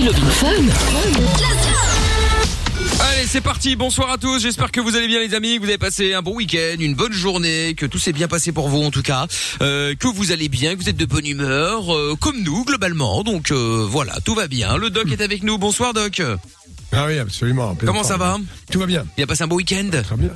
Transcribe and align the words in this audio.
C'est 0.00 0.06
Love 0.06 0.16
in 0.16 0.30
Fun. 0.30 0.48
Allez, 3.00 3.26
c'est 3.26 3.40
parti. 3.42 3.76
Bonsoir 3.76 4.10
à 4.10 4.18
tous. 4.18 4.40
J'espère 4.40 4.72
que 4.72 4.80
vous 4.80 4.96
allez 4.96 5.08
bien, 5.08 5.20
les 5.20 5.34
amis, 5.34 5.56
que 5.56 5.60
vous 5.60 5.68
avez 5.68 5.78
passé 5.78 6.14
un 6.14 6.22
bon 6.22 6.34
week-end, 6.36 6.76
une 6.78 6.94
bonne 6.94 7.12
journée, 7.12 7.74
que 7.74 7.84
tout 7.84 7.98
s'est 7.98 8.12
bien 8.12 8.26
passé 8.26 8.52
pour 8.52 8.68
vous 8.70 8.82
en 8.82 8.90
tout 8.90 9.02
cas, 9.02 9.26
euh, 9.60 9.94
que 9.94 10.08
vous 10.08 10.32
allez 10.32 10.48
bien, 10.48 10.74
que 10.74 10.80
vous 10.80 10.88
êtes 10.88 10.96
de 10.96 11.04
bonne 11.04 11.26
humeur, 11.26 11.94
euh, 11.94 12.16
comme 12.18 12.42
nous 12.42 12.64
globalement. 12.64 13.22
Donc 13.24 13.50
euh, 13.50 13.86
voilà, 13.86 14.14
tout 14.24 14.34
va 14.34 14.48
bien. 14.48 14.78
Le 14.78 14.88
doc 14.88 15.10
est 15.12 15.20
avec 15.20 15.42
nous. 15.42 15.58
Bonsoir, 15.58 15.92
doc. 15.92 16.22
Ah 16.92 17.04
oui, 17.06 17.18
absolument. 17.18 17.76
Comment 17.84 18.04
ça 18.04 18.16
va? 18.16 18.38
Tout 18.70 18.78
va 18.80 18.86
bien. 18.86 19.04
Bien 19.18 19.26
passé 19.26 19.42
un 19.42 19.48
beau 19.48 19.56
week-end? 19.56 19.90
Très 19.90 20.16
bien. 20.16 20.30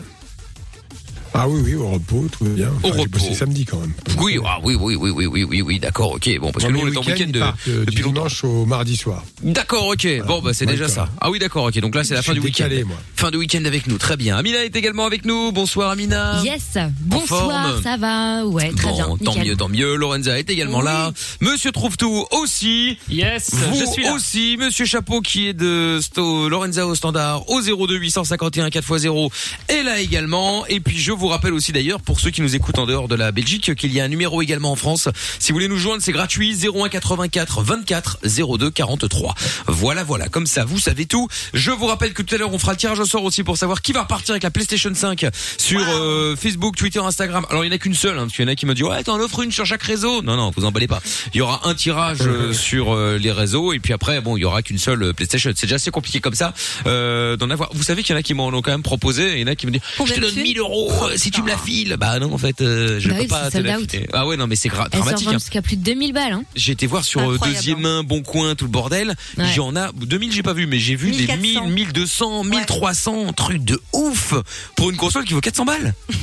Ah 1.36 1.48
oui, 1.48 1.60
oui, 1.64 1.74
au 1.74 1.88
repos, 1.88 2.26
tout 2.30 2.44
va 2.44 2.50
bien. 2.50 2.68
Au 2.84 2.88
Enfin, 2.88 2.98
j'ai 3.00 3.06
bossé 3.08 3.24
repos. 3.26 3.34
samedi 3.36 3.64
quand 3.64 3.78
même. 3.78 3.92
Oui, 4.20 4.38
ah, 4.46 4.58
oui, 4.62 4.76
oui, 4.80 4.94
oui, 4.94 5.10
oui, 5.10 5.26
oui, 5.26 5.42
oui, 5.44 5.62
oui, 5.62 5.78
d'accord, 5.80 6.12
ok. 6.12 6.38
Bon, 6.40 6.52
parce 6.52 6.64
que 6.64 6.70
nous 6.70 6.78
on 6.80 6.86
est 6.86 6.96
en 6.96 7.02
week-end 7.02 7.28
de, 7.30 7.40
euh, 7.40 7.50
depuis 7.84 7.96
du 7.96 8.02
longtemps. 8.02 8.20
dimanche 8.26 8.44
au 8.44 8.64
mardi 8.66 8.96
soir. 8.96 9.24
D'accord, 9.42 9.88
ok. 9.88 10.06
Bon, 10.26 10.40
bah 10.40 10.52
c'est 10.54 10.66
déjà 10.66 10.86
ça. 10.88 11.08
Ah 11.20 11.30
oui, 11.30 11.40
d'accord, 11.40 11.64
ok. 11.64 11.78
Donc 11.80 11.94
là, 11.96 12.04
c'est 12.04 12.14
la 12.14 12.22
fin 12.22 12.34
du 12.34 12.40
week-end. 12.40 12.68
Fin 13.16 13.30
de 13.32 13.36
week-end 13.36 13.64
avec 13.64 13.88
nous, 13.88 13.98
très 13.98 14.16
bien. 14.16 14.36
Amina 14.36 14.64
est 14.64 14.76
également 14.76 15.06
avec 15.06 15.24
nous. 15.24 15.50
Bonsoir, 15.50 15.90
Amina. 15.90 16.40
Yes. 16.44 16.78
Bonsoir, 17.00 17.80
ça 17.82 17.96
va 17.96 18.44
Ouais, 18.46 18.70
très 18.76 18.88
bon, 18.90 18.94
bien. 18.94 19.06
tant 19.24 19.30
nickel. 19.32 19.44
mieux, 19.48 19.56
tant 19.56 19.68
mieux. 19.68 19.96
Lorenza 19.96 20.38
est 20.38 20.48
également 20.50 20.82
là. 20.82 21.12
Monsieur 21.40 21.72
trouve 21.72 21.96
tout 21.96 22.24
aussi. 22.30 22.96
Yes, 23.10 23.50
Vous 23.52 23.78
je 23.80 23.84
suis 23.86 24.04
là. 24.04 24.12
aussi, 24.14 24.56
Monsieur 24.58 24.84
Chapeau 24.84 25.20
qui 25.20 25.48
est 25.48 25.52
de 25.54 25.98
Sto 26.00 26.48
Lorenza 26.48 26.86
au 26.86 26.94
standard 26.94 27.48
au 27.50 27.60
02 27.60 27.96
851 27.96 28.68
4x0 28.68 29.30
est 29.68 29.82
là 29.82 30.00
également. 30.00 30.64
Et 30.66 30.80
puis 30.80 30.98
je 30.98 31.12
vous 31.12 31.23
rappelle 31.28 31.52
aussi 31.52 31.72
d'ailleurs 31.72 32.00
pour 32.00 32.20
ceux 32.20 32.30
qui 32.30 32.42
nous 32.42 32.54
écoutent 32.54 32.78
en 32.78 32.86
dehors 32.86 33.08
de 33.08 33.14
la 33.14 33.32
Belgique 33.32 33.74
qu'il 33.74 33.92
y 33.92 34.00
a 34.00 34.04
un 34.04 34.08
numéro 34.08 34.42
également 34.42 34.72
en 34.72 34.76
France. 34.76 35.08
Si 35.38 35.52
vous 35.52 35.56
voulez 35.56 35.68
nous 35.68 35.78
joindre, 35.78 36.02
c'est 36.02 36.12
gratuit 36.12 36.56
01 36.56 36.88
84 36.88 37.62
24 37.62 38.18
02 38.58 38.70
43. 38.70 39.34
Voilà, 39.66 40.04
voilà, 40.04 40.28
comme 40.28 40.46
ça 40.46 40.64
vous 40.64 40.78
savez 40.78 41.06
tout. 41.06 41.28
Je 41.52 41.70
vous 41.70 41.86
rappelle 41.86 42.12
que 42.12 42.22
tout 42.22 42.34
à 42.34 42.38
l'heure 42.38 42.52
on 42.52 42.58
fera 42.58 42.72
le 42.72 42.78
tirage 42.78 43.00
au 43.00 43.04
sort 43.04 43.24
aussi 43.24 43.42
pour 43.42 43.56
savoir 43.56 43.82
qui 43.82 43.92
va 43.92 44.02
repartir 44.02 44.32
avec 44.32 44.42
la 44.42 44.50
PlayStation 44.50 44.92
5 44.94 45.26
sur 45.58 45.80
euh, 45.80 46.36
Facebook, 46.36 46.76
Twitter, 46.76 47.00
Instagram. 47.00 47.46
Alors 47.50 47.64
il 47.64 47.68
n'y 47.68 47.74
en 47.74 47.76
a 47.76 47.78
qu'une 47.78 47.94
seule, 47.94 48.18
hein, 48.18 48.22
parce 48.22 48.34
qu'il 48.34 48.44
y 48.44 48.48
en 48.48 48.52
a 48.52 48.54
qui 48.54 48.66
me 48.66 48.74
disent 48.74 48.84
ouais 48.84 49.02
t'en 49.02 49.18
offres 49.20 49.40
une 49.40 49.52
sur 49.52 49.66
chaque 49.66 49.82
réseau. 49.82 50.22
Non 50.22 50.36
non, 50.36 50.52
vous 50.56 50.64
emballez 50.64 50.88
pas. 50.88 51.02
Il 51.32 51.38
y 51.38 51.40
aura 51.40 51.68
un 51.68 51.74
tirage 51.74 52.22
euh, 52.22 52.52
sur 52.52 52.92
euh, 52.92 53.18
les 53.18 53.32
réseaux 53.32 53.72
et 53.72 53.78
puis 53.78 53.92
après 53.92 54.20
bon 54.20 54.36
il 54.36 54.40
y 54.40 54.44
aura 54.44 54.62
qu'une 54.62 54.78
seule 54.78 55.14
PlayStation. 55.14 55.50
C'est 55.54 55.66
déjà 55.66 55.76
assez 55.76 55.90
compliqué 55.90 56.20
comme 56.20 56.34
ça 56.34 56.54
euh, 56.86 57.36
d'en 57.36 57.50
avoir. 57.50 57.70
Vous 57.72 57.82
savez 57.82 58.02
qu'il 58.02 58.14
y 58.14 58.16
en 58.16 58.20
a 58.20 58.22
qui 58.22 58.34
m'en 58.34 58.48
ont 58.48 58.62
quand 58.62 58.70
même 58.70 58.82
proposé, 58.82 59.32
et 59.32 59.34
il 59.36 59.40
y 59.40 59.44
en 59.44 59.52
a 59.52 59.56
qui 59.56 59.66
me 59.66 59.72
disent 59.72 59.82
je 60.04 60.12
te 60.12 60.20
donne 60.20 60.32
thunes 60.32 60.42
1000 60.42 60.58
euros 60.58 60.92
si 61.16 61.30
tu 61.30 61.42
me 61.42 61.48
la 61.48 61.56
files. 61.56 61.96
Bah 61.98 62.18
non 62.18 62.32
en 62.32 62.38
fait 62.38 62.60
euh, 62.60 62.98
je 63.00 63.08
Bah 63.08 63.14
peux 63.16 63.20
oui, 63.22 63.26
pas 63.28 63.50
te 63.50 63.58
la 63.58 63.78
out. 63.78 63.90
filer. 63.90 64.06
Ah 64.12 64.26
ouais 64.26 64.36
non 64.36 64.46
mais 64.46 64.56
c'est 64.56 64.68
gra- 64.68 64.88
dramatique. 64.90 65.28
hein. 65.28 65.32
jusqu'à 65.32 65.62
plus 65.62 65.76
de 65.76 65.82
2000 65.82 66.12
balles. 66.12 66.32
Hein. 66.32 66.44
J'ai 66.56 66.72
été 66.72 66.86
voir 66.86 67.04
sur 67.04 67.20
euh, 67.30 67.38
deuxième 67.42 67.80
main, 67.80 68.02
bon 68.02 68.22
coin, 68.22 68.54
tout 68.54 68.64
le 68.64 68.70
bordel. 68.70 69.14
Ouais. 69.38 69.44
Il 69.50 69.56
y 69.56 69.60
en 69.60 69.76
a 69.76 69.90
2000, 69.92 70.32
j'ai 70.32 70.42
pas 70.42 70.52
vu, 70.52 70.66
mais 70.66 70.78
j'ai 70.78 70.96
vu 70.96 71.10
des 71.12 71.26
1400. 71.26 71.66
1000, 71.66 71.74
1200, 71.86 72.44
1300, 72.44 73.32
trucs 73.32 73.64
de 73.64 73.80
ouf 73.92 74.34
pour 74.76 74.90
une 74.90 74.96
console 74.96 75.24
qui 75.24 75.32
vaut 75.34 75.40
400 75.40 75.64
balles. 75.64 75.94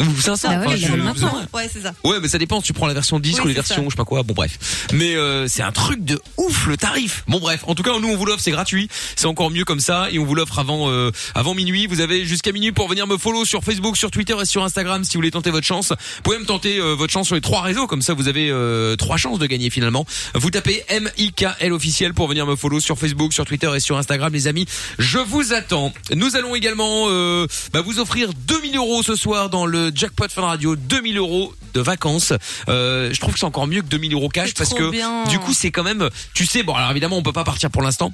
Ou 0.00 0.20
500. 0.20 0.48
Bah 0.48 0.58
ouais, 0.60 0.66
enfin, 0.66 0.76
il 0.76 0.82
y 0.82 0.84
a 0.86 0.88
je- 0.88 0.94
maintenant. 0.96 1.42
Ouais, 1.52 1.68
c'est 1.72 1.82
ça. 1.82 1.92
Ouais, 2.04 2.18
mais 2.20 2.28
ça 2.28 2.38
dépend. 2.38 2.60
Tu 2.62 2.72
prends 2.72 2.86
la 2.86 2.94
version 2.94 3.18
disque 3.20 3.38
Oui, 3.38 3.44
ou 3.44 3.48
les 3.48 3.54
versions, 3.54 3.76
ça. 3.76 3.82
je 3.84 3.90
sais 3.90 3.96
pas 3.96 4.04
quoi. 4.04 4.22
Bon, 4.22 4.34
bref. 4.34 4.86
Mais 4.92 5.14
euh, 5.16 5.46
c'est 5.48 5.62
un 5.62 5.72
truc 5.72 6.04
de 6.04 6.20
ouf 6.36 6.66
le 6.66 6.76
tarif. 6.76 7.24
Bon, 7.28 7.38
bref. 7.38 7.64
En 7.66 7.74
tout 7.74 7.82
cas, 7.82 7.92
nous 8.00 8.08
on 8.08 8.16
vous 8.16 8.24
l'offre, 8.26 8.42
c'est 8.42 8.50
gratuit. 8.50 8.88
C'est 9.16 9.26
encore 9.26 9.50
mieux 9.50 9.64
comme 9.64 9.80
ça, 9.80 10.08
et 10.10 10.18
on 10.18 10.24
vous 10.24 10.34
l'offre 10.34 10.58
avant 10.58 10.90
euh, 10.90 11.10
avant 11.34 11.54
minuit. 11.54 11.86
Vous 11.86 12.00
avez 12.00 12.24
jusqu'à 12.24 12.52
minuit 12.52 12.72
pour 12.72 12.88
venir 12.88 13.06
me 13.06 13.16
follow 13.18 13.44
sur 13.44 13.62
Facebook, 13.62 13.96
sur 13.96 14.10
Twitter 14.10 14.34
et 14.40 14.44
sur 14.44 14.64
Instagram 14.64 15.04
si 15.04 15.12
vous 15.14 15.18
voulez 15.18 15.30
tenter 15.30 15.50
votre 15.50 15.66
chance. 15.66 15.90
Vous 15.90 16.22
pouvez 16.22 16.38
me 16.38 16.46
tenter 16.46 16.78
euh, 16.78 16.94
votre 16.94 17.12
chance 17.12 17.26
sur 17.26 17.34
les 17.34 17.40
trois 17.40 17.60
réseaux, 17.62 17.86
comme 17.86 18.02
ça 18.02 18.14
vous 18.14 18.28
avez 18.28 18.50
euh, 18.50 18.96
trois 18.96 19.16
chances 19.16 19.38
de 19.38 19.46
gagner 19.46 19.70
finalement. 19.70 20.06
Vous 20.34 20.50
tapez 20.50 20.84
M 20.88 21.10
I 21.18 21.32
K 21.32 21.46
L 21.60 21.72
officiel 21.72 22.14
pour 22.14 22.28
venir 22.28 22.46
me 22.46 22.56
follow 22.56 22.80
sur 22.80 22.98
Facebook, 22.98 23.32
sur 23.32 23.44
Twitter 23.44 23.70
et 23.74 23.80
sur 23.80 23.96
Instagram, 23.98 24.32
les 24.32 24.46
amis. 24.46 24.66
Je 24.98 25.18
vous 25.18 25.52
attends. 25.52 25.92
Nous 26.14 26.36
allons 26.36 26.54
également 26.54 27.04
euh, 27.08 27.46
bah, 27.72 27.80
vous 27.82 27.98
offrir 27.98 28.30
2000 28.34 28.76
euros 28.76 29.02
ce 29.02 29.14
soir 29.16 29.50
dans 29.50 29.66
le 29.66 29.89
jackpot 29.94 30.28
Fun 30.28 30.42
Radio, 30.42 30.76
2000 30.76 31.18
euros 31.18 31.54
de 31.74 31.80
vacances. 31.80 32.32
Euh, 32.68 33.10
je 33.12 33.20
trouve 33.20 33.34
que 33.34 33.38
c'est 33.40 33.46
encore 33.46 33.66
mieux 33.66 33.82
que 33.82 33.86
2000 33.86 34.12
euros 34.14 34.28
cash 34.28 34.54
parce 34.54 34.74
que 34.74 34.90
bien. 34.90 35.24
du 35.24 35.38
coup 35.38 35.52
c'est 35.52 35.70
quand 35.70 35.84
même, 35.84 36.08
tu 36.34 36.46
sais, 36.46 36.62
bon 36.62 36.74
alors 36.74 36.90
évidemment 36.90 37.16
on 37.16 37.22
peut 37.22 37.32
pas 37.32 37.44
partir 37.44 37.70
pour 37.70 37.82
l'instant. 37.82 38.12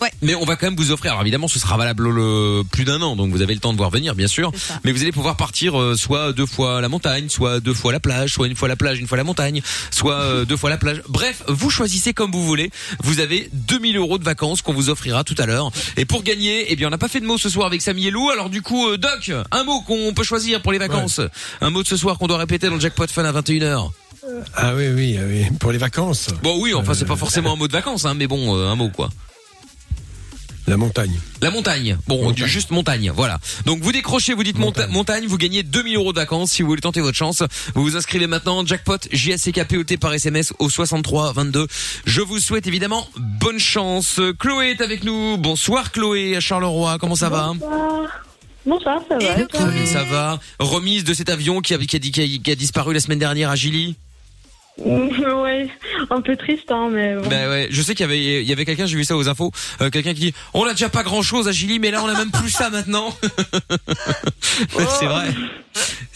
Ouais. 0.00 0.10
Mais 0.22 0.34
on 0.34 0.44
va 0.44 0.56
quand 0.56 0.66
même 0.66 0.76
vous 0.76 0.90
offrir. 0.90 1.12
Alors 1.12 1.22
évidemment, 1.22 1.48
ce 1.48 1.58
sera 1.58 1.76
valable 1.76 2.08
le 2.08 2.62
plus 2.70 2.84
d'un 2.84 3.00
an, 3.02 3.16
donc 3.16 3.30
vous 3.30 3.42
avez 3.42 3.54
le 3.54 3.60
temps 3.60 3.72
de 3.72 3.78
voir 3.78 3.90
venir, 3.90 4.14
bien 4.14 4.26
sûr. 4.26 4.50
Mais 4.84 4.92
vous 4.92 5.02
allez 5.02 5.12
pouvoir 5.12 5.36
partir 5.36 5.80
euh, 5.80 5.96
soit 5.96 6.32
deux 6.32 6.46
fois 6.46 6.80
la 6.80 6.88
montagne, 6.88 7.28
soit 7.28 7.60
deux 7.60 7.74
fois 7.74 7.92
la 7.92 8.00
plage, 8.00 8.32
soit 8.32 8.46
une 8.46 8.56
fois 8.56 8.68
la 8.68 8.76
plage, 8.76 8.98
une 8.98 9.06
fois 9.06 9.16
la 9.16 9.24
montagne, 9.24 9.62
soit 9.90 10.20
euh, 10.20 10.44
deux 10.44 10.56
fois 10.56 10.70
la 10.70 10.76
plage. 10.76 11.02
Bref, 11.08 11.42
vous 11.48 11.70
choisissez 11.70 12.12
comme 12.12 12.30
vous 12.32 12.44
voulez. 12.44 12.70
Vous 13.02 13.20
avez 13.20 13.48
2000 13.52 13.96
euros 13.96 14.18
de 14.18 14.24
vacances 14.24 14.62
qu'on 14.62 14.72
vous 14.74 14.90
offrira 14.90 15.24
tout 15.24 15.36
à 15.38 15.46
l'heure. 15.46 15.70
Et 15.96 16.04
pour 16.04 16.22
gagner, 16.22 16.66
eh 16.68 16.76
bien, 16.76 16.88
on 16.88 16.90
n'a 16.90 16.98
pas 16.98 17.08
fait 17.08 17.20
de 17.20 17.26
mots 17.26 17.38
ce 17.38 17.48
soir 17.48 17.66
avec 17.66 17.82
Samy 17.82 18.06
et 18.06 18.10
Lou. 18.10 18.30
Alors 18.30 18.50
du 18.50 18.62
coup, 18.62 18.88
euh, 18.88 18.98
Doc, 18.98 19.30
un 19.50 19.64
mot 19.64 19.80
qu'on 19.80 20.12
peut 20.14 20.24
choisir 20.24 20.60
pour 20.62 20.72
les 20.72 20.78
vacances. 20.78 21.20
Un 21.60 21.70
mot 21.70 21.82
de 21.82 21.88
ce 21.88 21.96
soir 21.96 22.18
qu'on 22.18 22.26
doit 22.26 22.38
répéter 22.38 22.68
dans 22.68 22.74
le 22.74 22.80
jackpot 22.80 23.06
fun 23.06 23.24
à 23.24 23.32
21h. 23.32 23.90
Ah 24.56 24.74
oui, 24.74 24.88
oui, 24.88 25.18
oui. 25.26 25.44
Pour 25.60 25.72
les 25.72 25.78
vacances, 25.78 26.28
Bon 26.42 26.58
oui, 26.58 26.72
enfin 26.74 26.94
c'est 26.94 27.04
pas 27.04 27.16
forcément 27.16 27.52
un 27.52 27.56
mot 27.56 27.68
de 27.68 27.72
vacances, 27.72 28.04
hein, 28.06 28.14
mais 28.14 28.26
bon, 28.26 28.56
euh, 28.56 28.70
un 28.70 28.74
mot 28.74 28.88
quoi. 28.88 29.10
La 30.66 30.76
montagne. 30.76 31.18
La 31.42 31.50
montagne. 31.50 31.98
Bon, 32.06 32.22
Montagne. 32.24 32.46
juste 32.46 32.70
montagne. 32.70 33.12
Voilà. 33.14 33.38
Donc 33.66 33.80
vous 33.82 33.92
décrochez, 33.92 34.32
vous 34.34 34.42
dites 34.44 34.58
monta- 34.58 34.82
Montagne. 34.86 34.92
montagne, 34.92 35.26
vous 35.26 35.36
gagnez 35.38 35.62
2000 35.62 35.96
euros 35.96 36.12
de 36.12 36.18
vacances 36.18 36.52
si 36.52 36.62
vous 36.62 36.68
voulez 36.68 36.80
tenter 36.80 37.00
votre 37.00 37.16
chance. 37.16 37.42
Vous 37.74 37.82
vous 37.82 37.96
inscrivez 37.96 38.26
maintenant, 38.26 38.64
jackpot, 38.64 38.96
J-A-C-K-P-O-T 39.12 39.96
par 39.98 40.12
SMS 40.14 40.52
au 40.58 40.70
63 40.70 41.32
22. 41.32 41.66
Je 42.06 42.20
vous 42.22 42.38
souhaite 42.38 42.66
évidemment 42.66 43.06
bonne 43.40 43.58
chance. 43.58 44.20
Chloé 44.38 44.70
est 44.70 44.80
avec 44.80 45.04
nous. 45.04 45.36
Bonsoir 45.36 45.92
Chloé 45.92 46.36
à 46.36 46.40
Charleroi. 46.40 46.96
Comment 46.98 47.16
ça 47.16 47.28
va? 47.28 47.52
Bonsoir, 48.66 49.00
ça 49.08 49.18
va. 49.18 49.24
Hello. 49.24 49.46
Ça 49.86 50.04
va. 50.04 50.40
Remise 50.58 51.04
de 51.04 51.12
cet 51.12 51.28
avion 51.28 51.60
qui 51.60 51.74
a, 51.74 51.78
qui 51.78 51.96
a, 51.96 51.98
dit- 51.98 52.10
qui 52.10 52.22
a- 52.22 52.42
qui 52.42 52.50
a 52.50 52.54
disparu 52.54 52.94
la 52.94 53.00
semaine 53.00 53.18
dernière 53.18 53.50
à 53.50 53.56
Gilly? 53.56 53.96
ouais, 54.84 55.68
un 56.10 56.20
peu 56.20 56.36
triste, 56.36 56.70
hein, 56.70 56.88
mais 56.90 57.14
bon. 57.14 57.28
Ben 57.28 57.48
ouais, 57.48 57.68
je 57.70 57.80
sais 57.82 57.94
qu'il 57.94 58.04
y 58.04 58.08
avait 58.08 58.42
il 58.42 58.48
y 58.48 58.52
avait 58.52 58.64
quelqu'un, 58.64 58.86
j'ai 58.86 58.96
vu 58.96 59.04
ça 59.04 59.16
aux 59.16 59.28
infos, 59.28 59.52
euh, 59.80 59.88
quelqu'un 59.90 60.14
qui 60.14 60.20
dit 60.20 60.34
on 60.52 60.64
a 60.64 60.72
déjà 60.72 60.88
pas 60.88 61.02
grand 61.04 61.22
chose 61.22 61.46
à 61.46 61.52
Gilly, 61.52 61.78
mais 61.78 61.90
là 61.92 62.02
on 62.02 62.08
a 62.08 62.14
même 62.18 62.30
plus 62.32 62.50
ça 62.50 62.70
maintenant. 62.70 63.16
c'est 64.98 65.06
vrai, 65.06 65.28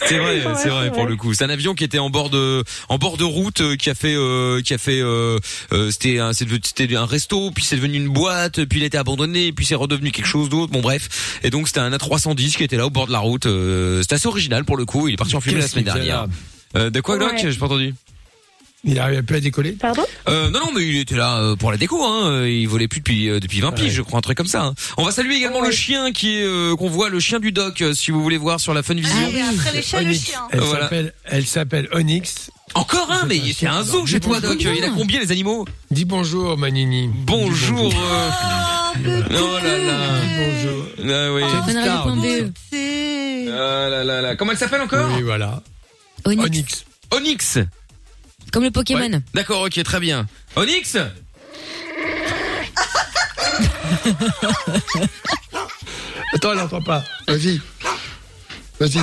c'est 0.06 0.18
vrai, 0.18 0.44
Ouais, 0.44 0.54
c'est 0.56 0.68
vrai 0.68 0.88
pour 0.88 1.02
vrai. 1.02 1.10
le 1.10 1.16
coup. 1.16 1.34
C'est 1.34 1.44
un 1.44 1.50
avion 1.50 1.74
qui 1.74 1.84
était 1.84 1.98
en 1.98 2.10
bord 2.10 2.30
de 2.30 2.64
en 2.88 2.98
bord 2.98 3.16
de 3.16 3.24
route, 3.24 3.60
euh, 3.60 3.76
qui 3.76 3.90
a 3.90 3.94
fait 3.94 4.14
euh, 4.16 4.60
qui 4.62 4.74
a 4.74 4.78
fait 4.78 5.00
euh, 5.00 5.38
euh, 5.72 5.90
c'était 5.90 6.18
un 6.18 6.32
c'était 6.32 6.94
un 6.96 7.06
resto, 7.06 7.50
puis 7.52 7.64
c'est 7.64 7.76
devenu 7.76 7.96
une 7.96 8.08
boîte, 8.08 8.64
puis 8.64 8.80
il 8.80 8.82
a 8.82 8.86
été 8.86 8.98
abandonné, 8.98 9.52
puis 9.52 9.64
c'est 9.66 9.74
redevenu 9.74 10.10
quelque 10.10 10.26
chose 10.26 10.48
d'autre. 10.48 10.72
Bon 10.72 10.80
bref, 10.80 11.38
et 11.42 11.50
donc 11.50 11.68
c'était 11.68 11.80
un 11.80 11.90
A310 11.90 12.56
qui 12.56 12.64
était 12.64 12.76
là 12.76 12.86
au 12.86 12.90
bord 12.90 13.06
de 13.06 13.12
la 13.12 13.18
route. 13.20 13.46
euh, 13.46 14.02
c'était 14.02 14.14
assez 14.16 14.28
original 14.28 14.64
pour 14.64 14.76
le 14.76 14.84
coup. 14.84 15.08
Il 15.08 15.14
est 15.14 15.16
parti 15.16 15.36
en 15.36 15.40
filmer 15.40 15.60
la 15.60 15.68
semaine 15.68 15.84
dernière. 15.84 16.26
Euh, 16.76 16.90
de 16.90 17.00
quoi 17.00 17.16
Doc 17.18 17.32
Ouais. 17.32 17.50
J'ai 17.50 17.58
pas 17.58 17.66
entendu. 17.66 17.94
Il 18.84 18.98
arrivait 19.00 19.22
plus 19.22 19.36
à 19.36 19.40
décoller 19.40 19.72
Pardon 19.72 20.04
Euh, 20.28 20.50
non, 20.50 20.60
non, 20.60 20.70
mais 20.74 20.86
il 20.86 20.98
était 20.98 21.16
là 21.16 21.38
euh, 21.38 21.56
pour 21.56 21.70
la 21.72 21.76
déco. 21.76 22.02
Hein. 22.04 22.46
Il 22.46 22.68
volait 22.68 22.86
plus 22.88 23.00
depuis 23.00 23.28
euh, 23.28 23.40
depuis 23.40 23.60
20 23.60 23.72
piges, 23.72 23.84
Ouais. 23.86 23.90
je 23.90 24.02
crois, 24.02 24.18
un 24.18 24.22
truc 24.22 24.36
comme 24.38 24.46
ça. 24.46 24.62
hein. 24.66 24.74
On 24.96 25.04
va 25.04 25.10
saluer 25.10 25.34
également 25.36 25.60
le 25.60 25.70
chien 25.72 26.12
qui 26.12 26.36
est 26.38 26.44
euh, 26.44 26.76
qu'on 26.76 26.88
voit, 26.88 27.08
le 27.08 27.18
chien 27.18 27.40
du 27.40 27.50
doc, 27.50 27.82
si 27.94 28.10
vous 28.12 28.22
voulez 28.22 28.36
voir 28.38 28.60
sur 28.60 28.74
la 28.74 28.82
Fun 28.84 28.94
Vision. 28.94 29.16
Et 29.34 29.42
après 29.42 29.72
les 29.72 29.82
chats, 29.82 30.00
le 30.02 30.12
chien. 30.14 30.38
Elle 30.52 30.60
Voilà. 30.60 30.82
s'appelle, 30.84 31.12
elle 31.24 31.46
s'appelle 31.46 31.88
Onyx. 31.92 32.50
Encore 32.74 33.10
un, 33.10 33.26
mais 33.26 33.40
c'est 33.56 33.66
un 33.66 33.82
zoo 33.82 34.06
chez 34.06 34.20
toi, 34.20 34.40
doc. 34.40 34.58
Il 34.60 34.84
a 34.84 34.90
combien 34.90 35.18
les 35.20 35.32
animaux 35.32 35.64
Dis 35.90 36.04
bonjour, 36.04 36.56
Manini. 36.56 37.10
Bonjour. 37.12 37.88
Dis 37.90 37.96
euh, 37.96 39.22
Oh 39.30 39.58
là 39.64 39.78
là. 39.78 39.98
Bonjour. 40.38 40.84
Ah 41.10 41.32
oui. 41.32 41.42
Ah 43.50 43.88
là 43.88 44.04
là 44.04 44.20
là. 44.22 44.36
Comment 44.36 44.52
elle 44.52 44.58
s'appelle 44.58 44.82
encore 44.82 45.10
Oui, 45.16 45.22
voilà. 45.22 45.62
Onyx. 46.24 46.84
Onyx. 47.10 47.58
Comme 48.52 48.64
le 48.64 48.70
Pokémon. 48.70 49.00
Ouais. 49.00 49.20
D'accord, 49.34 49.62
ok, 49.62 49.82
très 49.82 50.00
bien. 50.00 50.26
Onyx. 50.56 50.96
Attends, 56.34 56.52
elle 56.52 56.58
n'entend 56.58 56.82
pas. 56.82 57.04
Vas-y. 57.26 57.60
Vas-y. 58.80 59.00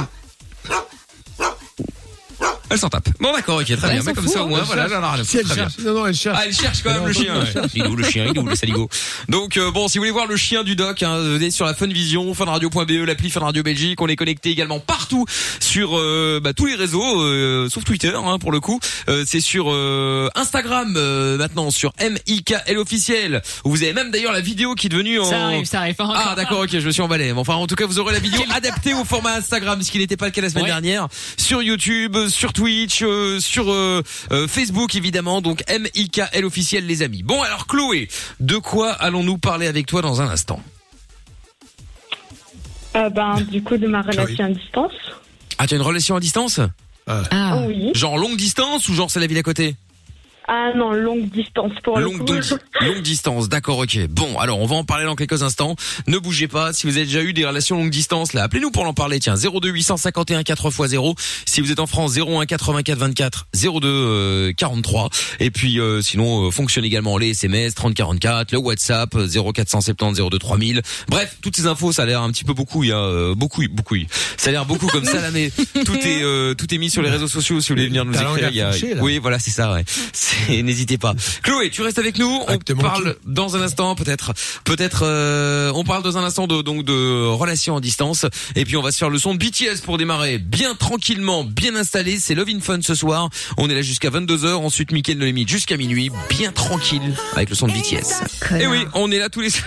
Elle 2.70 2.78
s'en 2.80 2.90
tape. 2.90 3.10
Bon 3.20 3.32
d'accord, 3.34 3.58
ok, 3.60 3.66
très 3.66 3.76
Ouais, 3.88 3.94
bien. 3.94 4.04
Mais 4.06 4.14
comme 4.14 4.24
fout, 4.24 4.34
ça 4.34 4.42
au 4.42 4.46
hein. 4.46 4.50
moins, 4.50 4.62
voilà, 4.64 4.88
cherche. 4.88 4.94
j'en 4.94 5.02
ai 5.08 5.12
rien 5.14 5.22
à 5.22 5.24
Si 5.24 5.38
elle 5.38 5.48
cherche. 5.48 5.74
Non, 5.80 5.94
non, 5.94 6.08
elle 6.08 6.16
cherche. 6.16 6.38
Ah, 6.40 6.44
elle 6.48 6.54
cherche 6.56 6.82
quand 6.84 6.94
même 6.94 7.06
le 7.06 7.14
chien. 7.14 7.34
Il 7.76 7.84
est 7.84 7.88
où 7.88 7.96
le 7.96 8.04
chien 8.04 8.26
Il 8.30 8.38
est 8.38 8.40
où 8.40 8.46
le 8.48 8.56
saligo 8.56 8.90
Donc 9.30 9.58
euh, 9.58 9.72
bon, 9.72 9.88
si 9.88 9.98
vous 9.98 10.02
voulez 10.02 10.12
voir 10.12 10.26
le 10.28 10.36
chien 10.36 10.64
du 10.64 10.76
doc, 10.76 11.04
hein, 11.04 11.20
venez 11.20 11.52
sur 11.52 11.66
la 11.66 11.74
Funvision, 11.74 12.34
funradio.be, 12.34 13.06
l'appli 13.06 13.30
Fun 13.30 13.42
Radio 13.42 13.64
Belgique. 13.64 14.02
On 14.02 14.08
est 14.08 14.16
connecté 14.16 14.50
également 14.50 14.80
partout 14.80 15.26
sur 15.60 15.98
euh, 15.98 16.40
bah, 16.44 16.54
tous 16.54 16.66
les 16.66 16.76
réseaux, 16.76 17.22
euh, 17.22 17.70
sauf 17.70 17.84
Twitter 17.84 18.14
hein, 18.16 18.40
pour 18.40 18.52
le 18.52 18.60
coup. 18.60 18.80
Euh, 19.10 19.24
c'est 19.28 19.40
sur 19.42 19.68
euh, 19.72 20.30
Instagram 20.36 20.94
euh, 20.98 21.38
maintenant, 21.38 21.70
sur 21.72 21.92
MIKL 22.00 22.78
officiel. 22.78 23.42
Vous 23.64 23.84
avez 23.84 23.94
même 23.94 24.12
d'ailleurs 24.12 24.34
la 24.34 24.42
vidéo 24.42 24.76
qui 24.76 24.88
est 24.88 24.90
devenue 24.90 25.20
en... 25.20 25.26
Ça 25.26 25.44
arrive, 25.46 25.66
ça 25.66 25.80
arrive. 25.80 25.96
Ah 26.00 26.34
d'accord 26.36 26.60
ok 26.62 26.70
je 26.72 26.86
me 26.86 26.92
suis 26.92 27.02
emballé 27.02 27.32
Enfin 27.32 27.54
en 27.56 27.68
tout 27.68 27.76
cas 27.76 27.86
vous 27.86 28.00
aurez 28.00 28.14
la 28.14 28.20
vidéo 28.20 28.42
adaptée 28.54 28.94
au 28.94 29.06
format 29.06 29.36
Instagram 29.36 29.82
Ce 29.82 29.92
qui 29.92 29.98
n'était 30.00 30.18
pas 30.18 30.26
le 30.26 30.32
cas 30.32 30.42
la 30.42 30.50
semaine 30.50 30.64
Ouais. 30.66 30.70
dernière 30.70 31.08
Sur 31.38 31.62
YouTube, 31.62 32.18
sur 32.30 32.54
Twitch, 32.56 33.04
euh, 33.04 33.40
sur 33.40 33.72
euh, 33.72 34.02
euh, 34.32 34.48
Facebook 34.48 34.96
évidemment. 34.96 35.42
Donc 35.42 35.64
MIKL 35.70 36.46
officiel 36.46 36.88
les 36.88 37.04
amis. 37.04 37.22
Bon 37.22 37.42
alors 37.44 37.68
Chloé, 37.68 38.08
de 38.40 38.58
quoi 38.58 38.92
allons-nous 38.92 39.38
parler 39.38 39.68
avec 39.68 39.86
toi 39.86 40.02
dans 40.02 40.22
un 40.22 40.30
instant? 40.30 40.62
Euh, 42.96 43.10
ben, 43.10 43.42
du 43.42 43.62
coup, 43.62 43.76
de 43.76 43.88
ma 43.88 44.02
relation 44.02 44.46
à 44.46 44.50
distance. 44.50 44.94
Ah, 45.58 45.68
tu 45.68 45.74
as 45.74 45.78
une 45.78 45.84
relation 45.84 46.16
à 46.16 46.20
distance? 46.22 46.62
Ah. 47.08 47.60
Oui. 47.68 47.92
Genre 47.94 48.18
longue 48.18 48.38
distance 48.38 48.88
ou 48.90 48.94
genre 48.94 49.12
c'est 49.12 49.20
la 49.20 49.28
ville 49.28 49.38
à 49.38 49.44
côté? 49.44 49.76
Ah 50.48 50.72
non, 50.76 50.92
longue 50.92 51.30
distance 51.30 51.72
pour 51.84 51.98
le 51.98 52.04
Longue, 52.06 52.20
coup. 52.20 52.26
donc, 52.26 52.44
longue 52.82 53.02
distance, 53.02 53.50
d'accord, 53.50 53.80
ok. 53.80 54.08
Bon, 54.10 54.38
alors 54.38 54.60
on 54.60 54.66
va 54.68 54.76
en 54.76 54.84
parler 54.84 55.06
dans 55.06 55.16
quelques 55.16 55.42
instants. 55.44 55.76
Ne 56.08 56.18
bougez 56.20 56.48
pas. 56.48 56.72
Si 56.74 56.86
vous 56.86 56.98
avez 56.98 57.06
déjà 57.06 57.22
eu 57.24 57.34
des 57.34 57.46
relations 57.46 57.78
longue 57.78 57.90
distance, 57.90 58.34
là, 58.34 58.44
appelez-nous 58.44 58.72
pour 58.72 58.86
en 58.86 58.94
parler. 58.94 59.20
Tiens, 59.20 59.36
02 59.36 59.70
851 59.70 60.42
4x0. 60.42 61.18
Si 61.46 61.62
vous 61.62 61.72
êtes 61.72 61.80
en 61.80 61.88
France, 61.88 62.16
01 62.18 62.46
84 62.46 62.98
24 63.00 63.48
02 63.54 63.88
euh, 63.88 64.54
43. 64.56 65.10
Et 65.40 65.50
puis 65.52 65.80
euh, 65.80 66.02
sinon, 66.02 66.48
euh, 66.48 66.52
fonctionne 66.52 66.86
également 66.86 67.18
les 67.18 67.30
SMS 67.30 67.74
30 67.74 67.94
44, 67.96 68.52
le 68.52 68.58
WhatsApp 68.60 69.16
euh, 69.16 69.28
0470 69.28 70.22
02 70.30 70.38
3000. 70.38 70.82
Bref, 71.08 71.38
toutes 71.42 71.56
ces 71.56 71.66
infos, 71.66 71.92
ça 71.92 72.04
a 72.04 72.06
l'air 72.06 72.22
un 72.22 72.30
petit 72.32 72.44
peu 72.44 72.54
beaucoup. 72.54 72.84
Il 72.84 72.90
y 72.90 72.94
a 72.94 73.00
euh, 73.00 73.34
beaucoup, 73.36 73.64
beaucoup. 73.72 73.96
Ça 74.38 74.50
a 74.50 74.52
l'air 74.52 74.66
beaucoup 74.66 74.88
comme 74.88 75.06
ça 75.06 75.22
là, 75.22 75.32
mais 75.32 75.50
tout 75.86 75.96
est 75.98 76.22
euh, 76.24 76.54
tout 76.54 76.74
est 76.74 76.78
mis 76.78 76.90
sur 76.90 77.02
les 77.02 77.10
réseaux 77.10 77.28
sociaux. 77.28 77.62
Si 77.62 77.70
vous 77.70 77.76
voulez 77.76 77.88
venir 77.88 78.06
nous 78.06 78.14
écrire, 78.14 78.50
il 78.50 78.56
y 78.56 78.62
a... 78.62 78.72
oui, 79.02 79.18
voilà, 79.18 79.40
c'est 79.40 79.52
ça. 79.52 79.74
Ouais. 79.74 79.84
C'est- 80.48 80.62
N'hésitez 80.64 80.98
pas. 80.98 81.14
Chloé, 81.44 81.70
tu 81.70 81.82
restes 81.82 82.00
avec 82.00 82.18
nous. 82.18 82.42
On 82.48 82.58
parle 82.84 83.16
dans 83.26 83.56
un 83.56 83.62
instant, 83.62 83.96
peut-être, 83.96 84.34
peut-être. 84.64 85.02
euh, 85.04 85.72
on 85.76 85.84
parle 85.84 86.04
dans 86.04 86.18
un 86.18 86.24
instant 86.24 86.48
de 86.48 86.62
donc 86.62 86.84
de 86.84 87.26
relations 87.28 87.76
en 87.76 87.80
distance. 87.80 88.26
Et 88.56 88.66
puis 88.66 88.78
on 88.78 88.82
va 88.82 88.92
se 88.92 88.98
faire 88.98 89.10
le 89.10 89.18
son 89.20 89.34
de 89.34 89.40
BTS 89.40 89.82
pour 89.84 89.98
démarrer 89.98 90.38
bien 90.38 90.76
tranquillement, 90.76 91.44
bien 91.44 91.76
installé. 91.76 92.20
C'est 92.20 92.36
Love 92.36 92.50
in 92.50 92.60
Fun 92.60 92.80
ce 92.82 92.96
soir. 92.96 93.30
On 93.58 93.70
est 93.70 93.74
là 93.76 93.82
jusqu'à 93.82 94.10
22 94.10 94.38
h 94.38 94.54
Ensuite, 94.56 94.92
Mickaël 94.92 95.18
ne 95.18 95.26
limite 95.26 95.50
jusqu'à 95.50 95.78
minuit, 95.78 96.12
bien 96.30 96.52
tranquille 96.52 97.16
avec 97.36 97.50
le 97.50 97.56
son 97.56 97.68
de 97.68 97.74
BTS. 97.74 98.24
Et 98.60 98.68
oui, 98.68 98.80
on 98.94 99.12
est 99.12 99.20
là 99.20 99.30
tous 99.30 99.42
les. 99.42 99.50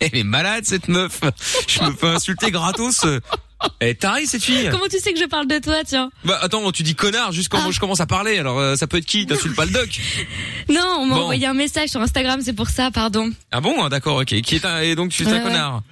Elle 0.00 0.16
est 0.16 0.22
malade 0.24 0.64
cette 0.64 0.86
meuf. 0.88 1.20
Je 1.66 1.82
me 1.82 1.92
fais 1.92 2.06
insulter 2.06 2.50
gratos. 2.52 3.04
Elle 3.80 3.88
est 3.88 3.94
tarée 4.00 4.26
cette 4.26 4.42
fille. 4.44 4.68
Comment 4.70 4.86
tu 4.90 4.98
sais 4.98 5.12
que 5.12 5.18
je 5.18 5.24
parle 5.24 5.46
de 5.48 5.58
toi, 5.58 5.76
tiens 5.84 6.10
Bah 6.24 6.38
attends, 6.42 6.70
tu 6.72 6.82
dis 6.82 6.94
connard 6.94 7.32
juste 7.32 7.48
quand 7.48 7.58
Ah. 7.66 7.70
je 7.70 7.80
commence 7.80 8.00
à 8.00 8.06
parler. 8.06 8.38
Alors 8.38 8.58
euh, 8.58 8.76
ça 8.76 8.86
peut 8.86 8.98
être 8.98 9.06
qui? 9.06 9.26
T'insultes 9.26 9.56
pas 9.56 9.64
le 9.64 9.72
doc? 9.72 9.88
Non, 10.68 10.98
on 11.00 11.06
m'a 11.06 11.14
Bon. 11.16 11.20
envoyé 11.22 11.46
un 11.46 11.54
message 11.54 11.88
sur 11.88 12.00
Instagram, 12.00 12.40
c'est 12.42 12.52
pour 12.52 12.68
ça, 12.68 12.90
pardon. 12.90 13.30
Ah 13.50 13.60
bon? 13.60 13.82
Hein, 13.82 13.88
D'accord, 13.88 14.16
ok. 14.18 14.40
Qui 14.42 14.54
est 14.56 14.64
un 14.64 14.80
et 14.80 14.94
donc 14.94 15.10
tu 15.10 15.22
es 15.22 15.26
Ouais, 15.26 15.32
un 15.32 15.36
ouais. 15.36 15.42
connard? 15.42 15.82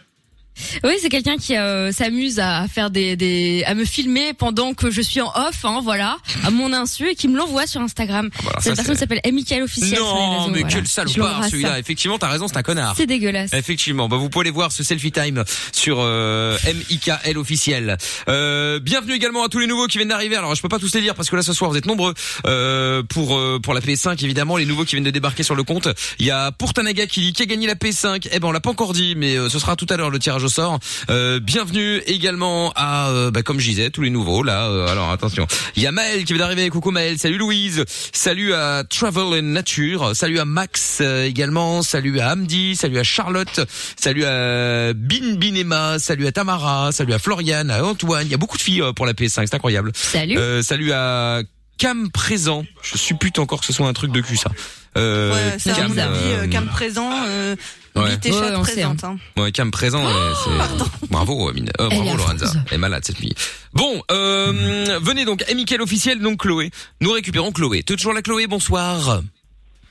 Oui, 0.85 0.93
c'est 1.01 1.09
quelqu'un 1.09 1.37
qui 1.37 1.57
euh, 1.57 1.93
s'amuse 1.93 2.39
à 2.39 2.67
faire 2.69 2.91
des, 2.91 3.17
des, 3.17 3.65
à 3.67 3.75
me 3.75 3.85
filmer 3.85 4.33
pendant 4.33 4.75
que 4.75 4.91
je 4.91 5.01
suis 5.01 5.21
en 5.21 5.29
off, 5.29 5.65
hein, 5.65 5.81
voilà, 5.83 6.17
à 6.45 6.51
mon 6.51 6.73
insu 6.73 7.09
et 7.09 7.15
qui 7.15 7.29
me 7.29 7.37
l'envoie 7.37 7.67
sur 7.67 7.81
Instagram. 7.81 8.31
ça, 8.43 8.61
Cette 8.61 8.77
personne 8.77 8.97
s'appelle 8.97 9.21
Michael 9.33 9.63
officiel. 9.63 9.99
Non, 9.99 10.39
réseaux, 10.39 10.51
mais 10.51 10.61
voilà. 10.61 10.75
quel 10.75 10.87
salopard 10.87 11.45
celui-là. 11.49 11.79
Effectivement, 11.79 12.19
t'as 12.19 12.29
raison, 12.29 12.49
c'est 12.49 12.57
un 12.57 12.63
connard. 12.63 12.95
C'est 12.97 13.07
dégueulasse. 13.07 13.53
Effectivement, 13.53 14.09
bah 14.09 14.17
vous 14.17 14.29
pouvez 14.31 14.45
aller 14.45 14.51
voir 14.51 14.73
ce 14.73 14.83
selfie 14.83 15.13
time 15.13 15.45
sur 15.73 15.99
euh, 16.01 16.57
MIKL 16.91 17.39
officiel. 17.39 17.97
Euh, 18.29 18.81
bienvenue 18.81 19.15
également 19.15 19.45
à 19.45 19.49
tous 19.49 19.59
les 19.59 19.67
nouveaux 19.67 19.87
qui 19.87 19.99
viennent 19.99 20.09
d'arriver. 20.09 20.37
Alors 20.37 20.55
je 20.55 20.63
peux 20.63 20.69
pas 20.69 20.79
tous 20.79 20.95
les 20.95 21.01
lire 21.01 21.15
parce 21.15 21.29
que 21.31 21.37
là 21.37 21.43
ce 21.43 21.53
soir 21.53 21.71
vous 21.71 21.77
êtes 21.77 21.87
nombreux 21.87 22.15
euh, 22.47 23.03
pour 23.03 23.37
euh, 23.37 23.59
pour 23.63 23.75
la 23.75 23.81
PS5 23.81 24.23
évidemment. 24.25 24.57
Les 24.57 24.65
nouveaux 24.67 24.85
qui 24.85 24.97
viennent 24.97 25.05
de 25.05 25.11
débarquer 25.11 25.43
sur 25.43 25.55
le 25.55 25.63
compte. 25.65 25.89
Il 26.19 26.27
y 26.27 26.31
a 26.31 26.53
Pourtanaga 26.53 27.07
qui 27.07 27.21
dit 27.21 27.33
qui 27.33 27.43
a 27.43 27.47
gagné 27.47 27.67
la 27.67 27.75
PS5. 27.75 28.29
Eh 28.33 28.39
ben 28.39 28.49
on 28.49 28.53
l'a 28.53 28.61
pas 28.61 28.71
encore 28.71 28.93
dit, 28.93 29.15
mais 29.17 29.37
euh, 29.37 29.49
ce 29.49 29.59
sera 29.59 29.77
tout 29.77 29.87
à 29.91 29.97
l'heure 29.97 30.11
le 30.11 30.19
tirage 30.19 30.46
au 30.47 30.49
sort. 30.49 30.79
Euh, 31.11 31.41
bienvenue 31.41 31.99
également 32.07 32.73
à 32.77 33.11
euh, 33.11 33.31
bah, 33.31 33.43
comme 33.43 33.59
je 33.59 33.69
disais 33.69 33.91
tous 33.91 34.03
les 34.03 34.11
nouveaux 34.11 34.43
là. 34.43 34.69
euh, 34.69 34.87
alors 34.87 35.11
attention, 35.11 35.47
il 35.75 35.83
y 35.83 35.87
a 35.87 35.93
Maël 35.93 36.25
qui 36.25 36.33
vient 36.33 36.43
d'arriver. 36.43 36.71
Coucou 36.71 36.91
Maël. 36.93 37.19
Salut 37.19 37.37
Louise. 37.39 37.85
Salut 38.13 38.55
à 38.55 38.85
Travel 38.89 39.41
and 39.41 39.43
Nature. 39.53 40.15
Salut 40.15 40.39
à 40.39 40.45
Max 40.45 40.99
euh, 41.01 41.25
également. 41.27 41.83
Salut 41.83 42.21
à 42.21 42.33
Hamdi. 42.33 42.77
Salut 42.77 42.99
à 42.99 43.03
Charlotte. 43.03 43.61
Salut 43.97 44.25
à 44.25 44.93
Bin 44.95 45.35
Binema. 45.37 45.99
Salut 45.99 46.27
à 46.27 46.33
Tamara. 46.33 46.93
Salut 46.93 47.13
à 47.13 47.19
Floriane, 47.19 47.71
à 47.71 47.85
Antoine. 47.85 48.27
Il 48.27 48.31
y 48.31 48.35
a 48.35 48.39
beaucoup 48.39 48.57
de 48.57 48.63
filles 48.63 48.83
pour 48.95 49.05
la 49.07 49.13
PS5. 49.13 49.47
C'est 49.47 49.55
incroyable. 49.55 49.91
Salut. 49.95 50.39
Euh, 50.39 50.63
salut 50.63 50.93
à 50.93 51.41
Cam 51.79 52.11
présent. 52.11 52.65
Je 52.83 52.97
suppute 52.97 53.39
encore 53.39 53.61
que 53.61 53.67
ce 53.67 53.73
soit 53.73 53.87
un 53.89 53.93
truc 53.93 54.13
de 54.13 54.21
cul 54.21 54.37
ça. 54.37 54.51
Euh, 54.97 55.33
Ouais, 55.33 55.57
c'est 55.59 55.71
à 55.71 55.75
Cam, 55.75 55.89
mon 55.93 55.99
avis, 55.99 56.15
euh, 56.15 56.45
euh, 56.45 56.49
Cam 56.49 56.67
présent, 56.67 57.11
euh, 57.27 57.55
Ouais. 57.95 58.03
Ouais, 58.03 58.61
présente. 58.63 59.05
Hein. 59.05 59.17
Ouais, 59.39 59.53
Cam 59.53 59.71
présent, 59.71 60.05
ouais, 60.05 60.33
c'est... 60.45 61.07
bravo. 61.09 61.49
Euh, 61.49 61.53
Elle 61.57 61.89
bravo, 61.89 62.05
est 62.05 62.17
Lorenza. 62.17 62.53
Elle 62.69 62.75
est 62.75 62.79
malade, 62.79 63.03
cette 63.07 63.17
fille. 63.17 63.35
Bon, 63.73 64.03
euh, 64.11 64.99
venez 65.03 65.25
donc, 65.25 65.43
Amical 65.51 65.81
officiel, 65.81 66.21
donc 66.21 66.41
Chloé. 66.43 66.71
Nous 67.01 67.11
récupérons 67.13 67.53
Chloé. 67.53 67.83
T'es 67.83 67.97
toujours 67.97 68.13
la 68.13 68.21
Chloé, 68.21 68.47
bonsoir. 68.47 69.23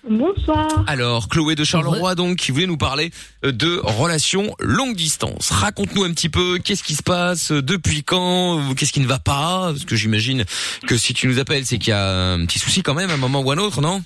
Bonsoir. 0.10 0.84
Alors, 0.88 1.28
Chloé 1.30 1.56
de 1.56 1.63
Charleroi, 1.63 2.13
donc, 2.16 2.38
qui 2.38 2.52
voulait 2.52 2.68
nous 2.68 2.78
parler 2.78 3.12
euh, 3.44 3.52
de 3.52 3.80
relations 3.84 4.56
longue 4.60 4.96
distance. 4.96 5.50
Raconte-nous 5.50 6.04
un 6.04 6.12
petit 6.12 6.30
peu, 6.30 6.60
qu'est-ce 6.60 6.84
qui 6.84 6.94
se 6.94 7.04
passe, 7.04 7.52
euh, 7.52 7.62
depuis 7.62 8.04
quand, 8.04 8.60
euh, 8.60 8.74
qu'est-ce 8.75 8.94
qui 8.94 9.00
ne 9.00 9.07
va 9.07 9.19
pas, 9.19 9.72
parce 9.72 9.86
que 9.86 9.96
j'imagine 9.96 10.46
que 10.88 10.96
si 10.96 11.13
tu 11.13 11.28
nous 11.28 11.40
appelles, 11.40 11.66
c'est 11.66 11.80
qu'il 11.80 11.90
y 11.90 11.94
a 11.94 12.34
un 12.34 12.46
petit 12.46 12.60
souci 12.60 12.84
quand 12.84 12.94
même, 12.94 13.10
à 13.10 13.13
un 13.13 13.18
moment 13.18 13.42
ou 13.42 13.50
à 13.50 13.56
un 13.56 13.57
autre, 13.57 13.81
non? 13.81 14.04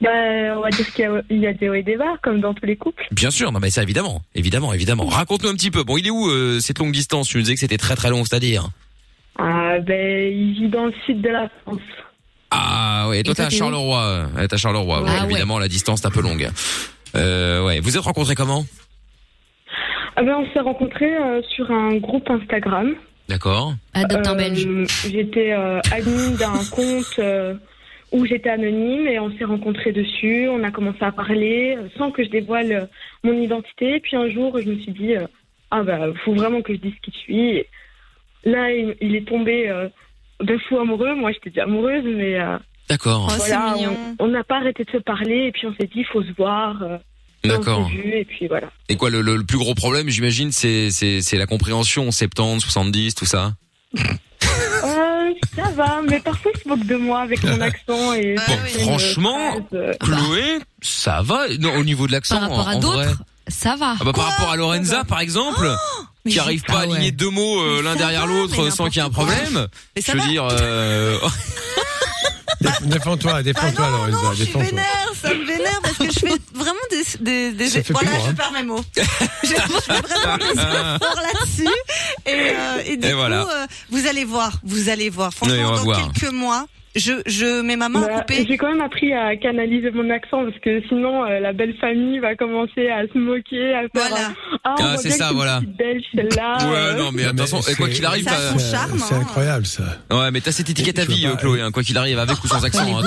Bah, 0.00 0.08
on 0.56 0.62
va 0.62 0.70
dire 0.70 0.92
qu'il 0.92 1.04
y 1.04 1.06
a, 1.06 1.22
il 1.30 1.38
y 1.38 1.46
a 1.46 1.52
des 1.52 1.68
hauts 1.68 1.74
et 1.74 1.82
des 1.82 1.96
bas, 1.96 2.16
comme 2.22 2.40
dans 2.40 2.54
tous 2.54 2.66
les 2.66 2.76
couples. 2.76 3.06
Bien 3.12 3.30
sûr, 3.30 3.52
non 3.52 3.60
mais 3.60 3.70
ça 3.70 3.82
évidemment, 3.82 4.22
évidemment, 4.34 4.72
évidemment. 4.72 5.06
Raconte-nous 5.06 5.50
un 5.50 5.54
petit 5.54 5.70
peu. 5.70 5.84
Bon, 5.84 5.98
il 5.98 6.06
est 6.06 6.10
où 6.10 6.28
euh, 6.28 6.58
cette 6.58 6.78
longue 6.78 6.92
distance? 6.92 7.28
Tu 7.28 7.36
nous 7.36 7.42
disais 7.42 7.54
que 7.54 7.60
c'était 7.60 7.76
très 7.76 7.94
très 7.94 8.10
long, 8.10 8.24
c'est-à-dire? 8.24 8.70
Ah, 9.38 9.78
ben, 9.78 10.32
il 10.32 10.54
vit 10.54 10.68
dans 10.68 10.86
le 10.86 10.94
sud 11.06 11.20
de 11.20 11.28
la 11.28 11.48
France. 11.62 11.80
Ah 12.50 13.06
ouais, 13.08 13.22
toi 13.22 13.32
Et 13.32 13.34
t'es 13.34 13.42
toi, 13.42 13.44
à 13.46 13.50
Charleroi. 13.50 14.26
T'es 14.48 14.54
à 14.54 14.56
Charleroi. 14.56 15.02
ouais, 15.02 15.08
Ah 15.08 15.24
ouais. 15.24 15.30
évidemment, 15.30 15.58
la 15.58 15.68
distance 15.68 16.02
est 16.02 16.06
un 16.06 16.10
peu 16.10 16.22
longue. 16.22 16.48
Euh, 17.16 17.64
ouais. 17.66 17.80
Vous 17.80 17.96
êtes 17.96 18.02
rencontrés 18.02 18.34
comment? 18.34 18.64
Ah 20.16 20.22
ben, 20.22 20.36
on 20.38 20.52
s'est 20.52 20.60
rencontrés 20.60 21.16
euh, 21.16 21.40
sur 21.54 21.70
un 21.70 21.96
groupe 21.96 22.28
Instagram. 22.28 22.94
D'accord. 23.28 23.74
Adopte 23.94 24.26
un 24.26 24.32
Euh, 24.32 24.36
belge. 24.36 24.68
J'étais 25.08 25.52
euh, 25.52 25.80
admin 25.92 26.30
d'un 26.32 26.64
compte 26.72 27.14
euh, 27.20 27.54
où 28.12 28.26
j'étais 28.26 28.50
anonyme 28.50 29.06
et 29.06 29.18
on 29.20 29.30
s'est 29.38 29.44
rencontrés 29.44 29.92
dessus. 29.92 30.48
On 30.48 30.64
a 30.64 30.70
commencé 30.72 30.98
à 31.02 31.12
parler 31.12 31.78
sans 31.96 32.10
que 32.10 32.24
je 32.24 32.28
dévoile 32.28 32.88
mon 33.22 33.32
identité. 33.40 34.00
Puis 34.00 34.16
un 34.16 34.28
jour, 34.28 34.58
je 34.60 34.68
me 34.68 34.78
suis 34.80 34.92
dit, 34.92 35.14
euh, 35.14 35.26
ah 35.70 35.82
bah, 35.84 36.00
faut 36.24 36.34
vraiment 36.34 36.60
que 36.60 36.74
je 36.74 36.78
dise 36.80 36.94
qui 37.02 37.12
je 37.12 37.18
suis. 37.18 37.64
Là, 38.44 38.72
il, 38.72 38.96
il 39.00 39.14
est 39.14 39.26
tombé 39.28 39.68
euh, 39.70 39.88
de 40.42 40.58
fou 40.68 40.78
amoureux. 40.78 41.14
Moi, 41.14 41.32
j'étais 41.32 41.50
déjà 41.50 41.64
amoureuse, 41.64 42.04
mais 42.04 42.40
euh, 42.40 42.58
D'accord. 42.88 43.26
Oh, 43.28 43.32
c'est 43.32 43.48
voilà, 43.54 43.74
mignon. 43.74 43.96
on- 44.18 44.28
n'a 44.28 44.42
pas 44.44 44.56
arrêté 44.56 44.84
de 44.84 44.90
se 44.90 44.96
parler. 44.98 45.46
Et 45.48 45.52
puis 45.52 45.66
on 45.66 45.74
s'est 45.74 45.86
dit, 45.86 46.00
il 46.00 46.06
faut 46.06 46.22
se 46.22 46.32
voir. 46.36 46.82
euh, 46.82 46.98
D'accord. 47.44 47.90
Et 48.04 48.24
puis 48.24 48.48
voilà. 48.48 48.68
Et 48.88 48.96
quoi, 48.96 49.08
le, 49.10 49.22
le, 49.22 49.36
le 49.36 49.44
plus 49.44 49.58
gros 49.58 49.74
problème, 49.74 50.08
j'imagine, 50.08 50.52
c'est 50.52 50.90
c'est 50.90 51.20
c'est 51.22 51.38
la 51.38 51.46
compréhension, 51.46 52.10
70, 52.10 52.60
70, 52.60 53.14
tout 53.14 53.24
ça? 53.26 53.52
Euh, 54.82 55.32
ça 55.54 55.70
va, 55.72 56.00
mais 56.08 56.20
parfois 56.20 56.52
il 56.54 56.60
se 56.62 56.68
moque 56.68 56.86
de 56.86 56.96
moi 56.96 57.20
avec 57.20 57.42
mon 57.44 57.60
accent 57.60 58.14
et. 58.14 58.34
Bon, 58.34 58.56
franchement, 58.82 59.36
phrase, 59.70 59.96
Chloé, 60.00 60.58
ça 60.80 61.20
va. 61.22 61.48
Non, 61.58 61.74
au 61.76 61.84
niveau 61.84 62.06
de 62.06 62.12
l'accent, 62.12 62.36
Par 62.40 62.48
rapport 62.48 62.66
en- 62.66 62.70
à 62.70 62.74
en 62.76 62.80
vrai. 62.80 63.06
d'autres, 63.06 63.22
ça 63.50 63.76
va. 63.76 63.96
Ah 64.00 64.04
bah, 64.04 64.12
par 64.12 64.26
rapport 64.30 64.50
à 64.50 64.56
Lorenza, 64.56 65.04
par 65.04 65.20
exemple, 65.20 65.68
mais 66.24 66.30
qui 66.30 66.34
j'ai- 66.36 66.40
arrive 66.40 66.62
pas 66.62 66.72
à 66.74 66.76
Ah 66.82 66.86
ouais. 66.86 66.92
aligner 66.94 67.12
deux 67.12 67.30
mots 67.30 67.60
euh, 67.62 67.82
l'un 67.82 67.96
derrière 67.96 68.26
l'autre 68.26 68.70
sans 68.70 68.86
qu'il 68.86 68.96
y 68.96 68.98
ait 68.98 69.02
un 69.06 69.10
problème. 69.10 69.66
Mais 69.96 70.02
ça 70.02 70.12
Je 70.12 70.18
veux 70.18 70.24
va. 70.24 70.28
dire, 70.30 70.48
euh... 70.50 71.18
Dé- 72.60 72.68
Défends-toi, 72.82 73.32
Ah 73.36 73.42
défends-toi, 73.42 73.88
Lorenza, 73.90 74.10
non, 74.22 74.30
je 74.32 74.36
suis 74.36 74.46
défends-toi. 74.46 74.68
vénère, 74.68 75.12
ça 75.20 75.34
me 75.34 75.44
vénère 75.46 75.80
parce 75.82 75.96
que 75.96 76.04
je 76.04 76.18
fais 76.18 76.36
vraiment 76.54 76.78
des, 76.90 77.04
des, 77.20 77.52
des, 77.52 77.68
Ça 77.70 77.82
fait 77.82 77.92
voilà, 77.94 78.10
peur, 78.10 78.20
je 78.24 78.30
hein. 78.30 78.34
perds 78.34 78.52
mes 78.52 78.62
mots. 78.62 78.84
je, 78.96 79.00
je 79.48 79.54
fais 79.54 80.00
vraiment 80.00 80.36
des 80.36 80.52
efforts 80.52 81.22
là-dessus 81.22 81.74
et, 82.26 82.30
euh, 82.30 82.82
et 82.84 82.96
du 82.98 83.06
Et 83.06 83.10
coup, 83.12 83.16
voilà. 83.16 83.40
euh, 83.42 83.66
vous 83.90 84.06
allez 84.06 84.24
voir, 84.24 84.52
vous 84.62 84.88
allez 84.90 85.08
voir. 85.10 85.32
Franchement, 85.32 85.54
Oui, 85.56 85.64
on 85.64 85.70
va 85.70 85.76
dans 85.78 85.84
voir. 85.84 86.12
quelques 86.12 86.32
mois, 86.32 86.66
je, 86.96 87.12
je 87.26 87.62
mets 87.62 87.76
ma 87.76 87.88
main 87.88 88.00
bah, 88.00 88.20
coupée. 88.20 88.44
J'ai 88.48 88.56
quand 88.56 88.68
même 88.68 88.80
appris 88.80 89.12
à 89.12 89.36
canaliser 89.36 89.90
mon 89.92 90.10
accent 90.10 90.44
parce 90.44 90.58
que 90.58 90.82
sinon 90.88 91.24
euh, 91.24 91.38
la 91.40 91.52
belle 91.52 91.74
famille 91.80 92.18
va 92.18 92.34
commencer 92.34 92.88
à 92.88 93.02
se 93.12 93.18
moquer, 93.18 93.74
à 93.74 93.80
faire. 93.82 93.88
Voilà. 93.94 94.16
euh, 94.28 94.58
ah, 94.64 94.74
Ah, 94.80 94.96
c'est 94.96 95.10
ça, 95.10 95.30
voilà. 95.32 95.60
Belge 95.78 96.02
celle-là. 96.14 96.58
Ouais, 96.62 96.76
euh. 96.76 96.98
non, 96.98 97.10
mais 97.12 97.24
attention, 97.24 97.58
quoi 97.60 97.86
c'est- 97.86 97.92
qu'il 97.92 98.04
arrive, 98.04 98.24
Ça 98.24 98.32
a 98.34 98.52
son 98.52 98.58
C'est- 98.58 98.70
charme, 98.72 98.98
C'est 98.98 99.14
hein. 99.14 99.20
incroyable, 99.20 99.66
ça. 99.66 99.82
ouais, 100.10 100.30
mais 100.32 100.40
t'as 100.40 100.52
cette 100.52 100.68
étiquette 100.70 100.98
à 100.98 101.04
vie, 101.04 101.22
pas- 101.24 101.30
euh, 101.30 101.36
Chloé, 101.36 101.60
hein, 101.60 101.70
quoi 101.70 101.82
qu'il 101.82 101.96
arrive, 101.96 102.18
avec 102.18 102.42
ou 102.42 102.48
sans 102.48 102.64
accent. 102.64 102.80
hein, 102.98 103.02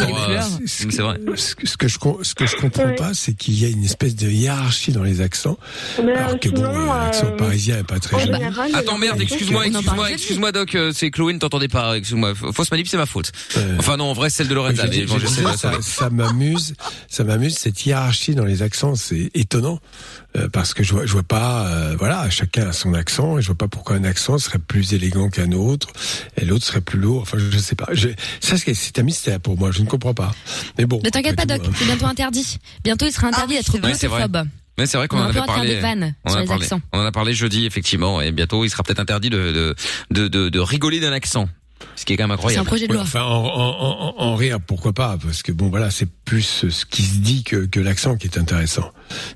c'est 0.66 1.02
vrai. 1.02 1.18
Ce 1.36 1.56
que, 1.56 1.68
ce 1.68 1.78
que 1.78 1.88
je, 1.88 1.98
ce 2.22 2.36
que 2.36 2.46
je 2.46 2.56
comprends 2.56 2.84
Ouais. 2.86 2.96
pas, 2.96 3.14
c'est 3.14 3.34
qu'il 3.36 3.62
y 3.62 3.66
a 3.66 3.70
une 3.70 3.84
espèce 3.84 4.16
de 4.16 4.28
hiérarchie 4.30 4.92
dans 4.92 5.04
les 5.04 5.22
accents. 5.22 5.58
Mais 6.04 6.14
Alors 6.14 6.40
que 6.40 6.50
bon, 6.50 6.56
sinon, 6.58 6.70
euh, 6.94 7.04
l'accent 7.06 7.28
euh, 7.28 7.36
parisien 7.38 7.80
est 7.80 7.88
pas 7.88 8.00
très 8.00 8.18
Attends, 8.74 8.98
merde, 8.98 9.22
excuse-moi, 9.22 9.68
excuse-moi, 9.68 10.12
excuse-moi, 10.12 10.52
Doc, 10.52 10.76
euh, 10.76 10.92
c'est 10.94 11.12
Chloé 11.12 11.34
ne 11.34 11.40
t'entendait 11.40 11.68
pas, 11.68 11.98
excuse-moi. 11.98 12.34
Fausse 12.36 12.72
manip, 12.72 12.88
c'est 12.88 12.98
ma 12.98 13.06
faute. 13.06 13.32
Euh, 13.74 13.78
Enfin 13.80 13.98
non, 13.98 14.06
en 14.06 14.14
vrai, 14.14 14.30
celle 14.30 14.48
de 14.48 14.54
Lorenza. 14.54 14.86
Je 14.86 14.92
dis- 14.92 15.00
Mais 15.02 15.06
bon, 15.06 15.20
ça, 15.58 15.72
ça 15.82 16.10
m'amuse, 16.10 16.76
ça 17.10 17.24
m'amuse 17.24 17.58
cette 17.58 17.86
hiérarchie 17.86 18.36
dans 18.36 18.46
les 18.46 18.62
accents, 18.62 18.96
c'est 18.96 19.30
étonnant 19.34 19.80
euh, 20.38 20.48
parce 20.50 20.74
que 20.74 20.84
je 20.84 20.94
vois, 20.94 21.06
je 21.06 21.12
vois 21.12 21.24
pas, 21.24 21.68
euh, 21.68 21.96
voilà, 21.98 22.30
chacun 22.30 22.70
a 22.70 22.74
son 22.74 22.94
accent 22.94 23.38
et 23.38 23.42
je 23.42 23.48
vois 23.48 23.58
pas 23.58 23.68
pourquoi 23.68 23.96
un 23.96 24.04
accent 24.04 24.38
serait 24.38 24.60
plus 24.60 24.94
élégant 24.94 25.30
qu'un 25.30 25.52
autre 25.52 25.90
et 26.38 26.46
l'autre 26.46 26.66
serait 26.66 26.82
plus 26.82 27.00
lourd. 27.00 27.22
Enfin, 27.24 27.38
je, 27.40 27.50
je 27.52 27.58
sais 27.58 27.76
pas. 27.76 27.88
Je, 27.94 28.10
ça, 28.40 28.56
c'est 28.58 29.00
un 29.00 29.04
mystère 29.04 29.40
pour 29.40 29.58
moi. 29.58 29.72
Je 29.72 29.82
ne 29.82 29.88
comprends 29.88 30.14
pas. 30.14 30.34
Mais 30.78 30.86
bon. 30.86 31.02
Ne 31.04 31.10
t'inquiète 31.10 31.36
pas, 31.36 31.46
Doc, 31.46 31.62
c'est 31.76 31.86
bientôt 31.86 32.06
interdit. 32.06 32.60
Bientôt, 32.84 33.06
il 33.06 33.12
sera 33.12 33.28
interdit 33.28 33.56
oui, 33.56 33.62
d'être 33.64 33.80
glottophobe. 33.80 34.48
Mais 34.78 34.88
c'est 34.88 34.98
vrai 34.98 35.08
qu'on 35.08 35.18
On 35.18 35.22
en 35.22 35.26
avait 35.26 35.40
à 35.40 35.44
faire 35.46 35.54
des 35.62 35.76
parlé. 35.76 35.80
vannes 35.80 36.16
On 36.26 36.34
a 36.34 36.42
les 36.42 36.48
parlé. 36.48 36.64
accents. 36.64 36.82
On 36.94 37.00
en 37.00 37.06
a 37.06 37.12
parlé 37.12 37.34
jeudi, 37.36 37.66
effectivement, 37.68 38.22
et 38.22 38.32
bientôt 38.32 38.66
il 38.66 38.70
sera 38.72 38.82
peut-être 38.82 39.00
interdit 39.00 39.30
de 39.30 39.52
de, 39.52 39.76
de 40.10 40.28
de 40.28 40.50
de 40.50 40.60
rigoler 40.60 41.00
d'un 41.00 41.12
accent, 41.12 41.48
ce 41.96 42.06
qui 42.06 42.14
est 42.14 42.18
quand 42.18 42.28
même 42.28 42.38
C'est 42.38 42.58
un 42.58 42.62
incroyable. 42.62 42.66
projet 42.68 42.88
de 42.88 42.92
Ouais, 42.92 42.98
loi. 42.98 43.04
enfin, 43.04 43.24
en, 43.24 43.44
en, 43.46 44.14
en, 44.18 44.24
en 44.24 44.36
rire, 44.36 44.60
pourquoi 44.66 44.94
pas 44.94 45.18
Parce 45.22 45.44
que 45.44 45.52
bon, 45.52 45.70
voilà, 45.70 45.92
c'est 45.92 46.08
plus 46.26 46.66
ce 46.70 46.86
qui 46.86 47.02
se 47.04 47.16
dit 47.18 47.44
que, 47.44 47.66
que 47.66 47.80
l'accent 47.80 48.16
qui 48.16 48.28
est 48.28 48.38
intéressant. 48.38 48.92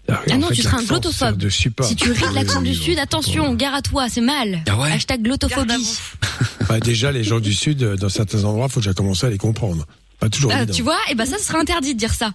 Ah 0.08 0.22
non, 0.38 0.50
tu 0.50 0.62
seras 0.62 0.78
un 0.80 0.84
glottophobe. 0.84 1.38
De 1.38 1.50
support. 1.50 1.86
Si 1.88 1.96
tu 1.96 2.12
ris 2.12 2.30
de 2.30 2.36
l'accent 2.36 2.62
du 2.62 2.74
Sud, 2.74 3.00
attention, 3.00 3.54
gare 3.56 3.74
à 3.76 3.82
toi, 3.82 4.08
c'est 4.10 4.22
mal. 4.22 4.64
Ah 4.70 4.78
ouais 4.80 4.92
Hashtag 4.92 5.22
glottophobie. 5.24 5.74
vous. 5.76 6.46
Bah, 6.68 6.80
déjà, 6.82 7.12
les 7.14 7.24
gens 7.24 7.40
du 7.40 7.54
Sud, 7.54 7.82
euh, 7.82 7.96
dans 7.96 8.10
certains 8.10 8.44
endroits, 8.44 8.68
faut 8.68 8.82
déjà 8.82 8.94
commencer 8.94 9.26
à 9.26 9.30
les 9.30 9.38
comprendre. 9.38 9.86
Pas 10.20 10.28
toujours 10.30 10.52
Ah, 10.54 10.58
évident. 10.64 10.74
tu 10.74 10.82
vois, 10.82 10.98
et 11.10 11.16
ben 11.16 11.26
ça, 11.26 11.38
ce 11.38 11.46
sera 11.46 11.60
interdit 11.60 11.94
de 11.94 12.00
dire 12.00 12.14
ça. 12.14 12.34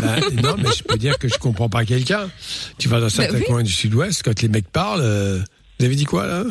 Bah, 0.00 0.16
non, 0.42 0.54
mais 0.58 0.70
je 0.74 0.82
peux 0.82 0.96
dire 0.96 1.18
que 1.18 1.28
je 1.28 1.34
comprends 1.38 1.68
pas 1.68 1.84
quelqu'un. 1.84 2.30
Tu 2.78 2.88
vas 2.88 3.00
dans 3.00 3.10
certains 3.10 3.34
Bah 3.34 3.38
oui. 3.40 3.44
coins 3.46 3.62
du 3.62 3.72
Sud-Ouest, 3.72 4.22
quand 4.24 4.40
les 4.40 4.48
mecs 4.48 4.68
parlent, 4.70 5.00
euh, 5.02 5.40
vous 5.82 5.86
avez 5.86 5.96
dit 5.96 6.04
quoi 6.04 6.26
là? 6.28 6.44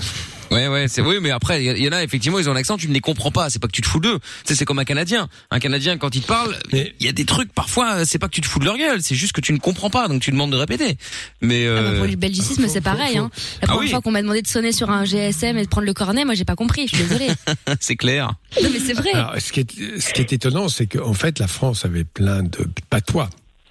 Ouais, 0.52 0.68
ouais, 0.68 0.90
c'est 0.90 1.02
oui, 1.02 1.20
mais 1.22 1.32
après, 1.32 1.64
il 1.64 1.78
y 1.82 1.88
en 1.88 1.94
a 1.94 2.04
effectivement, 2.04 2.38
ils 2.38 2.50
ont 2.50 2.52
un 2.52 2.58
accent, 2.58 2.76
tu 2.76 2.90
ne 2.90 2.94
les 2.94 3.00
comprends 3.00 3.32
pas. 3.32 3.50
C'est 3.50 3.60
pas 3.60 3.68
que 3.68 3.72
tu 3.72 3.82
te 3.82 3.88
fous 3.88 4.02
d'eux. 4.02 4.20
Tu 4.20 4.28
sais, 4.48 4.56
c'est 4.56 4.66
comme 4.66 4.80
un 4.80 4.84
Canadien. 4.84 5.30
Un 5.50 5.60
Canadien, 5.60 5.98
quand 5.98 6.14
il 6.14 6.22
te 6.22 6.28
parle, 6.28 6.58
Mais- 6.74 6.94
il 7.00 7.06
y 7.06 7.10
a 7.10 7.14
des 7.14 7.24
trucs 7.24 7.54
parfois, 7.54 8.04
c'est 8.04 8.20
pas 8.20 8.28
que 8.28 8.34
tu 8.34 8.42
te 8.42 8.48
fous 8.48 8.60
de 8.60 8.66
leur 8.66 8.78
gueule, 8.78 9.02
c'est 9.02 9.16
juste 9.16 9.32
que 9.32 9.40
tu 9.40 9.54
ne 9.54 9.58
comprends 9.60 9.90
pas, 9.90 10.10
donc 10.10 10.22
tu 10.22 10.32
demandes 10.32 10.52
de 10.52 10.58
répéter. 10.58 10.98
Mais 11.40 11.66
Ah 11.66 11.76
bah, 11.76 11.80
euh, 11.80 11.98
pour 12.00 12.06
le 12.08 12.18
belgicisme, 12.18 12.68
c'est 12.68 12.82
pareil. 12.82 13.18
Hein. 13.18 13.32
La 13.62 13.68
première 13.70 13.84
oui. 13.86 13.90
fois 13.92 14.02
qu'on 14.02 14.12
m'a 14.12 14.22
demandé 14.22 14.42
de 14.42 14.48
sonner 14.48 14.74
sur 14.74 14.90
un 14.90 15.06
GSM 15.06 15.58
et 15.58 15.64
de 15.64 15.70
prendre 15.70 15.88
le 15.88 15.94
cornet, 15.94 16.26
moi 16.26 16.34
j'ai 16.34 16.44
pas 16.44 16.58
compris, 16.58 16.90
je 16.90 16.98
suis 16.98 17.06
désolée. 17.06 17.30
c'est 17.80 17.96
clair. 17.96 18.34
non 18.62 18.70
mais 18.74 18.80
c'est 18.80 18.92
vrai. 18.94 19.14
Alors, 19.14 19.36
ce 19.40 19.54
qui 19.54 19.62
est, 19.62 20.02
ce 20.02 20.12
qui 20.12 20.20
est 20.20 20.34
étonnant, 20.34 20.68
c'est 20.68 20.88
qu'en 20.88 21.14
fait, 21.14 21.40
la 21.40 21.48
France 21.48 21.86
avait 21.86 22.04
plein 22.04 22.44
de 22.44 22.68
patois. 22.90 23.30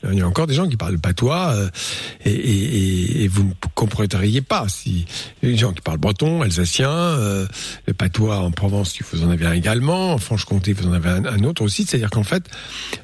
Il 0.08 0.18
y 0.18 0.22
a 0.22 0.26
encore 0.26 0.46
des 0.46 0.54
gens 0.54 0.68
qui 0.68 0.76
parlent 0.76 0.98
patois 0.98 1.52
euh, 1.54 1.68
et, 2.24 2.30
et, 2.32 3.24
et, 3.24 3.28
vous 3.28 3.44
ne 3.44 3.52
comprendriez 3.74 4.40
pas 4.40 4.66
si 4.68 5.04
les 5.42 5.56
gens 5.56 5.72
qui 5.72 5.82
parlent 5.82 5.98
breton, 5.98 6.42
alsacien, 6.42 6.90
euh, 6.90 7.46
le 7.86 7.92
patois 7.92 8.38
en 8.38 8.50
Provence, 8.50 8.96
vous 9.12 9.24
en 9.24 9.30
avez 9.30 9.46
un 9.46 9.52
également, 9.52 10.14
en 10.14 10.18
Franche-Comté, 10.18 10.72
vous 10.72 10.88
en 10.88 10.92
avez 10.92 11.10
un, 11.10 11.24
un 11.26 11.44
autre 11.44 11.62
aussi. 11.62 11.84
C'est-à-dire 11.84 12.10
qu'en 12.10 12.22
fait, 12.22 12.44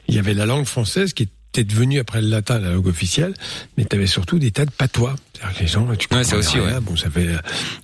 il 0.08 0.14
y 0.14 0.18
avait 0.18 0.34
la 0.34 0.46
langue 0.46 0.64
française 0.64 1.12
qui 1.12 1.24
était 1.24 1.64
devenue 1.64 1.98
après 1.98 2.20
le 2.20 2.28
latin 2.28 2.58
la 2.58 2.72
langue 2.72 2.86
officielle, 2.86 3.34
mais 3.76 3.84
tu 3.84 3.96
avais 3.96 4.06
surtout 4.06 4.38
des 4.38 4.50
tas 4.50 4.64
de 4.64 4.70
patois. 4.70 5.16
C'est-à-dire 5.32 5.56
que 5.56 5.62
les 5.62 5.68
gens, 5.68 5.96
tu 5.96 6.08
Ouais, 6.14 6.24
ça 6.24 6.36
aussi, 6.36 6.58
rien. 6.58 6.80
Bon, 6.80 6.96
ça 6.96 7.06
avait 7.06 7.28
euh, 7.28 7.38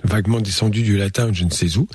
vaguement 0.04 0.40
descendu 0.40 0.82
du 0.82 0.96
latin, 0.96 1.30
je 1.32 1.44
ne 1.44 1.50
sais 1.50 1.76
où. 1.76 1.86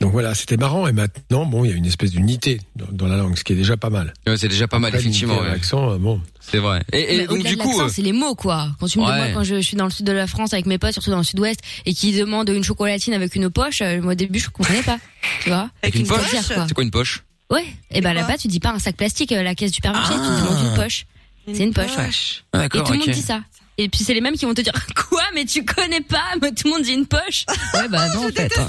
Donc 0.00 0.12
voilà, 0.12 0.34
c'était 0.34 0.56
marrant. 0.56 0.86
Et 0.86 0.92
maintenant, 0.92 1.44
bon, 1.46 1.64
il 1.64 1.70
y 1.70 1.74
a 1.74 1.76
une 1.76 1.86
espèce 1.86 2.10
d'unité 2.12 2.60
dans, 2.76 2.86
dans 2.92 3.06
la 3.08 3.16
langue, 3.16 3.36
ce 3.36 3.42
qui 3.44 3.52
est 3.52 3.56
déjà 3.56 3.76
pas 3.76 3.90
mal. 3.90 4.14
Ouais, 4.26 4.36
c'est 4.36 4.48
déjà 4.48 4.68
pas 4.68 4.78
mal, 4.78 4.88
Après, 4.88 5.00
effectivement. 5.00 5.40
ouais. 5.40 5.48
L'accent, 5.48 5.90
euh, 5.92 5.98
bon. 5.98 6.20
C'est 6.40 6.58
vrai. 6.58 6.82
Et, 6.92 7.26
donc 7.26 7.42
du 7.44 7.56
coup, 7.56 7.68
l'accent, 7.68 7.84
euh, 7.86 7.88
c'est 7.88 8.02
les 8.02 8.12
mots 8.12 8.34
quoi. 8.34 8.68
Quand 8.80 8.86
tu 8.86 8.98
me 9.00 9.04
Ouais. 9.04 9.12
demandes 9.12 9.34
quand 9.34 9.44
je, 9.44 9.56
je 9.56 9.60
suis 9.60 9.76
dans 9.76 9.84
le 9.84 9.90
sud 9.90 10.06
de 10.06 10.12
la 10.12 10.26
France 10.26 10.52
avec 10.54 10.66
mes 10.66 10.78
potes, 10.78 10.92
surtout 10.92 11.10
dans 11.10 11.18
le 11.18 11.24
sud-ouest, 11.24 11.60
et 11.84 11.92
qui 11.94 12.12
demandent 12.12 12.48
une 12.48 12.64
chocolatine 12.64 13.12
avec 13.12 13.34
une 13.34 13.50
poche, 13.50 13.82
euh, 13.82 14.00
moi 14.00 14.12
au 14.12 14.14
début 14.14 14.38
je 14.38 14.48
comprenais 14.50 14.82
pas. 14.82 14.98
Tu 15.42 15.50
vois 15.50 15.68
Avec 15.82 15.94
une 15.96 16.06
poche 16.06 16.20
c'est 16.30 16.72
quoi 16.74 16.84
une 16.84 16.90
poche 16.90 17.24
Ouais. 17.50 17.64
Et 17.90 18.00
ben 18.00 18.12
quoi 18.12 18.22
là-bas 18.22 18.38
tu 18.38 18.48
dis 18.48 18.60
pas 18.60 18.70
un 18.70 18.78
sac 18.78 18.96
plastique, 18.96 19.30
la 19.30 19.54
caisse 19.54 19.70
du 19.72 19.76
supermarché, 19.76 20.14
tu 20.14 20.20
Ah. 20.22 20.40
demandes 20.40 20.70
une 20.70 20.74
poche. 20.82 21.06
C'est 21.52 21.64
une 21.64 21.72
poche. 21.72 22.44
Ah, 22.52 22.58
Et 22.58 22.58
D'accord, 22.62 22.84
tout 22.84 22.92
le 22.92 22.98
monde 22.98 23.08
dit 23.10 23.20
ça. 23.22 23.40
Et 23.80 23.88
puis 23.88 24.00
c'est 24.02 24.12
les 24.14 24.20
mêmes 24.20 24.34
qui 24.34 24.44
vont 24.44 24.54
te 24.54 24.60
dire 24.60 24.72
quoi 25.08 25.22
mais 25.34 25.44
tu 25.44 25.64
connais 25.64 26.00
pas? 26.00 26.24
Mais 26.42 26.50
tout 26.50 26.66
le 26.66 26.70
monde 26.70 26.82
dit 26.82 26.92
une 26.94 27.06
poche. 27.06 27.44
Ouais 27.74 27.88
bah 27.88 28.08
non 28.14 28.22
en 28.26 28.30
fait. 28.30 28.52
hein. 28.58 28.66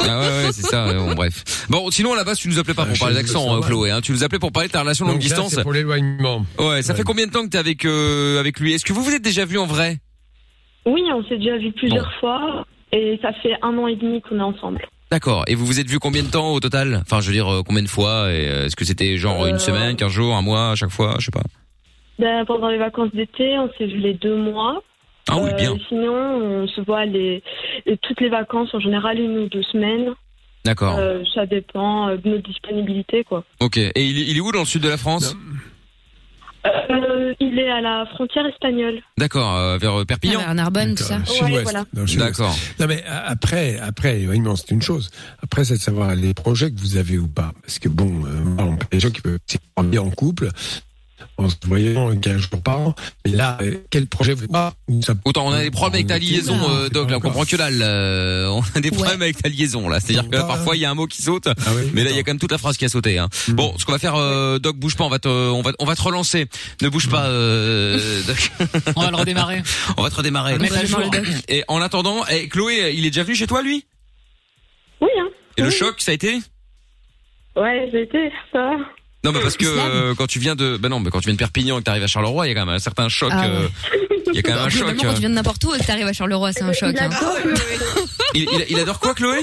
Ah 0.00 0.18
ouais, 0.20 0.26
ouais, 0.46 0.52
c'est 0.52 0.62
ça. 0.66 0.92
Bon, 0.92 1.14
bref. 1.14 1.66
Bon, 1.68 1.90
sinon 1.90 2.12
à 2.12 2.16
la 2.16 2.24
base, 2.24 2.38
tu 2.38 2.48
nous 2.48 2.58
appelais 2.58 2.74
pas 2.74 2.82
Ah, 2.82 2.86
pour 2.86 2.94
je 2.96 3.00
parler 3.00 3.14
le 3.14 3.20
d'accent, 3.22 3.54
mal. 3.60 3.60
Chloé. 3.68 3.90
Hein. 3.92 4.00
Tu 4.00 4.10
nous 4.12 4.24
appelais 4.24 4.38
pour 4.40 4.50
parler 4.52 4.68
de 4.68 4.72
ta 4.72 4.80
relation 4.80 5.04
longue 5.06 5.14
Donc 5.20 5.22
là, 5.22 5.28
distance. 5.28 5.62
pour 5.62 5.72
l'éloignement. 5.72 6.44
Ouais, 6.58 6.82
ça 6.82 6.92
Ouais. 6.92 6.98
fait 6.98 7.04
combien 7.04 7.26
de 7.26 7.30
temps 7.32 7.44
que 7.44 7.48
t'es 7.50 7.58
avec 7.58 7.84
euh, 7.84 8.40
avec 8.40 8.58
lui? 8.60 8.72
Est-ce 8.74 8.84
que 8.84 8.92
vous 8.92 9.02
vous 9.02 9.12
êtes 9.14 9.22
déjà 9.22 9.44
vu 9.44 9.58
en 9.58 9.66
vrai? 9.66 9.98
Oui, 10.86 11.02
on 11.14 11.22
s'est 11.28 11.38
déjà 11.38 11.56
vu 11.58 11.72
plusieurs 11.72 12.12
fois 12.20 12.64
et 12.92 13.18
ça 13.22 13.32
fait 13.42 13.54
un 13.62 13.76
an 13.78 13.86
et 13.86 13.96
demi 13.96 14.20
qu'on 14.22 14.38
est 14.38 14.42
ensemble. 14.42 14.84
D'accord. 15.10 15.44
Et 15.46 15.54
vous 15.54 15.64
vous 15.66 15.78
êtes 15.78 15.88
vu 15.88 15.98
combien 16.00 16.22
de 16.24 16.28
temps 16.30 16.52
au 16.52 16.58
total? 16.60 17.00
Enfin, 17.06 17.20
je 17.20 17.28
veux 17.28 17.32
dire, 17.32 17.48
euh, 17.52 17.62
combien 17.64 17.82
de 17.82 17.88
fois 17.88 18.26
euh, 18.26 18.66
est-ce 18.66 18.74
que 18.74 18.84
c'était 18.84 19.16
genre 19.18 19.46
une 19.46 19.58
semaine, 19.60 19.94
quinze 19.94 20.10
jours, 20.12 20.34
un 20.36 20.42
mois, 20.42 20.70
à 20.72 20.74
chaque 20.74 20.90
fois? 20.90 21.14
Je 21.20 21.26
sais 21.26 21.30
pas. 21.30 21.42
Ben, 22.18 22.44
pendant 22.46 22.68
les 22.68 22.78
vacances 22.78 23.10
d'été, 23.14 23.58
on 23.58 23.70
s'est 23.76 23.86
vu 23.86 23.98
les 23.98 24.14
deux 24.14 24.36
mois. 24.36 24.82
Ah 25.28 25.38
oui, 25.38 25.50
Euh, 25.50 25.54
bien. 25.56 25.76
Sinon, 25.88 26.14
on 26.14 26.66
se 26.68 26.80
voit 26.82 27.04
les, 27.04 27.42
les- 27.84 27.96
toutes 27.98 28.20
les 28.20 28.28
vacances, 28.28 28.72
en 28.74 28.80
général 28.80 29.18
une 29.18 29.38
ou 29.38 29.48
deux 29.48 29.62
semaines. 29.64 30.12
D'accord. 30.64 30.96
Euh, 30.98 31.22
ça 31.34 31.46
dépend 31.46 32.08
euh, 32.08 32.16
de 32.16 32.28
notre 32.30 32.48
disponibilité, 32.48 33.22
quoi. 33.24 33.44
Ok. 33.60 33.76
Et 33.76 33.92
il, 33.96 34.18
est- 34.18 34.30
il 34.30 34.36
est 34.36 34.40
où 34.40 34.50
dans 34.52 34.60
le 34.60 34.64
sud 34.66 34.82
de 34.82 34.88
la 34.88 34.96
France? 34.96 35.36
Euh, 36.90 37.32
il 37.38 37.58
est 37.60 37.70
à 37.70 37.80
la 37.80 38.06
frontière 38.06 38.44
espagnole. 38.46 39.00
D'accord. 39.18 39.54
euh, 39.56 39.78
vers 39.78 40.00
euh, 40.00 40.04
Perpignan. 40.04 40.40
Vers 40.40 40.54
Narbonne 40.54 40.96
tout 40.96 41.04
ça. 41.04 41.18
D'accord, 41.18 41.34
sud-ouest, 41.34 41.62
voilà. 41.62 41.84
dans 41.92 42.00
le 42.00 42.06
sud-ouest. 42.08 42.30
D'accord. 42.40 42.56
Non 42.80 42.86
mais 42.88 43.04
après, 43.06 43.78
après 43.78 44.26
c'est 44.56 44.70
une 44.72 44.82
chose. 44.82 45.10
Après, 45.44 45.64
c'est 45.64 45.74
de 45.74 45.80
savoir 45.80 46.16
les 46.16 46.34
projets 46.34 46.72
que 46.72 46.80
vous 46.80 46.96
avez 46.96 47.18
ou 47.18 47.28
pas. 47.28 47.52
Parce 47.62 47.78
que 47.78 47.88
bon, 47.88 48.24
euh, 48.24 48.30
voilà, 48.56 48.72
on 48.72 48.76
peut 48.76 48.86
des 48.90 48.98
gens 48.98 49.10
qui 49.10 49.20
peuvent 49.20 49.38
bien 49.84 50.02
en 50.02 50.10
couple, 50.10 50.48
en 51.38 51.48
se 51.48 51.56
voyant 51.66 52.14
15 52.16 52.36
jours 52.38 52.62
par 52.62 52.78
an. 52.80 52.94
Mais 53.24 53.32
là, 53.32 53.58
euh, 53.62 53.76
quel 53.90 54.06
projet 54.06 54.34
vous 54.34 54.46
pas 54.48 54.74
ça- 55.02 55.14
Autant 55.24 55.46
on 55.46 55.52
a 55.52 55.62
des 55.62 55.70
problèmes 55.70 55.94
avec 55.94 56.06
ta 56.06 56.18
liaison, 56.18 56.56
Non, 56.56 56.70
euh, 56.70 56.84
c'est 56.84 56.92
Doc. 56.92 57.10
Là, 57.10 57.16
on 57.18 57.20
comprend 57.20 57.44
que 57.44 57.56
dalle. 57.56 57.80
euh, 57.82 58.48
on 58.48 58.62
a 58.74 58.80
des 58.80 58.90
problèmes 58.90 59.22
avec 59.22 59.40
ta 59.42 59.48
liaison 59.48 59.88
là. 59.88 60.00
C'est-à-dire 60.00 60.30
que 60.30 60.36
Bah, 60.36 60.44
parfois 60.44 60.76
il 60.76 60.80
y 60.80 60.84
a 60.84 60.90
un 60.90 60.94
mot 60.94 61.06
qui 61.06 61.22
saute. 61.22 61.46
Ah 61.46 61.70
oui, 61.76 61.90
Mais 61.94 62.04
là, 62.04 62.10
il 62.10 62.16
y 62.16 62.18
a 62.18 62.22
quand 62.22 62.30
même 62.32 62.38
toute 62.38 62.52
la 62.52 62.58
phrase 62.58 62.76
qui 62.76 62.84
a 62.84 62.88
sauté. 62.88 63.18
Hein. 63.18 63.28
Mhm. 63.48 63.54
Bon, 63.54 63.74
ce 63.78 63.84
qu'on 63.84 63.92
va 63.92 63.98
faire, 63.98 64.14
euh, 64.16 64.58
Doc, 64.58 64.76
bouge 64.76 64.96
pas, 64.96 65.04
on 65.04 65.08
va 65.08 65.18
te, 65.18 65.28
on 65.28 65.62
va, 65.62 65.72
on 65.78 65.84
va 65.84 65.96
te 65.96 66.02
relancer. 66.02 66.46
Ne 66.82 66.88
bouge 66.88 67.08
pas, 67.08 67.26
euh, 67.26 67.98
Doc. 68.26 68.50
On 68.96 69.02
va 69.02 69.10
le 69.10 69.16
redémarrer. 69.16 69.62
on 69.96 70.02
va 70.02 70.10
te 70.10 70.16
redémarrer. 70.16 70.54
On 70.54 70.58
va 70.58 70.78
à 70.78 70.84
jour. 70.84 71.00
Et 71.48 71.64
en 71.68 71.80
attendant, 71.80 72.24
eh, 72.30 72.48
Chloé, 72.48 72.92
il 72.96 73.06
est 73.06 73.10
déjà 73.10 73.22
venu 73.24 73.34
chez 73.36 73.46
toi, 73.46 73.62
lui? 73.62 73.84
Oui, 75.00 75.08
hein. 75.20 75.28
Et 75.58 75.62
le 75.62 75.70
choc, 75.70 75.96
ça 76.00 76.10
a 76.10 76.14
été? 76.14 76.38
Ouais, 77.56 77.88
j'ai 77.92 78.02
été, 78.02 78.30
ça 78.52 78.58
va. 78.58 78.76
Non, 79.26 79.32
mais 79.32 79.40
parce 79.40 79.56
que 79.56 79.66
euh, 79.66 80.14
quand 80.14 80.26
tu 80.28 80.38
viens 80.38 80.54
de, 80.54 80.76
ben 80.76 80.88
non, 80.88 81.00
mais 81.00 81.10
quand 81.10 81.18
tu 81.20 81.26
viens 81.26 81.34
de 81.34 81.38
Perpignan 81.38 81.76
et 81.76 81.80
que 81.80 81.84
t'arrives 81.84 82.04
à 82.04 82.06
Charleroi, 82.06 82.46
il 82.46 82.50
y 82.50 82.52
a 82.52 82.54
quand 82.54 82.64
même 82.64 82.74
un 82.76 82.78
certain 82.78 83.08
choc. 83.08 83.30
Ah 83.32 83.40
ouais. 83.40 83.46
euh, 83.48 83.68
Il 84.28 84.34
y 84.36 84.38
a 84.38 84.42
quand 84.42 84.54
même 84.54 84.62
un 84.62 84.68
choc. 84.68 84.78
Globalement, 84.78 85.02
quand 85.02 85.14
tu 85.14 85.20
viens 85.20 85.28
de 85.30 85.34
n'importe 85.34 85.64
où 85.64 85.74
et 85.74 85.78
que 85.78 85.84
t'arrives 85.84 86.06
à 86.06 86.12
Charleroi, 86.12 86.52
c'est 86.52 86.62
un 86.62 86.72
choc. 86.72 86.94
Il 86.94 86.98
Hein. 87.02 87.10
adore, 87.10 87.36
le... 87.44 87.54
Il, 88.34 88.42
il- 88.42 88.66
il 88.70 88.78
adore 88.78 89.00
quoi, 89.00 89.14
Chloé? 89.14 89.38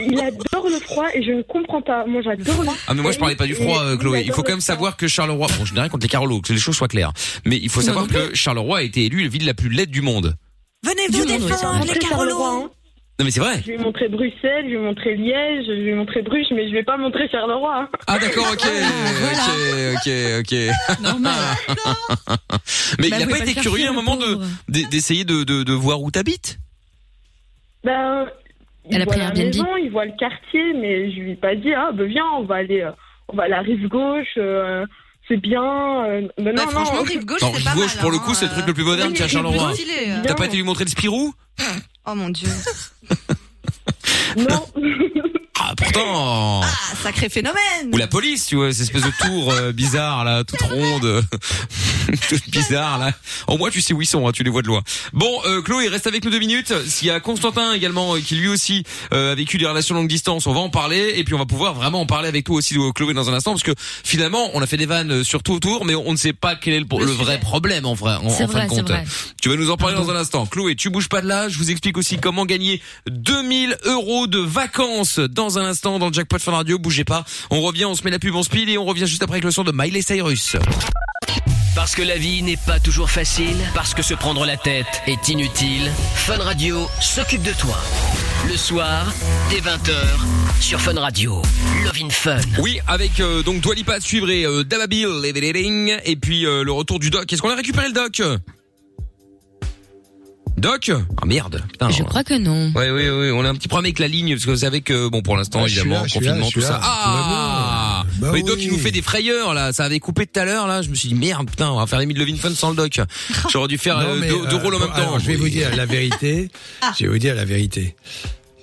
Il 0.00 0.18
adore 0.20 0.68
le 0.68 0.78
froid 0.80 1.06
et 1.14 1.22
je 1.24 1.30
ne 1.32 1.42
comprends 1.42 1.82
pas. 1.82 2.04
Moi, 2.06 2.20
j'adore 2.22 2.62
le 2.62 2.68
Ah 2.86 2.94
mais 2.94 3.02
moi 3.02 3.10
je 3.12 3.18
parlais 3.18 3.36
pas 3.36 3.46
du 3.46 3.54
froid 3.54 3.80
euh, 3.82 3.96
Chloé. 3.96 4.22
Il 4.26 4.32
faut 4.32 4.42
quand 4.42 4.52
même 4.52 4.60
savoir 4.60 4.96
que 4.96 5.08
Charleroi, 5.08 5.46
bon 5.58 5.64
je 5.64 5.74
n'ai 5.74 5.80
rien 5.80 5.88
contre 5.88 6.02
les 6.04 6.08
Carolos, 6.08 6.40
que 6.40 6.52
les 6.52 6.58
choses 6.58 6.76
soient 6.76 6.88
claires, 6.88 7.12
mais 7.44 7.56
il 7.62 7.68
faut 7.70 7.80
savoir 7.80 8.06
que 8.06 8.34
Charleroi 8.34 8.78
a 8.78 8.82
été 8.82 9.04
élue 9.04 9.22
la 9.22 9.28
ville 9.28 9.46
la 9.46 9.54
plus 9.54 9.68
laide 9.68 9.90
du 9.90 10.00
monde. 10.02 10.36
Venez 10.84 11.06
vous 11.10 11.24
défendre, 11.24 11.84
les 11.86 11.98
Carolos. 11.98 12.70
Non 13.18 13.24
mais 13.24 13.30
c'est 13.30 13.38
vrai. 13.40 13.62
Je 13.64 13.70
vais 13.72 13.78
montrer 13.78 14.08
Bruxelles, 14.08 14.64
je 14.68 14.70
vais 14.76 14.82
montrer 14.82 15.14
Liège, 15.14 15.66
je 15.66 15.84
vais 15.84 15.94
montrer 15.94 16.22
Bruges, 16.22 16.48
mais 16.52 16.68
je 16.68 16.74
vais 16.74 16.82
pas 16.82 16.96
montrer 16.96 17.28
Charleroi. 17.28 17.82
hein. 17.82 17.88
Ah 18.08 18.18
d'accord, 18.18 18.44
ok, 18.52 18.66
ok, 18.66 19.94
ok, 19.94 20.12
ok. 20.40 21.00
Normal. 21.00 21.32
Mais 22.98 23.10
Bah, 23.10 23.16
il 23.18 23.22
a 23.22 23.26
pas 23.28 23.38
été 23.38 23.54
le 23.54 23.60
curieux 23.60 23.86
à 23.86 23.90
un 23.90 23.92
le 23.92 23.96
moment 23.96 24.16
de 24.16 24.34
pauvre. 24.34 24.46
d'e- 24.68 24.88
d'essayer 24.90 25.24
de, 25.24 25.44
de, 25.44 25.62
de 25.62 25.72
voir 25.72 26.02
où 26.02 26.10
t'habites? 26.10 26.58
Ben, 27.84 28.26
il 28.90 29.04
voit 29.04 29.16
la 29.16 29.32
maison, 29.32 29.76
il 29.76 29.90
voit 29.90 30.06
le 30.06 30.12
quartier, 30.18 30.72
mais 30.74 31.10
je 31.12 31.20
lui 31.20 31.32
ai 31.32 31.36
pas 31.36 31.54
dit, 31.54 31.72
ah 31.72 31.90
ben 31.92 32.06
viens, 32.06 32.24
on 32.38 32.44
va 32.44 32.56
aller, 32.56 32.80
euh, 32.80 32.90
on 33.28 33.36
va 33.36 33.44
à 33.44 33.48
la 33.48 33.60
rive 33.60 33.86
gauche, 33.88 34.26
euh, 34.38 34.84
c'est 35.28 35.36
bien. 35.36 35.62
Euh, 36.06 36.28
Bah, 36.38 36.52
non, 36.52 36.62
franchement, 36.68 36.96
non. 36.96 37.02
rive 37.02 37.24
gauche, 37.24 37.42
Non, 37.42 37.50
rive 37.52 37.64
pas 37.64 37.74
gauche 37.74 37.94
mal, 37.94 38.00
pour 38.02 38.10
le 38.10 38.16
hein, 38.16 38.22
coup 38.24 38.34
c'est 38.34 38.46
le 38.46 38.50
truc 38.52 38.66
le 38.66 38.74
plus 38.74 38.84
moderne 38.84 39.08
oui, 39.10 39.14
qu'il 39.14 39.20
y 39.20 39.22
a 39.22 39.26
à 39.26 39.28
Charleroi. 39.28 39.72
T'as 40.26 40.34
pas 40.34 40.46
été 40.46 40.56
lui 40.56 40.62
montrer 40.64 40.84
le 40.84 40.90
Spirou? 40.90 41.32
Oh 42.06 42.14
mon 42.14 42.30
dieu. 42.30 42.48
Non. 44.36 44.66
Pourtant 45.76 46.60
Ah, 46.62 46.68
sacré 47.02 47.28
phénomène. 47.28 47.90
Ou 47.92 47.96
la 47.96 48.06
police, 48.06 48.46
tu 48.46 48.56
vois, 48.56 48.72
cette 48.72 48.82
espèce 48.82 49.02
de 49.02 49.12
tour 49.20 49.52
euh, 49.52 49.72
bizarre 49.72 50.24
là, 50.24 50.44
toute 50.44 50.60
ronde, 50.62 51.24
toute 52.28 52.48
bizarre 52.50 52.98
là. 52.98 53.12
Au 53.46 53.56
moins 53.58 53.70
tu 53.70 53.80
sais 53.80 53.92
où 53.94 54.02
ils 54.02 54.06
sont, 54.06 54.26
hein, 54.28 54.32
tu 54.32 54.42
les 54.42 54.50
vois 54.50 54.62
de 54.62 54.66
loin. 54.68 54.82
Bon, 55.12 55.30
euh, 55.46 55.62
Chloé, 55.62 55.88
reste 55.88 56.06
avec 56.06 56.24
nous 56.24 56.30
deux 56.30 56.38
minutes. 56.38 56.72
S'il 56.86 57.08
y 57.08 57.10
a 57.10 57.20
Constantin 57.20 57.72
également 57.72 58.14
euh, 58.16 58.20
qui 58.20 58.36
lui 58.36 58.48
aussi 58.48 58.84
euh, 59.12 59.32
a 59.32 59.34
vécu 59.34 59.58
des 59.58 59.66
relations 59.66 59.94
longue 59.94 60.08
distance, 60.08 60.46
on 60.46 60.52
va 60.52 60.60
en 60.60 60.70
parler 60.70 61.14
et 61.16 61.24
puis 61.24 61.34
on 61.34 61.38
va 61.38 61.46
pouvoir 61.46 61.74
vraiment 61.74 62.00
en 62.00 62.06
parler 62.06 62.28
avec 62.28 62.44
toi 62.44 62.56
aussi, 62.56 62.76
euh, 62.78 62.92
Chloé, 62.92 63.14
dans 63.14 63.28
un 63.30 63.34
instant, 63.34 63.52
parce 63.52 63.62
que 63.62 63.72
finalement 63.78 64.50
on 64.54 64.62
a 64.62 64.66
fait 64.66 64.76
des 64.76 64.86
vannes 64.86 65.24
sur 65.24 65.42
tout 65.42 65.52
autour, 65.54 65.84
mais 65.84 65.94
on 65.94 66.12
ne 66.12 66.16
sait 66.16 66.32
pas 66.32 66.54
quel 66.56 66.74
est 66.74 66.80
le, 66.80 66.86
le 67.04 67.12
vrai 67.12 67.38
problème 67.40 67.86
en 67.86 67.94
vrai, 67.94 68.14
en, 68.16 68.30
C'est 68.30 68.44
en 68.44 68.48
fin 68.48 68.52
vrai, 68.52 68.64
de 68.66 68.70
c'est 68.70 68.76
compte. 68.80 68.88
vrai. 68.90 69.04
Tu 69.40 69.48
vas 69.48 69.56
nous 69.56 69.70
en 69.70 69.76
parler 69.76 69.96
dans 69.96 70.10
un 70.10 70.16
instant. 70.16 70.46
Chloé, 70.46 70.74
tu 70.76 70.90
bouges 70.90 71.08
pas 71.08 71.20
de 71.20 71.26
là. 71.28 71.48
Je 71.48 71.58
vous 71.58 71.70
explique 71.70 71.96
aussi 71.98 72.18
comment 72.18 72.46
gagner 72.46 72.80
2000 73.08 73.76
euros 73.84 74.26
de 74.26 74.38
vacances 74.38 75.18
dans 75.18 75.58
un 75.58 75.63
instant. 75.64 75.92
l'instant 75.92 75.98
dans 75.98 76.08
le 76.08 76.12
Jackpot 76.12 76.38
Fun 76.38 76.52
Radio. 76.52 76.78
Bougez 76.78 77.04
pas. 77.04 77.24
On 77.50 77.60
revient, 77.60 77.84
on 77.84 77.94
se 77.94 78.04
met 78.04 78.10
la 78.10 78.18
pub 78.18 78.34
en 78.34 78.42
speed 78.42 78.68
et 78.68 78.78
on 78.78 78.84
revient 78.84 79.06
juste 79.06 79.22
après 79.22 79.34
avec 79.34 79.44
le 79.44 79.50
son 79.50 79.64
de 79.64 79.72
Miley 79.72 80.02
Cyrus. 80.02 80.56
Parce 81.74 81.96
que 81.96 82.02
la 82.02 82.16
vie 82.16 82.42
n'est 82.42 82.56
pas 82.56 82.78
toujours 82.78 83.10
facile, 83.10 83.56
parce 83.74 83.94
que 83.94 84.02
se 84.02 84.14
prendre 84.14 84.46
la 84.46 84.56
tête 84.56 85.02
est 85.08 85.28
inutile, 85.28 85.90
Fun 86.14 86.38
Radio 86.38 86.88
s'occupe 87.00 87.42
de 87.42 87.52
toi. 87.52 87.76
Le 88.48 88.56
soir, 88.56 89.12
dès 89.50 89.58
20h, 89.58 89.94
sur 90.60 90.80
Fun 90.80 90.98
Radio. 90.98 91.42
Love 91.84 91.98
in 92.00 92.10
Fun. 92.10 92.38
Oui, 92.58 92.78
avec 92.86 93.18
euh, 93.18 93.42
donc 93.42 93.60
Dua 93.60 93.74
Lipa 93.74 93.94
à 93.94 94.00
suivre 94.00 94.30
et 94.30 94.46
euh, 94.46 94.62
et 96.04 96.16
puis 96.16 96.46
euh, 96.46 96.62
le 96.62 96.72
retour 96.72 97.00
du 97.00 97.10
doc. 97.10 97.32
Est-ce 97.32 97.42
qu'on 97.42 97.50
a 97.50 97.56
récupéré 97.56 97.88
le 97.88 97.92
doc? 97.92 98.22
Doc 100.56 100.90
Ah 101.20 101.26
merde. 101.26 101.62
Putain, 101.72 101.90
Je 101.90 102.02
crois 102.04 102.24
que 102.24 102.38
non. 102.38 102.72
Ouais, 102.74 102.90
oui, 102.90 103.08
oui, 103.08 103.30
on 103.32 103.44
a 103.44 103.48
un 103.50 103.54
petit 103.54 103.68
problème 103.68 103.86
avec 103.86 103.98
la 103.98 104.08
ligne 104.08 104.30
parce 104.34 104.46
que 104.46 104.50
vous 104.50 104.56
savez 104.58 104.80
que 104.82 105.08
bon 105.08 105.20
pour 105.20 105.36
l'instant 105.36 105.60
Ah, 105.62 105.66
je 105.66 105.72
suis 105.72 105.80
évidemment 105.80 106.02
là, 106.02 106.06
je 106.06 106.10
suis 106.12 106.20
là, 106.20 106.26
confinement 106.32 106.46
je 106.46 106.50
suis 106.50 106.60
tout 106.60 106.66
ça. 106.66 106.72
là, 106.74 106.80
Ah. 106.82 108.04
Bah 108.18 108.30
Mais 108.32 108.42
Doc 108.42 108.56
oui. 108.56 108.64
il 108.66 108.72
nous 108.72 108.78
fait 108.78 108.92
des 108.92 109.02
frayeurs 109.02 109.52
là, 109.52 109.72
ça 109.72 109.84
avait 109.84 109.98
coupé 110.00 110.26
tout 110.26 110.38
à 110.38 110.44
l'heure 110.44 110.66
là, 110.66 110.80
je 110.82 110.88
me 110.88 110.94
suis 110.94 111.08
dit 111.08 111.14
merde 111.16 111.50
putain, 111.50 111.70
on 111.70 111.78
va 111.78 111.86
faire 111.86 111.98
de 111.98 112.04
Levin 112.14 112.36
Fun 112.36 112.54
sans 112.54 112.70
le 112.70 112.76
Doc. 112.76 113.00
J'aurais 113.52 113.68
dû 113.68 113.78
faire 113.78 113.98
Non, 113.98 114.06
euh, 114.10 114.18
mais, 114.20 114.28
deux, 114.28 114.46
deux 114.46 114.56
euh, 114.56 114.58
rôles 114.62 114.74
en 114.76 114.78
même 114.78 114.88
temps. 114.88 114.94
alors, 114.94 115.18
je 115.18 115.26
vais 115.26 115.36
vous 115.36 115.48
dire 115.48 115.74
la 115.76 115.86
vérité. 115.86 116.50
Je 116.98 117.04
vais 117.04 117.10
vous 117.10 117.18
dire 117.18 117.34
la 117.34 117.44
vérité. 117.44 117.96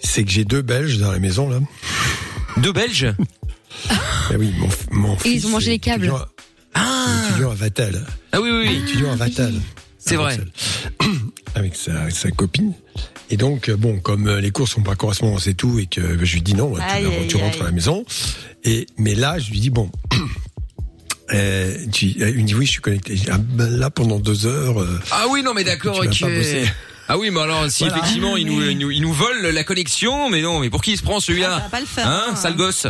C'est 0.04 0.24
que 0.24 0.32
j'ai 0.32 0.46
deux 0.46 0.62
Belges 0.62 0.98
dans 0.98 1.12
la 1.12 1.20
maison 1.20 1.50
là. 1.50 1.60
Deux 2.58 2.72
Belges 2.74 3.14
Ah 3.90 4.36
oui, 4.40 4.54
mon, 4.58 4.68
f- 4.68 4.88
mon 4.92 5.18
Et 5.26 5.30
ils 5.32 5.46
ont 5.46 5.50
mangé 5.50 5.68
est 5.68 5.72
les 5.74 5.80
câbles. 5.80 6.06
étudiant- 6.06 6.26
Ah 6.74 7.06
étudiant 7.30 7.52
à 7.52 7.56
Vatel. 7.56 8.06
Ah 8.32 8.40
oui 8.42 8.50
oui 8.50 8.66
oui. 8.68 8.82
étudiant 8.88 9.12
à 9.12 9.16
Vatel. 9.16 9.54
C'est 10.00 10.16
vrai. 10.16 10.40
Avec 11.56 11.76
sa, 11.76 12.10
sa 12.10 12.32
copine. 12.32 12.74
Et 13.30 13.38
donc, 13.38 13.70
euh, 13.70 13.76
bon, 13.76 14.00
comme 14.00 14.28
euh, 14.28 14.40
les 14.42 14.52
cours 14.52 14.68
sont 14.68 14.82
pas 14.84 14.96
correspondance 14.96 15.48
et 15.48 15.54
tout, 15.54 15.80
et 15.80 15.86
que 15.86 16.00
euh, 16.02 16.18
je 16.26 16.34
lui 16.36 16.42
dis 16.42 16.54
non, 16.54 16.74
tu, 16.76 16.82
Aïe, 16.82 17.06
aïe, 17.06 17.28
tu 17.28 17.36
rentres 17.38 17.56
aïe. 17.58 17.62
à 17.62 17.66
la 17.66 17.72
maison. 17.72 18.06
Et, 18.64 18.86
mais 18.98 19.16
là, 19.16 19.38
je 19.40 19.52
lui 19.52 19.60
dis 19.60 19.70
bon, 19.70 19.90
euh, 21.34 21.78
tu, 21.92 22.08
il 22.08 22.38
me 22.38 22.44
dit 22.44 22.56
oui, 22.56 22.66
je 22.66 22.72
suis 22.72 22.82
connecté. 22.82 23.16
Ah, 23.30 23.38
ben 23.38 23.70
là, 23.70 23.90
pendant 23.90 24.20
deux 24.20 24.46
heures, 24.46 24.82
euh, 24.82 25.00
Ah 25.12 25.26
oui 25.30 25.44
non 25.44 25.54
mais 25.54 25.64
d'accord 25.64 25.98
ok. 25.98 26.06
pas. 26.22 26.28
Ah 27.14 27.18
oui 27.18 27.30
mais 27.30 27.42
alors 27.42 27.70
si 27.70 27.84
Voilà. 27.84 27.98
effectivement 27.98 28.38
il 28.38 28.46
nous, 28.46 28.62
il 28.62 28.78
nous 28.78 28.90
il 28.90 29.02
nous 29.02 29.12
vole 29.12 29.42
la 29.48 29.64
connexion 29.66 30.30
mais 30.30 30.42
non 30.42 30.60
mais 30.60 30.70
pour 30.70 30.82
qui 30.82 30.94
il 30.94 30.98
se 30.98 31.04
prend 31.04 31.18
Ah, 31.18 31.20
ça 31.20 31.26
celui-là 31.26 31.50
va 31.50 31.60
pas 31.70 31.80
le 31.82 31.86
faire. 31.86 32.08
Hein 32.08 32.36
sale 32.38 32.56
gosse. 32.56 32.88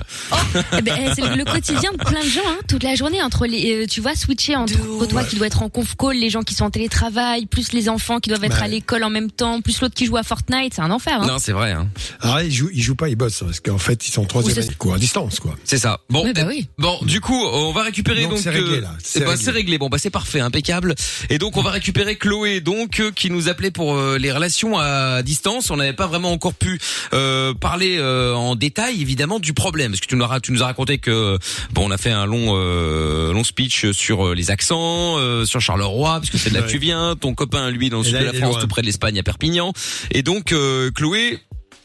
Eh 0.77 0.81
ben, 0.83 1.11
c'est 1.15 1.21
le 1.35 1.43
quotidien 1.43 1.91
de 1.91 1.97
plein 1.97 2.21
de 2.23 2.29
gens, 2.29 2.41
hein, 2.47 2.59
toute 2.67 2.83
la 2.83 2.93
journée 2.93 3.21
entre 3.23 3.47
les, 3.47 3.83
euh, 3.83 3.87
tu 3.87 3.99
vois, 3.99 4.15
switcher 4.15 4.55
entre 4.55 4.73
De 4.99 5.05
toi 5.07 5.23
qui 5.23 5.37
doit 5.37 5.47
être 5.47 5.63
en 5.63 5.69
conf 5.69 5.95
call, 5.97 6.17
les 6.17 6.29
gens 6.29 6.43
qui 6.43 6.53
sont 6.53 6.65
en 6.65 6.69
télétravail, 6.69 7.45
plus 7.47 7.73
les 7.73 7.89
enfants 7.89 8.19
qui 8.19 8.29
doivent 8.29 8.43
être 8.43 8.59
Bah, 8.59 8.65
à 8.65 8.67
l'école 8.67 9.03
en 9.03 9.09
même 9.09 9.31
temps, 9.31 9.59
plus 9.61 9.81
l'autre 9.81 9.95
qui 9.95 10.05
joue 10.05 10.17
à 10.17 10.23
Fortnite, 10.23 10.73
c'est 10.75 10.81
un 10.81 10.91
enfer. 10.91 11.19
Hein. 11.21 11.25
Non 11.27 11.37
c'est 11.39 11.51
vrai 11.51 11.71
hein. 11.71 11.87
alors 12.21 12.41
il 12.41 12.51
joue, 12.51 12.69
il 12.73 12.81
joue 12.81 12.95
pas, 12.95 13.09
il 13.09 13.15
bosse, 13.15 13.39
parce 13.43 13.59
qu'en 13.59 13.77
fait, 13.79 14.07
ils 14.07 14.11
sont 14.11 14.21
en 14.21 14.25
troisième 14.25 14.57
année 14.57 14.75
cours 14.77 14.93
à 14.93 14.99
distance, 14.99 15.39
quoi. 15.39 15.55
C'est 15.63 15.77
ça. 15.79 16.01
Bon, 16.09 16.23
Oui, 16.23 16.33
bah 16.33 16.41
eh, 16.43 16.47
oui. 16.47 16.67
bon, 16.77 16.99
du 17.03 17.21
coup, 17.21 17.33
on 17.45 17.71
va 17.71 17.83
récupérer 17.83 18.21
Donc, 18.23 18.31
donc. 18.33 18.39
c'est 18.39 18.49
réglé, 18.51 18.77
euh, 18.77 18.81
là. 18.81 18.93
eh 18.99 19.01
C'est 19.03 19.19
ben, 19.21 19.29
réglé. 19.29 19.43
c'est 19.45 19.51
réglé. 19.51 19.77
Bon, 19.77 19.89
bah 19.89 19.97
c'est 19.97 20.09
parfait, 20.11 20.39
impeccable. 20.41 20.93
Et 21.29 21.37
donc, 21.39 21.57
on 21.57 21.61
va 21.63 21.71
récupérer 21.71 22.15
Chloé, 22.17 22.61
donc 22.61 22.99
euh, 22.99 23.11
qui 23.11 23.29
nous 23.31 23.49
appelait 23.49 23.71
pour 23.71 23.95
euh, 23.95 24.10
les 24.17 24.31
relations 24.31 24.77
à 24.77 25.23
distance. 25.23 25.69
On 25.71 25.77
n'avait 25.77 25.93
pas 25.93 26.07
vraiment 26.07 26.31
encore 26.31 26.53
pu 26.53 26.79
euh, 27.13 27.53
parler 27.53 27.97
euh, 27.99 28.33
en 28.33 28.55
détail, 28.55 29.01
évidemment, 29.01 29.39
du 29.39 29.53
problème, 29.53 29.91
parce 29.91 30.01
que 30.01 30.07
tu 30.07 30.15
nous 30.15 30.25
as, 30.25 30.39
tu 30.39 30.51
nous 30.51 30.63
as 30.63 30.67
raconté 30.67 30.97
que 30.97 31.37
bon, 31.73 31.87
on 31.87 31.91
a 31.91 31.97
fait 31.97 32.11
un 32.11 32.25
long, 32.25 32.53
euh, 32.55 33.33
long 33.33 33.43
speech 33.43 33.91
sur 33.91 34.27
euh, 34.27 34.35
les 34.35 34.51
accents, 34.51 35.17
euh, 35.17 35.45
sur 35.45 35.61
Charleroi, 35.61 36.13
parce 36.13 36.29
que 36.29 36.37
c'est 36.37 36.49
de 36.49 36.55
là 36.55 36.61
que 36.61 36.69
tu 36.69 36.77
viens. 36.77 37.15
Ton 37.15 37.33
copain, 37.33 37.69
lui, 37.69 37.89
dans 37.89 37.99
le 37.99 38.03
sud 38.03 38.15
là, 38.15 38.21
de 38.21 38.25
la 38.25 38.33
France, 38.33 38.53
loin. 38.53 38.61
tout 38.61 38.67
près 38.67 38.81
de 38.81 38.87
l'Espagne, 38.87 39.19
à 39.19 39.23
Perpignan. 39.23 39.73
Et 40.11 40.23
donc, 40.23 40.51
euh, 40.51 40.91
Chloé, 40.91 41.39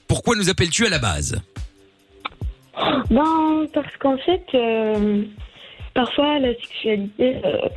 pourquoi 0.08 0.36
nous 0.36 0.48
appelles-tu 0.48 0.86
à 0.86 0.90
la 0.90 0.98
base? 0.98 1.40
Ben, 3.10 3.66
parce 3.72 3.96
qu'en 4.00 4.18
fait, 4.18 4.44
euh, 4.54 5.22
parfois, 5.94 6.38
la 6.38 6.54
sexualité 6.54 7.36
euh, 7.44 7.68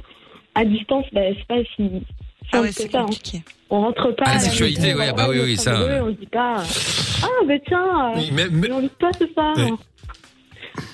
à 0.55 0.65
distance, 0.65 1.05
ben, 1.13 1.33
c'est 1.37 1.47
pas 1.47 1.63
si 1.75 2.03
Ah 2.51 2.61
ouais, 2.61 2.69
que 2.69 2.75
c'est 2.75 2.91
ça. 2.91 2.99
hein. 2.99 3.05
compliqué. 3.05 3.43
On 3.69 3.81
rentre 3.81 4.11
pas 4.15 4.23
Ah, 4.25 4.39
sexualité, 4.39 4.95
ouais, 4.95 5.11
on 5.11 5.15
bah 5.15 5.27
oui, 5.29 5.39
oui, 5.43 5.57
ça. 5.57 5.75
amoureux, 5.75 5.99
On 6.01 6.09
dit 6.11 6.25
pas, 6.27 6.63
ah, 7.23 7.27
ben 7.47 7.59
tiens, 7.67 7.79
euh, 7.79 8.13
Oui, 8.17 8.29
mais- 8.33 8.47
mais- 8.49 8.67
j'ai 8.67 8.73
envie 8.73 8.87
de 8.87 8.93
toi 8.99 9.09
ce 9.19 9.27
soir. 9.27 9.55
Ouais. 9.57 9.71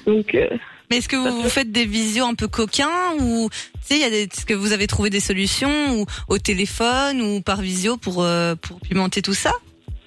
Donc, 0.05 0.35
euh, 0.35 0.47
Mais 0.91 0.97
est-ce 0.97 1.07
que 1.09 1.15
vous, 1.15 1.41
vous 1.41 1.49
faites 1.49 1.71
des 1.71 1.85
visios 1.85 2.25
un 2.25 2.33
peu 2.35 2.47
coquins 2.47 2.89
ou 3.19 3.49
tu 3.49 3.55
sais, 3.81 3.95
il 3.95 4.01
y 4.01 4.03
a 4.03 4.09
des, 4.09 4.23
est-ce 4.23 4.45
que 4.45 4.53
vous 4.53 4.71
avez 4.73 4.87
trouvé 4.87 5.09
des 5.09 5.19
solutions 5.19 5.99
ou 5.99 6.05
au 6.27 6.37
téléphone 6.37 7.21
ou 7.21 7.41
par 7.41 7.61
visio 7.61 7.97
pour 7.97 8.21
euh, 8.23 8.55
pour 8.55 8.79
pimenter 8.81 9.21
tout 9.21 9.33
ça? 9.33 9.51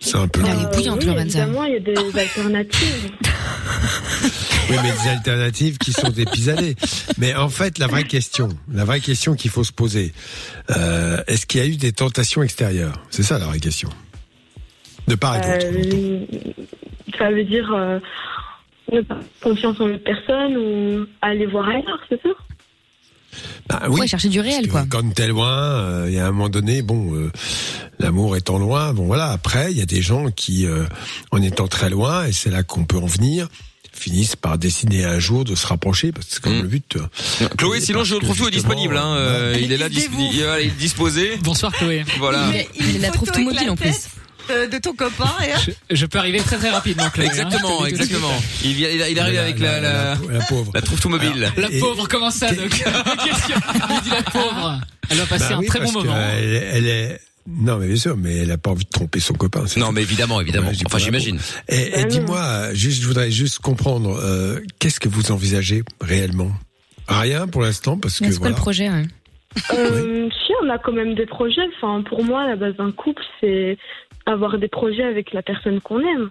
C'est 0.01 0.15
un 0.17 0.29
peu. 0.29 0.41
Elle 0.47 0.59
est 0.61 0.67
euh, 0.67 0.71
bouillante, 0.71 1.01
oui, 1.01 1.07
Lorenza. 1.07 1.41
évidemment, 1.43 1.65
il 1.65 1.73
y 1.73 1.77
a 1.77 1.81
des 1.81 2.19
alternatives. 2.19 3.11
Oui, 4.69 4.77
mais 4.83 4.93
des 4.93 5.09
alternatives 5.09 5.79
qui 5.79 5.93
sont 5.93 6.11
des 6.11 6.25
pis-aller. 6.25 6.77
Mais 7.19 7.35
en 7.35 7.49
fait, 7.49 7.79
la 7.79 7.87
vraie 7.87 8.05
question, 8.05 8.49
la 8.73 8.85
vraie 8.85 9.01
question 9.01 9.35
qu'il 9.35 9.51
faut 9.51 9.65
se 9.65 9.73
poser, 9.73 10.13
euh, 10.77 11.23
est-ce 11.27 11.47
qu'il 11.47 11.61
y 11.61 11.65
a 11.65 11.67
eu 11.67 11.77
des 11.77 11.93
tentations 11.93 12.43
extérieures? 12.43 13.03
C'est 13.11 13.23
ça 13.23 13.39
la 13.39 13.47
vraie 13.47 13.61
question. 13.61 13.89
De 15.07 15.15
part 15.15 15.37
et 15.37 15.41
d'autre. 15.41 15.67
Euh, 15.73 16.27
ça 17.19 17.31
veut 17.31 17.45
dire 17.45 17.73
euh, 17.73 17.99
ne 18.93 19.01
pas 19.01 19.15
avoir 19.15 19.27
confiance 19.43 19.81
en 19.81 19.87
l'autre 19.87 20.05
personne 20.05 20.57
ou 20.57 21.07
aller 21.23 21.47
voir 21.47 21.69
ailleurs, 21.69 22.01
c'est 22.09 22.21
ça? 22.23 22.29
Bah 23.69 23.83
oui. 23.89 24.01
Ouais, 24.01 24.07
chercher 24.07 24.29
du 24.29 24.41
réel, 24.41 24.69
quoi. 24.69 24.85
Quand 24.89 25.15
t'es 25.15 25.29
loin, 25.29 26.07
il 26.07 26.15
y 26.15 26.19
a 26.19 26.27
un 26.27 26.33
moment 26.33 26.49
donné, 26.49 26.83
bon, 26.83 27.15
euh, 27.15 27.31
l'amour 27.99 28.37
étant 28.37 28.59
loin, 28.59 28.95
bon 28.95 29.05
voilà. 29.05 29.31
Après, 29.31 29.71
il 29.71 29.79
y 29.79 29.83
a 29.83 29.87
des 29.87 30.01
gens 30.01 30.31
qui, 30.31 30.67
euh, 30.67 30.85
en 31.31 31.43
étant 31.43 31.69
très 31.69 31.91
loin, 31.91 32.27
et 32.27 32.33
c'est 32.33 32.51
là 32.51 32.63
qu'on 32.63 32.85
peut 32.85 32.97
en 32.97 33.07
venir, 33.07 33.49
finissent 33.93 34.37
par 34.37 34.59
décider 34.59 35.05
un 35.05 35.19
jour 35.19 35.45
de 35.45 35.55
se 35.55 35.67
rapprocher, 35.67 36.13
parce 36.13 36.27
que 36.27 36.33
c'est 36.35 36.43
comme 36.43 36.59
Mm. 36.59 36.63
le 36.63 36.69
but. 36.69 36.85
tu 36.89 36.99
vois. 36.99 37.09
Chloé, 37.57 37.79
Et 37.79 37.81
sinon 37.81 38.05
je 38.05 38.15
le 38.15 38.21
que 38.21 38.25
trouve 38.27 38.51
disponible. 38.51 38.97
Hein. 38.97 39.15
euh, 39.17 39.53
bah, 39.55 39.59
il 39.61 39.73
est 39.73 39.77
là, 39.77 39.87
il 39.91 39.99
il 40.33 40.41
est 40.69 40.71
disposé. 40.79 41.37
Bonsoir 41.43 41.73
Chloé. 41.73 42.05
Voilà. 42.19 42.47
met 42.49 42.69
il 42.79 43.01
la 43.01 43.09
une 43.09 43.15
trouve 43.15 43.31
tout 43.31 43.41
mobile, 43.41 43.61
la 43.67 43.73
en 43.73 43.77
plus. 43.77 44.09
euh, 44.51 44.67
de 44.67 44.79
ton 44.79 44.95
copain 44.95 45.31
et. 45.45 45.73
Je, 45.91 45.95
je 45.97 46.07
peux 46.07 46.19
arriver 46.19 46.39
très 46.39 46.57
très 46.57 46.71
rapidement 46.71 47.11
Chloé. 47.11 47.27
hein, 47.27 47.31
Exactement, 47.31 47.81
suite. 47.85 47.95
exactement. 48.01 48.33
Il, 48.65 48.75
vient, 48.75 48.89
il, 48.89 49.05
il 49.11 49.19
arrive 49.21 49.35
La- 49.35 49.43
avec 49.43 49.59
la, 49.59 49.81
la, 49.81 49.93
la, 50.15 50.19
la 50.39 50.45
pauvre. 50.47 50.73
la 50.75 50.81
trouve 50.83 51.01
tout 51.01 51.09
mobile. 51.09 51.53
La 51.57 51.71
Et- 51.71 51.79
pauvre, 51.81 52.07
comment 52.09 52.31
ça 52.31 52.51
donc 52.53 52.73
lui 52.79 52.85
dit 54.05 54.11
la 54.11 54.23
pauvre? 54.23 54.81
Elle 55.11 55.19
va 55.19 55.27
passer 55.27 55.49
Bah 55.51 55.57
un 55.57 55.59
oui, 55.61 55.67
très 55.67 55.81
bon 55.81 55.93
moment. 55.93 56.13
euh, 56.15 56.39
Elle, 56.39 56.77
elle 56.77 56.87
est. 56.87 57.21
Non, 57.51 57.79
mais 57.79 57.87
bien 57.87 57.97
sûr, 57.97 58.17
mais 58.17 58.37
elle 58.39 58.51
a 58.51 58.59
pas 58.59 58.71
envie 58.71 58.85
de 58.85 58.91
tromper 58.91 59.21
son 59.21 59.35
copain. 59.35 59.65
Non, 59.79 59.87
tout. 59.87 59.93
mais 59.93 60.03
évidemment, 60.03 60.41
évidemment. 60.41 60.69
Ouais, 60.69 60.75
Enfin, 60.87 60.99
j'imagine. 60.99 61.39
Et, 61.69 61.77
et 61.77 61.91
Bah 61.93 62.03
non. 62.03 62.09
dis-moi, 62.09 62.39
euh, 62.41 62.75
juste, 62.75 63.01
je 63.03 63.07
voudrais 63.07 63.31
juste 63.31 63.59
comprendre, 63.61 64.19
euh, 64.23 64.61
qu'est-ce 64.79 65.01
que 65.01 65.09
vous 65.09 65.33
envisagez 65.33 65.83
réellement? 66.01 66.51
Rien 67.09 67.47
pour 67.49 67.63
l'instant, 67.63 67.97
parce 67.97 68.19
que 68.19 68.27
C'est 68.27 68.31
quoi 68.33 68.39
voilà. 68.51 68.57
le 68.57 68.61
projet 68.61 68.91
ouais. 68.91 69.05
Euh, 69.73 70.29
Si, 70.47 70.53
on 70.63 70.69
a 70.69 70.79
quand 70.79 70.93
même 70.93 71.15
des 71.15 71.25
projets. 71.27 71.63
Enfin, 71.77 72.03
pour 72.03 72.23
moi, 72.23 72.47
la 72.47 72.57
base 72.57 72.77
d'un 72.77 72.93
couple, 72.93 73.23
c'est 73.41 73.79
avoir 74.27 74.59
des 74.59 74.69
projets 74.69 75.05
avec 75.05 75.33
la 75.33 75.41
personne 75.43 75.81
qu'on 75.81 76.01
aime. 76.01 76.29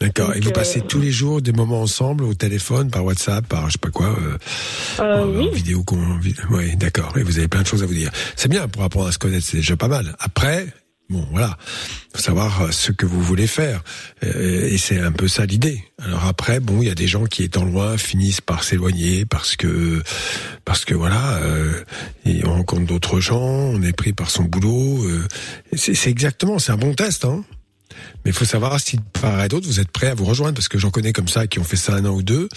D'accord. 0.00 0.34
Et 0.34 0.40
vous 0.40 0.48
euh, 0.50 0.52
passez 0.52 0.80
tous 0.80 1.00
les 1.00 1.10
jours 1.12 1.40
des 1.40 1.52
moments 1.52 1.80
ensemble 1.82 2.24
au 2.24 2.34
téléphone, 2.34 2.90
par 2.90 3.04
WhatsApp, 3.04 3.46
par 3.46 3.68
je 3.68 3.72
sais 3.72 3.78
pas 3.78 3.90
quoi, 3.90 4.08
euh, 4.18 4.38
Euh, 5.00 5.22
en, 5.24 5.26
oui. 5.28 5.48
en 5.48 5.50
vidéo 5.52 5.82
qu'on. 5.84 6.18
Oui, 6.50 6.76
d'accord. 6.76 7.16
Et 7.16 7.22
vous 7.22 7.38
avez 7.38 7.48
plein 7.48 7.62
de 7.62 7.66
choses 7.66 7.82
à 7.82 7.86
vous 7.86 7.94
dire. 7.94 8.10
C'est 8.36 8.48
bien 8.48 8.68
pour 8.68 8.82
apprendre 8.82 9.06
à 9.08 9.12
se 9.12 9.18
connaître, 9.18 9.46
c'est 9.46 9.58
déjà 9.58 9.76
pas 9.76 9.88
mal. 9.88 10.14
Après. 10.18 10.66
Bon, 11.10 11.26
voilà, 11.32 11.58
faut 12.14 12.22
savoir 12.22 12.72
ce 12.72 12.90
que 12.90 13.04
vous 13.04 13.20
voulez 13.20 13.46
faire, 13.46 13.82
Euh, 14.24 14.70
et 14.70 14.78
c'est 14.78 14.98
un 14.98 15.12
peu 15.12 15.28
ça 15.28 15.44
l'idée. 15.44 15.84
Alors 16.02 16.24
après, 16.24 16.60
bon, 16.60 16.80
il 16.80 16.88
y 16.88 16.90
a 16.90 16.94
des 16.94 17.06
gens 17.06 17.26
qui 17.26 17.42
étant 17.42 17.66
loin 17.66 17.98
finissent 17.98 18.40
par 18.40 18.64
s'éloigner 18.64 19.26
parce 19.26 19.54
que, 19.54 20.02
parce 20.64 20.86
que 20.86 20.94
voilà, 20.94 21.34
euh, 21.42 21.84
et 22.24 22.42
on 22.46 22.54
rencontre 22.54 22.86
d'autres 22.86 23.20
gens, 23.20 23.38
on 23.38 23.82
est 23.82 23.92
pris 23.92 24.14
par 24.14 24.30
son 24.30 24.44
boulot. 24.44 25.04
euh, 25.04 25.28
c'est 25.76 26.08
exactement, 26.08 26.58
c'est 26.58 26.72
un 26.72 26.78
bon 26.78 26.94
test, 26.94 27.26
hein. 27.26 27.44
Mais 28.24 28.30
il 28.30 28.32
faut 28.32 28.44
savoir 28.44 28.78
si 28.80 28.96
de 28.96 29.02
part 29.20 29.42
et 29.44 29.48
d'autre 29.48 29.66
vous 29.66 29.78
êtes 29.80 29.90
prêts 29.90 30.08
à 30.08 30.14
vous 30.14 30.24
rejoindre 30.24 30.54
parce 30.54 30.68
que 30.68 30.78
j'en 30.78 30.90
connais 30.90 31.12
comme 31.12 31.28
ça 31.28 31.46
qui 31.46 31.58
ont 31.58 31.64
fait 31.64 31.76
ça 31.76 31.94
un 31.94 32.04
an 32.04 32.10
ou 32.14 32.22
deux. 32.22 32.48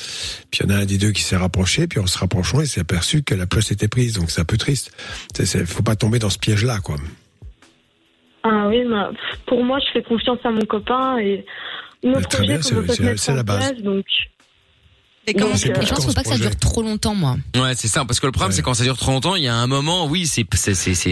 Puis 0.51 0.61
il 0.63 0.69
y 0.69 0.73
en 0.73 0.75
a 0.75 0.79
un 0.79 0.85
des 0.85 0.97
deux 0.97 1.11
qui 1.11 1.21
s'est 1.21 1.35
rapproché, 1.37 1.87
puis 1.87 1.99
en 1.99 2.07
se 2.07 2.17
rapprochant, 2.17 2.61
il 2.61 2.67
s'est 2.67 2.81
aperçu 2.81 3.21
que 3.23 3.35
la 3.35 3.45
place 3.45 3.71
était 3.71 3.87
prise. 3.87 4.13
Donc 4.13 4.31
c'est 4.31 4.41
un 4.41 4.45
peu 4.45 4.57
triste. 4.57 4.91
C'est- 5.35 5.45
c'est- 5.45 5.65
faut 5.65 5.83
pas 5.83 5.95
tomber 5.95 6.19
dans 6.19 6.29
ce 6.29 6.39
piège-là, 6.39 6.79
quoi. 6.79 6.95
Ah 8.43 8.67
oui, 8.69 8.83
mais 8.87 9.03
pour 9.45 9.63
moi, 9.63 9.79
je 9.79 9.91
fais 9.99 10.03
confiance 10.03 10.39
à 10.43 10.51
mon 10.51 10.65
copain 10.65 11.17
et 11.17 11.45
nos 12.03 12.13
très 12.21 12.37
projets 12.37 12.47
bien, 12.53 12.61
c'est- 12.61 13.33
la 13.35 13.43
base. 13.43 13.57
place, 13.71 13.83
donc 13.83 14.05
Et 15.29 15.33
c'est 15.57 15.71
euh, 15.71 15.81
je 15.81 15.89
pense 15.89 15.89
Quand 15.89 16.01
faut 16.07 16.13
pas 16.13 16.23
que 16.23 16.29
ça 16.29 16.37
dure 16.37 16.55
trop 16.55 16.81
longtemps, 16.81 17.13
moi. 17.15 17.35
Ouais, 17.57 17.73
c'est 17.75 17.89
ça. 17.89 18.05
Parce 18.05 18.21
que 18.21 18.25
le 18.27 18.31
problème, 18.31 18.51
Ouais. 18.51 18.55
c'est 18.55 18.61
quand 18.61 18.73
ça 18.73 18.85
dure 18.85 18.95
trop 18.97 19.11
longtemps, 19.11 19.35
il 19.35 19.43
y 19.43 19.47
a 19.49 19.55
un 19.55 19.67
moment, 19.67 20.07
oui, 20.07 20.25
c'est 20.25 20.45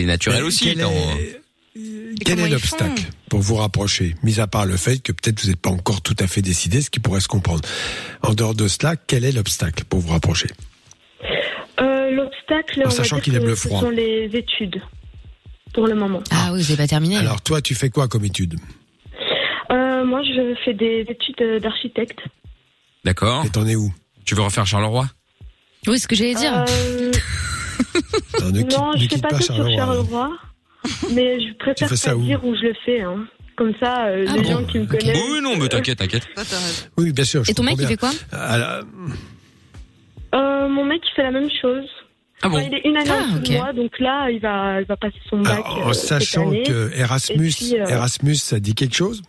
naturel 0.04 0.40
Mais 0.42 0.48
aussi. 0.48 0.64
Quel 0.74 0.86
est, 1.76 2.24
quel 2.24 2.40
est 2.40 2.50
l'obstacle 2.50 3.04
pour 3.30 3.40
vous 3.42 3.56
rapprocher 3.56 4.16
Mis 4.24 4.40
à 4.40 4.48
part 4.48 4.66
le 4.66 4.78
fait 4.78 5.02
que 5.02 5.12
peut-être 5.12 5.42
vous 5.42 5.50
n'êtes 5.50 5.60
pas 5.62 5.70
encore 5.70 6.02
tout 6.02 6.16
à 6.20 6.28
fait 6.28 6.42
décidé, 6.42 6.82
ce 6.82 6.90
qui 6.90 7.00
pourrait 7.00 7.20
se 7.22 7.28
comprendre. 7.28 7.62
En 8.24 8.34
dehors 8.34 8.56
de 8.56 8.68
cela, 8.68 8.96
quel 8.96 9.26
est 9.26 9.32
l'obstacle 9.32 9.84
pour 9.86 10.00
vous 10.00 10.12
rapprocher 10.12 10.48
euh, 11.82 12.12
l'obstacle, 12.12 12.84
En 12.84 12.88
on 12.88 12.92
sachant 12.92 13.20
qu'il 13.20 13.36
aime 13.36 13.46
le 13.46 13.56
ce 13.56 13.68
froid. 13.68 13.82
sont 13.82 13.90
les 13.90 14.30
études 14.34 14.82
pour 15.74 15.88
le 15.88 15.96
moment. 15.96 16.22
Ah 16.32 16.52
oui, 16.54 16.62
vous 16.62 16.72
avez 16.72 16.78
pas 16.78 16.88
terminé. 16.88 17.18
Alors 17.18 17.42
toi, 17.42 17.62
tu 17.62 17.76
fais 17.76 17.90
quoi 17.90 18.08
comme 18.08 18.24
étude 18.26 18.56
Euh, 19.72 20.06
moi, 20.06 20.22
je 20.24 20.56
fais 20.64 20.74
des 20.74 21.02
études 21.10 21.42
euh, 21.42 21.60
d'architecte. 21.60 22.20
D'accord. 23.04 23.44
Et 23.46 23.50
t'en 23.50 23.68
es 23.68 23.76
où 23.76 23.94
Tu 24.24 24.36
veux 24.36 24.42
refaire 24.42 24.66
Charleroi 24.66 25.08
Oui, 25.88 26.00
ce 26.00 26.08
que 26.08 26.16
j'allais 26.16 26.36
dire. 26.36 26.64
Euh, 26.70 27.12
Non, 28.42 28.52
ne 28.52 28.62
non, 28.62 28.92
ne 28.94 28.98
je 28.98 29.02
sais 29.04 29.08
quitte 29.08 29.22
pas 29.22 29.30
pas 29.30 29.38
que 29.40 29.44
sur 29.44 29.56
Charleroi. 29.56 30.30
Mais 31.14 31.40
je 31.40 31.54
préfère 31.58 31.90
ça 31.96 32.12
pas 32.12 32.16
où 32.18 32.22
dire 32.24 32.44
où 32.46 32.56
je 32.56 32.62
le 32.62 32.74
fais. 32.86 33.02
Hein. 33.02 33.26
Comme 33.56 33.74
ça, 33.80 34.08
euh, 34.08 34.26
Ah 34.28 34.36
les 34.36 34.42
bon 34.44 34.50
gens 34.52 34.66
qui 34.66 34.80
me 34.80 34.86
connaissent. 34.86 35.18
Oui, 35.32 35.40
non, 35.42 35.56
mais 35.58 35.68
t'inquiète, 35.70 35.98
t'inquiète. 36.00 36.28
Raison. 36.36 36.58
Oui, 36.98 37.14
bien 37.14 37.24
sûr. 37.24 37.44
je 37.46 37.52
Et 37.52 37.54
ton 37.54 37.64
mec, 37.64 37.76
il 37.80 37.88
fait 37.88 37.96
quoi 37.98 38.12
la- 38.32 38.82
Euh, 40.34 40.68
mon 40.68 40.84
mec, 40.86 41.02
il 41.10 41.16
fait 41.16 41.24
la 41.24 41.32
même 41.32 41.50
chose. 41.62 41.86
Ah 42.42 42.50
bon 42.50 42.58
Enfin, 42.58 42.68
il 42.70 42.74
est 42.76 42.82
une 42.90 42.98
année 42.98 43.10
Ah, 43.10 43.24
en 43.24 43.28
dessous 43.28 43.40
de 43.40 43.48
ok. 43.48 43.58
moi, 43.58 43.74
donc 43.74 44.00
là, 44.00 44.30
il 44.30 44.40
va, 44.42 44.82
il 44.82 44.86
va 44.88 44.98
passer 44.98 45.16
son 45.30 45.40
bac. 45.42 45.54
Alors, 45.54 45.78
euh, 45.78 45.90
en 45.90 45.94
cette 45.94 46.08
sachant 46.10 46.50
année. 46.50 46.64
que 46.64 46.92
Erasmus, 46.96 47.52
puis, 47.56 47.80
euh, 47.80 47.86
Erasmus, 47.88 48.36
ça 48.36 48.60
dit 48.60 48.76
quelque 48.76 48.96
chose 48.96 49.22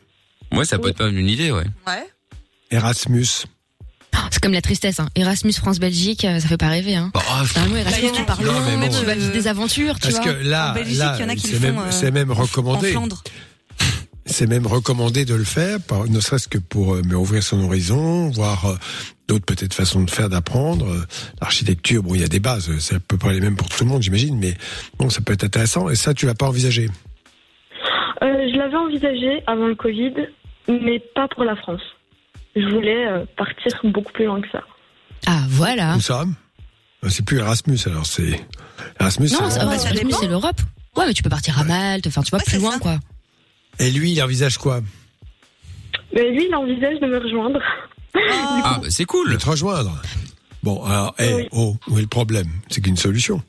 Ouais, 0.53 0.64
ça 0.64 0.79
peut 0.79 0.88
être 0.88 0.99
pas 0.99 1.09
une 1.09 1.29
idée, 1.29 1.53
ouais. 1.53 1.64
Ouais. 1.87 2.05
Erasmus. 2.73 3.45
C'est 4.31 4.43
comme 4.43 4.53
la 4.53 4.61
tristesse, 4.63 5.01
hein. 5.01 5.09
Erasmus 5.15 5.53
France-Belgique, 5.55 6.25
euh, 6.25 6.41
ça 6.41 6.49
fait 6.49 6.57
pas 6.57 6.69
rêver, 6.69 6.95
hein. 6.97 7.11
Bah, 7.15 7.21
Vraiment, 7.43 7.77
Erasmus, 7.77 8.09
Bah, 8.27 8.35
tu 8.39 8.45
loin, 8.45 8.77
mais 8.79 8.89
bon. 8.89 8.99
tu 8.99 9.05
vas 9.07 9.15
vivre 9.15 9.33
des 9.33 9.47
aventures, 9.49 9.95
tu 9.97 10.11
Parce 10.11 10.15
vois. 10.25 10.35
que 10.35 10.43
là, 10.45 10.71
En 10.71 10.75
Belgique, 10.75 10.99
là 10.99 11.15
il 11.19 11.23
y 11.23 11.25
en 11.25 11.29
a 11.29 11.35
qui 11.35 11.47
c'est 11.49 11.53
le 11.55 11.61
même, 11.61 11.75
font, 11.77 11.81
euh, 11.83 11.91
c'est 11.91 12.11
même 12.11 12.31
En 12.31 12.35
recommandé. 12.35 12.93
Flandre. 12.93 13.23
C'est 14.29 14.49
même 14.49 14.67
recommandé 14.67 15.25
de 15.25 15.35
le 15.37 15.45
faire, 15.45 15.79
par- 15.81 16.07
ne 16.09 16.19
serait-ce 16.19 16.49
que 16.49 16.59
pour 16.59 16.95
euh, 16.95 17.03
mais 17.07 17.15
ouvrir 17.15 17.45
son 17.45 17.63
horizon, 17.63 18.29
voir 18.31 18.65
euh, 18.67 18.75
d'autres 19.29 19.45
peut-être 19.47 19.73
façons 19.73 20.03
de 20.03 20.11
faire, 20.11 20.29
d'apprendre. 20.29 20.87
Euh, 20.91 21.07
L'architecture, 21.41 22.03
bon, 22.03 22.15
il 22.17 22.23
y 22.23 22.25
a 22.25 22.29
des 22.29 22.41
bases, 22.41 22.69
euh, 22.69 22.79
c'est 22.81 22.97
à 22.97 23.01
peu 23.01 23.17
près 23.19 23.33
les 23.35 23.41
mêmes 23.41 23.55
pour 23.55 23.69
tout 23.69 23.85
le 23.85 23.89
monde, 23.91 24.03
j'imagine, 24.03 24.37
mais 24.37 24.55
bon, 24.99 25.11
ça 25.11 25.21
peut 25.21 25.33
être 25.33 25.45
intéressant. 25.45 25.89
Et 25.91 25.95
ça, 25.95 26.13
tu 26.13 26.27
l'as 26.27 26.35
pas 26.35 26.49
envisagé? 26.49 26.89
Euh, 28.23 28.27
je 28.53 28.57
l'avais 28.59 28.77
envisagé 28.77 29.43
avant 29.47 29.67
le 29.69 29.77
Covid, 29.77 30.13
mais 30.69 30.99
pas 31.15 31.29
pour 31.29 31.45
la 31.45 31.55
France. 31.55 31.83
Je 32.57 32.66
voulais 32.75 33.07
euh, 33.07 33.25
partir 33.37 33.73
beaucoup 33.85 34.12
plus 34.12 34.25
loin 34.27 34.40
que 34.40 34.49
ça. 34.51 34.62
Ah, 35.27 35.42
voilà. 35.49 35.95
Où 35.97 36.01
ça 36.01 36.25
Euh, 37.05 37.09
C'est 37.11 37.25
plus 37.25 37.38
Erasmus, 37.38 37.79
alors 37.87 38.07
c'est 38.07 38.40
Erasmus. 39.01 39.29
Non, 39.33 39.51
c'est 39.51 39.61
c'est 39.61 39.61
ah, 39.61 40.16
c'est 40.21 40.27
l'Europe. 40.27 40.61
Ouais, 40.97 41.07
mais 41.07 41.12
tu 41.12 41.23
peux 41.23 41.29
partir 41.31 41.59
à 41.59 41.64
Malte, 41.64 42.07
enfin, 42.07 42.23
tu 42.23 42.31
vois, 42.31 42.38
Ouais, 42.38 42.45
plus 42.45 42.53
c'est 42.57 42.59
loin, 42.62 42.73
ça. 42.73 42.79
quoi. 42.79 42.99
Et 43.79 43.90
lui, 43.90 44.12
il 44.12 44.23
envisage 44.23 44.57
quoi 44.57 44.81
Mais 46.14 46.31
lui, 46.31 46.47
il 46.49 46.55
envisage 46.55 46.99
de 47.01 47.07
me 47.07 47.19
rejoindre. 47.19 47.61
Ah, 48.14 48.79
bah, 48.81 48.87
c'est 48.88 49.03
De 49.03 49.09
cool. 49.09 49.37
te 49.37 49.49
rejoindre. 49.51 50.01
Bon, 50.62 50.83
alors, 50.85 51.14
eh, 51.19 51.35
Oui. 51.35 51.49
oh, 51.53 51.77
où 51.88 51.99
est 51.99 52.03
le 52.03 52.07
problème 52.09 52.47
C'est 52.71 52.81
qu'une 52.81 52.97
solution. 52.97 53.42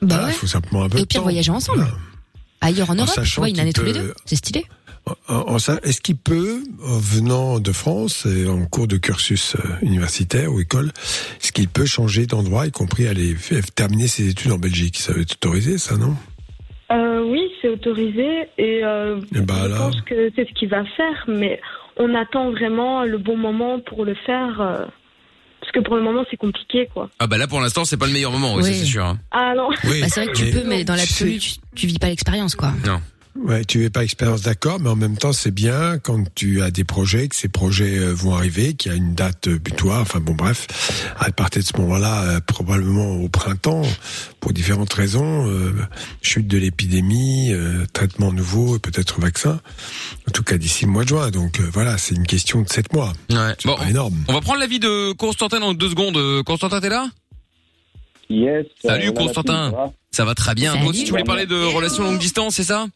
Bah 0.00 0.06
Voilà, 0.14 0.24
ouais. 0.26 0.30
Il 0.30 0.34
faut 0.36 0.46
simplement 0.46 0.84
un 0.84 0.88
peu 0.88 0.98
Et 0.98 1.00
de 1.00 1.02
au 1.02 1.06
pire, 1.06 1.20
temps. 1.20 1.24
voyager 1.24 1.50
ensemble. 1.50 1.80
Voilà. 1.80 1.94
Ailleurs 2.60 2.88
en 2.90 2.92
En 2.92 2.96
Europe, 2.96 3.08
tu 3.10 3.14
sachant 3.20 3.40
vois, 3.42 3.48
une 3.48 3.58
année 3.58 3.72
tous 3.72 3.82
les 3.82 3.92
deux. 3.92 4.14
C'est 4.24 4.36
stylé. 4.36 4.64
Est-ce 5.84 6.00
qu'il 6.00 6.16
peut, 6.16 6.62
en 6.84 6.98
venant 6.98 7.60
de 7.60 7.72
France 7.72 8.26
et 8.26 8.46
en 8.48 8.64
cours 8.66 8.88
de 8.88 8.96
cursus 8.96 9.56
euh, 9.56 9.68
universitaire 9.82 10.52
ou 10.52 10.60
école, 10.60 10.92
est-ce 11.40 11.52
qu'il 11.52 11.68
peut 11.68 11.86
changer 11.86 12.26
d'endroit, 12.26 12.66
y 12.66 12.72
compris 12.72 13.06
aller 13.06 13.36
terminer 13.74 14.08
ses 14.08 14.28
études 14.28 14.52
en 14.52 14.58
Belgique? 14.58 14.96
Ça 14.96 15.12
va 15.12 15.20
être 15.20 15.32
autorisé, 15.34 15.78
ça, 15.78 15.96
non? 15.96 16.14
Euh, 16.92 17.22
oui, 17.24 17.40
c'est 17.60 17.68
autorisé 17.68 18.48
et 18.58 18.84
euh, 18.84 19.20
ben 19.32 19.54
je 19.58 19.64
alors. 19.64 19.90
pense 19.90 20.00
que 20.02 20.30
c'est 20.36 20.48
ce 20.48 20.52
qu'il 20.54 20.68
va 20.68 20.84
faire, 20.96 21.24
mais 21.28 21.60
on 21.96 22.14
attend 22.14 22.50
vraiment 22.52 23.02
le 23.04 23.18
bon 23.18 23.36
moment 23.36 23.80
pour 23.80 24.04
le 24.04 24.14
faire. 24.14 24.60
euh, 24.60 24.84
parce 25.60 25.72
que 25.72 25.80
pour 25.80 25.96
le 25.96 26.02
moment, 26.02 26.24
c'est 26.30 26.36
compliqué, 26.36 26.88
quoi. 26.94 27.10
Ah 27.18 27.26
bah 27.26 27.38
là 27.38 27.48
pour 27.48 27.60
l'instant 27.60 27.84
c'est 27.84 27.96
pas 27.96 28.06
le 28.06 28.12
meilleur 28.12 28.30
moment, 28.30 28.54
oui, 28.54 28.62
c'est 28.64 28.84
sûr. 28.84 29.04
hein. 29.04 29.18
Ah 29.32 29.52
non, 29.56 29.68
Oui. 29.84 30.00
Bah, 30.00 30.06
c'est 30.08 30.22
vrai 30.24 30.32
que 30.32 30.38
tu 30.38 30.44
mais- 30.44 30.50
peux, 30.52 30.64
mais 30.64 30.84
dans 30.84 30.94
tu 30.94 31.00
l'absolu, 31.00 31.40
sais- 31.40 31.56
tu, 31.74 31.74
tu 31.74 31.86
vis 31.88 31.98
pas 31.98 32.06
l'expérience, 32.08 32.54
quoi. 32.54 32.72
Ouais, 33.44 33.64
tu 33.64 33.78
n'es 33.78 33.90
pas 33.90 34.02
expérience 34.02 34.42
d'accord, 34.42 34.80
mais 34.80 34.88
en 34.88 34.96
même 34.96 35.16
temps, 35.18 35.32
c'est 35.32 35.50
bien 35.50 35.98
quand 35.98 36.24
tu 36.34 36.62
as 36.62 36.70
des 36.70 36.84
projets, 36.84 37.28
que 37.28 37.36
ces 37.36 37.48
projets 37.48 37.98
euh, 37.98 38.12
vont 38.12 38.34
arriver, 38.34 38.74
qu'il 38.74 38.90
y 38.90 38.94
a 38.94 38.98
une 38.98 39.14
date 39.14 39.48
butoir. 39.48 40.00
Enfin 40.00 40.20
bon, 40.20 40.34
bref, 40.34 40.66
à 41.18 41.30
partir 41.30 41.62
de 41.62 41.66
ce 41.66 41.76
moment-là, 41.80 42.22
euh, 42.24 42.40
probablement 42.40 43.12
au 43.16 43.28
printemps, 43.28 43.82
pour 44.40 44.52
différentes 44.52 44.92
raisons, 44.92 45.48
euh, 45.48 45.72
chute 46.22 46.48
de 46.48 46.58
l'épidémie, 46.58 47.52
euh, 47.52 47.84
traitement 47.92 48.32
nouveau, 48.32 48.76
et 48.76 48.78
peut-être 48.78 49.20
vaccin. 49.20 49.60
En 50.28 50.30
tout 50.32 50.42
cas, 50.42 50.56
d'ici 50.56 50.86
le 50.86 50.90
mois 50.90 51.04
de 51.04 51.08
juin. 51.08 51.30
Donc 51.30 51.60
euh, 51.60 51.68
voilà, 51.72 51.98
c'est 51.98 52.14
une 52.14 52.26
question 52.26 52.62
de 52.62 52.68
sept 52.68 52.92
mois. 52.92 53.12
Ouais. 53.30 53.54
C'est 53.58 53.66
Bon, 53.68 53.76
pas 53.76 53.88
énorme. 53.90 54.16
on 54.28 54.32
va 54.32 54.40
prendre 54.40 54.60
l'avis 54.60 54.80
de 54.80 55.12
Constantin 55.12 55.60
dans 55.60 55.74
deux 55.74 55.90
secondes. 55.90 56.18
Constantin, 56.44 56.80
t'es 56.80 56.88
là 56.88 57.08
Yes. 58.28 58.66
Salut, 58.82 59.12
Constantin. 59.12 59.70
ça 59.70 59.76
va 59.76 59.92
Ça 60.10 60.24
va 60.24 60.34
très 60.34 60.54
bien. 60.54 60.72
Salut. 60.72 60.82
Toi 60.82 60.90
aussi 60.90 61.04
tu 61.04 61.10
voulais 61.10 61.22
parler 61.22 61.46
de 61.46 61.54
relations 61.74 62.02
longue 62.02 62.18
distance, 62.18 62.56
c'est 62.56 62.64
ça? 62.64 62.86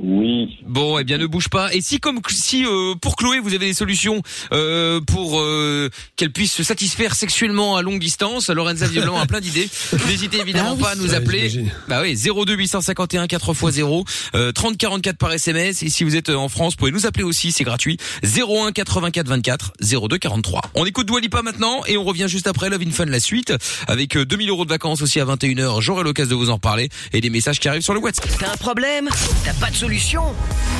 Oui. 0.00 0.58
Bon, 0.66 0.98
eh 0.98 1.04
bien 1.04 1.18
ne 1.18 1.26
bouge 1.26 1.48
pas. 1.48 1.72
Et 1.72 1.80
si 1.80 2.00
comme 2.00 2.18
si 2.28 2.64
euh, 2.66 2.94
pour 3.00 3.14
Chloé 3.14 3.38
vous 3.38 3.50
avez 3.54 3.66
des 3.66 3.74
solutions 3.74 4.22
euh, 4.52 5.00
pour 5.00 5.38
euh, 5.40 5.88
qu'elle 6.16 6.32
puisse 6.32 6.52
se 6.52 6.64
satisfaire 6.64 7.14
sexuellement 7.14 7.76
à 7.76 7.82
longue 7.82 8.00
distance, 8.00 8.50
Lorenza 8.50 8.88
Violent 8.88 9.16
a 9.18 9.26
plein 9.26 9.40
d'idées. 9.40 9.68
N'hésitez 10.08 10.38
évidemment 10.40 10.70
Ah 10.72 10.74
oui. 10.76 10.82
pas 10.82 10.90
à 10.90 10.94
nous 10.96 11.14
appeler. 11.14 11.64
Bah 11.86 12.00
oui, 12.02 12.16
02 12.16 12.54
851 12.54 13.26
4x0, 13.26 14.04
euh, 14.34 14.50
30 14.50 14.76
44 14.76 15.16
par 15.16 15.32
SMS. 15.32 15.82
Et 15.84 15.90
si 15.90 16.02
vous 16.02 16.16
êtes 16.16 16.28
euh, 16.28 16.34
en 16.36 16.48
France, 16.48 16.72
vous 16.72 16.78
pouvez 16.78 16.90
nous 16.90 17.06
appeler 17.06 17.24
aussi, 17.24 17.52
c'est 17.52 17.64
gratuit. 17.64 17.96
01 18.24 18.72
84 18.72 19.28
24 19.28 19.72
02 20.08 20.18
43. 20.18 20.60
On 20.74 20.84
écoute 20.86 21.06
Doualipa 21.06 21.42
maintenant 21.42 21.84
et 21.86 21.96
on 21.96 22.02
revient 22.04 22.26
juste 22.28 22.48
après 22.48 22.68
Love 22.68 22.82
in 22.84 22.90
Fun 22.90 23.04
la 23.06 23.20
suite 23.20 23.52
avec 23.86 24.16
euh, 24.16 24.24
2000 24.26 24.50
euros 24.50 24.64
de 24.64 24.70
vacances 24.70 25.02
aussi 25.02 25.20
à 25.20 25.24
21h. 25.24 25.80
J'aurai 25.80 26.02
l'occasion 26.02 26.30
de 26.30 26.34
vous 26.44 26.50
en 26.50 26.54
reparler 26.54 26.88
et 27.12 27.20
des 27.20 27.30
messages 27.30 27.60
qui 27.60 27.68
arrivent 27.68 27.82
sur 27.82 27.94
le 27.94 28.00
WhatsApp. 28.00 28.28
T'as 28.40 28.52
un 28.52 28.56
problème? 28.56 29.08
T'as 29.44 29.54
pas 29.54 29.70
de 29.70 29.76
solution 29.84 30.22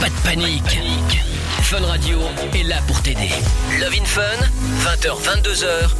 Pas 0.00 0.08
de 0.08 0.14
panique. 0.24 0.78
Fun 1.60 1.84
Radio 1.84 2.20
est 2.54 2.62
là 2.62 2.76
pour 2.86 3.02
t'aider. 3.02 3.28
Love 3.78 3.92
in 4.00 4.04
Fun, 4.06 4.22
20h, 4.82 5.42
22h, 5.42 5.90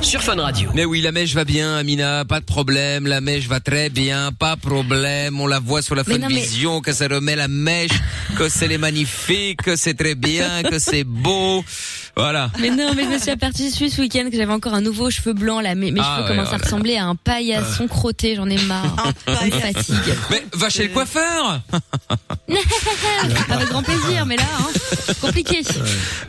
sur 0.00 0.22
Fun 0.22 0.36
Radio. 0.40 0.70
Mais 0.74 0.86
oui, 0.86 1.02
la 1.02 1.12
mèche 1.12 1.34
va 1.34 1.44
bien, 1.44 1.76
Amina, 1.76 2.24
pas 2.24 2.40
de 2.40 2.46
problème. 2.46 3.06
La 3.06 3.20
mèche 3.20 3.48
va 3.48 3.60
très 3.60 3.90
bien, 3.90 4.30
pas 4.32 4.56
de 4.56 4.60
problème. 4.62 5.38
On 5.42 5.46
la 5.46 5.58
voit 5.58 5.82
sur 5.82 5.94
la 5.94 6.04
Fun 6.04 6.16
non, 6.16 6.28
mais- 6.30 6.36
Vision, 6.40 6.80
que 6.80 6.94
ça 6.94 7.06
remet 7.06 7.36
la 7.36 7.48
mèche, 7.48 7.90
que 8.38 8.48
c'est 8.48 8.66
les 8.68 8.78
magnifique, 8.78 9.60
que 9.62 9.76
c'est 9.76 9.94
très 9.94 10.14
bien, 10.14 10.62
que 10.62 10.78
c'est 10.78 11.04
beau. 11.04 11.62
Voilà. 12.16 12.50
Mais 12.60 12.70
non, 12.70 12.94
mais 12.96 13.04
je 13.04 13.08
me 13.10 13.18
suis 13.18 13.30
aperçue 13.30 13.68
ce 13.70 14.00
week-end 14.00 14.28
que 14.30 14.36
j'avais 14.36 14.52
encore 14.52 14.72
un 14.74 14.80
nouveau 14.80 15.10
cheveu 15.10 15.34
blanc 15.34 15.60
là. 15.60 15.74
Mes, 15.74 15.90
mes 15.90 16.00
Ah 16.02 16.16
cheveux 16.16 16.22
ouais, 16.22 16.36
commencent 16.36 16.48
oh 16.50 16.54
à 16.54 16.58
là 16.58 16.64
ressembler 16.64 16.96
à 16.96 17.04
un 17.06 17.14
paillasson 17.14 17.86
crotté. 17.88 18.36
J'en 18.36 18.48
ai 18.48 18.58
marre. 18.62 19.12
Un 19.26 19.50
fatigue. 19.50 20.14
Mais 20.30 20.46
va 20.54 20.70
chez 20.70 20.84
le 20.88 20.94
coiffeur. 20.94 21.60
Avec 23.50 23.68
grand 23.68 23.82
plaisir, 23.82 24.24
mais 24.24 24.36
là, 24.36 24.44
hein, 24.58 25.12
compliqué. 25.20 25.60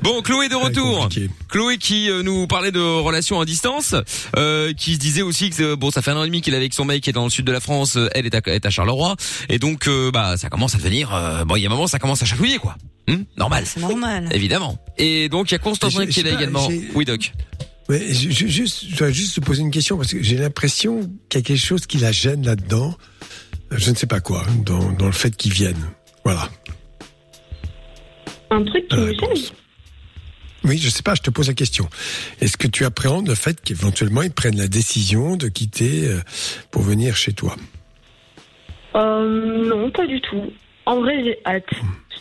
Bon, 0.01 0.21
Chloé 0.21 0.49
de 0.49 0.55
retour. 0.55 1.07
Chloé 1.49 1.77
qui 1.77 2.09
euh, 2.09 2.21
nous 2.23 2.47
parlait 2.47 2.71
de 2.71 2.79
relations 2.79 3.39
à 3.39 3.45
distance, 3.45 3.95
euh, 4.35 4.73
qui 4.73 4.95
se 4.95 4.99
disait 4.99 5.21
aussi 5.21 5.49
que 5.51 5.63
euh, 5.63 5.75
bon, 5.75 5.91
ça 5.91 6.01
fait 6.01 6.11
un 6.11 6.17
an 6.17 6.23
et 6.23 6.27
demi 6.27 6.41
qu'il 6.41 6.53
est 6.53 6.57
avec 6.57 6.73
son 6.73 6.85
mec 6.85 7.01
qui 7.01 7.09
est 7.09 7.13
dans 7.13 7.23
le 7.23 7.29
sud 7.29 7.45
de 7.45 7.51
la 7.51 7.59
France, 7.59 7.95
euh, 7.95 8.09
elle 8.13 8.25
est 8.25 8.35
à, 8.35 8.41
est 8.53 8.65
à 8.65 8.69
Charleroi, 8.69 9.15
et 9.49 9.59
donc 9.59 9.87
euh, 9.87 10.11
bah 10.11 10.37
ça 10.37 10.49
commence 10.49 10.75
à 10.75 10.77
devenir, 10.79 11.13
euh, 11.13 11.45
bon 11.45 11.55
il 11.55 11.61
y 11.61 11.65
a 11.65 11.69
un 11.69 11.71
moment 11.71 11.87
ça 11.87 11.99
commence 11.99 12.21
à 12.21 12.25
chatouiller 12.25 12.57
quoi, 12.57 12.75
Hum, 13.09 13.23
normal, 13.37 13.63
C'est 13.65 13.79
normal. 13.79 14.27
évidemment. 14.33 14.77
Et 14.97 15.29
donc 15.29 15.49
il 15.49 15.53
y 15.53 15.55
a 15.55 15.59
Constantin 15.59 16.05
qui 16.07 16.19
est 16.19 16.23
là 16.23 16.31
également. 16.33 16.67
Oui 16.93 17.05
Doc. 17.05 17.31
Mais 17.89 18.13
je, 18.13 18.29
je- 18.29 18.47
juste, 18.47 18.85
je 18.89 18.97
dois 18.97 19.11
juste 19.11 19.35
te 19.35 19.39
poser 19.39 19.61
une 19.61 19.71
question 19.71 19.95
parce 19.95 20.11
que 20.11 20.21
j'ai 20.21 20.35
l'impression 20.35 21.09
qu'il 21.29 21.39
y 21.39 21.43
a 21.43 21.45
quelque 21.45 21.55
chose 21.57 21.85
qui 21.85 21.97
la 21.99 22.11
gêne 22.11 22.45
là-dedans. 22.45 22.93
Euh, 23.71 23.77
Je 23.77 23.91
ne 23.91 23.95
sais 23.95 24.07
pas 24.07 24.19
quoi, 24.19 24.45
dans, 24.65 24.91
dans 24.91 25.05
le 25.05 25.11
fait 25.13 25.35
qu'ils 25.35 25.53
viennent. 25.53 25.87
Voilà. 26.25 26.49
un 28.51 28.63
truc 28.65 28.87
qui 28.89 28.95
La 28.95 29.01
me 29.03 29.07
réponse. 29.11 29.39
gêne. 29.39 29.47
Oui, 30.65 30.77
je 30.79 30.89
sais 30.89 31.03
pas, 31.03 31.15
je 31.15 31.21
te 31.21 31.29
pose 31.29 31.47
la 31.47 31.53
question. 31.53 31.87
Est-ce 32.41 32.57
que 32.57 32.67
tu 32.67 32.83
appréhendes 32.83 33.27
le 33.29 33.35
fait 33.35 33.61
qu'éventuellement 33.61 34.21
ils 34.21 34.31
prennent 34.31 34.57
la 34.57 34.67
décision 34.67 35.37
de 35.37 35.47
quitter 35.47 36.07
euh, 36.09 36.19
pour 36.71 36.81
venir 36.81 37.15
chez 37.15 37.31
toi? 37.31 37.55
Euh, 38.95 39.65
non, 39.65 39.89
pas 39.91 40.05
du 40.07 40.19
tout. 40.21 40.51
En 40.85 40.99
vrai, 41.01 41.23
j'ai 41.23 41.37
hâte. 41.45 41.63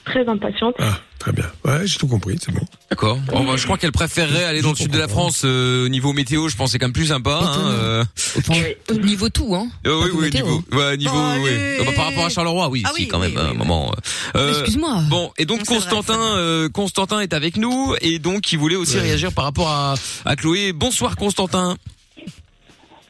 Très 0.07 0.27
impatiente. 0.29 0.75
Ah, 0.79 0.99
très 1.19 1.33
bien. 1.33 1.45
Ouais, 1.64 1.85
j'ai 1.85 1.99
tout 1.99 2.07
compris, 2.07 2.38
c'est 2.40 2.53
bon. 2.53 2.61
D'accord. 2.90 3.19
Bon, 3.27 3.45
bah, 3.45 3.55
je 3.57 3.64
crois 3.64 3.77
qu'elle 3.77 3.90
préférerait 3.90 4.45
aller 4.45 4.62
dans 4.62 4.71
le 4.71 4.77
sud 4.77 4.92
de 4.92 4.99
la 4.99 5.09
France 5.09 5.42
euh, 5.45 5.85
au 5.87 5.88
niveau 5.88 6.12
météo. 6.12 6.49
Je 6.49 6.55
pense 6.57 6.69
que 6.69 6.73
c'est 6.73 6.79
quand 6.79 6.87
même 6.87 6.92
plus 6.92 7.07
sympa. 7.07 7.40
Hein, 7.42 7.66
euh. 7.66 8.05
Enfin, 8.38 8.55
niveau 9.03 9.29
tout, 9.31 9.53
hein. 9.57 9.66
Euh, 9.85 10.05
oui, 10.05 10.11
oui, 10.14 10.21
météo. 10.27 10.45
niveau, 10.47 10.62
ouais, 10.73 10.97
niveau, 10.97 11.19
oui. 11.42 11.51
Euh, 11.53 11.85
bah, 11.85 11.90
par 11.97 12.05
rapport 12.07 12.25
à 12.25 12.29
Charleroi, 12.29 12.69
oui, 12.69 12.83
Ah 12.87 12.92
si, 12.95 13.03
oui, 13.03 13.09
quand 13.09 13.19
même, 13.19 13.37
un 13.37 13.51
oui. 13.51 13.57
moment. 13.57 13.92
euh, 14.37 14.51
Excuse-moi. 14.53 15.03
Bon, 15.11 15.33
et 15.38 15.45
donc 15.45 15.59
Non, 15.69 15.75
Constantin, 15.75 16.21
euh, 16.37 16.69
Constantin 16.69 17.19
est 17.21 17.33
avec 17.33 17.57
nous 17.57 17.95
et 18.01 18.21
donc 18.21 18.53
il 18.53 18.59
voulait 18.61 18.77
aussi 18.77 18.95
Ouais. 18.95 19.03
réagir 19.03 19.33
par 19.33 19.45
rapport 19.45 19.69
à, 19.69 19.95
à 20.25 20.37
Chloé. 20.37 20.73
Bonsoir 20.73 21.16
Constantin. 21.16 21.77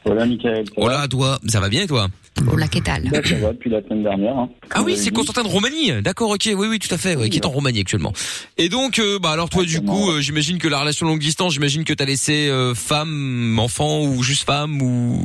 Voilà, 0.03 0.25
Michael. 0.25 0.65
Hola 0.77 1.07
toi, 1.07 1.37
ça 1.47 1.59
va 1.59 1.69
bien 1.69 1.83
et 1.83 1.87
toi? 1.87 2.07
Que 2.37 3.09
Bah, 3.09 3.21
ça 3.23 3.35
va 3.35 3.53
depuis 3.53 3.69
la 3.69 3.81
semaine 3.81 4.03
dernière. 4.03 4.37
Hein. 4.37 4.49
Ah 4.71 4.83
oui, 4.83 4.95
c'est 4.97 5.11
Constantin 5.11 5.43
de 5.43 5.47
Roumanie. 5.47 6.01
D'accord, 6.01 6.31
ok, 6.31 6.49
oui, 6.55 6.67
oui, 6.69 6.79
tout 6.79 6.93
à 6.93 6.97
fait, 6.97 7.15
ouais, 7.15 7.29
qui 7.29 7.37
est 7.37 7.45
en 7.45 7.49
Roumanie 7.49 7.81
actuellement. 7.81 8.13
Et 8.57 8.69
donc, 8.69 8.99
euh, 8.99 9.19
bah 9.19 9.31
alors 9.31 9.49
toi, 9.49 9.63
du 9.63 9.81
coup, 9.81 10.11
euh, 10.11 10.21
j'imagine 10.21 10.57
que 10.57 10.67
la 10.67 10.79
relation 10.79 11.05
longue 11.05 11.19
distance, 11.19 11.53
j'imagine 11.53 11.83
que 11.83 11.93
t'as 11.93 12.05
laissé 12.05 12.49
euh, 12.49 12.73
femme, 12.73 13.57
enfant 13.59 14.03
ou 14.03 14.23
juste 14.23 14.45
femme 14.45 14.81
ou 14.81 15.23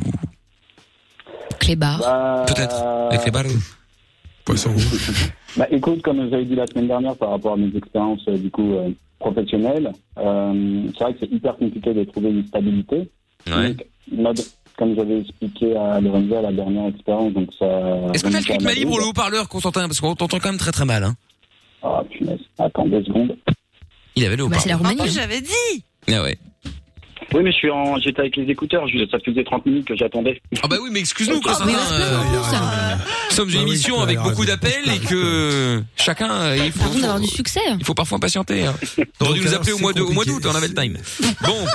Clébar. 1.59 1.99
Bah, 1.99 2.45
peut-être 2.47 2.75
avec 3.11 3.25
les. 3.25 3.53
Poisson 4.45 4.71
rouge. 4.71 5.31
Bah, 5.55 5.67
écoute, 5.69 6.01
comme 6.01 6.27
j'avais 6.31 6.45
dit 6.45 6.55
la 6.55 6.65
semaine 6.65 6.87
dernière 6.87 7.15
par 7.15 7.29
rapport 7.29 7.53
à 7.53 7.57
mes 7.57 7.69
expériences, 7.77 8.27
euh, 8.27 8.37
du 8.37 8.49
coup, 8.49 8.73
euh, 8.73 8.89
professionnel, 9.19 9.91
euh, 10.17 10.83
c'est 10.97 11.03
vrai 11.03 11.13
que 11.13 11.19
c'est 11.19 11.31
hyper 11.31 11.55
compliqué 11.57 11.93
de 11.93 12.03
trouver 12.05 12.31
une 12.31 12.47
stabilité. 12.47 13.11
Ouais. 13.45 13.75
Donc, 14.11 14.37
comme 14.77 14.95
j'avais 14.95 15.19
expliqué 15.21 15.75
à 15.75 15.99
Lorenzo 16.01 16.35
à 16.35 16.41
la 16.41 16.51
dernière 16.51 16.87
expérience, 16.87 17.33
donc 17.33 17.49
ça. 17.57 17.65
Est-ce 18.13 18.23
que 18.23 18.29
t'as 18.29 18.39
le 18.39 18.45
kit 18.45 18.63
Mali 18.63 18.85
pour 18.85 18.99
le 18.99 19.05
haut-parleur, 19.05 19.47
Constantin? 19.49 19.87
Parce 19.87 19.99
qu'on 19.99 20.15
t'entend 20.15 20.39
quand 20.39 20.49
même 20.49 20.57
très 20.57 20.71
très 20.71 20.85
mal. 20.85 21.03
Hein. 21.03 21.15
Ah, 21.83 22.01
punaise. 22.09 22.39
Attends 22.57 22.87
deux 22.87 23.03
secondes. 23.03 23.35
Il 24.15 24.25
avait 24.25 24.35
le 24.35 24.47
Bah, 24.47 24.57
c'est 24.59 24.69
la 24.69 24.75
haut-parleur. 24.75 24.97
Roumanie. 24.97 25.09
Hein. 25.09 25.21
j'avais 25.21 25.41
dit. 25.41 25.83
Ah 26.11 26.21
ouais. 26.23 26.37
Oui, 27.33 27.41
mais 27.43 27.51
je 27.51 27.57
suis 27.57 27.69
en, 27.69 27.97
j'étais 27.97 28.21
avec 28.21 28.35
les 28.35 28.49
écouteurs. 28.49 28.87
Je, 28.87 29.05
ça 29.09 29.17
faisait 29.19 29.43
30 29.43 29.65
minutes 29.65 29.85
que 29.87 29.95
j'attendais. 29.95 30.41
Ah 30.61 30.67
bah 30.67 30.77
oui, 30.81 30.89
mais 30.91 30.99
excuse-nous, 30.99 31.39
Ah, 31.45 31.55
plein 31.55 31.65
de 31.65 31.71
euh, 31.71 32.43
ça. 32.43 32.97
Nous 33.29 33.35
sommes 33.35 33.49
une 33.49 33.55
Bah 33.55 33.61
oui, 33.63 33.69
émission 33.71 33.99
avec 34.01 34.19
beaucoup 34.19 34.45
d'appels 34.45 34.89
et 34.95 34.99
que 34.99 35.81
chacun, 35.95 36.55
il 36.55 36.71
faut, 36.71 36.93
d'avoir 36.99 37.19
du 37.19 37.27
succès. 37.27 37.59
il 37.79 37.85
faut 37.85 37.93
parfois 37.93 38.19
patienter. 38.19 38.65
Hein. 38.65 38.75
T'aurais 39.17 39.33
dû 39.39 39.41
nous 39.45 39.53
appeler 39.53 39.73
au 39.73 39.79
mois 39.79 39.93
de- 39.93 40.01
au 40.01 40.11
mois 40.11 40.23
compliqué. 40.25 40.41
d'août, 40.41 40.51
on 40.53 40.55
avait 40.57 40.67
le 40.67 40.73
time. 40.75 40.97
Bon, 41.41 41.65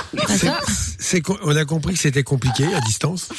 C'est- 0.99 1.21
on 1.43 1.55
a 1.55 1.65
compris 1.65 1.93
que 1.93 1.99
c'était 1.99 2.23
compliqué 2.23 2.65
à 2.73 2.79
distance. 2.81 3.29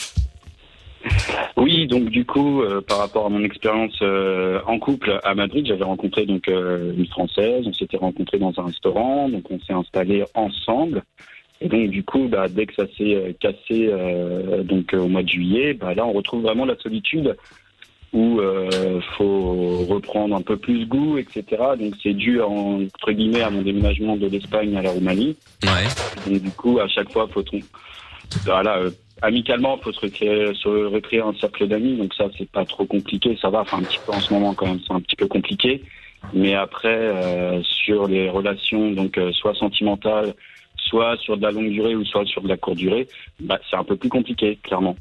Oui, 1.57 1.87
donc 1.87 2.11
du 2.11 2.25
coup, 2.27 2.63
euh, 2.63 2.81
par 2.87 2.99
rapport 2.99 3.27
à 3.27 3.29
mon 3.31 3.43
expérience 3.43 3.95
euh, 4.03 4.61
en 4.67 4.79
couple 4.79 5.19
à 5.25 5.35
Madrid, 5.35 5.67
j'avais 5.67 5.85
rencontré 5.85 6.27
donc 6.27 6.47
euh, 6.49 6.93
une 6.97 7.07
française. 7.07 7.65
On 7.67 7.73
s'était 7.73 7.97
rencontrés 7.97 8.39
dans 8.39 8.53
un 8.59 8.65
restaurant, 8.67 9.29
donc 9.29 9.45
on 9.51 9.59
s'est 9.61 9.73
installés 9.73 10.25
ensemble. 10.35 11.03
Et 11.61 11.69
donc 11.69 11.91
du 11.91 12.03
coup, 12.03 12.27
bah, 12.29 12.49
dès 12.49 12.67
que 12.67 12.75
ça 12.75 12.87
s'est 12.97 13.15
euh, 13.15 13.33
cassé, 13.39 13.89
euh, 13.91 14.63
donc 14.63 14.95
euh, 14.95 14.99
au 15.01 15.09
mois 15.09 15.23
de 15.23 15.29
juillet, 15.29 15.75
bah, 15.75 15.95
là 15.95 16.07
on 16.07 16.13
retrouve 16.13 16.43
vraiment 16.43 16.65
la 16.65 16.77
solitude 16.79 17.37
où 18.13 18.41
euh, 18.41 19.01
faut 19.17 19.85
reprendre 19.89 20.35
un 20.35 20.41
peu 20.43 20.57
plus 20.57 20.87
goût, 20.87 21.19
etc. 21.19 21.45
Donc 21.79 21.95
c'est 22.03 22.15
dû 22.15 22.41
en- 22.41 22.83
entre 22.83 23.13
guillemets 23.13 23.43
à 23.43 23.51
mon 23.51 23.63
déménagement 23.63 24.17
de 24.17 24.27
l'Espagne 24.27 24.77
à 24.77 24.83
la 24.83 24.91
Roumanie. 24.91 25.37
ouais. 25.65 26.31
Donc 26.33 26.43
du 26.43 26.51
coup, 26.51 26.81
à 26.81 26.89
chaque 26.89 27.13
fois, 27.13 27.29
faut 27.33 27.45
voilà, 28.45 28.79
euh, 28.79 28.91
amicalement, 29.23 29.77
faut 29.79 29.93
se 29.93 30.01
recréer, 30.01 30.53
se 30.55 30.69
recréer 30.69 31.21
un 31.21 31.35
cercle 31.35 31.69
d'amis. 31.69 31.97
Donc 31.97 32.15
ça, 32.15 32.29
c'est 32.39 32.49
pas 32.51 32.65
trop 32.65 32.85
compliqué, 32.85 33.37
ça 33.41 33.51
va. 33.51 33.61
Enfin, 33.61 33.79
un 33.79 33.83
petit 33.83 33.99
peu 34.07 34.13
en 34.13 34.21
ce 34.21 34.33
moment 34.33 34.55
quand 34.55 34.67
même, 34.67 34.81
c'est 34.87 34.93
un 34.95 35.01
petit 35.01 35.17
peu 35.17 35.27
compliqué. 35.27 35.83
Mais 36.35 36.55
après, 36.55 36.89
euh, 36.97 37.63
sur 37.63 38.07
les 38.09 38.29
relations, 38.29 38.91
donc 38.93 39.19
euh, 39.19 39.33
soit 39.33 39.55
sentimentales, 39.55 40.35
soit 40.91 41.17
sur 41.23 41.37
de 41.37 41.43
la 41.43 41.53
longue 41.53 41.71
durée 41.71 41.95
ou 41.95 42.05
soit 42.05 42.27
sur 42.27 42.43
de 42.43 42.49
la 42.49 42.57
courte 42.57 42.77
durée, 42.79 43.07
bah, 43.41 43.59
c'est 43.71 43.77
un 43.77 43.85
peu 43.85 43.97
plus 43.97 44.09
compliqué, 44.11 44.59
clairement. 44.63 44.97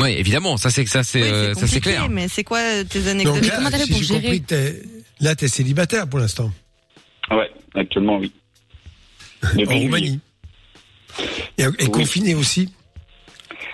Ouais, 0.00 0.18
évidemment, 0.18 0.56
ça 0.56 0.70
c'est 0.70 0.84
ça 0.86 1.02
c'est 1.02 1.22
Oui, 1.22 1.28
euh, 1.28 1.54
ça 1.54 1.66
c'est 1.66 1.80
clair. 1.80 2.08
Mais 2.08 2.28
c'est 2.28 2.44
quoi 2.44 2.60
tes 2.84 3.08
anecdotes 3.08 3.40
Donc 3.40 3.50
comment 3.54 3.70
t'as 3.70 3.78
fait 3.78 3.84
si 3.84 3.92
pour 3.92 4.02
j'ai 4.02 4.20
gérer 4.20 4.40
compris, 4.40 4.88
là, 5.20 5.34
t'es 5.34 5.48
célibataire 5.48 6.08
pour 6.08 6.18
l'instant. 6.18 6.50
Ouais, 7.30 7.50
actuellement, 7.74 8.18
oui. 8.18 8.32
En. 9.44 9.64
Roumanie. 9.78 10.20
Et, 11.58 11.62
et 11.62 11.66
Oui. 11.68 11.90
confiné 11.90 12.34
aussi. 12.34 12.72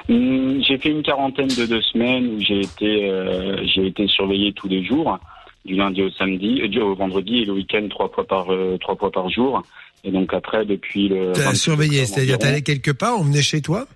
Hum, 0.08 0.62
J'ai 0.62 0.78
fait 0.78 0.90
une 0.90 1.02
quarantaine 1.02 1.48
de 1.48 1.66
deux 1.66 1.82
semaines 1.82 2.26
où 2.34 2.40
j'ai 2.40 2.60
été, 2.60 3.08
euh, 3.08 3.64
j'ai 3.66 3.86
été 3.86 4.06
surveillé 4.08 4.52
tous 4.52 4.68
les 4.68 4.84
jours, 4.84 5.18
du 5.64 5.74
lundi 5.74 6.02
au 6.02 6.10
samedi, 6.10 6.60
euh, 6.62 6.68
du 6.68 6.80
au 6.80 6.94
vendredi 6.94 7.38
et 7.38 7.44
le 7.44 7.52
week-end 7.52 7.86
trois 7.88 8.08
fois 8.10 8.26
par 8.26 8.52
euh, 8.52 8.76
trois 8.78 8.96
fois 8.96 9.10
par 9.10 9.30
jour. 9.30 9.62
Et 10.04 10.10
donc 10.10 10.32
après, 10.32 10.64
depuis 10.64 11.08
le. 11.08 11.32
T'as 11.34 11.42
26 11.42 11.60
surveillé, 11.60 12.06
c'est-à-dire 12.06 12.38
t'allais 12.38 12.62
quelque 12.62 12.90
part, 12.90 13.18
on 13.18 13.24
venait 13.24 13.42
chez 13.42 13.60
toi? 13.60 13.86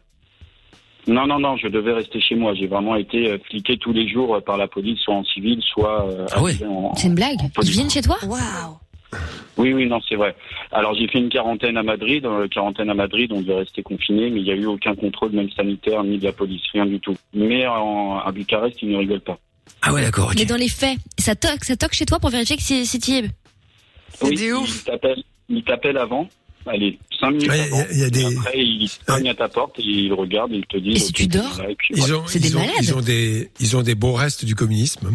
Non, 1.06 1.26
non, 1.26 1.38
non, 1.38 1.56
je 1.56 1.68
devais 1.68 1.92
rester 1.92 2.20
chez 2.20 2.34
moi. 2.34 2.54
J'ai 2.54 2.66
vraiment 2.66 2.96
été 2.96 3.30
euh, 3.30 3.38
fliqué 3.50 3.76
tous 3.76 3.92
les 3.92 4.08
jours 4.08 4.36
euh, 4.36 4.40
par 4.40 4.56
la 4.56 4.68
police, 4.68 4.98
soit 5.00 5.14
en 5.14 5.24
civil, 5.24 5.60
soit 5.62 6.08
euh, 6.08 6.26
Ah 6.32 6.42
ouais. 6.42 6.56
C'est 6.96 7.08
une 7.08 7.14
blague 7.14 7.36
Ils 7.62 7.70
viennent 7.70 7.90
chez 7.90 8.00
toi? 8.00 8.16
Waouh. 8.26 8.78
Oui, 9.56 9.72
oui, 9.72 9.86
non, 9.86 10.00
c'est 10.08 10.16
vrai. 10.16 10.34
Alors 10.72 10.94
j'ai 10.94 11.06
fait 11.06 11.18
une 11.18 11.28
quarantaine 11.28 11.76
à 11.76 11.82
Madrid. 11.82 12.24
Euh, 12.24 12.48
quarantaine 12.48 12.90
à 12.90 12.94
Madrid, 12.94 13.30
on 13.32 13.40
devait 13.40 13.54
rester 13.56 13.82
confiné, 13.82 14.30
mais 14.30 14.40
il 14.40 14.44
n'y 14.44 14.50
a 14.50 14.56
eu 14.56 14.66
aucun 14.66 14.94
contrôle, 14.94 15.32
même 15.32 15.50
sanitaire, 15.50 16.02
ni 16.04 16.18
de 16.18 16.24
la 16.24 16.32
police, 16.32 16.62
rien 16.72 16.86
du 16.86 16.98
tout. 16.98 17.16
Mais 17.34 17.66
en, 17.66 18.18
à 18.18 18.32
Bucarest, 18.32 18.82
ils 18.82 18.90
ne 18.90 18.96
rigolent 18.96 19.20
pas. 19.20 19.38
Ah 19.82 19.92
ouais, 19.92 20.02
d'accord. 20.02 20.28
ok. 20.28 20.34
Mais 20.38 20.44
dans 20.46 20.56
les 20.56 20.68
faits, 20.68 20.98
ça 21.18 21.34
toque, 21.36 21.64
ça 21.64 21.76
toque 21.76 21.92
chez 21.92 22.06
toi 22.06 22.18
pour 22.18 22.30
vérifier 22.30 22.56
que 22.56 22.62
c'est 22.62 22.80
est. 22.80 22.86
C'est 22.96 24.26
Oui, 24.26 24.34
des 24.34 24.52
ouf. 24.52 24.68
Ils 24.68 24.84
t'appellent, 24.84 25.22
il 25.56 25.64
t'appelle 25.64 25.98
avant. 25.98 26.28
Allez, 26.66 26.98
cinq 27.20 27.30
minutes 27.32 27.50
Ouais, 27.50 27.60
avant. 27.60 27.84
il 27.90 27.98
y 27.98 28.00
a- 28.02 28.04
y 28.04 28.06
a 28.06 28.10
des- 28.10 28.36
après, 28.36 28.58
ils 28.58 28.90
cognent 29.06 29.28
à 29.30 29.34
ta 29.34 29.48
porte 29.48 29.78
et 29.78 29.82
ils 29.82 30.12
regardent 30.12 30.52
ils 30.52 30.66
te 30.66 30.76
disent. 30.76 30.96
Et 30.96 31.06
si 31.06 31.12
tu 31.12 31.26
dors 31.26 31.58
là, 31.58 31.70
et 31.70 31.74
puis 31.76 31.94
Ils 31.96 32.14
ont, 32.14 32.24
ils 32.34 32.40
des 32.40 32.56
ont. 32.56 32.60
Ils 32.80 32.94
ont 32.94 33.00
des, 33.00 33.50
ils 33.60 33.76
ont 33.76 33.82
des 33.82 33.94
beaux 33.94 34.12
restes 34.12 34.44
du 34.44 34.54
communisme. 34.54 35.10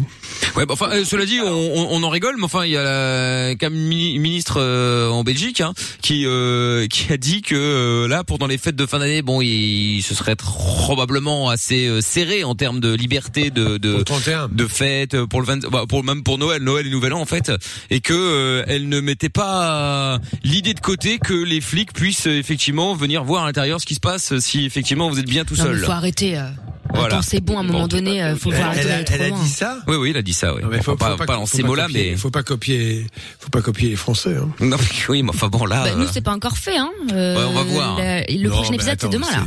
Ouais, 0.56 0.66
bah, 0.66 0.74
enfin, 0.74 0.90
euh, 0.92 1.04
cela 1.04 1.26
dit, 1.26 1.38
on, 1.42 1.46
on, 1.48 1.88
on 1.92 2.02
en 2.02 2.08
rigole, 2.10 2.34
mais 2.38 2.44
enfin, 2.44 2.64
il 2.64 2.72
y 2.72 2.76
a 2.76 2.82
la 2.82 3.54
quand 3.56 3.70
même 3.70 3.78
ministre 3.80 4.58
euh, 4.60 5.08
en 5.10 5.22
Belgique 5.24 5.60
hein, 5.60 5.72
qui 6.02 6.24
euh, 6.26 6.86
qui 6.88 7.12
a 7.12 7.16
dit 7.16 7.42
que 7.42 7.54
euh, 7.54 8.08
là, 8.08 8.24
pendant 8.24 8.46
les 8.46 8.58
fêtes 8.58 8.76
de 8.76 8.86
fin 8.86 8.98
d'année, 8.98 9.22
bon, 9.22 9.40
il, 9.40 10.02
se 10.02 10.14
serait 10.14 10.36
probablement 10.36 11.48
assez 11.50 11.86
euh, 11.86 12.00
serré 12.00 12.44
en 12.44 12.54
termes 12.54 12.80
de 12.80 12.94
liberté 12.94 13.50
de 13.50 13.76
de, 13.78 13.94
Au 13.94 14.04
31. 14.04 14.48
de 14.48 14.66
fête 14.66 15.14
euh, 15.14 15.26
pour 15.26 15.40
le 15.40 15.46
20, 15.46 15.68
bah, 15.70 15.84
pour 15.88 16.02
même 16.04 16.22
pour 16.22 16.38
Noël, 16.38 16.62
Noël 16.62 16.86
et 16.86 16.90
Nouvel 16.90 17.12
An 17.14 17.20
en 17.20 17.26
fait, 17.26 17.52
et 17.90 18.00
que 18.00 18.12
euh, 18.14 18.64
elle 18.66 18.88
ne 18.88 19.00
mettait 19.00 19.28
pas 19.28 20.18
l'idée 20.42 20.74
de 20.74 20.80
côté 20.80 21.18
que 21.18 21.34
les 21.34 21.60
flics 21.60 21.89
puissent 21.92 22.26
euh, 22.26 22.38
effectivement 22.38 22.94
venir 22.94 23.24
voir 23.24 23.44
à 23.44 23.46
l'intérieur 23.46 23.80
ce 23.80 23.86
qui 23.86 23.94
se 23.94 24.00
passe 24.00 24.32
euh, 24.32 24.40
si 24.40 24.64
effectivement 24.64 25.08
vous 25.10 25.18
êtes 25.18 25.28
bien 25.28 25.44
tout 25.44 25.54
Non, 25.56 25.64
seul. 25.64 25.84
faut 25.84 25.90
arrêter. 25.92 26.38
euh. 26.38 26.44
Voilà. 26.92 27.14
Attends, 27.18 27.22
c'est 27.22 27.40
bon, 27.40 27.56
à 27.56 27.60
un 27.60 27.62
moment 27.62 27.80
Bon, 27.82 27.86
donné, 27.86 28.20
euh, 28.20 28.34
faut 28.34 28.50
Elle, 28.50 28.56
voir 28.56 28.70
arrêter 28.70 28.88
elle 28.88 29.04
trop 29.04 29.14
elle 29.20 29.32
a 29.32 29.36
dit 29.36 29.48
ça 29.48 29.78
Oui, 29.86 29.94
oui, 29.96 30.10
il 30.10 30.16
a 30.16 30.22
dit 30.22 30.32
ça. 30.32 30.52
Oui. 30.56 30.62
Non, 30.62 30.68
mais 30.72 30.78
Enfin, 30.80 30.96
pas, 30.96 31.16
pas 31.16 31.26
dans 31.36 31.46
faut 31.46 31.56
ces 31.56 31.62
mots-là, 31.62 31.86
mais 31.92 32.16
faut 32.16 32.30
pas 32.32 32.42
copier, 32.42 33.06
faut 33.38 33.48
pas 33.48 33.62
copier 33.62 33.90
les 33.90 33.96
Français. 33.96 34.34
Hein. 34.36 34.48
non, 34.58 34.76
mais 34.76 34.86
oui, 35.08 35.22
mais 35.22 35.28
enfin 35.30 35.46
bon 35.46 35.66
là. 35.66 35.84
Bah, 35.84 35.90
nous, 35.96 36.02
euh, 36.02 36.08
c'est 36.12 36.20
pas 36.20 36.32
encore 36.34 36.56
fait, 36.58 36.76
hein. 36.76 36.90
Euh, 37.12 37.36
Ouais, 37.36 37.44
on 37.48 37.52
va 37.52 37.62
voir. 37.62 37.96
la- 37.98 38.22
le 38.22 38.48
Non, 38.48 38.56
prochain 38.56 38.72
épisode, 38.72 38.96
c'est 38.98 39.06
attends, 39.06 39.08
demain, 39.12 39.30
là. 39.30 39.44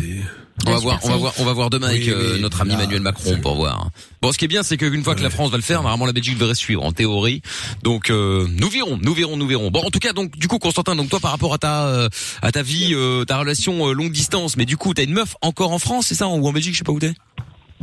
On 0.66 0.72
va 0.72 0.78
voir, 0.78 1.00
on 1.04 1.10
va 1.10 1.18
voir, 1.18 1.34
on 1.40 1.44
va 1.44 1.54
voir 1.54 1.70
demain 1.70 1.88
Oui, 1.90 1.96
avec 1.96 2.08
euh, 2.10 2.34
oui, 2.36 2.42
notre 2.42 2.62
ami 2.62 2.72
là, 2.72 2.80
Emmanuel 2.84 3.02
Macron 3.02 3.38
pour 3.42 3.56
voir. 3.56 3.90
Bon, 4.22 4.32
ce 4.32 4.38
qui 4.38 4.46
est 4.46 4.48
bien, 4.48 4.64
c'est 4.64 4.78
qu'une 4.78 5.04
fois 5.04 5.16
que 5.16 5.24
la 5.24 5.30
France 5.30 5.52
va 5.52 5.58
le 5.58 5.64
faire, 5.64 5.82
normalement 5.82 6.06
la 6.06 6.14
Belgique 6.14 6.38
devrait 6.38 6.56
suivre 6.56 6.84
en 6.84 6.92
théorie. 6.92 7.42
Donc 7.82 8.10
euh, 8.10 8.48
nous 8.50 8.70
verrons, 8.70 8.98
nous 9.02 9.14
verrons, 9.14 9.36
nous 9.36 9.48
verrons. 9.48 9.72
Bon, 9.72 9.82
en 9.82 9.90
tout 9.90 10.00
cas, 10.00 10.14
donc 10.14 10.38
du 10.38 10.48
coup, 10.48 10.60
Constantin, 10.60 10.96
donc 10.96 11.10
toi 11.10 11.20
par 11.20 11.32
rapport 11.32 11.54
à 11.54 11.58
ta 11.58 11.88
euh, 11.88 12.10
à 12.42 12.52
ta 12.52 12.62
vie, 12.62 12.94
euh, 12.94 13.26
ta 13.26 13.40
relation 13.40 13.90
euh, 13.90 13.94
longue 13.94 14.12
distance, 14.12 14.56
mais 14.56 14.66
du 14.66 14.78
coup, 14.78 14.94
t'as 14.94 15.04
une 15.04 15.14
meuf 15.14 15.36
encore 15.42 15.72
en 15.74 15.80
France, 15.80 16.06
c'est 16.08 16.16
ça, 16.16 16.28
ou 16.28 16.48
en 16.48 16.54
Belgique, 16.54 16.74
je 16.74 16.80
sais 16.80 16.84
pas 16.86 16.94
où 16.94 17.00
t'es? 17.00 17.14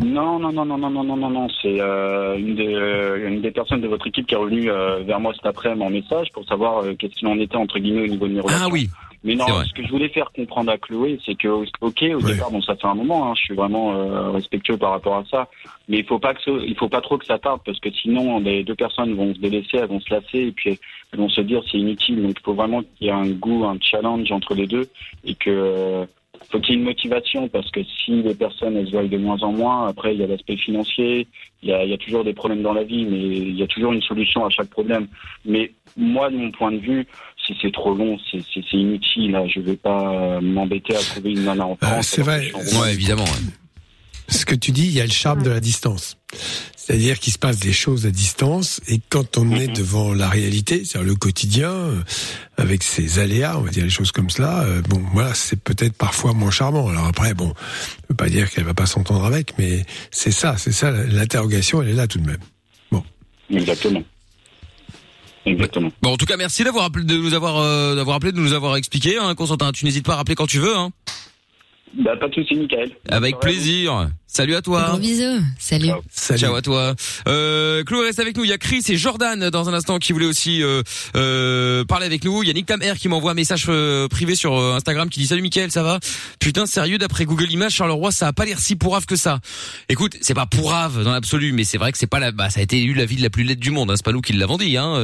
Non, 0.03 0.39
non, 0.39 0.51
non, 0.51 0.65
non, 0.65 0.79
non, 0.79 0.91
non, 0.91 1.05
non, 1.05 1.17
non, 1.17 1.31
non. 1.31 1.49
C'est 1.61 1.79
euh, 1.79 2.39
une, 2.39 2.55
des, 2.55 2.75
euh, 2.75 3.29
une 3.29 3.43
des 3.43 3.51
personnes 3.51 3.83
de 3.83 3.89
votre 3.89 4.07
équipe 4.07 4.27
qui 4.27 4.35
est 4.35 4.39
revenue 4.39 4.71
euh, 4.71 5.03
vers 5.03 5.21
moi 5.21 5.33
cet 5.35 5.45
après-midi 5.45 5.83
en 5.83 5.91
message 5.91 6.29
pour 6.33 6.47
savoir 6.47 6.83
euh, 6.83 6.95
qu'est-ce 6.99 7.13
qu'il 7.17 7.29
en 7.29 7.39
était 7.39 7.57
entre 7.57 7.79
guillemets 7.79 8.05
au 8.05 8.07
niveau 8.07 8.27
de 8.27 8.33
mes 8.33 8.41
relations. 8.41 8.65
Ah 8.67 8.73
oui. 8.73 8.89
Mais 9.23 9.35
non, 9.35 9.45
ce 9.67 9.73
que 9.75 9.83
je 9.85 9.91
voulais 9.91 10.09
faire 10.09 10.31
comprendre 10.33 10.73
à 10.73 10.79
Chloé, 10.79 11.19
c'est 11.27 11.35
que 11.35 11.49
ok, 11.49 12.03
au 12.15 12.21
départ, 12.33 12.51
bon, 12.51 12.63
ça 12.63 12.75
fait 12.75 12.87
un 12.87 12.95
moment, 12.95 13.29
hein, 13.31 13.35
je 13.37 13.43
suis 13.43 13.55
vraiment 13.55 13.93
euh, 13.95 14.31
respectueux 14.31 14.79
par 14.79 14.93
rapport 14.93 15.17
à 15.17 15.25
ça, 15.31 15.49
mais 15.89 15.99
il 15.99 16.05
faut 16.05 16.19
pas 16.19 16.33
que 16.33 16.41
ce- 16.43 16.65
il 16.67 16.75
faut 16.75 16.89
pas 16.89 17.03
trop 17.03 17.19
que 17.19 17.27
ça 17.27 17.39
tarde 17.39 17.61
parce 17.65 17.79
que 17.81 17.91
sinon 17.91 18.41
les 18.41 18.65
deux 18.65 18.75
personnes 18.75 19.13
vont 19.15 19.35
se 19.35 19.41
délaisser, 19.41 19.77
elles 19.77 19.89
vont 19.89 20.01
se 20.01 20.13
lasser 20.15 20.39
et 20.49 20.53
puis 20.53 20.79
elles 21.13 21.19
vont 21.19 21.29
se 21.29 21.43
dire 21.43 21.63
c'est 21.71 21.77
inutile. 21.79 22.23
Donc 22.23 22.37
il 22.41 22.43
faut 22.43 22.55
vraiment 22.55 22.83
qu'il 22.83 23.07
y 23.07 23.11
ait 23.11 23.13
un 23.13 23.29
goût, 23.29 23.67
un 23.67 23.77
challenge 23.81 24.33
entre 24.33 24.55
les 24.55 24.67
deux 24.67 24.89
et 25.25 25.35
que 25.35 25.51
euh, 25.51 26.07
faut 26.51 26.59
qu'il 26.59 26.75
y 26.75 26.79
ait 26.79 26.81
une 26.81 26.87
motivation 26.87 27.49
parce 27.49 27.71
que 27.71 27.81
si 27.85 28.23
les 28.23 28.35
personnes 28.35 28.75
elles 28.79 28.87
se 28.87 28.93
voient 28.93 29.05
de 29.05 29.19
moins 29.19 29.43
en 29.43 29.53
moins, 29.53 29.87
après 29.89 30.15
il 30.15 30.21
y 30.21 30.25
a 30.25 30.27
l'aspect 30.27 30.57
financier, 30.57 31.27
il 31.63 31.69
y 31.69 31.73
a, 31.75 31.85
il 31.85 31.91
y 31.91 31.93
a 31.93 31.99
toujours 31.99 32.25
des 32.25 32.33
problèmes 32.33 32.63
dans 32.63 32.73
la 32.73 32.85
vie, 32.85 33.05
mais 33.05 33.19
il 33.19 33.55
y 33.55 33.63
a 33.63 33.67
toujours 33.67 33.93
une 33.93 34.01
solution 34.01 34.47
à 34.47 34.49
chaque 34.49 34.71
problème. 34.71 35.07
Mais 35.45 35.73
moi, 35.99 36.31
de 36.31 36.37
mon 36.37 36.51
point 36.51 36.73
de 36.73 36.79
vue, 36.79 37.07
si 37.53 37.59
c'est 37.63 37.73
trop 37.73 37.95
long, 37.95 38.17
c'est 38.31 38.43
inutile. 38.73 39.33
Là. 39.33 39.45
Je 39.49 39.61
vais 39.61 39.77
pas 39.77 40.13
euh, 40.15 40.41
m'embêter 40.41 40.95
à 40.95 41.01
trouver 41.01 41.31
une 41.33 41.45
nana 41.45 41.67
en 41.67 41.73
Euh, 41.83 41.87
France. 41.87 42.07
c'est 42.09 42.23
vrai. 42.23 42.51
Ouais, 42.81 42.93
évidemment. 42.93 43.25
ouais. 43.25 43.53
Ce 44.29 44.45
que 44.47 44.55
tu 44.55 44.71
dis, 44.71 44.85
il 44.87 44.93
y 44.93 45.01
a 45.01 45.05
le 45.05 45.11
charme 45.11 45.43
de 45.43 45.51
la 45.51 45.59
distance. 45.59 46.17
C'est-à-dire 46.77 47.19
qu'il 47.19 47.33
se 47.33 47.39
passe 47.39 47.59
des 47.59 47.73
choses 47.73 48.07
à 48.07 48.11
distance 48.11 48.81
et 48.89 49.01
quand 49.11 49.37
on 49.39 49.51
est 49.53 49.69
Mhm. 49.69 49.75
devant 49.75 50.13
la 50.15 50.29
réalité, 50.29 50.85
c'est-à-dire 50.85 51.09
le 51.09 51.17
quotidien, 51.17 51.71
euh, 51.71 52.01
avec 52.57 52.83
ses 52.85 53.19
aléas, 53.19 53.59
on 53.59 53.63
va 53.63 53.71
dire 53.71 53.85
les 53.85 53.91
choses 53.91 54.13
comme 54.13 54.31
cela, 54.31 54.61
euh, 54.63 54.83
bon, 54.83 55.01
voilà, 55.13 55.35
c'est 55.35 55.61
peut-être 55.61 55.95
parfois 55.97 56.33
moins 56.33 56.51
charmant. 56.53 56.89
Alors 56.89 57.07
après, 57.07 57.35
bon, 57.35 57.53
je 58.03 58.07
veux 58.11 58.17
pas 58.17 58.29
dire 58.29 58.49
qu'elle 58.51 58.65
va 58.65 58.75
pas 58.75 58.87
s'entendre 58.87 59.25
avec, 59.25 59.55
mais 59.59 59.85
c'est 60.13 60.33
ça, 60.33 60.57
c'est 60.59 60.73
ça, 60.73 60.91
l'interrogation, 60.93 61.83
elle 61.83 61.89
est 61.91 61.95
là 61.95 62.07
tout 62.07 62.19
de 62.21 62.27
même. 62.27 62.39
Exactement. 63.53 64.03
Exactement. 65.47 65.91
Bon, 66.03 66.13
en 66.13 66.17
tout 66.17 66.27
cas, 66.27 66.37
merci 66.37 66.65
d'avoir 66.65 66.85
appelé, 66.85 67.05
de 67.05 67.17
nous 67.17 67.35
avoir, 67.35 67.59
euh, 67.59 67.95
d'avoir 67.95 68.17
appelé, 68.17 68.33
de 68.33 68.39
nous 68.39 68.53
avoir 68.53 68.77
expliqué, 68.77 69.17
hein, 69.19 69.35
Constantin. 69.35 69.73
Tu 69.73 69.85
n'hésites 69.85 70.05
pas 70.05 70.15
à 70.15 70.17
rappeler 70.17 70.35
quand 70.35 70.47
tu 70.47 70.59
veux, 70.59 70.77
hein. 70.77 70.91
Bah, 71.99 72.17
pas 72.17 72.29
de 72.29 72.35
soucis, 72.35 72.55
Michael. 72.55 72.91
Avec 73.09 73.41
plaisir. 73.41 74.11
Salut 74.27 74.55
à 74.55 74.63
toi. 74.63 74.87
Gros 74.91 74.99
bisous. 74.99 75.43
Salut. 75.59 75.89
Ciao. 75.89 76.01
Salut. 76.09 76.41
Ciao 76.41 76.55
à 76.55 76.63
toi. 76.63 76.95
Euh, 77.27 77.83
Chloé 77.83 78.07
reste 78.07 78.21
avec 78.21 78.37
nous. 78.37 78.45
Il 78.45 78.51
y 78.51 78.53
a 78.53 78.59
Chris 78.59 78.85
et 78.89 78.97
Jordan 78.97 79.51
dans 79.51 79.69
un 79.69 79.75
instant 79.75 79.99
qui 79.99 80.13
voulaient 80.13 80.27
aussi 80.27 80.63
euh, 80.63 80.83
euh, 81.17 81.85
parler 81.85 82.07
avec 82.07 82.25
nous. 82.25 82.45
Il 82.45 82.47
y 82.47 82.51
a 82.51 82.53
Nick 82.53 82.67
Tamer 82.67 82.93
qui 82.97 83.09
m'envoie 83.09 83.33
un 83.33 83.35
message 83.35 83.65
euh, 83.69 84.07
privé 84.07 84.37
sur 84.37 84.57
euh, 84.57 84.77
Instagram 84.77 85.09
qui 85.09 85.19
dit 85.19 85.27
salut 85.27 85.43
Mickaël, 85.43 85.73
ça 85.73 85.83
va? 85.83 85.99
Putain 86.39 86.67
sérieux 86.67 86.97
d'après 86.99 87.25
Google 87.25 87.51
Images 87.51 87.73
Charleroi 87.73 88.13
ça 88.13 88.29
a 88.29 88.33
pas 88.33 88.45
l'air 88.45 88.61
si 88.61 88.77
pourrave 88.77 89.05
que 89.05 89.17
ça. 89.17 89.41
Écoute 89.89 90.17
c'est 90.21 90.35
pas 90.35 90.47
pourrave 90.47 91.03
dans 91.03 91.13
l'absolu 91.13 91.53
mais 91.53 91.65
c'est 91.65 91.79
vrai 91.79 91.91
que 91.91 91.99
c'est 91.99 92.07
pas 92.07 92.21
la 92.21 92.31
bah 92.31 92.51
ça 92.51 92.61
a 92.61 92.63
été 92.63 92.79
élu 92.79 92.95
la 92.95 93.07
ville 93.07 93.23
la 93.23 93.31
plus 93.31 93.43
laide 93.43 93.59
du 93.59 93.73
monde. 93.73 93.91
Hein. 93.91 93.95
C'est 93.97 94.05
pas 94.05 94.13
nous 94.13 94.21
qui 94.21 94.33
l'avons 94.33 94.59
dit 94.59 94.77
hein. 94.77 94.95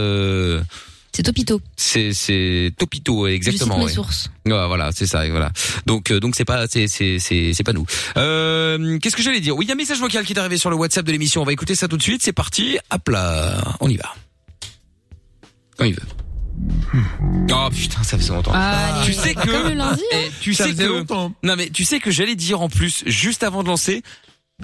C'est 1.17 1.23
Topito. 1.23 1.63
C'est 1.77 2.13
c'est 2.13 2.73
Topito 2.77 3.27
exactement. 3.27 3.77
Je 3.77 3.79
cite 3.79 3.79
mes 3.79 3.85
ouais. 3.87 3.93
sources. 3.95 4.31
Ouais, 4.45 4.67
voilà, 4.67 4.93
c'est 4.93 5.07
ça, 5.07 5.27
voilà. 5.31 5.51
Donc 5.87 6.11
euh, 6.11 6.21
donc 6.21 6.37
c'est 6.37 6.45
pas 6.45 6.67
c'est 6.67 6.89
c'est 6.89 7.19
c'est 7.21 7.55
c'est 7.55 7.65
pas 7.65 7.73
nous. 7.73 7.87
Euh, 8.19 8.99
qu'est-ce 8.99 9.17
que 9.17 9.23
j'allais 9.23 9.41
dire? 9.41 9.57
Oui, 9.57 9.65
il 9.65 9.69
y 9.69 9.71
a 9.71 9.75
un 9.75 9.79
message 9.79 9.99
vocal 9.99 10.27
qui 10.27 10.35
est 10.35 10.39
arrivé 10.39 10.59
sur 10.59 10.69
le 10.69 10.77
WhatsApp 10.77 11.07
de 11.07 11.13
l'émission. 11.13 11.41
On 11.41 11.47
va 11.47 11.55
écouter 11.55 11.75
ça 11.75 11.89
tout 11.89 11.97
de 11.97 12.03
suite. 12.03 12.21
C'est 12.23 12.35
parti. 12.35 12.77
Hop 12.93 13.09
là, 13.09 13.77
on 13.81 13.89
y 13.89 13.97
va. 13.97 14.15
On 15.79 15.87
y 15.87 15.93
va. 15.93 16.03
Oh 17.51 17.71
putain, 17.75 18.03
ça 18.03 18.19
fait 18.19 18.29
longtemps. 18.29 18.53
Ah, 18.55 19.01
tu 19.07 19.15
sais 19.15 19.33
que 19.35 19.41
Comme 19.51 19.71
le 19.71 19.75
lundi, 19.75 20.03
hein. 20.13 20.19
Eh, 20.27 20.31
tu 20.43 20.53
Ça 20.53 20.65
sais 20.65 20.71
faisait 20.73 20.85
que 20.85 20.89
longtemps. 20.91 21.33
non 21.43 21.57
mais 21.57 21.71
tu 21.71 21.87
sais 21.87 21.99
que 21.99 22.11
j'allais 22.11 22.37
dire 22.37 22.61
en 22.61 22.69
plus 22.69 23.05
juste 23.07 23.43
avant 23.43 23.63
de 23.63 23.69
lancer. 23.69 24.03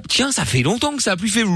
Tiens, 0.09 0.33
ça 0.33 0.46
fait 0.46 0.62
longtemps 0.62 0.96
que 0.96 1.02
ça 1.02 1.12
a 1.12 1.16
plus 1.16 1.28
fait. 1.28 1.42
Eh 1.42 1.44
ben, 1.44 1.52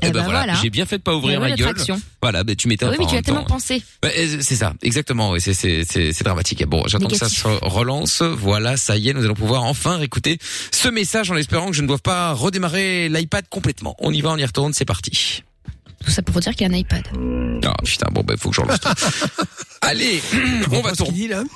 ben 0.00 0.12
voilà, 0.12 0.24
voilà. 0.24 0.54
j'ai 0.54 0.68
bien 0.68 0.84
fait 0.84 0.98
de 0.98 1.02
pas 1.02 1.14
ouvrir 1.14 1.40
ma 1.40 1.52
gueule. 1.52 1.76
Voilà, 2.20 2.42
ben 2.42 2.56
tu 2.56 2.66
m'étonnes. 2.66 2.90
Oui, 2.90 2.96
mais 2.98 3.06
tu 3.06 3.16
as 3.16 3.22
tellement 3.22 3.44
pensé. 3.44 3.82
Ouais, 4.02 4.12
euh, 4.18 4.38
c'est 4.40 4.56
ça, 4.56 4.74
exactement. 4.82 5.30
Oui, 5.30 5.40
c'est 5.40 5.54
c'est 5.54 5.84
c'est 5.84 6.24
dramatique. 6.24 6.64
Bon, 6.66 6.82
j'attends 6.88 7.06
que 7.06 7.16
ça 7.16 7.28
se 7.28 7.46
relance. 7.62 8.22
Voilà, 8.22 8.76
ça 8.76 8.96
y 8.96 9.10
est, 9.10 9.12
nous 9.12 9.24
allons 9.24 9.34
pouvoir 9.34 9.62
enfin 9.62 9.96
réécouter 9.98 10.38
ce 10.72 10.88
message 10.88 11.30
en 11.30 11.36
espérant 11.36 11.68
que 11.68 11.76
je 11.76 11.82
ne 11.82 11.86
doive 11.86 12.02
pas 12.02 12.32
redémarrer 12.32 13.08
l'iPad 13.08 13.44
complètement. 13.48 13.94
On 14.00 14.12
y 14.12 14.20
va, 14.20 14.30
on 14.30 14.36
y 14.36 14.44
retourne, 14.44 14.72
c'est 14.72 14.84
parti. 14.84 15.44
Tout 16.04 16.10
ça 16.10 16.22
pour 16.22 16.40
dire 16.40 16.54
qu'il 16.54 16.66
y 16.66 16.70
a 16.70 16.72
un 16.72 16.78
iPad. 16.78 17.02
Ah 17.64 17.74
putain, 17.84 18.06
bon 18.12 18.22
ben 18.22 18.36
faut 18.36 18.50
que 18.50 18.56
je 18.56 18.60
relance. 18.60 18.80
tout. 18.80 18.88
Allez, 19.80 20.20
on 20.70 20.80
va 20.80 20.92
tout, 20.92 21.06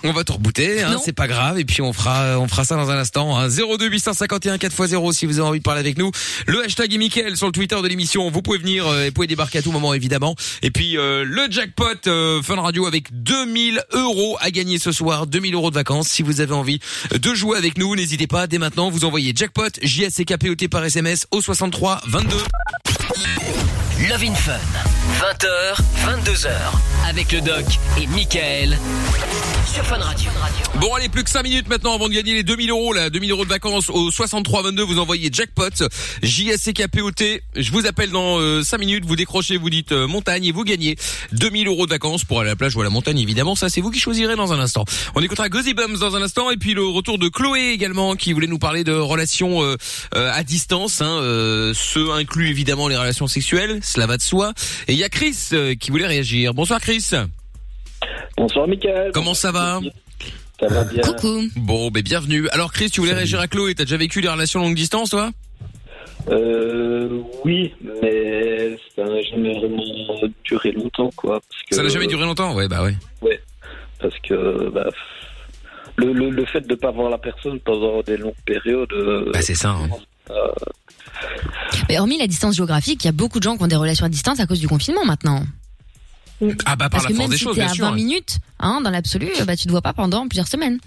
on 0.04 0.12
va 0.12 0.24
tout 0.24 0.32
rebooter, 0.34 0.82
hein, 0.82 0.96
c'est 1.04 1.12
pas 1.12 1.26
grave, 1.26 1.58
et 1.58 1.64
puis 1.64 1.82
on 1.82 1.92
fera, 1.92 2.38
on 2.38 2.46
fera 2.46 2.64
ça 2.64 2.76
dans 2.76 2.90
un 2.90 2.96
instant. 2.96 3.36
Hein. 3.36 3.48
02 3.48 3.88
851 3.88 4.56
4x0 4.56 5.12
si 5.12 5.26
vous 5.26 5.38
avez 5.38 5.48
envie 5.48 5.58
de 5.58 5.64
parler 5.64 5.80
avec 5.80 5.98
nous. 5.98 6.10
Le 6.46 6.64
hashtag 6.64 6.94
est 6.94 6.98
Mickaël 6.98 7.36
sur 7.36 7.46
le 7.46 7.52
Twitter 7.52 7.80
de 7.82 7.86
l'émission. 7.86 8.30
Vous 8.30 8.42
pouvez 8.42 8.58
venir 8.58 8.86
euh, 8.86 9.02
et 9.02 9.06
vous 9.08 9.12
pouvez 9.12 9.26
débarquer 9.26 9.58
à 9.58 9.62
tout 9.62 9.72
moment 9.72 9.92
évidemment. 9.92 10.34
Et 10.62 10.70
puis 10.70 10.96
euh, 10.96 11.24
le 11.24 11.50
jackpot 11.50 12.06
euh, 12.06 12.42
Fun 12.42 12.60
Radio 12.60 12.86
avec 12.86 13.22
2000 13.22 13.82
euros 13.92 14.36
à 14.40 14.50
gagner 14.50 14.78
ce 14.78 14.92
soir, 14.92 15.26
2000 15.26 15.54
euros 15.54 15.70
de 15.70 15.74
vacances. 15.74 16.08
Si 16.08 16.22
vous 16.22 16.40
avez 16.40 16.54
envie 16.54 16.80
de 17.10 17.34
jouer 17.34 17.58
avec 17.58 17.76
nous, 17.76 17.94
n'hésitez 17.96 18.26
pas 18.26 18.46
dès 18.46 18.58
maintenant. 18.58 18.90
Vous 18.90 19.04
envoyez 19.04 19.32
jackpot 19.34 19.70
J 19.82 20.04
S 20.04 20.14
C 20.14 20.24
K 20.24 20.36
P 20.38 20.50
O 20.50 20.54
T 20.54 20.68
par 20.68 20.84
SMS 20.84 21.26
au 21.32 21.42
63 21.42 22.00
22. 22.06 22.36
Love 24.12 24.24
in 24.24 24.34
Fun. 24.34 24.60
20h, 25.20 25.74
22h. 26.04 26.91
Avec 27.08 27.32
le 27.32 27.40
doc 27.40 27.64
et 28.00 28.06
Michael. 28.06 28.78
Sur 29.72 29.84
Fun 29.86 29.98
Radio. 29.98 30.30
Bon 30.80 30.92
allez, 30.94 31.08
plus 31.08 31.24
que 31.24 31.30
5 31.30 31.42
minutes 31.44 31.68
maintenant 31.68 31.94
avant 31.94 32.08
de 32.08 32.14
gagner 32.14 32.34
les 32.34 32.42
2000 32.42 32.70
euros 32.70 32.92
là, 32.92 33.10
2000 33.10 33.30
euros 33.30 33.44
de 33.44 33.50
vacances 33.50 33.88
au 33.90 34.10
63 34.10 34.62
22. 34.64 34.82
Vous 34.82 34.98
envoyez 34.98 35.30
jackpot 35.32 35.70
J 36.22 36.50
S 36.50 36.70
K 36.74 36.88
P 36.88 37.00
O 37.00 37.10
T. 37.10 37.42
Je 37.56 37.70
vous 37.72 37.86
appelle 37.86 38.10
dans 38.10 38.38
euh, 38.38 38.62
5 38.62 38.78
minutes. 38.78 39.04
Vous 39.06 39.16
décrochez, 39.16 39.56
vous 39.56 39.70
dites 39.70 39.92
euh, 39.92 40.06
montagne 40.06 40.44
et 40.44 40.52
vous 40.52 40.64
gagnez 40.64 40.96
2000 41.32 41.68
euros 41.68 41.86
de 41.86 41.90
vacances 41.90 42.24
pour 42.24 42.40
aller 42.40 42.50
à 42.50 42.52
la 42.52 42.56
plage 42.56 42.76
ou 42.76 42.80
à 42.80 42.84
la 42.84 42.90
montagne. 42.90 43.18
Évidemment, 43.18 43.54
ça 43.54 43.68
c'est 43.68 43.80
vous 43.80 43.90
qui 43.90 44.00
choisirez 44.00 44.36
dans 44.36 44.52
un 44.52 44.58
instant. 44.58 44.84
On 45.14 45.22
écoutera 45.22 45.48
Gozy 45.48 45.74
Bums 45.74 45.98
dans 45.98 46.16
un 46.16 46.22
instant 46.22 46.50
et 46.50 46.56
puis 46.56 46.74
le 46.74 46.84
retour 46.84 47.18
de 47.18 47.28
Chloé 47.28 47.70
également 47.72 48.14
qui 48.16 48.32
voulait 48.32 48.46
nous 48.46 48.58
parler 48.58 48.84
de 48.84 48.92
relations 48.92 49.62
euh, 49.62 49.76
euh, 50.14 50.30
à 50.32 50.42
distance. 50.42 51.00
Hein, 51.00 51.18
euh, 51.22 51.72
ce 51.74 52.10
inclut 52.12 52.48
évidemment 52.48 52.88
les 52.88 52.96
relations 52.96 53.26
sexuelles, 53.26 53.80
cela 53.82 54.06
va 54.06 54.16
de 54.16 54.22
soi. 54.22 54.52
Et 54.88 54.92
il 54.92 54.98
y 54.98 55.04
a 55.04 55.08
Chris 55.08 55.50
qui 55.80 55.90
voulait 55.90 56.06
réagir. 56.06 56.54
Bonsoir 56.54 56.80
Chris. 56.80 56.91
Bonsoir 58.36 58.68
Michael. 58.68 59.10
Comment 59.14 59.34
ça 59.34 59.52
va 59.52 59.80
Ça 60.60 60.66
va 60.68 60.84
bien. 60.84 61.02
Coucou. 61.02 61.42
Bon, 61.56 61.90
ben 61.90 62.02
bienvenue. 62.02 62.48
Alors 62.50 62.72
Chris, 62.72 62.90
tu 62.90 63.00
voulais 63.00 63.12
réagir 63.14 63.40
à 63.40 63.46
Chloé. 63.48 63.74
T'as 63.74 63.84
déjà 63.84 63.96
vécu 63.96 64.20
des 64.20 64.28
relations 64.28 64.60
longue 64.60 64.74
distance, 64.74 65.10
toi? 65.10 65.30
Euh, 66.28 67.20
oui, 67.44 67.72
mais 68.02 68.76
ça 68.94 69.02
n'a 69.04 69.22
jamais 69.22 69.58
vraiment 69.58 69.82
duré 70.44 70.70
longtemps, 70.72 71.10
quoi. 71.16 71.40
Parce 71.48 71.62
que, 71.68 71.74
Ça 71.76 71.82
n'a 71.82 71.88
jamais 71.88 72.06
duré 72.06 72.24
longtemps? 72.24 72.54
Ouais, 72.54 72.68
bah 72.68 72.82
ouais. 72.84 72.94
Ouais, 73.22 73.40
parce 74.00 74.14
que 74.20 74.70
bah, 74.70 74.86
le, 75.96 76.12
le, 76.12 76.30
le 76.30 76.44
fait 76.46 76.60
de 76.60 76.70
ne 76.70 76.74
pas 76.78 76.90
voir 76.92 77.10
la 77.10 77.18
personne 77.18 77.58
pendant 77.60 78.02
des 78.02 78.16
longues 78.16 78.34
périodes. 78.46 78.92
euh, 78.92 79.30
Bah 79.32 79.42
c'est 79.42 79.54
ça. 79.56 79.70
hein. 79.70 79.88
euh, 80.30 80.34
Mais 81.88 81.98
hormis 81.98 82.18
la 82.18 82.26
distance 82.28 82.54
géographique, 82.56 83.02
il 83.02 83.06
y 83.06 83.10
a 83.10 83.12
beaucoup 83.12 83.38
de 83.38 83.44
gens 83.44 83.56
qui 83.56 83.64
ont 83.64 83.68
des 83.68 83.76
relations 83.76 84.06
à 84.06 84.08
distance 84.08 84.38
à 84.38 84.46
cause 84.46 84.60
du 84.60 84.68
confinement 84.68 85.04
maintenant. 85.04 85.42
Ah 86.66 86.76
bah 86.76 86.88
par 86.88 86.90
Parce 86.90 87.04
la 87.04 87.08
que 87.10 87.14
force 87.14 87.18
même 87.28 87.30
des 87.30 87.36
si 87.38 87.44
choses, 87.44 87.56
bien 87.56 87.66
à 87.66 87.74
sûr. 87.74 87.84
20 87.86 87.92
minutes, 87.92 88.38
hein, 88.58 88.80
dans 88.82 88.90
l'absolu, 88.90 89.28
bah 89.46 89.56
tu 89.56 89.66
te 89.66 89.70
vois 89.70 89.82
pas 89.82 89.92
pendant 89.92 90.26
plusieurs 90.28 90.48
semaines. 90.48 90.78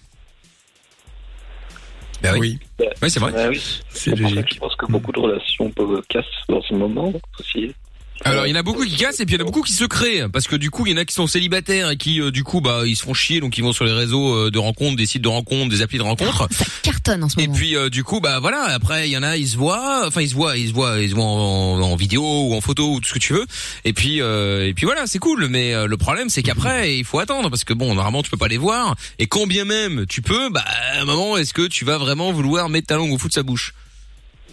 Bah 2.21 2.33
oui. 2.37 2.59
bah, 2.79 2.85
Oui, 3.01 3.09
c'est 3.09 3.19
vrai. 3.19 3.31
bah 3.31 3.47
oui, 3.49 3.61
C'est 3.89 4.15
logique. 4.15 4.53
Je 4.55 4.59
pense 4.59 4.75
que 4.75 4.85
beaucoup 4.87 5.11
de 5.11 5.19
relations 5.19 5.69
peuvent 5.71 6.01
casser 6.09 6.27
dans 6.49 6.61
ce 6.61 6.73
moment 6.73 7.13
aussi. 7.39 7.73
Alors 8.23 8.47
il 8.47 8.49
y 8.49 8.53
en 8.53 8.59
a 8.59 8.63
beaucoup 8.63 8.85
qui 8.85 8.95
cassent 8.95 9.19
et 9.19 9.25
puis 9.25 9.35
il 9.35 9.39
y 9.39 9.41
en 9.41 9.45
a 9.45 9.45
beaucoup 9.45 9.61
qui 9.61 9.73
se 9.73 9.83
créent 9.83 10.27
parce 10.31 10.47
que 10.47 10.55
du 10.55 10.71
coup 10.71 10.85
il 10.87 10.93
y 10.93 10.95
en 10.95 10.97
a 10.97 11.05
qui 11.05 11.13
sont 11.13 11.27
célibataires 11.27 11.89
et 11.91 11.97
qui 11.97 12.21
euh, 12.21 12.31
du 12.31 12.43
coup 12.43 12.61
bah 12.61 12.81
ils 12.85 12.95
se 12.95 13.03
font 13.03 13.13
chier 13.13 13.39
donc 13.41 13.57
ils 13.57 13.61
vont 13.63 13.73
sur 13.73 13.83
les 13.85 13.91
réseaux 13.91 14.33
euh, 14.33 14.51
de 14.51 14.57
rencontres, 14.57 14.95
des 14.95 15.05
sites 15.05 15.21
de 15.21 15.27
rencontres, 15.27 15.69
des 15.69 15.81
applis 15.81 15.97
de 15.97 16.03
rencontres. 16.03 16.47
Ça 16.51 16.65
cartonne 16.81 17.23
en 17.25 17.29
ce 17.29 17.39
Et 17.39 17.43
moment. 17.47 17.57
puis 17.57 17.75
euh, 17.75 17.89
du 17.89 18.03
coup 18.05 18.21
bah 18.21 18.39
voilà 18.39 18.63
après 18.73 19.09
il 19.09 19.11
y 19.11 19.17
en 19.17 19.21
a 19.23 19.35
ils 19.35 19.47
se 19.49 19.57
voient 19.57 20.05
enfin 20.07 20.21
ils 20.21 20.29
se 20.29 20.33
voient 20.33 20.57
ils 20.57 20.69
se 20.69 20.73
voient 20.73 20.99
ils 21.01 21.09
se 21.09 21.15
voient 21.15 21.25
en, 21.25 21.81
en 21.81 21.95
vidéo 21.97 22.23
ou 22.23 22.55
en 22.55 22.61
photo 22.61 22.93
ou 22.93 22.99
tout 23.01 23.09
ce 23.09 23.13
que 23.13 23.19
tu 23.19 23.33
veux 23.33 23.45
et 23.83 23.91
puis 23.93 24.21
euh, 24.21 24.65
et 24.67 24.73
puis 24.73 24.85
voilà 24.85 25.05
c'est 25.07 25.19
cool 25.19 25.47
mais 25.49 25.73
euh, 25.73 25.85
le 25.85 25.97
problème 25.97 26.29
c'est 26.29 26.41
qu'après 26.41 26.97
il 26.97 27.03
faut 27.03 27.19
attendre 27.19 27.49
parce 27.49 27.65
que 27.65 27.73
bon 27.73 27.93
normalement 27.95 28.23
tu 28.23 28.31
peux 28.31 28.37
pas 28.37 28.47
les 28.47 28.57
voir 28.57 28.95
et 29.19 29.27
quand 29.27 29.45
bien 29.45 29.65
même 29.65 30.05
tu 30.07 30.21
peux 30.21 30.49
bah 30.49 30.63
à 30.93 31.01
un 31.01 31.05
moment 31.05 31.35
est-ce 31.37 31.53
que 31.53 31.67
tu 31.67 31.83
vas 31.83 31.97
vraiment 31.97 32.31
vouloir 32.31 32.69
mettre 32.69 32.87
ta 32.87 32.95
langue 32.95 33.11
au 33.11 33.17
fond 33.17 33.27
de 33.27 33.33
sa 33.33 33.43
bouche? 33.43 33.73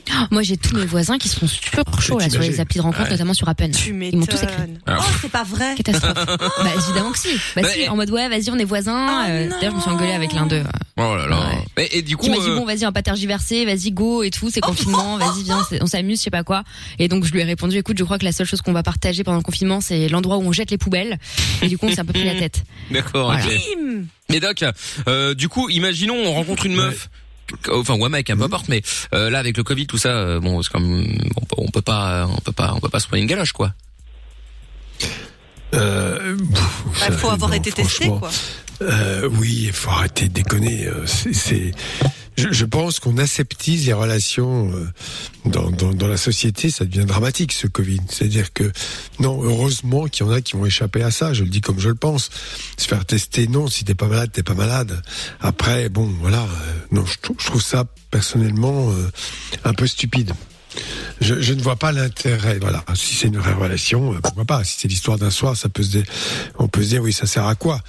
Moi, 0.30 0.42
j'ai 0.42 0.56
tous 0.56 0.76
mes 0.76 0.84
voisins 0.84 1.18
qui 1.18 1.28
se 1.28 1.38
font 1.38 1.46
super 1.46 1.84
chauds 2.00 2.18
là 2.18 2.28
sur 2.30 2.40
les 2.40 2.60
applis 2.60 2.78
de 2.78 2.82
rencontre, 2.82 3.04
Ouais. 3.04 3.10
notamment 3.10 3.34
sur 3.34 3.48
Appen. 3.48 3.70
Tu 3.70 3.90
Ils 3.90 4.16
m'ont 4.18 4.26
tous 4.26 4.42
écrit. 4.42 4.54
Alors. 4.86 5.04
Oh, 5.08 5.12
c'est 5.20 5.30
pas 5.30 5.44
vrai. 5.44 5.74
Catastrophe. 5.76 6.14
bah 6.38 6.70
évidemment 6.76 7.10
que 7.12 7.18
si. 7.18 7.34
Bah 7.56 7.62
Bah, 7.62 7.68
si, 7.72 7.80
et- 7.82 7.88
en 7.88 7.96
mode 7.96 8.10
ouais, 8.10 8.28
vas-y, 8.28 8.50
on 8.50 8.58
est 8.58 8.64
voisins. 8.64 9.06
Ah, 9.08 9.26
euh. 9.30 9.48
D'ailleurs, 9.50 9.72
je 9.72 9.76
me 9.76 9.80
suis 9.80 9.90
engueulée 9.90 10.12
avec 10.12 10.32
l'un 10.32 10.46
d'eux. 10.46 10.62
oh 10.98 11.14
là 11.16 11.26
là 11.26 11.38
Ouais. 11.40 11.58
Mais- 11.76 11.88
et 11.92 12.02
du 12.02 12.16
coup 12.16 12.24
Qui 12.24 12.30
m'a 12.30 12.36
dit 12.38 12.48
euh, 12.48 12.56
bon, 12.56 12.64
vas-y, 12.64 12.84
on 12.84 12.88
va 12.88 12.92
pas 12.92 13.02
tergiverser, 13.02 13.64
vas-y, 13.64 13.92
go 13.92 14.22
et 14.22 14.30
tout, 14.30 14.50
c'est 14.50 14.60
confinement, 14.60 15.16
vas-y, 15.18 15.42
viens, 15.44 15.60
on 15.80 15.86
s'amuse, 15.86 16.18
je 16.18 16.24
sais 16.24 16.30
pas 16.30 16.44
quoi. 16.44 16.62
Et 16.98 17.08
donc 17.08 17.24
je 17.24 17.32
lui 17.32 17.40
ai 17.40 17.44
répondu, 17.44 17.76
écoute, 17.78 17.96
je 17.98 18.04
crois 18.04 18.18
que 18.18 18.24
la 18.24 18.32
seule 18.32 18.46
chose 18.46 18.60
qu'on 18.62 18.72
va 18.72 18.82
partager 18.82 19.24
pendant 19.24 19.38
le 19.38 19.42
confinement, 19.42 19.80
c'est 19.80 20.08
l'endroit 20.08 20.36
où 20.38 20.42
on 20.42 20.52
jette 20.52 20.70
les 20.70 20.78
poubelles. 20.78 21.18
Et 21.62 21.68
du 21.68 21.78
coup, 21.78 21.86
on 21.86 21.90
s'est 21.92 22.00
un 22.00 22.04
peu 22.04 22.12
pris 22.12 22.24
la 22.24 22.34
tête. 22.34 22.62
d'accord 22.90 23.26
Voilà. 23.26 23.44
ok. 23.44 23.52
Bim 23.76 24.04
Mais 24.30 24.40
Doc, 24.40 24.64
euh, 25.08 25.34
du 25.34 25.48
coup, 25.48 25.68
imaginons 25.68 26.16
on 26.16 26.32
rencontre 26.32 26.66
une 26.66 26.74
meuf, 26.74 27.08
enfin 27.70 27.94
ou 27.94 28.04
un 28.04 28.08
mec, 28.08 28.28
hein, 28.30 28.36
peu 28.36 28.44
importe, 28.44 28.68
mais 28.68 28.82
euh, 29.14 29.30
là 29.30 29.38
avec 29.38 29.56
le 29.56 29.62
Covid 29.64 29.86
tout 29.86 29.98
ça, 29.98 30.08
euh, 30.10 30.40
bon, 30.40 30.62
c'est 30.62 30.70
comme 30.72 31.06
on 31.36 31.40
peut, 31.44 31.56
on 31.58 31.70
peut 31.70 31.82
pas, 31.82 32.26
on 32.28 32.40
peut 32.40 32.52
pas, 32.52 32.72
on 32.74 32.80
peut 32.80 32.88
pas 32.88 33.00
se 33.00 33.06
prendre 33.06 33.22
une 33.22 33.28
galoche 33.28 33.52
quoi. 33.52 33.72
Euh, 35.74 36.36
pff, 36.36 36.82
Il 36.94 36.98
ça, 37.00 37.12
faut 37.12 37.30
avoir 37.30 37.50
non, 37.50 37.56
été 37.56 37.72
testé, 37.72 38.08
quoi. 38.08 38.30
Euh, 38.82 39.28
oui, 39.38 39.64
il 39.66 39.72
faut 39.72 39.90
arrêter 39.90 40.28
de 40.28 40.34
déconner. 40.34 40.86
euh, 40.86 41.06
c'est- 41.06 41.72
je, 42.36 42.52
je 42.52 42.64
pense 42.64 43.00
qu'on 43.00 43.18
aseptise 43.18 43.86
les 43.86 43.92
relations 43.92 44.72
euh, 44.72 44.88
dans, 45.44 45.70
dans, 45.70 45.92
dans 45.92 46.06
la 46.06 46.16
société. 46.16 46.70
Ça 46.70 46.84
devient 46.84 47.04
dramatique 47.04 47.52
ce 47.52 47.66
Covid. 47.66 48.00
C'est-à-dire 48.08 48.52
que 48.52 48.70
non, 49.18 49.42
heureusement 49.42 50.06
qu'il 50.06 50.26
y 50.26 50.28
en 50.28 50.32
a 50.32 50.40
qui 50.40 50.54
vont 50.54 50.66
échapper 50.66 51.02
à 51.02 51.10
ça. 51.10 51.32
Je 51.32 51.44
le 51.44 51.50
dis 51.50 51.60
comme 51.60 51.78
je 51.78 51.88
le 51.88 51.94
pense. 51.94 52.30
Se 52.76 52.86
faire 52.86 53.04
tester, 53.04 53.46
non. 53.48 53.68
Si 53.68 53.84
t'es 53.84 53.94
pas 53.94 54.06
malade, 54.06 54.30
t'es 54.32 54.42
pas 54.42 54.54
malade. 54.54 55.02
Après, 55.40 55.88
bon, 55.88 56.10
voilà. 56.20 56.42
euh, 56.42 56.72
non, 56.90 57.04
je, 57.04 57.14
je 57.38 57.46
trouve 57.46 57.62
ça 57.62 57.84
personnellement 58.10 58.90
euh, 58.90 59.10
un 59.64 59.74
peu 59.74 59.86
stupide. 59.86 60.32
Je, 61.20 61.40
je 61.40 61.52
ne 61.52 61.60
vois 61.60 61.76
pas 61.76 61.92
l'intérêt. 61.92 62.58
Voilà, 62.58 62.82
si 62.94 63.14
c'est 63.14 63.28
une 63.28 63.38
vraie 63.38 63.52
relation, 63.52 64.14
euh, 64.14 64.20
pourquoi 64.22 64.46
pas? 64.46 64.64
Si 64.64 64.76
c'est 64.78 64.88
l'histoire 64.88 65.18
d'un 65.18 65.30
soir, 65.30 65.56
ça 65.56 65.68
peut 65.68 65.82
se 65.82 65.98
on 66.58 66.66
peut 66.68 66.82
se 66.82 66.88
dire 66.88 67.02
oui, 67.02 67.12
ça 67.12 67.26
sert 67.26 67.46
à 67.46 67.54
quoi? 67.54 67.80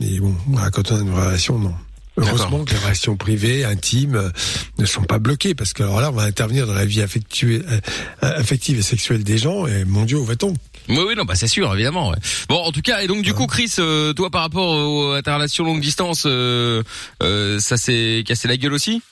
Mais 0.00 0.18
bon, 0.18 0.34
quand 0.72 0.90
on 0.92 0.96
a 0.96 1.00
une 1.00 1.12
relation, 1.12 1.58
non. 1.58 1.74
Heureusement 2.20 2.64
que 2.64 2.72
les 2.72 2.78
relations 2.78 3.16
privées, 3.16 3.64
intimes, 3.64 4.16
euh, 4.16 4.30
ne 4.78 4.84
sont 4.86 5.02
pas 5.02 5.18
bloquées, 5.18 5.54
parce 5.54 5.72
que 5.72 5.82
alors 5.82 6.00
là, 6.00 6.10
on 6.10 6.14
va 6.14 6.22
intervenir 6.24 6.66
dans 6.66 6.74
la 6.74 6.84
vie 6.84 7.02
affective, 7.02 7.64
euh, 7.70 7.80
affective 8.20 8.78
et 8.78 8.82
sexuelle 8.82 9.24
des 9.24 9.38
gens, 9.38 9.66
et 9.66 9.84
mon 9.84 10.04
Dieu, 10.04 10.18
où 10.18 10.24
va-t-on? 10.24 10.54
Oui, 10.88 10.98
oui, 11.08 11.14
non, 11.16 11.24
bah 11.24 11.34
c'est 11.34 11.46
sûr, 11.46 11.72
évidemment. 11.74 12.10
ouais. 12.10 12.16
Bon, 12.48 12.56
en 12.56 12.72
tout 12.72 12.82
cas, 12.82 13.02
et 13.02 13.06
donc 13.06 13.22
du 13.22 13.32
coup, 13.34 13.46
Chris, 13.46 13.72
euh, 13.78 14.12
toi, 14.12 14.30
par 14.30 14.42
rapport 14.42 14.68
au- 14.70 15.12
à 15.12 15.22
ta 15.22 15.34
relation 15.36 15.64
longue 15.64 15.80
distance, 15.80 16.24
euh, 16.26 16.82
euh, 17.22 17.58
ça 17.60 17.76
s'est 17.76 18.24
cassé 18.26 18.48
la 18.48 18.56
gueule 18.56 18.72
aussi? 18.72 19.02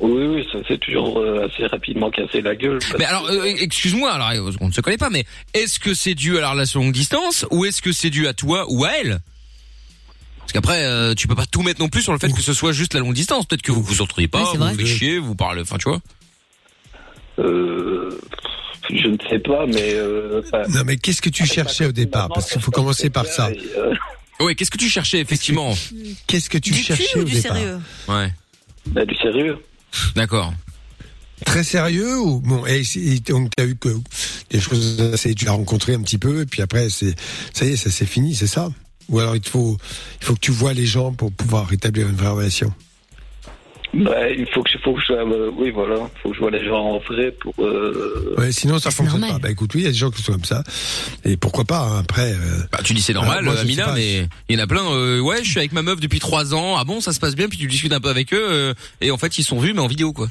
Oui, 0.00 0.24
oui, 0.26 0.46
ça 0.52 0.58
s'est 0.66 0.78
toujours 0.78 1.20
euh, 1.20 1.46
assez 1.46 1.66
rapidement 1.66 2.10
cassé 2.10 2.40
la 2.40 2.56
gueule. 2.56 2.80
Mais 2.98 3.04
alors, 3.04 3.26
euh, 3.30 3.44
excuse-moi, 3.44 4.10
alors 4.12 4.32
on 4.60 4.66
ne 4.66 4.72
se 4.72 4.80
connaît 4.80 4.96
pas, 4.96 5.10
mais 5.10 5.24
est-ce 5.54 5.78
que 5.78 5.94
c'est 5.94 6.16
dû 6.16 6.36
à 6.36 6.40
la 6.40 6.50
relation 6.50 6.80
longue 6.80 6.92
distance 6.92 7.46
ou 7.52 7.64
est-ce 7.64 7.80
que 7.80 7.92
c'est 7.92 8.10
dû 8.10 8.26
à 8.26 8.34
toi 8.34 8.66
ou 8.68 8.84
à 8.84 8.90
elle? 9.00 9.20
Parce 10.44 10.52
qu'après, 10.52 10.84
euh, 10.84 11.14
tu 11.14 11.26
peux 11.26 11.34
pas 11.34 11.46
tout 11.46 11.62
mettre 11.62 11.80
non 11.80 11.88
plus 11.88 12.02
sur 12.02 12.12
le 12.12 12.18
fait 12.18 12.32
que 12.32 12.42
ce 12.42 12.52
soit 12.52 12.72
juste 12.72 12.94
la 12.94 13.00
longue 13.00 13.14
distance. 13.14 13.46
Peut-être 13.46 13.62
que 13.62 13.72
vous 13.72 13.82
vous 13.82 14.02
entendez 14.02 14.28
pas, 14.28 14.44
vous 14.44 14.58
vous 14.64 14.74
faites 14.76 14.86
chier, 14.86 15.18
vous 15.18 15.34
parlez, 15.34 15.62
enfin 15.62 15.76
tu 15.78 15.88
vois. 15.88 16.00
Euh, 17.38 18.10
je 18.90 19.08
ne 19.08 19.16
sais 19.28 19.38
pas, 19.40 19.66
mais. 19.66 19.94
Euh, 19.94 20.42
enfin, 20.46 20.62
Non, 20.68 20.82
mais 20.84 20.96
qu'est-ce 20.96 21.22
que 21.22 21.30
tu 21.30 21.46
cherchais 21.46 21.86
au 21.86 21.92
départ 21.92 22.28
Parce 22.28 22.50
qu'il 22.50 22.60
faut 22.60 22.70
commencer 22.70 23.10
par 23.10 23.26
ça. 23.26 23.48
Euh, 23.76 23.94
Ouais, 24.40 24.56
qu'est-ce 24.56 24.70
que 24.72 24.76
tu 24.78 24.88
cherchais 24.88 25.20
effectivement? 25.20 25.72
Qu'est-ce 26.26 26.50
que 26.50 26.58
tu 26.58 26.72
Du 26.72 26.82
cherchais 26.82 27.04
cul 27.06 27.18
ou 27.18 27.22
au 27.22 27.24
du 27.24 27.34
départ 27.34 27.56
sérieux? 27.56 27.78
Ouais, 28.08 28.32
bah, 28.86 29.04
du 29.06 29.14
sérieux. 29.14 29.58
d'accord. 30.16 30.52
Très 31.46 31.62
sérieux 31.62 32.18
ou 32.18 32.40
bon 32.40 32.66
et, 32.66 32.82
c'est- 32.82 32.98
et 32.98 33.20
donc 33.20 33.50
t'as 33.56 33.64
eu 33.64 33.76
que 33.76 33.90
des 34.50 34.58
choses 34.60 35.00
assez, 35.14 35.36
tu 35.36 35.44
l'as 35.44 35.52
rencontré 35.52 35.94
un 35.94 36.02
petit 36.02 36.18
peu, 36.18 36.42
et 36.42 36.46
puis 36.46 36.62
après, 36.62 36.90
c'est, 36.90 37.14
ça 37.52 37.64
y 37.64 37.70
est, 37.74 37.76
ça 37.76 37.90
c'est 37.90 38.06
fini, 38.06 38.34
c'est 38.34 38.48
ça? 38.48 38.70
Ou 39.08 39.18
alors 39.20 39.36
il 39.36 39.46
faut, 39.46 39.76
il 40.20 40.24
faut 40.26 40.34
que 40.34 40.40
tu 40.40 40.50
vois 40.52 40.72
les 40.72 40.86
gens 40.86 41.12
pour 41.12 41.30
pouvoir 41.32 41.72
établir 41.72 42.08
une 42.08 42.16
vraie 42.16 42.30
relation. 42.30 42.72
Bah, 43.96 44.28
il 44.28 44.44
faut 44.52 44.60
que, 44.64 44.70
je- 44.72 44.78
faut 44.78 44.92
que 44.94 45.00
je 45.02 45.06
sois, 45.06 45.18
euh, 45.24 45.50
oui, 45.56 45.70
voilà, 45.70 46.10
faut 46.20 46.30
que 46.30 46.34
je 46.34 46.40
vois 46.40 46.50
les 46.50 46.64
gens 46.64 46.80
en 46.80 46.98
vrai 46.98 47.30
pour. 47.30 47.54
Euh... 47.60 48.34
Ouais, 48.36 48.50
sinon 48.50 48.80
ça 48.80 48.90
fonctionne 48.90 49.20
normal. 49.20 49.40
pas. 49.40 49.46
Bah 49.46 49.50
écoute, 49.52 49.72
oui, 49.74 49.82
il 49.82 49.84
y 49.84 49.86
a 49.86 49.92
des 49.92 49.96
gens 49.96 50.10
qui 50.10 50.20
sont 50.20 50.32
comme 50.32 50.44
ça, 50.44 50.64
et 51.24 51.36
pourquoi 51.36 51.64
pas. 51.64 51.78
hein, 51.78 51.98
après, 52.00 52.32
euh, 52.32 52.58
Bah, 52.72 52.80
tu 52.82 52.92
dis 52.92 53.00
c'est 53.00 53.12
normal, 53.12 53.46
Euh, 53.46 53.52
moi, 53.52 53.60
Amina, 53.60 53.92
mais 53.94 54.26
il 54.48 54.56
y 54.56 54.60
en 54.60 54.64
a 54.64 54.66
plein. 54.66 54.84
euh, 54.84 55.20
ouais, 55.20 55.44
je 55.44 55.48
suis 55.50 55.60
avec 55.60 55.70
ma 55.72 55.82
meuf 55.82 56.00
depuis 56.00 56.18
trois 56.18 56.54
ans. 56.54 56.76
Ah 56.76 56.82
bon, 56.82 57.00
ça 57.00 57.12
se 57.12 57.20
passe 57.20 57.36
bien? 57.36 57.48
Puis 57.48 57.56
tu 57.58 57.68
discutes 57.68 57.92
un 57.92 58.00
peu 58.00 58.08
avec 58.08 58.34
eux, 58.34 58.44
euh, 58.50 58.74
et 59.00 59.12
en 59.12 59.16
fait, 59.16 59.38
ils 59.38 59.44
sont 59.44 59.60
vus, 59.60 59.72
mais 59.74 59.80
en 59.80 59.86
vidéo, 59.86 60.12
quoi. 60.12 60.26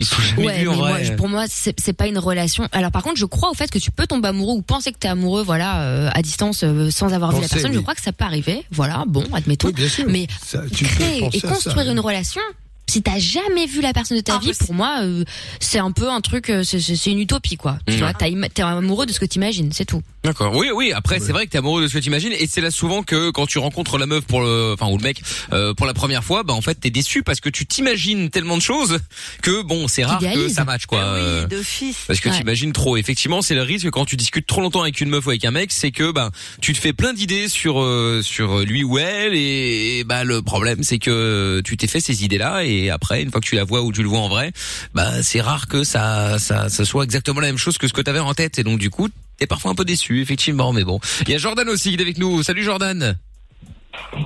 Ils 0.00 0.06
sont 0.06 0.20
jamais 0.22 0.44
Ouais, 0.46 0.58
vus 0.60 0.68
en 0.68 0.72
mais 0.72 0.78
moi, 0.78 0.98
pour 1.16 1.28
moi, 1.28 1.44
c'est 1.48 1.92
pas 1.92 2.06
une 2.08 2.18
relation. 2.18 2.66
Alors, 2.72 2.90
par 2.90 3.02
contre, 3.02 3.16
je 3.16 3.26
crois 3.26 3.50
au 3.50 3.54
fait 3.54 3.70
que 3.70 3.78
tu 3.78 3.90
peux 3.90 4.06
tomber 4.06 4.28
amoureux 4.28 4.54
ou 4.56 4.62
penser 4.62 4.90
que 4.92 4.98
t'es 4.98 5.08
amoureux, 5.08 5.42
voilà, 5.44 5.82
euh, 5.82 6.10
à 6.12 6.20
distance, 6.22 6.64
euh, 6.64 6.90
sans 6.90 7.12
avoir 7.12 7.30
vu 7.32 7.40
la 7.40 7.48
personne. 7.48 7.72
Je 7.72 7.78
crois 7.78 7.94
que 7.94 8.02
ça 8.02 8.12
peut 8.12 8.24
arriver. 8.24 8.64
Voilà, 8.72 9.04
bon, 9.06 9.24
admettons. 9.32 9.68
oui, 9.68 9.72
bien 9.74 9.88
sûr. 9.88 10.06
Mais 10.08 10.26
Ça, 10.44 10.62
tu 10.74 10.84
créer 10.84 11.28
et 11.32 11.38
ça, 11.40 11.48
construire 11.48 11.86
oui. 11.86 11.92
une 11.92 12.00
relation. 12.00 12.42
Si 12.86 13.02
t'as 13.02 13.18
jamais 13.18 13.66
vu 13.66 13.80
la 13.80 13.92
personne 13.92 14.16
de 14.18 14.22
ta 14.22 14.34
vie, 14.38 14.46
Impossible. 14.50 14.66
pour 14.66 14.74
moi, 14.74 14.98
euh, 15.02 15.24
c'est 15.58 15.78
un 15.78 15.90
peu 15.90 16.08
un 16.10 16.20
truc, 16.20 16.50
euh, 16.50 16.62
c'est- 16.64 17.06
une 17.10 17.18
utopie, 17.18 17.56
quoi. 17.56 17.78
Tu 17.86 17.94
Mhm. 17.94 18.00
vois, 18.00 18.12
t'es 18.14 18.62
amoureux 18.62 19.06
de 19.06 19.12
ce 19.12 19.18
que 19.20 19.24
t'imagines, 19.24 19.72
c'est 19.72 19.84
tout. 19.86 20.02
D'accord. 20.22 20.54
Oui, 20.56 20.68
oui. 20.74 20.92
Après, 20.92 21.18
c'est 21.18 21.32
vrai 21.32 21.46
que 21.46 21.50
t'es 21.50 21.58
amoureux 21.58 21.82
de 21.82 21.88
ce 21.88 21.94
que 21.94 21.98
t'imagines, 21.98 22.32
et 22.32 22.46
c'est 22.46 22.60
là 22.62 22.70
souvent 22.70 23.02
que 23.02 23.30
quand 23.30 23.46
tu 23.46 23.58
rencontres 23.58 23.98
la 23.98 24.06
meuf 24.06 24.24
pour 24.24 24.40
le, 24.42 24.72
enfin 24.72 24.90
ou 24.90 24.96
le 24.96 25.02
mec 25.02 25.20
euh, 25.52 25.74
pour 25.74 25.86
la 25.86 25.92
première 25.92 26.24
fois, 26.24 26.42
bah 26.44 26.54
en 26.54 26.62
fait 26.62 26.76
t'es 26.76 26.88
déçu 26.90 27.22
parce 27.22 27.40
que 27.40 27.50
tu 27.50 27.66
t'imagines 27.66 28.30
tellement 28.30 28.56
de 28.56 28.62
choses 28.62 28.98
que 29.42 29.62
bon, 29.62 29.86
c'est 29.88 30.04
rare 30.04 30.20
que 30.20 30.48
ça 30.48 30.64
match 30.64 30.86
quoi. 30.86 31.00
Ah 31.02 31.14
Euh, 31.14 31.42
oui, 31.42 31.56
d'office. 31.56 31.96
Parce 32.06 32.20
que 32.20 32.30
Ouais. 32.30 32.38
t'imagines 32.38 32.72
trop. 32.72 32.96
Effectivement, 32.96 33.42
c'est 33.42 33.54
le 33.54 33.62
risque 33.62 33.90
quand 33.90 34.06
tu 34.06 34.16
discutes 34.16 34.46
trop 34.46 34.62
longtemps 34.62 34.80
avec 34.82 34.98
une 35.00 35.10
meuf 35.10 35.26
ou 35.26 35.30
avec 35.30 35.44
un 35.44 35.50
mec, 35.50 35.72
c'est 35.72 35.90
que 35.90 36.10
bah 36.10 36.30
tu 36.62 36.72
te 36.72 36.78
fais 36.78 36.92
plein 36.94 37.12
d'idées 37.12 37.48
sur 37.50 37.80
euh, 37.82 38.22
sur 38.22 38.60
lui 38.60 38.82
ou 38.82 38.96
elle 38.98 39.34
et, 39.34 39.98
et, 39.98 40.04
bah 40.04 40.24
le 40.24 40.40
problème 40.40 40.82
c'est 40.82 40.98
que 40.98 41.60
tu 41.64 41.76
t'es 41.76 41.86
fait 41.86 42.00
ces 42.00 42.24
idées-là 42.24 42.64
et 42.64 42.73
après 42.90 43.22
une 43.22 43.30
fois 43.30 43.40
que 43.40 43.46
tu 43.46 43.54
la 43.56 43.64
vois 43.64 43.82
ou 43.82 43.92
tu 43.92 44.02
le 44.02 44.08
vois 44.08 44.20
en 44.20 44.28
vrai, 44.28 44.52
bah 44.94 45.22
c'est 45.22 45.40
rare 45.40 45.66
que 45.68 45.84
ça 45.84 46.38
ça 46.38 46.68
ça 46.68 46.84
soit 46.84 47.04
exactement 47.04 47.40
la 47.40 47.48
même 47.48 47.58
chose 47.58 47.78
que 47.78 47.88
ce 47.88 47.92
que 47.92 48.00
t'avais 48.02 48.18
en 48.20 48.34
tête 48.34 48.58
et 48.58 48.64
donc 48.64 48.78
du 48.78 48.90
coup 48.90 49.08
t'es 49.38 49.46
parfois 49.46 49.70
un 49.70 49.74
peu 49.74 49.84
déçu 49.84 50.20
effectivement 50.22 50.72
mais 50.72 50.84
bon. 50.84 51.00
Il 51.22 51.30
y 51.30 51.34
a 51.34 51.38
Jordan 51.38 51.68
aussi 51.68 51.90
qui 51.90 51.96
est 51.96 52.02
avec 52.02 52.18
nous. 52.18 52.42
Salut 52.42 52.62
Jordan. 52.64 53.16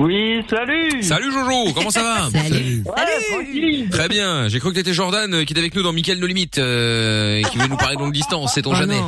Oui, 0.01 0.43
salut 0.49 1.03
Salut 1.03 1.31
Jojo, 1.31 1.73
comment 1.75 1.91
ça 1.91 2.03
va? 2.03 2.31
Salut. 2.49 2.83
Ouais, 2.87 3.23
tranquille 3.31 3.89
Très 3.91 4.09
bien. 4.09 4.49
J'ai 4.49 4.61
cru 4.61 4.71
que 4.71 4.75
t'étais 4.77 4.95
Jordan 4.95 5.33
euh, 5.35 5.45
qui 5.45 5.53
est 5.53 5.59
avec 5.59 5.75
nous 5.75 5.83
dans 5.83 5.93
Michael 5.93 6.19
No 6.19 6.27
Limite 6.27 6.57
euh, 6.59 7.37
et 7.39 7.43
qui 7.43 7.59
veut 7.59 7.67
nous 7.67 7.77
parler 7.77 7.97
de 7.97 8.01
longue 8.01 8.13
distance. 8.15 8.53
C'est 8.55 8.63
ton 8.63 8.73
Oh 8.73 8.75
jamais. 8.77 8.99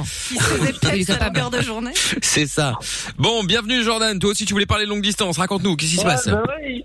Il 0.94 1.06
se 1.06 1.12
longueur 1.18 1.50
de 1.50 1.62
journée. 1.62 1.92
C'est 2.22 2.46
ça. 2.46 2.74
Bon, 3.16 3.42
bienvenue 3.44 3.82
Jordan. 3.82 4.18
Toi 4.18 4.30
aussi, 4.30 4.44
tu 4.44 4.52
voulais 4.52 4.66
parler 4.66 4.84
de 4.84 4.90
longue 4.90 5.02
distance. 5.02 5.38
Raconte-nous, 5.38 5.76
qu'est-ce 5.76 5.92
qui 5.92 5.96
se 5.96 6.02
Ouais, 6.02 6.08
passe? 6.12 6.28
bah 6.28 6.42
oui. 6.62 6.82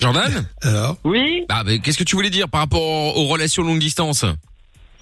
Jordan 0.00 0.46
Alors, 0.62 0.96
Oui 1.04 1.44
Ah, 1.48 1.62
mais 1.64 1.78
qu'est-ce 1.80 1.98
que 1.98 2.04
tu 2.04 2.16
voulais 2.16 2.30
dire 2.30 2.48
par 2.48 2.60
rapport 2.60 2.82
aux 3.16 3.24
relations 3.26 3.62
longue 3.62 3.78
distance 3.80 4.24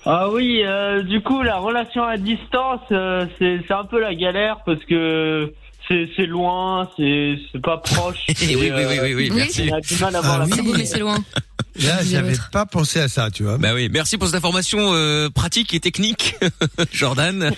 Ah 0.04 0.28
oui, 0.30 0.62
euh, 0.64 1.02
du 1.02 1.20
coup, 1.20 1.42
la 1.42 1.56
relation 1.58 2.02
à 2.04 2.16
distance, 2.16 2.80
euh, 2.92 3.26
c'est 3.38 3.60
c'est 3.66 3.74
un 3.74 3.84
peu 3.84 4.00
la 4.00 4.14
galère 4.14 4.58
parce 4.64 4.82
que 4.84 5.52
c'est 5.88 6.08
c'est 6.16 6.26
loin, 6.26 6.88
c'est 6.96 7.36
c'est 7.52 7.60
pas 7.62 7.78
proche. 7.78 8.18
oui, 8.28 8.34
oui, 8.40 8.70
oui, 8.74 8.84
oui, 8.88 8.98
oui, 9.02 9.14
Oui. 9.14 9.30
merci. 9.34 9.68
On 9.70 9.76
a 9.76 9.80
du 9.80 9.96
mal 10.00 10.16
à 10.16 10.20
voir 10.20 10.34
Ah 10.34 10.38
la 10.38 10.44
oui. 10.46 10.52
C'est 10.54 10.62
beau, 10.62 10.74
mais 10.76 10.86
c'est 10.86 10.98
loin. 10.98 11.18
là, 11.82 11.98
j'avais 12.02 12.34
pas 12.52 12.64
pensé 12.66 13.00
à 13.00 13.08
ça, 13.08 13.30
tu 13.30 13.42
vois. 13.42 13.58
Bah 13.58 13.72
oui, 13.74 13.88
merci 13.92 14.16
pour 14.16 14.26
cette 14.28 14.36
information 14.36 14.78
euh, 14.94 15.28
pratique 15.28 15.74
et 15.74 15.80
technique, 15.80 16.36
Jordan. 16.92 17.50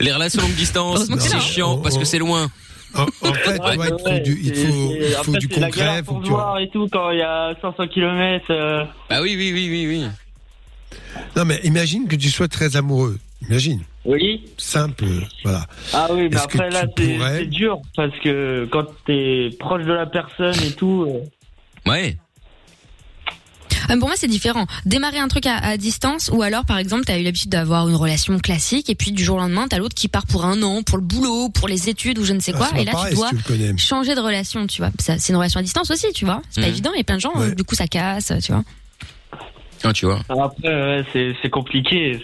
Les 0.00 0.12
relations 0.12 0.42
longue 0.42 0.54
distance, 0.54 0.96
Heureusement 0.96 1.16
que 1.16 1.22
c'est 1.22 1.28
c'est 1.30 1.34
là. 1.36 1.40
chiant 1.42 1.78
parce 1.78 1.96
que 1.96 2.04
c'est 2.04 2.18
loin. 2.18 2.50
En, 2.94 3.02
en 3.02 3.06
fait, 3.34 3.58
Ouais, 3.60 3.76
ouais, 3.76 3.88
il 3.88 4.14
faut 4.14 4.24
du, 4.24 4.40
il 4.42 4.54
faut, 4.54 4.94
il 4.94 5.12
faut 5.24 5.36
du 5.36 5.46
la 5.48 5.66
concret, 5.66 5.80
galère 5.86 6.04
pour 6.04 6.18
que 6.18 6.24
se 6.24 6.26
tu. 6.26 6.32
voir 6.34 6.58
et 6.58 6.68
tout 6.70 6.88
quand 6.90 7.10
il 7.10 7.18
y 7.18 7.22
a 7.22 7.54
500 7.60 7.86
km. 7.88 8.46
euh, 8.50 8.84
Bah 9.08 9.20
oui, 9.22 9.34
oui, 9.36 9.52
oui, 9.54 9.68
oui, 9.70 9.86
oui. 9.86 10.06
Non, 11.36 11.44
mais 11.44 11.60
imagine 11.64 12.08
que 12.08 12.16
tu 12.16 12.30
sois 12.30 12.48
très 12.48 12.76
amoureux. 12.76 13.18
Imagine. 13.48 13.80
Oui. 14.04 14.44
Simple, 14.58 15.04
voilà. 15.44 15.66
Ah 15.92 16.08
oui, 16.10 16.28
mais 16.30 16.36
après 16.36 16.70
là, 16.70 16.86
tu 16.96 17.04
c'est 17.04 17.12
pourrais- 17.16 17.38
c'est 17.38 17.46
dur 17.46 17.80
parce 17.96 18.18
que 18.20 18.66
quand 18.70 18.84
t'es 19.06 19.50
proche 19.58 19.84
de 19.84 19.92
la 19.92 20.06
personne 20.06 20.54
et 20.66 20.72
tout. 20.72 21.06
euh, 21.08 21.90
Ouais. 21.90 22.16
Euh, 23.90 23.96
Pour 23.98 24.08
moi, 24.08 24.16
c'est 24.16 24.26
différent. 24.28 24.66
Démarrer 24.84 25.18
un 25.18 25.28
truc 25.28 25.46
à, 25.46 25.56
à 25.56 25.76
distance, 25.76 26.30
ou 26.32 26.42
alors, 26.42 26.64
par 26.64 26.78
exemple, 26.78 27.04
t'as 27.04 27.18
eu 27.18 27.22
l'habitude 27.22 27.50
d'avoir 27.50 27.88
une 27.88 27.94
relation 27.94 28.38
classique, 28.38 28.90
et 28.90 28.94
puis 28.94 29.12
du 29.12 29.24
jour 29.24 29.36
au 29.36 29.40
lendemain, 29.40 29.66
t'as 29.68 29.78
l'autre 29.78 29.94
qui 29.94 30.08
part 30.08 30.26
pour 30.26 30.44
un 30.44 30.62
an, 30.62 30.82
pour 30.82 30.98
le 30.98 31.04
boulot, 31.04 31.48
pour 31.48 31.68
les 31.68 31.88
études, 31.88 32.18
ou 32.18 32.24
je 32.24 32.32
ne 32.32 32.40
sais 32.40 32.52
Ah, 32.54 32.58
quoi, 32.58 32.80
et 32.80 32.84
là, 32.84 32.92
pareil 32.92 33.12
tu 33.14 33.16
dois 33.20 33.30
si 33.30 33.36
tu 33.76 33.78
changer 33.78 34.14
de 34.14 34.20
relation, 34.20 34.66
tu 34.66 34.82
vois. 34.82 34.90
Ça, 34.98 35.18
C'est 35.18 35.32
une 35.32 35.36
relation 35.38 35.60
à 35.60 35.62
distance 35.62 35.90
aussi, 35.90 36.06
tu 36.14 36.24
vois. 36.24 36.42
C'est 36.50 36.60
pas 36.60 36.66
Mhm. 36.66 36.72
évident, 36.72 36.90
a 36.98 37.02
plein 37.04 37.16
de 37.16 37.20
gens, 37.20 37.32
Ouais. 37.36 37.46
euh, 37.50 37.54
du 37.54 37.64
coup, 37.64 37.74
ça 37.74 37.86
casse, 37.86 38.32
tu 38.44 38.52
vois. 38.52 38.64
Ah, 39.82 39.92
tu 39.94 40.04
vois. 40.06 40.20
Après, 40.28 40.68
ouais, 41.12 41.34
c'est 41.42 41.48
compliqué. 41.50 42.20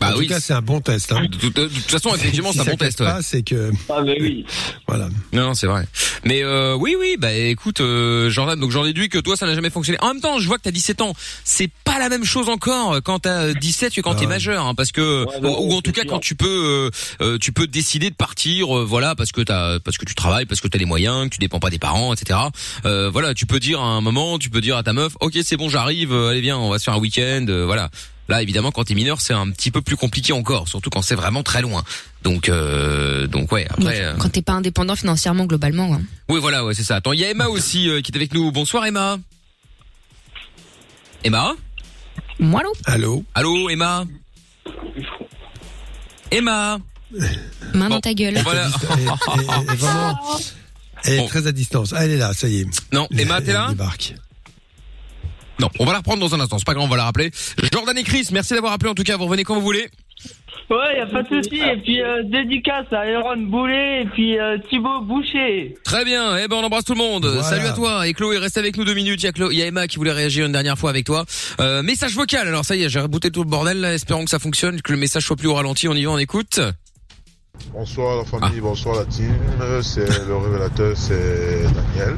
Bah 0.00 0.08
en 0.08 0.12
tout 0.12 0.18
oui. 0.20 0.26
cas, 0.28 0.40
c'est 0.40 0.52
un 0.52 0.60
bon 0.62 0.80
test. 0.80 1.12
Hein. 1.12 1.22
De 1.22 1.36
toute, 1.36 1.54
de 1.56 1.66
toute 1.68 1.90
façon, 1.90 2.14
effectivement, 2.14 2.52
Si 2.52 2.58
c'est 2.58 2.68
un 2.68 2.70
bon 2.72 2.76
test. 2.76 3.00
ouais. 3.00 3.06
pas, 3.06 3.22
c'est 3.22 3.42
que 3.42 3.70
Ah 3.88 4.02
mais 4.04 4.16
oui. 4.20 4.44
voilà. 4.86 5.08
Non, 5.32 5.44
non, 5.48 5.54
c'est 5.54 5.66
vrai. 5.66 5.86
Mais 6.24 6.42
euh, 6.42 6.74
oui, 6.74 6.96
oui, 6.98 7.16
bah 7.18 7.32
écoute, 7.32 7.80
euh, 7.80 8.28
Jordan, 8.30 8.58
donc 8.58 8.70
j'en 8.70 8.84
déduis 8.84 9.08
que 9.08 9.18
toi, 9.18 9.36
ça 9.36 9.46
n'a 9.46 9.54
jamais 9.54 9.70
fonctionné. 9.70 9.98
En 10.02 10.08
même 10.08 10.20
temps, 10.20 10.38
je 10.38 10.46
vois 10.46 10.58
que 10.58 10.62
t'as 10.62 10.70
17 10.70 11.00
ans. 11.02 11.12
C'est 11.44 11.70
pas 11.84 11.98
la 11.98 12.08
même 12.08 12.24
chose 12.24 12.48
encore 12.48 12.98
quand 13.02 13.20
t'as 13.20 13.44
euh, 13.46 13.54
17 13.54 13.94
que 13.94 14.00
quand 14.00 14.12
Ah 14.12 14.20
t'es 14.20 14.26
majeur, 14.26 14.66
hein, 14.66 14.74
parce 14.74 14.92
que 14.92 15.24
Ouais, 15.24 15.48
ou, 15.48 15.72
ou 15.72 15.74
en 15.74 15.80
tout 15.80 15.92
cas 15.92 16.02
quand 16.04 16.18
tu 16.20 16.34
peux, 16.34 16.90
euh, 17.22 17.24
euh, 17.24 17.38
tu 17.38 17.52
peux 17.52 17.66
décider 17.66 18.10
de 18.10 18.14
partir, 18.14 18.76
euh, 18.78 18.84
voilà, 18.84 19.14
parce 19.14 19.32
que 19.32 19.40
t'as, 19.40 19.78
parce 19.80 19.96
que 19.98 20.04
tu 20.04 20.14
travailles, 20.14 20.46
parce 20.46 20.60
que 20.60 20.68
t'as 20.68 20.78
les 20.78 20.84
moyens, 20.84 21.24
que 21.28 21.34
tu 21.34 21.38
dépends 21.38 21.60
pas 21.60 21.70
des 21.70 21.78
parents, 21.78 22.12
etc. 22.12 22.38
Euh, 22.84 23.10
voilà, 23.10 23.34
tu 23.34 23.46
peux 23.46 23.60
dire 23.60 23.80
à 23.80 23.84
un 23.86 24.00
moment, 24.00 24.38
tu 24.38 24.50
peux 24.50 24.60
dire 24.60 24.76
à 24.76 24.82
ta 24.82 24.92
meuf, 24.92 25.14
ok, 25.20 25.38
c'est 25.44 25.56
bon, 25.56 25.68
j'arrive, 25.68 26.12
euh, 26.12 26.30
allez 26.30 26.40
viens, 26.40 26.58
on 26.58 26.68
va 26.70 26.78
se 26.78 26.84
faire 26.84 26.94
un 26.94 26.98
week-end, 26.98 27.46
euh, 27.48 27.64
voilà. 27.66 27.90
Là, 28.28 28.42
évidemment, 28.42 28.70
quand 28.72 28.84
t'es 28.84 28.94
mineur, 28.94 29.20
c'est 29.22 29.32
un 29.32 29.48
petit 29.50 29.70
peu 29.70 29.80
plus 29.80 29.96
compliqué 29.96 30.34
encore, 30.34 30.68
surtout 30.68 30.90
quand 30.90 31.00
c'est 31.00 31.14
vraiment 31.14 31.42
très 31.42 31.62
loin. 31.62 31.82
Donc, 32.22 32.48
euh, 32.50 33.26
donc 33.26 33.50
ouais. 33.52 33.66
Après, 33.70 34.02
euh, 34.04 34.14
Quand 34.18 34.28
t'es 34.28 34.42
pas 34.42 34.52
indépendant 34.52 34.96
financièrement, 34.96 35.46
globalement. 35.46 35.94
hein. 35.94 36.02
oui, 36.28 36.38
voilà, 36.38 36.64
ouais, 36.64 36.74
c'est 36.74 36.82
ça. 36.84 36.96
Attends, 36.96 37.12
il 37.12 37.20
y 37.20 37.24
a 37.24 37.30
Emma 37.30 37.46
aussi 37.48 37.88
euh, 37.88 38.02
qui 38.02 38.12
est 38.12 38.16
avec 38.16 38.34
nous. 38.34 38.52
Bonsoir 38.52 38.84
Emma. 38.84 39.18
Emma 41.24 41.54
Moi, 42.38 42.62
l'eau, 42.62 42.72
Allô. 42.84 43.24
Allô 43.34 43.70
Emma 43.70 44.04
Emma 46.30 46.78
main 47.72 47.88
Bon, 47.88 47.94
dans 47.94 48.00
ta 48.00 48.12
gueule. 48.12 48.34
on 48.38 48.42
va 48.42 48.54
la- 48.54 48.64
Elle, 48.66 48.70
elle- 48.70 49.08
elle- 49.38 49.66
elle- 49.70 49.76
vraiment, 49.76 50.18
elle 51.04 51.12
est 51.20 51.28
très 51.28 51.46
à 51.46 51.52
distance. 51.52 51.94
Ah, 51.96 52.04
elle 52.04 52.10
est 52.12 52.16
là, 52.18 52.34
ça 52.34 52.48
y 52.48 52.60
est. 52.60 52.66
Non, 52.92 53.08
Emma, 53.16 53.40
t'es 53.40 53.48
Elle 53.48 53.54
là 53.54 53.68
débarque. 53.70 54.14
Non, 55.60 55.68
on 55.78 55.84
va 55.84 55.92
la 55.92 55.98
reprendre 55.98 56.20
dans 56.20 56.34
un 56.34 56.40
instant. 56.40 56.58
C'est 56.58 56.66
pas 56.66 56.74
grave, 56.74 56.86
on 56.86 56.90
va 56.90 56.96
la 56.96 57.04
rappeler. 57.04 57.30
Jordan 57.72 57.96
et 57.96 58.04
Chris, 58.04 58.28
merci 58.32 58.54
d'avoir 58.54 58.72
appelé 58.72 58.90
en 58.90 58.94
tout 58.94 59.02
cas. 59.02 59.16
Vous 59.16 59.24
revenez 59.24 59.44
quand 59.44 59.54
vous 59.54 59.60
voulez. 59.60 59.88
Ouais, 60.70 60.98
y 60.98 61.00
a 61.00 61.06
pas 61.06 61.22
de 61.22 61.28
souci. 61.42 61.56
Et 61.60 61.76
puis 61.78 62.02
euh, 62.02 62.22
dédicace 62.24 62.86
à 62.92 63.00
Aaron 63.00 63.38
Boulet 63.38 64.02
et 64.02 64.04
puis 64.04 64.38
euh, 64.38 64.58
Thibaut 64.68 65.00
Boucher. 65.00 65.74
Très 65.82 66.04
bien. 66.04 66.36
Eh 66.36 66.46
ben, 66.46 66.56
on 66.56 66.64
embrasse 66.64 66.84
tout 66.84 66.92
le 66.92 66.98
monde. 66.98 67.24
Voilà. 67.24 67.42
Salut 67.42 67.66
à 67.66 67.72
toi. 67.72 68.06
Et 68.06 68.12
Chloé, 68.12 68.36
reste 68.36 68.58
avec 68.58 68.76
nous 68.76 68.84
deux 68.84 68.94
minutes. 68.94 69.22
Il 69.22 69.26
y 69.26 69.42
a, 69.42 69.52
y 69.52 69.62
a 69.62 69.66
Emma 69.66 69.86
qui 69.86 69.96
voulait 69.96 70.12
réagir 70.12 70.44
une 70.44 70.52
dernière 70.52 70.76
fois 70.76 70.90
avec 70.90 71.06
toi. 71.06 71.24
Euh, 71.60 71.82
message 71.82 72.14
vocal. 72.14 72.46
Alors 72.46 72.66
ça 72.66 72.76
y 72.76 72.82
est, 72.82 72.90
j'ai 72.90 73.00
rebooté 73.00 73.30
tout 73.30 73.42
le 73.42 73.48
bordel. 73.48 73.80
Là. 73.80 73.94
Espérons 73.94 74.24
que 74.24 74.30
ça 74.30 74.38
fonctionne, 74.38 74.82
que 74.82 74.92
le 74.92 74.98
message 74.98 75.24
soit 75.24 75.36
plus 75.36 75.48
au 75.48 75.54
ralenti. 75.54 75.88
On 75.88 75.94
y 75.94 76.04
va, 76.04 76.10
on 76.10 76.18
écoute. 76.18 76.60
Bonsoir 77.72 78.16
la 78.16 78.24
famille, 78.24 78.60
bonsoir 78.60 78.96
la 78.96 79.04
team, 79.04 79.34
c'est 79.82 80.08
le 80.26 80.36
révélateur, 80.36 80.96
c'est 80.96 81.62
Daniel. 81.62 82.16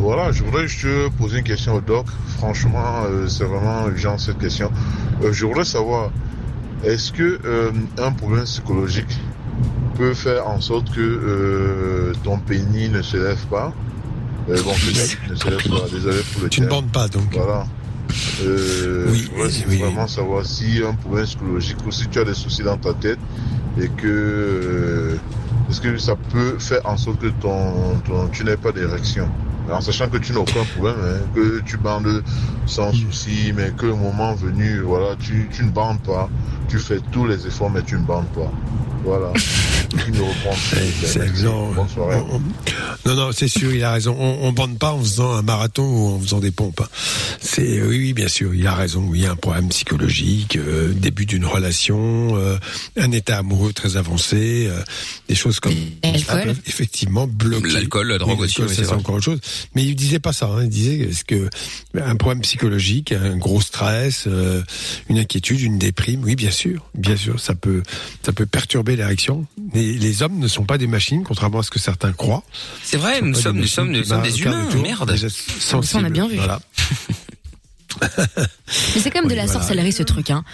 Voilà, 0.00 0.32
je 0.32 0.42
voudrais 0.42 0.66
juste 0.66 1.10
poser 1.18 1.38
une 1.38 1.44
question 1.44 1.74
au 1.74 1.80
doc. 1.80 2.06
Franchement, 2.38 3.04
euh, 3.04 3.28
c'est 3.28 3.44
vraiment 3.44 3.86
urgent 3.86 4.16
cette 4.16 4.38
question. 4.38 4.72
Euh, 5.22 5.32
je 5.32 5.44
voudrais 5.44 5.66
savoir, 5.66 6.10
est-ce 6.84 7.12
que 7.12 7.38
euh, 7.44 7.70
un 7.98 8.12
problème 8.12 8.44
psychologique 8.44 9.18
peut 9.96 10.14
faire 10.14 10.48
en 10.48 10.60
sorte 10.60 10.90
que 10.90 12.12
ton 12.24 12.38
pénis 12.38 12.90
ne 12.90 13.02
se 13.02 13.18
lève 13.18 13.44
pas 13.46 13.72
Bon, 14.48 14.54
ne 14.54 15.34
se 15.34 15.48
lève 15.48 15.68
pas, 15.68 15.88
désolé 15.92 16.20
pour 16.32 16.42
le 16.42 16.48
Tu 16.48 16.62
ne 16.62 16.66
bandes 16.66 16.90
pas 16.90 17.06
donc. 17.08 17.32
Voilà. 17.32 17.66
Euh, 18.42 19.06
Oui, 19.36 19.78
vraiment 19.78 20.06
savoir 20.06 20.44
si 20.44 20.82
un 20.86 20.94
problème 20.94 21.26
psychologique 21.26 21.76
ou 21.86 21.90
si 21.90 22.08
tu 22.08 22.18
as 22.18 22.24
des 22.24 22.34
soucis 22.34 22.62
dans 22.62 22.76
ta 22.76 22.92
tête 22.94 23.18
et 23.80 23.88
que 23.88 24.06
euh, 24.06 25.16
est-ce 25.70 25.80
que 25.80 25.96
ça 25.98 26.16
peut 26.16 26.58
faire 26.58 26.80
en 26.84 26.96
sorte 26.96 27.20
que 27.20 27.28
ton, 27.28 27.98
ton 28.06 28.28
tu 28.28 28.44
n'aies 28.44 28.56
pas 28.56 28.72
d'érection 28.72 29.28
en 29.72 29.80
sachant 29.80 30.08
que 30.08 30.18
tu 30.18 30.32
n'as 30.32 30.38
aucun 30.40 30.64
problème 30.74 30.96
hein, 31.04 31.20
que 31.34 31.60
tu 31.66 31.76
bandes 31.76 32.22
sans 32.66 32.92
souci 32.92 33.52
mais 33.54 33.72
que 33.76 33.86
le 33.86 33.94
moment 33.94 34.34
venu 34.34 34.80
voilà 34.80 35.16
tu, 35.20 35.48
tu 35.52 35.64
ne 35.64 35.70
bandes 35.70 36.00
pas 36.02 36.28
tu 36.68 36.78
fais 36.78 36.98
tous 37.12 37.26
les 37.26 37.46
efforts 37.46 37.70
mais 37.70 37.82
tu 37.82 37.94
ne 37.96 38.04
bandes 38.04 38.28
pas 38.34 38.50
voilà. 39.04 39.32
C'est- 41.04 41.42
non, 41.42 41.72
on- 41.76 42.34
on- 42.36 42.42
non, 43.06 43.14
non, 43.14 43.30
c'est 43.32 43.48
sûr, 43.48 43.72
il 43.74 43.82
a 43.82 43.92
raison. 43.92 44.14
On, 44.18 44.46
on 44.46 44.52
bande 44.52 44.78
pas 44.78 44.92
en 44.92 45.00
faisant 45.00 45.32
un 45.32 45.42
marathon 45.42 45.82
ou 45.82 46.14
en 46.14 46.20
faisant 46.20 46.38
des 46.38 46.50
pompes. 46.50 46.80
hein. 46.82 46.88
C'est 47.40 47.82
oui, 47.82 47.96
oui, 47.98 48.12
bien 48.12 48.28
sûr, 48.28 48.54
il 48.54 48.66
a 48.66 48.74
raison. 48.74 49.02
Oui, 49.08 49.20
il 49.20 49.24
y 49.24 49.26
a 49.26 49.32
un 49.32 49.36
problème 49.36 49.68
psychologique, 49.70 50.56
euh, 50.56 50.92
début 50.92 51.26
d'une 51.26 51.44
relation, 51.46 52.36
euh, 52.36 52.58
un 52.98 53.10
état 53.12 53.38
amoureux 53.38 53.72
très 53.72 53.96
avancé, 53.96 54.66
euh, 54.70 54.80
des 55.28 55.34
choses 55.34 55.60
comme 55.60 55.72
ça 56.26 56.42
effectivement 56.66 57.26
bloquer. 57.26 57.70
L'alcool, 57.72 58.08
la 58.08 58.18
drogue 58.18 58.38
Oui, 58.38 58.44
aussi, 58.44 58.62
c'est 58.74 58.92
encore 58.92 59.16
autre 59.16 59.24
chose. 59.24 59.40
Mais 59.74 59.84
il 59.84 59.94
disait 59.94 60.18
pas 60.18 60.32
ça. 60.32 60.46
Hein. 60.46 60.64
Il 60.64 60.68
disait 60.68 60.98
est-ce 61.10 61.24
que 61.24 61.48
un 62.00 62.16
problème 62.16 62.42
psychologique, 62.42 63.12
un 63.12 63.36
gros 63.36 63.60
stress, 63.60 64.24
euh, 64.26 64.62
une 65.08 65.18
inquiétude, 65.18 65.60
une 65.60 65.78
déprime, 65.78 66.22
oui, 66.24 66.36
bien 66.36 66.50
sûr, 66.50 66.88
bien 66.94 67.16
sûr, 67.16 67.40
ça 67.40 67.54
peut, 67.54 67.82
ça 68.24 68.32
peut 68.32 68.46
perturber 68.46 68.96
l'érection. 68.96 69.46
Les, 69.74 69.94
les 69.94 70.22
hommes 70.22 70.38
ne 70.38 70.48
sont 70.48 70.64
pas 70.64 70.78
des 70.78 70.86
machines, 70.86 71.24
contrairement 71.24 71.60
à 71.60 71.62
ce 71.62 71.70
que 71.70 71.78
certains 71.78 72.12
croient. 72.12 72.42
C'est 72.82 72.96
vrai, 72.96 73.20
nous 73.22 73.34
sommes, 73.34 73.56
des 73.56 73.62
nous 73.62 73.66
sommes, 73.66 73.90
nous 73.90 73.98
machines. 73.98 74.04
sommes 74.08 74.22
des 74.22 74.40
humains. 74.40 74.66
tour, 74.70 74.82
Merde. 74.82 75.16
on 75.94 76.04
a 76.04 76.10
bien 76.10 76.28
vu. 76.28 76.36
Voilà. 76.36 76.60
Mais 78.02 79.00
c'est 79.00 79.10
quand 79.10 79.20
même 79.20 79.30
de 79.30 79.34
la 79.34 79.46
voilà. 79.46 79.60
sorcellerie 79.60 79.92
ce 79.92 80.02
truc. 80.02 80.30
Hein. 80.30 80.44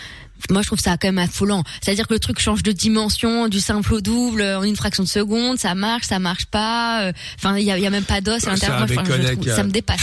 Moi, 0.51 0.62
je 0.62 0.66
trouve 0.68 0.78
ça 0.80 0.97
quand 0.97 1.09
même 1.09 1.18
affolant. 1.18 1.64
C'est-à-dire 1.82 2.07
que 2.07 2.14
le 2.14 2.20
truc 2.20 2.39
change 2.39 2.62
de 2.62 2.72
dimension, 2.72 3.49
du 3.49 3.59
simple 3.61 3.95
au 3.95 4.01
double, 4.01 4.43
en 4.43 4.62
une 4.62 4.76
fraction 4.76 5.03
de 5.03 5.09
seconde, 5.09 5.59
ça 5.59 5.74
marche, 5.74 6.05
ça 6.07 6.18
marche 6.18 6.47
pas. 6.47 7.05
euh, 7.07 7.12
Enfin, 7.39 7.57
il 7.59 7.64
y 7.64 7.70
a, 7.70 7.78
il 7.78 7.82
y 7.82 7.87
a 7.87 7.91
même 7.91 8.05
pas 8.05 8.20
d'os 8.20 8.45
à 8.47 8.51
l'intérieur. 8.53 8.87
Moi, 8.95 9.05
Ça 9.57 9.64
me 9.64 9.70
dépasse. 9.70 10.01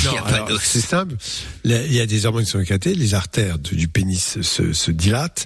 C'est 0.62 0.82
simple. 0.82 1.16
Il 1.64 1.94
y 1.94 2.00
a 2.02 2.06
des 2.06 2.26
hormones 2.26 2.44
qui 2.44 2.50
sont 2.52 2.60
éclatées, 2.60 2.94
les 2.96 3.14
artères 3.14 3.58
de- 3.60 3.76
du 3.76 3.88
pénis 3.88 4.40
se, 4.42 4.74
se 4.74 4.92
dilatent 4.92 5.46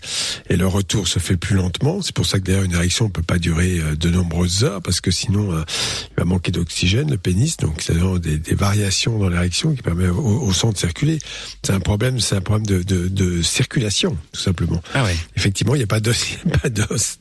et 0.50 0.56
le 0.58 0.68
retour 0.68 1.08
se 1.08 1.20
fait 1.20 1.38
plus 1.38 1.56
lentement. 1.56 2.02
C'est 2.02 2.16
pour 2.16 2.26
ça 2.26 2.40
que 2.40 2.46
d'ailleurs 2.46 2.64
une 2.64 2.74
érection 2.74 3.06
ne 3.06 3.12
peut 3.12 3.22
pas 3.22 3.38
durer 3.40 3.80
euh, 3.80 3.96
de 3.96 4.10
nombreuses 4.10 4.64
heures 4.64 4.82
parce 4.82 5.02
que 5.02 5.12
sinon 5.12 5.52
euh, 5.54 5.64
il 6.12 6.20
va 6.20 6.26
manquer 6.26 6.52
d'oxygène 6.52 7.10
le 7.12 7.18
pénis. 7.18 7.58
Donc 7.58 7.82
c'est 7.82 7.94
vraiment 7.94 8.18
des, 8.18 8.38
des 8.38 8.56
variations 8.56 9.20
dans 9.20 9.30
l'érection 9.30 9.76
qui 9.76 9.82
permet 9.82 10.08
au, 10.08 10.42
au 10.44 10.54
sang 10.54 10.72
de 10.72 10.78
circuler. 10.78 11.20
C'est 11.64 11.74
un 11.74 11.80
problème, 11.80 12.20
c'est 12.20 12.36
un 12.36 12.42
problème 12.42 12.66
de, 12.66 12.82
de, 12.84 13.08
de 13.08 13.42
circulation 13.42 14.18
tout 14.32 14.42
simplement. 14.42 14.77
Ah 14.94 15.04
ouais. 15.04 15.16
Effectivement, 15.36 15.76
il 15.76 15.80
n'y 15.80 15.84
a 15.84 15.88
pas 15.88 16.00
d'os, 16.00 16.18
il 16.46 16.48
n'y 16.50 16.54
a 16.54 16.58
pas 16.58 16.70
d'os. 16.70 17.18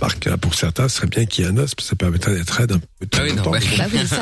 Alors 0.00 0.18
que 0.18 0.28
là, 0.30 0.36
pour 0.36 0.54
certains, 0.54 0.88
ce 0.88 0.96
serait 0.96 1.06
bien 1.08 1.26
qu'il 1.26 1.44
y 1.44 1.48
ait 1.48 1.50
un 1.50 1.56
os, 1.56 1.74
parce 1.74 1.74
que 1.74 1.82
ça 1.82 1.96
permettrait 1.96 2.34
d'être 2.34 2.50
raide 2.50 2.72
un 2.72 2.78
peu 2.78 3.06
Ah 3.16 3.20
oui, 3.22 3.32
non, 3.34 3.42
bah, 3.50 3.58
Bah 3.78 3.84
oui, 3.92 4.06
ça. 4.06 4.20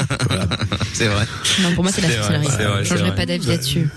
C'est 0.93 1.07
vrai. 1.09 1.27
Non, 1.63 1.73
pour 1.75 1.85
moi, 1.85 1.93
c'est 1.93 2.01
la 2.03 2.09
C'est 2.09 2.17
sorcellerie. 2.17 2.47
c'est 2.51 2.63
Je 2.63 2.83
c'est 2.83 2.89
changerai 2.89 3.15
pas 3.15 3.27
d'avis 3.27 3.47
là-dessus. 3.47 3.89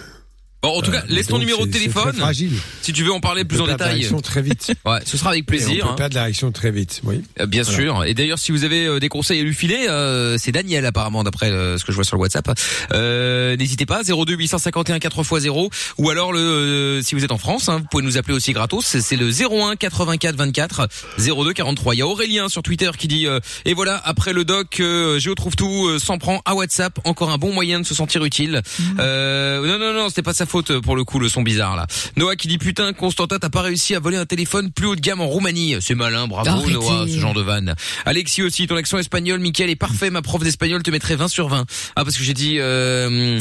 Bon, 0.63 0.69
en 0.77 0.81
tout 0.81 0.91
cas, 0.91 0.99
Euh, 0.99 1.05
laisse 1.13 1.25
ton 1.27 1.33
donc, 1.33 1.41
numéro 1.41 1.65
de 1.65 1.71
téléphone. 1.71 2.11
très 2.11 2.19
fragile. 2.21 2.51
Si 2.83 2.93
tu 2.93 3.03
veux 3.03 3.11
en 3.11 3.19
parler 3.19 3.45
plus 3.45 3.57
peut 3.57 3.63
en 3.63 3.67
détail. 3.67 3.95
l'érection 3.95 4.21
très 4.21 4.41
vite. 4.43 4.71
Ouais, 4.85 4.99
ce 5.05 5.17
sera 5.17 5.31
avec 5.31 5.41
Et 5.41 5.45
plaisir. 5.45 5.83
on 5.83 5.87
peut 5.87 5.93
hein. 5.93 5.95
perdre 5.95 6.15
l'érection 6.15 6.51
très 6.51 6.69
vite, 6.71 7.01
oui. 7.03 7.23
Euh, 7.39 7.45
Bien 7.47 7.63
Voilà. 7.63 7.77
sûr. 7.79 8.03
Et 8.05 8.13
d'ailleurs, 8.13 8.37
si 8.39 8.51
vous 8.51 8.63
avez 8.63 8.85
euh, 8.85 8.99
des 8.99 9.09
conseils 9.09 9.39
à 9.39 9.43
lui 9.43 9.53
filer, 9.55 9.87
euh, 9.89 10.37
c'est 10.37 10.51
Daniel 10.51 10.85
apparemment 10.85 11.23
d'après 11.23 11.49
euh, 11.49 11.77
ce 11.79 11.83
que 11.85 11.91
je 11.91 11.95
vois 11.97 12.03
sur 12.05 12.15
le 12.15 12.21
WhatsApp. 12.21 12.51
Euh, 12.93 13.55
N'hésitez 13.57 13.85
pas 13.85 14.01
02 14.03 14.35
851 14.35 14.97
4x0 14.97 15.69
ou 15.97 16.09
alors 16.09 16.31
le 16.33 16.39
euh, 16.39 17.01
si 17.01 17.15
vous 17.15 17.23
êtes 17.23 17.31
en 17.31 17.37
France, 17.37 17.67
hein, 17.69 17.79
vous 17.79 17.85
pouvez 17.89 18.03
nous 18.03 18.17
appeler 18.17 18.33
aussi 18.35 18.53
gratos. 18.53 18.85
C'est 18.85 19.15
le 19.15 19.29
01 19.31 19.75
84 19.75 20.35
24 20.35 20.87
02 21.17 21.53
43. 21.53 21.95
Il 21.95 21.97
y 21.97 22.01
a 22.01 22.07
Aurélien 22.07 22.49
sur 22.49 22.61
Twitter 22.63 22.91
qui 22.97 23.07
dit 23.07 23.25
euh, 23.27 23.39
et 23.65 23.73
voilà 23.73 23.99
après 24.05 24.33
le 24.33 24.45
doc, 24.45 24.79
euh, 24.79 25.17
Géo 25.19 25.33
trouve 25.35 25.55
tout 25.55 25.87
euh, 25.87 25.99
s'en 25.99 26.17
prend 26.17 26.41
à 26.45 26.53
WhatsApp. 26.55 26.99
Encore 27.03 27.29
un 27.31 27.37
bon 27.37 27.51
moyen 27.53 27.79
de 27.79 27.85
se 27.85 27.95
sentir 27.95 28.23
utile. 28.25 28.61
Euh, 28.99 29.65
non 29.65 29.79
non 29.79 29.93
non, 29.93 30.09
c'était 30.09 30.21
pas 30.21 30.33
sa 30.33 30.45
faute 30.51 30.79
pour 30.79 30.97
le 30.97 31.05
coup 31.05 31.17
le 31.17 31.29
son 31.29 31.41
bizarre 31.41 31.77
là. 31.77 31.87
Noah 32.17 32.35
qui 32.35 32.49
dit 32.49 32.57
putain 32.57 32.91
Constantin 32.91 33.39
t'as 33.39 33.49
pas 33.49 33.61
réussi 33.61 33.95
à 33.95 33.99
voler 33.99 34.17
un 34.17 34.25
téléphone 34.25 34.71
plus 34.71 34.85
haut 34.87 34.95
de 34.95 35.01
gamme 35.01 35.21
en 35.21 35.27
Roumanie. 35.27 35.77
C'est 35.79 35.95
malin, 35.95 36.27
bravo 36.27 36.49
Arrêtez. 36.49 36.73
Noah, 36.73 37.05
ce 37.07 37.17
genre 37.17 37.33
de 37.33 37.41
vanne. 37.41 37.75
Alexis 38.05 38.43
aussi, 38.43 38.67
ton 38.67 38.75
accent 38.75 38.97
espagnol, 38.97 39.39
Mickaël 39.39 39.69
est 39.69 39.75
parfait. 39.77 40.09
Ma 40.09 40.21
prof 40.21 40.43
d'espagnol 40.43 40.83
te 40.83 40.91
mettrait 40.91 41.15
20 41.15 41.29
sur 41.29 41.47
20. 41.47 41.65
Ah 41.95 42.03
parce 42.03 42.17
que 42.17 42.23
j'ai 42.23 42.33
dit 42.33 42.57
euh, 42.59 43.39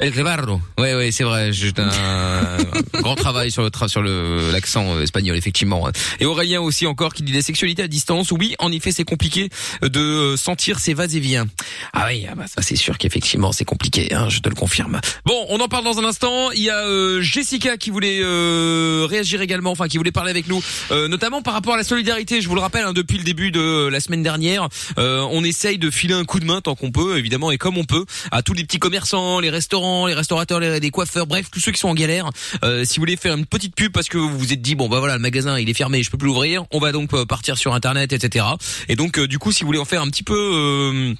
El 0.00 0.14
Rebarro. 0.16 0.60
Ouais 0.78 0.94
ouais, 0.94 1.12
c'est 1.12 1.24
vrai, 1.24 1.52
j'ai 1.52 1.72
un 1.76 2.56
grand 3.02 3.16
travail 3.16 3.50
sur 3.50 3.62
le 3.62 3.68
tra- 3.68 3.86
sur 3.86 4.00
le 4.00 4.50
l'accent 4.50 4.96
euh, 4.96 5.02
espagnol 5.02 5.36
effectivement. 5.36 5.90
Et 6.20 6.24
Aurélien 6.24 6.62
aussi 6.62 6.86
encore 6.86 7.12
qui 7.12 7.22
dit 7.22 7.32
la 7.34 7.42
sexualité 7.42 7.82
à 7.82 7.88
distance. 7.88 8.32
Oui, 8.32 8.54
en 8.60 8.72
effet, 8.72 8.92
c'est 8.92 9.04
compliqué 9.04 9.50
de 9.82 10.00
euh, 10.00 10.36
sentir 10.38 10.78
ses 10.78 10.94
vas-et-vient. 10.94 11.46
Ah 11.92 12.06
oui, 12.08 12.24
ah 12.30 12.34
bah 12.34 12.46
ça 12.46 12.62
c'est 12.62 12.76
sûr 12.76 12.96
qu'effectivement 12.96 13.52
c'est 13.52 13.66
compliqué, 13.66 14.14
hein, 14.14 14.30
je 14.30 14.40
te 14.40 14.48
le 14.48 14.54
confirme. 14.54 15.02
Bon, 15.26 15.44
on 15.50 15.60
en 15.60 15.68
parle 15.68 15.84
dans 15.84 15.98
un 15.98 16.04
instant. 16.04 16.50
Il 16.52 16.62
y 16.62 16.70
a 16.70 16.78
euh, 16.86 17.20
Jessica 17.20 17.76
qui 17.76 17.90
voulait 17.90 18.20
euh, 18.22 19.06
réagir 19.08 19.42
également, 19.42 19.70
enfin 19.72 19.86
qui 19.86 19.98
voulait 19.98 20.12
parler 20.12 20.30
avec 20.30 20.48
nous, 20.48 20.62
euh, 20.92 21.08
notamment 21.08 21.42
par 21.42 21.52
rapport 21.52 21.74
à 21.74 21.76
la 21.76 21.84
solidarité. 21.84 22.40
Je 22.40 22.48
vous 22.48 22.54
le 22.54 22.62
rappelle, 22.62 22.86
hein, 22.86 22.94
depuis 22.94 23.18
le 23.18 23.24
début 23.24 23.50
de 23.50 23.88
la 23.92 24.00
semaine 24.00 24.22
dernière, 24.22 24.66
euh, 24.98 25.26
on 25.30 25.44
essaye 25.44 25.76
de 25.76 25.90
filer 25.90 26.14
un 26.14 26.24
coup 26.24 26.40
de 26.40 26.46
main 26.46 26.62
tant 26.62 26.74
qu'on 26.74 26.90
peut, 26.90 27.18
évidemment, 27.18 27.50
et 27.50 27.58
comme 27.58 27.76
on 27.76 27.84
peut, 27.84 28.06
à 28.30 28.40
tous 28.42 28.54
les 28.54 28.64
petits 28.64 28.78
commerçants, 28.78 29.40
les 29.40 29.50
restaurants, 29.50 29.89
les 30.06 30.14
restaurateurs, 30.14 30.60
les, 30.60 30.90
coiffeurs, 30.90 31.26
bref, 31.26 31.46
tous 31.50 31.60
ceux 31.60 31.72
qui 31.72 31.80
sont 31.80 31.88
en 31.88 31.94
galère. 31.94 32.30
Euh, 32.64 32.84
si 32.84 32.96
vous 32.96 33.02
voulez 33.02 33.16
faire 33.16 33.36
une 33.36 33.46
petite 33.46 33.74
pub 33.74 33.92
parce 33.92 34.08
que 34.08 34.18
vous 34.18 34.38
vous 34.38 34.52
êtes 34.52 34.62
dit 34.62 34.74
bon 34.74 34.88
bah 34.88 34.98
voilà 34.98 35.14
le 35.14 35.20
magasin 35.20 35.58
il 35.58 35.68
est 35.68 35.74
fermé, 35.74 36.02
je 36.02 36.10
peux 36.10 36.18
plus 36.18 36.28
l'ouvrir, 36.28 36.64
on 36.70 36.78
va 36.78 36.92
donc 36.92 37.12
euh, 37.14 37.24
partir 37.24 37.58
sur 37.58 37.74
internet, 37.74 38.12
etc. 38.12 38.46
Et 38.88 38.96
donc 38.96 39.18
euh, 39.18 39.26
du 39.26 39.38
coup 39.38 39.52
si 39.52 39.62
vous 39.62 39.66
voulez 39.66 39.78
en 39.78 39.84
faire 39.84 40.02
un 40.02 40.08
petit 40.08 40.22
peu 40.22 41.14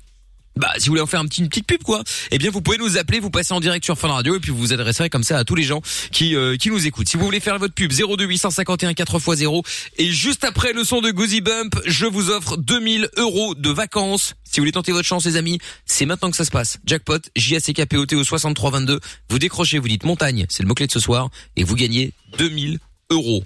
bah, 0.57 0.73
si 0.79 0.87
vous 0.87 0.93
voulez 0.93 1.01
en 1.01 1.07
faire 1.07 1.21
un 1.21 1.27
petit, 1.27 1.41
une 1.41 1.49
petite 1.49 1.67
pub, 1.67 1.83
quoi, 1.83 2.03
eh 2.31 2.39
bien, 2.39 2.51
vous 2.51 2.61
pouvez 2.61 2.77
nous 2.79 2.99
appeler, 2.99 3.21
vous 3.21 3.31
passez 3.31 3.55
en 3.55 3.61
direct 3.61 3.85
sur 3.85 3.99
Fun 3.99 4.09
Radio 4.09 4.37
et 4.37 4.41
puis 4.41 4.51
vous 4.51 4.59
vous 4.59 4.73
adresserez 4.73 5.09
comme 5.09 5.23
ça 5.23 5.39
à 5.39 5.45
tous 5.45 5.55
les 5.55 5.63
gens 5.63 5.81
qui, 6.13 6.35
euh, 6.37 6.57
qui 6.57 6.71
nous 6.71 6.87
écoutent. 6.87 7.09
Si 7.09 7.17
vous 7.17 7.25
voulez 7.25 7.41
faire 7.41 7.59
votre 7.59 7.75
pub, 7.75 7.93
02 7.93 8.25
851 8.25 8.93
4x0 8.93 9.65
et 9.99 10.11
juste 10.11 10.45
après 10.45 10.73
le 10.73 10.85
son 10.85 11.01
de 11.01 11.11
Goosey 11.11 11.41
Bump, 11.41 11.81
je 11.87 12.07
vous 12.07 12.31
offre 12.31 12.57
2000 12.57 13.09
euros 13.17 13.55
de 13.55 13.71
vacances. 13.71 14.35
Si 14.45 14.59
vous 14.59 14.63
voulez 14.63 14.73
tenter 14.73 14.93
votre 14.93 15.07
chance, 15.07 15.25
les 15.25 15.37
amis, 15.37 15.61
c'est 15.87 16.07
maintenant 16.07 16.31
que 16.31 16.37
ça 16.37 16.45
se 16.45 16.51
passe. 16.51 16.79
Jackpot, 16.85 17.21
J-A-C-K-P-O-T 17.37 18.17
au 18.17 18.25
6322. 18.25 19.01
Vous 19.29 19.39
décrochez, 19.39 19.79
vous 19.79 19.89
dites 19.89 20.05
montagne, 20.05 20.47
c'est 20.49 20.63
le 20.63 20.69
mot-clé 20.69 20.89
de 20.89 20.93
ce 20.93 21.01
soir 21.01 21.31
et 21.57 21.65
vous 21.65 21.77
gagnez 21.77 22.13
2000 22.39 22.81
euros. 23.11 23.45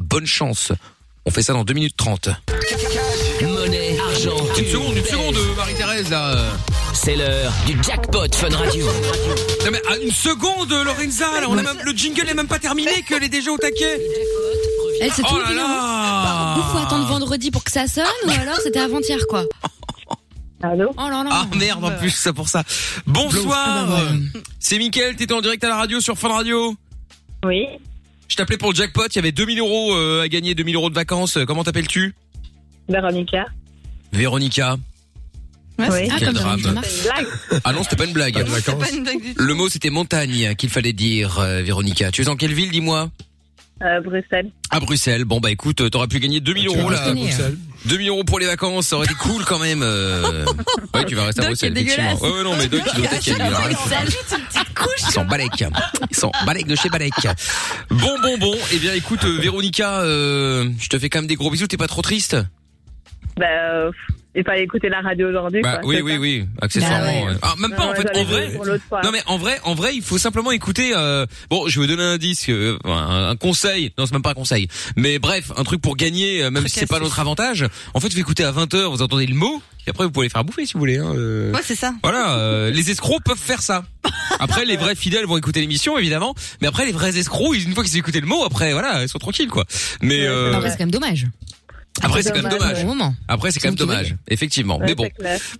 Bonne 0.00 0.26
chance. 0.26 0.72
On 1.26 1.30
fait 1.30 1.42
ça 1.42 1.52
dans 1.52 1.64
2 1.64 1.74
minutes 1.74 1.96
30. 1.96 2.30
Une 4.58 4.66
seconde, 4.66 4.96
une 4.96 5.04
seconde, 5.04 5.36
Marie-Thérèse, 5.56 6.10
là. 6.10 6.34
C'est 6.92 7.14
l'heure 7.14 7.52
du 7.64 7.80
jackpot 7.80 8.26
Fun 8.34 8.48
Radio. 8.48 8.86
Non 8.86 9.70
mais 9.70 9.80
ah, 9.88 9.94
une 10.02 10.10
seconde, 10.10 10.70
Lorenza, 10.70 11.40
là, 11.40 11.46
on 11.48 11.56
a 11.56 11.62
même, 11.62 11.76
le 11.84 11.92
jingle 11.92 12.26
n'est 12.26 12.34
même 12.34 12.48
pas 12.48 12.58
terminé, 12.58 12.90
qu'elle 13.06 13.22
est 13.22 13.28
déjà 13.28 13.52
au 13.52 13.56
taquet. 13.58 14.00
Elle, 15.00 15.12
c'est 15.12 15.22
Oh 15.30 15.38
là 15.38 15.54
là. 15.54 16.56
Bah, 16.56 16.64
faut 16.72 16.78
attendre 16.78 17.06
vendredi 17.06 17.52
pour 17.52 17.62
que 17.62 17.70
ça 17.70 17.86
sonne, 17.86 18.04
ou 18.26 18.30
alors 18.30 18.56
c'était 18.56 18.80
avant-hier, 18.80 19.18
quoi. 19.28 19.44
Allô 20.60 20.90
Oh 20.96 21.08
là 21.08 21.22
là. 21.22 21.30
Ah 21.30 21.46
merde, 21.56 21.84
en 21.84 21.92
plus, 21.92 22.10
c'est 22.10 22.32
pour 22.32 22.48
ça. 22.48 22.64
Bonsoir. 23.06 23.86
C'est 24.58 24.78
Mickaël, 24.78 25.14
t'étais 25.14 25.34
en 25.34 25.40
direct 25.40 25.62
à 25.62 25.68
la 25.68 25.76
radio 25.76 26.00
sur 26.00 26.18
Fun 26.18 26.30
Radio. 26.30 26.74
Oui, 27.44 27.66
Je 28.26 28.34
t'appelais 28.34 28.58
pour 28.58 28.70
le 28.70 28.74
jackpot, 28.74 29.06
il 29.06 29.16
y 29.16 29.18
avait 29.20 29.30
2000 29.30 29.60
euros 29.60 29.94
euh, 29.94 30.22
à 30.22 30.28
gagner, 30.28 30.56
2000 30.56 30.74
euros 30.74 30.90
de 30.90 30.96
vacances. 30.96 31.38
Comment 31.46 31.62
t'appelles-tu? 31.62 32.16
Véronica. 32.88 33.44
Véronica. 34.12 34.76
oui. 35.78 35.86
Ah, 36.10 36.16
Quel 36.18 36.32
drame. 36.32 36.60
Blague. 36.60 37.26
Ah 37.64 37.72
non, 37.72 37.82
c'était 37.82 37.96
pas 37.96 38.04
une 38.06 38.12
blague. 38.12 38.44
C'est 38.62 38.78
pas 38.78 38.90
une 38.90 39.02
blague 39.04 39.22
du 39.22 39.34
tout. 39.34 39.42
Le 39.42 39.54
mot 39.54 39.68
c'était 39.68 39.90
montagne 39.90 40.54
qu'il 40.56 40.70
fallait 40.70 40.92
dire, 40.92 41.38
euh, 41.38 41.62
Véronica. 41.62 42.10
Tu 42.10 42.22
es 42.22 42.24
dans 42.24 42.36
quelle 42.36 42.54
ville, 42.54 42.70
dis-moi? 42.70 43.10
Euh, 43.80 44.00
Bruxelles. 44.00 44.50
À 44.70 44.80
Bruxelles. 44.80 45.24
Bon 45.24 45.38
bah 45.38 45.52
écoute, 45.52 45.80
euh, 45.82 45.88
t'aurais 45.88 46.08
pu 46.08 46.18
gagner 46.18 46.40
2000 46.40 46.64
Tu 46.66 46.74
vas 46.74 46.80
euros 46.80 46.90
là. 46.90 47.12
2000 47.84 48.08
euros 48.08 48.24
pour 48.24 48.40
les 48.40 48.46
vacances, 48.46 48.88
ça 48.88 48.96
aurait 48.96 49.04
été 49.06 49.14
cool 49.14 49.44
quand 49.44 49.60
même. 49.60 49.82
euh. 49.84 50.44
Ouais, 50.94 51.04
tu 51.04 51.14
vas 51.14 51.26
rester 51.26 51.42
à 51.42 51.44
Doc 51.44 51.50
Bruxelles, 51.50 51.72
effectivement. 51.78 52.12
dégueulasse. 52.16 52.20
Ouais, 52.22 52.38
ouais, 52.38 52.42
non, 52.42 52.56
mais 52.56 52.66
Doc, 52.66 52.80
il 52.92 53.02
doit 53.02 53.12
être 53.12 53.24
calme, 53.24 53.36
il 53.48 53.54
a 53.54 53.58
rien. 53.60 53.76
Ils 54.98 55.12
sont 55.12 55.24
balèques. 55.26 55.64
Ils 56.10 56.16
sont 56.16 56.32
balèques 56.44 56.66
de 56.66 56.74
chez 56.74 56.88
balèques. 56.88 57.28
Bon, 57.90 58.16
bon, 58.20 58.36
bon. 58.38 58.56
Eh 58.72 58.78
bien, 58.78 58.94
écoute, 58.94 59.22
euh, 59.22 59.38
Véronica, 59.40 60.00
euh, 60.00 60.68
je 60.80 60.88
te 60.88 60.98
fais 60.98 61.08
quand 61.08 61.20
même 61.20 61.28
des 61.28 61.36
gros 61.36 61.48
bisous. 61.52 61.68
T'es 61.68 61.76
pas 61.76 61.86
trop 61.86 62.02
triste? 62.02 62.36
Bah, 63.36 63.46
euh, 63.46 63.90
il 64.34 64.44
fallait 64.44 64.62
écouter 64.64 64.88
la 64.88 65.00
radio 65.00 65.28
aujourd'hui. 65.28 65.62
Bah 65.62 65.78
quoi, 65.82 65.88
oui, 65.88 66.00
oui, 66.02 66.12
ça. 66.12 66.18
oui, 66.18 66.44
accessoirement. 66.60 67.04
Bah 67.04 67.12
ouais. 67.12 67.32
ouais. 67.32 67.38
Ah, 67.42 67.54
même 67.58 67.70
pas 67.70 67.76
Non, 67.76 67.88
en 67.88 67.90
ouais, 67.90 67.96
fait. 68.02 68.18
En 68.18 68.24
vrai, 68.24 68.52
non 69.04 69.10
mais 69.12 69.22
en 69.26 69.38
vrai, 69.38 69.58
en 69.64 69.74
vrai, 69.74 69.94
il 69.94 70.02
faut 70.02 70.18
simplement 70.18 70.52
écouter. 70.52 70.92
Euh, 70.94 71.26
bon, 71.50 71.66
je 71.68 71.80
vais 71.80 71.86
vous 71.86 71.92
donner 71.92 72.08
un 72.08 72.12
indice, 72.14 72.48
euh, 72.48 72.78
un, 72.84 73.30
un 73.30 73.36
conseil. 73.36 73.92
Non, 73.98 74.06
c'est 74.06 74.12
même 74.12 74.22
pas 74.22 74.30
un 74.30 74.34
conseil. 74.34 74.68
Mais 74.96 75.18
bref, 75.18 75.50
un 75.56 75.64
truc 75.64 75.80
pour 75.80 75.96
gagner, 75.96 76.42
euh, 76.44 76.50
même 76.50 76.68
si 76.68 76.78
c'est 76.78 76.86
pas 76.86 77.00
notre 77.00 77.18
avantage. 77.18 77.64
En 77.94 78.00
fait, 78.00 78.12
vous 78.12 78.20
écoutez 78.20 78.44
à 78.44 78.50
20 78.52 78.72
h 78.74 78.84
vous 78.90 79.02
entendez 79.02 79.26
le 79.26 79.34
mot, 79.34 79.60
et 79.86 79.90
après 79.90 80.04
vous 80.04 80.10
pouvez 80.10 80.26
les 80.26 80.30
faire 80.30 80.44
bouffer 80.44 80.66
si 80.66 80.74
vous 80.74 80.80
voulez. 80.80 80.98
Hein, 80.98 81.12
euh. 81.16 81.52
Ouais, 81.52 81.60
c'est 81.64 81.74
ça. 81.76 81.94
Voilà, 82.02 82.36
euh, 82.38 82.70
les 82.70 82.90
escrocs 82.90 83.22
peuvent 83.24 83.38
faire 83.38 83.62
ça. 83.62 83.84
Après, 84.40 84.64
les 84.64 84.76
vrais 84.76 84.94
fidèles 84.94 85.24
vont 85.26 85.36
écouter 85.38 85.60
l'émission, 85.60 85.98
évidemment. 85.98 86.34
Mais 86.60 86.68
après, 86.68 86.86
les 86.86 86.92
vrais 86.92 87.16
escrocs, 87.18 87.56
une 87.56 87.74
fois 87.74 87.82
qu'ils 87.82 87.96
ont 87.96 88.00
écouté 88.00 88.20
le 88.20 88.26
mot, 88.26 88.44
après, 88.44 88.72
voilà, 88.72 89.02
ils 89.02 89.08
sont 89.08 89.18
tranquilles, 89.18 89.48
quoi. 89.48 89.64
Mais 90.02 90.26
euh, 90.26 90.54
Après, 90.54 90.70
c'est 90.70 90.76
quand 90.76 90.84
même 90.84 90.90
dommage. 90.90 91.26
Après, 92.02 92.22
c'est 92.22 92.30
quand 92.32 92.42
même 92.42 92.50
dommage. 92.50 92.86
Après, 93.28 93.50
c'est 93.50 93.60
quand 93.60 93.68
même 93.68 93.74
dommage, 93.74 94.16
effectivement. 94.28 94.78
Ouais, 94.78 94.86
Mais 94.86 94.94
bon. 94.94 95.08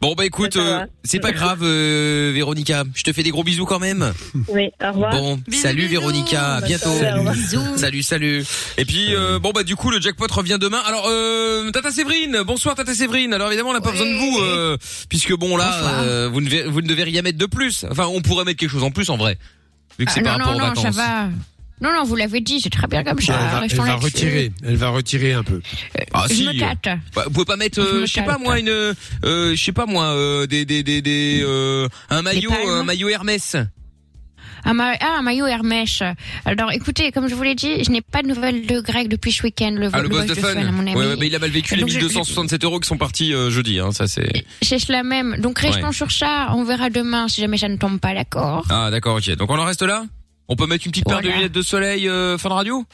Bon, 0.01 0.15
bah 0.15 0.25
écoute, 0.25 0.57
euh, 0.57 0.85
c'est 1.05 1.21
pas 1.21 1.33
grave, 1.33 1.61
euh, 1.63 2.31
Véronica. 2.35 2.85
Je 2.95 3.03
te 3.03 3.13
fais 3.13 3.23
des 3.23 3.31
gros 3.31 3.45
bisous 3.45 3.65
quand 3.67 3.79
même. 3.79 4.13
Oui, 4.49 4.71
au 4.83 4.89
revoir. 4.93 5.13
Bon, 5.13 5.41
salut 5.53 5.87
Véronica, 5.87 6.57
à 6.57 6.61
bientôt. 6.61 6.93
Salut. 6.99 7.29
Salut, 7.77 8.03
salut. 8.03 8.45
Et 8.77 8.85
puis 8.85 9.15
euh, 9.15 9.39
bon 9.39 9.51
bah 9.55 9.63
du 9.63 9.77
coup 9.77 9.91
le 9.91 10.01
jackpot 10.01 10.27
revient 10.31 10.59
demain. 10.61 10.81
Alors 10.87 11.07
euh, 11.09 11.71
Tata 11.71 11.91
Séverine, 11.91 12.43
bonsoir 12.47 12.75
Tata 12.75 12.95
Séverine. 12.95 13.33
Alors 13.33 13.49
évidemment 13.49 13.71
on 13.71 13.75
n'a 13.75 13.81
pas 13.81 13.91
besoin 13.93 14.07
de 14.07 14.15
vous 14.15 14.39
euh, 14.41 14.77
puisque 15.09 15.35
bon 15.37 15.57
là 15.57 16.03
euh, 16.03 16.29
vous 16.33 16.41
ne 16.41 16.69
vous 16.69 16.81
ne 16.81 16.87
devez 16.87 17.03
rien 17.05 17.23
mettre 17.23 17.39
de 17.39 17.47
plus. 17.47 17.85
Enfin 17.91 18.07
on 18.07 18.21
pourrait 18.21 18.45
mettre 18.45 18.59
quelque 18.59 18.71
chose 18.71 18.83
en 18.85 18.91
plus 18.91 19.11
en 19.11 19.17
vrai 19.17 19.39
vu 19.99 20.05
que 20.05 20.13
c'est 20.13 20.21
Ah, 20.21 20.25
par 20.25 20.39
non, 20.39 20.45
rapport 20.45 20.59
non, 20.61 20.65
aux 20.65 20.69
non, 20.69 20.75
vacances. 20.83 20.95
ça 20.97 21.03
va. 21.03 21.29
Non, 21.81 21.93
non, 21.93 22.05
vous 22.05 22.17
l'avez 22.17 22.41
dit, 22.41 22.61
c'est 22.61 22.71
très 22.71 22.87
bien 22.87 23.05
comme 23.05 23.21
ça. 23.21 23.39
elle 23.63 23.69
va, 23.77 23.87
elle 23.87 23.93
retirer. 23.95 24.53
Elle 24.65 24.77
va 24.77 24.89
retirer 24.89 25.33
un 25.33 25.43
peu. 25.45 25.61
Ah 26.13 26.25
Je 26.29 26.35
si. 26.35 26.47
me 26.47 26.59
tâte. 26.59 26.99
Bah, 27.15 27.25
vous 27.27 27.31
pouvez 27.33 27.45
pas 27.47 27.57
mettre, 27.57 27.81
Je 27.81 27.87
euh, 27.87 28.07
je 28.07 28.13
sais 28.13 28.23
pas 28.23 28.39
moi 28.39 28.59
une, 28.59 28.69
euh, 28.69 28.95
je 29.23 29.55
sais 29.63 29.73
pas 29.73 29.87
moi 29.87 30.07
euh, 30.07 30.47
des 30.47 30.65
des 30.65 30.83
des 30.83 31.01
des 31.03 31.41
euh, 31.43 31.89
un 32.11 32.23
maillot 32.23 32.51
un 32.53 32.83
maillot 32.85 33.09
Hermès. 33.09 33.57
Un, 34.65 34.75
ma- 34.75 34.97
ah, 35.01 35.17
un 35.21 35.23
maillot 35.23 35.47
Hermès. 35.47 36.03
Alors, 36.45 36.73
écoutez, 36.73 37.13
comme 37.13 37.29
je 37.29 37.35
vous 37.35 37.43
l'ai 37.45 37.55
dit, 37.55 37.85
je 37.85 37.91
n'ai 37.91 38.01
pas 38.01 38.23
de 38.23 38.27
nouvelles 38.29 38.67
de 38.67 38.81
Greg 38.81 39.07
depuis 39.09 39.31
ce 39.31 39.45
week-end. 39.45 39.71
Le, 39.79 39.89
Ah 39.93 40.03
le 40.03 40.09
boss 40.09 40.27
de 40.27 40.35
fun. 40.35 40.49
à 40.57 40.73
mon 40.73 40.81
ami. 40.81 40.95
Ouais, 40.97 41.07
ouais, 41.07 41.17
bah, 41.17 41.25
il 41.25 41.35
a 41.35 41.39
mal 41.39 41.51
vécu 41.51 41.77
les 41.77 41.83
Donc, 41.83 41.91
je- 41.91 41.95
1267 41.99 42.65
euros 42.65 42.81
qui 42.81 42.89
sont 42.89 42.99
partis 42.99 43.33
euh, 43.33 43.51
jeudi. 43.51 43.79
Hein, 43.79 43.93
ça 43.93 44.09
c'est. 44.09 44.45
C'est 44.61 44.81
cela 44.81 45.05
même. 45.05 45.37
Donc, 45.39 45.61
restons 45.61 45.87
Ouais. 45.87 45.93
sur 45.93 46.11
ça. 46.11 46.49
On 46.55 46.65
verra 46.65 46.91
demain 46.91 47.29
si 47.29 47.41
jamais 47.41 47.57
ça 47.57 47.69
ne 47.69 47.77
tombe 47.77 48.01
pas, 48.01 48.15
d'accord 48.15 48.67
Ah 48.69 48.91
d'accord 48.91 49.17
ok. 49.19 49.31
Donc 49.37 49.49
on 49.49 49.59
en 49.59 49.65
reste 49.65 49.83
là? 49.83 50.05
On 50.49 50.57
peut 50.57 50.67
mettre 50.67 50.87
une 50.87 50.93
petite 50.93 51.05
paire 51.07 51.21
de 51.21 51.29
lunettes 51.29 51.53
de 51.53 51.63
soleil 51.63 52.09
euh, 52.09 52.39
fin 52.39 52.49
de 52.49 52.55
radio? 52.55 52.85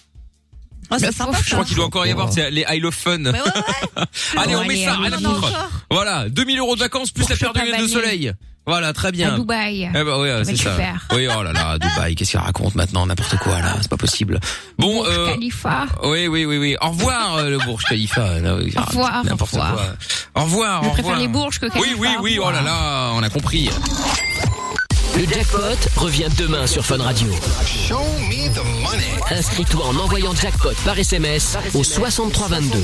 Oh, 0.90 0.96
c'est 0.98 1.12
sympa. 1.12 1.38
Je 1.42 1.52
crois 1.52 1.64
qu'il 1.64 1.76
doit 1.76 1.86
encore 1.86 2.06
y 2.06 2.10
avoir 2.10 2.30
c'est 2.32 2.50
les 2.50 2.64
I 2.68 2.78
Love 2.78 2.92
Fun. 2.94 3.18
Mais 3.18 3.30
ouais, 3.30 3.38
ouais. 3.38 4.02
allez, 4.36 4.54
on 4.56 4.64
met 4.64 4.74
allez, 4.74 4.84
ça, 4.84 4.92
à 4.94 5.06
allez. 5.06 5.24
foutre. 5.24 5.70
Voilà, 5.90 6.28
2000 6.28 6.58
euros 6.58 6.74
de 6.74 6.80
vacances 6.80 7.10
plus 7.10 7.22
Pour 7.24 7.30
la 7.30 7.52
paire 7.52 7.62
de 7.62 7.66
lunettes 7.68 7.82
de 7.82 7.86
soleil. 7.88 8.32
Voilà, 8.66 8.92
très 8.94 9.08
À 9.08 9.12
bien. 9.12 9.38
Dubaï. 9.38 9.82
Eh 9.90 9.92
ben 9.92 10.18
ouais, 10.20 10.30
va 10.30 10.44
c'est 10.44 10.56
ça. 10.56 10.70
super. 10.72 11.06
Oui, 11.12 11.26
oh 11.34 11.42
là 11.42 11.52
là, 11.52 11.78
Dubaï, 11.78 12.14
qu'est-ce 12.14 12.30
qu'il 12.32 12.40
raconte 12.40 12.74
maintenant 12.74 13.06
N'importe 13.06 13.36
quoi 13.38 13.60
là, 13.60 13.76
c'est 13.80 13.90
pas 13.90 13.98
possible. 13.98 14.40
Bon, 14.78 15.02
Burj 15.02 15.08
euh, 15.18 15.26
Khalifa. 15.32 15.86
oui, 16.04 16.28
oui, 16.28 16.44
oui, 16.46 16.56
oui. 16.58 16.76
Au 16.80 16.88
revoir 16.88 17.36
euh, 17.36 17.50
le 17.50 17.58
Burj 17.58 17.84
Khalifa. 17.84 18.40
Là, 18.40 18.56
oui, 18.56 18.72
Au 18.76 18.80
revoir, 18.82 19.20
au 19.22 19.28
n'importe 19.28 19.50
revoir. 19.52 19.74
quoi. 19.74 19.86
Au 20.34 20.44
revoir. 20.44 20.82
Je 20.84 20.88
au 20.88 20.92
préfère 20.92 21.16
les 21.18 21.28
bourges 21.28 21.58
que 21.60 21.66
Oui, 21.66 21.72
Khalifa, 21.72 21.98
oui, 22.00 22.08
au 22.18 22.22
oui. 22.22 22.38
Oh 22.40 22.44
revoir. 22.46 22.52
là 22.52 22.62
là, 22.62 23.10
on 23.14 23.22
a 23.22 23.28
compris. 23.28 23.68
Le 25.16 25.26
jackpot 25.26 25.60
revient 25.96 26.28
demain 26.36 26.66
sur 26.66 26.84
Fun 26.84 26.98
Radio. 26.98 27.30
Inscris-toi 29.30 29.84
en 29.84 29.96
envoyant 29.96 30.34
jackpot 30.34 30.72
par 30.84 30.98
SMS 30.98 31.56
au 31.74 31.84
6322. 31.84 32.78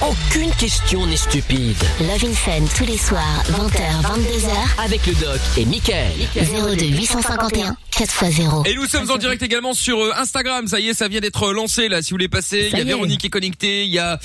Aucune 0.00 0.50
question 0.54 1.06
n'est 1.06 1.16
stupide. 1.16 1.76
Love 2.00 2.24
in 2.24 2.32
Fun 2.34 2.64
tous 2.76 2.84
les 2.84 2.96
soirs, 2.98 3.42
20h, 3.50 4.02
22h, 4.02 4.84
Avec 4.84 5.06
le 5.06 5.14
doc 5.14 5.40
et 5.56 5.64
Mickaël. 5.64 6.12
02 6.34 6.86
851 6.86 7.76
4x0. 7.92 8.66
Et 8.68 8.74
nous 8.74 8.86
sommes 8.86 9.10
en 9.10 9.18
direct 9.18 9.42
également 9.42 9.74
sur 9.74 9.98
euh, 10.00 10.12
Instagram. 10.16 10.66
Ça 10.66 10.80
y 10.80 10.88
est, 10.88 10.94
ça 10.94 11.08
vient 11.08 11.20
d'être 11.20 11.52
lancé 11.52 11.88
là. 11.88 12.00
Si 12.02 12.10
vous 12.10 12.14
voulez 12.14 12.28
passer, 12.28 12.70
il 12.72 12.78
y 12.78 12.80
a. 12.80 12.84
Véronique 12.84 13.20
qui 13.20 13.26
est 13.26 13.30
connectée, 13.30 13.84
il 13.84 13.90
y 13.90 13.98
a 13.98 14.18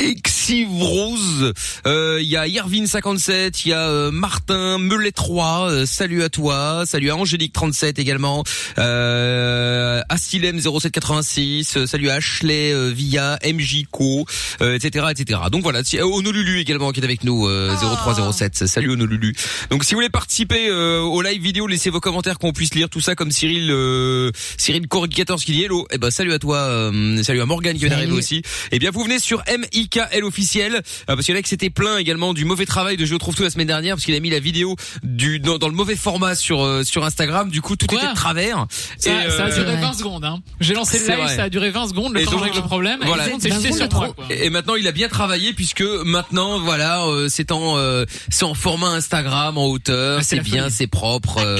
Exivrose, 0.00 1.52
euh, 1.86 2.18
il 2.20 2.28
y 2.28 2.36
a 2.36 2.46
Yervin 2.46 2.86
57, 2.86 3.64
il 3.64 3.68
y 3.68 3.72
a 3.72 3.88
euh, 3.88 4.10
Martin 4.10 4.78
Melet 4.78 5.12
3. 5.12 5.70
euh, 5.70 5.86
salut 5.86 6.22
à 6.22 6.28
toi, 6.30 6.84
salut 6.86 7.10
à 7.10 7.16
Angélique 7.16 7.52
37 7.52 7.98
également, 7.98 8.42
euh, 8.78 10.02
Asilem 10.08 10.58
0786, 10.58 11.76
euh, 11.76 11.86
salut 11.86 12.10
à 12.10 12.14
Ashley 12.14 12.72
euh, 12.72 12.90
Via 12.94 13.38
MJ 13.44 13.84
Co, 13.90 14.24
euh, 14.60 14.74
etc., 14.74 15.06
etc. 15.12 15.40
Donc 15.50 15.62
voilà, 15.62 15.84
si, 15.84 15.98
euh, 15.98 16.04
Honolulu 16.04 16.58
également 16.60 16.90
qui 16.92 17.00
est 17.00 17.04
avec 17.04 17.24
nous 17.24 17.46
euh, 17.46 17.74
0307. 18.04 18.66
Salut 18.66 18.90
Honolulu. 18.92 19.34
Donc 19.70 19.84
si 19.84 19.94
vous 19.94 19.98
voulez 19.98 20.08
participer 20.10 20.68
euh, 20.68 21.00
au 21.00 21.22
live 21.22 21.40
vidéo, 21.42 21.66
laissez 21.66 21.90
vos 21.90 22.00
commentaires 22.00 22.38
qu'on 22.38 22.52
puisse 22.52 22.74
lire 22.74 22.88
tout 22.90 23.00
ça 23.00 23.14
comme 23.14 23.30
Cyril 23.30 23.70
euh, 23.70 24.30
Cyril 24.58 24.86
Corric 24.88 25.14
14 25.14 25.44
qui 25.44 25.52
dit 25.52 25.62
hello. 25.64 25.86
Eh 25.92 25.98
ben 25.98 26.10
salut 26.10 26.32
à 26.32 26.38
toi, 26.38 26.56
euh, 26.58 27.22
salut 27.22 27.40
à 27.40 27.46
Morgane 27.46 27.74
qui 27.74 27.80
vient 27.80 27.90
d'arriver 27.90 28.12
aussi. 28.12 28.42
Eh 28.72 28.78
bien 28.78 28.90
vous 28.90 29.02
venez 29.04 29.18
sur 29.18 29.42
MIKL 29.46 30.24
officiel 30.24 30.74
euh, 30.76 30.80
parce 31.06 31.24
qu'il 31.24 31.34
y 31.34 31.36
en 31.36 31.40
a 31.40 31.42
qui 31.42 31.48
s'était 31.48 31.70
plaint 31.70 31.98
également 31.98 32.34
du 32.34 32.44
mauvais 32.44 32.66
travail 32.66 32.96
de 32.96 33.04
Je 33.04 33.14
trouve 33.16 33.34
tout 33.34 33.42
la 33.42 33.50
semaine 33.50 33.66
dernière 33.66 33.94
parce 33.96 34.04
qu'il 34.04 34.14
a 34.14 34.20
mis 34.20 34.30
la 34.30 34.40
vidéo 34.40 34.76
du 35.02 35.38
dans, 35.40 35.58
dans 35.58 35.68
le 35.68 35.74
mauvais 35.74 35.96
format 35.96 36.34
sur 36.34 36.62
euh, 36.62 36.82
sur 36.84 37.04
Instagram. 37.04 37.50
Du 37.50 37.60
coup 37.60 37.76
tout 37.76 37.86
Quoi 37.86 37.98
était 37.98 38.08
de 38.10 38.14
travers. 38.14 38.66
Ça, 38.98 39.10
Et, 39.26 39.30
ça 39.30 39.44
a 39.44 39.50
duré 39.50 39.72
Ouais. 39.72 39.80
20 39.80 39.92
secondes. 39.94 40.24
Hein. 40.24 40.40
J'ai 40.60 40.74
lancé 40.74 40.98
le 40.98 41.06
live, 41.06 41.16
vrai. 41.16 41.36
ça 41.36 41.42
a 41.44 41.48
duré 41.48 41.70
20 41.70 41.88
secondes. 41.88 42.12
Le 42.14 42.20
Et 42.20 42.24
temps 42.24 42.32
donc, 42.32 42.42
régler 42.44 42.60
le 42.60 42.66
problème. 42.66 43.00
voilà. 43.04 43.26
et 43.28 43.30
tout 43.30 43.30
le 43.30 43.32
monde 43.32 43.42
s'est 43.42 43.48
jeté 43.50 43.68
20 43.70 43.76
sur 43.76 43.84
secondes, 43.86 44.14
moi. 44.16 44.26
quoi. 44.26 44.34
Et 44.36 44.50
maintenant, 44.50 44.74
il 44.74 44.86
a 44.86 44.91
bien 44.92 45.08
travaillé 45.08 45.52
puisque 45.52 45.82
maintenant, 46.04 46.58
voilà, 46.60 47.04
euh, 47.06 47.28
c'est 47.28 47.52
en 47.52 47.76
euh, 47.78 48.04
c'est 48.30 48.44
en 48.44 48.54
format 48.54 48.88
Instagram 48.90 49.58
en 49.58 49.66
hauteur, 49.66 50.18
Ah, 50.20 50.22
c'est 50.22 50.40
bien, 50.40 50.70
c'est 50.70 50.86
propre. 50.86 51.38
euh, 51.38 51.58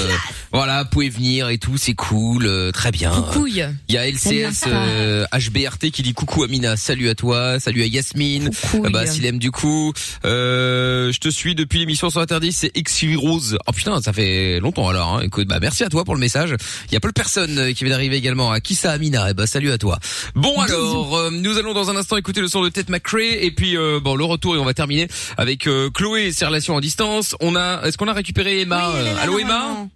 voilà, 0.53 0.83
vous 0.85 0.89
pouvez 0.91 1.09
venir 1.09 1.49
et 1.49 1.59
tout, 1.59 1.77
c'est 1.77 1.95
cool, 1.95 2.47
euh, 2.47 2.71
très 2.73 2.91
bien. 2.91 3.11
Coucouille. 3.11 3.65
Il 3.89 3.95
y 3.95 3.99
a 3.99 4.07
LCS 4.09 4.65
euh, 4.69 5.25
HBRT 5.33 5.91
qui 5.91 6.03
dit 6.03 6.15
coucou 6.15 6.45
Amina, 6.45 6.77
salut 6.77 7.09
à 7.09 7.15
toi, 7.15 7.59
salut 7.61 7.83
à 7.83 7.87
Yasmine, 7.87 8.51
Coucouille. 8.51 8.87
euh, 8.87 8.91
bah 8.91 9.07
Silem 9.07 9.39
du 9.39 9.51
coup, 9.51 9.93
euh, 10.25 11.13
je 11.13 11.19
te 11.19 11.29
suis 11.29 11.55
depuis 11.55 11.79
l'émission 11.81 12.11
sur 12.11 12.21
interdit, 12.21 12.53
c'est 12.53 12.71
X 12.77 13.05
Rose. 13.17 13.59
Oh 13.67 13.73
putain, 13.73 14.01
ça 14.03 14.13
fait 14.13 14.61
longtemps 14.61 14.89
alors. 14.89 15.17
Hein. 15.17 15.23
Écoute, 15.25 15.49
bah 15.49 15.59
merci 15.61 15.85
à 15.85 15.89
toi 15.89 16.05
pour 16.05 16.15
le 16.15 16.21
message. 16.21 16.55
Il 16.89 16.93
y 16.95 16.97
a 16.97 17.01
plein 17.01 17.11
de 17.11 17.15
personnes 17.15 17.59
euh, 17.59 17.73
qui 17.73 17.85
viennent 17.85 17.91
d'arriver 17.91 18.17
également. 18.17 18.51
À 18.51 18.61
qui 18.61 18.75
ça 18.75 18.93
Amina? 18.93 19.29
Eh 19.31 19.35
bah 19.35 19.47
salut 19.47 19.71
à 19.73 19.79
toi. 19.79 19.99
Bon 20.35 20.59
alors, 20.61 21.17
euh, 21.17 21.31
nous 21.31 21.59
allons 21.59 21.73
dans 21.75 21.91
un 21.91 21.97
instant 21.97 22.17
écouter 22.17 22.41
le 22.41 22.49
son 22.49 22.63
de 22.63 22.69
Ted 22.69 22.91
McRae 22.93 23.22
et 23.31 23.51
puis 23.51 23.77
euh, 23.77 24.01
bon 24.01 24.15
le 24.17 24.25
retour 24.25 24.57
et 24.57 24.59
on 24.59 24.65
va 24.65 24.75
terminer 24.75 25.09
avec 25.37 25.67
euh, 25.67 25.91
Chloé 25.91 26.27
et 26.27 26.33
ses 26.33 26.45
relations 26.47 26.77
à 26.77 26.81
distance. 26.81 27.37
On 27.41 27.57
a, 27.57 27.83
est-ce 27.85 27.97
qu'on 27.97 28.09
a 28.09 28.13
récupéré 28.13 28.61
Emma 28.61 28.91
Oui, 28.95 29.01
euh, 29.01 29.15
Allô 29.23 29.39
Emma? 29.39 29.87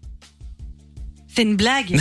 C'est 1.36 1.42
une 1.42 1.56
blague. 1.56 2.00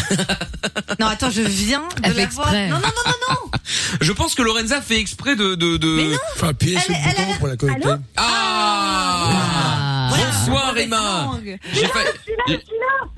non, 0.99 1.07
attends, 1.07 1.29
je 1.29 1.41
viens 1.41 1.83
de 2.01 2.13
la 2.13 2.25
voir. 2.27 2.53
Non, 2.53 2.69
non, 2.69 2.77
non, 2.77 2.79
non, 3.05 3.13
non. 3.29 3.51
Je 3.99 4.11
pense 4.13 4.33
que 4.33 4.41
Lorenza 4.41 4.81
fait 4.81 4.97
exprès 4.99 5.36
de 5.36 5.55
de, 5.55 5.75
de... 5.77 6.15
Faut 6.38 6.45
appuyer 6.45 6.79
sur 6.79 6.91
le 6.93 6.97
bouton 7.09 7.33
pour 7.39 7.47
la 7.49 7.57
connecter. 7.57 7.89
Ah, 8.15 10.07
Voilà. 10.09 10.25
Bonsoir 10.31 10.77
Emma. 10.77 11.31
J'ai 11.73 11.88
failli, 11.88 12.59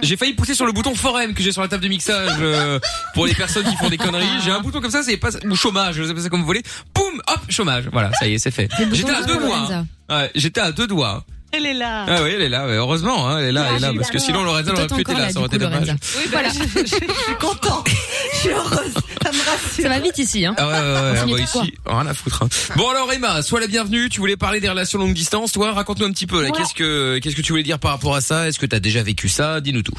j'ai- 0.02 0.18
failli 0.18 0.34
pousser 0.34 0.56
sur 0.56 0.66
le 0.66 0.72
bouton 0.72 0.96
forum 0.96 1.34
que 1.36 1.44
j'ai 1.44 1.52
sur 1.52 1.62
la 1.62 1.68
table 1.68 1.84
de 1.84 1.90
mixage 1.90 2.32
euh, 2.40 2.80
pour 3.14 3.28
les 3.28 3.36
personnes 3.36 3.66
qui 3.66 3.76
font 3.76 3.90
des 3.90 3.98
conneries. 3.98 4.26
J'ai 4.44 4.52
un 4.52 4.60
bouton 4.62 4.82
comme 4.82 4.90
ça, 4.92 5.04
c'est 5.04 5.18
pas 5.18 5.30
ou 5.46 5.56
chômage, 5.56 5.96
je 5.96 6.04
sais 6.04 6.14
pas 6.16 6.22
ça 6.22 6.30
comme 6.30 6.40
vous 6.42 6.46
voulez. 6.48 6.64
Poum, 6.94 7.22
hop, 7.28 7.40
chômage. 7.50 7.90
Voilà, 7.92 8.12
ça 8.20 8.28
y 8.28 8.34
est, 8.34 8.40
c'est 8.40 8.52
fait. 8.52 8.70
J'étais 8.92 9.12
à 9.12 9.22
deux 9.24 9.38
doigts. 9.38 9.70
Ouais, 10.10 10.32
j'étais 10.34 10.62
à 10.62 10.72
deux 10.72 10.88
doigts. 10.88 11.24
Elle 11.54 11.66
est 11.66 11.74
là. 11.74 12.06
Ah 12.08 12.24
oui, 12.24 12.32
elle 12.36 12.42
est 12.42 12.50
là. 12.50 12.68
ouais, 12.68 12.74
heureusement, 12.76 13.28
hein, 13.28 13.40
elle 13.40 13.46
est 13.46 13.52
là, 13.54 13.68
elle 13.70 13.76
est 13.78 13.80
là, 13.80 13.94
parce 13.96 14.12
que 14.12 14.20
sinon 14.20 14.44
Lorenza 14.44 14.74
aurait 14.74 14.88
pu 14.88 15.02
être 15.02 15.14
là, 15.14 15.30
ça 15.30 15.40
aurait 15.40 15.48
été 15.48 15.58
dommage. 15.58 15.96
Oui, 16.18 16.30
bah, 16.32 16.40
je, 16.50 16.60
je- 16.60 16.86
je 16.86 16.96
suis 16.96 17.36
contente. 17.40 17.88
Je 18.34 18.38
suis 18.38 18.50
heureuse. 18.50 18.94
Ça 19.24 19.32
me 19.32 19.38
rassure. 19.50 19.84
Ça 19.84 19.90
va 19.90 20.00
vite 20.00 20.18
ici, 20.18 20.46
hein. 20.46 20.54
Ah 20.58 20.68
ouais, 20.68 20.74
ouais, 20.74 20.80
ouais, 20.80 21.20
On 21.20 21.22
ah 21.24 21.26
bah 21.38 21.40
ici, 21.42 21.74
rien 21.86 22.06
à 22.08 22.14
foutre. 22.14 22.44
hein. 22.44 22.50
Bon 22.76 22.90
alors 22.90 23.12
Emma, 23.14 23.42
sois 23.42 23.60
la 23.62 23.68
bienvenue. 23.68 24.10
Tu 24.10 24.20
voulais 24.20 24.36
parler 24.38 24.60
des 24.60 24.70
relations 24.70 25.00
longue 25.00 25.14
distance, 25.14 25.52
toi 25.54 25.72
Raconte-nous 25.72 26.06
un 26.06 26.12
petit 26.12 26.28
peu. 26.28 26.44
Ouais. 26.44 26.52
Qu'est-ce 26.52 26.74
que 26.74 27.18
qu'est-ce 27.20 27.36
que 27.36 27.42
tu 27.42 27.54
voulais 27.54 27.64
dire 27.64 27.80
par 27.80 27.92
rapport 27.92 28.16
à 28.16 28.22
ça 28.22 28.48
Est-ce 28.48 28.60
que 28.60 28.66
t'as 28.66 28.80
déjà 28.80 29.02
vécu 29.02 29.30
ça 29.30 29.62
Dis-nous 29.62 29.84
tout. 29.84 29.98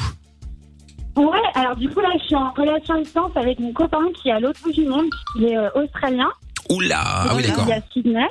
Ouais, 1.16 1.26
alors 1.54 1.74
du 1.76 1.88
coup 1.88 2.00
là, 2.00 2.10
je 2.20 2.26
suis 2.26 2.36
en 2.36 2.52
relation 2.52 2.94
à 2.94 3.02
distance 3.02 3.32
avec 3.36 3.58
mon 3.58 3.72
copain 3.72 4.04
qui 4.22 4.28
est 4.28 4.32
à 4.32 4.38
l'autre 4.40 4.60
bout 4.62 4.72
du 4.72 4.84
monde, 4.84 5.06
puisqu'il 5.10 5.52
est 5.52 5.56
euh, 5.58 5.68
australien. 5.74 6.28
Oula, 6.70 7.00
ah 7.02 7.32
oui 7.34 7.42
Il 7.44 7.50
d'accord. 7.50 7.68
est 7.68 7.72
à 7.72 7.80
Sydney. 7.92 8.26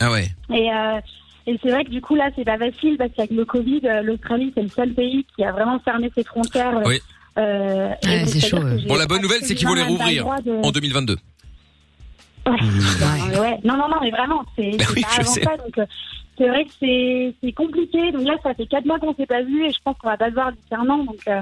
Ah 0.00 0.10
ouais. 0.10 0.30
Et, 0.50 0.72
euh, 0.72 1.00
et 1.46 1.58
c'est 1.62 1.70
vrai 1.70 1.84
que 1.84 1.90
du 1.90 2.00
coup 2.00 2.14
là, 2.14 2.30
c'est 2.36 2.44
pas 2.44 2.58
facile 2.58 2.96
parce 2.98 3.10
qu'avec 3.16 3.30
le 3.30 3.44
Covid, 3.44 3.80
euh, 3.84 4.02
l'Australie 4.02 4.52
c'est 4.54 4.62
le 4.62 4.68
seul 4.68 4.92
pays 4.94 5.24
qui 5.36 5.44
a 5.44 5.52
vraiment 5.52 5.78
fermé 5.80 6.10
ses 6.14 6.24
frontières. 6.24 6.76
euh, 6.78 6.82
Oui. 6.86 7.00
euh, 7.38 7.88
Ouais, 8.04 8.24
c'est 8.26 8.40
chaud, 8.40 8.58
Bon 8.88 8.96
la 8.96 9.06
bonne 9.06 9.22
nouvelle 9.22 9.40
c'est 9.42 9.54
qu'ils 9.54 9.66
vont 9.68 9.74
les 9.74 9.82
rouvrir 9.82 10.24
de- 10.44 10.64
en 10.64 10.70
2022. 10.70 11.16
Ouais. 12.46 13.58
Non, 13.64 13.76
non, 13.76 13.88
non, 13.88 13.96
mais 14.02 14.10
vraiment, 14.10 14.42
c'est 14.56 14.72
Bah 14.76 14.84
c'est 14.88 14.94
oui, 14.96 15.04
avant 15.18 15.32
sais. 15.32 15.42
ça. 15.44 15.56
Donc, 15.56 15.78
euh, 15.78 15.86
c'est 16.36 16.48
vrai 16.48 16.64
que 16.64 16.70
c'est 16.80 17.52
compliqué. 17.52 18.10
Donc 18.12 18.24
là, 18.26 18.34
ça 18.42 18.54
fait 18.54 18.66
quatre 18.66 18.84
mois 18.84 18.98
qu'on 18.98 19.14
s'est 19.14 19.26
pas 19.26 19.42
vu 19.42 19.64
et 19.64 19.70
je 19.70 19.78
pense 19.84 19.96
qu'on 19.98 20.08
va 20.08 20.16
pas 20.16 20.28
se 20.28 20.34
voir 20.34 20.50
d'ici 20.52 20.74
un 20.74 20.88
an. 20.88 21.04
Donc, 21.04 21.20
euh, 21.28 21.40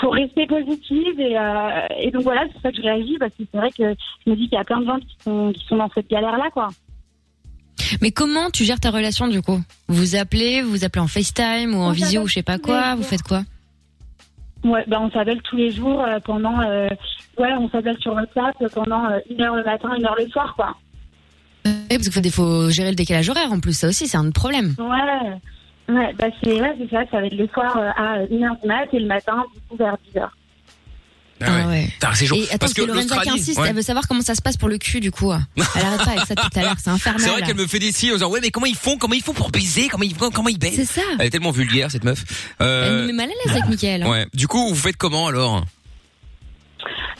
faut 0.00 0.10
rester 0.10 0.46
positive 0.46 1.18
et, 1.20 1.38
euh, 1.38 1.86
et 1.98 2.10
donc 2.10 2.22
voilà, 2.24 2.42
c'est 2.46 2.52
pour 2.52 2.62
ça 2.62 2.70
que 2.72 2.76
je 2.76 2.82
réagis 2.82 3.16
parce 3.18 3.32
que 3.34 3.44
c'est 3.50 3.56
vrai 3.58 3.70
que 3.70 3.94
je 4.26 4.30
me 4.30 4.36
dis 4.36 4.48
qu'il 4.48 4.58
y 4.58 4.60
a 4.60 4.64
plein 4.64 4.80
de 4.80 4.86
gens 4.86 4.98
qui 4.98 5.16
sont 5.24 5.52
qui 5.52 5.64
sont 5.66 5.76
dans 5.76 5.90
cette 5.94 6.10
galère-là, 6.10 6.50
quoi. 6.52 6.68
Mais 8.00 8.10
comment 8.10 8.50
tu 8.50 8.64
gères 8.64 8.80
ta 8.80 8.90
relation 8.90 9.28
du 9.28 9.42
coup? 9.42 9.60
Vous 9.88 10.16
appelez, 10.16 10.62
vous 10.62 10.84
appelez 10.84 11.02
en 11.02 11.08
FaceTime 11.08 11.74
ou 11.74 11.78
en 11.78 11.88
On 11.88 11.92
visio 11.92 12.22
ou 12.22 12.26
je 12.26 12.34
sais 12.34 12.42
pas 12.42 12.58
quoi 12.58 12.94
Vous 12.94 13.02
faites 13.02 13.22
quoi? 13.22 13.42
Ouais, 14.64 14.84
ben 14.86 15.00
on 15.00 15.10
s'appelle 15.10 15.42
tous 15.42 15.56
les 15.56 15.70
jours 15.70 16.02
euh, 16.02 16.18
pendant. 16.24 16.60
Euh, 16.60 16.88
ouais, 17.38 17.52
on 17.58 17.68
s'appelle 17.68 17.98
sur 17.98 18.14
WhatsApp 18.14 18.54
pendant 18.72 19.04
euh, 19.10 19.18
une 19.28 19.42
heure 19.42 19.56
le 19.56 19.64
matin, 19.64 19.90
une 19.96 20.06
heure 20.06 20.16
le 20.18 20.26
soir, 20.28 20.54
quoi. 20.56 20.74
Eh, 21.66 21.96
Parce 21.96 22.08
qu'il 22.08 22.30
faut, 22.30 22.70
gérer 22.70 22.90
le 22.90 22.96
décalage 22.96 23.28
horaire 23.28 23.52
en 23.52 23.60
plus, 23.60 23.74
ça 23.74 23.88
aussi 23.88 24.06
c'est 24.06 24.16
un 24.16 24.30
problème. 24.30 24.74
Ouais. 24.78 25.38
Ouais, 25.88 26.14
bah 26.14 26.26
c'est 26.42 26.60
ouais, 26.60 26.76
ça. 26.90 27.04
Ça 27.10 27.20
va 27.20 27.26
être 27.26 27.36
le 27.36 27.46
soir 27.48 27.76
euh, 27.76 27.90
à 27.96 28.22
une 28.30 28.44
heure 28.44 28.56
du 28.60 28.66
mat 28.66 28.86
et 28.92 28.98
le 28.98 29.06
matin 29.06 29.44
du 29.54 29.60
coup 29.68 29.76
vers 29.76 29.96
10 30.12 30.18
heures. 30.18 30.36
Ah 31.46 31.68
ouais. 31.68 31.88
Putain, 31.92 32.14
c'est 32.14 32.26
chaud. 32.26 32.36
Et 32.36 32.44
attends, 32.48 32.58
Parce 32.58 32.74
que, 32.74 32.82
que 32.82 32.86
Lorenza 32.86 33.18
qui 33.18 33.30
insiste, 33.30 33.58
ouais. 33.58 33.68
elle 33.68 33.74
veut 33.76 33.82
savoir 33.82 34.06
comment 34.08 34.22
ça 34.22 34.34
se 34.34 34.42
passe 34.42 34.56
pour 34.56 34.68
le 34.68 34.78
cul, 34.78 35.00
du 35.00 35.10
coup. 35.10 35.32
Elle 35.32 35.62
arrête 35.84 36.04
pas 36.04 36.10
avec 36.12 36.26
ça 36.26 36.34
tout 36.34 36.48
à 36.58 36.62
l'heure, 36.62 36.76
c'est 36.82 36.90
infernal. 36.90 37.20
C'est 37.20 37.30
vrai 37.30 37.42
qu'elle 37.42 37.56
me 37.56 37.66
fait 37.66 37.78
des 37.78 37.92
signes 37.92 38.10
en 38.10 38.14
disant 38.14 38.30
ouais 38.30 38.40
mais 38.40 38.50
comment 38.50 38.66
ils 38.66 38.76
font 38.76 38.96
comment 38.98 39.14
ils 39.14 39.22
font 39.22 39.32
pour 39.34 39.50
baiser 39.50 39.88
comment 39.88 40.04
ils 40.04 40.14
comment 40.14 40.48
ils 40.48 40.58
baisent? 40.58 40.74
C'est 40.76 40.84
ça. 41.00 41.02
elle 41.18 41.26
est 41.26 41.30
tellement 41.30 41.50
vulgaire 41.50 41.90
cette 41.90 42.04
meuf 42.04 42.24
Euh, 42.60 42.86
Elle 42.88 43.00
nous 43.00 43.06
met 43.08 43.12
mal 43.12 43.28
à 43.30 43.48
l'aise 43.48 43.56
avec 43.56 43.68
Mickaël. 43.70 44.04
ouais 44.06 44.26
du 44.34 44.46
coup 44.48 44.68
vous 44.68 44.74
faites 44.74 44.96
comment 44.96 45.28
alors? 45.28 45.64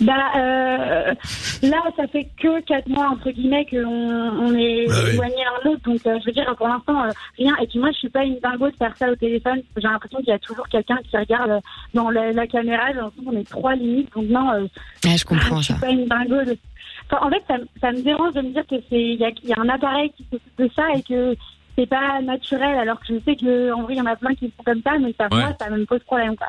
Bah, 0.00 0.12
euh, 0.36 1.14
là, 1.62 1.82
ça 1.96 2.06
fait 2.08 2.28
que 2.40 2.60
quatre 2.62 2.88
mois, 2.88 3.08
entre 3.08 3.30
guillemets, 3.30 3.66
qu'on 3.70 3.78
on 3.86 4.54
est 4.54 4.86
Ah 4.90 4.94
oui. 5.04 5.10
éloignés 5.12 5.44
l'un 5.44 5.58
de 5.64 5.70
l'autre. 5.70 5.82
Donc, 5.84 6.00
euh, 6.06 6.18
je 6.20 6.26
veux 6.26 6.32
dire, 6.32 6.54
pour 6.56 6.68
l'instant, 6.68 7.04
euh, 7.04 7.10
rien. 7.38 7.54
Et 7.62 7.66
puis 7.66 7.78
moi, 7.78 7.90
je 7.92 7.98
suis 7.98 8.08
pas 8.08 8.24
une 8.24 8.38
dingo 8.40 8.70
de 8.70 8.76
faire 8.76 8.96
ça 8.96 9.10
au 9.10 9.16
téléphone. 9.16 9.60
J'ai 9.76 9.82
l'impression 9.88 10.18
qu'il 10.18 10.28
y 10.28 10.32
a 10.32 10.38
toujours 10.38 10.68
quelqu'un 10.68 10.98
qui 11.08 11.16
regarde 11.16 11.60
dans 11.94 12.10
la, 12.10 12.32
la 12.32 12.46
caméra. 12.46 12.88
J'ai 12.88 12.94
l'impression 13.00 13.30
qu'on 13.30 13.36
est 13.38 13.48
trois 13.48 13.74
limites. 13.74 14.12
Donc, 14.14 14.26
non, 14.28 14.50
euh, 14.52 14.66
Ouais, 15.04 15.16
je 15.16 15.24
comprends 15.24 15.58
je 15.58 15.64
suis 15.64 15.74
ça. 15.74 15.80
pas 15.80 15.90
une 15.90 16.06
dingo. 16.06 16.42
De... 16.44 16.56
Enfin, 17.10 17.26
en 17.26 17.30
fait, 17.30 17.42
ça, 17.48 17.58
me- 17.58 17.66
ça 17.80 17.92
me 17.92 18.02
dérange 18.02 18.32
de 18.34 18.40
me 18.42 18.50
dire 18.50 18.66
que 18.66 18.76
c'est 18.88 19.00
il 19.00 19.20
y 19.20 19.24
a, 19.24 19.30
il 19.42 19.48
y 19.48 19.52
a 19.52 19.60
un 19.60 19.68
appareil 19.68 20.10
qui 20.16 20.24
s'occupe 20.30 20.58
de 20.58 20.70
ça 20.74 20.84
et 20.96 21.02
que 21.02 21.36
c'est 21.76 21.86
pas 21.86 22.20
naturel. 22.22 22.78
Alors 22.78 22.98
que 23.00 23.06
je 23.08 23.18
sais 23.24 23.36
que 23.36 23.72
en 23.72 23.82
vrai, 23.82 23.94
il 23.94 23.98
y 23.98 24.00
en 24.00 24.06
a 24.06 24.16
plein 24.16 24.34
qui 24.34 24.50
font 24.56 24.62
comme 24.64 24.80
ça, 24.82 24.92
mais 24.98 25.14
ça, 25.18 25.24
Ouais. 25.30 25.40
moi, 25.40 25.52
ça 25.58 25.70
me 25.70 25.84
pose 25.84 26.00
problème. 26.04 26.36
Quoi. 26.36 26.48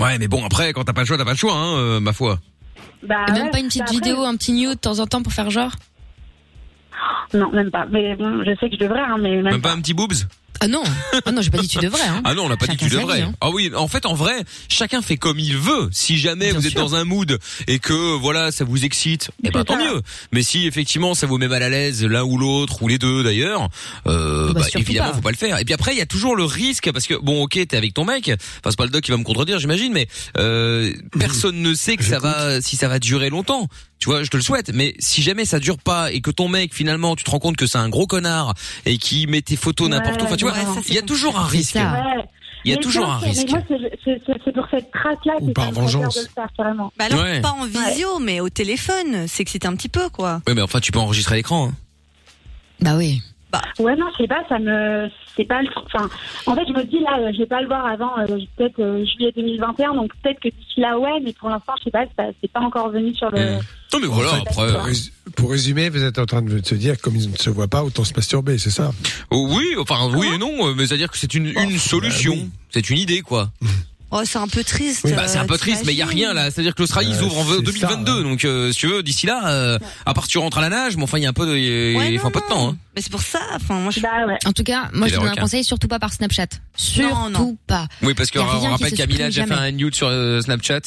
Ouais 0.00 0.18
mais 0.18 0.28
bon 0.28 0.44
après 0.44 0.72
quand 0.72 0.84
t'as 0.84 0.92
pas 0.92 1.02
le 1.02 1.06
choix 1.06 1.16
t'as 1.18 1.24
pas 1.24 1.32
le 1.32 1.36
choix 1.36 1.54
hein 1.54 1.76
euh, 1.76 2.00
ma 2.00 2.12
foi. 2.12 2.38
Bah, 3.02 3.24
Et 3.28 3.32
même 3.32 3.44
ouais, 3.44 3.50
pas 3.50 3.58
une 3.60 3.66
petite 3.66 3.80
bah, 3.80 3.84
après- 3.88 3.94
vidéo, 3.96 4.24
un 4.24 4.36
petit 4.36 4.52
nude 4.52 4.70
de 4.70 4.74
temps 4.74 4.98
en 4.98 5.06
temps 5.06 5.22
pour 5.22 5.32
faire 5.32 5.50
genre? 5.50 5.72
Non, 7.32 7.50
même 7.50 7.70
pas. 7.70 7.86
Mais 7.90 8.14
bon, 8.16 8.42
je 8.44 8.50
sais 8.60 8.68
que 8.68 8.74
je 8.76 8.80
devrais, 8.80 9.00
hein, 9.00 9.16
mais 9.18 9.36
même, 9.36 9.44
même 9.52 9.62
pas 9.62 9.72
un 9.72 9.80
petit 9.80 9.94
boobs? 9.94 10.12
Ah 10.62 10.68
non, 10.68 10.82
ah 11.24 11.32
non, 11.32 11.40
j'ai 11.40 11.50
pas 11.50 11.58
dit 11.58 11.68
tu 11.68 11.78
devrais. 11.78 12.02
Hein. 12.06 12.20
Ah 12.24 12.34
non, 12.34 12.44
on 12.44 12.48
n'a 12.50 12.56
pas 12.58 12.66
dit 12.66 12.72
Chacun 12.72 12.86
que 12.86 12.90
tu 12.90 12.96
devrais. 13.00 13.16
vie, 13.18 13.22
hein. 13.22 13.32
Ah 13.40 13.48
oui, 13.50 13.70
en 13.74 13.88
fait, 13.88 14.04
en 14.04 14.12
vrai, 14.14 14.44
chacun 14.68 15.00
fait 15.00 15.16
comme 15.16 15.38
il 15.38 15.56
veut. 15.56 15.88
Si 15.90 16.18
jamais 16.18 16.50
Bien 16.50 16.54
vous 16.60 16.66
êtes 16.66 16.72
sûr. 16.72 16.80
dans 16.82 16.94
un 16.96 17.04
mood 17.04 17.38
et 17.66 17.78
que 17.78 18.16
voilà, 18.18 18.52
ça 18.52 18.64
vous 18.64 18.84
excite, 18.84 19.30
eh 19.42 19.50
ben 19.50 19.64
tant 19.64 19.78
mieux. 19.78 20.02
Mais 20.32 20.42
si 20.42 20.66
effectivement 20.66 21.14
ça 21.14 21.26
vous 21.26 21.38
met 21.38 21.48
mal 21.48 21.62
à 21.62 21.68
l'aise 21.70 22.04
l'un 22.04 22.24
ou 22.24 22.36
l'autre 22.36 22.82
ou 22.82 22.88
les 22.88 22.98
deux 22.98 23.22
d'ailleurs, 23.22 23.68
euh, 24.06 24.48
Bah, 24.48 24.60
bah, 24.60 24.62
surtout 24.64 24.78
évidemment 24.80 25.08
pas. 25.10 25.14
faut 25.16 25.22
pas 25.22 25.30
le 25.30 25.36
faire. 25.36 25.58
Et 25.58 25.64
puis 25.64 25.72
après 25.74 25.92
il 25.92 25.98
y 25.98 26.02
a 26.02 26.06
toujours 26.06 26.36
le 26.36 26.44
risque 26.44 26.90
parce 26.92 27.06
que 27.06 27.14
bon 27.14 27.42
ok 27.44 27.58
t'es 27.66 27.76
avec 27.76 27.94
ton 27.94 28.04
mec, 28.04 28.28
enfin 28.30 28.68
c'est 28.70 28.76
pas 28.76 28.84
le 28.84 28.90
doc 28.90 29.02
qui 29.02 29.10
va 29.10 29.16
me 29.16 29.24
contredire 29.24 29.58
j'imagine, 29.58 29.92
mais 29.94 30.08
euh, 30.36 30.92
personne 31.18 31.62
ne 31.62 31.72
sait 31.74 31.96
que 31.96 32.04
ça 32.04 32.18
va 32.18 32.60
si 32.60 32.76
ça 32.76 32.88
va 32.88 32.98
durer 32.98 33.30
longtemps. 33.30 33.66
Tu 34.00 34.08
vois, 34.08 34.22
je 34.24 34.30
te 34.30 34.36
le 34.38 34.42
souhaite, 34.42 34.70
mais 34.74 34.94
si 34.98 35.20
jamais 35.22 35.44
ça 35.44 35.58
dure 35.60 35.76
pas 35.78 36.10
et 36.10 36.20
que 36.22 36.30
ton 36.30 36.48
mec 36.48 36.72
finalement 36.74 37.14
tu 37.16 37.22
te 37.24 37.30
rends 37.30 37.38
compte 37.38 37.56
que 37.56 37.66
c'est 37.66 37.76
un 37.78 37.90
gros 37.90 38.06
connard 38.06 38.54
et 38.86 38.96
qui 38.96 39.26
met 39.26 39.42
tes 39.42 39.56
photos 39.56 39.88
Ouais, 39.88 39.94
n'importe 39.94 40.22
où, 40.22 40.24
enfin 40.24 40.36
tu 40.36 40.46
vois, 40.46 40.54
il 40.88 40.94
y 40.94 40.98
a 40.98 41.02
toujours 41.02 41.38
un 41.38 41.44
risque. 41.46 41.76
Il 42.64 42.70
y 42.70 42.74
a 42.74 42.76
Mais 42.76 42.82
toujours 42.82 43.06
ça, 43.06 43.12
un 43.12 43.18
risque. 43.18 43.46
Mais 43.46 43.52
moi, 43.52 43.62
c'est- 44.04 44.52
pour 44.52 44.66
cette 44.70 44.90
trace-là 44.90 45.34
que 45.40 45.52
par 45.52 45.70
vengeance. 45.72 46.14
de 46.16 46.20
le 46.22 46.26
faire, 46.34 46.48
carrément. 46.56 46.92
Bah 46.98 47.06
alors, 47.06 47.22
Ouais. 47.22 47.40
pas 47.40 47.52
en 47.52 47.64
visio, 47.64 48.18
mais 48.18 48.40
au 48.40 48.50
téléphone. 48.50 49.26
C'est 49.28 49.44
que 49.44 49.50
c'était 49.50 49.66
un 49.66 49.74
petit 49.76 49.88
peu, 49.88 50.10
quoi. 50.10 50.42
Ouais, 50.46 50.52
mais 50.54 50.60
enfin, 50.60 50.78
tu 50.80 50.92
peux 50.92 50.98
enregistrer 50.98 51.36
l'écran. 51.36 51.68
Hein. 51.68 51.74
Bah 52.82 52.96
oui. 52.98 53.22
Ouais, 53.78 53.96
non, 53.96 54.06
je 54.12 54.22
sais 54.24 54.28
pas, 54.28 54.42
ça 54.48 54.58
me. 54.58 55.08
C'est 55.36 55.44
pas 55.46 55.62
le. 55.62 55.68
Enfin, 55.74 56.08
en 56.46 56.54
fait, 56.54 56.62
je 56.68 56.72
me 56.74 56.84
dis, 56.84 56.98
là, 57.00 57.18
euh, 57.20 57.30
je 57.32 57.38
vais 57.38 57.46
pas 57.46 57.62
le 57.62 57.66
voir 57.66 57.86
avant 57.86 58.18
euh, 58.18 58.26
peut-être 58.56 58.78
euh, 58.80 59.04
juillet 59.06 59.32
2021, 59.34 59.94
donc 59.94 60.12
peut-être 60.22 60.38
que 60.40 60.48
d'ici 60.50 60.80
là, 60.80 60.98
ouais, 60.98 61.18
mais 61.24 61.32
pour 61.32 61.48
l'instant, 61.48 61.72
je 61.78 61.84
sais 61.84 61.90
pas, 61.90 62.04
ça- 62.16 62.28
c'est 62.42 62.52
pas 62.52 62.60
encore 62.60 62.90
venu 62.90 63.14
sur 63.14 63.30
le. 63.30 63.56
Mm. 63.56 63.60
Non, 63.92 63.98
mais 64.00 64.06
voilà, 64.06 64.32
En 64.32 64.34
fait, 64.36 64.40
après. 64.50 64.72
Pour, 64.72 64.82
rés- 64.84 65.12
pour 65.36 65.50
résumer, 65.50 65.88
vous 65.90 66.02
êtes 66.02 66.18
en 66.18 66.26
train 66.26 66.42
de 66.42 66.64
se 66.64 66.74
dire, 66.74 67.00
comme 67.00 67.16
ils 67.16 67.30
ne 67.30 67.36
se 67.36 67.50
voient 67.50 67.68
pas, 67.68 67.82
autant 67.82 68.04
se 68.04 68.12
masturber, 68.14 68.56
c'est 68.58 68.70
ça? 68.70 68.92
Oh, 69.30 69.48
oui, 69.50 69.66
enfin, 69.78 70.08
oui 70.14 70.28
et 70.34 70.38
non, 70.38 70.68
euh, 70.68 70.74
mais 70.76 70.86
c'est-à-dire 70.86 71.10
que 71.10 71.18
c'est 71.18 71.34
une, 71.34 71.46
une 71.46 71.78
solution. 71.78 72.34
oui. 72.34 72.50
C'est 72.72 72.88
une 72.90 72.98
idée, 72.98 73.20
quoi. 73.22 73.50
Oh, 74.12 74.22
c'est 74.24 74.38
un 74.38 74.48
peu 74.48 74.64
triste. 74.64 75.08
Bah, 75.14 75.28
c'est 75.28 75.38
un 75.38 75.46
peu 75.46 75.54
euh, 75.54 75.58
triste, 75.58 75.82
mais 75.86 75.92
il 75.92 75.96
y 75.98 76.02
a 76.02 76.06
rien 76.06 76.32
là. 76.34 76.50
C'est-à-dire 76.50 76.74
que 76.74 76.82
l'Australie, 76.82 77.10
ils 77.10 77.16
Euh, 77.22 77.26
ouvrent 77.26 77.38
en 77.38 77.44
c'est 77.44 77.62
2022, 77.62 78.12
ça, 78.12 78.18
hein. 78.18 78.22
donc 78.22 78.44
euh, 78.44 78.72
si 78.72 78.78
tu 78.78 78.86
veux, 78.88 79.04
d'ici 79.04 79.26
là, 79.26 79.48
euh, 79.52 79.78
à 80.04 80.14
part 80.14 80.26
tu 80.26 80.38
rentres 80.38 80.58
à 80.58 80.62
la 80.62 80.68
nage, 80.68 80.96
mais 80.96 81.04
enfin, 81.04 81.18
il 81.18 81.22
y 81.22 81.26
a 81.26 81.28
un 81.28 81.32
peu 81.32 81.46
de, 81.46 81.56
il 81.56 81.96
Ouais, 81.96 82.16
faut 82.18 82.24
non, 82.24 82.28
un 82.28 82.30
peu 82.32 82.40
de 82.40 82.46
temps. 82.46 82.68
Hein. 82.70 82.76
Mais 82.96 83.02
c'est 83.02 83.10
pour 83.12 83.22
ça. 83.22 83.38
Enfin, 83.54 83.74
moi, 83.74 83.92
je. 83.92 84.00
Bah 84.00 84.08
ouais. 84.26 84.36
En 84.46 84.52
tout 84.52 84.64
cas, 84.64 84.88
moi 84.92 85.06
je 85.06 85.14
donne 85.14 85.28
un 85.28 85.34
conseil, 85.36 85.62
surtout 85.62 85.86
pas 85.86 86.00
par 86.00 86.12
Snapchat. 86.12 86.46
Surtout 86.76 87.08
Non, 87.14 87.30
non. 87.30 87.56
pas. 87.68 87.86
Oui, 88.02 88.14
parce 88.14 88.30
Y 88.30 88.32
qu'on 88.32 88.44
rappelle 88.46 88.92
Camilla 88.94 89.26
a 89.26 89.28
déjà 89.28 89.46
fait 89.46 89.54
un 89.54 89.70
nude 89.70 89.94
sur 89.94 90.08
euh, 90.08 90.40
Snapchat. 90.40 90.80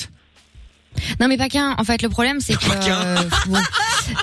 Non 1.19 1.27
mais 1.27 1.37
pas 1.37 1.49
qu'un. 1.49 1.75
En 1.77 1.83
fait, 1.83 2.01
le 2.01 2.09
problème 2.09 2.39
c'est 2.39 2.55
que. 2.55 2.65
Euh, 2.89 3.15
bon. 3.47 3.59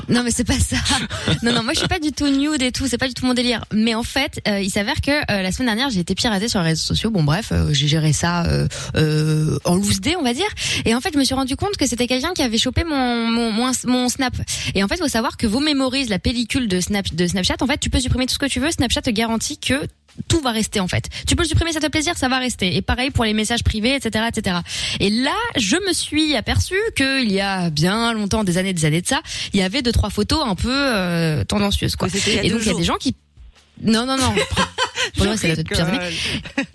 Non 0.09 0.23
mais 0.23 0.31
c'est 0.31 0.45
pas 0.45 0.59
ça. 0.59 0.77
Non 1.43 1.53
non, 1.53 1.63
moi 1.63 1.73
je 1.73 1.79
suis 1.79 1.89
pas 1.89 1.99
du 1.99 2.13
tout 2.13 2.29
nude 2.29 2.63
et 2.63 2.73
tout. 2.73 2.87
C'est 2.87 2.99
pas 2.99 3.09
du 3.09 3.15
tout 3.15 3.25
mon 3.25 3.35
délire. 3.35 3.65
Mais 3.73 3.95
en 3.95 4.03
fait, 4.03 4.41
euh, 4.49 4.61
il 4.61 4.71
s'avère 4.71 5.01
que 5.01 5.11
euh, 5.11 5.43
la 5.43 5.53
semaine 5.53 5.69
dernière 5.69 5.91
j'ai 5.91 6.01
été 6.01 6.15
piratée 6.15 6.49
sur 6.49 6.61
les 6.61 6.71
réseaux 6.71 6.83
sociaux. 6.83 7.11
Bon 7.11 7.23
bref, 7.23 7.51
euh, 7.53 7.73
j'ai 7.73 7.89
géré 7.89 8.13
ça 8.13 8.45
euh, 8.45 8.69
euh, 8.97 9.59
en 9.65 9.77
loose 9.77 10.01
day 10.01 10.17
on 10.17 10.23
va 10.23 10.35
dire. 10.35 10.49
Et 10.85 10.95
en 10.95 11.01
fait, 11.01 11.11
je 11.13 11.19
me 11.19 11.25
suis 11.25 11.35
rendu 11.35 11.57
compte 11.57 11.77
que 11.77 11.87
c'était 11.87 12.07
quelqu'un 12.07 12.33
qui 12.35 12.43
avait 12.43 12.59
chopé 12.59 12.85
mon 12.85 13.27
mon, 13.27 13.53
mon 13.53 13.71
mon 13.87 14.09
snap. 14.09 14.35
Et 14.75 14.83
en 14.83 14.89
fait, 14.89 14.99
faut 14.99 15.09
savoir 15.09 15.37
que 15.37 15.47
vos 15.47 15.61
mémorises, 15.61 16.09
la 16.09 16.19
pellicule 16.19 16.69
de 16.69 16.81
Snap 16.81 17.15
de 17.15 17.27
Snapchat, 17.27 17.57
en 17.61 17.67
fait, 17.67 17.79
tu 17.79 17.91
peux 17.91 18.01
supprimer 18.01 18.27
tout 18.27 18.35
ce 18.35 18.39
que 18.39 18.47
tu 18.47 18.61
veux. 18.61 18.71
Snapchat 18.71 19.03
te 19.03 19.11
garantit 19.11 19.59
que 19.59 19.87
tout 20.29 20.41
va 20.41 20.53
rester 20.53 20.81
en 20.81 20.89
fait. 20.89 21.09
Tu 21.27 21.37
peux 21.37 21.43
le 21.43 21.49
supprimer, 21.49 21.73
ça 21.73 21.81
te 21.81 21.87
plaisir, 21.87 22.17
ça 22.17 22.29
va 22.29 22.39
rester. 22.39 22.77
Et 22.77 22.83
pareil 22.83 23.11
pour 23.11 23.25
les 23.25 23.33
messages 23.33 23.65
privés, 23.65 23.95
etc., 23.95 24.25
etc. 24.29 24.57
Et 24.99 25.11
là, 25.11 25.37
je 25.57 25.77
me 25.87 25.93
suis 25.93 26.37
aperçu 26.37 26.77
qu'il 26.97 27.31
y 27.33 27.41
a 27.41 27.71
bien 27.71 28.13
longtemps, 28.13 28.45
des 28.45 28.59
années, 28.59 28.73
des 28.73 28.85
années 28.85 29.03
de 29.03 29.07
ça, 29.07 29.21
il 29.53 29.61
y 29.61 29.63
avait 29.63 29.83
deux 29.83 29.93
trois 29.93 30.11
photos 30.11 30.41
un 30.45 30.55
peu 30.55 30.73
euh, 30.73 31.45
tendancieuses 31.45 31.97
quoi. 31.97 32.09
Il 32.09 32.47
Et 32.47 32.51
donc 32.51 32.61
il 32.63 32.67
y 32.69 32.71
a 32.71 32.75
des 32.75 32.85
gens 32.85 32.97
qui 32.97 33.15
non 33.83 34.07
non 34.07 34.17
non. 34.17 34.35
Pour 35.17 35.25
moi, 35.27 35.35
Je 35.35 35.41
c'est 35.41 35.49
la 35.57 35.65
pire 35.65 35.85
rigole. 35.87 35.95
année. 36.03 36.15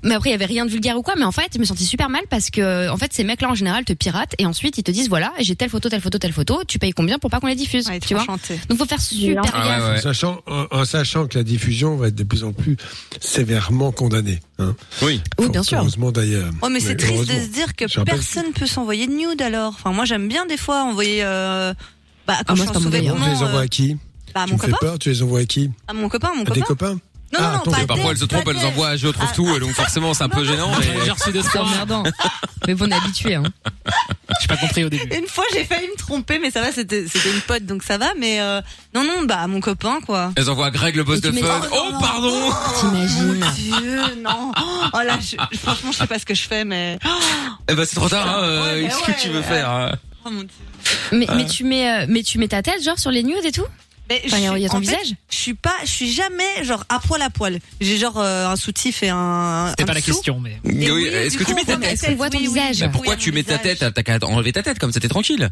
Mais 0.03 0.15
après, 0.15 0.29
il 0.29 0.31
y 0.31 0.35
avait 0.35 0.45
rien 0.45 0.65
de 0.65 0.71
vulgaire 0.71 0.97
ou 0.97 1.03
quoi. 1.03 1.13
Mais 1.15 1.23
en 1.25 1.31
fait, 1.31 1.51
je 1.53 1.59
me 1.59 1.63
sentis 1.63 1.85
super 1.85 2.09
mal 2.09 2.23
parce 2.29 2.49
que, 2.49 2.89
en 2.89 2.97
fait, 2.97 3.13
ces 3.13 3.23
mecs-là, 3.23 3.49
en 3.49 3.55
général, 3.55 3.85
te 3.85 3.93
piratent 3.93 4.33
et 4.39 4.45
ensuite, 4.45 4.77
ils 4.79 4.83
te 4.83 4.89
disent, 4.91 5.09
voilà, 5.09 5.31
j'ai 5.39 5.55
telle 5.55 5.69
photo, 5.69 5.89
telle 5.89 6.01
photo, 6.01 6.17
telle 6.17 6.33
photo. 6.33 6.63
Tu 6.67 6.79
payes 6.79 6.91
combien 6.91 7.19
pour 7.19 7.29
pas 7.29 7.39
qu'on 7.39 7.47
les 7.47 7.55
diffuse, 7.55 7.87
Ouais, 7.87 7.99
tu 7.99 8.15
vois? 8.15 8.25
Donc, 8.67 8.77
faut 8.79 8.85
faire 8.85 8.99
super 9.01 9.41
Ah 9.53 9.79
ouais, 9.79 9.85
ouais. 9.91 9.97
En, 9.99 10.01
sachant, 10.01 10.41
en, 10.47 10.65
en 10.71 10.85
sachant 10.85 11.27
que 11.27 11.37
la 11.37 11.43
diffusion 11.43 11.95
va 11.97 12.07
être 12.07 12.15
de 12.15 12.23
plus 12.23 12.43
en 12.43 12.51
plus 12.51 12.77
sévèrement 13.19 13.91
condamnée. 13.91 14.39
Hein. 14.59 14.75
Oui. 15.03 15.21
Oui, 15.39 15.49
bien 15.49 15.63
sûr. 15.63 15.77
Heureusement 15.77 16.11
d'ailleurs. 16.11 16.49
Oh, 16.61 16.69
mais 16.69 16.79
c'est 16.79 16.95
triste 16.95 17.27
de 17.27 17.39
se 17.39 17.47
dire 17.47 17.75
que 17.75 17.85
personne 18.03 18.51
peut 18.53 18.67
s'envoyer 18.67 19.07
de 19.07 19.13
nude 19.13 19.41
alors. 19.41 19.73
Enfin, 19.77 19.91
moi, 19.91 20.05
j'aime 20.05 20.27
bien 20.27 20.45
des 20.45 20.57
fois 20.57 20.83
envoyer. 20.83 21.19
Euh... 21.23 21.73
Bah, 22.27 22.37
quand 22.47 22.53
Ah, 22.53 22.55
moi, 22.55 22.65
je 22.65 22.89
les 22.89 23.09
envoies 23.11 23.59
euh, 23.59 23.63
à 23.63 23.67
qui? 23.67 23.97
Bah, 24.35 24.41
à 24.41 24.45
Tu 24.45 24.51
mon 24.51 24.57
me 24.57 24.61
fais 24.61 24.71
copain. 24.71 24.85
peur 24.85 24.99
Tu 24.99 25.09
les 25.09 25.23
envoies 25.23 25.39
à 25.39 25.45
qui 25.45 25.71
À 25.87 25.93
mon 25.93 26.07
copain, 26.09 26.31
mon 26.35 26.43
À 26.43 26.45
copain. 26.45 26.61
copains 26.61 26.93
Non, 27.33 27.39
Ah, 27.39 27.53
non, 27.57 27.59
ton 27.63 27.71
non, 27.71 27.77
pas. 27.79 27.85
Parfois, 27.87 28.11
elles 28.11 28.17
se 28.17 28.25
trompent, 28.25 28.47
elles 28.47 28.65
envoient 28.65 28.89
à 28.89 28.95
je 28.97 29.07
trouve 29.07 29.31
tout, 29.33 29.47
et 29.55 29.59
donc 29.59 29.71
forcément, 29.71 30.13
c'est 30.13 30.23
un 30.23 30.29
peu 30.29 30.45
gênant. 30.45 30.71
mais- 30.79 31.03
J'ai 31.05 31.11
reçu 31.11 31.31
fois. 31.49 31.61
emmerdant. 31.61 32.03
Mais 32.67 32.73
bon, 32.73 32.85
on 32.85 32.91
est 32.91 32.95
habitué, 32.95 33.35
hein. 33.35 33.43
J'ai 34.41 34.47
pas 34.47 34.57
compris 34.57 34.83
au 34.83 34.89
début. 34.89 35.15
Une 35.15 35.27
fois, 35.27 35.43
j'ai 35.53 35.63
failli 35.65 35.87
me 35.87 35.95
tromper, 35.97 36.39
mais 36.39 36.49
ça 36.49 36.59
va, 36.61 36.71
c'était 36.71 37.03
une 37.03 37.41
pote, 37.45 37.63
donc 37.65 37.83
ça 37.83 37.97
va. 37.99 38.07
Mais 38.17 38.41
euh, 38.41 38.59
non, 38.95 39.03
non, 39.03 39.23
bah 39.23 39.37
à 39.39 39.47
mon 39.47 39.59
copain, 39.61 39.99
quoi. 40.03 40.31
Elles 40.35 40.49
envoient 40.49 40.67
à 40.67 40.71
Greg, 40.71 40.95
le 40.95 41.03
boss 41.03 41.21
de 41.21 41.31
fun. 41.31 41.61
Oh, 41.71 41.75
Oh, 41.91 41.93
pardon 41.99 42.49
T'imagines? 42.79 43.39
Mon 43.39 43.51
Dieu, 43.51 44.01
non. 44.23 44.51
Oh 44.93 44.97
là, 45.05 45.19
je- 45.21 45.57
franchement, 45.57 45.91
je 45.91 45.97
sais 45.97 46.07
pas 46.07 46.17
ce 46.17 46.25
que 46.25 46.33
je 46.33 46.41
fais, 46.47 46.65
mais. 46.65 46.97
Eh 47.69 47.73
ben, 47.75 47.85
c'est 47.85 47.95
trop 47.95 48.09
tard, 48.09 48.27
hein. 48.27 48.43
euh, 48.43 48.81
Qu'est-ce 48.87 49.03
que 49.03 49.21
tu 49.21 49.29
veux 49.29 49.41
faire 49.43 49.69
hein 49.69 49.91
Oh 50.25 50.29
mon 50.31 50.41
Dieu. 50.41 50.49
Mais, 51.11 51.27
mais 51.35 51.45
tu 51.45 51.63
mets, 51.63 51.89
euh, 52.03 52.05
mais 52.09 52.23
tu 52.23 52.37
mets 52.39 52.47
ta 52.47 52.61
tête, 52.63 52.83
genre, 52.83 52.97
sur 52.99 53.11
les 53.11 53.23
nudes 53.23 53.43
et 53.45 53.51
tout? 53.51 53.65
Mais 54.09 54.21
Enfin, 54.25 54.37
il 54.37 54.43
y 54.43 54.47
a- 54.47 54.51
je- 54.51 54.57
il 54.57 54.61
y 54.61 54.65
a 54.65 54.69
ton 54.69 54.75
fait, 54.79 54.85
visage 54.85 55.13
Je 55.31 55.35
suis 55.35 55.53
pas, 55.55 55.73
je 55.83 55.89
suis 55.89 56.11
jamais 56.11 56.63
genre 56.63 56.83
à 56.89 56.99
poil 56.99 57.21
à 57.21 57.29
poil. 57.29 57.59
J'ai 57.81 57.97
genre 57.97 58.17
euh, 58.19 58.47
un 58.47 58.55
soutif 58.55 59.01
et 59.03 59.09
un. 59.09 59.67
C'était 59.71 59.83
un 59.83 59.85
pas 59.87 59.93
la 59.93 60.01
question, 60.01 60.39
mais. 60.39 60.59
Oui, 60.63 60.89
oui, 60.91 61.05
Est-ce 61.05 61.37
que 61.37 61.43
coup, 61.43 61.49
tu 61.51 61.55
mets 61.55 61.61
on 61.63 61.65
ta 61.65 61.77
tête 61.77 61.93
Est-ce 61.93 62.05
qu'on 62.07 62.15
voit 62.15 62.29
ton 62.29 62.37
Oui, 62.37 62.47
visage? 62.47 62.81
Mais 62.81 62.89
pourquoi 62.89 63.15
Oui, 63.15 63.19
tu 63.19 63.31
mets 63.31 63.43
ta 63.43 63.57
tête 63.57 63.79
T'as 63.79 64.03
qu'à 64.03 64.19
enlever 64.27 64.51
ta 64.53 64.61
tête, 64.63 64.77
comme 64.79 64.91
ça 64.91 64.99
t'es 64.99 65.07
tranquille. 65.07 65.49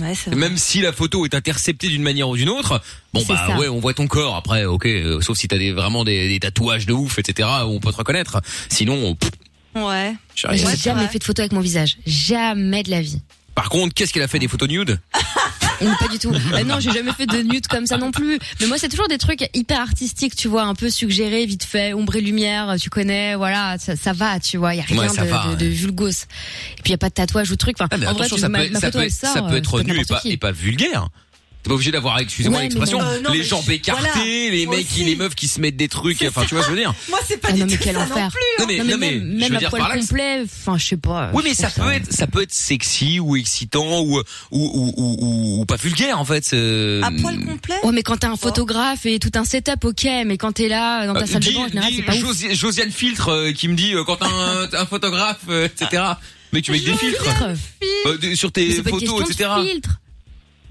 Ouais, 0.00 0.12
c'est 0.14 0.30
vrai. 0.30 0.38
Même 0.40 0.56
si 0.56 0.80
la 0.80 0.92
photo 0.92 1.24
est 1.24 1.34
interceptée 1.34 1.88
d'une 1.88 2.02
manière 2.02 2.28
ou 2.28 2.36
d'une 2.36 2.48
autre, 2.48 2.82
bon 3.12 3.20
C'est 3.20 3.28
bah 3.28 3.44
ça. 3.48 3.56
ouais, 3.58 3.68
on 3.68 3.78
voit 3.78 3.94
ton 3.94 4.08
corps. 4.08 4.34
Après, 4.34 4.64
ok, 4.64 4.86
euh, 4.86 5.20
sauf 5.20 5.38
si 5.38 5.46
t'as 5.46 5.56
des, 5.56 5.70
vraiment 5.72 6.04
des, 6.04 6.28
des 6.28 6.40
tatouages 6.40 6.84
de 6.84 6.92
ouf, 6.92 7.18
etc. 7.20 7.48
où 7.64 7.68
on 7.70 7.80
peut 7.80 7.92
te 7.92 7.96
reconnaître. 7.96 8.40
Sinon, 8.68 9.14
pff, 9.14 9.30
Ouais. 9.76 10.14
j'ai 10.34 10.58
c'est 10.58 10.82
jamais 10.82 11.06
fait 11.08 11.20
de 11.20 11.24
photo 11.24 11.42
avec 11.42 11.52
mon 11.52 11.60
visage. 11.60 11.96
Jamais 12.06 12.82
de 12.82 12.90
la 12.90 13.00
vie. 13.02 13.20
Par 13.54 13.68
contre, 13.68 13.94
qu'est-ce 13.94 14.12
qu'elle 14.12 14.22
a 14.22 14.28
fait 14.28 14.38
des 14.38 14.48
photos 14.48 14.68
nudes? 14.68 14.98
Et 15.80 15.86
pas 15.98 16.08
du 16.08 16.18
tout. 16.18 16.32
Euh, 16.32 16.64
non, 16.64 16.78
j'ai 16.78 16.92
jamais 16.92 17.12
fait 17.12 17.26
de 17.26 17.38
nude 17.42 17.66
comme 17.66 17.86
ça 17.86 17.98
non 17.98 18.12
plus. 18.12 18.38
Mais 18.60 18.66
moi, 18.66 18.78
c'est 18.78 18.88
toujours 18.88 19.08
des 19.08 19.18
trucs 19.18 19.44
hyper 19.54 19.80
artistiques, 19.80 20.36
tu 20.36 20.46
vois, 20.48 20.62
un 20.62 20.74
peu 20.74 20.88
suggérés, 20.88 21.44
vite 21.46 21.64
fait, 21.64 21.92
ombre 21.94 22.14
et 22.16 22.20
lumière, 22.20 22.76
tu 22.80 22.90
connais, 22.90 23.34
voilà, 23.34 23.76
ça, 23.78 23.96
ça 23.96 24.12
va, 24.12 24.38
tu 24.38 24.56
vois, 24.56 24.74
il 24.74 24.78
y 24.78 24.80
a 24.80 24.84
rien 24.84 24.98
Ouais, 24.98 25.08
de, 25.08 25.28
va, 25.30 25.46
de, 25.50 25.56
de 25.56 25.64
ouais. 25.66 25.70
vulgos. 25.70 26.08
Et 26.10 26.82
puis 26.82 26.86
il 26.86 26.90
y 26.90 26.94
a 26.94 26.98
pas 26.98 27.08
de 27.08 27.14
tatouage 27.14 27.50
ou 27.50 27.54
de 27.54 27.58
truc. 27.58 27.76
Enfin, 27.80 27.88
Ah 27.90 28.10
en 28.10 28.14
vrai, 28.14 28.28
tu- 28.28 28.38
ça 28.38 28.48
ma, 28.48 28.60
peut, 28.60 28.70
ma 28.70 28.80
ça 28.80 28.86
photo 28.86 28.98
peut, 28.98 29.04
elle 29.04 29.10
sort, 29.10 29.32
ça 29.34 29.42
peut 29.42 29.56
être 29.56 29.82
nu 29.82 29.98
et 30.00 30.04
pas, 30.04 30.20
et 30.24 30.36
pas 30.36 30.52
vulgaire. 30.52 31.08
T'es 31.64 31.70
pas 31.70 31.74
obligé 31.76 31.90
d'avoir, 31.92 32.18
excusez-moi 32.18 32.58
Ouais, 32.58 32.64
l'expression. 32.64 33.00
Euh, 33.00 33.20
non, 33.22 33.32
les 33.32 33.42
jambes 33.42 33.64
je- 33.66 33.72
écartées, 33.72 34.02
voilà. 34.02 34.20
les 34.50 34.66
Moi 34.66 34.76
mecs, 34.76 34.86
aussi. 34.86 35.04
les 35.04 35.16
meufs 35.16 35.34
qui 35.34 35.48
se 35.48 35.60
mettent 35.62 35.76
des 35.78 35.88
trucs, 35.88 36.22
enfin 36.28 36.44
tu 36.46 36.54
vois 36.54 36.62
ce 36.62 36.68
que 36.68 36.74
je 36.74 36.76
veux 36.76 36.82
dire 36.82 36.94
Moi, 37.08 37.18
c'est 37.26 37.38
pas 37.38 37.48
Ah 37.50 37.52
du 37.54 37.60
non, 37.60 37.66
mais 37.70 37.76
tout 37.78 37.82
quel 37.82 37.94
ça 37.94 38.02
enfer. 38.02 38.16
non 38.24 38.28
plus. 38.30 38.40
Non 38.58 38.66
mais, 38.66 38.78
Non, 38.78 38.84
mais 38.84 38.92
non, 38.92 38.98
mais 38.98 39.10
même, 39.12 39.20
je 39.32 39.38
même 39.40 39.48
veux 39.50 39.56
à 39.56 39.58
dire 39.60 39.70
poil 39.70 39.80
par 39.80 39.88
là. 39.88 39.94
que- 39.96 40.00
complet, 40.02 40.42
enfin, 40.44 40.76
je 40.76 40.84
sais 40.84 40.96
pas. 40.98 41.30
Oui, 41.32 41.42
je 41.42 41.48
mais 41.48 41.54
ça 41.54 41.70
peut 41.70 41.90
être, 41.90 42.12
ça 42.12 42.26
peut 42.26 42.42
être 42.42 42.52
sexy 42.52 43.18
ou 43.18 43.34
excitant 43.36 44.00
ou 44.02 44.18
ou 44.18 44.22
ou 44.50 44.92
ou, 44.94 45.16
ou- 45.20 45.60
ou 45.62 45.64
pas 45.64 45.76
vulgaire 45.76 46.20
en 46.20 46.26
fait. 46.26 46.52
À 46.52 47.10
poil 47.22 47.42
complet. 47.46 47.76
Ouais, 47.82 47.92
mais 47.92 48.02
quand 48.02 48.18
t'as 48.18 48.28
un 48.28 48.36
photographe 48.36 49.06
et 49.06 49.18
tout 49.18 49.32
un 49.34 49.44
setup, 49.46 49.82
ok, 49.84 50.04
mais 50.26 50.36
quand 50.36 50.52
t'es 50.52 50.68
là, 50.68 51.06
dans 51.06 51.14
ta 51.14 51.20
Euh, 51.22 51.26
salle 51.26 51.40
de 51.44 51.50
bain, 51.50 51.60
en 51.60 51.68
général, 51.68 51.92
c'est 51.96 52.02
pas 52.02 52.54
Josiane 52.54 52.90
Filtre 52.90 53.30
euh, 53.30 53.52
qui 53.52 53.68
me 53.68 53.74
dit 53.74 53.94
euh, 53.94 54.04
quand 54.04 54.16
t'as 54.16 54.26
un, 54.28 54.84
photographe, 54.86 55.48
etc. 55.48 56.02
Mais 56.52 56.60
tu 56.60 56.72
mets 56.72 56.78
que 56.80 56.90
des 56.90 56.96
filtres. 56.98 57.24
Euh, 58.06 58.18
des- 58.18 58.36
sur 58.36 58.52
tes 58.52 58.70
photos, 58.82 59.22
etc. 59.30 59.48
filtre. 59.66 59.98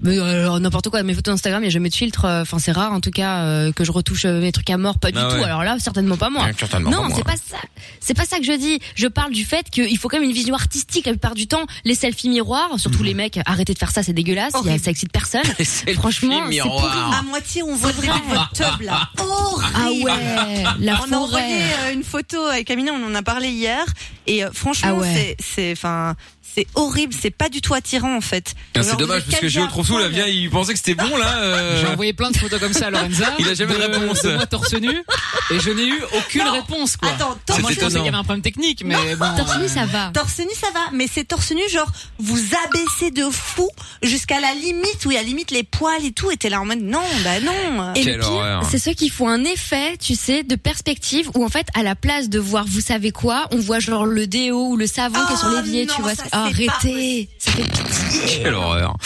Mais 0.04 0.18
euh, 0.18 0.42
alors 0.42 0.60
n'importe 0.60 0.88
quoi, 0.90 1.02
mes 1.02 1.14
photos 1.14 1.34
Instagram, 1.34 1.62
il 1.62 1.66
y 1.66 1.68
a 1.68 1.70
jamais 1.70 1.88
de 1.88 1.94
filtre. 1.94 2.24
euh, 2.26 2.42
Enfin, 2.42 2.58
c'est 2.60 2.70
rare 2.72 2.92
en 2.92 3.00
tout 3.00 3.10
cas 3.10 3.38
euh, 3.44 3.72
que 3.72 3.82
je 3.84 3.90
retouche 3.90 4.24
mes 4.26 4.52
trucs 4.52 4.70
à 4.70 4.76
mort, 4.76 4.98
pas 4.98 5.10
du 5.10 5.18
Ah 5.18 5.28
tout. 5.34 5.42
Alors 5.42 5.64
là, 5.64 5.76
certainement 5.80 6.16
pas 6.16 6.30
moi. 6.30 6.46
Certainement 6.58 6.90
non, 6.90 7.02
pas 7.02 7.08
moi. 7.08 7.16
c'est 7.16 7.24
pas 7.24 7.36
ça. 7.36 7.62
C'est 8.00 8.14
pas 8.14 8.24
ça 8.26 8.38
que 8.38 8.44
je 8.44 8.52
dis. 8.52 8.78
Je 8.94 9.06
parle 9.08 9.32
du 9.32 9.44
fait 9.44 9.68
qu'il 9.70 9.96
faut 9.98 10.08
quand 10.08 10.18
même 10.20 10.28
une 10.28 10.34
vision 10.34 10.54
artistique 10.54 11.06
la 11.06 11.12
plupart 11.12 11.34
du 11.34 11.46
temps. 11.46 11.64
Les 11.84 11.94
selfies 11.94 12.28
miroirs, 12.28 12.70
surtout 12.78 12.98
Mhm. 13.00 13.04
les 13.06 13.14
mecs, 13.14 13.40
arrêtez 13.46 13.72
de 13.74 13.78
faire 13.78 13.90
ça, 13.90 14.02
c'est 14.02 14.12
dégueulasse. 14.12 14.54
A- 14.54 14.78
ça 14.78 14.90
excite 14.90 15.10
personne. 15.10 15.42
Franchement, 15.94 16.44
c'est 16.50 16.60
À 16.60 17.22
moitié, 17.22 17.62
on 17.62 17.74
voit 17.74 17.92
vraiment 17.92 18.20
votre 18.28 18.50
tub 18.52 18.80
là. 18.82 19.08
Horrible. 19.18 19.64
Ah 19.76 19.88
ouais, 19.90 20.64
la 20.80 21.00
on 21.08 21.12
a 21.12 21.16
envoyé 21.16 21.62
euh, 21.62 21.92
une 21.94 22.04
photo 22.04 22.38
avec 22.44 22.70
Amina, 22.70 22.92
on 22.92 23.06
en 23.10 23.14
a 23.14 23.22
parlé 23.22 23.48
hier, 23.48 23.84
et 24.26 24.44
euh, 24.44 24.50
franchement, 24.52 24.90
Ah 24.92 25.00
ouais. 25.00 25.36
c'est, 25.40 25.72
enfin, 25.72 26.14
c'est 26.54 26.66
horrible, 26.74 27.14
c'est 27.20 27.30
pas 27.30 27.48
du 27.48 27.60
tout 27.60 27.74
attirant 27.74 28.16
en 28.16 28.20
fait. 28.20 28.54
Ah, 28.76 28.82
c'est 28.82 28.96
dommage 28.96 29.24
parce 29.28 29.40
que 29.40 29.48
Géo 29.48 29.64
là 29.64 29.70
poil. 29.70 30.08
vient, 30.10 30.26
il 30.26 30.50
pensait 30.50 30.72
que 30.72 30.78
c'était 30.78 30.94
bon 30.94 31.16
là. 31.16 31.38
euh. 31.38 31.80
J'ai 31.84 31.86
envoyé 31.92 32.12
plein 32.12 32.30
de 32.30 32.36
photos 32.36 32.60
comme 32.60 32.72
ça 32.72 32.86
à 32.86 32.90
Lorenza. 32.90 33.26
Il 33.38 33.48
a 33.48 33.54
jamais 33.54 33.74
de 33.74 33.80
réponse. 33.80 34.22
De 34.22 34.34
moi 34.34 34.46
torse 34.46 34.72
nu. 34.74 35.02
Et 35.50 35.60
je 35.60 35.70
n'ai 35.70 35.86
eu 35.86 36.00
aucune 36.16 36.42
réponse, 36.48 36.96
quoi. 36.96 37.08
Attends, 37.10 37.36
C'est 37.50 37.60
moi, 37.60 37.70
je 37.72 37.78
pensais 37.80 37.96
qu'il 37.96 38.04
y 38.04 38.08
avait 38.08 38.16
un 38.16 38.24
problème 38.24 38.42
technique, 38.42 38.82
mais 38.84 38.94
Non, 38.94 39.00
bon. 39.18 39.36
Torse 39.36 39.56
nu, 39.58 39.64
euh, 39.64 39.68
ça 39.68 39.86
va. 39.86 40.10
Torse 40.14 40.38
nu, 40.38 40.46
ça 40.58 40.68
va, 40.72 40.80
mais 40.92 41.06
c'est 41.12 41.24
torse 41.24 41.50
nu, 41.52 41.62
genre, 41.70 41.90
vous 42.18 42.38
abaissez 42.66 43.10
de 43.10 43.28
fou 43.30 43.68
jusqu'à 44.02 44.40
la 44.40 44.54
limite 44.54 45.04
où 45.06 45.10
il 45.10 45.14
y 45.14 45.18
a 45.18 45.22
limite 45.22 45.50
les 45.50 45.62
poils 45.64 46.04
et 46.04 46.12
tout, 46.12 46.30
et 46.30 46.36
t'es 46.36 46.48
là 46.48 46.60
en 46.60 46.64
mode 46.64 46.80
non, 46.80 47.02
bah 47.24 47.40
non. 47.40 47.92
Et 47.94 48.02
Quelle 48.02 48.14
le 48.16 48.20
pire, 48.20 48.30
horreur. 48.30 48.62
c'est 48.70 48.78
ceux 48.78 48.92
qui 48.94 49.08
font 49.10 49.28
un 49.28 49.44
effet, 49.44 49.96
tu 49.98 50.14
sais, 50.14 50.42
de 50.42 50.54
perspective 50.56 51.30
où 51.34 51.44
en 51.44 51.48
fait, 51.48 51.66
à 51.74 51.82
la 51.82 51.94
place 51.94 52.28
de 52.28 52.38
voir, 52.38 52.64
vous 52.66 52.80
savez 52.80 53.10
quoi, 53.10 53.46
on 53.52 53.58
voit 53.58 53.78
genre 53.80 54.06
le 54.06 54.26
déo 54.26 54.68
ou 54.68 54.76
le 54.76 54.86
savon 54.86 55.18
qui 55.26 55.32
est 55.34 55.36
sur 55.36 55.48
Oh 55.52 55.56
l'évier, 55.56 55.86
tu 55.86 56.00
vois. 56.02 56.14
ça, 56.14 56.24
c'est 56.30 56.34
Arrêtez, 56.44 57.28
ça 57.38 57.52
fait 57.52 57.62
pitié. 57.62 58.42
Quelle 58.42 58.54
horreur. 58.54 58.96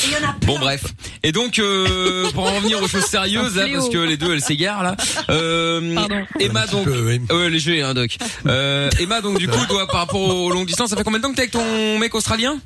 Bon 0.43 0.59
bref. 0.59 0.85
Et 1.23 1.33
donc 1.33 1.59
euh, 1.59 2.31
pour 2.33 2.47
en 2.47 2.55
revenir 2.57 2.83
aux 2.83 2.89
choses 2.89 3.05
sérieuses 3.05 3.57
là, 3.57 3.67
parce 3.73 3.89
que 3.89 3.99
les 3.99 4.17
deux 4.17 4.33
elles 4.33 4.41
s'égarent 4.43 4.83
là. 4.83 4.97
Euh, 5.31 5.95
Pardon. 5.95 6.25
Emma 6.41 6.67
donc. 6.67 6.87
oui. 6.87 7.21
Ouais 7.31 7.51
léger 7.51 7.83
hein 7.83 7.95
Doc. 7.95 8.17
Euh, 8.47 8.91
Emma 9.01 9.21
donc 9.21 9.39
du 9.39 9.49
coup 9.49 9.65
toi 9.69 9.87
par 9.87 10.01
rapport 10.01 10.21
aux 10.21 10.51
longues 10.51 10.67
distances, 10.67 10.91
ça 10.91 10.97
fait 10.97 11.05
combien 11.05 11.19
de 11.19 11.25
temps 11.25 11.31
que 11.31 11.37
t'es 11.37 11.43
avec 11.43 11.53
ton 11.53 11.99
mec 11.99 12.15
australien? 12.15 12.59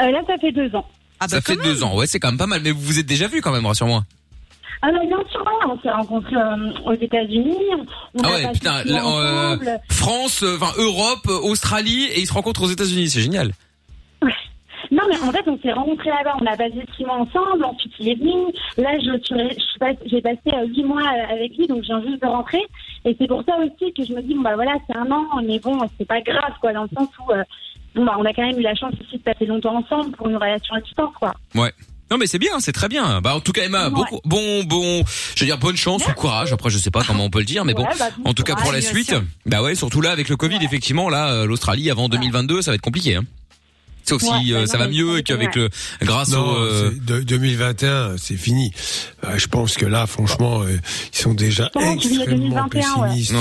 Euh, 0.00 0.10
là, 0.10 0.20
ça 0.26 0.34
fait 0.40 0.52
deux 0.52 0.74
ans. 0.74 0.86
Ah 1.20 1.26
bah, 1.26 1.36
Ça 1.36 1.40
fait 1.40 1.56
deux 1.56 1.82
ans. 1.82 1.96
Ouais 1.96 2.06
c'est 2.06 2.18
quand 2.18 2.28
même 2.28 2.38
pas 2.38 2.46
mal. 2.46 2.60
Mais 2.62 2.70
vous 2.72 2.80
vous 2.80 2.98
êtes 2.98 3.06
déjà 3.06 3.28
vu 3.28 3.40
quand 3.40 3.52
même 3.52 3.66
rassure-moi. 3.66 4.04
Alors, 4.82 5.06
bien 5.06 5.18
sûr, 5.30 5.44
on 5.68 5.78
s'est 5.80 5.90
rencontrés 5.90 6.34
euh, 6.36 6.72
aux 6.86 6.92
États-Unis. 6.94 7.56
On 8.14 8.22
Ah 8.24 8.30
ouais 8.30 8.52
putain. 8.52 8.82
euh. 8.86 9.56
France, 9.90 10.42
euh, 10.42 10.56
enfin 10.60 10.72
Europe, 10.78 11.26
Australie 11.28 12.06
et 12.14 12.20
ils 12.20 12.26
se 12.26 12.32
rencontrent 12.32 12.62
aux 12.64 12.70
États-Unis. 12.70 13.08
C'est 13.08 13.20
génial. 13.20 13.52
Non, 14.90 15.04
mais 15.08 15.16
en 15.20 15.30
fait, 15.32 15.44
on 15.46 15.58
s'est 15.60 15.72
rencontrés 15.72 16.10
là-bas. 16.10 16.34
On 16.42 16.44
a 16.46 16.54
passé 16.56 16.84
six 16.96 17.04
mois 17.04 17.14
ensemble. 17.16 17.64
Ensuite, 17.64 17.92
il 17.98 18.10
est 18.10 18.14
venu. 18.14 18.52
Là, 18.76 18.90
je, 18.98 19.12
je 19.12 19.98
j'ai 20.06 20.20
passé 20.20 20.40
euh, 20.48 20.66
huit 20.66 20.84
mois 20.84 21.00
euh, 21.02 21.32
avec 21.32 21.56
lui, 21.56 21.66
donc 21.66 21.78
je 21.82 21.86
viens 21.86 22.02
juste 22.02 22.20
de 22.20 22.26
rentrer. 22.26 22.60
Et 23.06 23.16
c'est 23.18 23.26
pour 23.26 23.42
ça 23.44 23.56
aussi 23.58 23.92
que 23.94 24.04
je 24.04 24.12
me 24.12 24.20
dis, 24.20 24.34
bon, 24.34 24.42
bah 24.42 24.54
voilà, 24.54 24.72
c'est 24.86 24.96
un 24.96 25.10
an, 25.10 25.24
mais 25.46 25.58
bon, 25.60 25.78
c'est 25.96 26.04
pas 26.04 26.20
grave, 26.20 26.52
quoi, 26.60 26.74
dans 26.74 26.82
le 26.82 26.88
sens 26.94 27.08
où, 27.20 27.32
bon, 27.94 28.04
bah, 28.04 28.16
on 28.18 28.24
a 28.26 28.34
quand 28.34 28.42
même 28.46 28.58
eu 28.58 28.62
la 28.62 28.74
chance 28.74 28.92
aussi 29.00 29.16
de 29.16 29.22
passer 29.22 29.46
longtemps 29.46 29.76
ensemble 29.76 30.10
pour 30.14 30.28
une 30.28 30.36
relation 30.36 30.74
à 30.74 30.80
distance, 30.80 31.14
quoi. 31.18 31.32
Ouais. 31.54 31.72
Non 32.12 32.18
mais 32.18 32.26
c'est 32.26 32.38
bien, 32.38 32.60
c'est 32.60 32.72
très 32.72 32.88
bien. 32.90 33.22
Bah 33.22 33.34
en 33.34 33.40
tout 33.40 33.52
cas 33.52 33.62
Emma, 33.64 33.84
Ouais. 33.86 33.90
beaucoup, 33.90 34.20
bon 34.26 34.64
bon, 34.64 35.02
je 35.34 35.40
veux 35.40 35.46
dire 35.46 35.56
bonne 35.56 35.78
chance 35.78 36.02
ou 36.06 36.12
courage. 36.12 36.52
Après 36.52 36.68
je 36.68 36.76
sais 36.76 36.90
pas 36.90 37.02
comment 37.06 37.24
on 37.24 37.30
peut 37.30 37.38
le 37.38 37.46
dire, 37.46 37.64
mais 37.64 37.72
bon. 37.72 37.84
Bah, 37.98 38.10
En 38.26 38.34
tout 38.34 38.42
cas 38.42 38.54
pour 38.54 38.70
la 38.70 38.82
suite, 38.82 39.14
bah 39.46 39.62
ouais, 39.62 39.74
surtout 39.74 40.02
là 40.02 40.10
avec 40.10 40.28
le 40.28 40.36
Covid, 40.36 40.58
effectivement 40.60 41.08
là, 41.08 41.30
euh, 41.30 41.46
l'Australie 41.46 41.90
avant 41.90 42.10
2022, 42.10 42.60
ça 42.60 42.70
va 42.70 42.74
être 42.74 42.82
compliqué. 42.82 43.16
Hein. 43.16 43.24
Sauf 44.04 44.20
Ouais, 44.24 44.28
si 44.42 44.52
euh, 44.52 44.66
ça 44.66 44.78
va 44.78 44.88
mieux 44.88 45.18
et 45.18 45.22
qu'avec 45.22 45.54
le, 45.54 45.70
grâce 46.02 46.30
Non, 46.30 46.44
au. 46.44 46.56
euh, 46.56 46.90
c'est 46.92 47.04
de- 47.04 47.20
2021, 47.22 48.16
c'est 48.18 48.36
fini. 48.36 48.72
Euh, 49.24 49.38
je 49.38 49.46
pense 49.46 49.76
que 49.76 49.86
là, 49.86 50.06
franchement, 50.08 50.62
euh, 50.64 50.76
ils 51.14 51.18
sont 51.18 51.34
déjà 51.34 51.70
extrêmement 51.74 52.66
2021, 52.66 52.94
ouais. 53.00 53.08
pessimistes. 53.08 53.32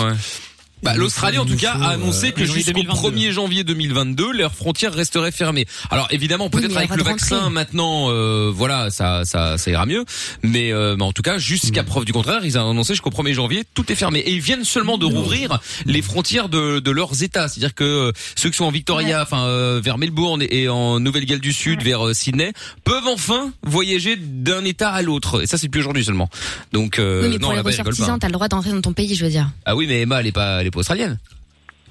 Bah, 0.83 0.93
l'Australie, 0.95 1.37
en 1.37 1.45
tout 1.45 1.57
cas, 1.57 1.73
a 1.73 1.89
annoncé 1.89 2.27
euh, 2.27 2.31
que 2.31 2.45
janvier 2.45 2.63
jusqu'au 2.63 2.81
2022. 2.81 3.17
1er 3.17 3.31
janvier 3.31 3.63
2022, 3.63 4.31
leurs 4.31 4.53
frontières 4.53 4.93
resteraient 4.93 5.31
fermées. 5.31 5.65
Alors 5.89 6.07
évidemment, 6.11 6.49
peut-être 6.49 6.75
avec 6.75 6.95
le 6.95 7.03
vaccin 7.03 7.49
maintenant, 7.49 8.09
euh, 8.09 8.51
voilà, 8.53 8.89
ça, 8.89 9.23
ça, 9.25 9.57
ça 9.57 9.71
ira 9.71 9.85
mieux. 9.85 10.05
Mais, 10.43 10.71
euh, 10.71 10.95
mais 10.97 11.03
en 11.03 11.11
tout 11.11 11.21
cas, 11.21 11.37
jusqu'à 11.37 11.83
preuve 11.83 12.05
du 12.05 12.13
contraire, 12.13 12.41
ils 12.43 12.57
ont 12.57 12.69
annoncé 12.71 12.93
jusqu'au 12.93 13.09
1er 13.09 13.33
janvier, 13.33 13.63
tout 13.73 13.91
est 13.91 13.95
fermé. 13.95 14.19
Et 14.19 14.31
ils 14.33 14.41
viennent 14.41 14.65
seulement 14.65 14.97
de 14.97 15.05
rouvrir 15.05 15.59
les 15.85 16.01
frontières 16.01 16.49
de, 16.49 16.79
de 16.79 16.91
leurs 16.91 17.23
États. 17.23 17.47
C'est-à-dire 17.47 17.75
que 17.75 17.83
euh, 17.83 18.11
ceux 18.35 18.49
qui 18.49 18.57
sont 18.57 18.65
en 18.65 18.71
Victoria, 18.71 19.21
enfin 19.21 19.45
euh, 19.45 19.79
vers 19.83 19.97
Melbourne 19.97 20.41
et, 20.41 20.63
et 20.63 20.69
en 20.69 20.99
Nouvelle-Galles 20.99 21.39
du 21.39 21.53
Sud, 21.53 21.83
vers 21.83 22.15
Sydney, 22.15 22.53
peuvent 22.83 23.07
enfin 23.07 23.51
voyager 23.63 24.15
d'un 24.15 24.65
État 24.65 24.89
à 24.89 25.01
l'autre. 25.01 25.43
Et 25.43 25.47
ça, 25.47 25.57
c'est 25.57 25.67
depuis 25.67 25.79
aujourd'hui 25.79 26.03
seulement. 26.03 26.29
Donc 26.71 26.99
euh, 26.99 27.21
oui, 27.23 27.29
mais 27.29 27.37
non, 27.37 27.47
pour 27.47 27.53
les 27.53 27.61
ressortissants, 27.61 28.19
t'as 28.19 28.27
le 28.27 28.33
droit 28.33 28.47
d'entrer 28.47 28.71
dans 28.71 28.81
ton 28.81 28.93
pays, 28.93 29.15
je 29.15 29.23
veux 29.23 29.31
dire. 29.31 29.49
Ah 29.65 29.75
oui, 29.75 29.87
mais 29.87 30.01
Emma, 30.01 30.19
elle 30.19 30.27
est 30.27 30.31
pas, 30.31 30.61
elle 30.61 30.67
est 30.67 30.70
pas 30.71 30.79
australienne. 30.79 31.19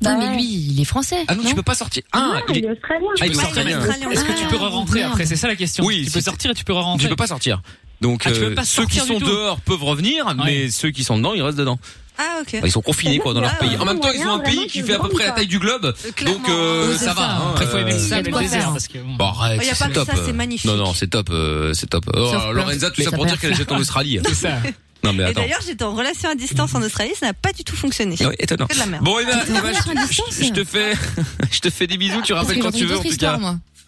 Non, 0.03 0.13
Bah 0.13 0.17
mais 0.19 0.37
lui, 0.37 0.45
il 0.45 0.81
est 0.81 0.85
français. 0.87 1.25
Ah 1.29 1.35
non, 1.35 1.43
tu 1.47 1.55
peux 1.55 1.63
pas 1.63 1.75
sortir. 1.75 2.03
Ah, 2.13 2.33
Ah, 2.37 2.41
il 2.49 2.57
il 2.57 2.65
est- 2.65 2.69
est 2.69 2.73
australien. 2.73 3.07
Ah, 3.21 3.27
il 3.27 3.33
peux 3.33 3.33
est 3.33 3.35
sortir, 3.43 3.79
australien. 3.79 4.11
Est-ce 4.11 4.25
que 4.25 4.33
tu 4.33 4.47
peux 4.47 4.57
Ah, 4.59 4.65
re-rentrer 4.65 4.99
merde. 5.01 5.13
après 5.13 5.27
C'est 5.27 5.37
ça 5.37 5.47
la 5.47 5.57
question. 5.57 5.85
Oui, 5.85 6.05
tu 6.07 6.11
peux 6.11 6.21
sortir 6.23 6.51
et 6.51 6.55
tu 6.55 6.65
peux 6.65 6.73
re-rentrer. 6.73 7.05
Tu 7.05 7.11
peux 7.11 7.17
pas 7.17 7.27
sortir. 7.27 7.61
Donc 8.01 8.23
Ah, 8.25 8.31
euh, 8.31 8.55
pas 8.55 8.65
ceux 8.65 8.87
qui 8.87 8.99
sont 8.99 9.19
dehors 9.19 9.61
peuvent 9.61 9.85
revenir, 9.85 10.35
mais 10.45 10.71
ceux 10.71 10.91
qui 10.91 11.05
sont 11.05 11.19
dedans, 11.19 11.35
ils 11.35 11.43
restent 11.43 11.59
dedans. 11.59 11.79
Ah 12.23 12.39
ok. 12.43 12.53
Bah, 12.61 12.67
ils 12.67 12.71
sont 12.73 12.81
confinés 12.83 13.19
quoi 13.19 13.33
dans 13.35 13.41
leur 13.43 13.57
pays. 13.59 13.71
ouais. 13.71 13.77
En 13.79 13.85
même 13.85 14.01
temps, 14.01 14.11
ils 14.15 14.27
ont 14.27 14.33
un 14.33 14.39
pays 14.41 14.67
qui 14.69 14.83
fait 14.83 14.95
à 14.95 14.99
peu 14.99 15.09
près 15.09 15.25
la 15.27 15.33
taille 15.33 15.47
du 15.47 15.59
globe, 15.59 15.95
clairement. 16.17 16.39
donc 16.39 16.49
euh, 16.51 16.97
ça 16.97 17.13
va. 17.13 17.15
ça. 17.15 17.31
hein, 17.37 17.49
Après, 17.51 17.67
faut 17.67 17.77
aimer 17.79 17.93
euh, 17.95 18.23
le 18.23 18.39
désert 18.41 18.71
parce 18.73 18.89
que. 18.89 18.99
bon. 18.99 19.15
Bon, 19.17 19.25
arrête, 19.27 19.61
Il 19.63 19.67
y 19.67 19.71
a 19.71 19.75
c'est 19.75 19.85
pas 19.85 19.89
que 19.91 19.95
top. 19.95 20.07
ça, 20.09 20.15
c'est 20.25 20.33
magnifique. 20.33 20.71
Non, 20.71 20.77
non, 20.77 20.93
c'est 20.95 21.09
top, 21.09 21.29
euh, 21.31 21.73
c'est 21.75 21.89
top. 21.89 22.05
Lorenza, 22.15 22.91
tout 22.91 23.03
ça 23.03 23.11
pour 23.11 23.25
Ça 23.25 23.31
dire 23.31 23.41
qu'elle 23.41 23.55
jette 23.55 23.71
en 23.73 23.79
Australie. 23.79 24.19
C'est 24.27 24.35
ça. 24.35 24.59
Non 25.03 25.13
mais 25.13 25.31
Et 25.31 25.35
d'ailleurs, 25.35 25.61
j'étais 25.67 25.85
en 25.85 25.95
relation 25.95 26.29
à 26.31 26.35
distance 26.35 26.75
en 26.75 26.83
Australie, 26.83 27.13
ça 27.19 27.27
n'a 27.27 27.33
pas 27.35 27.53
du 27.53 27.65
tout 27.65 27.75
fonctionné. 27.77 28.17
Oui, 28.21 28.35
étonnant. 28.39 28.67
Que 28.67 28.75
de 28.75 28.79
la 28.79 28.87
merde. 28.87 29.05
Bon, 29.05 29.19
Emma, 29.19 29.33
T'es 29.33 29.51
en 29.51 29.55
Emma, 29.55 29.61
relation 29.61 29.93
à 29.93 30.03
je- 30.03 30.07
distance 30.09 30.35
je, 30.39 30.45
je 30.45 30.51
te 30.53 30.65
fais, 30.65 30.93
je 31.51 31.59
te 31.61 31.71
fais 31.71 31.87
des 31.87 31.97
bisous. 31.97 32.21
Tu 32.23 32.33
rappelles 32.33 32.59
quand 32.59 32.71
tu 32.73 32.85
veux, 32.85 32.99
en 32.99 33.03
tout 33.03 33.17
cas. 33.17 33.39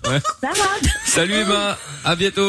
Moi. 0.04 0.20
Ça 0.40 0.48
va. 0.48 0.88
Salut 1.04 1.34
Emma, 1.34 1.78
à 2.04 2.16
bientôt. 2.16 2.48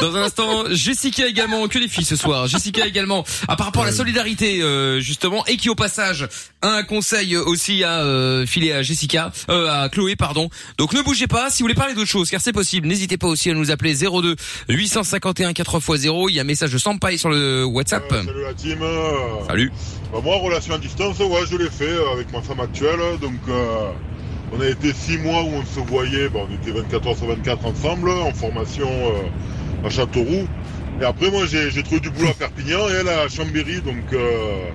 Dans 0.00 0.16
un 0.16 0.22
instant, 0.22 0.64
Jessica 0.70 1.26
également, 1.26 1.66
que 1.68 1.78
les 1.78 1.88
filles 1.88 2.04
ce 2.04 2.16
soir. 2.16 2.46
Jessica 2.46 2.86
également, 2.86 3.24
à 3.48 3.56
par 3.56 3.66
rapport 3.66 3.82
à 3.82 3.86
la 3.86 3.92
solidarité 3.92 4.62
euh, 4.62 5.00
justement, 5.00 5.44
et 5.46 5.56
qui 5.56 5.70
au 5.70 5.74
passage 5.74 6.28
a 6.62 6.68
un 6.68 6.82
conseil 6.82 7.36
aussi 7.36 7.82
à 7.84 8.00
euh, 8.00 8.46
filer 8.46 8.72
à 8.72 8.82
Jessica, 8.82 9.32
euh, 9.48 9.68
à 9.68 9.88
Chloé 9.88 10.16
pardon. 10.16 10.50
Donc 10.78 10.92
ne 10.92 11.02
bougez 11.02 11.26
pas, 11.26 11.50
si 11.50 11.62
vous 11.62 11.64
voulez 11.64 11.74
parler 11.74 11.94
d'autre 11.94 12.10
chose, 12.10 12.30
car 12.30 12.40
c'est 12.40 12.52
possible, 12.52 12.86
n'hésitez 12.86 13.16
pas 13.16 13.26
aussi 13.26 13.50
à 13.50 13.54
nous 13.54 13.70
appeler 13.70 13.94
02 13.94 14.36
851 14.68 15.52
4x0. 15.52 16.26
Il 16.28 16.34
y 16.34 16.38
a 16.38 16.42
un 16.42 16.44
message 16.44 16.72
de 16.72 16.78
Sampaï 16.78 17.18
sur 17.18 17.30
le 17.30 17.64
WhatsApp. 17.64 18.04
Euh, 18.12 18.22
salut 18.24 18.42
la 18.42 18.54
team. 18.54 18.78
Salut. 19.46 19.72
bah, 20.12 20.20
moi, 20.22 20.36
relation 20.36 20.74
à 20.74 20.78
distance, 20.78 21.18
ouais, 21.18 21.40
je 21.50 21.56
l'ai 21.56 21.70
fait 21.70 21.84
euh, 21.84 22.12
avec 22.12 22.32
ma 22.32 22.42
femme 22.42 22.60
actuelle. 22.60 23.00
Donc, 23.20 23.40
euh, 23.48 23.90
on 24.52 24.60
a 24.60 24.66
été 24.68 24.92
six 24.92 25.18
mois 25.18 25.42
où 25.42 25.48
on 25.54 25.64
se 25.64 25.80
voyait. 25.80 26.28
Bah, 26.28 26.40
on 26.48 26.54
était 26.54 26.70
24 26.70 27.08
heures 27.08 27.16
sur 27.16 27.26
24 27.28 27.66
ensemble, 27.66 28.10
en 28.10 28.32
formation 28.32 28.88
euh, 28.88 29.86
à 29.86 29.90
Châteauroux. 29.90 30.46
Et 31.00 31.04
après, 31.04 31.30
moi, 31.30 31.42
j'ai 31.46 31.82
trouvé 31.82 32.00
du 32.00 32.10
boulot 32.10 32.28
à 32.30 32.34
Perpignan 32.34 32.88
et 32.88 32.92
elle 33.00 33.08
à 33.08 33.28
Chambéry. 33.28 33.80
Donc, 33.80 34.12
euh, 34.12 34.66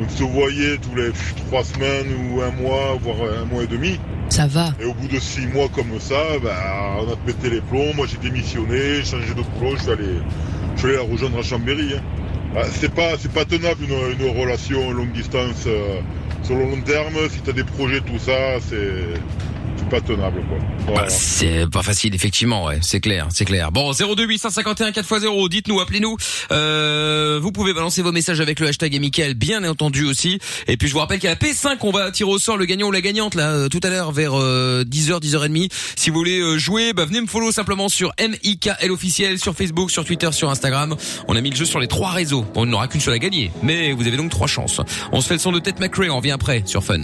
on 0.00 0.08
se 0.08 0.22
voyait 0.22 0.78
tous 0.78 0.94
les 0.96 1.08
pff, 1.10 1.34
trois 1.48 1.62
semaines 1.64 2.06
ou 2.32 2.40
un 2.40 2.50
mois, 2.52 2.96
voire 3.02 3.16
un 3.42 3.44
mois 3.44 3.62
et 3.64 3.66
demi. 3.66 3.98
Ça 4.30 4.46
va. 4.46 4.68
Et 4.80 4.84
au 4.86 4.94
bout 4.94 5.08
de 5.08 5.18
six 5.18 5.46
mois 5.48 5.68
comme 5.74 5.98
ça, 5.98 6.14
bah, 6.42 6.96
on 7.00 7.12
a 7.12 7.16
pété 7.26 7.50
les 7.50 7.60
plombs. 7.60 7.92
Moi, 7.94 8.06
j'ai 8.10 8.16
démissionné, 8.26 9.04
changé 9.04 9.34
de 9.34 9.42
boulot. 9.58 9.76
Je 9.76 9.82
suis 9.82 9.90
allé, 9.92 10.04
je 10.76 10.80
suis 10.80 10.88
allé 10.88 10.96
la 10.96 11.02
rejoindre 11.12 11.38
à 11.38 11.42
Chambéry. 11.42 11.94
hein. 11.96 12.00
Bah, 12.54 12.62
c'est 12.72 12.92
pas, 12.94 13.18
c'est 13.18 13.30
pas 13.32 13.44
tenable 13.44 13.84
une, 13.84 14.20
une 14.26 14.40
relation 14.40 14.90
longue 14.92 15.12
distance 15.12 15.64
euh, 15.66 16.00
sur 16.42 16.56
le 16.56 16.64
long 16.64 16.80
terme. 16.80 17.14
Si 17.30 17.40
t'as 17.40 17.52
des 17.52 17.64
projets, 17.64 18.00
tout 18.00 18.18
ça, 18.18 18.60
c'est, 18.60 19.14
c'est 19.76 19.88
pas 19.88 20.00
tenable, 20.00 20.42
quoi. 20.48 20.58
Voilà. 20.86 21.02
Bah, 21.02 21.08
c'est 21.08 21.66
pas 21.70 21.82
facile, 21.82 22.14
effectivement, 22.14 22.66
ouais, 22.66 22.78
c'est 22.82 23.00
clair, 23.00 23.28
c'est 23.30 23.44
clair. 23.44 23.72
Bon, 23.72 23.92
02 23.92 24.24
851 24.24 24.90
4x0, 24.90 25.48
dites-nous, 25.48 25.80
appelez-nous. 25.80 26.16
Euh, 26.52 27.38
vous 27.42 27.52
pouvez 27.52 27.72
balancer 27.72 28.02
vos 28.02 28.12
messages 28.12 28.40
avec 28.40 28.60
le 28.60 28.68
hashtag 28.68 28.94
et 28.94 28.98
Mickaël, 28.98 29.34
bien 29.34 29.64
entendu 29.64 30.04
aussi. 30.04 30.38
Et 30.66 30.76
puis 30.76 30.88
je 30.88 30.92
vous 30.92 31.00
rappelle 31.00 31.18
qu'à 31.18 31.30
la 31.30 31.36
P5, 31.36 31.76
on 31.82 31.90
va 31.90 32.10
tirer 32.10 32.30
au 32.30 32.38
sort 32.38 32.56
le 32.56 32.64
gagnant 32.64 32.88
ou 32.88 32.92
la 32.92 33.00
gagnante 33.00 33.34
là 33.34 33.50
euh, 33.52 33.68
tout 33.68 33.80
à 33.82 33.90
l'heure 33.90 34.12
vers 34.12 34.32
euh, 34.34 34.84
10h, 34.84 35.20
10h30. 35.20 35.70
Si 35.96 36.10
vous 36.10 36.16
voulez 36.16 36.40
euh, 36.40 36.58
jouer, 36.58 36.92
bah, 36.92 37.04
venez 37.04 37.20
me 37.20 37.26
follow 37.26 37.52
simplement 37.52 37.88
sur 37.88 38.12
MIKL 38.20 38.90
officiel, 38.90 39.38
sur 39.38 39.54
Facebook, 39.54 39.90
sur 39.90 40.04
Twitter, 40.04 40.32
sur 40.32 40.50
Instagram. 40.50 40.96
On 41.28 41.36
a 41.36 41.40
mis 41.40 41.50
le 41.50 41.56
jeu 41.56 41.64
sur 41.64 41.80
les 41.80 41.88
trois 41.88 42.10
réseaux. 42.10 42.44
Bon, 42.54 42.64
il 42.64 42.68
n'y 42.68 42.74
en 42.74 42.76
aura 42.76 42.88
qu'une 42.88 43.00
seule 43.00 43.14
à 43.14 43.18
gagner, 43.18 43.50
mais 43.62 43.92
vous 43.92 44.06
avez 44.06 44.16
donc 44.16 44.30
trois 44.30 44.46
chances. 44.46 44.80
On 45.12 45.20
se 45.20 45.26
fait 45.26 45.34
le 45.34 45.40
son 45.40 45.52
de 45.52 45.58
Tête 45.58 45.80
McRae, 45.80 46.10
on 46.10 46.16
revient 46.16 46.32
après 46.32 46.62
sur 46.66 46.84
Fun. 46.84 47.02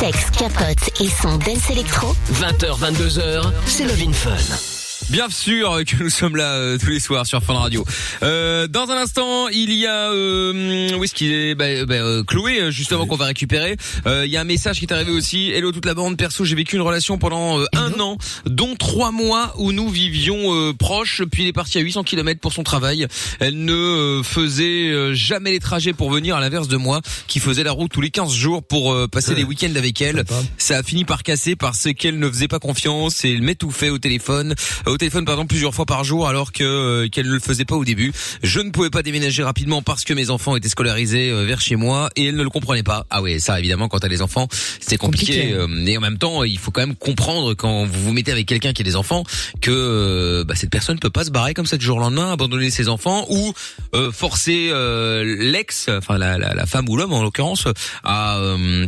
Sexe, 0.00 0.30
capote 0.36 1.00
et 1.00 1.08
son 1.08 1.36
dance 1.38 1.70
électro. 1.70 2.03
20h, 2.32 2.78
22h, 2.78 3.52
c'est 3.66 3.84
Love 3.84 4.02
in 4.06 4.12
Fun. 4.12 4.73
Bien 5.10 5.28
sûr 5.28 5.80
que 5.86 6.02
nous 6.02 6.08
sommes 6.10 6.34
là 6.34 6.54
euh, 6.54 6.78
tous 6.78 6.88
les 6.88 6.98
soirs 6.98 7.26
sur 7.26 7.42
Fun 7.42 7.54
Radio. 7.54 7.84
Euh, 8.22 8.66
dans 8.66 8.88
un 8.90 8.96
instant, 8.96 9.48
il 9.48 9.72
y 9.72 9.86
a 9.86 10.10
euh, 10.10 10.96
où 10.96 11.04
est-ce 11.04 11.14
qu'il 11.14 11.30
est, 11.30 11.54
bah, 11.54 11.84
bah, 11.84 11.94
euh, 11.96 12.24
Chloé 12.24 12.58
euh, 12.60 12.70
justement 12.70 13.06
qu'on 13.06 13.14
va 13.16 13.26
récupérer. 13.26 13.76
Euh, 14.06 14.24
Il 14.26 14.32
y 14.32 14.36
a 14.36 14.40
un 14.40 14.44
message 14.44 14.78
qui 14.78 14.86
est 14.86 14.92
arrivé 14.92 15.12
aussi. 15.12 15.50
Hello 15.50 15.72
toute 15.72 15.84
la 15.84 15.94
bande. 15.94 16.16
Perso, 16.16 16.44
j'ai 16.44 16.56
vécu 16.56 16.76
une 16.76 16.82
relation 16.82 17.18
pendant 17.18 17.60
euh, 17.60 17.66
un 17.74 18.00
an, 18.00 18.16
dont 18.46 18.74
trois 18.76 19.12
mois 19.12 19.54
où 19.58 19.72
nous 19.72 19.88
vivions 19.88 20.52
euh, 20.54 20.72
proches. 20.72 21.22
Puis 21.30 21.42
il 21.44 21.48
est 21.48 21.52
parti 21.52 21.78
à 21.78 21.82
800 21.82 22.02
km 22.02 22.40
pour 22.40 22.52
son 22.54 22.62
travail. 22.64 23.06
Elle 23.40 23.62
ne 23.64 23.72
euh, 23.74 24.22
faisait 24.22 24.88
euh, 24.90 25.12
jamais 25.14 25.50
les 25.52 25.60
trajets 25.60 25.92
pour 25.92 26.10
venir, 26.10 26.34
à 26.34 26.40
l'inverse 26.40 26.66
de 26.66 26.76
moi, 26.78 27.02
qui 27.28 27.40
faisait 27.40 27.62
la 27.62 27.72
route 27.72 27.92
tous 27.92 28.00
les 28.00 28.10
15 28.10 28.32
jours 28.32 28.66
pour 28.66 28.92
euh, 28.92 29.06
passer 29.06 29.34
des 29.34 29.44
week-ends 29.44 29.74
avec 29.76 30.00
elle. 30.00 30.24
Ça 30.58 30.78
a 30.78 30.82
fini 30.82 31.04
par 31.04 31.22
casser 31.22 31.56
parce 31.56 31.88
qu'elle 31.96 32.18
ne 32.18 32.28
faisait 32.28 32.48
pas 32.48 32.58
confiance 32.58 33.24
et 33.24 33.34
elle 33.34 33.42
m'étouffait 33.42 33.90
au 33.90 33.98
téléphone, 33.98 34.54
euh, 34.88 34.93
au 34.94 34.98
téléphone 34.98 35.24
pardon 35.24 35.46
plusieurs 35.46 35.74
fois 35.74 35.86
par 35.86 36.04
jour 36.04 36.28
alors 36.28 36.52
que 36.52 36.62
euh, 36.62 37.08
qu'elle 37.08 37.26
ne 37.26 37.32
le 37.32 37.40
faisait 37.40 37.64
pas 37.64 37.74
au 37.74 37.84
début. 37.84 38.12
Je 38.42 38.60
ne 38.60 38.70
pouvais 38.70 38.90
pas 38.90 39.02
déménager 39.02 39.42
rapidement 39.42 39.82
parce 39.82 40.04
que 40.04 40.14
mes 40.14 40.30
enfants 40.30 40.56
étaient 40.56 40.68
scolarisés 40.68 41.30
euh, 41.30 41.44
vers 41.44 41.60
chez 41.60 41.76
moi 41.76 42.10
et 42.16 42.26
elle 42.26 42.36
ne 42.36 42.42
le 42.42 42.50
comprenait 42.50 42.82
pas. 42.82 43.06
Ah 43.10 43.20
ouais, 43.20 43.38
ça 43.40 43.58
évidemment 43.58 43.88
quand 43.88 43.98
t'as 43.98 44.08
les 44.08 44.22
enfants, 44.22 44.48
c'est 44.80 44.96
compliqué. 44.96 45.50
Compliqué. 45.50 45.54
euh, 45.54 45.86
et 45.86 45.98
en 45.98 46.00
même 46.00 46.18
temps, 46.18 46.44
il 46.44 46.58
faut 46.58 46.70
quand 46.70 46.82
même 46.82 46.94
comprendre 46.96 47.54
quand 47.54 47.84
vous 47.84 48.02
vous 48.04 48.12
mettez 48.12 48.32
avec 48.32 48.46
quelqu'un 48.46 48.72
qui 48.72 48.82
a 48.82 48.84
des 48.84 48.96
enfants 48.96 49.24
que 49.60 50.44
bah, 50.46 50.54
cette 50.54 50.70
personne 50.70 50.98
peut 50.98 51.10
pas 51.10 51.24
se 51.24 51.30
barrer 51.30 51.54
comme 51.54 51.66
ça 51.66 51.76
du 51.76 51.84
jour 51.84 51.96
au 51.96 52.00
lendemain, 52.00 52.32
abandonner 52.32 52.70
ses 52.70 52.88
enfants 52.88 53.26
ou 53.28 53.52
euh, 53.94 54.12
forcer 54.12 54.68
euh, 54.70 55.24
l'ex, 55.24 55.88
enfin 55.88 56.18
la, 56.18 56.38
la, 56.38 56.54
la 56.54 56.66
femme 56.66 56.88
ou 56.88 56.96
l'homme 56.96 57.12
en 57.12 57.22
l'occurrence, 57.22 57.66
à 58.04 58.38
euh, 58.38 58.86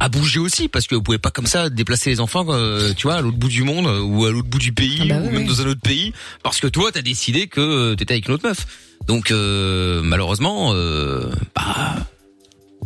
à 0.00 0.08
bouger 0.08 0.38
aussi 0.38 0.68
parce 0.68 0.86
que 0.86 0.94
vous 0.94 1.02
pouvez 1.02 1.18
pas 1.18 1.30
comme 1.30 1.46
ça 1.46 1.70
déplacer 1.70 2.10
les 2.10 2.20
enfants 2.20 2.46
euh, 2.48 2.92
tu 2.94 3.04
vois 3.08 3.16
à 3.16 3.20
l'autre 3.20 3.36
bout 3.36 3.48
du 3.48 3.64
monde 3.64 3.86
euh, 3.86 4.00
ou 4.00 4.24
à 4.26 4.30
l'autre 4.30 4.48
bout 4.48 4.58
du 4.58 4.72
pays 4.72 4.98
Ah 5.02 5.06
bah 5.14 5.20
ou 5.20 5.30
même 5.30 5.42
oui. 5.42 5.44
dans 5.46 5.60
un 5.62 5.66
autre 5.66 5.80
pays 5.80 6.12
parce 6.42 6.60
que 6.60 6.66
toi 6.68 6.90
t'as 6.92 7.02
décidé 7.02 7.46
que 7.48 7.60
euh, 7.60 7.94
t'étais 7.96 8.14
avec 8.14 8.28
une 8.28 8.34
autre 8.34 8.46
meuf. 8.46 8.66
Donc 9.06 9.30
euh, 9.30 10.00
malheureusement 10.02 10.72
euh, 10.72 11.30
bah 11.54 11.96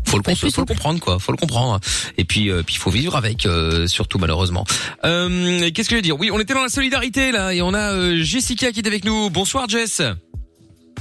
faut 0.05 0.19
le, 0.19 0.35
faut 0.35 0.47
le 0.61 0.67
comprendre 0.67 1.01
quoi. 1.01 1.19
Faut 1.19 1.33
le 1.33 1.39
comprendre. 1.39 1.81
Et 2.19 2.25
puis 2.25 2.51
euh, 2.51 2.63
puis 2.63 2.75
il 2.75 2.79
faut 2.79 2.91
vivre 2.91 3.17
avec 3.17 3.47
euh, 3.47 3.87
surtout 3.87 4.19
malheureusement. 4.19 4.65
Euh, 5.05 5.71
qu'est-ce 5.71 5.89
que 5.89 5.95
je 5.95 5.99
veux 5.99 6.03
dire? 6.03 6.19
Oui 6.19 6.31
on 6.33 6.41
était 6.41 6.55
dans 6.55 6.63
la 6.63 6.69
solidarité 6.69 7.31
là 7.33 7.55
et 7.55 7.63
on 7.63 7.73
a 7.75 7.93
euh, 7.93 8.23
Jessica 8.23 8.73
qui 8.73 8.81
est 8.81 8.87
avec 8.87 9.05
nous. 9.05 9.31
Bonsoir 9.31 9.69
Jess 9.69 10.03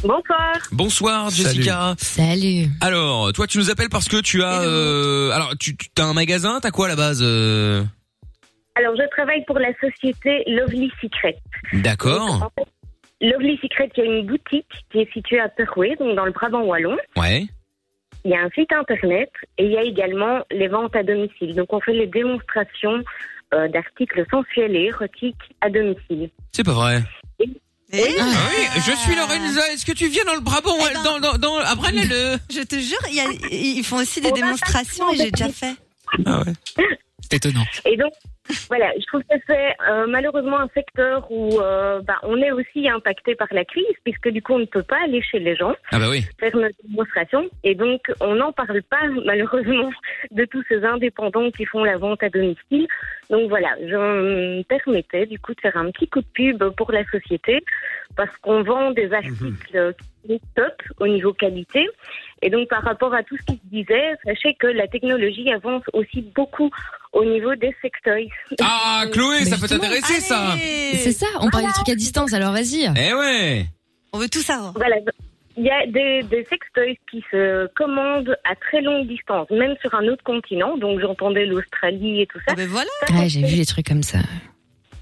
Bonsoir. 0.03 0.53
bonsoir 0.71 1.29
Jessica 1.29 1.93
Salut. 1.97 2.67
alors 2.81 3.31
toi 3.33 3.45
tu 3.45 3.59
nous 3.59 3.69
appelles 3.69 3.89
parce 3.89 4.07
que 4.07 4.19
tu 4.21 4.41
as 4.43 4.61
euh, 4.63 5.29
alors 5.31 5.53
tu 5.59 5.75
as 5.97 6.03
un 6.03 6.13
magasin 6.13 6.59
t'as 6.59 6.71
quoi 6.71 6.87
à 6.87 6.89
la 6.89 6.95
base 6.95 7.21
euh 7.23 7.83
Alors, 8.75 8.95
je 8.95 9.07
travaille 9.09 9.43
pour 9.45 9.59
la 9.59 9.73
société 9.79 10.43
Lovely 10.47 10.91
Secret. 11.01 11.37
D'accord. 11.73 12.51
Lovely 13.21 13.59
Secret, 13.61 13.89
il 13.97 14.03
y 14.03 14.07
a 14.07 14.09
une 14.19 14.25
boutique 14.25 14.71
qui 14.91 14.99
est 15.01 15.11
située 15.13 15.39
à 15.39 15.49
Perrouet, 15.49 15.95
donc 15.99 16.15
dans 16.15 16.25
le 16.25 16.31
Brabant 16.31 16.63
Wallon. 16.63 16.97
Ouais. 17.15 17.45
Il 18.23 18.31
y 18.31 18.35
a 18.35 18.41
un 18.41 18.49
site 18.49 18.71
internet 18.71 19.29
et 19.57 19.65
il 19.65 19.71
y 19.71 19.77
a 19.77 19.83
également 19.83 20.39
les 20.51 20.67
ventes 20.67 20.95
à 20.95 21.03
domicile. 21.03 21.53
Donc, 21.55 21.73
on 21.73 21.79
fait 21.81 21.93
les 21.93 22.07
démonstrations 22.07 23.03
euh, 23.53 23.67
d'articles 23.67 24.25
sensuels 24.31 24.75
et 24.75 24.85
érotiques 24.85 25.35
à 25.59 25.69
domicile. 25.69 26.29
C'est 26.51 26.63
pas 26.63 26.73
vrai. 26.73 27.01
Eh 27.93 28.15
Ah 28.19 28.25
oui, 28.57 28.81
je 28.85 28.91
suis 28.95 29.15
Lorenza. 29.15 29.71
Est-ce 29.73 29.85
que 29.85 29.91
tu 29.91 30.07
viens 30.07 30.23
dans 30.25 30.33
le 30.35 30.39
Brabant 30.41 30.75
Eh 30.79 30.93
ben, 30.93 31.03
dans, 31.03 31.19
dans, 31.19 31.37
dans, 31.37 31.57
à 31.57 31.75
Braine-l'Alleud? 31.75 32.39
Je 32.53 32.61
te 32.61 32.79
jure, 32.79 32.97
il 33.09 33.15
y 33.15 33.19
a- 33.19 33.31
ils 33.51 33.83
font 33.83 33.97
aussi 33.97 34.21
des 34.21 34.31
démonstrations 34.31 35.11
et 35.11 35.17
j'ai 35.17 35.31
déjà 35.31 35.49
fait. 35.51 35.75
Ah 36.25 36.41
ouais. 36.43 36.53
C'est 37.31 37.37
étonnant. 37.37 37.63
Et 37.85 37.95
donc, 37.95 38.11
voilà, 38.67 38.91
je 38.99 39.05
trouve 39.05 39.21
que 39.21 39.37
c'est 39.47 39.73
euh, 39.89 40.05
malheureusement 40.07 40.59
un 40.59 40.67
secteur 40.73 41.25
où 41.31 41.61
euh, 41.61 42.01
bah, 42.01 42.17
on 42.23 42.35
est 42.37 42.51
aussi 42.51 42.89
impacté 42.89 43.35
par 43.35 43.47
la 43.51 43.63
crise, 43.63 43.85
puisque 44.03 44.27
du 44.29 44.41
coup, 44.41 44.53
on 44.53 44.59
ne 44.59 44.65
peut 44.65 44.83
pas 44.83 44.97
aller 45.05 45.21
chez 45.21 45.39
les 45.39 45.55
gens. 45.55 45.73
Ah 45.91 45.99
bah 45.99 46.09
oui. 46.09 46.25
faire 46.39 46.53
notre 46.57 46.75
démonstration. 46.83 47.49
Et 47.63 47.73
donc, 47.73 48.01
on 48.19 48.35
n'en 48.35 48.51
parle 48.51 48.81
pas, 48.83 49.07
malheureusement, 49.25 49.91
de 50.31 50.43
tous 50.43 50.61
ces 50.67 50.83
indépendants 50.83 51.51
qui 51.51 51.63
font 51.65 51.85
la 51.85 51.97
vente 51.97 52.21
à 52.21 52.29
domicile. 52.29 52.85
Donc 53.29 53.47
voilà, 53.47 53.69
je 53.79 53.95
me 53.95 54.63
permettais 54.63 55.25
du 55.25 55.39
coup 55.39 55.53
de 55.53 55.61
faire 55.61 55.77
un 55.77 55.89
petit 55.91 56.09
coup 56.09 56.19
de 56.19 56.27
pub 56.33 56.61
pour 56.75 56.91
la 56.91 57.05
société 57.05 57.63
parce 58.17 58.35
qu'on 58.39 58.61
vend 58.63 58.91
des 58.91 59.13
articles 59.13 59.53
qui 59.67 59.73
sont 59.73 60.39
top 60.55 60.73
au 60.99 61.07
niveau 61.07 61.31
qualité. 61.31 61.87
Et 62.41 62.49
donc, 62.49 62.67
par 62.67 62.83
rapport 62.83 63.13
à 63.13 63.23
tout 63.23 63.37
ce 63.37 63.43
qui 63.43 63.53
se 63.53 63.67
disait, 63.71 64.15
sachez 64.25 64.53
que 64.55 64.67
la 64.67 64.87
technologie 64.87 65.51
avance 65.51 65.83
aussi 65.93 66.21
beaucoup 66.35 66.69
au 67.13 67.25
niveau 67.25 67.55
des 67.55 67.75
sextoys. 67.81 68.29
Ah, 68.61 69.03
Chloé, 69.11 69.45
ça 69.45 69.57
peut 69.57 69.67
t'intéresser, 69.67 70.21
ça. 70.21 70.55
C'est 70.93 71.11
ça, 71.11 71.27
on 71.39 71.49
parle 71.49 71.65
des 71.65 71.73
trucs 71.73 71.89
à 71.89 71.95
distance, 71.95 72.33
alors 72.33 72.51
vas-y. 72.51 72.89
Eh 72.95 73.13
ouais. 73.13 73.65
On 74.13 74.17
veut 74.19 74.29
tout 74.29 74.41
savoir. 74.41 74.73
Voilà. 74.73 74.97
Il 75.57 75.65
y 75.65 75.69
a 75.69 75.85
des, 75.85 76.23
des 76.29 76.45
sextoys 76.49 76.97
qui 77.09 77.23
se 77.29 77.67
commandent 77.75 78.37
à 78.49 78.55
très 78.55 78.81
longue 78.81 79.05
distance, 79.07 79.49
même 79.49 79.75
sur 79.81 79.93
un 79.93 80.07
autre 80.07 80.23
continent. 80.23 80.77
Donc 80.77 81.01
j'entendais 81.01 81.45
l'Australie 81.45 82.21
et 82.21 82.27
tout 82.27 82.39
ça. 82.47 82.55
Ben 82.55 82.67
voilà. 82.67 82.89
Ouais, 83.11 83.27
j'ai 83.27 83.43
vu 83.43 83.55
les 83.55 83.65
trucs 83.65 83.85
comme 83.85 84.03
ça. 84.03 84.19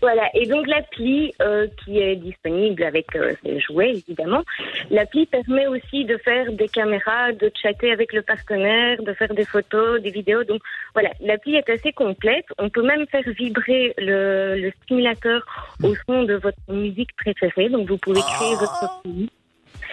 Voilà. 0.01 0.29
Et 0.33 0.45
donc 0.45 0.67
l'appli 0.67 1.33
euh, 1.41 1.67
qui 1.83 1.99
est 1.99 2.15
disponible 2.15 2.83
avec 2.83 3.15
euh, 3.15 3.33
ses 3.43 3.59
jouets, 3.59 3.91
évidemment, 3.91 4.43
l'appli 4.89 5.25
permet 5.25 5.67
aussi 5.67 6.05
de 6.05 6.17
faire 6.17 6.51
des 6.51 6.67
caméras, 6.67 7.33
de 7.33 7.51
chatter 7.61 7.91
avec 7.91 8.13
le 8.13 8.21
partenaire, 8.21 9.01
de 9.03 9.13
faire 9.13 9.33
des 9.33 9.45
photos, 9.45 10.01
des 10.01 10.11
vidéos. 10.11 10.43
Donc 10.43 10.61
voilà, 10.93 11.09
l'appli 11.19 11.55
est 11.55 11.69
assez 11.69 11.91
complète. 11.91 12.45
On 12.57 12.69
peut 12.69 12.83
même 12.83 13.05
faire 13.07 13.23
vibrer 13.37 13.93
le, 13.97 14.55
le 14.55 14.71
stimulateur 14.83 15.45
au 15.83 15.93
son 16.07 16.23
de 16.23 16.35
votre 16.35 16.57
musique 16.69 17.15
préférée. 17.15 17.69
Donc 17.69 17.87
vous 17.89 17.97
pouvez 17.97 18.21
créer 18.21 18.55
votre 18.55 19.01
playlist. 19.01 19.33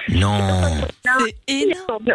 Non. 0.09 0.38
C'est 1.04 1.52
énorme. 1.52 2.14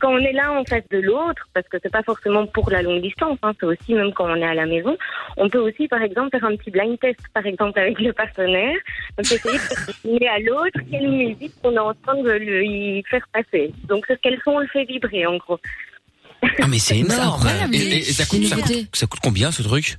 Quand 0.00 0.12
on 0.12 0.18
est 0.18 0.32
là 0.32 0.52
en 0.52 0.64
face 0.64 0.84
de 0.90 0.98
l'autre, 0.98 1.48
parce 1.54 1.66
que 1.68 1.76
c'est 1.82 1.90
pas 1.92 2.02
forcément 2.02 2.46
pour 2.46 2.70
la 2.70 2.82
longue 2.82 3.02
distance, 3.02 3.38
hein, 3.42 3.52
c'est 3.58 3.66
aussi 3.66 3.94
même 3.94 4.12
quand 4.12 4.26
on 4.30 4.36
est 4.36 4.44
à 4.46 4.54
la 4.54 4.66
maison, 4.66 4.96
on 5.36 5.48
peut 5.48 5.58
aussi, 5.58 5.88
par 5.88 6.02
exemple, 6.02 6.30
faire 6.30 6.44
un 6.48 6.56
petit 6.56 6.70
blind 6.70 6.98
test, 7.00 7.18
par 7.34 7.44
exemple, 7.46 7.78
avec 7.80 7.98
le 8.00 8.12
partenaire. 8.12 8.76
Donc, 9.16 9.26
essayer 9.32 9.58
de 9.58 10.26
à 10.26 10.38
l'autre 10.38 10.78
quelle 10.90 11.08
musique 11.08 11.52
on 11.64 11.72
est 11.72 11.78
en 11.78 11.94
train 11.94 12.22
de 12.22 12.30
lui 12.32 13.02
faire 13.10 13.26
passer. 13.32 13.72
Donc, 13.88 14.04
c'est 14.06 14.18
quel 14.22 14.38
son 14.44 14.52
on 14.52 14.58
le 14.60 14.66
fait 14.68 14.84
vibrer, 14.84 15.26
en 15.26 15.36
gros. 15.36 15.58
Ah 16.60 16.66
mais 16.68 16.78
c'est 16.78 16.98
énorme. 16.98 17.46
Et, 17.72 17.76
et- 17.76 17.96
et 17.98 18.02
ça, 18.02 18.24
coûte, 18.24 18.44
ça, 18.44 18.56
coûte, 18.56 18.88
ça 18.92 19.06
coûte 19.06 19.20
combien 19.22 19.50
ce 19.50 19.62
truc? 19.62 19.96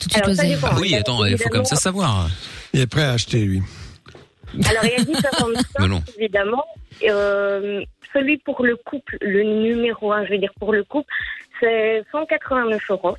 Tout 0.00 0.08
de 0.08 0.14
Alors, 0.14 0.26
suite 0.28 0.36
ça 0.40 0.46
dépend. 0.46 0.66
Ah 0.72 0.76
oui, 0.80 0.94
attends, 0.96 1.24
il 1.24 1.38
faut 1.38 1.48
comme 1.50 1.64
ça 1.64 1.76
savoir. 1.76 2.28
Il 2.72 2.80
est 2.80 2.86
prêt 2.86 3.02
à 3.04 3.12
acheter, 3.12 3.38
lui. 3.44 3.62
Alors, 4.68 4.84
il 4.84 4.90
y 4.90 4.94
a 5.00 5.04
différentes 5.04 5.56
sortes, 5.76 6.10
évidemment. 6.18 6.64
Euh, 7.08 7.82
celui 8.12 8.38
pour 8.38 8.64
le 8.64 8.76
couple, 8.76 9.16
le 9.20 9.42
numéro 9.42 10.12
un, 10.12 10.24
je 10.26 10.32
veux 10.32 10.38
dire 10.38 10.52
pour 10.58 10.72
le 10.72 10.82
couple, 10.84 11.08
c'est 11.60 12.02
189 12.10 12.80
euros. 12.90 13.16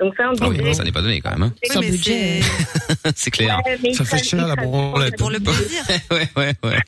Donc, 0.00 0.14
c'est 0.16 0.22
un 0.24 0.32
Ah 0.40 0.48
oui, 0.48 0.56
budget. 0.56 0.74
ça 0.74 0.84
n'est 0.84 0.92
pas 0.92 1.00
donné 1.02 1.20
quand 1.20 1.30
même. 1.30 1.42
hein. 1.44 1.52
C'est 1.62 1.76
un 1.76 1.80
budget. 1.80 2.40
C'est 3.16 3.30
clair. 3.30 3.60
Ouais, 3.64 3.92
Ça 3.92 4.04
fait 4.04 4.22
cher, 4.22 4.46
la 4.46 4.56
branlette. 4.56 5.16
Pour 5.16 5.30
le 5.30 5.38
plaisir. 5.40 5.82
ouais, 6.10 6.28
ouais, 6.36 6.52
ouais. 6.64 6.78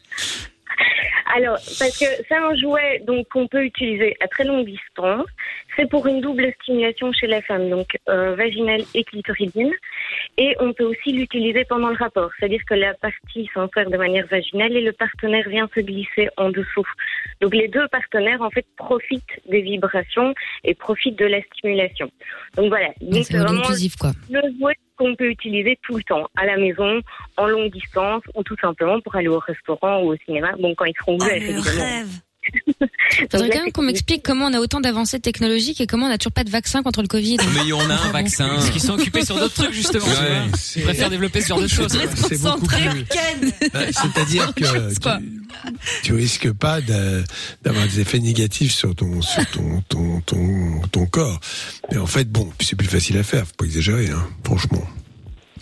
Alors, 1.37 1.59
parce 1.79 1.99
que 1.99 2.05
c'est 2.29 2.35
un 2.35 2.55
jouet 2.57 3.03
donc 3.07 3.29
qu'on 3.29 3.47
peut 3.49 3.65
utiliser 3.65 4.17
à 4.21 4.29
très 4.29 4.45
longue 4.45 4.65
distance. 4.65 5.27
C'est 5.77 5.89
pour 5.89 6.07
une 6.07 6.21
double 6.21 6.53
stimulation 6.63 7.13
chez 7.13 7.27
la 7.27 7.43
femme, 7.43 7.69
donc 7.69 7.99
euh, 8.09 8.35
vaginale 8.35 8.83
et 8.95 9.05
clitoridienne. 9.05 9.73
Et 10.39 10.57
on 10.61 10.73
peut 10.73 10.85
aussi 10.85 11.13
l'utiliser 11.13 11.65
pendant 11.65 11.89
le 11.89 11.97
rapport, 11.97 12.31
c'est-à-dire 12.39 12.63
que 12.67 12.75
la 12.75 12.95
partie 12.95 13.51
s'insère 13.53 13.91
de 13.91 13.97
manière 13.97 14.27
vaginale 14.29 14.73
et 14.77 14.81
le 14.81 14.93
partenaire 14.93 15.49
vient 15.49 15.69
se 15.75 15.81
glisser 15.81 16.29
en 16.37 16.51
dessous. 16.51 16.87
Donc 17.41 17.55
les 17.55 17.69
deux 17.69 17.87
partenaires 17.89 18.41
en 18.41 18.51
fait 18.51 18.67
profitent 18.77 19.41
des 19.49 19.61
vibrations 19.61 20.35
et 20.65 20.75
profitent 20.75 21.19
de 21.19 21.27
la 21.27 21.43
stimulation. 21.43 22.11
Donc 22.55 22.69
voilà. 22.69 22.89
Donc 23.01 23.25
C'est 23.25 23.37
vraiment 23.37 23.61
inclusif, 23.61 23.97
quoi. 23.97 24.13
le 24.31 24.41
jouet 24.59 24.75
qu'on 24.97 25.15
peut 25.15 25.31
utiliser 25.31 25.79
tout 25.83 25.97
le 25.97 26.03
temps, 26.03 26.27
à 26.37 26.47
la 26.47 26.57
maison, 26.57 27.01
en 27.37 27.47
longue 27.47 27.71
distance, 27.71 28.23
ou 28.35 28.43
tout 28.43 28.57
simplement 28.61 29.01
pour 29.01 29.15
aller 29.17 29.29
au 29.29 29.39
restaurant 29.39 30.01
ou 30.03 30.13
au 30.13 30.17
cinéma. 30.25 30.53
Bon, 30.59 30.75
quand 30.75 30.85
ils 30.87 30.95
seront 30.99 31.17
Oh, 31.21 31.25
ouverts, 31.25 31.37
le 31.39 31.43
évidemment. 31.49 31.81
rêve. 31.85 32.09
Faudrait 33.31 33.51
quand 33.51 33.63
même 33.63 33.73
qu'on 33.73 33.83
m'explique 33.83 34.23
comment 34.23 34.47
on 34.47 34.53
a 34.53 34.61
autant 34.61 34.81
d'avancées 34.81 35.21
technologiques 35.21 35.81
et 35.81 35.87
comment 35.87 36.07
on 36.07 36.09
n'a 36.09 36.19
toujours 36.19 36.33
pas 36.33 36.45
de 36.45 36.51
vaccin 36.51 36.83
contre 36.83 37.03
le 37.03 37.09
Covid. 37.09 37.39
Mais 37.55 37.73
on 37.73 37.91
a 37.91 37.95
un 37.95 38.13
vaccin. 38.13 38.49
Parce 38.49 38.71
qu'ils 38.71 38.83
sont 38.83 38.95
occupés 38.95 39.25
sur 39.25 39.39
d'autres 39.39 39.55
trucs, 39.55 39.73
justement. 39.73 40.07
Ouais. 40.07 40.43
Ils 40.77 40.83
préfèrent 40.83 41.11
développer 41.11 41.41
ce 41.41 41.49
genre 41.49 41.61
de 41.61 41.69
choses. 41.69 41.99
C'est 42.17 42.41
beaucoup 42.43 42.67
plus. 42.67 43.05
C'est-à-dire 43.93 44.53
que 44.55 44.95
tu, 44.95 46.03
tu 46.03 46.13
risques 46.15 46.53
pas 46.53 46.81
d'avoir 46.81 47.87
des 47.87 48.01
effets 48.01 48.19
négatifs 48.19 48.75
sur 48.75 48.95
ton 48.95 49.23
sur 49.23 49.47
ton 49.51 49.83
ton 49.89 50.21
ton, 50.21 50.83
ton 50.93 51.07
corps. 51.07 51.41
Mais 51.91 51.99
en 51.99 52.07
fait, 52.07 52.31
bon, 52.31 52.51
c'est 52.61 52.77
plus 52.77 52.89
facile 52.89 53.19
à 53.19 53.23
faire. 53.23 53.47
Faut 53.47 53.55
pas 53.59 53.65
exagérer, 53.65 54.11
hein, 54.11 54.27
franchement. 54.45 54.87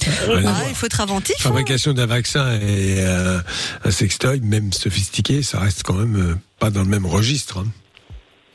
Ah, 0.06 0.62
il 0.68 0.74
faut 0.74 0.86
être 0.86 1.00
inventif. 1.00 1.36
hein. 1.38 1.42
Fabrication 1.42 1.92
d'un 1.92 2.06
vaccin 2.06 2.54
et 2.60 2.96
euh, 2.98 3.40
un 3.84 3.90
sextoy, 3.90 4.40
même 4.40 4.72
sophistiqué, 4.72 5.42
ça 5.42 5.60
reste 5.60 5.82
quand 5.82 5.94
même 5.94 6.16
euh, 6.16 6.34
pas 6.58 6.70
dans 6.70 6.82
le 6.82 6.88
même 6.88 7.06
registre. 7.06 7.58
hein. 7.58 7.66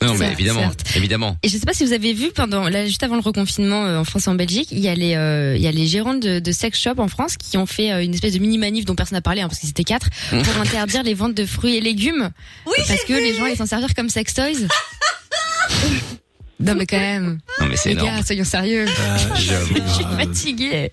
Non, 0.02 0.14
mais 0.16 0.32
évidemment, 0.32 0.62
certes. 0.62 0.96
évidemment. 0.96 1.38
Et 1.44 1.50
je 1.50 1.58
sais 1.58 1.66
pas 1.66 1.74
si 1.74 1.84
vous 1.86 1.92
avez 1.92 2.14
vu 2.14 2.32
pendant 2.34 2.70
là 2.70 2.86
juste 2.86 3.04
avant 3.04 3.16
le 3.16 3.22
reconfinement 3.22 3.86
euh, 3.86 3.98
en 4.00 4.06
France 4.06 4.28
et 4.28 4.30
en 4.30 4.36
Belgique, 4.36 4.70
il 4.72 4.80
y 4.80 4.88
a 4.88 4.96
les 4.96 5.16
euh, 5.16 5.58
il 5.58 5.62
y 5.62 5.68
a 5.68 5.74
les 5.74 5.88
gérants 5.88 6.14
de, 6.14 6.40
de 6.40 6.52
sex 6.54 6.80
shop 6.80 6.94
en 7.00 7.10
France 7.10 7.36
qui 7.36 7.58
ont 7.58 7.66
fait 7.66 7.92
euh, 7.92 8.02
une 8.02 8.14
espèce 8.14 8.32
de 8.32 8.40
mini 8.40 8.58
manif 8.58 8.86
dont 8.86 8.96
personne 8.96 9.18
n'a 9.18 9.22
parlé 9.22 9.42
hein, 9.42 9.50
parce 9.50 9.60
qu'ils 9.60 9.70
étaient 9.72 9.84
quatre 9.84 10.08
pour 10.30 10.56
interdire 10.62 11.04
les 11.04 11.14
ventes 11.16 11.36
de 11.36 11.46
fruits 11.46 11.76
et 11.76 11.82
légumes 11.82 12.30
parce 12.88 13.04
que 13.04 13.12
les 13.14 13.34
gens 13.34 13.44
allaient 13.44 13.58
s'en 13.58 13.66
servir 13.66 13.94
comme 13.94 14.08
sex 14.08 14.34
toys. 14.34 14.68
non 16.62 16.76
mais 16.76 16.86
quand 16.86 16.98
même. 17.00 17.40
Non, 17.60 17.68
mais 17.68 17.76
c'est 17.76 17.90
les 17.90 17.96
énorme. 17.96 18.16
gars, 18.18 18.24
soyons 18.26 18.46
sérieux. 18.46 18.86
j'avoue. 19.36 19.76
je 19.86 19.94
suis 19.94 20.04
fatiguée. 20.04 20.92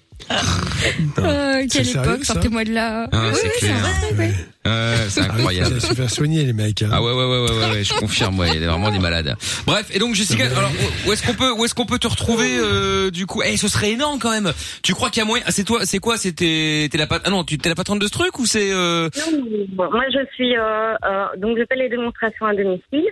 Euh, 1.18 1.64
quelle 1.70 1.84
sérieux, 1.86 2.10
époque, 2.10 2.24
ça 2.24 2.32
sortez-moi 2.34 2.64
de 2.64 2.72
là. 2.72 3.08
Ah, 3.12 3.30
Oui, 3.32 3.38
c'est 3.60 3.68
oui. 3.68 4.24
Ouais, 4.64 4.96
c'est 5.08 5.20
oui, 5.20 5.26
incroyable. 5.30 5.80
faut 5.80 5.86
se 5.88 5.94
faire 5.94 6.10
soigner 6.10 6.44
les 6.44 6.52
mecs. 6.52 6.82
hein. 6.82 6.88
Ah 6.92 7.02
ouais 7.02 7.12
ouais 7.12 7.24
ouais 7.24 7.38
ouais 7.44 7.50
ouais, 7.50 7.70
ouais, 7.72 7.84
je 7.84 7.94
confirme 7.94 8.38
ouais 8.38 8.48
il 8.54 8.60
y 8.60 8.64
a 8.64 8.68
vraiment 8.70 8.90
des 8.90 8.98
malades. 8.98 9.36
Bref 9.66 9.86
et 9.94 9.98
donc 10.00 10.14
Jessica 10.14 10.44
alors 10.46 10.70
où 11.06 11.12
est-ce 11.12 11.24
qu'on 11.24 11.34
peut 11.34 11.52
où 11.52 11.64
est-ce 11.64 11.74
qu'on 11.74 11.86
peut 11.86 11.98
te 12.00 12.08
retrouver 12.08 12.48
euh, 12.58 13.10
du 13.10 13.26
coup? 13.26 13.42
Eh 13.44 13.56
ce 13.56 13.68
serait 13.68 13.92
énorme 13.92 14.18
quand 14.18 14.30
même. 14.30 14.52
Tu 14.82 14.92
crois 14.94 15.10
qu'il 15.10 15.20
y 15.20 15.22
a 15.22 15.26
moyen 15.26 15.44
ah, 15.46 15.52
c'est 15.52 15.64
toi 15.64 15.80
c'est 15.84 15.98
quoi? 15.98 16.16
C'était 16.16 16.88
t'es 16.90 16.98
la 16.98 17.06
pat- 17.06 17.22
ah 17.24 17.30
non 17.30 17.44
tu 17.44 17.58
t'es 17.58 17.68
la 17.68 17.74
patronne 17.76 17.98
de 18.00 18.06
ce 18.06 18.12
truc 18.12 18.38
ou 18.40 18.46
c'est 18.46 18.72
euh... 18.72 19.08
Non, 19.30 19.38
bon, 19.68 19.90
moi 19.92 20.04
je 20.12 20.18
suis 20.34 20.56
euh, 20.56 20.94
euh, 21.04 21.26
donc 21.38 21.56
je 21.58 21.64
fais 21.68 21.76
les 21.76 21.88
démonstrations 21.88 22.46
à 22.46 22.54
domicile. 22.54 23.04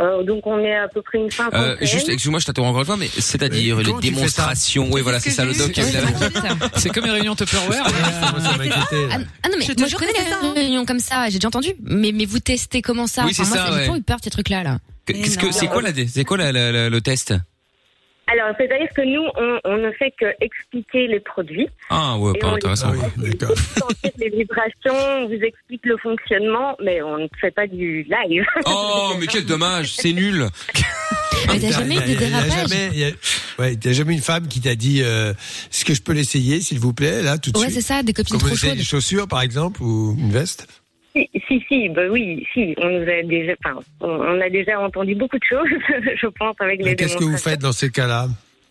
Euh, 0.00 0.22
donc 0.22 0.46
on 0.46 0.58
est 0.60 0.74
à 0.76 0.88
peu 0.88 1.02
près 1.02 1.18
une 1.18 1.30
cinquantaine. 1.30 1.60
euh, 1.60 1.76
juste 1.82 2.08
excuse-moi 2.08 2.40
je 2.40 2.46
t'interromps 2.46 2.70
encore 2.70 2.80
une 2.80 2.86
fois 2.86 2.96
mais 2.96 3.08
c'est-à-dire 3.18 3.76
les 3.78 3.92
démonstrations 4.00 4.88
oui 4.90 5.02
voilà 5.02 5.20
c'est 5.20 5.28
ça 5.30 5.44
le 5.44 5.52
doc 5.52 5.72
C'est 6.76 6.88
comme 6.88 7.04
les 7.04 7.10
réunions 7.10 7.34
Tupperware. 7.36 7.82
Ah, 7.84 7.90
ah 8.32 9.48
non 9.50 9.56
mais 9.58 9.66
moi 9.78 9.88
je 9.88 9.96
connais 9.96 10.12
les 10.12 10.30
ça, 10.30 10.38
hein. 10.42 10.52
réunions 10.54 10.86
comme 10.86 11.00
ça, 11.00 11.26
j'ai 11.28 11.38
déjà 11.38 11.48
entendu. 11.48 11.68
Mais 11.82 12.12
mais 12.12 12.24
vous 12.24 12.38
testez 12.38 12.80
comment 12.82 13.06
ça? 13.06 13.24
Oui, 13.26 13.34
c'est 13.34 13.46
moi, 13.46 13.56
ça, 13.56 13.66
J'ai 13.66 13.72
ouais. 13.74 13.80
toujours 13.80 13.96
eu 13.96 14.02
peur 14.02 14.16
de 14.18 14.24
ces 14.24 14.30
trucs 14.30 14.48
là 14.48 14.62
là. 14.62 14.78
Qu'est-ce 15.06 15.36
que 15.38 15.50
c'est 15.52 15.66
quoi 15.66 15.82
la 15.82 15.90
c'est 16.08 16.24
quoi 16.24 16.36
la, 16.38 16.52
la- 16.52 16.72
la- 16.72 16.88
le 16.88 17.00
test? 17.00 17.34
Alors 18.32 18.54
c'est-à-dire 18.58 18.88
que 18.94 19.02
nous 19.02 19.26
on, 19.36 19.58
on 19.64 19.76
ne 19.78 19.90
fait 19.92 20.12
que 20.18 20.26
expliquer 20.40 21.06
les 21.08 21.20
produits, 21.20 21.68
Ah 21.88 22.16
ouais 22.18 22.38
pas 22.38 22.48
intéressant. 22.50 22.92
Ah 22.94 23.06
oui, 23.18 24.10
les 24.18 24.28
vibrations, 24.30 24.94
on 25.22 25.26
vous 25.26 25.42
explique 25.42 25.84
le 25.84 25.96
fonctionnement, 25.98 26.76
mais 26.82 27.02
on 27.02 27.18
ne 27.18 27.26
fait 27.40 27.50
pas 27.50 27.66
du 27.66 28.04
live. 28.04 28.44
Oh 28.66 29.12
mais 29.18 29.26
quel 29.26 29.46
dommage 29.46 29.92
c'est 29.94 30.12
nul. 30.12 30.46
Mais 31.48 31.58
t'as 31.58 31.70
jamais 31.72 31.96
eu 31.96 31.98
Il 31.98 32.00
y 32.00 32.02
a- 32.02 32.06
des 32.06 32.16
dérapages 32.16 32.52
jamais- 32.68 32.90
il 32.92 32.98
y 32.98 33.04
a- 33.04 33.10
Ouais, 33.58 33.76
t'as 33.76 33.92
jamais 33.92 34.12
une 34.14 34.20
femme 34.20 34.46
qui 34.48 34.60
t'a 34.60 34.74
dit 34.74 35.02
euh, 35.02 35.32
est-ce 35.32 35.84
que 35.84 35.94
je 35.94 36.00
peux 36.02 36.12
l'essayer 36.12 36.60
s'il 36.60 36.78
vous 36.78 36.92
plaît 36.92 37.22
là 37.22 37.36
tout 37.38 37.50
de 37.50 37.58
Ouais 37.58 37.64
suite 37.70 37.80
c'est 37.80 37.86
ça, 37.86 38.02
des 38.02 38.12
copines 38.12 38.38
Comme 38.38 38.48
trop 38.48 38.56
chaudes. 38.56 38.76
des 38.76 38.84
chaussures 38.84 39.26
par 39.26 39.42
exemple 39.42 39.82
ou 39.82 40.16
une 40.18 40.30
veste 40.30 40.66
Si, 41.14 41.28
si, 41.48 41.64
si, 41.68 41.88
bah 41.88 42.02
oui, 42.10 42.46
si, 42.54 42.74
on 42.78 42.88
nous 42.88 43.02
a 43.10 43.22
déjà, 43.24 43.52
enfin, 43.64 43.80
on, 44.00 44.40
a 44.40 44.48
déjà 44.48 44.78
entendu 44.80 45.14
beaucoup 45.16 45.38
de 45.38 45.44
choses, 45.44 45.66
je 46.20 46.26
pense, 46.28 46.54
avec 46.60 46.82
les 46.84 46.94
Qu'est-ce 46.94 47.16
que 47.16 47.24
vous 47.24 47.36
faites 47.36 47.60
dans 47.60 47.72
ces 47.72 47.90
cas-là 47.90 48.28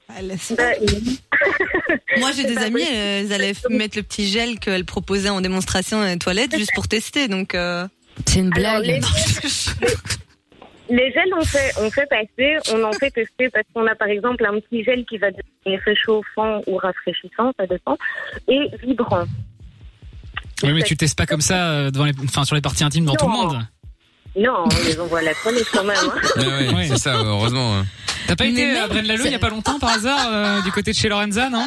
Ah, 0.08 0.14
Bah, 0.58 0.64
Moi, 2.18 2.32
j'ai 2.36 2.46
des 2.46 2.58
amis, 2.58 2.82
elles 2.82 3.34
allaient 3.34 3.52
f- 3.52 3.70
mettre 3.76 3.98
le 3.98 4.04
petit 4.04 4.28
gel 4.28 4.58
qu'elles 4.60 4.86
proposaient 4.86 5.30
en 5.30 5.42
démonstration 5.42 6.00
dans 6.00 6.06
les 6.08 6.18
toilettes 6.18 6.56
juste 6.58 6.72
pour 6.76 6.88
tester. 6.88 7.28
Donc, 7.28 7.56
euh, 7.56 7.86
C'est 8.26 8.40
une 8.40 8.54
Alors, 8.54 8.82
blague. 8.82 9.02
les, 10.90 10.96
les 10.96 11.12
gels, 11.12 11.34
on 11.38 11.44
fait, 11.44 11.72
on 11.82 11.92
fait 11.92 12.08
passer, 12.10 12.58
on 12.74 12.84
en 12.84 12.94
fait 12.94 13.12
tester 13.12 13.50
parce 13.50 13.66
qu'on 13.74 13.86
a 13.86 13.96
par 13.96 14.08
exemple 14.08 14.46
un 14.46 14.60
petit 14.62 14.84
gel 14.84 15.06
qui 15.06 15.18
va 15.18 15.30
devenir 15.32 15.80
réchauffant 15.86 16.62
ou 16.68 16.78
rafraîchissant, 16.78 17.52
ça 17.60 17.68
dépend, 17.68 17.98
et 18.48 18.70
vibrant. 18.82 19.26
Oui, 20.64 20.74
mais 20.74 20.84
tu 20.84 20.98
testes 20.98 21.18
pas 21.18 21.26
comme 21.26 21.42
ça 21.42 21.70
euh, 21.70 21.92
devant 21.92 22.06
les, 22.06 22.14
enfin, 22.24 22.44
sur 22.46 22.56
les 22.56 22.62
parties 22.62 22.84
intimes 22.84 23.06
devant 23.06 23.16
tout 23.16 23.26
le 23.28 23.32
monde. 23.32 23.66
Non, 24.40 24.66
on 24.66 24.86
les 24.86 25.00
envoie 25.00 25.20
à 25.20 25.24
la 25.24 25.34
toilette 25.36 25.68
quand 25.72 25.84
même. 25.84 25.98
hein. 25.98 26.20
Ouais, 26.38 26.74
Ouais. 26.74 26.88
c'est 26.90 26.98
ça 26.98 27.14
heureusement. 27.16 27.76
hein. 27.78 27.86
T'as 28.28 28.36
pas 28.36 28.44
Mais 28.44 28.52
été 28.52 28.66
même, 28.68 28.84
à 28.84 28.88
Braine-l'Alleud 28.88 29.26
il 29.26 29.32
y 29.32 29.36
a 29.36 29.40
pas 29.40 29.50
longtemps 29.50 29.80
par 29.80 29.90
hasard 29.90 30.28
euh, 30.32 30.62
du 30.62 30.72
côté 30.72 30.92
de 30.92 30.96
chez 30.96 31.10
Lorenza, 31.10 31.50
non? 31.50 31.64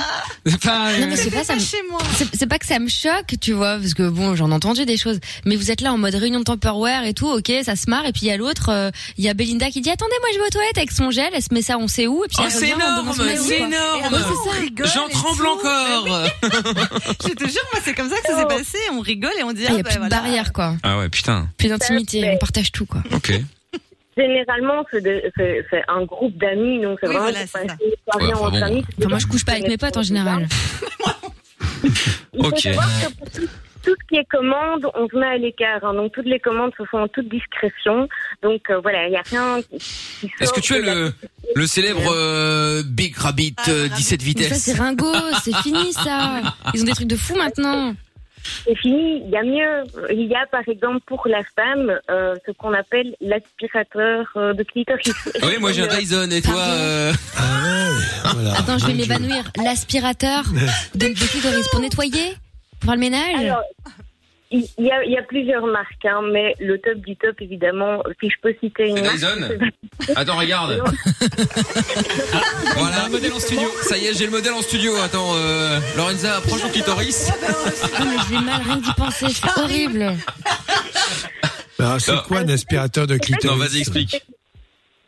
Enfin, 0.46 0.92
Non 1.00 1.06
mais 1.08 1.14
euh, 1.14 1.16
c'est 1.16 1.30
pas 1.32 1.42
ça. 1.42 1.56
me- 1.56 1.60
chez 1.60 1.78
moi. 1.90 1.98
C'est 2.14 2.28
c'est 2.36 2.46
pas 2.46 2.58
que 2.60 2.66
ça 2.66 2.78
me 2.78 2.88
choque, 2.88 3.34
tu 3.40 3.52
vois, 3.52 3.78
parce 3.78 3.94
que 3.94 4.08
bon, 4.08 4.36
j'en 4.36 4.48
ai 4.52 4.54
entendu 4.54 4.84
des 4.86 4.96
choses. 4.96 5.18
Mais 5.44 5.56
vous 5.56 5.72
êtes 5.72 5.80
là 5.80 5.92
en 5.92 5.98
mode 5.98 6.14
réunion 6.14 6.38
de 6.38 6.44
Tupperware 6.44 7.04
et 7.04 7.14
tout, 7.14 7.26
ok, 7.28 7.50
ça 7.64 7.74
se 7.74 7.90
marre. 7.90 8.06
Et 8.06 8.12
puis 8.12 8.22
il 8.22 8.28
y 8.28 8.30
a 8.30 8.36
l'autre, 8.36 8.68
euh, 8.68 8.90
il 9.18 9.24
y 9.24 9.28
a 9.28 9.34
Belinda 9.34 9.70
qui 9.70 9.80
dit 9.80 9.90
attendez, 9.90 10.14
moi 10.20 10.28
je 10.34 10.38
vais 10.38 10.46
aux 10.46 10.50
toilettes 10.50 10.78
avec 10.78 10.92
son 10.92 11.10
gel, 11.10 11.30
elle 11.34 11.42
se 11.42 11.52
met 11.52 11.62
ça, 11.62 11.78
on 11.78 11.88
sait 11.88 12.06
où. 12.06 12.22
Et 12.24 12.28
puis 12.28 12.36
Oh 12.38 12.44
elle 12.44 12.50
c'est 12.52 12.58
revient 12.60 12.74
en 12.74 12.76
énorme 12.76 12.96
donnant 12.98 13.12
son 13.12 13.22
avis, 13.22 13.38
c'est 13.38 13.56
quoi. 13.56 13.66
énorme. 13.66 14.12
Ouais, 14.14 14.20
c'est 14.20 14.50
ça. 14.50 14.56
rigole 14.60 14.86
J'en 14.94 15.08
tremble 15.08 15.38
tout. 15.38 15.46
encore. 15.48 16.28
Je 17.26 17.32
te 17.34 17.48
jure, 17.48 17.62
moi, 17.72 17.82
c'est 17.84 17.94
comme 17.94 18.08
ça 18.08 18.16
que 18.18 18.26
ça 18.32 18.38
s'est 18.38 18.46
passé. 18.46 18.78
On 18.92 19.00
rigole 19.00 19.32
et 19.40 19.42
on 19.42 19.52
dit, 19.52 19.64
Ah, 19.66 19.70
Il 19.72 19.74
y 19.74 19.76
ah, 19.78 19.80
a 19.80 19.82
bah, 19.82 19.88
plus 19.90 19.94
de 19.94 19.98
voilà. 20.00 20.16
barrière, 20.20 20.52
quoi. 20.52 20.76
Ah 20.84 20.98
ouais 20.98 21.08
putain. 21.08 21.48
Plus 21.58 21.68
d'intimité, 21.68 22.30
on 22.34 22.38
partage 22.38 22.61
tout, 22.70 22.86
quoi. 22.86 23.02
Ok. 23.12 23.32
Généralement, 24.16 24.84
c'est 24.90 25.00
de- 25.00 25.22
c'est 25.36 25.66
c'est 25.70 25.82
un 25.88 26.04
groupe 26.04 26.36
d'amis, 26.36 26.82
donc 26.82 26.98
c'est 27.00 27.08
Oui, 27.08 27.14
vraiment 27.14 27.30
voilà, 27.32 27.40
pour 27.40 27.48
c'est 27.48 27.66
passer 27.66 27.84
une 27.84 27.94
soirée 28.12 28.26
Ouais, 28.26 28.32
enfin 28.34 28.46
entre 28.48 28.60
bon. 28.60 28.62
amis. 28.66 28.84
Enfin, 28.98 29.08
moi 29.08 29.18
je 29.18 29.26
couche 29.26 29.44
pas 29.44 29.52
avec 29.52 29.66
mes 29.68 29.78
potes 29.78 29.96
en 29.96 30.02
général. 30.02 30.46
Il 31.84 31.90
faut 32.42 32.46
Ok. 32.48 32.58
savoir 32.60 32.86
que 32.86 33.12
pour 33.18 33.30
tout, 33.30 33.48
tout 33.82 33.90
ce 34.00 34.06
qui 34.08 34.16
est 34.16 34.24
commande, 34.30 34.86
on 34.94 35.08
se 35.08 35.16
met 35.16 35.26
à 35.26 35.36
l'écart. 35.38 35.82
hein. 35.84 35.94
Donc 35.94 36.12
toutes 36.12 36.26
les 36.26 36.38
commandes 36.40 36.72
se 36.78 36.84
font 36.84 36.98
en 37.02 37.08
toute 37.08 37.28
discrétion. 37.28 38.08
Donc 38.42 38.60
euh, 38.70 38.78
voilà, 38.80 39.06
il 39.06 39.10
n'y 39.10 39.16
a 39.16 39.22
rien 39.22 39.60
qui 39.62 39.78
qui 40.28 40.30
Est-ce 40.40 40.52
que 40.52 40.60
tu 40.60 40.74
as 40.74 40.80
de 40.80 40.86
la- 40.86 40.94
le 40.94 41.12
le 41.54 41.66
célèbre 41.66 42.12
euh, 42.14 42.82
Big 42.86 43.16
Rabbit 43.16 43.56
euh, 43.68 43.88
17 43.88 44.20
Mais 44.20 44.24
ça 44.24 44.24
vitesses? 44.44 44.62
c'est 44.62 44.74
Ringo, 44.78 45.12
c'est 45.42 45.56
fini 45.56 45.92
ça. 45.92 46.42
Ils 46.74 46.82
ont 46.82 46.84
des 46.84 46.92
trucs 46.92 47.08
de 47.08 47.16
fou 47.16 47.34
maintenant. 47.36 47.94
C'est 48.64 48.76
fini, 48.76 49.22
il 49.24 49.30
y 49.30 49.36
a 49.36 49.42
mieux. 49.42 49.84
Il 50.10 50.26
y 50.26 50.34
a 50.34 50.46
par 50.46 50.68
exemple 50.68 51.00
pour 51.06 51.26
la 51.26 51.42
femme 51.56 51.98
euh, 52.10 52.34
ce 52.46 52.52
qu'on 52.52 52.72
appelle 52.72 53.14
l'aspirateur 53.20 54.26
euh, 54.36 54.52
de 54.52 54.62
clitoris. 54.62 55.12
Oui, 55.42 55.58
moi 55.60 55.72
j'ai 55.72 55.82
un 55.82 55.88
Dyson 55.88 56.30
et 56.30 56.42
toi 56.42 56.60
euh... 56.60 57.12
Ah 57.36 57.42
ouais, 57.90 58.32
voilà. 58.34 58.58
Attends, 58.58 58.78
je 58.78 58.86
vais 58.86 58.94
m'évanouir. 58.94 59.50
L'aspirateur 59.62 60.44
de, 60.94 61.08
de 61.08 61.14
clitoris 61.14 61.68
pour 61.68 61.80
nettoyer, 61.80 62.36
pour 62.80 62.86
faire 62.86 62.94
le 62.94 63.00
ménage? 63.00 63.34
Alors, 63.38 63.62
il 64.52 64.84
y 64.84 64.90
a, 64.90 65.02
il 65.04 65.10
y 65.12 65.16
a 65.16 65.22
plusieurs 65.22 65.66
marques, 65.66 66.04
hein, 66.04 66.20
mais 66.32 66.54
le 66.60 66.78
top 66.78 66.98
du 66.98 67.16
top, 67.16 67.40
évidemment, 67.40 68.02
si 68.20 68.28
je 68.30 68.36
peux 68.42 68.54
citer 68.62 68.88
une 68.88 69.00
marque. 69.00 69.14
Dyson 69.16 69.48
Attends, 70.14 70.36
regarde. 70.36 70.82
voilà, 72.76 73.08
modèle 73.08 73.32
en 73.32 73.40
studio. 73.40 73.68
Ça 73.82 73.96
y 73.98 74.06
est, 74.06 74.14
j'ai 74.18 74.26
le 74.26 74.30
modèle 74.32 74.52
en 74.52 74.62
studio. 74.62 74.94
Attends, 74.96 75.34
euh, 75.36 75.78
Lorenza, 75.96 76.36
approche 76.36 76.62
ton 76.62 76.68
clitoris. 76.68 77.30
Ah, 77.94 78.04
mais 78.04 78.16
j'ai 78.28 78.38
mal 78.44 78.62
rien 78.62 78.76
d'y 78.76 78.92
penser, 78.94 79.26
c'est 79.30 79.60
horrible. 79.60 80.12
Alors, 81.78 82.00
c'est 82.00 82.12
Non. 82.12 82.22
quoi 82.26 82.38
un 82.38 82.48
aspirateur 82.48 83.06
de 83.06 83.16
clitoris 83.18 83.50
Non, 83.50 83.56
vas-y, 83.56 83.80
explique. 83.80 84.22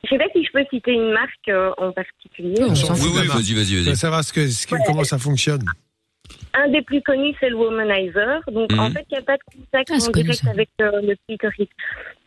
Je 0.05 0.09
sais 0.11 0.19
pas 0.19 0.25
si 0.35 0.45
je 0.45 0.51
peux 0.53 0.65
citer 0.71 0.93
une 0.93 1.13
marque 1.13 1.49
euh, 1.49 1.71
en 1.79 1.93
particulier. 1.93 2.57
On 2.61 2.75
s'en 2.75 2.95
Oui, 2.95 3.11
oui, 3.15 3.27
vas-y, 3.27 3.55
vas-y, 3.55 3.65
Je 3.65 3.77
veux 3.79 3.85
vas-y. 3.85 3.97
savoir 3.97 4.23
ce 4.25 4.33
que, 4.33 4.49
ce 4.49 4.67
que- 4.67 4.77
comment 4.87 5.05
ça 5.05 5.19
fonctionne? 5.19 5.65
Un 6.57 6.69
des 6.69 6.83
plus 6.83 7.03
connus, 7.03 7.35
c'est 7.41 7.49
le 7.49 7.57
womanizer. 7.57 8.41
Donc, 8.49 8.71
Mhm. 8.73 8.79
en 8.79 8.91
fait, 8.91 9.05
il 9.11 9.15
n'y 9.15 9.19
a 9.19 9.23
pas 9.23 9.37
de 9.37 9.43
contact 9.43 9.91
Ah, 9.93 9.95
en 10.07 10.11
direct 10.13 10.35
ça. 10.45 10.51
avec 10.51 10.69
euh, 10.81 11.01
le 11.03 11.17
clitoris. 11.27 11.69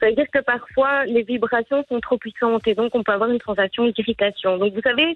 Ça 0.01 0.07
veut 0.07 0.13
dire 0.15 0.25
que 0.33 0.39
parfois, 0.39 1.05
les 1.05 1.23
vibrations 1.23 1.83
sont 1.87 1.99
trop 2.01 2.17
puissantes 2.17 2.67
et 2.67 2.75
donc 2.75 2.93
on 2.93 3.03
peut 3.03 3.13
avoir 3.13 3.29
une 3.29 3.39
sensation 3.41 3.87
d'irritation. 3.87 4.57
Donc, 4.57 4.73
vous 4.73 4.81
savez, 4.81 5.15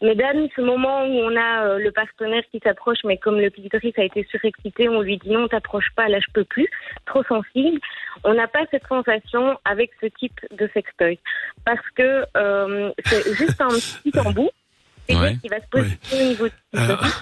mesdames, 0.00 0.46
ce 0.54 0.60
moment 0.60 1.04
où 1.06 1.10
on 1.12 1.36
a 1.36 1.66
euh, 1.66 1.78
le 1.78 1.90
partenaire 1.90 2.42
qui 2.52 2.60
s'approche, 2.62 2.98
mais 3.04 3.16
comme 3.18 3.40
le 3.40 3.50
clitoris 3.50 3.98
a 3.98 4.04
été 4.04 4.24
surexcité, 4.30 4.88
on 4.88 5.00
lui 5.02 5.18
dit 5.18 5.30
non, 5.30 5.48
t'approches 5.48 5.90
pas, 5.96 6.08
là, 6.08 6.18
je 6.20 6.30
peux 6.32 6.44
plus, 6.44 6.68
trop 7.06 7.24
sensible. 7.24 7.80
On 8.24 8.34
n'a 8.34 8.46
pas 8.46 8.64
cette 8.70 8.86
sensation 8.86 9.58
avec 9.64 9.90
ce 10.00 10.06
type 10.06 10.38
de 10.56 10.68
sextoy. 10.72 11.18
Parce 11.64 11.88
que 11.96 12.24
euh, 12.36 12.90
c'est 13.06 13.34
juste 13.34 13.60
un 13.60 13.68
petit 14.04 14.18
embout. 14.20 14.50
Ouais. 15.08 15.36
qu'il 15.40 15.50
va 15.50 15.56
se 15.60 15.66
positionner 15.70 16.24
au 16.24 16.28
niveau 16.28 16.44
du 16.46 16.54
clitoris. 16.72 17.12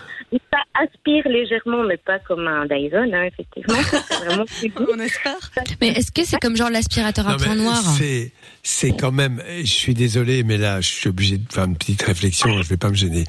Ça 0.53 0.59
aspire 0.81 1.27
légèrement, 1.27 1.83
mais 1.83 1.97
pas 1.97 2.21
comme 2.21 2.47
un 2.47 2.65
Dyson, 2.67 3.11
hein, 3.13 3.25
effectivement. 3.25 3.75
C'est 4.09 4.25
vraiment. 4.25 4.45
On 4.95 5.01
espère. 5.01 5.51
Mais 5.81 5.89
est-ce 5.89 6.13
que 6.13 6.25
c'est 6.25 6.39
comme 6.39 6.57
genre 6.57 6.71
l'aspirateur 6.71 7.29
à 7.29 7.37
point 7.37 7.57
noir 7.57 7.83
C'est, 7.99 8.31
c'est 8.63 8.93
quand 8.93 9.11
même. 9.11 9.43
Je 9.59 9.65
suis 9.65 9.95
désolé, 9.95 10.45
mais 10.45 10.57
là, 10.57 10.81
je 10.81 10.89
suis 10.89 11.09
obligé 11.09 11.39
de 11.39 11.53
faire 11.53 11.65
une 11.65 11.77
petite 11.77 12.03
réflexion. 12.03 12.63
Je 12.63 12.69
vais 12.69 12.77
pas 12.77 12.91
me 12.91 12.95
gêner. 12.95 13.25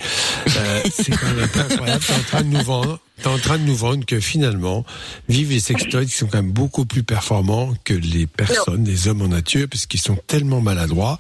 Euh, 0.48 0.82
c'est 0.92 1.12
quand 1.12 1.34
même 1.34 1.50
incroyable. 1.72 2.04
T'es 2.04 2.14
en 2.14 2.24
train 2.24 2.42
de 2.44 2.50
nous 2.50 2.64
vendre. 2.64 3.00
T'es 3.18 3.28
en 3.28 3.38
train 3.38 3.58
de 3.58 3.64
nous 3.64 3.76
vendre 3.76 4.06
que 4.06 4.20
finalement, 4.20 4.86
vivent 5.30 5.52
les 5.52 5.60
sextoys 5.60 6.06
qui 6.06 6.14
sont 6.14 6.28
quand 6.28 6.42
même 6.42 6.52
beaucoup 6.52 6.86
plus 6.86 7.04
performants 7.04 7.74
que 7.84 7.94
les 7.94 8.26
personnes, 8.26 8.84
les 8.84 9.08
hommes 9.08 9.22
en 9.22 9.28
nature, 9.28 9.68
parce 9.70 9.86
qu'ils 9.86 10.00
sont 10.00 10.18
tellement 10.28 10.62
maladroits 10.62 11.18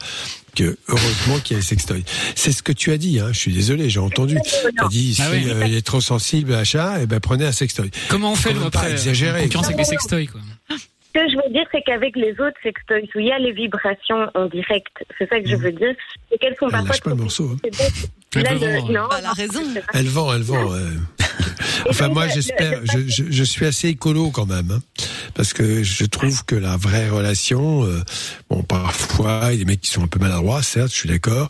que 0.55 0.77
heureusement 0.87 1.39
qu'il 1.39 1.55
y 1.55 1.57
a 1.57 1.59
les 1.59 1.65
sextoys. 1.65 2.03
C'est 2.35 2.51
ce 2.51 2.61
que 2.63 2.71
tu 2.71 2.91
as 2.91 2.97
dit. 2.97 3.19
Hein. 3.19 3.29
Je 3.31 3.39
suis 3.39 3.53
désolé, 3.53 3.89
j'ai 3.89 3.99
entendu. 3.99 4.35
T'as 4.77 4.87
dit 4.89 5.17
Ah 5.19 5.23
si 5.25 5.31
oui. 5.31 5.43
euh, 5.49 5.63
il 5.67 5.75
est 5.75 5.85
trop 5.85 6.01
sensible, 6.01 6.53
achat, 6.53 7.01
et 7.01 7.05
ben 7.05 7.19
prenez 7.19 7.45
un 7.45 7.51
sextoy. 7.51 7.89
Comment 8.09 8.31
on 8.33 8.35
fait 8.35 8.53
même 8.53 8.69
pas 8.69 8.79
après 8.79 8.91
exagérer, 8.91 9.39
en 9.39 9.43
concurrence 9.43 9.65
avec 9.67 9.77
les 9.77 9.85
sextoys 9.85 10.27
quoi. 10.27 10.41
Ce 11.13 11.19
que 11.19 11.29
je 11.29 11.35
veux 11.35 11.51
dire, 11.53 11.65
c'est 11.73 11.81
qu'avec 11.85 12.15
les 12.15 12.31
autres 12.31 12.55
sextoys 12.63 13.03
où 13.15 13.19
il 13.19 13.25
y 13.25 13.31
a 13.33 13.37
les 13.39 13.51
vibrations 13.51 14.29
en 14.33 14.45
direct, 14.45 14.87
c'est 15.17 15.27
ça 15.27 15.41
que 15.41 15.47
je 15.49 15.57
veux 15.57 15.73
dire, 15.73 15.93
c'est 16.31 16.37
qu'elles 16.37 16.55
sont 16.57 16.67
Elle 16.67 16.71
parfois 16.71 16.87
lâche 16.89 17.01
pas 17.01 17.09
le 17.09 17.15
morceau. 17.17 17.51
hein. 17.53 17.57
puissantes. 17.61 18.09
Elle 18.33 18.43
le- 18.43 18.61
Elle 19.33 19.83
Elle 19.93 20.07
vend, 20.07 20.33
elle 20.33 20.41
vend. 20.41 20.73
euh. 20.73 20.89
Enfin, 21.89 22.07
moi, 22.07 22.27
le- 22.27 22.31
j'espère. 22.31 22.79
le- 22.79 22.85
Je, 22.85 22.99
je, 23.09 23.23
je 23.29 23.43
suis 23.43 23.65
assez 23.65 23.89
écolo 23.89 24.29
quand 24.31 24.45
même, 24.45 24.71
hein, 24.71 24.79
parce 25.33 25.53
que 25.53 25.83
je 25.83 26.05
trouve 26.05 26.45
que 26.45 26.55
la 26.55 26.77
vraie 26.77 27.09
relation, 27.09 27.85
euh, 27.85 28.01
bon, 28.49 28.63
parfois, 28.63 29.41
il 29.45 29.51
y 29.51 29.55
a 29.55 29.57
des 29.57 29.65
mecs 29.65 29.81
qui 29.81 29.91
sont 29.91 30.03
un 30.03 30.07
peu 30.07 30.19
maladroits, 30.19 30.63
certes, 30.63 30.91
je 30.91 30.97
suis 30.97 31.09
d'accord, 31.09 31.49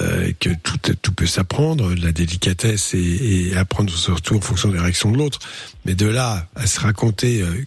euh, 0.00 0.32
que 0.38 0.50
tout, 0.62 0.78
tout 0.78 1.12
peut 1.12 1.26
s'apprendre, 1.26 1.94
la 1.94 2.12
délicatesse 2.12 2.94
et, 2.94 3.48
et 3.50 3.56
apprendre 3.56 3.92
surtout 3.92 4.36
en 4.36 4.40
fonction 4.40 4.68
des 4.68 4.78
réactions 4.78 5.10
de 5.10 5.18
l'autre. 5.18 5.38
Mais 5.84 5.94
de 5.94 6.06
là 6.06 6.46
à 6.54 6.66
se 6.66 6.80
raconter 6.80 7.42
euh, 7.42 7.64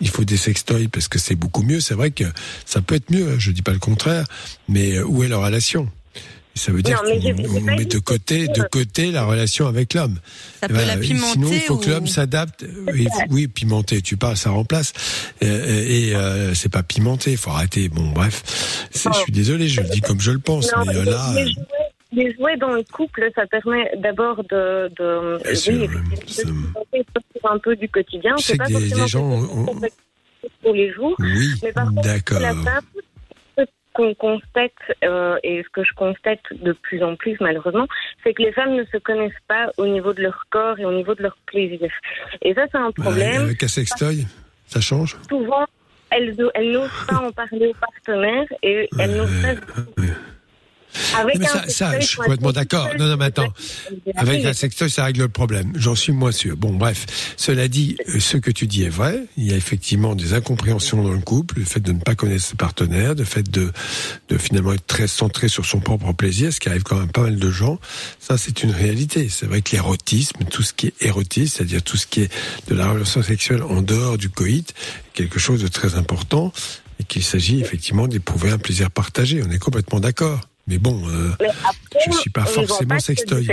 il 0.00 0.08
faut 0.08 0.24
des 0.24 0.36
sextoys 0.36 0.88
parce 0.88 1.08
que 1.08 1.18
c'est 1.18 1.34
beaucoup 1.34 1.62
mieux. 1.62 1.80
C'est 1.80 1.94
vrai 1.94 2.10
que 2.10 2.24
ça 2.64 2.80
peut 2.80 2.94
être 2.94 3.10
mieux, 3.10 3.32
hein, 3.32 3.36
je 3.38 3.50
dis 3.50 3.62
pas 3.62 3.72
le 3.72 3.78
contraire, 3.78 4.24
mais 4.68 4.96
euh, 4.96 5.04
où 5.04 5.22
est 5.24 5.28
la 5.28 5.38
relation? 5.38 5.88
Ça 6.58 6.72
veut 6.72 6.82
dire 6.82 7.00
qu'on 7.02 7.60
met 7.62 7.76
dit 7.76 7.86
de 7.86 7.98
côté, 7.98 8.48
de 8.48 8.62
côté 8.70 9.10
la 9.10 9.24
relation 9.24 9.66
avec 9.66 9.94
l'homme. 9.94 10.18
Ça 10.60 10.66
Eh 10.66 10.68
peut 10.68 10.74
ben, 10.74 10.86
l'apimenter 10.86 11.32
Sinon, 11.32 11.48
il 11.52 11.60
faut 11.60 11.76
que 11.78 11.88
l'homme 11.90 12.06
s'adapte. 12.06 12.64
Oui, 12.92 13.06
oui, 13.30 13.48
pimenter, 13.48 14.02
tu 14.02 14.16
parles, 14.16 14.36
ça 14.36 14.50
remplace. 14.50 14.92
Euh, 15.42 15.84
et 15.86 16.14
euh, 16.14 16.52
c'est 16.54 16.68
pas 16.68 16.82
pimenté, 16.82 17.30
il 17.32 17.36
faut 17.38 17.50
arrêter. 17.50 17.88
Bon, 17.88 18.08
bref, 18.10 18.42
je 18.92 18.98
suis 19.22 19.32
désolé, 19.32 19.68
je 19.68 19.80
le 19.80 19.88
dis 19.88 20.00
comme 20.00 20.20
je 20.20 20.30
le 20.32 20.38
pense, 20.40 20.70
Non, 20.76 20.84
mais 20.86 20.96
euh, 20.96 21.04
les- 21.04 21.10
là, 21.10 21.32
les, 21.34 21.52
jouets, 21.52 21.64
les 22.12 22.34
jouets 22.34 22.56
dans 22.58 22.70
le 22.72 22.82
couple, 22.92 23.28
ça 23.34 23.46
permet 23.46 23.90
d'abord 24.02 24.42
de, 24.44 24.90
de 24.98 25.38
oui, 25.70 25.86
de- 26.44 27.48
un 27.48 27.58
peu 27.58 27.76
du 27.76 27.88
quotidien. 27.88 28.34
C'est 28.38 28.56
pas 28.56 28.64
que 28.66 28.72
des- 28.72 28.88
forcément 28.88 29.02
des 29.04 29.08
gens 29.08 29.24
ont- 29.30 29.80
tous 30.64 30.72
les 30.72 30.92
jours. 30.92 31.14
oui, 31.18 31.48
Mais 31.62 31.72
par 31.72 31.88
contre, 31.92 32.08
la 32.40 32.54
qu'on 33.98 34.14
constate, 34.14 34.70
euh, 35.04 35.36
et 35.42 35.60
ce 35.64 35.68
que 35.70 35.82
je 35.82 35.92
constate 35.94 36.38
de 36.52 36.70
plus 36.72 37.02
en 37.02 37.16
plus 37.16 37.36
malheureusement, 37.40 37.88
c'est 38.22 38.32
que 38.32 38.42
les 38.42 38.52
femmes 38.52 38.76
ne 38.76 38.84
se 38.84 38.96
connaissent 38.98 39.42
pas 39.48 39.64
au 39.76 39.86
niveau 39.86 40.12
de 40.12 40.22
leur 40.22 40.44
corps 40.50 40.78
et 40.78 40.84
au 40.84 40.92
niveau 40.92 41.16
de 41.16 41.22
leur 41.24 41.36
plaisir. 41.46 41.90
Et 42.42 42.54
ça, 42.54 42.62
c'est 42.70 42.78
un 42.78 42.86
Ouais, 42.86 42.92
problème. 43.04 43.42
avec 43.42 43.60
un 43.64 43.68
sextoy, 43.68 44.24
ça 44.66 44.80
change. 44.80 45.16
Souvent, 45.28 45.66
elles, 46.10 46.36
elles 46.54 46.70
n'osent 46.70 47.06
pas 47.08 47.16
en 47.16 47.32
parler 47.32 47.66
au 47.66 47.74
partenaire 47.74 48.46
et 48.62 48.88
elles 49.00 49.16
n'osent 49.16 49.42
pas. 49.42 49.54
Avec 51.16 51.38
Mais 51.38 51.46
un 51.46 51.52
ça, 51.52 51.68
ça, 51.68 52.00
je 52.00 52.06
suis 52.06 52.16
complètement 52.16 52.52
d'accord. 52.52 52.88
Non, 52.98 53.06
non, 53.06 53.16
mais 53.16 53.26
attends. 53.26 53.52
Avec 54.16 54.42
la 54.42 54.54
sextoy, 54.54 54.90
ça 54.90 55.04
règle 55.04 55.20
le 55.20 55.28
problème. 55.28 55.72
J'en 55.76 55.94
suis 55.94 56.12
moins 56.12 56.32
sûr. 56.32 56.56
Bon, 56.56 56.72
bref. 56.72 57.06
Cela 57.36 57.68
dit, 57.68 57.96
ce 58.18 58.36
que 58.36 58.50
tu 58.50 58.66
dis 58.66 58.84
est 58.84 58.88
vrai. 58.88 59.24
Il 59.36 59.44
y 59.44 59.52
a 59.52 59.56
effectivement 59.56 60.14
des 60.14 60.34
incompréhensions 60.34 61.02
dans 61.02 61.12
le 61.12 61.20
couple, 61.20 61.58
le 61.58 61.64
fait 61.64 61.80
de 61.80 61.92
ne 61.92 62.00
pas 62.00 62.14
connaître 62.14 62.44
ses 62.44 62.56
partenaires, 62.56 63.14
le 63.14 63.24
fait 63.24 63.48
de, 63.48 63.72
de 64.28 64.38
finalement 64.38 64.72
être 64.72 64.86
très 64.86 65.06
centré 65.08 65.48
sur 65.48 65.64
son 65.64 65.80
propre 65.80 66.12
plaisir, 66.12 66.52
ce 66.52 66.60
qui 66.60 66.68
arrive 66.68 66.82
quand 66.82 66.98
même 66.98 67.10
pas 67.10 67.22
mal 67.22 67.36
de 67.36 67.50
gens. 67.50 67.78
Ça, 68.18 68.38
c'est 68.38 68.62
une 68.62 68.70
réalité. 68.70 69.28
C'est 69.28 69.46
vrai 69.46 69.62
que 69.62 69.72
l'érotisme, 69.72 70.44
tout 70.50 70.62
ce 70.62 70.72
qui 70.72 70.88
est 70.88 70.94
érotisme, 71.02 71.56
c'est-à-dire 71.56 71.82
tout 71.82 71.96
ce 71.96 72.06
qui 72.06 72.22
est 72.22 72.32
de 72.68 72.74
la 72.74 72.90
relation 72.90 73.22
sexuelle 73.22 73.62
en 73.62 73.82
dehors 73.82 74.18
du 74.18 74.28
coït, 74.28 74.74
quelque 75.14 75.38
chose 75.38 75.62
de 75.62 75.68
très 75.68 75.94
important 75.94 76.52
et 77.00 77.04
qu'il 77.04 77.22
s'agit 77.22 77.60
effectivement 77.60 78.08
d'éprouver 78.08 78.50
un 78.50 78.58
plaisir 78.58 78.90
partagé. 78.90 79.42
On 79.46 79.50
est 79.50 79.58
complètement 79.58 80.00
d'accord. 80.00 80.47
Mais 80.68 80.78
bon, 80.78 81.00
euh, 81.08 81.30
Mais 81.40 81.46
après, 81.64 82.00
je 82.12 82.16
suis 82.18 82.30
pas 82.30 82.42
ne 82.42 82.46
forcément 82.46 82.98
sextoy. 83.00 83.48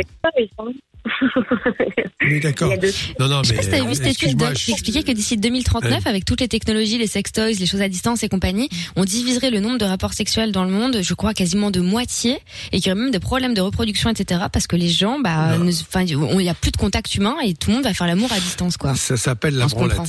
Oui, 2.22 2.40
d'accord. 2.42 2.74
Non, 3.20 3.28
non, 3.30 3.44
Je 3.44 3.50
sais 3.50 3.54
mais 3.54 3.58
pas 3.58 3.64
si 3.64 3.70
t'avais 3.70 3.88
vu 3.88 3.96
cette 3.96 4.08
étude 4.08 4.44
je- 4.44 4.54
qui 4.66 4.72
expliquait 4.72 5.04
que 5.04 5.12
d'ici 5.12 5.38
2039, 5.38 6.04
Ouais. 6.04 6.10
avec 6.10 6.26
toutes 6.26 6.42
les 6.42 6.48
technologies, 6.48 6.98
les 6.98 7.08
sextoys, 7.08 7.54
les 7.54 7.66
choses 7.68 7.82
à 7.82 7.88
distance 7.90 8.24
et 8.24 8.28
compagnie, 8.30 8.70
on 8.96 9.06
diviserait 9.06 9.52
le 9.52 9.60
nombre 9.60 9.78
de 9.78 9.86
rapports 9.86 10.14
sexuels 10.14 10.52
dans 10.52 10.64
le 10.66 10.72
monde, 10.72 10.98
je 11.02 11.14
crois 11.14 11.34
quasiment 11.34 11.70
de 11.72 11.80
moitié, 11.80 12.40
et 12.72 12.80
qu'il 12.82 12.88
y 12.88 12.92
aurait 12.92 13.02
même 13.02 13.12
des 13.12 13.20
problèmes 13.20 13.54
de 13.54 13.62
reproduction, 13.62 14.10
etc. 14.10 14.42
Parce 14.52 14.66
que 14.68 14.76
les 14.76 14.90
gens, 14.90 15.20
bah, 15.20 15.58
ne- 15.58 15.70
enfin, 15.72 16.02
il 16.02 16.42
y 16.42 16.50
a 16.50 16.54
plus 16.56 16.72
de 16.72 16.78
contact 16.78 17.14
humain 17.16 17.36
et 17.46 17.54
tout 17.54 17.70
le 17.70 17.76
monde 17.76 17.86
va 17.86 17.94
faire 17.94 18.08
l'amour 18.08 18.32
à 18.34 18.40
distance, 18.40 18.76
quoi. 18.76 18.96
Ça 18.96 19.16
s'appelle 19.16 19.56
la 19.56 19.68
branlette. 19.68 20.00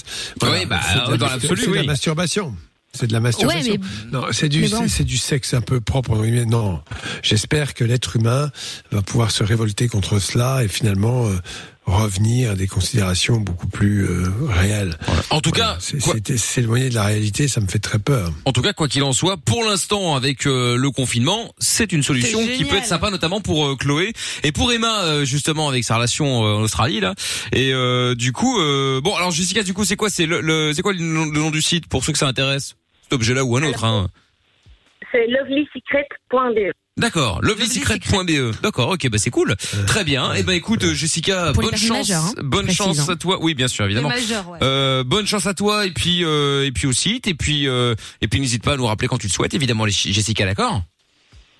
Oui, 0.43 0.65
bah, 0.67 0.81
dans 1.07 1.11
la- 1.27 1.33
l'absolu, 1.35 1.61
c'est 1.61 1.69
de 1.71 1.75
la 1.75 1.81
oui. 1.83 1.87
masturbation. 1.87 2.57
C'est 2.99 3.07
de 3.07 3.13
la 3.13 3.21
masturbation. 3.21 3.73
Ouais, 3.75 3.79
non, 4.13 4.25
c'est 4.33 4.49
du, 4.49 4.67
bon. 4.69 4.87
du 5.05 5.17
sexe 5.19 5.55
un 5.55 5.61
peu 5.61 5.81
propre. 5.81 6.17
Non, 6.47 6.81
j'espère 7.23 7.75
que 7.75 7.85
l'être 7.85 8.17
humain 8.17 8.51
va 8.91 9.03
pouvoir 9.03 9.31
se 9.31 9.45
révolter 9.45 9.89
contre 9.89 10.19
cela 10.19 10.63
et 10.65 10.69
finalement 10.69 11.27
euh, 11.29 11.37
revenir 11.85 12.51
à 12.51 12.55
des 12.57 12.67
considérations 12.67 13.37
beaucoup 13.37 13.69
plus 13.69 14.05
euh, 14.05 14.25
réelles. 14.49 14.99
En 15.31 15.41
tout 15.41 15.53
cas, 15.53 15.77
c'est 15.79 15.99
quoi- 16.03 16.15
c'est- 16.27 16.37
s'éloigner 16.37 16.89
de 16.89 16.95
la 16.97 17.05
réalité, 17.05 17.47
ça 17.47 17.61
me 17.61 17.69
fait 17.69 17.79
très 17.79 18.01
peur. 18.01 18.33
En 18.45 18.53
tout 18.53 18.61
cas, 18.63 18.73
quoi 18.73 18.89
qu'il 18.89 19.05
en 19.05 19.13
soit, 19.13 19.37
pour 19.37 19.63
l'instant, 19.63 20.17
avec 20.17 20.47
euh, 20.47 20.77
le 20.77 20.91
confinement, 20.91 21.55
c'est 21.59 21.93
une 21.93 22.03
solution 22.03 22.41
qui 22.57 22.65
peut 22.65 22.77
être 22.77 22.87
sympa, 22.87 23.11
notamment 23.11 23.41
pour 23.41 23.67
euh, 23.67 23.77
Chloé 23.77 24.13
et 24.43 24.51
pour 24.51 24.73
Emma, 24.73 25.03
euh, 25.05 25.25
justement, 25.25 25.69
avec 25.69 25.85
sa 25.85 25.95
relation 25.97 26.45
euh, 26.45 26.55
en 26.57 26.63
Australie 26.63 26.99
là. 27.01 27.15
Et 27.53 27.73
euh, 27.73 28.17
du 28.17 28.33
coup, 28.33 28.59
euh, 28.61 29.01
bon, 29.01 29.15
alors 29.15 29.31
Jessica, 29.31 29.63
du 29.63 29.73
coup, 29.73 29.85
c'est 29.85 29.97
quoi, 29.97 30.11
c'est 30.11 30.27
le, 30.27 30.41
le- 30.41 30.73
c'est 30.75 30.83
quoi 30.83 30.93
le 30.93 30.99
nom, 31.01 31.27
le 31.27 31.39
nom 31.39 31.51
du 31.53 31.63
site 31.63 31.87
pour 31.87 32.05
ceux 32.05 32.13
que 32.13 32.19
ça 32.19 32.27
intéresse? 32.27 32.75
Cet 33.09 33.13
objet-là 33.13 33.45
ou 33.45 33.57
un 33.57 33.63
autre, 33.63 33.85
hein 33.85 34.09
C'est 35.13 35.27
lovelysecret.be. 35.29 36.73
D'accord, 36.99 37.41
lovelysecret.be. 37.43 38.61
D'accord, 38.63 38.89
ok, 38.91 39.09
bah 39.11 39.19
c'est 39.19 39.31
cool. 39.31 39.55
Très 39.87 40.03
bien. 40.03 40.33
Et 40.35 40.43
ben 40.43 40.55
écoute, 40.55 40.83
euh, 40.83 40.95
Jessica, 40.95 41.53
Pour 41.53 41.63
les 41.63 41.67
bonne 41.69 41.71
personnes 41.79 41.89
chance, 41.89 42.09
majeures, 42.09 42.25
hein, 42.25 42.33
bonne 42.43 42.65
précise, 42.65 42.77
chance 42.79 42.99
hein. 43.09 43.13
à 43.13 43.17
toi. 43.17 43.39
Oui, 43.41 43.55
bien 43.55 43.69
sûr, 43.69 43.85
évidemment. 43.85 44.09
Les 44.09 44.15
majeurs, 44.17 44.49
ouais. 44.49 44.59
Euh, 44.63 45.05
bonne 45.05 45.27
chance 45.27 45.47
à 45.47 45.53
toi 45.55 45.87
et 45.87 45.91
puis 45.91 46.25
euh, 46.25 46.65
et 46.67 46.73
puis 46.73 46.87
au 46.87 46.93
site 46.93 47.29
et 47.29 47.35
puis 47.35 47.69
euh, 47.69 47.95
et 48.23 48.29
puis 48.29 48.41
n'hésite 48.41 48.65
pas 48.65 48.73
à 48.73 48.77
nous 48.79 48.87
rappeler 48.87 49.09
quand 49.09 49.19
tu 49.19 49.27
le 49.27 49.33
souhaites, 49.33 49.53
évidemment, 49.55 49.85
les- 49.85 49.93
Jessica, 49.93 50.47
d'accord? 50.47 50.83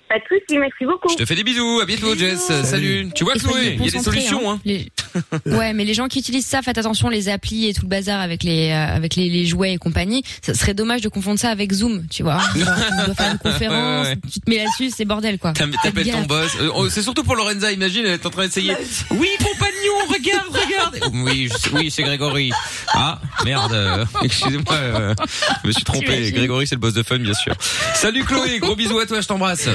Pas 0.09 0.19
de 0.19 0.23
soucis, 0.29 0.57
merci 0.57 0.85
beaucoup. 0.85 1.09
Je 1.09 1.15
te 1.15 1.25
fais 1.25 1.35
des 1.35 1.43
bisous. 1.43 1.79
À 1.81 1.85
bientôt, 1.85 2.15
Jess. 2.15 2.51
Salut. 2.63 3.09
Tu 3.13 3.23
vois, 3.23 3.33
Chloé, 3.33 3.75
il 3.79 3.85
y 3.85 3.87
a 3.89 3.91
des 3.91 3.99
solutions. 3.99 4.49
Hein. 4.51 4.59
Les- 4.65 4.87
Ouais, 5.45 5.73
mais 5.73 5.83
les 5.83 5.93
gens 5.95 6.07
qui 6.07 6.19
utilisent 6.19 6.45
ça, 6.45 6.61
faites 6.61 6.77
attention, 6.77 7.09
les 7.09 7.27
applis 7.29 7.67
et 7.67 7.73
tout 7.73 7.81
le 7.83 7.87
bazar 7.87 8.21
avec 8.21 8.43
les 8.43 8.69
euh, 8.69 8.95
avec 8.95 9.15
les, 9.15 9.29
les 9.29 9.45
jouets 9.45 9.73
et 9.73 9.77
compagnie. 9.77 10.21
Ça 10.43 10.53
serait 10.53 10.73
dommage 10.75 11.01
de 11.01 11.09
confondre 11.09 11.39
ça 11.39 11.49
avec 11.49 11.71
Zoom, 11.73 12.05
tu 12.09 12.23
vois. 12.23 12.39
Tu 12.53 12.59
dois 12.59 13.15
faire 13.15 13.31
une 13.31 13.37
conférence, 13.39 14.05
Ouais, 14.07 14.11
ouais. 14.13 14.17
tu 14.31 14.39
te 14.39 14.49
mets 14.49 14.57
là-dessus, 14.57 14.91
c'est 14.95 15.05
bordel 15.05 15.39
quoi. 15.39 15.53
T'appelles 15.53 16.11
ton 16.11 16.21
boss. 16.23 16.51
Euh, 16.61 16.89
c'est 16.89 17.01
surtout 17.01 17.23
pour 17.23 17.35
Lorenza, 17.35 17.71
imagine, 17.71 18.05
elle 18.05 18.13
est 18.13 18.25
en 18.25 18.29
train 18.29 18.45
d'essayer. 18.45 18.73
Oui, 19.11 19.27
compagnon, 19.39 19.86
regarde, 20.05 20.55
regarde. 20.55 20.99
Oui, 21.13 21.49
je- 21.49 21.75
oui, 21.75 21.91
c'est 21.91 22.03
Grégory. 22.03 22.51
Ah, 22.93 23.19
merde. 23.45 23.73
euh, 23.73 24.05
Excusez-moi, 24.23 24.73
euh, 24.73 25.15
je 25.63 25.67
me 25.67 25.71
suis 25.73 25.83
trompé. 25.83 26.31
Grégory, 26.31 26.67
c'est 26.67 26.75
le 26.75 26.81
boss 26.81 26.93
de 26.93 27.03
fun, 27.03 27.19
bien 27.19 27.33
sûr. 27.33 27.53
Salut 27.95 28.23
Chloé, 28.23 28.59
gros 28.59 28.75
bisous 28.75 28.99
à 28.99 29.05
toi, 29.05 29.21
je 29.21 29.27
t'embrasse. 29.27 29.69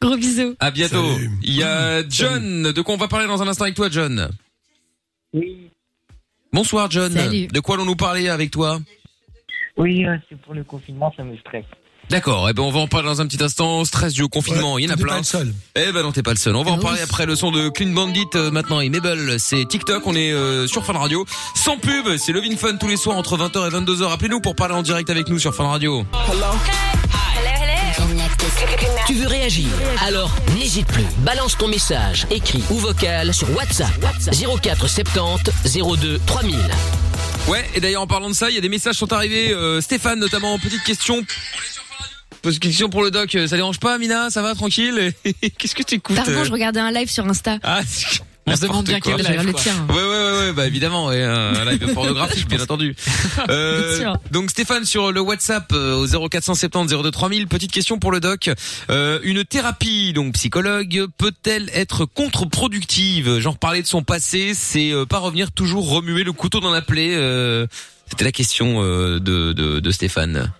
Gros 0.00 0.16
bisous. 0.16 0.54
À 0.60 0.70
bientôt. 0.70 1.14
Salut. 1.14 1.30
Il 1.42 1.54
y 1.54 1.62
a 1.62 2.08
John. 2.08 2.72
De 2.72 2.82
quoi 2.82 2.94
on 2.94 2.98
va 2.98 3.08
parler 3.08 3.26
dans 3.26 3.42
un 3.42 3.48
instant 3.48 3.64
avec 3.64 3.74
toi, 3.76 3.88
John 3.90 4.30
Oui, 5.32 5.68
Bonsoir, 6.52 6.90
John. 6.90 7.12
Salut. 7.12 7.46
De 7.46 7.60
quoi 7.60 7.76
allons-nous 7.76 7.96
parler 7.96 8.28
avec 8.28 8.50
toi? 8.50 8.78
Oui, 9.78 10.04
euh, 10.04 10.16
c'est 10.28 10.38
pour 10.42 10.52
le 10.54 10.64
confinement, 10.64 11.12
ça 11.16 11.24
me 11.24 11.36
stresse. 11.38 11.64
D'accord, 12.10 12.46
eh 12.50 12.52
ben 12.52 12.62
on 12.62 12.70
va 12.70 12.80
en 12.80 12.88
parler 12.88 13.06
dans 13.08 13.22
un 13.22 13.26
petit 13.26 13.42
instant. 13.42 13.84
Stress 13.86 14.12
dû 14.12 14.22
au 14.22 14.28
confinement, 14.28 14.76
il 14.78 14.84
y 14.84 14.88
en 14.88 14.92
a 14.92 14.96
T'es 14.96 15.02
plein. 15.02 15.12
pas 15.14 15.18
le 15.18 15.24
seul. 15.24 15.54
Eh 15.76 15.92
ben 15.92 16.02
non, 16.02 16.12
t'es 16.12 16.22
pas 16.22 16.32
le 16.32 16.36
seul. 16.36 16.54
On 16.56 16.62
va 16.62 16.72
en 16.72 16.76
Ah 16.78 16.82
parler 16.82 16.98
oui. 16.98 17.04
après 17.08 17.24
le 17.24 17.34
son 17.36 17.50
de 17.50 17.70
Clean 17.70 17.88
Bandit 17.88 18.26
euh, 18.34 18.50
maintenant 18.50 18.80
et 18.80 18.90
Mabel. 18.90 19.36
C'est 19.38 19.64
TikTok, 19.66 20.06
on 20.06 20.14
est 20.14 20.30
euh, 20.32 20.66
sur 20.66 20.84
Fun 20.84 20.92
Radio. 20.92 21.24
Sans 21.54 21.78
pub, 21.78 22.16
c'est 22.18 22.32
Loving 22.32 22.58
Fun 22.58 22.76
tous 22.76 22.88
les 22.88 22.98
soirs 22.98 23.16
entre 23.16 23.38
20h 23.38 23.66
et 23.66 23.70
22h. 23.70 24.12
Appelez-nous 24.12 24.40
pour 24.40 24.54
parler 24.54 24.74
en 24.74 24.82
direct 24.82 25.08
avec 25.08 25.28
nous 25.28 25.38
sur 25.38 25.54
Fun 25.54 25.68
Radio. 25.68 26.04
Tu 29.06 29.14
veux 29.14 29.26
réagir? 29.28 29.68
Alors 30.04 30.34
n'hésite 30.54 30.86
plus. 30.88 31.04
Balance 31.18 31.56
ton 31.56 31.68
message, 31.68 32.26
écrit 32.30 32.62
ou 32.70 32.74
vocal 32.76 33.32
sur 33.32 33.48
WhatsApp 33.56 33.90
04 34.62 34.86
70 34.86 35.50
02 35.98 36.20
3000. 36.26 36.56
Ouais, 37.48 37.68
et 37.74 37.80
d'ailleurs 37.80 38.02
en 38.02 38.06
parlant 38.06 38.28
de 38.28 38.34
ça, 38.34 38.50
il 38.50 38.54
y 38.54 38.58
a 38.58 38.60
des 38.60 38.68
messages 38.68 38.94
qui 38.94 38.98
sont 39.00 39.12
arrivés. 39.12 39.52
Euh, 39.52 39.80
Stéphane 39.80 40.18
notamment, 40.20 40.58
petite 40.58 40.82
question. 40.84 41.24
Petite 42.42 42.60
question 42.62 42.88
pour 42.88 43.02
le 43.02 43.10
doc, 43.12 43.30
ça 43.46 43.56
dérange 43.56 43.78
pas 43.78 43.98
Mina? 43.98 44.28
Ça 44.30 44.42
va 44.42 44.54
tranquille? 44.54 45.12
Qu'est-ce 45.58 45.74
que 45.76 45.82
tu 45.84 45.94
écoutes 45.96 46.16
Pardon, 46.16 46.42
je 46.44 46.50
regardais 46.52 46.80
un 46.80 46.90
live 46.90 47.08
sur 47.08 47.24
Insta. 47.26 47.58
Ah, 47.62 47.80
On 48.46 48.56
se 48.56 48.62
demande 48.62 48.84
bien 48.86 48.98
quel 48.98 49.16
live, 49.18 49.46
le 49.46 49.52
tien. 49.54 49.72
Ouais, 49.88 49.94
ouais, 49.94 50.02
ouais, 50.02 50.38
ouais, 50.46 50.52
bah 50.52 50.66
évidemment, 50.66 51.06
ouais, 51.06 51.22
un 51.22 51.64
live 51.64 51.86
pornographique, 51.94 52.48
bien 52.48 52.60
entendu. 52.60 52.96
Euh, 53.48 54.12
donc 54.32 54.50
Stéphane 54.50 54.84
sur 54.84 55.12
le 55.12 55.20
WhatsApp 55.20 55.70
euh, 55.72 55.94
au 55.94 56.28
0470 56.28 56.92
02 57.00 57.10
3000, 57.12 57.46
petite 57.46 57.70
question 57.70 58.00
pour 58.00 58.10
le 58.10 58.18
doc. 58.18 58.50
Euh, 58.90 59.20
une 59.22 59.44
thérapie, 59.44 60.12
donc 60.12 60.34
psychologue, 60.34 61.06
peut-elle 61.18 61.70
être 61.72 62.06
contre-productive? 62.06 63.38
Genre 63.38 63.56
parler 63.56 63.82
de 63.82 63.86
son 63.86 64.02
passé, 64.02 64.52
c'est 64.54 64.90
euh, 64.90 65.06
pas 65.06 65.18
revenir 65.18 65.52
toujours 65.52 65.88
remuer 65.88 66.24
le 66.24 66.32
couteau 66.32 66.58
dans 66.58 66.72
la 66.72 66.82
plaie. 66.82 67.12
euh, 67.14 67.68
C'était 68.10 68.24
la 68.24 68.32
question 68.32 68.82
euh, 68.82 69.20
de, 69.20 69.52
de, 69.52 69.78
de 69.78 69.90
Stéphane. 69.92 70.52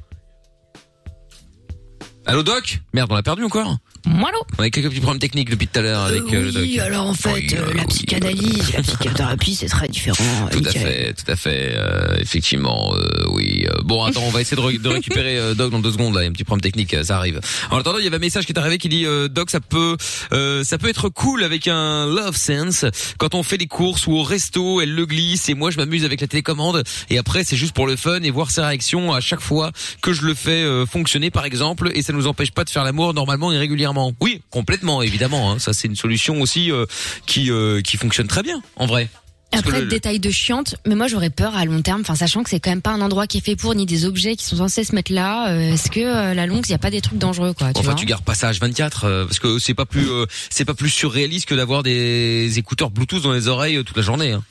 Allô 2.27 2.43
doc? 2.43 2.81
Merde, 2.93 3.11
on 3.11 3.15
l'a 3.15 3.23
perdu 3.23 3.45
encore 3.45 3.79
Moilo. 4.07 4.39
On 4.59 4.63
a 4.63 4.71
quelques 4.71 4.89
petits 4.91 5.01
problèmes 5.01 5.21
techniques 5.21 5.51
depuis 5.51 5.69
tout 5.69 5.79
à 5.79 5.83
l'heure 5.83 6.03
avec 6.03 6.23
euh, 6.33 6.43
le 6.45 6.53
doc. 6.53 6.63
Oui, 6.63 6.79
alors 6.81 7.07
en 7.07 7.15
fait, 7.15 7.55
euh, 7.55 7.73
la 7.75 7.85
psychanalyse, 7.85 8.73
la 8.75 8.83
psychothérapie, 8.83 9.55
c'est 9.55 9.67
très 9.67 9.89
différent. 9.89 10.17
Tout 10.51 10.59
à 10.59 10.63
Michael. 10.63 10.83
fait, 10.83 11.15
tout 11.15 11.31
à 11.31 11.37
fait. 11.37 11.73
euh, 11.77 12.17
effectivement, 12.19 12.95
euh, 12.97 13.27
oui. 13.31 13.65
euh, 13.69 13.81
bon, 13.85 14.03
attends, 14.05 14.23
on 14.25 14.31
va 14.31 14.41
essayer 14.41 14.57
de, 14.57 14.63
re- 14.67 14.81
de 14.81 14.89
récupérer 14.89 15.39
euh, 15.39 15.55
Doc 15.55 15.71
dans 15.71 15.79
deux 15.79 15.93
secondes. 15.93 16.15
Là, 16.15 16.23
il 16.23 16.25
y 16.25 16.27
a 16.27 16.31
un 16.31 16.33
petit 16.33 16.45
problème 16.45 16.63
technique, 16.63 16.95
euh, 16.95 17.05
ça 17.05 17.17
arrive. 17.17 17.41
En 17.71 17.79
attendant, 17.79 17.99
il 17.99 18.05
y 18.05 18.07
avait 18.09 18.17
un 18.17 18.21
message 18.21 18.45
qui 18.47 18.53
est 18.53 18.59
arrivé 18.59 18.79
qui 18.79 18.89
dit 18.89 19.07
euh, 19.07 19.29
Doc, 19.29 19.51
ça 19.51 19.61
peut, 19.61 19.97
euh, 20.33 20.65
ça 20.65 20.79
peut 20.79 20.89
être 20.89 21.09
cool 21.09 21.45
avec 21.45 21.69
un 21.69 22.07
Love 22.07 22.37
Sense 22.37 22.85
quand 23.19 23.35
on 23.35 23.43
fait 23.43 23.57
les 23.57 23.67
courses 23.69 24.07
ou 24.07 24.13
au 24.15 24.23
resto. 24.23 24.81
Elle 24.81 24.95
le 24.95 25.07
glisse 25.07 25.49
et 25.49 25.55
moi 25.55 25.71
je 25.71 25.77
m'amuse 25.77 26.05
avec 26.05 26.21
la 26.21 26.27
télécommande. 26.27 26.83
Et 27.09 27.19
après, 27.19 27.45
c'est 27.45 27.57
juste 27.57 27.75
pour 27.75 27.87
le 27.87 27.97
fun 27.97 28.21
et 28.23 28.31
voir 28.31 28.51
ses 28.51 28.63
réactions 28.63 29.13
à 29.13 29.21
chaque 29.21 29.41
fois 29.41 29.71
que 30.01 30.13
je 30.13 30.23
le 30.23 30.35
fais 30.35 30.63
euh, 30.65 30.87
fonctionner, 30.87 31.31
par 31.31 31.45
exemple. 31.45 31.91
Et 31.95 32.03
ça 32.03 32.13
nous 32.13 32.27
empêche 32.27 32.51
pas 32.51 32.65
de 32.65 32.71
faire 32.71 32.85
l'amour 32.85 33.15
normalement 33.15 33.53
et 33.53 33.59
régulièrement. 33.59 33.92
Oui, 34.21 34.43
complètement, 34.51 35.03
évidemment. 35.03 35.53
hein. 35.53 35.59
ça, 35.59 35.73
c'est 35.73 35.89
une 35.89 35.97
solution 35.97 36.41
aussi 36.41 36.71
euh, 36.73 36.87
qui 37.27 37.51
euh, 37.51 37.81
qui 37.81 37.97
fonctionne 37.97 38.27
très 38.29 38.43
bien, 38.43 38.63
en 38.77 38.87
vrai. 38.87 39.09
Parce 39.51 39.65
Après, 39.67 39.81
le- 39.83 39.87
détail 39.89 40.19
de 40.19 40.31
chiante, 40.31 40.77
mais 40.87 40.95
moi 40.95 41.09
j'aurais 41.09 41.29
peur 41.29 41.55
à 41.55 41.67
long 41.67 41.83
terme, 41.83 42.01
enfin 42.01 42.15
sachant 42.15 42.43
que 42.43 42.49
c'est 42.49 42.59
quand 42.59 42.71
même 42.71 42.81
pas 42.81 42.93
un 42.93 43.03
endroit 43.03 43.27
qui 43.27 43.37
est 43.37 43.45
fait 43.45 43.55
pour, 43.55 43.75
ni 43.75 43.85
des 43.85 44.07
objets 44.07 44.35
qui 44.35 44.47
sont 44.47 44.57
censés 44.57 44.83
se 44.83 44.95
mettre 44.95 45.13
là. 45.13 45.51
euh, 45.53 45.75
Est-ce 45.75 45.91
que 45.91 46.01
euh, 46.01 46.33
la 46.33 46.47
longue, 46.47 46.63
il 46.67 46.71
y 46.71 46.75
a 46.75 46.79
pas 46.79 46.91
des 46.91 47.03
trucs 47.03 47.19
dangereux, 47.19 47.53
quoi 47.53 47.71
tu 47.75 47.81
Enfin, 47.81 47.91
vois 47.91 47.95
tu 47.95 48.07
gardes 48.07 48.25
pas 48.25 48.35
ça 48.35 48.51
H24 48.51 49.01
euh, 49.05 49.25
parce 49.27 49.39
que 49.41 49.59
c'est 49.59 49.75
pas 49.75 49.85
plus 49.85 50.09
euh, 50.09 50.25
c'est 50.49 50.65
pas 50.65 50.73
plus 50.73 50.89
surréaliste 50.89 51.45
que 51.47 51.55
d'avoir 51.55 51.83
des 51.83 52.59
écouteurs 52.59 52.89
Bluetooth 52.91 53.23
dans 53.23 53.35
les 53.35 53.47
oreilles 53.47 53.77
euh, 53.77 53.83
toute 53.83 53.99
la 53.99 54.03
journée. 54.03 54.33
Hein. 54.33 54.43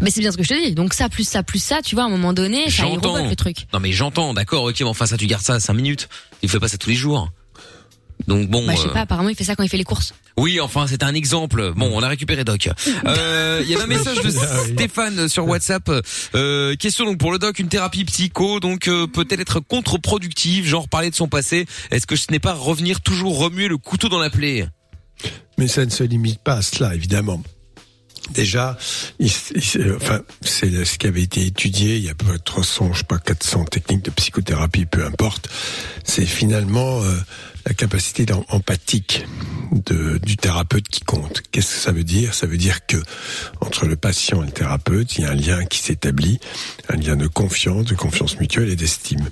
Mais 0.00 0.10
c'est 0.10 0.20
bien 0.22 0.32
ce 0.32 0.38
que 0.38 0.42
je 0.44 0.48
te 0.48 0.66
dis. 0.66 0.72
Donc 0.72 0.94
ça, 0.94 1.10
plus 1.10 1.28
ça, 1.28 1.42
plus 1.42 1.62
ça, 1.62 1.80
tu 1.84 1.94
vois, 1.94 2.04
à 2.04 2.06
un 2.06 2.10
moment 2.10 2.32
donné, 2.32 2.70
ça 2.70 2.84
J'entends. 2.84 3.12
robote 3.12 3.28
le 3.28 3.36
truc. 3.36 3.66
Non 3.74 3.80
mais 3.80 3.92
j'entends, 3.92 4.32
d'accord, 4.32 4.64
ok, 4.64 4.76
mais 4.80 4.86
enfin 4.86 5.04
ça 5.04 5.18
tu 5.18 5.26
gardes 5.26 5.44
ça 5.44 5.60
5 5.60 5.74
minutes. 5.74 6.08
Il 6.42 6.48
fait 6.48 6.58
pas 6.58 6.68
ça 6.68 6.78
tous 6.78 6.88
les 6.88 6.96
jours. 6.96 7.30
Donc 8.28 8.48
bon. 8.48 8.64
Bah, 8.66 8.74
je 8.76 8.82
sais 8.82 8.88
euh, 8.88 8.92
pas, 8.92 9.00
apparemment 9.00 9.30
il 9.30 9.34
fait 9.34 9.42
ça 9.42 9.56
quand 9.56 9.62
il 9.62 9.68
fait 9.70 9.78
les 9.78 9.84
courses. 9.84 10.12
Oui, 10.36 10.60
enfin, 10.60 10.86
c'est 10.86 11.02
un 11.02 11.14
exemple. 11.14 11.72
Bon, 11.74 11.90
on 11.92 12.02
a 12.02 12.08
récupéré 12.08 12.44
Doc. 12.44 12.68
Euh, 13.06 13.60
Il 13.64 13.70
y 13.70 13.74
avait 13.74 13.84
un 13.84 13.86
message 13.86 14.20
de 14.20 14.30
Stéphane 14.74 15.28
sur 15.28 15.46
WhatsApp. 15.48 15.90
Euh, 16.34 16.76
question 16.76 17.06
donc 17.06 17.18
pour 17.18 17.32
le 17.32 17.38
Doc, 17.38 17.58
une 17.58 17.68
thérapie 17.68 18.04
psycho, 18.04 18.60
donc 18.60 18.86
euh, 18.86 19.06
peut-elle 19.06 19.40
être 19.40 19.60
contre-productive, 19.60 20.66
genre 20.66 20.88
parler 20.88 21.10
de 21.10 21.14
son 21.16 21.26
passé. 21.26 21.66
Est-ce 21.90 22.06
que 22.06 22.16
ce 22.16 22.26
n'est 22.30 22.38
pas 22.38 22.52
revenir 22.52 23.00
toujours 23.00 23.38
remuer 23.38 23.66
le 23.66 23.78
couteau 23.78 24.08
dans 24.10 24.20
la 24.20 24.30
plaie? 24.30 24.68
Mais 25.56 25.66
ça 25.66 25.84
ne 25.86 25.90
se 25.90 26.04
limite 26.04 26.40
pas 26.40 26.54
à 26.56 26.62
cela, 26.62 26.94
évidemment. 26.94 27.42
Déjà, 28.34 28.76
il- 29.18 29.32
il- 29.54 29.92
enfin, 29.96 30.20
c'est 30.42 30.84
ce 30.84 30.98
qui 30.98 31.06
avait 31.06 31.22
été 31.22 31.46
étudié. 31.46 31.96
Il 31.96 32.04
y 32.04 32.10
a 32.10 32.14
peu 32.14 32.38
300, 32.38 32.92
je 32.92 32.98
sais 32.98 33.04
pas, 33.04 33.18
400 33.18 33.64
techniques 33.64 34.04
de 34.04 34.10
psychothérapie, 34.10 34.84
peu 34.84 35.04
importe. 35.06 35.48
C'est 36.04 36.26
finalement 36.26 37.02
euh, 37.02 37.14
la 37.68 37.74
capacité 37.74 38.24
empathique 38.48 39.26
de, 39.72 40.16
du 40.18 40.38
thérapeute 40.38 40.88
qui 40.88 41.00
compte. 41.02 41.42
Qu'est-ce 41.52 41.74
que 41.74 41.80
ça 41.82 41.92
veut 41.92 42.02
dire? 42.02 42.32
Ça 42.32 42.46
veut 42.46 42.56
dire 42.56 42.86
que 42.86 42.96
entre 43.60 43.84
le 43.84 43.94
patient 43.96 44.42
et 44.42 44.46
le 44.46 44.52
thérapeute, 44.52 45.16
il 45.18 45.22
y 45.22 45.24
a 45.26 45.30
un 45.32 45.34
lien 45.34 45.64
qui 45.66 45.78
s'établit, 45.78 46.40
un 46.88 46.96
lien 46.96 47.14
de 47.14 47.26
confiance, 47.26 47.84
de 47.84 47.94
confiance 47.94 48.40
mutuelle 48.40 48.70
et 48.70 48.76
d'estime. 48.76 49.28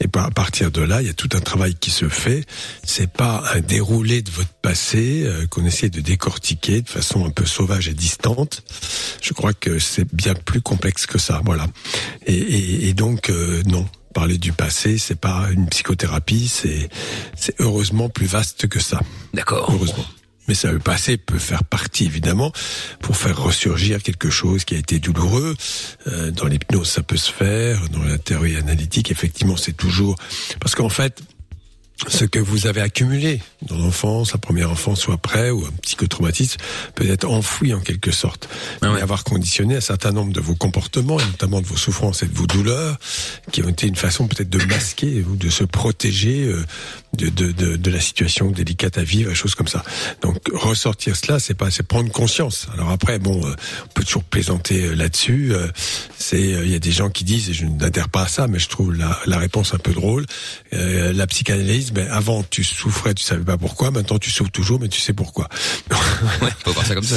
Et 0.00 0.08
à 0.14 0.30
partir 0.30 0.70
de 0.70 0.80
là, 0.80 1.02
il 1.02 1.08
y 1.08 1.10
a 1.10 1.14
tout 1.14 1.28
un 1.34 1.40
travail 1.40 1.74
qui 1.74 1.90
se 1.90 2.08
fait. 2.08 2.46
C'est 2.84 3.10
pas 3.12 3.44
un 3.54 3.60
déroulé 3.60 4.22
de 4.22 4.30
votre 4.30 4.52
passé 4.62 5.22
euh, 5.24 5.46
qu'on 5.46 5.66
essaie 5.66 5.90
de 5.90 6.00
décortiquer 6.00 6.80
de 6.80 6.88
façon 6.88 7.26
un 7.26 7.30
peu 7.30 7.44
sauvage 7.44 7.88
et 7.88 7.94
distante. 7.94 8.62
Je 9.20 9.34
crois 9.34 9.52
que 9.52 9.78
c'est 9.78 10.06
bien 10.14 10.34
plus 10.34 10.62
complexe 10.62 11.04
que 11.04 11.18
ça. 11.18 11.42
Voilà. 11.44 11.66
Et, 12.26 12.34
et- 12.34 12.88
et 12.88 12.94
donc 12.94 13.28
euh, 13.28 13.62
non. 13.66 13.86
Parler 14.14 14.38
du 14.38 14.52
passé, 14.52 14.96
c'est 14.96 15.18
pas 15.18 15.48
une 15.50 15.68
psychothérapie, 15.68 16.48
c'est 16.48 16.88
c'est 17.36 17.60
heureusement 17.60 18.08
plus 18.08 18.26
vaste 18.26 18.68
que 18.68 18.80
ça. 18.80 19.00
D'accord. 19.34 19.68
Heureusement. 19.72 20.04
Mais 20.46 20.54
ça, 20.54 20.70
le 20.72 20.78
passé 20.78 21.16
peut 21.16 21.38
faire 21.38 21.64
partie, 21.64 22.04
évidemment, 22.04 22.52
pour 23.00 23.16
faire 23.16 23.42
ressurgir 23.42 24.02
quelque 24.02 24.30
chose 24.30 24.64
qui 24.64 24.74
a 24.74 24.78
été 24.78 24.98
douloureux. 24.98 25.56
Euh, 26.06 26.30
dans 26.30 26.46
l'hypnose, 26.46 26.88
ça 26.88 27.02
peut 27.02 27.16
se 27.16 27.32
faire. 27.32 27.88
Dans 27.88 28.02
la 28.02 28.18
théorie 28.18 28.56
analytique, 28.56 29.10
effectivement, 29.10 29.56
c'est 29.56 29.72
toujours... 29.72 30.16
Parce 30.60 30.74
qu'en 30.74 30.90
fait, 30.90 31.22
ce 32.08 32.24
que 32.24 32.40
vous 32.40 32.66
avez 32.66 32.80
accumulé 32.80 33.40
dans 33.62 33.78
l'enfance, 33.78 34.32
la 34.32 34.38
première 34.38 34.70
enfance 34.70 35.06
ou 35.06 35.12
après, 35.12 35.50
ou 35.50 35.64
un 35.64 35.70
psychotraumatisme, 35.82 36.58
peut 36.94 37.08
être 37.08 37.24
enfoui 37.24 37.72
en 37.72 37.80
quelque 37.80 38.10
sorte. 38.10 38.48
Ah 38.82 38.92
Et 38.98 39.00
avoir 39.00 39.24
conditionné 39.24 39.76
un 39.76 39.80
certain 39.80 40.10
nombre 40.10 40.32
de 40.32 40.40
vos 40.40 40.56
comportements, 40.56 41.18
et 41.18 41.24
notamment 41.24 41.60
de 41.60 41.66
vos 41.66 41.76
souffrances 41.76 42.22
et 42.22 42.26
de 42.26 42.34
vos 42.34 42.46
douleurs, 42.46 42.98
qui 43.52 43.62
ont 43.62 43.68
été 43.68 43.86
une 43.86 43.96
façon 43.96 44.26
peut-être 44.26 44.50
de 44.50 44.62
masquer 44.64 45.24
ou 45.28 45.36
de 45.36 45.48
se 45.48 45.64
protéger 45.64 46.44
euh, 46.44 46.64
de, 47.14 47.28
de, 47.28 47.52
de, 47.52 47.76
de 47.76 47.90
la 47.90 48.00
situation 48.00 48.50
délicate 48.50 48.98
à 48.98 49.04
vivre, 49.04 49.30
et 49.30 49.34
choses 49.34 49.54
comme 49.54 49.68
ça. 49.68 49.84
Donc 50.20 50.36
ressortir 50.52 51.14
cela, 51.14 51.38
c'est 51.38 51.54
pas, 51.54 51.70
c'est 51.70 51.84
prendre 51.84 52.10
conscience. 52.10 52.66
Alors 52.74 52.90
après, 52.90 53.20
bon, 53.20 53.46
euh, 53.46 53.54
on 53.84 53.92
peut 53.94 54.04
toujours 54.04 54.24
plaisanter 54.24 54.84
euh, 54.84 54.94
là-dessus. 54.94 55.52
c'est, 56.18 56.40
il 56.40 56.70
y 56.70 56.74
a 56.74 56.78
des 56.78 56.92
gens 56.92 57.08
qui 57.08 57.24
disent, 57.24 57.50
et 57.50 57.52
je 57.52 57.66
n'adhère 57.66 58.08
pas 58.08 58.22
à 58.22 58.28
ça, 58.28 58.48
mais 58.48 58.58
je 58.58 58.68
trouve 58.68 58.92
la, 58.92 59.18
la 59.26 59.38
réponse 59.38 59.74
un 59.74 59.78
peu 59.78 59.92
drôle. 59.92 60.26
la 60.72 61.26
psychanalyse, 61.26 61.83
ben 61.92 62.08
avant 62.10 62.42
tu 62.42 62.64
souffrais, 62.64 63.14
tu 63.14 63.22
savais 63.22 63.44
pas 63.44 63.56
pourquoi. 63.58 63.90
Maintenant 63.90 64.18
tu 64.18 64.30
souffres 64.30 64.50
toujours, 64.50 64.80
mais 64.80 64.88
tu 64.88 65.00
sais 65.00 65.12
pourquoi. 65.12 65.48
Ouais, 66.42 66.50
on 66.60 66.64
peut 66.64 66.70
voir 66.70 66.86
ça 66.86 66.94
comme 66.94 67.04
ça. 67.04 67.16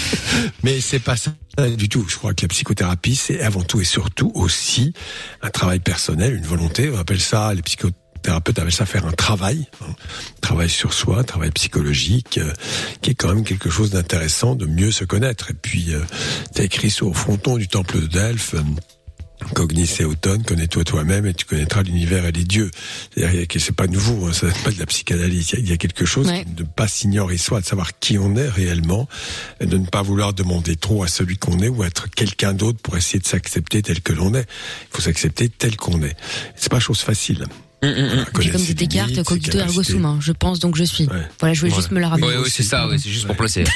Mais 0.62 0.80
c'est 0.80 0.98
pas 0.98 1.16
ça 1.16 1.32
du 1.76 1.88
tout. 1.88 2.04
Je 2.08 2.16
crois 2.16 2.34
que 2.34 2.42
la 2.42 2.48
psychothérapie, 2.48 3.16
c'est 3.16 3.40
avant 3.40 3.62
tout 3.62 3.80
et 3.80 3.84
surtout 3.84 4.30
aussi 4.34 4.92
un 5.42 5.50
travail 5.50 5.80
personnel, 5.80 6.34
une 6.34 6.44
volonté. 6.44 6.90
On 6.90 6.98
appelle 6.98 7.20
ça, 7.20 7.52
les 7.54 7.62
psychothérapeutes 7.62 8.58
appellent 8.58 8.72
ça 8.72 8.86
faire 8.86 9.06
un 9.06 9.12
travail, 9.12 9.66
hein. 9.82 9.92
travail 10.40 10.70
sur 10.70 10.92
soi, 10.92 11.20
un 11.20 11.24
travail 11.24 11.50
psychologique, 11.50 12.38
euh, 12.38 12.52
qui 13.02 13.10
est 13.10 13.14
quand 13.14 13.34
même 13.34 13.44
quelque 13.44 13.70
chose 13.70 13.90
d'intéressant, 13.90 14.54
de 14.54 14.66
mieux 14.66 14.90
se 14.90 15.04
connaître. 15.04 15.50
Et 15.50 15.54
puis, 15.54 15.94
euh, 15.94 16.00
t'as 16.54 16.64
écrit 16.64 16.90
sur 16.90 17.08
au 17.08 17.14
fronton 17.14 17.56
du 17.56 17.68
temple 17.68 18.00
de 18.00 18.06
Delphes. 18.06 18.54
euh, 18.54 18.62
Cognis 19.54 19.90
et 20.00 20.04
automne, 20.04 20.42
connais-toi 20.44 20.84
toi-même 20.84 21.26
et 21.26 21.34
tu 21.34 21.44
connaîtras 21.44 21.82
l'univers 21.82 22.24
et 22.26 22.32
les 22.32 22.44
dieux. 22.44 22.70
C'est 23.16 23.72
pas 23.76 23.86
nouveau, 23.86 24.26
hein, 24.26 24.32
ça 24.32 24.46
n'est 24.46 24.52
pas 24.64 24.70
de 24.70 24.78
la 24.78 24.86
psychanalyse. 24.86 25.50
Il 25.52 25.54
y 25.54 25.56
a- 25.56 25.60
il 25.64 25.68
y 25.70 25.72
a 25.72 25.76
quelque 25.76 26.04
chose 26.04 26.26
Ouais. 26.28 26.44
de 26.44 26.62
ne 26.62 26.68
pas 26.68 26.88
s'ignorer 26.88 27.38
soi, 27.38 27.60
de 27.60 27.66
savoir 27.66 27.98
qui 27.98 28.18
on 28.18 28.34
est 28.36 28.48
réellement, 28.48 29.08
et 29.60 29.66
de 29.66 29.76
ne 29.78 29.86
pas 29.86 30.02
vouloir 30.02 30.32
demander 30.32 30.76
trop 30.76 31.02
à 31.02 31.08
celui 31.08 31.36
qu'on 31.38 31.60
est 31.60 31.68
ou 31.68 31.84
être 31.84 32.10
quelqu'un 32.10 32.52
d'autre 32.52 32.78
pour 32.82 32.96
essayer 32.96 33.18
de 33.20 33.26
s'accepter 33.26 33.82
tel 33.82 34.00
que 34.00 34.12
l'on 34.12 34.34
est. 34.34 34.46
Il 34.90 34.96
faut 34.96 35.02
s'accepter 35.02 35.48
tel 35.48 35.76
qu'on 35.76 36.02
est. 36.02 36.16
C'est 36.56 36.70
pas 36.70 36.80
chose 36.80 37.00
facile. 37.00 37.46
Voilà, 37.92 38.18
J'ai 38.18 38.24
connaître 38.32 38.52
comme 38.52 38.60
ses 38.60 38.74
dit 38.74 38.88
Descartes, 38.88 39.22
cogito 39.24 39.58
ergo 39.58 39.82
sum. 39.82 40.18
Je 40.20 40.32
pense 40.32 40.58
donc 40.58 40.76
je 40.76 40.84
suis. 40.84 41.08
Voilà, 41.40 41.54
je 41.54 41.60
voulais 41.60 41.74
juste 41.74 41.90
me 41.90 42.00
le 42.00 42.06
rappeler. 42.06 42.28
Oui, 42.28 42.34
oui, 42.44 42.50
c'est 42.50 42.62
ça, 42.62 42.88
c'est 42.90 43.10
juste 43.10 43.26
pour 43.26 43.36
placer. 43.36 43.64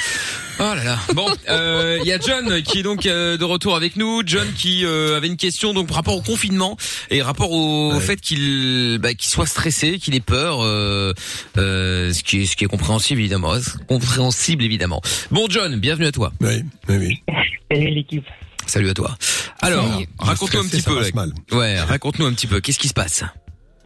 Oh 0.61 0.75
là 0.75 0.83
là. 0.83 0.99
Bon, 1.15 1.25
euh, 1.47 1.99
il 2.01 2.07
y 2.07 2.11
a 2.11 2.19
John 2.19 2.61
qui 2.63 2.79
est 2.79 2.83
donc 2.83 3.05
euh, 3.05 3.37
de 3.37 3.43
retour 3.45 3.77
avec 3.77 3.95
nous. 3.95 4.23
John 4.25 4.45
qui 4.57 4.83
euh, 4.83 5.15
avait 5.15 5.27
une 5.27 5.37
question 5.37 5.73
donc 5.73 5.87
par 5.87 5.95
rapport 5.95 6.17
au 6.17 6.21
confinement 6.21 6.75
et 7.09 7.21
rapport 7.21 7.51
au, 7.51 7.97
fait 8.01 8.19
qu'il 8.19 8.99
bah, 9.01 9.13
qu'il 9.13 9.29
soit 9.29 9.45
stressé, 9.45 9.99
qu'il 9.99 10.15
ait 10.15 10.19
peur, 10.19 10.61
euh, 10.61 11.13
euh, 11.57 12.11
ce 12.11 12.23
qui 12.23 12.41
est 12.41 12.45
ce 12.45 12.57
qui 12.57 12.65
est 12.65 12.67
compréhensible 12.67 13.21
évidemment, 13.21 13.53
compréhensible 13.87 14.65
évidemment. 14.65 15.01
Bon 15.31 15.47
John, 15.49 15.77
bienvenue 15.77 16.07
à 16.07 16.11
toi. 16.11 16.33
Oui, 16.41 16.61
oui, 16.89 16.97
oui. 16.97 17.23
Salut 17.71 17.91
l'équipe. 17.91 18.25
Salut 18.65 18.89
à 18.89 18.93
toi. 18.93 19.17
Alors, 19.61 19.85
raconte-nous 20.19 20.59
un 20.59 20.67
petit 20.67 20.81
peu. 20.81 20.99
là. 20.99 21.25
Ouais, 21.53 21.79
raconte-nous 21.79 22.25
un 22.25 22.33
petit 22.33 22.47
peu. 22.47 22.59
Qu'est-ce 22.59 22.79
qui 22.79 22.89
se 22.89 22.93
passe? 22.93 23.23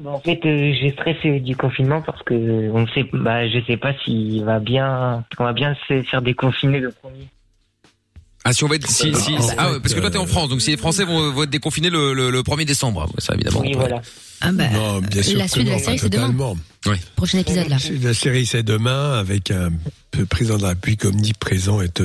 En 0.06 0.20
fait, 0.20 0.40
euh, 0.46 0.74
j'ai 0.80 0.92
stressé 0.92 1.40
du 1.40 1.56
confinement 1.56 2.02
parce 2.02 2.22
que 2.24 2.34
on 2.34 2.82
ne 2.82 2.88
sait, 2.88 3.06
bah, 3.14 3.48
je 3.48 3.60
sais 3.66 3.78
pas 3.78 3.94
s'il 4.04 4.44
va 4.44 4.60
bien, 4.60 5.24
on 5.40 5.44
va 5.44 5.54
bien 5.54 5.76
se 5.88 6.02
faire 6.04 6.22
déconfiner 6.22 6.80
le 6.80 6.92
premier. 6.92 7.28
Ah 8.46 8.52
si 8.52 8.64
on 8.66 8.68
va 8.68 8.76
être 8.76 8.90
si, 8.90 9.16
si, 9.16 9.34
En 9.36 9.40
ah 9.58 9.72
ouais, 9.72 9.80
parce 9.80 9.94
que 9.94 10.02
toi 10.02 10.12
t'es 10.12 10.18
en 10.18 10.24
euh, 10.24 10.28
France 10.28 10.50
donc 10.50 10.62
si 10.62 10.72
les 10.72 10.76
Français 10.76 11.06
vont, 11.06 11.32
vont 11.32 11.44
être 11.44 11.50
déconfinés 11.50 11.90
le, 11.90 12.14
le, 12.14 12.30
le 12.30 12.42
1er 12.42 12.66
décembre 12.66 13.08
ça 13.18 13.34
évidemment. 13.36 13.62
Oui, 13.62 13.72
voilà. 13.74 14.02
Ah 14.46 14.52
bah, 14.52 14.68
Non, 14.70 15.00
bien 15.00 15.24
sûr 15.24 15.38
la 15.40 15.46
que 15.46 15.52
suite 15.52 15.66
de 15.66 15.72
la 15.72 15.80
série, 15.80 16.00
c'est 16.00 16.10
demain. 16.10 16.56
Oui. 16.86 16.98
Prochain 17.16 17.40
épisode 17.40 17.70
là. 17.70 17.78
La 18.02 18.14
série 18.14 18.46
c'est 18.46 18.62
demain 18.64 19.14
avec 19.14 19.52
un 19.52 19.72
président 20.30 20.58
de 20.58 20.64
la 20.64 20.70
République 20.70 21.06
omniprésent 21.06 21.80
et 21.82 21.88
te... 21.88 22.04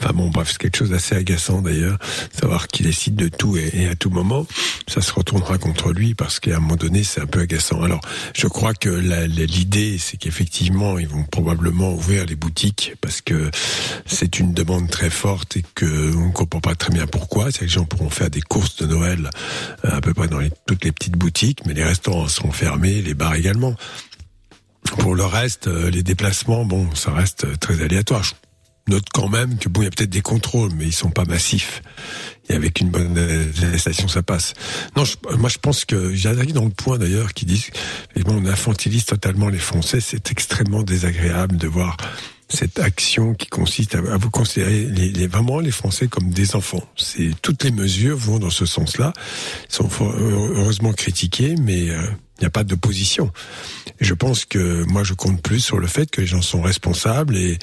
enfin 0.00 0.14
bon 0.14 0.30
bref 0.30 0.48
c'est 0.52 0.56
quelque 0.58 0.78
chose 0.78 0.88
d'assez 0.90 1.14
agaçant 1.14 1.60
d'ailleurs 1.60 1.98
savoir 2.32 2.66
qu'il 2.68 2.86
décide 2.86 3.16
de 3.16 3.28
tout 3.28 3.58
et, 3.58 3.70
et 3.74 3.86
à 3.86 3.94
tout 3.94 4.08
moment 4.08 4.46
ça 4.88 5.02
se 5.02 5.12
retournera 5.12 5.58
contre 5.58 5.92
lui 5.92 6.14
parce 6.14 6.40
qu'à 6.40 6.56
un 6.56 6.60
moment 6.60 6.76
donné 6.76 7.04
c'est 7.04 7.20
un 7.20 7.26
peu 7.26 7.40
agaçant 7.40 7.82
alors 7.82 8.00
je 8.34 8.46
crois 8.46 8.72
que 8.72 8.88
la- 8.88 9.28
la- 9.28 9.44
l'idée 9.44 9.98
c'est 9.98 10.16
qu'effectivement 10.16 10.98
ils 10.98 11.06
vont 11.06 11.24
probablement 11.24 11.92
ouvrir 11.92 12.24
les 12.24 12.34
boutiques 12.34 12.94
parce 13.02 13.20
que 13.20 13.50
c'est 14.06 14.38
une 14.38 14.54
demande 14.54 14.88
très 14.88 15.10
forte 15.10 15.58
et 15.58 15.64
que 15.74 16.16
on 16.16 16.30
comprend 16.32 16.60
pas 16.62 16.74
très 16.74 16.94
bien 16.94 17.06
pourquoi 17.06 17.50
c'est 17.52 17.58
que 17.58 17.64
les 17.64 17.68
gens 17.70 17.84
pourront 17.84 18.08
faire 18.10 18.30
des 18.30 18.40
courses 18.40 18.76
de 18.76 18.86
Noël 18.86 19.28
euh, 19.84 19.90
à 19.92 20.00
peu 20.00 20.14
près 20.14 20.28
dans 20.28 20.38
les- 20.40 20.50
toutes 20.66 20.82
les 20.84 20.92
petites 20.92 21.16
boutiques 21.18 21.60
mais 21.66 21.73
les 21.74 21.84
restaurants 21.84 22.28
seront 22.28 22.52
fermés 22.52 23.02
les 23.02 23.14
bars 23.14 23.34
également 23.34 23.74
pour 24.98 25.14
le 25.14 25.24
reste, 25.24 25.66
euh, 25.68 25.90
les 25.90 26.02
déplacements, 26.02 26.64
bon, 26.64 26.94
ça 26.94 27.12
reste 27.12 27.44
euh, 27.44 27.56
très 27.56 27.82
aléatoire. 27.82 28.22
Je 28.22 28.32
note 28.92 29.06
quand 29.12 29.28
même 29.28 29.56
que 29.58 29.68
bon, 29.68 29.80
il 29.80 29.84
y 29.84 29.86
a 29.86 29.90
peut-être 29.90 30.10
des 30.10 30.20
contrôles, 30.20 30.72
mais 30.76 30.84
ils 30.84 30.92
sont 30.92 31.10
pas 31.10 31.24
massifs. 31.24 31.82
et 32.48 32.54
avec 32.54 32.80
une 32.80 32.90
bonne 32.90 33.16
euh, 33.16 33.44
législation, 33.60 34.08
ça 34.08 34.22
passe. 34.22 34.54
Non, 34.96 35.04
moi 35.38 35.48
je 35.48 35.58
pense 35.58 35.84
que 35.84 36.14
j'ai 36.14 36.28
arrivé 36.28 36.52
dans 36.52 36.64
le 36.64 36.70
point 36.70 36.98
d'ailleurs 36.98 37.32
qui 37.32 37.46
et 38.14 38.22
bon, 38.22 38.42
on 38.42 38.46
infantilise 38.46 39.06
totalement 39.06 39.48
les 39.48 39.58
Français. 39.58 40.00
C'est 40.00 40.30
extrêmement 40.30 40.82
désagréable 40.82 41.56
de 41.56 41.66
voir 41.66 41.96
cette 42.48 42.78
action 42.78 43.34
qui 43.34 43.46
consiste 43.48 43.94
à, 43.94 44.16
vous 44.16 44.30
considérer 44.30 44.84
les, 44.84 45.08
les- 45.10 45.26
vraiment 45.26 45.60
les 45.60 45.70
Français 45.70 46.08
comme 46.08 46.30
des 46.30 46.54
enfants. 46.56 46.82
C'est 46.96 47.30
toutes 47.42 47.64
les 47.64 47.70
mesures 47.70 48.16
vont 48.16 48.38
dans 48.38 48.50
ce 48.50 48.66
sens-là. 48.66 49.12
Sont 49.68 49.88
heureusement 50.00 50.92
critiquées, 50.92 51.54
mais 51.60 51.90
euh, 51.90 52.02
il 52.38 52.40
n'y 52.42 52.46
a 52.46 52.50
pas 52.50 52.64
d'opposition. 52.64 53.30
Je 54.00 54.14
pense 54.14 54.44
que 54.44 54.84
moi 54.84 55.04
je 55.04 55.14
compte 55.14 55.40
plus 55.42 55.60
sur 55.60 55.78
le 55.78 55.86
fait 55.86 56.10
que 56.10 56.20
les 56.20 56.26
gens 56.26 56.42
sont 56.42 56.62
responsables 56.62 57.36
et 57.36 57.58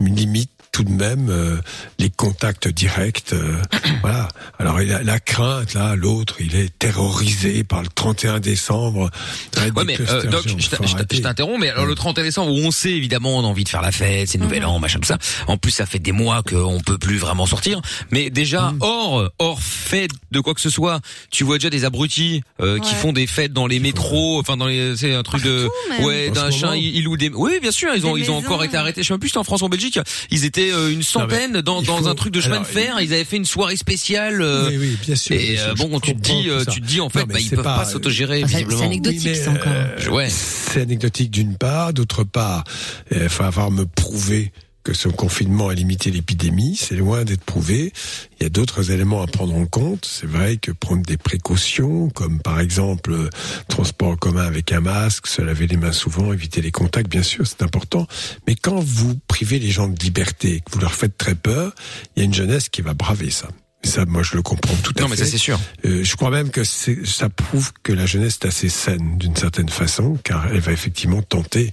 limitent 0.00 0.50
tout 0.72 0.84
de 0.84 0.90
même 0.90 1.28
euh, 1.30 1.56
les 1.98 2.08
contacts 2.10 2.66
directs. 2.66 3.24
euh, 3.34 3.56
voilà. 4.02 4.28
Alors 4.58 4.78
la 4.80 5.20
crainte 5.20 5.74
là, 5.74 5.94
l'autre 5.96 6.36
il 6.40 6.56
est 6.56 6.76
terrorisé 6.78 7.62
par 7.62 7.82
le 7.82 7.88
31 7.88 8.40
décembre. 8.40 9.10
Ouais, 9.56 9.84
mais 9.84 10.00
euh, 10.00 10.22
Doc, 10.24 10.44
je 10.48 11.20
t'interromps, 11.20 11.58
mais 11.60 11.68
alors 11.70 11.84
le 11.86 11.94
31 11.94 12.24
décembre, 12.24 12.52
où 12.52 12.56
on 12.58 12.70
sait 12.70 12.90
évidemment 12.92 13.36
on 13.38 13.44
a 13.44 13.46
envie 13.46 13.64
de 13.64 13.68
faire 13.68 13.82
la 13.82 13.92
fête, 13.92 14.28
c'est 14.28 14.38
nouvel 14.38 14.64
an, 14.64 14.78
machin 14.78 14.98
tout 14.98 15.06
ça. 15.08 15.18
En 15.46 15.56
plus, 15.58 15.70
ça 15.72 15.84
fait 15.86 15.98
des 15.98 16.12
mois 16.12 16.42
qu'on 16.42 16.80
peut 16.80 16.98
plus 16.98 17.18
vraiment 17.18 17.46
sortir. 17.46 17.80
Mais 18.10 18.30
déjà, 18.30 18.72
hors 18.80 19.30
hors 19.38 19.60
fête 19.62 20.10
de 20.30 20.40
quoi 20.40 20.54
que 20.54 20.60
ce 20.60 20.70
soit, 20.70 21.00
tu 21.30 21.44
vois 21.44 21.58
déjà 21.58 21.68
des 21.70 21.84
abrutis 21.84 22.42
euh, 22.60 22.78
qui 22.78 22.92
Ouais. 22.92 22.98
font 22.98 23.12
des 23.12 23.26
fêtes 23.26 23.52
dans 23.52 23.66
les 23.66 23.78
métros, 23.78 24.40
enfin 24.40 24.56
dans 24.56 24.66
les, 24.66 24.96
c'est 24.96 25.14
un 25.14 25.22
truc 25.22 25.42
de, 25.42 25.68
même. 25.90 26.04
ouais, 26.04 26.30
d'un 26.30 26.50
chien, 26.50 26.74
ils, 26.74 26.96
ils 26.96 27.04
louent 27.04 27.16
des, 27.16 27.28
oui, 27.28 27.58
bien 27.60 27.70
sûr, 27.70 27.90
ils 27.94 28.06
ont 28.06 28.14
Des 28.14 28.22
ils 28.22 28.30
ont 28.30 28.36
maisons. 28.36 28.46
encore 28.46 28.64
été 28.64 28.76
arrêtés. 28.76 29.02
Je 29.02 29.08
sais 29.08 29.12
même 29.14 29.20
plus, 29.20 29.28
si 29.28 29.32
c'était 29.32 29.38
en 29.40 29.44
France 29.44 29.60
ou 29.62 29.66
en 29.66 29.68
Belgique. 29.68 29.98
Ils 30.30 30.44
étaient 30.44 30.61
euh, 30.70 30.92
une 30.92 31.02
centaine 31.02 31.60
dans 31.62 31.82
dans 31.82 31.96
faut- 31.98 32.06
un 32.06 32.14
truc 32.14 32.32
de 32.32 32.40
chemin 32.40 32.56
alors, 32.56 32.66
de 32.66 32.72
fer. 32.72 32.96
Ils 33.00 33.12
avaient 33.12 33.24
fait 33.24 33.36
une 33.38 33.44
soirée 33.44 33.76
spéciale. 33.76 34.40
euh, 34.42 34.68
Oui, 34.68 34.76
oui, 34.78 34.98
bien 35.04 35.16
sûr. 35.16 35.34
et 35.34 35.52
bien 35.52 35.60
euh, 35.62 35.74
sûr, 35.76 35.88
bon, 35.88 35.98
je 35.98 36.10
tu 36.10 36.14
te 36.16 36.20
dis, 36.20 36.48
euh, 36.50 36.64
tu 36.70 36.80
te 36.80 36.86
dis 36.86 37.00
en 37.00 37.08
fait, 37.08 37.20
Non, 37.20 37.26
bah, 37.26 37.40
ils 37.40 37.50
peuvent 37.50 37.64
pas, 37.64 37.78
pas, 37.78 37.84
s'autogérer 37.84 38.40
c'est- 38.40 38.46
visiblement. 38.46 38.78
c'est 38.78 38.84
anecdotique, 38.86 39.20
Oui, 39.24 39.30
mais, 39.30 39.34
ça 39.34 39.50
encore. 39.50 39.72
euh, 39.72 40.08
Ouais. 40.10 40.28
C'est 40.30 40.82
anecdotique 40.82 41.30
d'une 41.30 41.56
part, 41.56 41.92
d'autre 41.92 42.24
part, 42.24 42.64
il 43.10 43.28
faut 43.28 43.44
avoir 43.44 43.70
me 43.70 43.84
prouver 43.86 44.52
que 44.84 44.94
ce 44.94 45.08
confinement 45.08 45.68
a 45.68 45.74
limité 45.74 46.10
l'épidémie, 46.10 46.76
c'est 46.76 46.96
loin 46.96 47.24
d'être 47.24 47.44
prouvé. 47.44 47.92
Il 48.38 48.42
y 48.42 48.46
a 48.46 48.48
d'autres 48.48 48.90
éléments 48.90 49.22
à 49.22 49.26
prendre 49.26 49.54
en 49.54 49.66
compte. 49.66 50.04
C'est 50.04 50.26
vrai 50.26 50.56
que 50.56 50.72
prendre 50.72 51.02
des 51.02 51.16
précautions, 51.16 52.08
comme 52.10 52.40
par 52.40 52.60
exemple 52.60 53.12
euh, 53.12 53.30
transport 53.68 54.08
en 54.08 54.16
commun 54.16 54.44
avec 54.44 54.72
un 54.72 54.80
masque, 54.80 55.26
se 55.26 55.42
laver 55.42 55.66
les 55.66 55.76
mains 55.76 55.92
souvent, 55.92 56.32
éviter 56.32 56.60
les 56.60 56.72
contacts, 56.72 57.10
bien 57.10 57.22
sûr, 57.22 57.46
c'est 57.46 57.62
important. 57.62 58.06
Mais 58.46 58.54
quand 58.54 58.80
vous 58.80 59.14
privez 59.28 59.58
les 59.58 59.70
gens 59.70 59.88
de 59.88 59.98
liberté, 60.02 60.60
que 60.60 60.72
vous 60.72 60.80
leur 60.80 60.94
faites 60.94 61.16
très 61.16 61.34
peur, 61.34 61.74
il 62.16 62.20
y 62.20 62.22
a 62.22 62.24
une 62.24 62.34
jeunesse 62.34 62.68
qui 62.68 62.82
va 62.82 62.94
braver 62.94 63.30
ça. 63.30 63.48
Ça, 63.84 64.04
moi, 64.06 64.22
je 64.22 64.36
le 64.36 64.42
comprends 64.42 64.76
tout 64.76 64.92
à 64.96 65.00
Non, 65.02 65.06
fait. 65.08 65.10
mais 65.10 65.16
ça 65.16 65.26
c'est 65.26 65.38
sûr. 65.38 65.58
Euh, 65.84 66.04
je 66.04 66.16
crois 66.16 66.30
même 66.30 66.50
que 66.50 66.62
ça 66.64 67.28
prouve 67.28 67.72
que 67.82 67.92
la 67.92 68.06
jeunesse 68.06 68.38
est 68.42 68.46
assez 68.46 68.68
saine 68.68 69.18
d'une 69.18 69.34
certaine 69.34 69.68
façon, 69.68 70.16
car 70.22 70.46
elle 70.52 70.60
va 70.60 70.70
effectivement 70.72 71.20
tenter, 71.20 71.72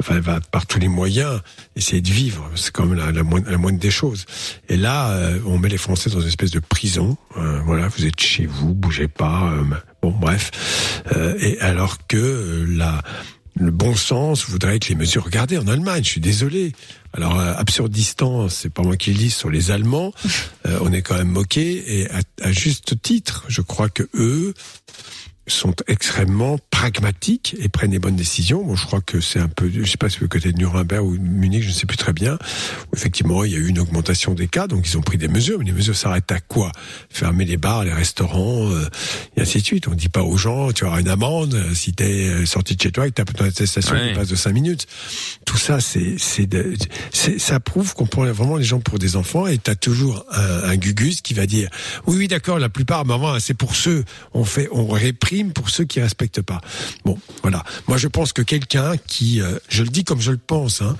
enfin, 0.00 0.16
elle 0.16 0.22
va 0.22 0.40
par 0.40 0.66
tous 0.66 0.80
les 0.80 0.88
moyens 0.88 1.40
essayer 1.76 2.02
de 2.02 2.10
vivre. 2.10 2.50
C'est 2.56 2.72
quand 2.72 2.84
même 2.86 2.98
la, 2.98 3.12
la, 3.12 3.22
moindre, 3.22 3.48
la 3.48 3.58
moindre 3.58 3.78
des 3.78 3.92
choses. 3.92 4.26
Et 4.68 4.76
là, 4.76 5.10
euh, 5.10 5.38
on 5.46 5.58
met 5.58 5.68
les 5.68 5.78
Français 5.78 6.10
dans 6.10 6.20
une 6.20 6.26
espèce 6.28 6.50
de 6.50 6.60
prison. 6.60 7.16
Euh, 7.36 7.60
voilà, 7.64 7.86
vous 7.88 8.04
êtes 8.06 8.20
chez 8.20 8.46
vous, 8.46 8.74
bougez 8.74 9.08
pas. 9.08 9.52
euh, 9.52 9.62
bon, 10.02 10.10
bref. 10.10 10.50
Euh, 11.14 11.36
et 11.38 11.60
alors 11.60 12.06
que 12.08 12.16
euh, 12.16 12.64
la 12.68 13.02
le 13.58 13.70
bon 13.70 13.94
sens 13.94 14.46
voudrait 14.50 14.78
que 14.78 14.88
les 14.90 14.94
mesures. 14.96 15.24
Regardez 15.24 15.56
en 15.56 15.66
Allemagne, 15.66 16.04
je 16.04 16.10
suis 16.10 16.20
désolé. 16.20 16.72
Alors 17.16 17.40
euh, 17.40 17.54
absurdistan, 17.56 18.48
c'est 18.48 18.68
pas 18.68 18.82
moi 18.82 18.96
qui 18.96 19.10
le 19.12 19.16
dis, 19.16 19.30
sur 19.30 19.50
les 19.50 19.70
Allemands, 19.70 20.12
euh, 20.66 20.78
on 20.82 20.92
est 20.92 21.02
quand 21.02 21.16
même 21.16 21.30
moqué 21.30 22.00
et 22.00 22.10
à, 22.10 22.20
à 22.42 22.52
juste 22.52 23.00
titre, 23.00 23.44
je 23.48 23.62
crois 23.62 23.88
que 23.88 24.08
eux 24.14 24.52
sont 25.46 25.74
extrêmement 25.86 26.58
pragmatiques 26.70 27.56
et 27.60 27.68
prennent 27.68 27.92
les 27.92 27.98
bonnes 27.98 28.16
décisions. 28.16 28.64
Bon, 28.64 28.74
je 28.76 28.84
crois 28.86 29.00
que 29.00 29.20
c'est 29.20 29.38
un 29.38 29.48
peu, 29.48 29.70
je 29.72 29.88
sais 29.88 29.96
pas 29.96 30.08
si 30.08 30.16
c'est 30.16 30.22
le 30.22 30.28
côté 30.28 30.52
de 30.52 30.58
Nuremberg 30.58 31.04
ou 31.04 31.16
Munich, 31.18 31.62
je 31.62 31.68
ne 31.68 31.72
sais 31.72 31.86
plus 31.86 31.96
très 31.96 32.12
bien. 32.12 32.34
Où 32.92 32.96
effectivement, 32.96 33.44
il 33.44 33.52
y 33.52 33.54
a 33.54 33.58
eu 33.58 33.68
une 33.68 33.78
augmentation 33.78 34.34
des 34.34 34.48
cas, 34.48 34.66
donc 34.66 34.88
ils 34.88 34.96
ont 34.98 35.02
pris 35.02 35.18
des 35.18 35.28
mesures. 35.28 35.58
Mais 35.58 35.64
les 35.66 35.72
mesures 35.72 35.96
s'arrêtent 35.96 36.30
à 36.32 36.40
quoi? 36.40 36.72
Fermer 37.10 37.44
les 37.44 37.56
bars, 37.56 37.84
les 37.84 37.92
restaurants, 37.92 38.70
euh, 38.70 38.88
et 39.36 39.42
ainsi 39.42 39.58
de 39.60 39.64
suite. 39.64 39.88
On 39.88 39.94
dit 39.94 40.08
pas 40.08 40.22
aux 40.22 40.36
gens, 40.36 40.72
tu 40.72 40.84
auras 40.84 41.00
une 41.00 41.08
amende 41.08 41.54
euh, 41.54 41.74
si 41.74 41.92
t'es 41.92 42.28
euh, 42.28 42.46
sorti 42.46 42.76
de 42.76 42.82
chez 42.82 42.90
toi 42.92 43.06
et 43.06 43.10
que 43.10 43.14
t'as 43.14 43.24
ton 43.24 43.44
attestation 43.44 43.94
Ouais. 43.94 44.08
qui 44.08 44.14
passe 44.14 44.28
de 44.28 44.36
5 44.36 44.52
minutes. 44.52 44.86
Tout 45.44 45.58
ça, 45.58 45.80
c'est, 45.80 46.16
c'est, 46.18 46.48
ça 47.38 47.60
prouve 47.60 47.94
qu'on 47.94 48.06
prend 48.06 48.24
vraiment 48.32 48.56
les 48.56 48.64
gens 48.64 48.80
pour 48.80 48.98
des 48.98 49.16
enfants 49.16 49.46
et 49.46 49.58
t'as 49.58 49.74
toujours 49.76 50.24
un, 50.32 50.64
un 50.70 50.76
gugus 50.76 51.20
qui 51.20 51.34
va 51.34 51.46
dire, 51.46 51.68
oui, 52.06 52.16
oui, 52.16 52.28
d'accord, 52.28 52.58
la 52.58 52.68
plupart, 52.68 53.04
maman, 53.04 53.38
c'est 53.38 53.54
pour 53.54 53.76
ceux, 53.76 54.04
on 54.34 54.44
fait, 54.44 54.68
on 54.72 54.86
réprime 54.88 55.35
pour 55.44 55.70
ceux 55.70 55.84
qui 55.84 56.00
respectent 56.00 56.42
pas. 56.42 56.60
Bon, 57.04 57.18
voilà. 57.42 57.64
Moi, 57.88 57.96
je 57.96 58.08
pense 58.08 58.32
que 58.32 58.42
quelqu'un 58.42 58.96
qui, 59.06 59.40
euh, 59.40 59.58
je 59.68 59.82
le 59.82 59.88
dis 59.88 60.04
comme 60.04 60.20
je 60.20 60.32
le 60.32 60.38
pense, 60.38 60.82
hein, 60.82 60.96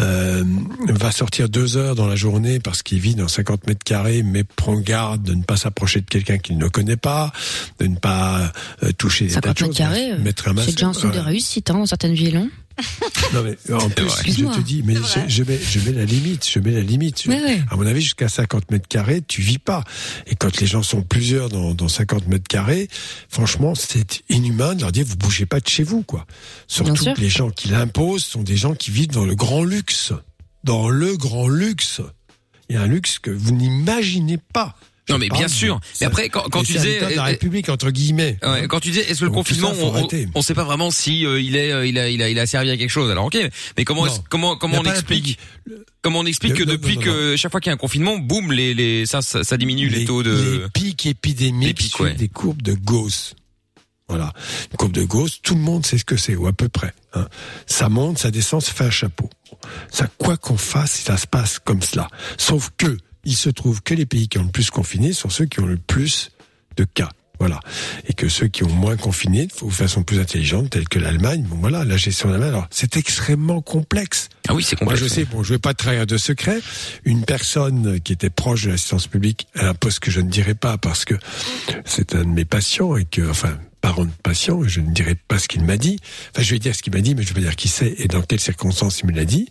euh, 0.00 0.44
va 0.88 1.12
sortir 1.12 1.48
deux 1.48 1.76
heures 1.76 1.94
dans 1.94 2.06
la 2.06 2.16
journée 2.16 2.60
parce 2.60 2.82
qu'il 2.82 2.98
vit 2.98 3.14
dans 3.14 3.28
50 3.28 3.66
mètres 3.66 3.84
carrés, 3.84 4.22
mais 4.22 4.44
prend 4.44 4.78
garde 4.78 5.22
de 5.22 5.34
ne 5.34 5.42
pas 5.42 5.56
s'approcher 5.56 6.00
de 6.00 6.06
quelqu'un 6.06 6.38
qu'il 6.38 6.58
ne 6.58 6.68
connaît 6.68 6.96
pas, 6.96 7.32
de 7.80 7.86
ne 7.86 7.96
pas 7.96 8.52
euh, 8.82 8.92
toucher 8.92 9.26
des 9.26 9.34
tas 9.34 9.40
50 9.40 9.54
de 9.54 9.58
choses, 9.58 9.68
mètres 9.68 9.78
carrés, 9.78 10.18
mettre 10.18 10.48
un 10.48 10.52
masque. 10.52 10.68
c'est 10.68 10.74
déjà 10.74 10.88
un 10.88 10.92
signe 10.92 11.10
de 11.10 11.18
réussite 11.18 11.70
hein, 11.70 11.74
dans 11.74 11.86
certaines 11.86 12.14
villes. 12.14 12.48
Non 13.32 13.42
mais 13.42 13.56
en 13.74 13.88
plus, 13.90 14.04
je 14.32 14.44
te 14.56 14.60
dis, 14.60 14.82
mais 14.84 14.94
je, 15.28 15.28
je 15.28 15.42
mets, 15.44 15.58
je 15.58 15.80
mets 15.80 15.92
la 15.92 16.04
limite, 16.04 16.48
je 16.48 16.58
mets 16.58 16.70
la 16.72 16.80
limite. 16.80 17.22
Je- 17.22 17.30
Ouais, 17.30 17.42
ouais. 17.42 17.60
À 17.70 17.76
mon 17.76 17.86
avis, 17.86 18.02
jusqu'à 18.02 18.28
50 18.28 18.70
mètres 18.70 18.86
carrés, 18.88 19.22
tu 19.26 19.40
vis 19.42 19.58
pas. 19.58 19.82
Et 20.26 20.34
quand 20.36 20.60
les 20.60 20.66
gens 20.66 20.82
sont 20.82 21.02
plusieurs 21.02 21.48
dans, 21.48 21.74
dans 21.74 21.88
50 21.88 22.26
mètres 22.28 22.48
carrés, 22.48 22.88
franchement, 23.28 23.74
c'est 23.74 24.22
inhumain 24.28 24.74
de 24.74 24.82
leur 24.82 24.92
dire 24.92 25.04
vous 25.06 25.16
bougez 25.16 25.46
pas 25.46 25.60
de 25.60 25.68
chez 25.68 25.82
vous, 25.84 26.02
quoi. 26.02 26.26
Surtout 26.66 26.92
que 27.14 27.20
les 27.20 27.30
gens 27.30 27.50
qui 27.50 27.68
l'imposent 27.68 28.24
sont 28.24 28.42
des 28.42 28.56
gens 28.56 28.74
qui 28.74 28.90
vivent 28.90 29.08
dans 29.12 29.24
le 29.24 29.34
grand 29.34 29.64
luxe, 29.64 30.12
dans 30.64 30.88
le 30.88 31.16
grand 31.16 31.48
luxe. 31.48 32.00
Il 32.68 32.74
y 32.74 32.78
a 32.78 32.82
un 32.82 32.86
luxe 32.88 33.18
que 33.18 33.30
vous 33.30 33.52
n'imaginez 33.52 34.38
pas. 34.38 34.76
Non, 35.08 35.18
mais 35.18 35.28
bien 35.28 35.46
sûr. 35.48 35.78
Mais 36.00 36.06
après, 36.06 36.28
quand- 36.28 36.48
quand 36.50 36.62
tu 36.64 36.72
disais, 36.72 36.98
la 37.00 37.22
euh, 37.22 37.26
République 37.26 37.68
entre 37.68 37.90
guillemets. 37.90 38.38
Ouais, 38.42 38.66
quand 38.68 38.80
tu 38.80 38.88
disais 38.90 39.08
est-ce 39.08 39.20
que 39.20 39.24
le 39.26 39.30
confinement 39.30 39.72
ça, 39.72 39.80
on, 39.80 40.08
on, 40.34 40.42
sait 40.42 40.54
pas 40.54 40.64
vraiment 40.64 40.90
si 40.90 41.24
euh, 41.24 41.40
il 41.40 41.54
est 41.54 41.70
euh, 41.72 41.86
il 41.86 41.96
a 41.98 42.08
il 42.08 42.20
a 42.22 42.28
il 42.28 42.38
a 42.38 42.46
servi 42.46 42.70
à 42.70 42.76
quelque 42.76 42.90
chose. 42.90 43.10
Alors 43.10 43.26
OK, 43.26 43.38
mais 43.78 43.84
comment 43.84 44.06
comment 44.28 44.56
comment 44.56 44.78
on 44.78 44.84
explique 44.90 45.38
comment 46.02 46.20
on 46.20 46.26
explique 46.26 46.58
Le- 46.58 46.64
que 46.64 46.70
depuis 46.70 46.96
non, 46.96 47.02
non, 47.02 47.12
que 47.12 47.36
chaque 47.36 47.52
fois 47.52 47.60
qu'il 47.60 47.70
y 47.70 47.72
a 47.72 47.74
un 47.74 47.78
confinement, 47.78 48.18
boum 48.18 48.50
les 48.52 48.74
les 48.74 49.06
ça 49.06 49.22
ça, 49.22 49.44
ça 49.44 49.56
diminue 49.56 49.88
les, 49.88 50.04
taux 50.06 50.22
de 50.24 50.60
les 50.64 50.68
pics 50.70 51.06
épidémiques 51.06 51.68
Les 51.68 51.74
pics, 51.74 52.00
ouais. 52.00 52.14
des 52.14 52.28
courbes 52.28 52.62
de 52.62 52.74
Gauss. 52.74 53.34
Voilà, 54.08 54.32
une 54.70 54.76
courbe 54.76 54.92
de 54.92 55.02
Gauss, 55.02 55.40
tout 55.42 55.56
le 55.56 55.60
monde 55.60 55.84
sait 55.84 55.98
ce 55.98 56.04
que 56.04 56.16
c'est, 56.16 56.36
ou 56.36 56.46
à 56.46 56.52
peu 56.52 56.68
près. 56.68 56.94
hein. 57.14 57.26
Ça 57.66 57.88
monte, 57.88 58.18
ça 58.18 58.30
descend, 58.30 58.62
ça 58.62 58.72
fait 58.72 58.84
un 58.84 58.90
chapeau. 58.90 59.28
Ça, 59.90 60.06
quoi 60.16 60.36
qu'on 60.36 60.56
fasse, 60.56 60.92
ça 61.00 61.16
se 61.16 61.26
passe 61.26 61.58
comme 61.58 61.82
cela. 61.82 62.06
Sauf 62.38 62.70
que, 62.78 62.96
il 63.26 63.36
se 63.36 63.50
trouve 63.50 63.82
que 63.82 63.92
les 63.92 64.06
pays 64.06 64.28
qui 64.28 64.38
ont 64.38 64.44
le 64.44 64.50
plus 64.50 64.70
confiné 64.70 65.12
sont 65.12 65.28
ceux 65.28 65.44
qui 65.44 65.60
ont 65.60 65.66
le 65.66 65.76
plus 65.76 66.30
de 66.78 66.84
cas. 66.84 67.10
Voilà. 67.38 67.60
Et 68.08 68.14
que 68.14 68.30
ceux 68.30 68.46
qui 68.46 68.64
ont 68.64 68.70
moins 68.70 68.96
confiné, 68.96 69.46
de 69.46 69.68
façon 69.70 70.02
plus 70.02 70.20
intelligente, 70.20 70.70
telle 70.70 70.88
que 70.88 70.98
l'Allemagne, 70.98 71.42
bon 71.42 71.56
voilà, 71.56 71.84
la 71.84 71.98
gestion 71.98 72.28
de 72.28 72.32
l'Allemagne, 72.32 72.54
alors 72.54 72.66
c'est 72.70 72.96
extrêmement 72.96 73.60
complexe. 73.60 74.30
Ah 74.48 74.54
oui, 74.54 74.62
c'est 74.62 74.80
Moi, 74.80 74.94
complexe. 74.94 75.02
je 75.02 75.14
sais, 75.20 75.24
bon, 75.26 75.42
je 75.42 75.52
vais 75.52 75.58
pas 75.58 75.74
trahir 75.74 76.06
de 76.06 76.16
secret. 76.16 76.60
Une 77.04 77.26
personne 77.26 78.00
qui 78.00 78.14
était 78.14 78.30
proche 78.30 78.64
de 78.64 78.70
l'assistance 78.70 79.06
publique 79.06 79.48
à 79.54 79.68
un 79.68 79.74
poste 79.74 80.00
que 80.00 80.10
je 80.10 80.22
ne 80.22 80.30
dirai 80.30 80.54
pas 80.54 80.78
parce 80.78 81.04
que 81.04 81.14
c'est 81.84 82.14
un 82.14 82.20
de 82.24 82.28
mes 82.30 82.46
patients 82.46 82.96
et 82.96 83.04
que, 83.04 83.28
enfin, 83.28 83.58
parent 83.82 84.06
de 84.06 84.10
patient, 84.22 84.62
je 84.62 84.80
ne 84.80 84.90
dirai 84.92 85.14
pas 85.28 85.38
ce 85.38 85.46
qu'il 85.46 85.62
m'a 85.62 85.76
dit. 85.76 85.98
Enfin, 86.34 86.42
je 86.42 86.52
vais 86.54 86.58
dire 86.58 86.74
ce 86.74 86.82
qu'il 86.82 86.94
m'a 86.94 87.00
dit, 87.02 87.14
mais 87.14 87.22
je 87.22 87.28
vais 87.28 87.34
pas 87.34 87.40
dire 87.40 87.56
qui 87.56 87.68
c'est 87.68 87.96
et 87.98 88.08
dans 88.08 88.22
quelles 88.22 88.40
circonstances 88.40 89.00
il 89.00 89.08
me 89.08 89.12
l'a 89.12 89.26
dit. 89.26 89.48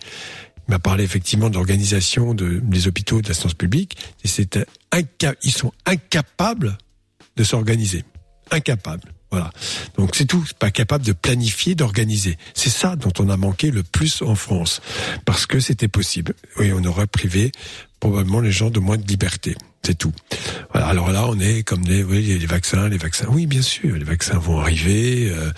M'a 0.67 0.79
parlé 0.79 1.03
effectivement 1.03 1.49
de 1.49 1.55
l'organisation 1.55 2.33
de, 2.33 2.59
des 2.63 2.87
hôpitaux 2.87 3.21
de 3.21 3.27
l'assistance 3.27 3.53
publique 3.53 3.97
et 4.23 4.27
c'était 4.27 4.65
inca- 4.91 5.35
ils 5.43 5.51
sont 5.51 5.71
incapables 5.85 6.77
de 7.37 7.43
s'organiser. 7.43 8.03
Incapables. 8.51 9.11
Voilà. 9.31 9.51
Donc 9.97 10.15
c'est 10.15 10.25
tout. 10.25 10.43
C'est 10.47 10.57
Pas 10.57 10.71
capable 10.71 11.03
de 11.03 11.11
planifier, 11.11 11.75
d'organiser. 11.75 12.37
C'est 12.53 12.69
ça 12.69 12.95
dont 12.95 13.11
on 13.19 13.29
a 13.29 13.37
manqué 13.37 13.69
le 13.71 13.83
plus 13.83 14.21
en 14.21 14.35
France. 14.35 14.81
Parce 15.25 15.45
que 15.45 15.59
c'était 15.59 15.87
possible. 15.87 16.33
Oui, 16.57 16.71
on 16.73 16.83
aurait 16.85 17.07
privé 17.07 17.51
probablement 18.10 18.40
les 18.41 18.52
gens 18.52 18.69
de 18.69 18.80
moins 18.80 18.98
de 18.98 19.07
liberté. 19.07 19.56
C'est 19.84 19.95
tout. 19.99 20.11
Voilà. 20.73 20.88
Alors 20.88 21.11
là, 21.11 21.27
on 21.30 21.40
est 21.40 21.61
comme 21.61 21.84
les, 21.84 22.03
oui, 22.03 22.23
les 22.23 22.45
vaccins, 22.48 22.90
les 22.90 22.98
vaccins. 22.98 23.27
Oui, 23.30 23.45
bien 23.45 23.61
sûr, 23.61 23.95
les 23.95 24.03
vaccins 24.03 24.40
vont 24.40 24.60
arriver. 24.60 25.30
euh, 25.30 25.52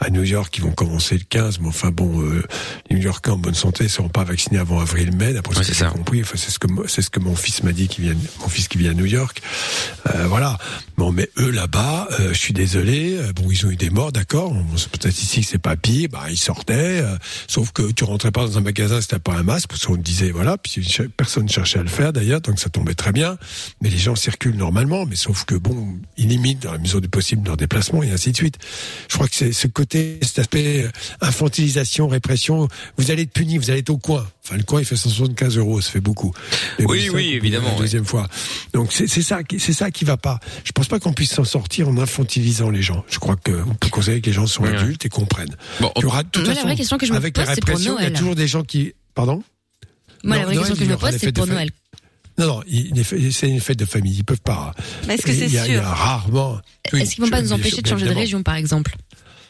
à 0.00 0.08
New 0.08 0.22
York, 0.22 0.54
ils 0.56 0.62
vont 0.62 0.72
commencer 0.72 1.16
le 1.16 1.24
15. 1.28 1.60
Mais 1.60 1.68
enfin 1.68 1.90
bon, 1.90 2.22
euh, 2.22 2.42
les 2.88 2.96
New 2.96 3.02
Yorkais 3.02 3.30
en 3.30 3.36
bonne 3.36 3.54
santé 3.54 3.84
ne 3.84 3.88
seront 3.90 4.08
pas 4.08 4.24
vaccinés 4.24 4.58
avant 4.58 4.80
avril-mai. 4.80 5.34
D'après 5.34 5.54
ce 5.54 5.58
que 5.60 5.66
c'est 5.66 5.84
j'ai 5.84 5.90
compris, 5.90 6.22
enfin, 6.22 6.36
c'est 6.36 6.50
ce 6.50 6.58
que 6.58 6.66
c'est 6.86 7.02
ce 7.02 7.10
que 7.10 7.20
mon 7.20 7.36
fils 7.36 7.62
m'a 7.62 7.72
dit 7.72 7.88
qui 7.88 8.00
vient, 8.00 8.14
mon 8.40 8.48
fils 8.48 8.68
qui 8.68 8.78
vit 8.78 8.88
à 8.88 8.94
New 8.94 9.04
York. 9.04 9.42
Euh, 10.14 10.26
voilà. 10.28 10.56
Bon, 10.96 11.12
mais 11.12 11.28
eux 11.38 11.50
là-bas, 11.50 12.08
euh, 12.20 12.28
je 12.32 12.38
suis 12.38 12.54
désolé. 12.54 13.16
euh, 13.18 13.32
Bon, 13.34 13.50
ils 13.50 13.66
ont 13.66 13.70
eu 13.70 13.76
des 13.76 13.90
morts, 13.90 14.12
d'accord. 14.12 14.54
Peut-être 14.92 15.22
ici 15.22 15.42
que 15.42 15.46
c'est 15.46 15.58
pas 15.58 15.76
pire. 15.76 16.08
Bah, 16.10 16.24
ils 16.30 16.38
sortaient. 16.38 17.00
euh, 17.02 17.16
sauf 17.48 17.72
que 17.72 17.92
tu 17.92 18.04
rentrais 18.04 18.30
pas 18.32 18.46
dans 18.46 18.56
un 18.56 18.62
magasin 18.62 18.98
si 19.02 19.08
t'as 19.08 19.18
pas 19.18 19.34
un 19.34 19.42
masque, 19.42 19.68
parce 19.68 19.84
qu'on 19.84 19.96
te 19.96 20.00
disait 20.00 20.30
voilà. 20.30 20.56
Puis 20.56 20.86
personne 21.18 21.50
cherchait 21.50 21.80
à 21.80 21.82
le 21.82 21.88
faire 21.94 22.12
d'ailleurs, 22.12 22.40
donc 22.40 22.58
ça 22.58 22.68
tombait 22.70 22.94
très 22.94 23.12
bien. 23.12 23.38
Mais 23.80 23.88
les 23.88 23.98
gens 23.98 24.14
circulent 24.16 24.56
normalement. 24.56 25.06
Mais 25.06 25.16
sauf 25.16 25.44
que 25.44 25.54
bon, 25.54 25.96
ils 26.16 26.28
limitent 26.28 26.62
dans 26.64 26.72
la 26.72 26.78
mesure 26.78 27.00
du 27.00 27.08
possible 27.08 27.46
leur 27.46 27.56
déplacement 27.56 28.02
et 28.02 28.10
ainsi 28.10 28.32
de 28.32 28.36
suite. 28.36 28.56
Je 29.08 29.14
crois 29.14 29.28
que 29.28 29.34
c'est 29.34 29.52
ce 29.52 29.66
côté, 29.66 30.18
cet 30.22 30.38
aspect 30.40 30.84
euh, 30.84 30.90
infantilisation, 31.20 32.08
répression. 32.08 32.68
Vous 32.96 33.10
allez 33.10 33.22
être 33.22 33.32
puni, 33.32 33.58
vous 33.58 33.70
allez 33.70 33.80
être 33.80 33.90
au 33.90 33.98
coin. 33.98 34.26
Enfin, 34.44 34.56
le 34.56 34.62
coin, 34.62 34.80
il 34.80 34.84
fait 34.84 34.96
175 34.96 35.56
euros, 35.56 35.80
ça 35.80 35.90
fait 35.90 36.00
beaucoup. 36.00 36.32
Mais 36.78 36.84
Oui, 36.86 37.08
bon, 37.08 37.16
oui, 37.16 37.30
ça, 37.30 37.36
évidemment, 37.36 37.70
La 37.72 37.78
deuxième 37.78 38.04
fois. 38.04 38.28
Donc 38.72 38.92
c'est 38.92 39.06
c'est 39.06 39.22
ça, 39.22 39.42
qui- 39.42 39.58
c'est 39.60 39.72
ça 39.72 39.90
qui 39.90 40.04
va 40.04 40.16
pas. 40.16 40.38
Je 40.64 40.72
pense 40.72 40.86
pas 40.88 40.98
qu'on 41.00 41.12
puisse 41.12 41.32
s'en 41.32 41.44
sortir 41.44 41.88
en 41.88 41.96
infantilisant 41.98 42.70
les 42.70 42.82
gens. 42.82 43.04
Je 43.08 43.18
crois 43.18 43.36
qu'on 43.36 43.74
peut 43.74 43.88
considérer 43.88 44.20
que 44.20 44.26
les 44.26 44.32
gens 44.32 44.46
sont 44.46 44.64
adultes 44.64 45.06
et 45.06 45.08
comprennent. 45.08 45.56
il 45.80 46.02
y 46.02 46.04
aura 46.04 46.24
toute 46.24 46.46
la 46.46 46.54
façon, 46.54 46.66
vraie 46.66 46.76
question 46.76 46.98
que 46.98 47.06
je 47.06 47.12
me 47.12 47.16
avec 47.16 47.34
pose, 47.34 47.46
la 47.46 47.54
c'est 47.54 47.60
pour 47.60 47.68
répression, 47.70 47.98
il 47.98 48.04
y 48.04 48.06
a 48.06 48.10
toujours 48.10 48.34
des 48.34 48.48
gens 48.48 48.62
qui, 48.64 48.92
pardon? 49.14 49.42
Moi, 50.24 50.36
la 50.36 50.44
vraie 50.44 50.54
Noël, 50.54 50.66
question 50.68 50.74
que 50.84 50.84
je 50.88 50.90
me 50.94 50.96
pose, 50.96 51.16
c'est 51.18 51.32
pour. 51.32 51.46
Noël. 51.46 51.70
Non, 52.38 52.46
non, 52.46 52.62
c'est 53.30 53.48
une 53.48 53.60
fête 53.60 53.78
de 53.78 53.84
famille. 53.84 54.14
Ils 54.18 54.24
peuvent 54.24 54.40
pas. 54.40 54.74
Mais 55.06 55.14
est-ce 55.14 55.22
que 55.22 55.32
c'est 55.32 55.44
a- 55.44 55.46
Il 55.46 55.52
y 55.54 55.58
a 55.58 55.64
sûr 55.64 55.82
rarement. 55.84 56.58
Oui, 56.92 57.02
Est-ce 57.02 57.14
qu'ils 57.14 57.24
vont 57.24 57.30
pas 57.30 57.40
nous 57.42 57.52
empêcher 57.52 57.76
sûr, 57.76 57.82
de 57.82 57.88
changer 57.88 58.06
de 58.06 58.12
région, 58.14 58.42
par 58.42 58.56
exemple? 58.56 58.94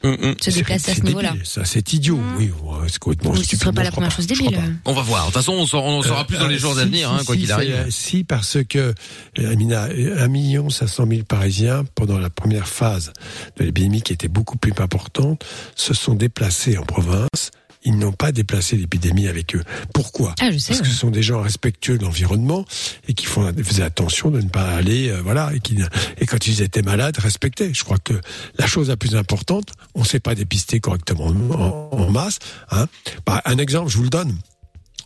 Se 0.03 0.35
C'est- 0.39 0.53
déplacer 0.57 0.91
à 0.91 0.95
c'est 0.95 1.01
ce 1.01 1.07
niveau-là 1.07 1.33
Ça, 1.45 1.65
c'est 1.65 1.95
idiot. 1.95 2.21
Oui, 2.37 2.51
ouais, 2.63 2.89
c'est 2.89 2.99
complètement 2.99 3.31
Ou 3.31 3.37
ce 3.43 3.57
serait 3.57 3.73
pas 3.73 3.83
la 3.83 3.91
première 3.91 4.11
chose 4.11 4.27
débile. 4.27 4.61
On 4.85 4.93
va 4.93 5.01
voir. 5.01 5.23
De 5.23 5.27
toute 5.29 5.37
façon, 5.37 5.53
on, 5.55 5.65
saura- 5.67 5.89
on 5.89 6.03
saura 6.03 6.27
plus 6.27 6.37
dans 6.37 6.47
les 6.47 6.57
Euh, 6.57 6.59
jours 6.59 6.73
à 6.77 6.83
si, 6.83 6.89
venir, 6.89 7.09
si, 7.09 7.15
hein, 7.15 7.23
quoi 7.25 7.35
si, 7.37 7.41
qu'il 7.41 7.53
arrive. 7.53 7.71
euh, 7.75 7.87
Si, 7.91 8.23
parce 8.23 8.59
que, 8.69 8.93
euh, 9.39 9.51
Amina, 9.51 9.85
un 10.19 10.29
million 10.29 10.69
cinq 10.69 10.89
cent 10.89 11.07
mille 11.07 11.25
Parisiens, 11.25 11.85
pendant 11.95 12.19
la 12.19 12.29
première 12.29 12.69
phase 12.69 13.15
de 13.57 13.65
l'épidémie 13.65 14.03
qui 14.03 14.13
était 14.13 14.29
beaucoup 14.29 14.59
plus 14.59 14.75
importante, 14.79 15.43
se 15.75 15.95
sont 15.95 16.13
déplacés 16.15 16.77
en 16.77 16.85
province. 16.85 17.51
Ils 17.85 17.99
n'ont 17.99 18.13
pas 18.13 18.33
déplacé 18.33 18.77
l'épidémie 18.77 19.29
avec 19.29 19.55
eux. 19.55 19.63
Pourquoi 19.93 20.35
Ah, 20.41 20.51
je 20.51 20.59
sais, 20.59 20.69
Parce 20.69 20.81
que 20.81 20.87
ouais. 20.87 20.93
ce 20.93 20.99
sont 20.99 21.11
des 21.11 21.23
gens 21.23 21.43
respectueux 21.43 21.99
de 21.99 22.05
l'environnement 22.05 22.65
et 23.09 23.15
qui 23.15 23.27
font, 23.27 23.53
faisaient 23.63 23.83
attention 23.83 24.31
de 24.31 24.41
ne 24.41 24.49
pas 24.49 24.71
aller, 24.71 25.11
euh, 25.11 25.21
voilà, 25.23 25.53
et, 25.55 25.61
qui, 25.61 25.77
et 26.19 26.27
quand 26.27 26.47
ils 26.47 26.63
étaient 26.63 26.83
malades, 26.83 27.19
respectaient. 27.19 27.73
Je 27.75 27.85
crois 27.85 27.99
que 27.99 28.15
la 28.59 28.67
chose 28.67 28.89
la 28.89 28.97
plus 28.97 29.17
importante, 29.17 29.69
on 29.95 30.01
ne 30.01 30.07
s'est 30.07 30.21
pas 30.21 30.35
dépisté 30.35 30.81
correctement 30.81 31.27
en, 31.27 31.89
en 31.93 32.11
masse. 32.11 32.39
Hein. 32.71 32.87
Bah, 33.27 33.43
un 33.45 33.59
exemple, 33.59 33.91
je 33.91 33.97
vous 33.99 34.05
le 34.05 34.11
donne 34.11 34.37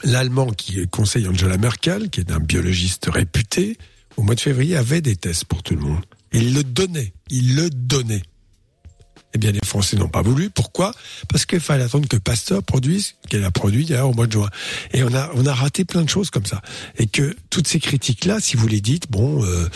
l'Allemand 0.05 0.47
qui 0.53 0.87
conseille 0.89 1.27
Angela 1.27 1.59
Merkel, 1.59 2.11
qui 2.11 2.21
est 2.21 2.31
un 2.31 2.39
biologiste 2.39 3.09
réputé, 3.13 3.77
au 4.17 4.23
mois 4.23 4.35
de 4.35 4.41
février 4.41 4.77
avait 4.77 5.01
des 5.01 5.17
tests 5.17 5.45
pour 5.45 5.63
tout 5.63 5.75
le 5.75 5.81
monde. 5.81 6.05
Il 6.33 6.55
le 6.55 6.63
donnait. 6.63 7.13
Il 7.31 7.57
le 7.57 7.71
donnait. 7.71 8.23
Eh 9.35 9.39
bien, 9.39 9.53
les 9.53 9.61
Français 9.65 9.97
n'ont 9.97 10.09
pas 10.09 10.23
voulu. 10.23 10.51
Pourquoi? 10.51 10.95
Parce 11.29 11.45
qu'il 11.45 11.61
fallait 11.61 11.85
attendre 11.85 12.09
que 12.09 12.17
Pasteur 12.17 12.63
produise, 12.63 13.15
qu'elle 13.29 13.45
a 13.45 13.51
produit 13.51 13.85
d'ailleurs 13.87 14.11
au 14.11 14.15
mois 14.15 14.27
de 14.27 14.33
juin. 14.33 14.51
Et 14.93 15.03
on 15.03 15.15
a, 15.15 15.31
on 15.35 15.47
a 15.47 15.55
raté 15.55 15.85
plein 15.85 16.03
de 16.03 16.09
choses 16.09 16.31
comme 16.31 16.47
ça. 16.47 16.61
Et 16.99 17.07
que 17.07 17.37
toutes 17.51 17.69
ces 17.69 17.81
critiques-là, 17.81 18.41
si 18.41 18.57
vous 18.57 18.67
les 18.67 18.81
dites, 18.81 19.11
bon, 19.11 19.45
euh, 19.45 19.69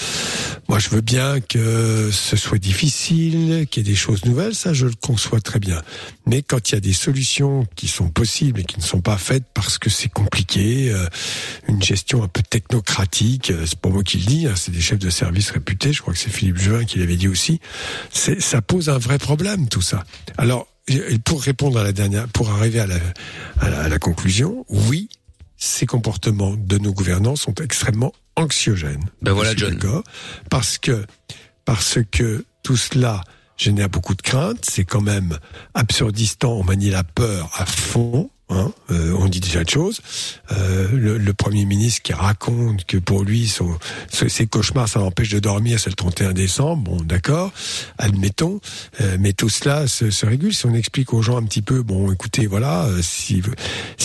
moi 0.69 0.79
je 0.79 0.91
veux 0.91 1.01
bien 1.01 1.41
que 1.41 2.11
ce 2.13 2.37
soit 2.37 2.59
difficile, 2.59 3.67
qu'il 3.71 3.87
y 3.87 3.89
ait 3.89 3.93
des 3.93 3.97
choses 3.97 4.25
nouvelles, 4.25 4.55
ça 4.55 4.73
je 4.73 4.87
le 4.87 4.95
conçois 5.01 5.41
très 5.41 5.59
bien. 5.59 5.83
Mais 6.27 6.43
quand 6.43 6.71
il 6.71 6.75
y 6.75 6.79
a 6.79 6.81
des 6.81 6.93
solutions 6.93 7.67
qui 7.77 7.89
sont 7.89 8.09
possibles 8.09 8.61
et 8.61 8.65
qui 8.65 8.79
ne 8.79 8.85
sont 8.85 9.01
pas 9.01 9.19
faites 9.19 9.45
parce 9.55 9.79
que 9.79 9.91
c'est 9.91 10.09
compliqué, 10.09 10.91
euh, 10.91 11.07
une 11.69 11.83
gestion 11.83 12.23
un 12.23 12.29
peu 12.29 12.43
technocratique, 12.43 13.51
euh, 13.51 13.67
c'est 13.67 13.79
pas 13.79 13.89
moi 13.89 14.03
qui 14.03 14.19
le 14.19 14.25
dis, 14.25 14.47
hein, 14.47 14.55
c'est 14.57 14.73
des 14.73 14.81
chefs 14.81 14.99
de 14.99 15.11
service 15.11 15.51
réputés, 15.51 15.93
je 15.93 16.01
crois 16.01 16.15
que 16.15 16.21
c'est 16.21 16.31
Philippe 16.31 16.59
Juvin 16.59 16.85
qui 16.85 16.99
l'avait 16.99 17.17
dit 17.17 17.29
aussi, 17.29 17.61
ça 18.13 18.63
pose 18.63 18.89
un 18.89 18.99
vrai 18.99 19.19
problème 19.19 19.69
tout 19.69 19.83
ça. 19.83 20.05
Alors, 20.39 20.72
pour 21.25 21.43
répondre 21.43 21.79
à 21.79 21.85
la 21.85 21.93
dernière, 21.93 22.29
pour 22.29 22.51
arriver 22.51 22.81
à 22.81 22.87
la, 22.87 22.97
à 23.61 23.71
la, 23.71 23.83
à 23.83 23.89
la 23.89 23.99
conclusion, 23.99 24.65
oui, 24.69 25.09
ces 25.57 25.87
comportements 25.87 26.55
de 26.57 26.79
nos 26.79 26.93
gouvernants 26.93 27.37
sont 27.37 27.55
extrêmement 27.55 28.13
anxiogènes. 28.37 29.05
Ben 29.21 29.33
voilà, 29.33 29.55
John. 29.55 29.79
Parce 30.51 30.79
que, 30.79 31.07
parce 31.65 31.99
que 32.11 32.45
tout 32.63 32.77
cela 32.77 33.23
génère 33.57 33.89
beaucoup 33.89 34.15
de 34.15 34.23
craintes. 34.23 34.65
C'est 34.69 34.85
quand 34.85 35.01
même 35.01 35.39
absurdistan. 35.75 36.53
On 36.53 36.65
manie 36.65 36.91
la 36.91 37.05
peur 37.05 37.51
à 37.55 37.67
fond. 37.67 38.31
Hein, 38.53 38.71
euh, 38.91 39.17
on 39.19 39.29
dit 39.29 39.41
déjà 39.41 39.65
de 39.65 39.71
choses. 39.71 40.01
Euh, 40.53 40.89
le, 40.93 41.33
Premier 41.33 41.65
ministre 41.65 42.03
qui 42.03 42.13
raconte 42.13 42.85
que 42.85 42.99
pour 42.99 43.25
lui, 43.25 43.49
son, 43.49 43.77
ses 44.11 44.47
cauchemars, 44.47 44.89
ça 44.89 45.01
l'empêche 45.01 45.31
de 45.31 45.39
dormir, 45.39 45.81
c'est 45.81 45.91
le 45.91 45.97
31 45.97 46.35
décembre. 46.35 46.83
Bon, 46.83 47.01
d'accord, 47.01 47.53
admettons. 47.99 48.61
Euh, 49.01 49.17
mais 49.19 49.33
tout 49.33 49.49
cela 49.49 49.89
se, 49.89 50.27
régule. 50.27 50.55
Si 50.55 50.67
on 50.67 50.75
explique 50.75 51.15
aux 51.15 51.23
gens 51.23 51.39
un 51.39 51.43
petit 51.45 51.63
peu, 51.63 51.83
bon, 51.83 52.13
écoutez, 52.13 52.47
voilà, 52.47 52.87
si, 53.01 53.43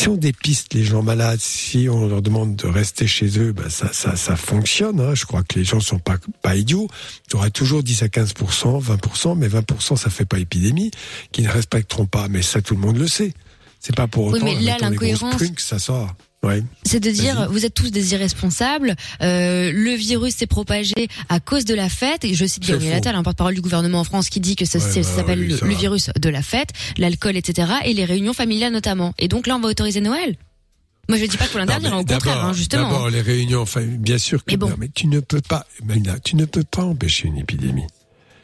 on 0.08 0.16
dépiste 0.16 0.74
les 0.74 0.84
gens 0.84 1.04
malades, 1.04 1.42
si 1.42 1.90
on 1.90 2.08
leur 2.08 2.22
demande 2.22 2.56
de 2.56 2.68
rester 2.68 3.06
chez 3.06 3.38
eux, 3.40 3.52
ben 3.52 3.70
ça, 3.70 3.92
ça, 3.92 4.16
ça 4.16 4.36
fonctionne. 4.38 5.02
Hein. 5.02 5.14
Je 5.14 5.26
crois 5.26 5.44
que 5.44 5.60
les 5.60 5.66
gens 5.66 5.82
sont 5.82 6.00
pas, 6.00 6.16
pas 6.42 6.56
idiots. 6.56 6.88
Il 7.28 7.34
y 7.34 7.36
aura 7.36 7.50
toujours 7.50 7.84
10 7.84 8.04
à 8.04 8.10
15 8.10 8.34
20 8.64 9.36
mais 9.36 9.48
20% 9.48 9.98
ça 9.98 10.10
fait 10.10 10.26
pas 10.26 10.40
épidémie, 10.40 10.92
qui 11.32 11.42
ne 11.42 11.50
respecteront 11.50 12.06
pas. 12.06 12.30
Mais 12.30 12.42
ça, 12.42 12.62
tout 12.62 12.74
le 12.74 12.80
monde 12.80 12.98
le 12.98 13.08
sait. 13.08 13.34
C'est 13.80 13.96
pas 13.96 14.08
pour 14.08 14.26
Oui, 14.28 14.34
autant 14.36 14.46
mais 14.46 14.58
en 14.58 14.62
là, 14.62 14.78
l'incohérence- 14.82 15.36
que 15.38 15.62
ça 15.62 15.80
sort. 15.80 16.14
Ouais. 16.44 16.64
C'est 16.84 17.00
de 17.00 17.10
dire, 17.10 17.48
vous 17.52 17.66
êtes 17.66 17.74
tous 17.74 17.90
des 17.90 18.14
irresponsables. 18.14 18.96
euh, 19.22 19.72
le 19.74 19.94
virus 19.96 20.36
s'est 20.36 20.46
propagé 20.48 21.08
à 21.30 21.40
cause 21.40 21.66
de 21.66 21.74
la 21.74 21.90
fête. 21.90 22.24
Et 22.26 22.36
je 22.36 22.46
cite 22.46 22.64
Gabriel. 22.66 22.96
Attal, 22.98 23.16
un 23.16 23.24
porte-parole 23.24 23.56
du 23.56 23.62
gouvernement 23.62 24.00
en 24.00 24.04
France, 24.04 24.30
qui 24.30 24.40
dit 24.40 24.56
que 24.56 24.66
ça, 24.66 24.78
Ouais, 24.78 24.86
bah, 24.96 25.04
s'appelle 25.04 25.40
oui, 25.40 25.58
le, 25.62 25.76
virus 25.76 26.10
de 26.20 26.30
la 26.30 26.42
fête, 26.44 26.70
l'alcool, 26.98 27.38
etc. 27.38 27.70
Et 27.86 27.94
les 27.94 28.06
réunions 28.06 28.34
familiales 28.34 28.72
notamment. 28.72 29.14
Et 29.18 29.28
donc 29.28 29.48
là, 29.48 29.56
on 29.56 29.60
va 29.60 29.70
autoriser 29.70 30.00
Noël. 30.00 30.36
Moi, 31.10 31.18
je 31.18 31.26
dis 31.26 31.38
pas 31.38 31.46
qu'il 31.46 31.54
faut 31.54 31.58
l'interdire, 31.58 31.90
mais 31.92 32.02
au 32.02 32.06
contraire, 32.06 32.46
hein, 32.46 32.54
justement. 32.54 32.84
D'abord, 32.92 33.10
les 33.10 33.22
réunions, 33.22 33.62
enfin, 33.62 33.82
bien 33.82 34.18
sûr 34.18 34.40
que 34.44 34.52
Mais 34.52 34.58
bon. 34.58 34.70
non, 34.70 34.76
mais 34.78 34.90
tu 34.94 35.08
ne 35.08 35.20
peux 35.22 35.42
pas, 35.42 35.66
Malina, 35.86 36.20
tu 36.20 36.36
ne 36.36 36.46
peux 36.46 36.64
pas 36.66 36.84
empêcher 36.84 37.28
une 37.30 37.38
épidémie. 37.38 37.88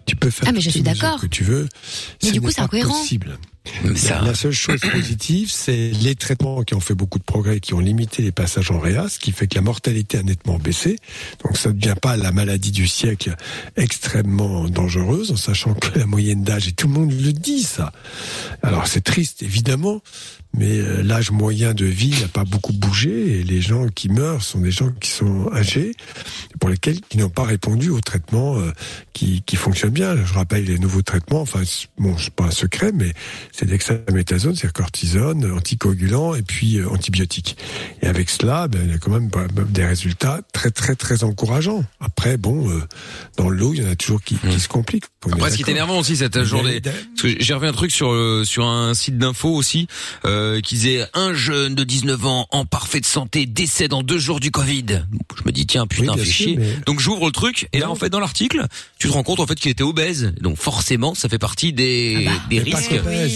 Tu 0.06 0.16
peux 0.16 0.30
faire 0.30 0.48
Ah, 0.48 0.52
mais 0.52 0.62
je 0.62 0.70
suis 0.70 0.82
d'accord. 0.82 1.20
que 1.22 1.28
tu 1.28 1.44
veux. 1.44 1.68
Mais 2.24 2.30
Ce 2.30 2.34
du 2.34 2.42
coup, 2.42 2.50
c'est 2.52 2.62
incohérent. 2.62 2.90
possible. 2.98 3.38
Ça- 3.96 4.22
La 4.22 4.34
seule 4.34 4.52
chose 4.52 4.82
positive, 4.82 5.50
c'est 5.50 5.92
les 5.92 6.16
traitements 6.16 6.64
qui 6.64 6.74
ont 6.76 6.82
fait 6.82 6.96
beaucoup 6.96 7.18
de 7.18 7.24
progrès, 7.24 7.60
qui 7.62 7.74
ont 7.74 7.80
limité 7.80 8.22
les 8.22 8.32
passages 8.34 8.72
en 8.72 8.80
réa, 8.80 9.08
ce 9.08 9.20
qui 9.20 9.32
fait 9.32 9.48
que 9.48 9.56
la 9.56 9.62
mortalité 9.62 10.18
a 10.18 10.24
nettement 10.24 10.58
baissé. 10.60 10.98
Donc 11.44 11.58
ça 11.58 11.70
ne 11.70 11.74
devient 11.76 11.96
pas 12.02 12.18
la 12.18 12.32
maladie 12.34 12.72
du 12.72 12.88
siècle 12.88 13.36
extrêmement 13.78 14.68
dangereuse, 14.70 15.32
en 15.32 15.38
sachant 15.38 15.74
que 15.76 15.98
la 15.98 16.06
moyenne 16.06 16.44
d'âge, 16.44 16.68
et 16.68 16.72
tout 16.74 16.88
le 16.88 16.94
monde 16.94 17.12
le 17.14 17.32
dit 17.32 17.64
ça. 17.64 17.92
Alors 18.64 18.88
c'est 18.88 19.02
triste, 19.02 19.44
évidemment, 19.44 20.02
mais 20.56 20.78
euh, 20.80 21.02
l'âge 21.02 21.32
moyen 21.32 21.74
de 21.74 21.86
vie 21.86 22.14
n'a 22.22 22.28
pas 22.28 22.44
beaucoup 22.44 22.74
bougé, 22.74 23.40
et 23.40 23.44
les 23.44 23.62
gens 23.62 23.88
qui 23.88 24.10
meurent 24.10 24.44
sont 24.44 24.60
des 24.60 24.72
gens 24.72 24.92
qui 24.92 25.10
sont 25.10 25.50
âgés, 25.54 25.94
pour 26.60 26.70
lesquels 26.70 27.00
qui 27.02 27.18
n'ont 27.18 27.30
pas 27.30 27.44
répondu 27.44 27.90
aux 27.90 28.02
traitements 28.02 28.60
euh, 28.60 28.72
qui, 29.14 29.42
qui 29.46 29.56
fonctionnent 29.56 29.92
bien. 29.92 30.16
Je 30.26 30.34
rappelle 30.34 30.66
les 30.66 30.80
nouveaux 30.80 31.02
traitements, 31.02 31.42
enfin, 31.42 31.62
bon, 31.98 32.16
c'est 32.18 32.34
pas 32.34 32.46
un 32.46 32.52
secret, 32.52 32.92
mais 32.94 33.14
c'est 33.56 33.68
dexaméthasone, 33.68 34.56
c'est 34.56 34.72
cortisone, 34.74 35.52
anticoagulant 35.52 36.34
et 36.34 36.42
puis 36.42 36.78
euh, 36.80 36.90
antibiotiques. 36.90 37.56
Et 38.02 38.08
avec 38.08 38.30
cela, 38.32 38.68
ben, 38.68 38.82
il 38.84 38.92
y 38.92 38.94
a 38.96 38.98
quand 38.98 39.12
même 39.12 39.30
bah, 39.30 39.46
bah, 39.54 39.62
des 39.70 39.86
résultats 39.86 40.42
très 40.54 40.72
très 40.72 40.96
très 40.96 41.24
encourageants. 41.24 41.86
Après, 42.00 42.38
bon, 42.38 42.68
euh, 42.70 42.82
dans 43.38 43.50
le 43.50 43.58
lot, 43.58 43.74
il 43.76 43.84
y 43.84 43.86
en 43.86 43.90
a 43.92 43.96
toujours 43.96 44.22
qui, 44.24 44.38
qui 44.38 44.60
se 44.60 44.68
compliquent. 44.68 45.06
Après, 45.32 45.52
ce 45.52 45.58
qui 45.58 45.64
est 45.64 45.70
énervant 45.70 46.00
aussi 46.00 46.18
cette 46.18 46.44
journée, 46.44 46.82
que 46.82 47.36
j'ai 47.40 47.54
revu 47.54 47.68
un 47.68 47.72
truc 47.74 47.92
sur 47.92 48.12
euh, 48.12 48.44
sur 48.44 48.66
un 48.66 48.94
site 48.94 49.18
d'info 49.18 49.50
aussi, 49.50 49.88
euh, 50.26 50.60
qui 50.60 50.76
disait 50.76 51.06
un 51.14 51.34
jeune 51.34 51.76
de 51.76 51.84
19 51.84 52.26
ans 52.26 52.48
en 52.52 52.66
parfaite 52.66 53.06
santé 53.06 53.46
décède 53.46 53.94
en 53.94 54.02
deux 54.02 54.18
jours 54.20 54.40
du 54.40 54.50
Covid. 54.52 55.06
Je 55.38 55.44
me 55.46 55.52
dis 55.52 55.66
tiens 55.68 55.86
putain 55.88 56.14
Oui, 56.16 56.26
sûr, 56.26 56.34
chier. 56.34 56.58
mais- 56.58 56.78
Donc 56.88 57.00
j'ouvre 57.00 57.28
le 57.28 57.32
truc 57.32 57.70
et 57.72 57.80
là 57.80 57.90
en 57.90 57.96
fait 57.96 58.10
dans 58.10 58.20
l'article, 58.20 58.66
tu 58.98 59.08
te 59.08 59.14
rends 59.14 59.24
compte 59.24 59.40
en 59.40 59.46
fait 59.48 59.56
qu'il 59.56 59.70
était 59.72 59.84
obèse. 59.84 60.34
Donc 60.42 60.58
forcément 60.58 61.14
ça 61.16 61.30
fait 61.30 61.38
partie 61.40 61.72
des 61.72 62.28
des 62.50 62.60
Mais 62.60 62.72
pas 62.72 62.78
risques. 62.78 62.92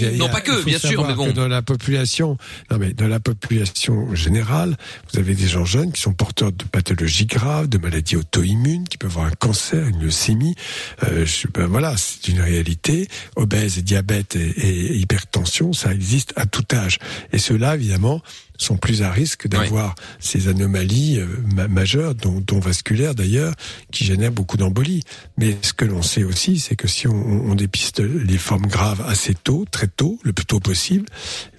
A- 0.08 0.18
non 0.18 0.26
a- 0.28 0.30
pas 0.30 0.42
que 0.42 0.64
bien 0.64 0.80
sûr 0.80 1.06
mais 1.08 1.14
bon. 1.14 1.28
que 1.28 1.32
dans 1.32 1.48
la 1.48 1.62
population, 1.62 2.38
non 2.72 2.78
mais 2.78 2.94
dans 2.94 3.08
la 3.08 3.20
population 3.20 4.14
générale, 4.16 4.78
vous 5.12 5.20
avez 5.20 5.36
des 5.36 5.48
gens 5.48 5.66
jeunes 5.66 5.92
qui 5.92 6.02
sont 6.02 6.14
porteurs 6.14 6.52
de 6.52 6.64
pathologies 6.66 7.26
graves, 7.26 7.68
de 7.70 7.78
maladies 7.78 8.16
auto-immunes, 8.16 8.88
qui 8.88 8.98
peuvent 8.98 9.12
avoir 9.12 9.26
un 9.28 9.32
cancer, 9.32 9.88
une 9.88 10.02
leucémie. 10.02 10.56
Euh, 11.04 11.26
je- 11.26 11.48
ben 11.54 11.66
voilà, 11.68 11.96
c'est 11.98 12.28
une 12.30 12.40
réalité. 12.42 13.08
Obèse, 13.36 13.78
diabète 13.84 14.36
et, 14.36 14.50
et 14.50 14.96
hypertension, 14.98 15.74
ça 15.74 15.94
existe 15.94 16.34
à 16.36 16.46
tout 16.46 16.66
âge. 16.74 16.98
Et 17.34 17.38
ceux-là, 17.40 17.76
évidemment, 17.76 18.22
sont 18.58 18.78
plus 18.78 19.04
à 19.04 19.12
risque 19.12 19.48
d'avoir 19.48 19.96
ces 20.20 20.48
anomalies 20.48 21.20
euh, 21.20 21.28
ma- 21.56 21.68
majeures, 21.68 22.16
dont, 22.16 22.42
dont 22.42 22.60
vasculaires 22.60 23.16
d'ailleurs, 23.16 23.54
qui 23.92 24.04
génèrent 24.06 24.32
beaucoup 24.32 24.58
d'embolies. 24.58 25.04
Mais 25.38 25.58
ce 25.62 25.74
que 25.74 25.86
l'on 25.86 26.02
sait 26.02 26.24
aussi, 26.24 26.60
c'est 26.60 26.76
que 26.76 26.88
si 26.88 27.08
on, 27.08 27.14
on 27.14 27.56
dépiste 27.56 28.00
les 28.00 28.38
formes 28.38 28.68
graves 28.68 29.04
assez 29.08 29.34
tôt, 29.36 29.66
très 29.70 29.88
tôt, 29.88 30.20
le 30.24 30.34
plus 30.34 30.46
tôt 30.46 30.60
possible, 30.60 31.06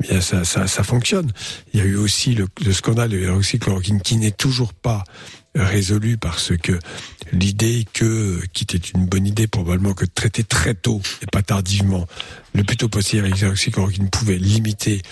eh 0.02 0.08
bien 0.08 0.20
ça, 0.20 0.44
ça, 0.44 0.66
ça 0.66 0.82
fonctionne. 0.82 1.30
Il 1.72 1.80
y 1.80 1.82
a 1.82 1.86
eu 1.86 1.96
aussi 1.96 2.34
le, 2.34 2.46
le 2.64 2.72
scandale 2.72 3.10
de 3.10 3.16
l'hydroxychloroquine 3.16 4.00
qui 4.02 4.16
n'est 4.16 4.30
toujours 4.30 4.74
pas 4.74 5.04
résolu 5.54 6.18
parce 6.18 6.52
que 6.56 6.78
l'idée 7.32 7.84
que, 7.92 8.40
qui 8.52 8.64
était 8.64 8.76
une 8.76 9.06
bonne 9.06 9.26
idée 9.26 9.48
probablement, 9.48 9.92
que 9.92 10.04
de 10.04 10.10
traiter 10.14 10.44
très 10.44 10.74
tôt 10.74 11.00
et 11.22 11.26
pas 11.26 11.42
tardivement, 11.42 12.06
le 12.54 12.62
plus 12.64 12.76
tôt 12.76 12.88
possible 12.88 13.24
avec 13.24 13.34
l'hydroxychloroquine 13.40 14.08
pouvait 14.10 14.36
limiter, 14.38 15.02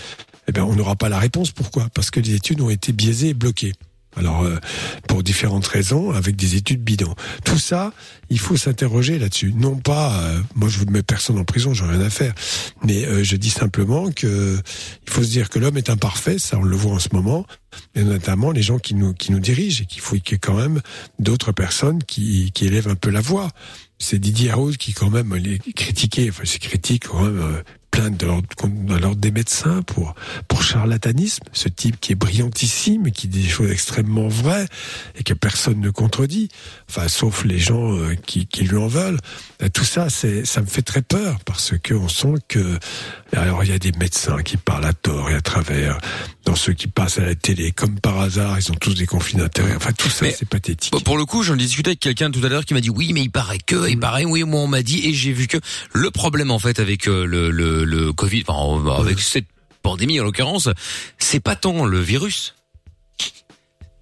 eh 0.47 0.51
bien, 0.51 0.63
on 0.63 0.75
n'aura 0.75 0.95
pas 0.95 1.09
la 1.09 1.19
réponse. 1.19 1.51
Pourquoi? 1.51 1.87
Parce 1.93 2.11
que 2.11 2.19
les 2.19 2.33
études 2.33 2.61
ont 2.61 2.69
été 2.69 2.93
biaisées 2.93 3.29
et 3.29 3.33
bloquées. 3.33 3.73
Alors, 4.17 4.43
euh, 4.43 4.57
pour 5.07 5.21
différentes 5.21 5.67
raisons, 5.67 6.11
avec 6.11 6.35
des 6.35 6.55
études 6.55 6.81
bidons. 6.81 7.13
Tout 7.45 7.59
ça, 7.59 7.93
il 8.29 8.39
faut 8.39 8.57
s'interroger 8.57 9.19
là-dessus. 9.19 9.53
Non 9.55 9.75
pas, 9.75 10.19
euh, 10.21 10.41
moi 10.55 10.69
je 10.69 10.83
ne 10.83 10.91
mets 10.91 11.03
personne 11.03 11.37
en 11.37 11.43
prison, 11.43 11.73
j'en 11.73 11.87
ai 11.87 11.97
rien 11.97 12.01
à 12.01 12.09
faire. 12.09 12.33
Mais 12.83 13.05
euh, 13.05 13.23
je 13.23 13.35
dis 13.35 13.51
simplement 13.51 14.11
que 14.11 14.59
il 15.05 15.13
faut 15.13 15.23
se 15.23 15.29
dire 15.29 15.49
que 15.49 15.59
l'homme 15.59 15.77
est 15.77 15.89
imparfait, 15.89 16.39
ça 16.39 16.57
on 16.57 16.63
le 16.63 16.75
voit 16.75 16.93
en 16.93 16.99
ce 16.99 17.09
moment, 17.13 17.45
et 17.93 18.03
notamment 18.03 18.51
les 18.51 18.63
gens 18.63 18.79
qui 18.79 18.95
nous 18.95 19.13
qui 19.13 19.31
nous 19.31 19.39
dirigent 19.39 19.83
et 19.83 19.85
qu'il 19.85 20.01
faut 20.01 20.15
qu'il 20.15 20.33
y 20.33 20.35
ait 20.35 20.39
quand 20.39 20.55
même 20.55 20.81
d'autres 21.19 21.51
personnes 21.51 22.03
qui 22.03 22.51
qui 22.53 22.65
élèvent 22.65 22.89
un 22.89 22.95
peu 22.95 23.11
la 23.11 23.21
voix. 23.21 23.49
C'est 23.99 24.19
Didier 24.19 24.51
Rose 24.51 24.77
qui 24.77 24.93
quand 24.93 25.09
même 25.09 25.35
les 25.35 25.59
critiqué, 25.59 26.29
enfin 26.29 26.43
c'est 26.45 26.59
critique 26.59 27.07
quand 27.07 27.21
même 27.21 27.63
plein 27.91 28.09
de 28.09 28.25
l'ordre 28.25 28.47
de 28.65 28.95
l'ordre 28.95 29.19
des 29.19 29.31
médecins 29.31 29.81
pour 29.83 30.13
pour 30.47 30.63
charlatanisme, 30.63 31.43
ce 31.53 31.69
type 31.69 31.99
qui 31.99 32.11
est 32.11 32.15
brillantissime, 32.15 33.11
qui 33.11 33.27
dit 33.27 33.43
des 33.43 33.49
choses 33.49 33.71
extrêmement 33.71 34.27
vraies 34.27 34.67
et 35.15 35.23
que 35.23 35.33
personne 35.33 35.79
ne 35.79 35.89
contredit, 35.89 36.49
enfin 36.89 37.07
sauf 37.07 37.43
les 37.45 37.59
gens 37.59 37.95
euh, 37.95 38.15
qui, 38.15 38.47
qui 38.47 38.63
lui 38.63 38.77
en 38.77 38.87
veulent. 38.87 39.19
Euh, 39.61 39.69
Tout 39.73 39.83
ça, 39.83 40.09
c'est 40.09 40.45
ça 40.45 40.61
me 40.61 40.67
fait 40.67 40.81
très 40.81 41.01
peur 41.01 41.39
parce 41.45 41.73
que 41.81 41.93
on 41.93 42.07
sent 42.07 42.35
que 42.47 42.77
alors 43.35 43.63
il 43.63 43.69
y 43.69 43.73
a 43.73 43.79
des 43.79 43.91
médecins 43.93 44.41
qui 44.43 44.57
parlent 44.57 44.85
à 44.85 44.93
tort 44.93 45.29
et 45.29 45.35
à 45.35 45.41
travers, 45.41 45.97
dans 46.45 46.55
ceux 46.55 46.73
qui 46.73 46.87
passent 46.87 47.19
à 47.19 47.25
la 47.25 47.35
télé 47.35 47.71
comme 47.71 47.99
par 47.99 48.19
hasard, 48.19 48.57
ils 48.59 48.71
ont 48.71 48.75
tous 48.75 48.93
des 48.93 49.05
conflits 49.05 49.37
d'intérêts. 49.37 49.75
Enfin 49.75 49.91
tout 49.91 50.09
ça, 50.09 50.25
c'est 50.31 50.47
pathétique. 50.47 50.93
Pour 51.03 51.17
le 51.17 51.25
coup, 51.25 51.43
j'en 51.43 51.55
discutais 51.55 51.89
avec 51.89 51.99
quelqu'un 51.99 52.31
tout 52.31 52.43
à 52.43 52.49
l'heure 52.49 52.65
qui 52.65 52.73
m'a 52.73 52.81
dit 52.81 52.89
oui, 52.89 53.11
mais 53.13 53.21
il 53.21 53.31
paraît 53.31 53.57
que, 53.57 53.89
il 53.89 53.99
paraît 53.99 54.25
oui, 54.25 54.43
moi 54.43 54.61
on 54.61 54.67
m'a 54.67 54.83
dit 54.83 55.07
et 55.07 55.13
j'ai 55.13 55.31
vu 55.31 55.47
que 55.47 55.57
le 55.93 56.11
problème 56.11 56.51
en 56.51 56.59
fait 56.59 56.79
avec 56.79 57.07
euh, 57.07 57.25
le 57.25 57.51
le, 57.51 57.76
le 57.83 58.13
Covid, 58.13 58.43
enfin 58.47 58.97
avec 58.99 59.19
cette 59.19 59.47
pandémie 59.81 60.19
en 60.19 60.23
l'occurrence, 60.23 60.69
c'est 61.17 61.39
pas 61.39 61.55
tant 61.55 61.85
le 61.85 61.99
virus. 61.99 62.55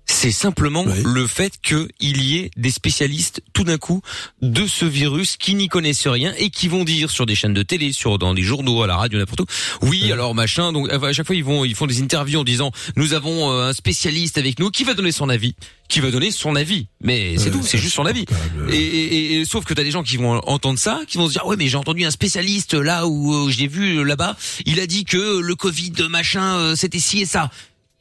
C'est 0.07 0.31
simplement 0.31 0.85
le 1.03 1.25
fait 1.27 1.53
qu'il 1.63 1.87
y 2.21 2.37
ait 2.37 2.51
des 2.57 2.69
spécialistes 2.69 3.41
tout 3.53 3.63
d'un 3.63 3.77
coup 3.77 4.01
de 4.41 4.67
ce 4.67 4.85
virus 4.85 5.35
qui 5.35 5.55
n'y 5.55 5.67
connaissent 5.67 6.07
rien 6.07 6.33
et 6.37 6.49
qui 6.51 6.67
vont 6.67 6.83
dire 6.83 7.09
sur 7.09 7.25
des 7.25 7.33
chaînes 7.35 7.53
de 7.55 7.63
télé, 7.63 7.91
sur 7.91 8.17
dans 8.19 8.33
des 8.35 8.43
journaux, 8.43 8.83
à 8.83 8.87
la 8.87 8.97
radio, 8.97 9.17
n'importe 9.17 9.41
où. 9.41 9.45
Oui, 9.81 10.11
alors 10.11 10.35
machin. 10.35 10.71
Donc 10.71 10.91
à 10.91 11.11
chaque 11.13 11.25
fois 11.25 11.35
ils 11.35 11.43
vont 11.43 11.65
ils 11.65 11.73
font 11.75 11.87
des 11.87 12.01
interviews 12.01 12.39
en 12.39 12.43
disant 12.43 12.71
nous 12.95 13.13
avons 13.13 13.51
euh, 13.51 13.69
un 13.69 13.73
spécialiste 13.73 14.37
avec 14.37 14.59
nous 14.59 14.69
qui 14.69 14.83
va 14.83 14.93
donner 14.93 15.11
son 15.11 15.27
avis, 15.27 15.55
qui 15.89 15.99
va 16.01 16.11
donner 16.11 16.29
son 16.31 16.55
avis. 16.55 16.85
Mais 17.01 17.37
c'est 17.37 17.49
tout, 17.51 17.61
c'est 17.63 17.77
juste 17.79 17.95
son 17.95 18.05
avis. 18.05 18.25
Et, 18.71 18.75
et- 18.77 19.39
et- 19.39 19.45
sauf 19.45 19.65
que 19.65 19.73
t'as 19.73 19.83
des 19.83 19.91
gens 19.91 20.03
qui 20.03 20.17
vont 20.17 20.39
entendre 20.47 20.77
ça, 20.79 21.01
qui 21.07 21.17
vont 21.17 21.27
se 21.27 21.33
dire 21.33 21.45
ouais 21.47 21.55
mais 21.57 21.67
j'ai 21.67 21.77
entendu 21.77 22.05
un 22.05 22.11
spécialiste 22.11 22.75
là 22.75 23.07
où 23.07 23.33
euh, 23.33 23.49
je 23.51 23.57
l'ai 23.57 23.67
vu 23.67 23.97
euh, 23.97 24.03
là-bas, 24.03 24.37
il 24.67 24.79
a 24.79 24.85
dit 24.87 25.03
que 25.03 25.39
le 25.39 25.55
Covid 25.55 25.93
machin 26.09 26.55
euh, 26.57 26.75
c'était 26.75 26.99
ci 26.99 27.21
et 27.21 27.25
ça. 27.25 27.49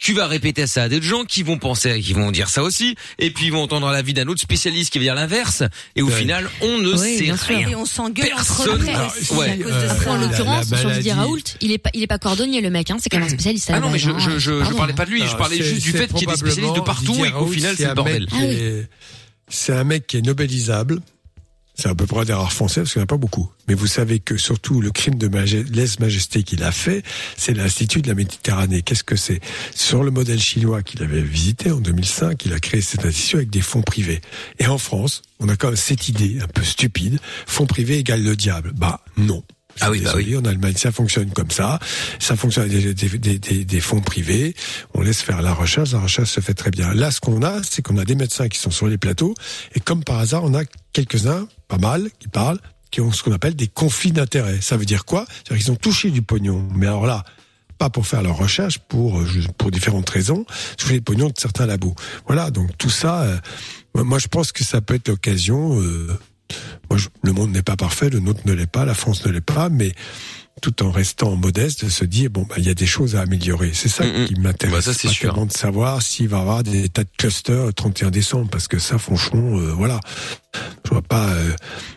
Tu 0.05 0.13
vas 0.13 0.27
répéter 0.27 0.67
ça 0.67 0.83
à 0.83 0.89
d'autres 0.91 1.03
gens 1.07 1.25
qui 1.25 1.43
vont 1.43 1.57
penser, 1.57 1.99
qui 2.03 2.13
vont 2.13 2.31
dire 2.31 2.51
ça 2.51 2.63
aussi, 2.63 2.95
et 3.19 3.31
puis 3.31 3.47
ils 3.47 3.53
vont 3.53 3.63
entendre 3.63 3.91
l'avis 3.91 4.13
d'un 4.13 4.27
autre 4.29 4.43
spécialiste 4.43 4.93
qui 4.93 4.99
va 4.99 5.05
dire 5.05 5.15
l'inverse, 5.15 5.63
et 5.97 6.03
au 6.03 6.11
final, 6.11 6.51
on 6.61 6.77
ne 6.79 6.93
Oui, 6.93 7.17
sait 7.17 7.33
rien. 7.33 7.69
Et 7.71 7.75
on 7.75 7.87
s'engueule 7.87 8.27
entre 8.35 8.45
Personne. 8.65 8.81
nous. 8.85 9.23
Aussi, 9.23 9.33
ouais. 9.35 9.49
à 9.49 9.57
cause 9.57 9.65
de 9.65 9.71
Euh, 9.73 9.89
ça. 9.89 9.95
Après, 9.95 10.11
en 10.11 10.17
l'occurrence, 10.19 10.71
la 10.71 10.77
sur 10.79 10.91
Didier 10.91 11.13
maladie- 11.15 11.27
Raoult, 11.29 11.39
il 11.63 11.73
est 11.73 11.79
pas, 11.79 11.89
il 11.95 12.03
est 12.03 12.07
pas 12.07 12.19
cordonnier, 12.19 12.61
le 12.61 12.69
mec, 12.69 12.91
hein. 12.91 12.99
C'est 13.01 13.09
quand 13.09 13.17
même 13.17 13.29
un 13.29 13.31
spécialiste. 13.31 13.71
à 13.71 13.77
Ah 13.77 13.81
non, 13.81 13.89
mais 13.89 13.99
je, 13.99 14.11
je, 14.19 14.39
je, 14.39 14.63
je 14.63 14.75
parlais 14.75 14.93
pas 14.93 15.07
de 15.07 15.11
lui, 15.11 15.23
je 15.27 15.37
parlais 15.37 15.63
juste 15.63 15.83
du 15.83 15.93
fait 15.93 16.07
qu'il 16.13 16.21
y 16.21 16.25
ait 16.25 16.27
des 16.35 16.37
spécialistes 16.37 16.75
de 16.77 16.81
partout 16.81 17.07
Didier 17.13 17.29
et 17.29 17.33
qu'au 17.33 17.47
final, 17.47 17.75
c'est 17.75 17.87
un 17.87 17.89
le 17.89 17.95
bordel. 17.95 18.21
mec 18.21 18.29
qui 18.31 18.45
est- 18.45 18.89
C'est 19.49 19.73
un 19.73 19.85
mec 19.85 20.07
qui 20.07 20.19
est 20.19 20.23
nobélisable. 20.23 21.01
C'est 21.77 21.89
à 21.89 21.95
peu 21.95 22.07
près 22.07 22.25
des 22.25 22.33
rares 22.33 22.53
français 22.53 22.83
parce 22.83 22.93
qu'il 22.93 23.01
n'y 23.01 23.03
en 23.03 23.05
a 23.05 23.07
pas 23.09 23.17
beaucoup. 23.17 23.51
Mais 23.67 23.75
vous 23.75 23.89
savez 23.89 24.21
que 24.21 24.37
surtout 24.37 24.81
le 24.81 24.93
crime 24.93 25.17
de 25.17 25.27
maje- 25.29 25.65
lèse-majesté 25.75 26.45
qu'il 26.45 26.63
a 26.63 26.71
fait, 26.71 27.03
c'est 27.37 27.53
l'Institut 27.55 28.01
de 28.01 28.09
la 28.09 28.15
Méditerranée. 28.15 28.83
Qu'est-ce 28.83 29.03
que 29.03 29.17
c'est? 29.17 29.41
Sur 29.75 30.05
le 30.05 30.13
modèle 30.13 30.39
chinois 30.41 30.83
qu'il 30.83 31.03
avait 31.03 31.21
visité 31.21 31.73
en 31.73 31.81
2005, 31.81 32.45
il 32.47 32.53
a 32.53 32.61
créé 32.61 32.81
cet 32.81 33.05
institut 33.05 33.37
avec 33.37 33.51
des 33.51 33.61
fonds 33.61 33.83
privés. 33.83 34.21
Et 34.61 34.67
en 34.69 34.79
France, 34.79 35.23
on 35.41 35.49
a 35.49 35.57
quand 35.57 35.69
même 35.69 35.77
cette 35.77 36.09
idée 36.09 36.39
un 36.41 36.47
peu 36.47 36.63
stupide, 36.63 37.19
fonds 37.47 37.67
privés 37.67 37.99
égale 37.99 38.23
le 38.23 38.37
diable. 38.37 38.73
Bah 38.77 39.01
non. 39.17 39.43
Ah 39.81 39.91
oui, 39.91 40.01
bah 40.01 40.13
oui. 40.17 40.37
En 40.37 40.45
Allemagne, 40.45 40.75
ça 40.77 40.93
fonctionne 40.93 41.31
comme 41.33 41.51
ça. 41.51 41.79
Ça 42.21 42.37
fonctionne 42.37 42.71
avec 42.71 42.95
des, 42.95 43.09
des, 43.19 43.39
des, 43.39 43.65
des 43.65 43.81
fonds 43.81 44.01
privés. 44.01 44.55
On 44.95 45.03
laisse 45.03 45.23
faire 45.23 45.43
la 45.43 45.53
recherche. 45.53 45.93
La 45.93 46.01
recherche 46.01 46.31
se 46.31 46.41
fait 46.41 46.55
très 46.55 46.71
bien. 46.71 46.95
Là, 46.95 47.11
ce 47.11 47.21
qu'on 47.21 47.43
a, 47.43 47.61
c'est 47.63 47.83
qu'on 47.83 47.99
a 47.99 48.05
des 48.05 48.15
médecins 48.15 48.49
qui 48.49 48.59
sont 48.59 48.71
sur 48.71 48.87
les 48.87 48.99
plateaux. 48.99 49.35
Et 49.75 49.81
comme 49.81 50.05
par 50.05 50.19
hasard, 50.19 50.45
on 50.45 50.55
a 50.55 50.63
quelques-uns, 50.93 51.49
pas 51.69 51.79
mal, 51.79 52.09
qui 52.19 52.29
parlent, 52.29 52.61
qui 52.91 53.01
ont 53.01 53.11
ce 53.13 53.23
qu'on 53.23 53.33
appelle 53.33 53.57
des 53.57 53.67
conflits 53.67 54.13
d'intérêts. 54.13 54.61
Ça 54.61 54.77
veut 54.77 54.85
dire 54.85 55.05
quoi? 55.05 55.27
C'est-à-dire 55.29 55.65
qu'ils 55.65 55.73
ont 55.73 55.77
touché 55.77 56.11
du 56.11 56.23
pognon. 56.23 56.69
Mais 56.77 56.87
alors 56.87 57.07
là, 57.07 57.25
pas 57.77 57.91
pour 57.91 58.07
faire 58.07 58.23
leur 58.23 58.37
recherche, 58.37 58.79
pour 58.79 59.19
euh, 59.21 59.27
pour 59.59 59.73
différentes 59.73 60.09
raisons, 60.09 60.47
toucher 60.79 60.95
le 60.95 61.01
pognon 61.01 61.27
de 61.27 61.35
certains 61.37 61.67
labos. 61.67 61.97
Voilà, 62.27 62.53
donc 62.53 62.71
tout 62.79 62.91
ça, 62.91 63.23
euh, 63.23 63.37
moi, 63.97 64.05
moi, 64.05 64.19
je 64.21 64.29
pense 64.29 64.53
que 64.53 64.63
ça 64.63 64.81
peut 64.81 64.95
être 64.95 65.09
l'occasion. 65.09 65.81
euh, 65.81 66.17
moi, 66.91 66.99
je- 66.99 67.09
le 67.23 67.33
monde 67.33 67.51
n'est 67.53 67.63
pas 67.63 67.77
parfait, 67.77 68.11
le 68.11 68.21
nôtre 68.21 68.41
ne 68.45 68.53
l'est 68.53 68.71
pas, 68.71 68.85
la 68.85 68.95
France 68.95 69.25
ne 69.27 69.33
l'est 69.33 69.41
pas, 69.41 69.69
mais 69.69 69.93
tout 70.63 70.83
en 70.85 70.91
restant 70.93 71.35
modeste, 71.37 71.85
de 71.85 71.91
se 71.91 72.05
dire 72.05 72.31
bon, 72.31 72.47
bah, 72.49 72.55
il 72.59 72.65
y 72.65 72.71
a 72.71 72.75
des 72.75 72.87
choses 72.87 73.17
à 73.17 73.23
améliorer. 73.23 73.73
C'est 73.75 73.89
ça 73.89 74.05
qui 74.27 74.35
m'intéresse. 74.41 74.75
Bah, 74.77 74.83
ça, 74.83 74.95
c'est 74.95 75.09
Pas 75.09 75.13
sûr. 75.15 75.47
de 75.47 75.53
savoir 75.53 76.01
s'il 76.01 76.29
va 76.29 76.39
y 76.39 76.41
avoir 76.41 76.63
des 76.63 76.89
tas 76.89 77.03
de 77.03 77.09
clusters 77.19 77.67
le 77.67 77.73
31 77.73 78.11
décembre, 78.11 78.49
parce 78.51 78.69
que 78.69 78.79
ça, 78.79 78.97
franchement, 78.99 79.59
euh, 79.59 79.73
voilà, 79.73 79.99
je 80.85 80.91
vois 80.91 81.03
pas 81.03 81.29
euh, 81.31 81.53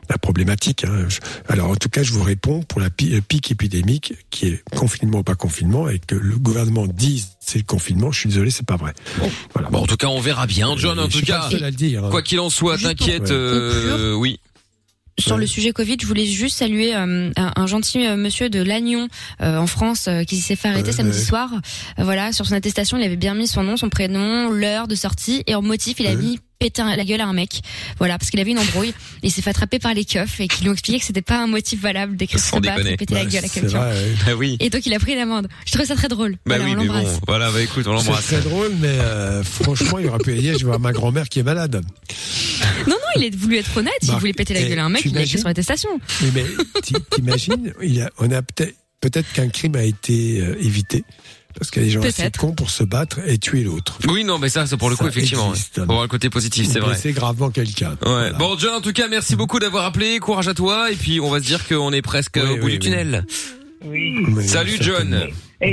la 0.09 0.17
problématique. 0.17 0.83
hein. 0.85 1.05
Je- 1.07 1.19
Alors, 1.47 1.69
en 1.69 1.75
tout 1.75 1.87
cas, 1.87 2.01
je 2.01 2.11
vous 2.11 2.23
réponds 2.23 2.63
pour 2.63 2.81
la 2.81 2.89
pi- 2.89 3.09
le 3.09 3.21
pic 3.21 3.51
épidémique, 3.51 4.15
qui 4.31 4.47
est 4.47 4.63
confinement 4.75 5.19
ou 5.19 5.23
pas 5.23 5.35
confinement, 5.35 5.87
et 5.87 5.99
que 5.99 6.15
le 6.15 6.35
gouvernement 6.37 6.87
dise 6.87 7.27
c'est 7.39 7.59
le 7.59 7.63
confinement. 7.63 8.11
Je 8.11 8.19
suis 8.21 8.29
désolé, 8.29 8.49
c'est 8.51 8.65
pas 8.65 8.75
vrai. 8.75 8.93
Voilà. 9.53 9.69
Bon, 9.69 9.83
en 9.83 9.87
tout 9.87 9.95
cas, 9.97 10.07
on 10.07 10.19
verra 10.19 10.47
bien. 10.47 10.75
John, 10.77 10.99
en 10.99 11.07
tout 11.07 11.21
cas, 11.21 11.45
le 11.45 11.51
seul 11.51 11.63
à 11.63 11.69
le 11.69 11.75
dire, 11.75 12.03
hein. 12.03 12.09
quoi 12.09 12.21
qu'il 12.23 12.39
en 12.41 12.49
soit, 12.49 12.77
t'inquiète, 12.77 13.31
euh, 13.31 14.13
oui. 14.15 14.39
Sur 15.19 15.37
le 15.37 15.47
sujet 15.47 15.71
Covid, 15.71 15.97
je 15.99 16.05
voulais 16.05 16.27
juste 16.27 16.57
saluer 16.57 16.95
euh, 16.95 17.31
un, 17.35 17.51
un 17.55 17.67
gentil 17.67 18.05
euh, 18.05 18.15
monsieur 18.17 18.49
de 18.49 18.61
Lannion 18.61 19.07
euh, 19.41 19.57
en 19.57 19.65
France 19.65 20.05
euh, 20.07 20.23
qui 20.23 20.37
s'est 20.37 20.55
fait 20.55 20.67
arrêter 20.67 20.89
Ouais, 20.89 20.95
samedi 20.95 21.17
ouais. 21.17 21.23
soir. 21.25 21.49
Euh, 21.97 22.03
voilà, 22.03 22.31
sur 22.31 22.45
son 22.45 22.53
attestation, 22.53 22.97
il 22.97 23.03
avait 23.03 23.15
bien 23.15 23.33
mis 23.33 23.47
son 23.47 23.63
nom, 23.63 23.77
son 23.77 23.89
prénom, 23.89 24.51
l'heure 24.51 24.87
de 24.87 24.93
sortie 24.93 25.41
et 25.47 25.55
en 25.55 25.63
motif, 25.63 25.99
il 25.99 26.05
a 26.05 26.13
mis 26.13 26.39
péter 26.59 26.81
un- 26.81 26.95
la 26.95 27.05
gueule 27.05 27.21
à 27.21 27.25
un 27.27 27.33
mec. 27.33 27.61
Voilà, 27.97 28.17
parce 28.17 28.29
qu'il 28.31 28.39
avait 28.39 28.51
une 28.51 28.59
embrouille. 28.59 28.93
Il 29.23 29.31
s'est 29.31 29.41
fait 29.41 29.49
attraper 29.51 29.79
par 29.79 29.93
les 29.93 30.05
keufs 30.05 30.39
et 30.39 30.47
qui 30.47 30.63
lui 30.63 30.69
ont 30.69 30.73
expliqué 30.73 30.99
que 30.99 31.05
c'était 31.05 31.21
pas 31.21 31.41
un 31.41 31.47
motif 31.47 31.81
valable 31.81 32.15
d'écrire 32.15 32.39
battre 32.59 32.61
déconner. 32.77 32.93
et 32.93 32.97
péter 32.97 33.13
la 33.13 33.25
gueule 33.25 33.45
à 33.45 33.47
c'est 33.47 33.61
quelqu'un. 33.61 33.89
Bah 34.25 34.33
oui. 34.37 34.57
Et 34.59 34.69
donc 34.69 34.85
il 34.85 34.93
a 34.93 34.99
pris 34.99 35.15
l'amende. 35.15 35.47
Je 35.65 35.71
trouvais 35.71 35.85
ça 35.87 35.95
très 35.95 36.07
drôle. 36.07 36.31
Bah 36.45 36.57
voilà, 36.57 36.63
oui, 36.65 36.71
on 36.71 36.81
mais 36.81 36.87
bon, 36.87 36.93
l'embrasse. 36.93 37.19
voilà, 37.27 37.51
bah 37.51 37.61
écoute, 37.61 37.87
on 37.87 37.97
C'est 37.99 38.05
l'embrasse. 38.05 38.25
très 38.27 38.41
drôle, 38.41 38.71
mais 38.79 38.87
euh, 38.87 39.43
franchement, 39.43 39.99
il 39.99 40.07
aurait 40.07 40.19
pu 40.19 40.31
aller. 40.31 40.57
Je 40.57 40.65
vois 40.65 40.79
ma 40.79 40.91
grand-mère 40.93 41.29
qui 41.29 41.39
est 41.39 41.43
malade. 41.43 41.81
Non, 42.87 42.95
non, 42.95 43.21
il 43.21 43.25
a 43.25 43.37
voulu 43.37 43.57
être 43.57 43.77
honnête. 43.77 43.93
Il 44.03 44.11
voulait 44.11 44.33
péter 44.33 44.53
la 44.53 44.61
eh, 44.61 44.69
gueule 44.69 44.79
à 44.79 44.85
un 44.85 44.89
mec. 44.89 45.03
Il 45.05 45.17
a 45.17 45.21
écrit 45.21 45.37
son 45.39 45.47
attestation. 45.47 45.89
Mais 46.33 46.43
ti- 46.83 46.93
t'imagines, 47.11 47.73
on 48.19 48.31
a 48.31 48.41
peut-être 48.41 48.75
peut-être 48.99 49.31
qu'un 49.31 49.47
crime 49.49 49.75
a 49.75 49.83
été 49.83 50.41
euh, 50.41 50.55
évité 50.59 51.03
parce 51.57 51.71
qu'il 51.71 51.81
y 51.81 51.85
a 51.85 51.87
des 51.87 51.91
gens 51.91 52.03
assez 52.03 52.31
cons 52.31 52.53
pour 52.53 52.69
se 52.69 52.83
battre 52.83 53.19
et 53.25 53.37
tuer 53.37 53.63
l'autre. 53.63 53.99
Oui, 54.07 54.23
non, 54.23 54.39
mais 54.39 54.49
ça, 54.49 54.65
c'est 54.65 54.77
pour 54.77 54.89
le 54.89 54.95
coup, 54.95 55.07
effectivement. 55.07 55.51
existe. 55.51 55.79
ouais. 55.79 55.85
Pour 55.85 56.01
le 56.01 56.07
côté 56.07 56.29
positif, 56.29 56.67
c'est 56.71 56.79
vrai. 56.79 56.93
blesser 56.93 57.13
gravement 57.13 57.49
quelqu'un. 57.49 57.97
Ouais. 58.05 58.31
Bon, 58.37 58.57
John, 58.57 58.75
en 58.75 58.81
tout 58.81 58.93
cas, 58.93 59.07
merci 59.07 59.35
beaucoup 59.35 59.59
d'avoir 59.59 59.85
appelé. 59.85 60.19
Courage 60.19 60.47
à 60.47 60.53
toi. 60.53 60.91
Et 60.91 60.95
puis, 60.95 61.19
on 61.19 61.29
va 61.29 61.39
se 61.39 61.45
dire 61.45 61.67
qu'on 61.67 61.91
est 61.91 62.01
presque 62.01 62.37
au 62.37 62.57
bout 62.57 62.69
du 62.69 62.79
tunnel. 62.79 63.25
Salut, 64.45 64.77
John. 64.81 65.27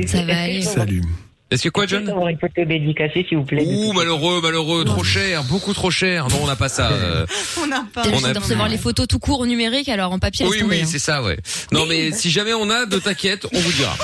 Ça 0.07 0.25
va 0.25 0.43
aller. 0.43 0.63
Salut. 0.63 1.03
Est-ce 1.51 1.63
que 1.63 1.69
quoi, 1.69 1.87
John 1.87 2.09
avoir 2.09 2.29
une 2.29 2.39
photo 2.39 2.65
dédicacée, 2.65 3.25
s'il 3.29 3.37
vous 3.39 3.45
plaît. 3.45 3.65
Ouh, 3.65 3.93
malheureux, 3.93 4.41
malheureux, 4.41 4.85
trop 4.85 5.05
cher, 5.05 5.45
beaucoup 5.45 5.73
trop 5.73 5.91
cher. 5.91 6.27
Non, 6.29 6.39
on 6.43 6.47
n'a 6.47 6.57
pas 6.57 6.69
ça. 6.71 6.91
euh. 6.91 7.27
On 7.63 7.67
n'a 7.67 7.87
pas. 7.93 8.03
On 8.07 8.13
juste 8.13 8.25
a- 8.27 8.33
de 8.33 8.39
recevoir 8.41 8.69
les 8.69 8.79
photos 8.79 9.07
tout 9.07 9.19
court 9.19 9.41
au 9.41 9.47
numérique, 9.47 9.89
alors 9.89 10.11
en 10.13 10.19
papier, 10.19 10.47
Oui, 10.47 10.59
tomber, 10.59 10.77
oui, 10.77 10.83
hein. 10.83 10.89
c'est 10.91 10.99
ça, 10.99 11.23
ouais. 11.23 11.39
Non, 11.71 11.87
mais 11.87 12.11
si 12.13 12.31
jamais 12.31 12.55
on 12.55 12.69
a, 12.71 12.87
de 12.87 12.99
t'inquiète, 12.99 13.47
on 13.53 13.59
vous 13.59 13.73
dira. 13.73 13.97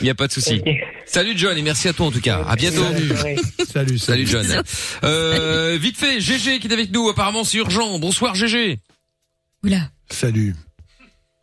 Il 0.00 0.04
n'y 0.04 0.10
a 0.10 0.14
pas 0.14 0.26
de 0.26 0.32
souci. 0.32 0.60
Salut, 1.06 1.32
John, 1.36 1.56
et 1.56 1.62
merci 1.62 1.88
à 1.88 1.92
toi, 1.92 2.06
en 2.06 2.10
tout 2.10 2.20
cas. 2.20 2.44
À 2.46 2.56
bientôt. 2.56 2.82
Salut. 2.84 3.38
Salut, 3.72 3.98
Salut, 3.98 4.26
John. 4.26 4.62
Euh, 5.04 5.78
vite 5.80 5.96
fait, 5.96 6.20
GG 6.20 6.58
qui 6.58 6.66
est 6.66 6.72
avec 6.72 6.92
nous. 6.92 7.08
Apparemment, 7.08 7.44
c'est 7.44 7.58
urgent. 7.58 7.98
Bonsoir, 7.98 8.34
GG. 8.34 8.80
Oula. 9.64 9.90
Salut. 10.10 10.54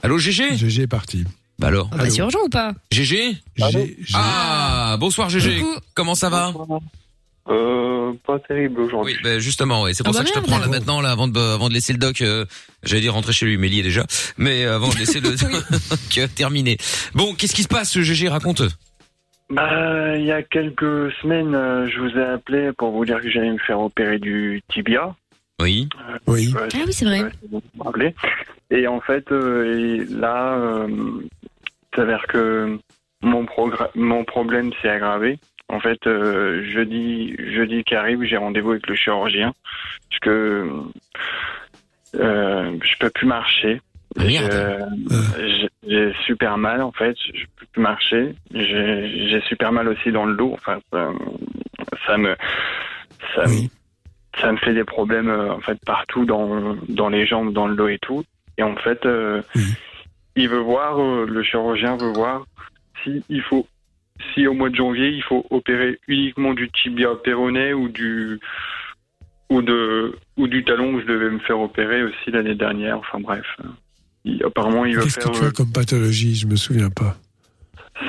Allô, 0.03 0.18
GG 0.19 0.57
GG 0.57 0.84
est 0.84 0.88
parti. 0.88 1.23
Bah 1.60 1.68
alors. 1.68 1.90
Ah 1.94 1.98
bah, 1.98 2.10
c'est 2.10 2.19
urgent 2.19 2.40
ou 2.45 2.49
pas 2.49 2.73
GG 2.91 3.38
Ah, 4.14 4.98
bonsoir 4.99 5.30
GG. 5.30 5.64
Comment 5.94 6.15
ça 6.15 6.30
va 6.30 6.52
Euh, 7.48 8.11
pas 8.26 8.40
terrible 8.40 8.82
aujourd'hui. 8.82 9.14
Oui, 9.14 9.19
bah 9.23 9.40
justement, 9.40 9.84
ouais. 9.84 9.94
c'est 9.94 10.03
pour 10.03 10.11
Ah 10.15 10.18
ça 10.18 10.19
bah 10.19 10.23
que 10.23 10.30
je 10.30 10.34
te 10.34 10.40
merde. 10.40 10.49
prends 10.52 10.60
là 10.60 10.68
maintenant, 10.68 10.99
là, 11.02 11.11
avant 11.11 11.27
de, 11.27 11.40
avant 11.40 11.69
de 11.69 11.73
laisser 11.73 11.94
le 11.94 11.99
doc. 11.99 12.22
euh, 12.22 12.45
J'allais 12.84 13.02
dire 13.02 13.14
rentrer 13.14 13.34
chez 13.34 13.45
lui, 13.45 13.57
mais 13.57 13.68
il 13.68 13.76
y 13.76 13.80
est 13.80 13.84
déjà. 13.84 14.06
Mais 14.38 14.65
euh, 14.65 14.76
avant 14.76 14.90
de 14.90 14.95
laisser 14.98 15.19
le 15.22 15.30
doc 16.26 16.36
terminer. 16.36 16.77
Bon, 17.14 17.34
qu'est-ce 17.36 17.53
qui 17.56 17.64
se 17.64 17.68
passe, 17.68 17.98
GG 17.99 18.30
Raconte. 18.30 18.64
Bah, 19.52 20.18
il 20.18 20.26
y 20.26 20.32
a 20.32 20.41
quelques 20.41 21.11
semaines, 21.22 21.53
euh, 21.53 21.88
je 21.88 21.99
vous 21.99 22.18
ai 22.18 22.23
appelé 22.34 22.72
pour 22.77 22.91
vous 22.91 23.06
dire 23.06 23.22
que 23.22 23.30
j'allais 23.30 23.52
me 23.52 23.60
faire 23.60 23.80
opérer 23.80 24.18
du 24.18 24.61
tibia. 24.73 25.15
Oui. 25.61 25.88
Oui. 26.27 26.53
Ah 26.57 26.68
oui, 26.86 26.91
c'est 26.94 27.06
vrai. 27.06 27.32
Et 28.72 28.88
en 28.88 28.99
fait, 28.99 29.32
euh, 29.32 29.99
et 30.02 30.06
là, 30.11 30.56
euh, 30.57 30.88
s'avère 31.95 32.26
que 32.27 32.77
mon, 33.22 33.45
mon 33.95 34.23
problème 34.26 34.72
s'est 34.81 34.89
aggravé. 34.89 35.39
En 35.69 35.80
fait, 35.80 36.05
euh, 36.05 36.63
jeudi, 36.72 37.35
jeudi 37.53 37.84
qui 37.84 37.95
arrive, 37.95 38.23
j'ai 38.23 38.38
rendez-vous 38.38 38.72
avec 38.72 38.88
le 38.88 38.95
chirurgien 38.95 39.53
parce 40.09 40.19
que 40.22 40.69
euh, 42.15 42.77
je 42.84 42.95
peux 42.99 43.09
plus 43.09 43.26
marcher. 43.27 43.81
Je- 45.38 45.67
J'ai 45.88 46.13
super 46.26 46.57
mal 46.57 46.81
en 46.81 46.91
fait, 46.91 47.15
je 47.34 47.45
peux 47.57 47.65
plus 47.73 47.81
marcher. 47.81 48.35
J'ai 48.53 49.41
super 49.47 49.72
mal 49.72 49.88
aussi 49.88 50.11
dans 50.11 50.26
le 50.26 50.35
dos. 50.35 50.53
Enfin, 50.53 50.80
ça, 50.91 51.11
ça 52.07 52.17
me, 52.17 52.35
ça, 53.35 53.47
me- 53.47 53.67
ça 54.39 54.51
me 54.51 54.57
fait 54.57 54.73
des 54.73 54.84
problèmes 54.84 55.30
euh, 55.30 55.53
en 55.53 55.59
fait 55.61 55.77
partout 55.85 56.26
dans 56.26 56.76
dans 56.89 57.09
les 57.09 57.26
jambes, 57.26 57.53
dans 57.53 57.67
le 57.67 57.76
dos 57.76 57.88
et 57.88 57.99
tout. 57.99 58.23
Et 58.57 58.63
en 58.63 58.76
fait, 58.77 59.05
euh, 59.05 59.41
il 60.36 60.49
veut 60.49 60.60
voir, 60.60 60.99
euh, 61.02 61.26
le 61.26 61.44
chirurgien 61.44 61.95
veut 61.98 62.12
voir 62.14 62.45
si 63.03 63.24
il 63.30 63.41
faut, 63.41 63.68
si 64.34 64.48
au 64.48 64.53
mois 64.53 64.70
de 64.70 64.76
janvier 64.76 65.10
il 65.10 65.24
faut 65.24 65.45
opérer 65.49 65.99
uniquement 66.07 66.53
du 66.53 66.70
tibia 66.70 67.10
péroné 67.24 67.74
ou 67.74 67.88
du 67.90 68.40
ou 69.49 69.62
de 69.62 70.16
ou 70.38 70.48
du 70.48 70.64
talon 70.64 70.94
où 70.95 70.99
je 71.02 71.06
devais 71.06 71.30
me 71.30 71.40
faire 71.40 71.60
opérer 71.60 72.03
aussi 72.03 72.32
l'année 72.32 72.56
dernière. 72.56 72.98
Enfin 72.98 73.20
bref, 73.20 73.45
Il- 74.26 74.44
apparemment 74.44 74.86
il 74.86 74.95
veut 74.95 75.03
Qu'est-ce 75.03 75.20
faire. 75.20 75.32
que 75.32 75.38
tu 75.38 75.44
euh, 75.44 75.48
as 75.49 75.52
comme 75.52 75.72
pathologie? 75.72 76.36
Je 76.36 76.48
me 76.48 76.56
souviens 76.56 76.90
pas. 76.90 77.16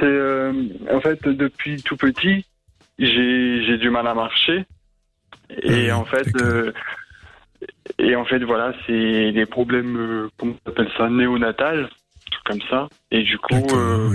c'est 0.00 0.04
euh, 0.04 0.52
en 0.92 1.00
fait 1.00 1.22
depuis 1.28 1.82
tout 1.82 1.96
petit, 1.96 2.44
j'ai 2.98 3.64
j'ai 3.66 3.78
du 3.78 3.90
mal 3.90 4.06
à 4.06 4.14
marcher 4.14 4.64
et 5.62 5.92
en 5.92 6.04
fait 6.04 6.26
euh, 6.36 6.72
et 7.98 8.16
en 8.16 8.24
fait 8.24 8.42
voilà 8.42 8.72
c'est 8.86 9.32
des 9.32 9.46
problèmes 9.46 9.96
euh, 9.96 10.28
comment 10.38 10.54
on 10.64 10.70
appelle 10.70 10.90
ça 10.96 11.08
néonatal, 11.10 11.88
truc 12.44 12.44
comme 12.60 12.68
ça. 12.70 12.88
Et 13.10 13.22
du 13.22 13.38
coup 13.38 13.54
euh, 13.54 14.10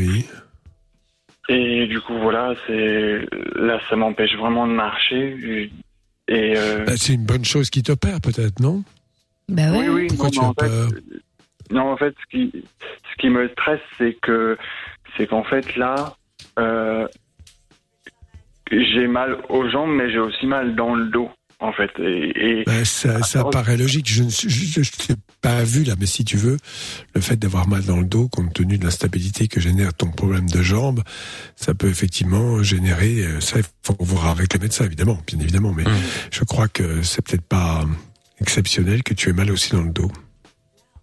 et 1.50 1.88
du 1.88 2.00
coup 2.02 2.18
voilà 2.20 2.54
c'est 2.68 3.26
là 3.56 3.80
ça 3.90 3.96
m'empêche 3.96 4.36
vraiment 4.36 4.68
de 4.68 4.74
marcher. 4.74 5.70
Et 6.28 6.54
euh, 6.56 6.86
Bah, 6.86 6.94
c'est 6.96 7.14
une 7.14 7.26
bonne 7.26 7.44
chose 7.44 7.70
qui 7.70 7.84
t'opère, 7.84 8.22
peut-être, 8.22 8.60
non? 8.62 8.84
Bah 9.50 9.64
oui, 9.72 9.88
oui, 9.90 10.08
Pourquoi 10.08 10.28
non, 10.28 10.32
tu 10.32 10.40
as 10.40 10.44
en 10.44 10.54
fait, 10.54 10.68
peur? 10.70 10.90
non, 11.72 11.92
en 11.92 11.98
fait, 11.98 12.16
ce 12.22 12.26
qui, 12.30 12.52
ce 13.12 13.16
qui 13.20 13.30
me 13.30 13.50
stresse, 13.50 13.82
c'est 13.98 14.14
que, 14.22 14.58
c'est 15.18 15.28
qu'en 15.28 15.44
fait, 15.44 15.76
là, 15.76 16.16
euh, 16.58 17.06
j'ai 18.72 19.08
mal 19.08 19.40
aux 19.50 19.68
jambes, 19.70 19.92
mais 19.92 20.10
j'ai 20.10 20.20
aussi 20.20 20.46
mal 20.46 20.74
dans 20.76 20.96
le 20.96 21.06
dos, 21.08 21.30
en 21.62 21.72
fait. 21.72 21.90
Et, 22.00 22.60
et- 22.60 22.64
Bah, 22.66 22.84
ça, 22.86 23.22
ça 23.24 23.44
paraît 23.52 23.78
logique. 23.78 24.10
Je 24.10 24.24
ne 24.24 24.30
suis- 24.30 24.50
je, 24.50 24.82
je 24.84 24.92
t'ai 24.92 25.14
pas 25.42 25.64
vu 25.64 25.84
là, 25.84 25.94
mais 26.00 26.06
si 26.08 26.26
tu 26.26 26.36
veux, 26.38 26.58
le 27.16 27.22
fait 27.22 27.38
d'avoir 27.38 27.68
mal 27.68 27.84
dans 27.84 27.98
le 28.00 28.06
dos, 28.06 28.28
compte 28.28 28.54
tenu 28.54 28.78
de 28.78 28.84
l'instabilité 28.84 29.48
que 29.48 29.60
génère 29.60 29.94
ton 29.94 30.08
problème 30.12 30.50
de 30.50 30.62
jambe, 30.62 31.02
ça 31.56 31.74
peut 31.74 31.88
effectivement 31.90 32.62
générer. 32.64 33.24
euh, 33.24 33.40
Ça, 33.40 33.60
il 33.60 33.66
faut 33.84 33.96
voir 34.00 34.28
avec 34.28 34.54
le 34.54 34.60
médecin, 34.60 34.86
évidemment, 34.86 35.20
bien 35.28 35.40
évidemment. 35.40 35.74
Mais 35.74 35.84
je 36.32 36.44
crois 36.44 36.68
que 36.68 37.02
c'est 37.04 37.26
peut-être 37.26 37.48
pas 37.48 37.86
exceptionnel 38.40 39.04
que 39.04 39.14
tu 39.14 39.30
aies 39.30 39.34
mal 39.34 39.52
aussi 39.52 39.72
dans 39.72 39.84
le 39.84 39.92
dos. 39.92 40.12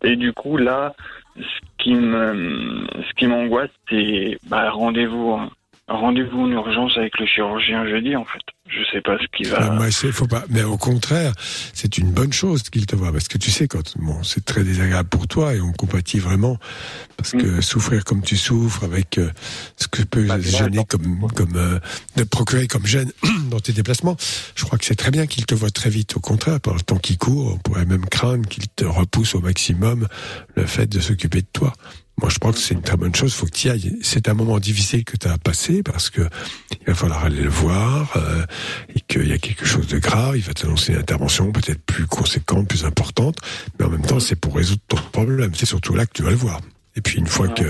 Et 0.02 0.16
du 0.16 0.32
coup, 0.32 0.56
là, 0.56 0.94
ce 1.36 1.42
qui 1.82 1.94
me, 1.94 2.86
ce 3.08 3.14
qui 3.16 3.26
m'angoisse, 3.26 3.70
c'est 3.88 4.38
bah, 4.48 4.70
rendez-vous, 4.70 5.30
en- 5.32 5.50
rendez-vous 5.88 6.40
en 6.42 6.50
urgence 6.50 6.92
avec 6.96 7.18
le 7.18 7.26
chirurgien 7.26 7.86
jeudi, 7.88 8.14
en 8.16 8.24
fait. 8.24 8.40
Je 8.68 8.80
sais 8.92 9.00
pas 9.00 9.16
ce 9.18 9.24
qui 9.34 9.48
va. 9.48 9.56
Ah, 9.60 9.70
moi, 9.70 9.90
c'est- 9.90 10.12
faut 10.12 10.26
pas. 10.26 10.44
Mais 10.50 10.62
au 10.62 10.76
contraire, 10.76 11.32
c'est 11.72 11.96
une 11.96 12.10
bonne 12.12 12.32
chose 12.34 12.62
qu'il 12.64 12.84
te 12.84 12.94
voit, 12.94 13.12
parce 13.12 13.26
que 13.26 13.38
tu 13.38 13.50
sais 13.50 13.66
quand 13.66 13.96
bon, 13.98 14.22
c'est 14.22 14.44
très 14.44 14.62
désagréable 14.62 15.08
pour 15.08 15.26
toi 15.26 15.54
et 15.54 15.60
on 15.62 15.72
compatit 15.72 16.18
vraiment, 16.18 16.58
parce 17.16 17.32
que 17.32 17.62
souffrir 17.62 18.04
comme 18.04 18.20
tu 18.20 18.36
souffres, 18.36 18.84
avec 18.84 19.16
euh, 19.16 19.30
ce 19.78 19.88
que 19.88 20.02
peut 20.02 20.26
gêner 20.42 20.84
comme 20.86 21.26
comme 21.34 21.56
euh, 21.56 21.78
de 22.16 22.24
procurer 22.24 22.66
comme 22.66 22.84
gêne 22.84 23.10
dans 23.50 23.60
tes 23.60 23.72
déplacements, 23.72 24.16
je 24.54 24.64
crois 24.64 24.76
que 24.78 24.84
c'est 24.84 24.96
très 24.96 25.10
bien 25.10 25.26
qu'il 25.26 25.46
te 25.46 25.54
voit 25.54 25.70
très 25.70 25.88
vite. 25.88 26.14
Au 26.16 26.20
contraire, 26.20 26.60
par 26.60 26.74
le 26.74 26.82
temps 26.82 26.98
qui 26.98 27.16
court, 27.16 27.54
on 27.54 27.58
pourrait 27.58 27.86
même 27.86 28.04
craindre 28.04 28.46
qu'il 28.46 28.68
te 28.68 28.84
repousse 28.84 29.34
au 29.34 29.40
maximum 29.40 30.06
le 30.56 30.66
fait 30.66 30.86
de 30.86 31.00
s'occuper 31.00 31.40
de 31.40 31.46
toi. 31.52 31.72
Moi, 32.20 32.30
je 32.30 32.38
crois 32.38 32.52
que 32.52 32.58
c'est 32.58 32.74
une 32.74 32.82
très 32.82 32.96
bonne 32.96 33.14
chose. 33.14 33.32
Faut 33.32 33.46
que 33.46 33.52
tu 33.52 33.68
y 33.68 33.70
ailles. 33.70 33.96
C'est 34.02 34.28
un 34.28 34.34
moment 34.34 34.58
difficile 34.58 35.04
que 35.04 35.16
tu 35.16 35.28
as 35.28 35.38
passé 35.38 35.82
parce 35.84 36.10
que 36.10 36.22
il 36.72 36.86
va 36.86 36.94
falloir 36.94 37.24
aller 37.24 37.42
le 37.42 37.48
voir 37.48 38.16
euh, 38.16 38.44
et 38.94 39.00
qu'il 39.00 39.28
y 39.28 39.32
a 39.32 39.38
quelque 39.38 39.64
chose 39.64 39.86
de 39.86 39.98
grave. 39.98 40.36
Il 40.36 40.42
va 40.42 40.52
t'annoncer 40.52 40.92
une 40.92 40.98
intervention 40.98 41.52
peut-être 41.52 41.80
plus 41.82 42.06
conséquente, 42.06 42.66
plus 42.68 42.84
importante, 42.84 43.36
mais 43.78 43.86
en 43.86 43.90
même 43.90 44.02
temps, 44.02 44.18
c'est 44.18 44.36
pour 44.36 44.56
résoudre 44.56 44.82
ton 44.88 44.96
problème. 45.12 45.52
C'est 45.54 45.66
surtout 45.66 45.94
là 45.94 46.06
que 46.06 46.12
tu 46.12 46.22
vas 46.22 46.30
le 46.30 46.36
voir. 46.36 46.60
Et 46.96 47.00
puis 47.00 47.18
une 47.18 47.28
fois 47.28 47.46
que 47.46 47.62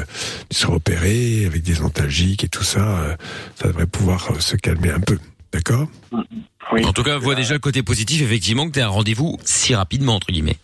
tu 0.48 0.56
seras 0.56 0.72
opéré 0.72 1.44
avec 1.44 1.62
des 1.62 1.82
antalgiques 1.82 2.44
et 2.44 2.48
tout 2.48 2.64
ça, 2.64 2.80
euh, 2.80 3.16
ça 3.60 3.68
devrait 3.68 3.86
pouvoir 3.86 4.30
euh, 4.30 4.40
se 4.40 4.56
calmer 4.56 4.90
un 4.90 5.00
peu. 5.00 5.18
D'accord? 5.52 5.88
En 6.70 6.92
tout 6.92 7.02
cas, 7.02 7.18
vois 7.18 7.34
déjà 7.34 7.54
le 7.54 7.60
côté 7.60 7.82
positif, 7.82 8.22
effectivement, 8.22 8.66
que 8.66 8.72
tu 8.72 8.80
as 8.80 8.86
un 8.86 8.88
rendez-vous 8.88 9.38
si 9.44 9.74
rapidement, 9.74 10.14
entre 10.14 10.32
guillemets. 10.32 10.56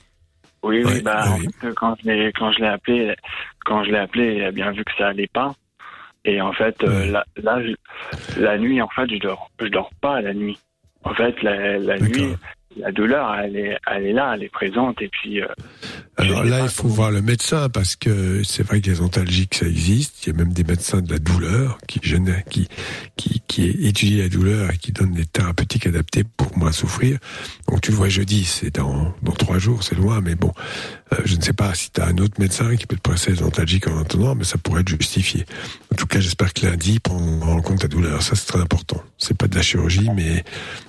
Oui, 0.65 0.83
oui, 0.85 1.03
bah, 1.03 1.25
en 1.31 1.39
fait, 1.61 1.73
quand 1.75 1.95
je 2.03 2.09
l'ai, 2.11 2.33
quand 2.33 2.51
je 2.53 2.59
l'ai 2.61 2.67
appelé, 2.67 3.15
quand 3.65 3.85
je 3.85 3.91
l'ai 3.91 3.99
appelé, 3.99 4.35
il 4.37 4.45
a 4.45 4.51
bien 4.51 4.71
vu 4.73 4.83
que 4.85 4.93
ça 4.97 5.09
allait 5.09 5.27
pas. 5.29 5.55
Et 6.25 6.41
en 6.41 6.53
fait, 6.53 6.83
euh, 6.83 7.05
là, 7.13 7.25
là, 7.37 7.63
je- 7.63 8.41
la 8.41 8.57
nuit, 8.57 8.81
en 8.81 8.89
fait, 8.89 9.09
je 9.11 9.19
dors, 9.19 9.51
je 9.61 9.67
dors 9.67 9.91
pas 10.01 10.21
la 10.23 10.33
nuit. 10.33 10.59
En 11.05 11.13
fait, 11.13 11.43
la, 11.43 11.77
la 11.79 11.99
nuit, 11.99 12.35
la 12.77 12.93
douleur, 12.93 13.35
elle 13.35 13.57
est, 13.57 13.79
elle 13.91 14.07
est 14.07 14.13
là, 14.13 14.33
elle 14.35 14.43
est 14.43 14.49
présente. 14.49 15.01
Et 15.01 15.09
puis, 15.09 15.41
euh, 15.41 15.47
Alors 16.17 16.45
là, 16.45 16.61
il 16.63 16.69
faut 16.69 16.89
voir 16.89 17.11
le 17.11 17.23
médecin 17.23 17.69
parce 17.69 17.97
que 17.97 18.43
c'est 18.43 18.63
vrai 18.63 18.81
que 18.81 18.91
les 18.91 19.01
antalgiques, 19.01 19.55
ça 19.55 19.67
existe. 19.67 20.27
Il 20.27 20.33
y 20.33 20.33
a 20.35 20.37
même 20.37 20.53
des 20.53 20.65
médecins 20.65 21.01
de 21.01 21.13
la 21.13 21.19
douleur 21.19 21.79
qui 21.87 22.01
qui, 22.01 22.69
qui, 23.17 23.43
qui 23.47 23.87
étudient 23.87 24.23
la 24.23 24.29
douleur 24.29 24.71
et 24.71 24.77
qui 24.77 24.93
donnent 24.93 25.15
des 25.15 25.25
thérapeutiques 25.25 25.87
adaptées 25.87 26.25
pour 26.25 26.57
moins 26.59 26.73
souffrir. 26.73 27.19
Donc 27.69 27.81
tu 27.81 27.91
le 27.91 27.97
vois 27.97 28.09
jeudi, 28.09 28.45
c'est 28.45 28.75
dans, 28.75 29.15
dans 29.23 29.33
trois 29.33 29.59
jours, 29.59 29.83
c'est 29.83 29.97
loin, 29.97 30.21
mais 30.21 30.35
bon, 30.35 30.53
euh, 31.13 31.17
je 31.25 31.37
ne 31.37 31.41
sais 31.41 31.53
pas 31.53 31.75
si 31.75 31.91
tu 31.91 32.01
as 32.01 32.07
un 32.07 32.19
autre 32.19 32.41
médecin 32.41 32.77
qui 32.77 32.87
peut 32.87 32.97
te 32.97 33.01
presser 33.01 33.33
les 33.33 33.43
antalgiques 33.43 33.89
en 33.89 34.01
attendant, 34.01 34.35
mais 34.35 34.45
ça 34.45 34.59
pourrait 34.59 34.83
être 34.83 34.89
justifié. 34.89 35.47
En 35.95 35.97
tout 35.97 36.07
cas, 36.09 36.19
j'espère 36.19 36.53
que 36.53 36.67
lundi, 36.67 36.99
prendre 36.99 37.49
en 37.49 37.63
compte 37.63 37.79
ta 37.79 37.87
douleur, 37.87 38.21
ça 38.21 38.35
c'est 38.35 38.47
très 38.47 38.59
important. 38.59 39.01
C'est 39.17 39.37
pas 39.39 39.47
de 39.47 39.55
la 39.55 39.63
chirurgie, 39.63 40.09
mais 40.13 40.43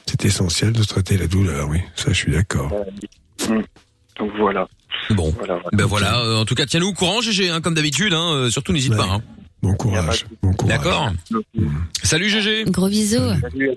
c'est 0.07 0.25
essentiel 0.25 0.73
de 0.73 0.83
traiter 0.83 1.15
la 1.15 1.27
douleur, 1.27 1.69
oui. 1.69 1.77
Ça, 1.95 2.05
je 2.07 2.15
suis 2.15 2.31
d'accord. 2.31 2.73
hum, 3.47 3.61
donc 4.17 4.31
voilà. 4.39 4.67
Bon, 5.11 5.29
voilà, 5.37 5.59
ben 5.73 5.85
voilà. 5.85 6.19
euh, 6.21 6.37
en 6.37 6.45
tout 6.45 6.55
cas, 6.55 6.65
tiens-nous 6.65 6.87
au 6.87 6.93
courant, 6.93 7.21
GG, 7.21 7.51
hein, 7.51 7.61
comme 7.61 7.75
d'habitude. 7.75 8.13
Hein, 8.13 8.33
euh, 8.33 8.49
surtout, 8.49 8.73
n'hésite 8.73 8.97
pas. 8.97 9.05
Hein. 9.05 9.21
Bon 9.61 9.75
courage. 9.75 10.25
Bon 10.41 10.53
courage. 10.53 10.75
D'accord. 10.75 11.11
Salut 12.01 12.29
GG. 12.31 12.65
Gros 12.71 12.89
bisous. 12.89 13.19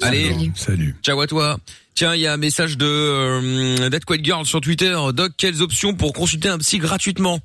Allez, 0.01 0.51
salut. 0.55 0.97
Ciao 1.03 1.21
à 1.21 1.27
toi. 1.27 1.59
Tiens, 1.95 2.15
il 2.15 2.23
y 2.23 2.27
a 2.27 2.33
un 2.33 2.39
message 2.39 2.79
de 2.79 2.87
euh, 2.87 3.91
Dead 3.91 4.03
Quiet 4.07 4.25
Girl 4.25 4.47
sur 4.47 4.63
Twitter. 4.63 4.97
Doc, 5.13 5.33
quelles 5.37 5.61
options 5.61 5.93
pour 5.93 6.15
consulter 6.15 6.49
un 6.49 6.57
psy 6.57 6.79
gratuitement? 6.79 7.41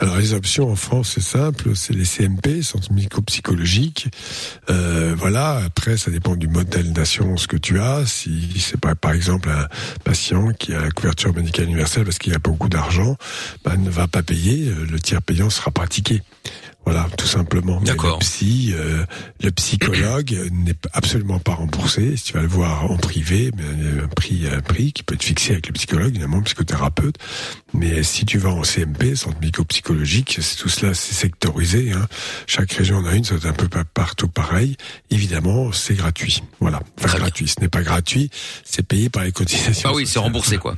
Alors 0.00 0.16
les 0.16 0.34
options 0.34 0.70
en 0.70 0.76
France, 0.76 1.12
c'est 1.14 1.22
simple, 1.22 1.74
c'est 1.74 1.94
les 1.94 2.04
CMP, 2.04 2.62
centres 2.62 2.92
médico-psychologiques. 2.92 4.08
Euh, 4.70 5.14
voilà. 5.16 5.60
Après, 5.64 5.96
ça 5.96 6.10
dépend 6.10 6.36
du 6.36 6.48
modèle 6.48 6.92
d'assurance 6.92 7.46
que 7.46 7.56
tu 7.56 7.80
as. 7.80 8.04
Si 8.06 8.60
c'est 8.60 8.78
par 8.78 9.12
exemple, 9.12 9.48
un 9.48 9.68
patient 10.04 10.52
qui 10.52 10.74
a 10.74 10.80
la 10.80 10.90
couverture 10.90 11.34
médicale 11.34 11.66
universelle 11.66 12.04
parce 12.04 12.18
qu'il 12.18 12.34
a 12.34 12.38
beaucoup 12.38 12.68
d'argent, 12.68 13.16
ben, 13.64 13.76
ne 13.76 13.90
va 13.90 14.08
pas 14.08 14.22
payer. 14.22 14.72
Le 14.90 14.98
tiers 15.00 15.22
payant 15.22 15.50
sera 15.50 15.70
pratiqué. 15.70 16.22
Voilà, 16.86 17.08
tout 17.16 17.26
simplement. 17.26 17.80
D'accord. 17.80 18.18
Le 18.18 18.24
psy, 18.24 18.72
euh, 18.76 19.04
le 19.42 19.50
psychologue 19.52 20.38
n'est 20.52 20.74
absolument 20.92 21.38
pas 21.38 21.54
remboursé. 21.54 22.16
Si 22.16 22.24
tu 22.24 22.32
vas 22.34 22.42
le 22.42 22.48
voir 22.48 22.90
en 22.90 22.96
privé, 22.96 23.50
mais 23.56 23.64
il 23.78 23.84
y 23.96 24.00
a 24.00 24.04
un 24.04 24.08
prix, 24.08 24.46
un 24.52 24.60
prix 24.60 24.92
qui 24.92 25.02
peut 25.02 25.14
être 25.14 25.22
fixé 25.22 25.52
avec 25.52 25.66
le 25.68 25.72
psychologue, 25.72 26.10
évidemment, 26.10 26.36
le 26.38 26.42
psychothérapeute. 26.44 27.16
Mais 27.72 28.02
si 28.02 28.26
tu 28.26 28.38
vas 28.38 28.50
en 28.50 28.62
CMP, 28.62 29.14
centre 29.16 29.38
médico-psychologique, 29.40 30.38
c'est 30.40 30.56
tout 30.56 30.68
cela, 30.68 30.92
c'est 30.94 31.14
sectorisé. 31.14 31.92
Hein. 31.92 32.06
Chaque 32.46 32.72
région 32.72 32.98
en 32.98 33.06
a 33.06 33.14
une, 33.14 33.24
c'est 33.24 33.46
un 33.46 33.52
peu 33.52 33.68
pa- 33.68 33.84
partout 33.84 34.28
pareil. 34.28 34.76
Évidemment, 35.10 35.72
c'est 35.72 35.94
gratuit. 35.94 36.42
Voilà, 36.60 36.80
enfin 37.02 37.18
gratuit. 37.18 37.48
Ce 37.48 37.60
n'est 37.60 37.68
pas 37.68 37.82
gratuit, 37.82 38.30
c'est 38.64 38.86
payé 38.86 39.08
par 39.08 39.24
les 39.24 39.32
cotisations. 39.32 39.88
Ah 39.90 39.94
oui, 39.94 40.06
c'est 40.06 40.18
remboursé 40.18 40.58
quoi. 40.58 40.76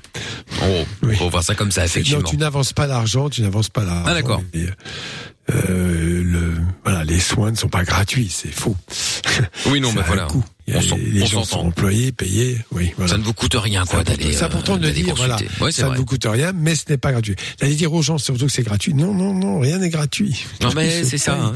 Oh, 0.62 0.84
faut 1.18 1.28
voir 1.30 1.42
ça 1.42 1.54
comme 1.54 1.70
ça, 1.72 1.84
effectivement. 1.84 2.20
Non, 2.22 2.28
tu 2.30 2.36
n'avances 2.36 2.72
pas 2.72 2.86
l'argent, 2.86 3.28
tu 3.28 3.42
n'avances 3.42 3.68
pas 3.68 3.84
l'argent. 3.84 4.04
Ah, 4.06 4.14
d'accord. 4.14 4.42
Et, 4.54 4.66
euh, 5.54 6.22
le, 6.24 6.54
voilà, 6.84 7.04
les 7.04 7.20
soins 7.20 7.50
ne 7.52 7.56
sont 7.56 7.68
pas 7.68 7.84
gratuits, 7.84 8.28
c'est 8.32 8.50
faux. 8.52 8.76
Oui, 9.66 9.80
non, 9.80 9.92
mais 9.96 10.02
voilà. 10.06 10.26
coût. 10.26 10.44
A- 10.68 10.78
On 10.92 10.96
les 10.96 11.22
on 11.22 11.26
gens 11.26 11.44
sont 11.44 11.60
employés, 11.60 12.10
payés. 12.10 12.58
Oui, 12.72 12.92
voilà. 12.96 13.12
Ça 13.12 13.18
ne 13.18 13.22
vous 13.22 13.32
coûte 13.32 13.54
rien, 13.56 13.84
quoi, 13.86 14.02
d'aller. 14.02 14.32
C'est 14.32 14.42
important 14.42 14.74
euh, 14.74 14.78
de 14.78 14.88
le 14.88 14.92
dire, 14.92 15.14
voilà. 15.14 15.36
Ouais, 15.60 15.70
ça 15.70 15.84
vrai. 15.86 15.92
ne 15.92 15.98
vous 16.00 16.04
coûte 16.04 16.26
rien, 16.28 16.50
mais 16.52 16.74
ce 16.74 16.82
n'est 16.88 16.96
pas 16.98 17.12
gratuit. 17.12 17.36
D'aller 17.60 17.76
dire 17.76 17.92
aux 17.92 18.02
gens 18.02 18.18
surtout 18.18 18.46
que 18.46 18.52
c'est 18.52 18.64
gratuit. 18.64 18.92
Non, 18.92 19.14
non, 19.14 19.32
non, 19.32 19.60
rien 19.60 19.78
n'est 19.78 19.90
gratuit. 19.90 20.44
Non, 20.62 20.70
mais 20.74 21.02
Tout 21.02 21.08
c'est 21.08 21.18
ça, 21.18 21.38
hein. 21.40 21.54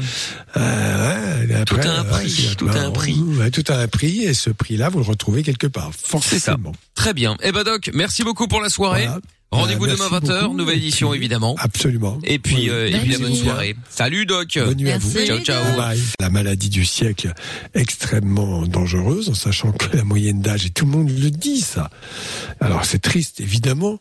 Euh, 0.55 1.45
ouais, 1.47 1.65
Tout 1.65 1.75
après, 1.75 1.87
a 1.89 1.99
un 1.99 2.03
ouais, 2.03 2.09
prix, 2.09 2.55
tout 2.57 2.69
a 2.69 2.79
un 2.79 2.91
prix. 2.91 3.17
tout 3.51 3.63
a 3.67 3.75
un 3.75 3.87
prix, 3.89 4.23
et 4.23 4.33
ce 4.33 4.49
prix-là, 4.49 4.87
vous 4.87 4.99
le 4.99 5.05
retrouvez 5.05 5.43
quelque 5.43 5.67
part. 5.67 5.91
C'est 6.21 6.39
ça. 6.39 6.51
Forcément. 6.53 6.71
Très 6.95 7.13
bien. 7.13 7.35
Eh 7.43 7.51
ben 7.51 7.63
Doc, 7.63 7.89
merci 7.93 8.23
beaucoup 8.23 8.47
pour 8.47 8.61
la 8.61 8.69
soirée. 8.69 9.05
Voilà. 9.07 9.19
Rendez-vous 9.51 9.85
Euh, 9.85 9.93
demain 9.95 10.07
merci 10.11 10.25
20h, 10.27 10.41
beaucoup. 10.43 10.57
nouvelle 10.57 10.77
édition 10.77 11.13
évidemment. 11.13 11.55
Absolument. 11.59 12.17
Et 12.23 12.39
puis, 12.39 12.69
euh, 12.69 12.87
et 12.87 12.97
puis 12.99 13.11
la 13.11 13.17
bonne 13.19 13.35
soirée. 13.35 13.75
Salut 13.89 14.25
Doc. 14.25 14.47
Bonne 14.55 14.77
nuit 14.77 14.91
à 14.91 14.97
vous. 14.97 15.11
Ciao 15.25 15.39
ciao. 15.39 15.75
Bye. 15.75 15.99
La 16.21 16.29
maladie 16.29 16.69
du 16.69 16.85
siècle 16.85 17.33
extrêmement 17.73 18.65
dangereuse, 18.65 19.29
en 19.29 19.33
sachant 19.33 19.71
que 19.73 19.95
la 19.97 20.03
moyenne 20.05 20.41
d'âge, 20.41 20.65
et 20.65 20.69
tout 20.69 20.85
le 20.85 20.91
monde 20.91 21.09
le 21.09 21.29
dit 21.31 21.59
ça. 21.61 21.89
Alors 22.61 22.85
c'est 22.85 22.99
triste 22.99 23.41
évidemment, 23.41 23.99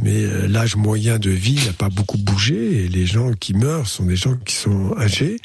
mais 0.00 0.24
euh, 0.24 0.46
l'âge 0.46 0.76
moyen 0.76 1.18
de 1.18 1.30
vie 1.30 1.58
n'a 1.66 1.72
pas 1.72 1.88
beaucoup 1.88 2.18
bougé 2.18 2.84
et 2.84 2.88
les 2.88 3.06
gens 3.06 3.32
qui 3.32 3.54
meurent 3.54 3.86
sont 3.86 4.04
des 4.04 4.16
gens 4.16 4.36
qui 4.36 4.54
sont 4.54 4.94
âgés, 4.96 5.38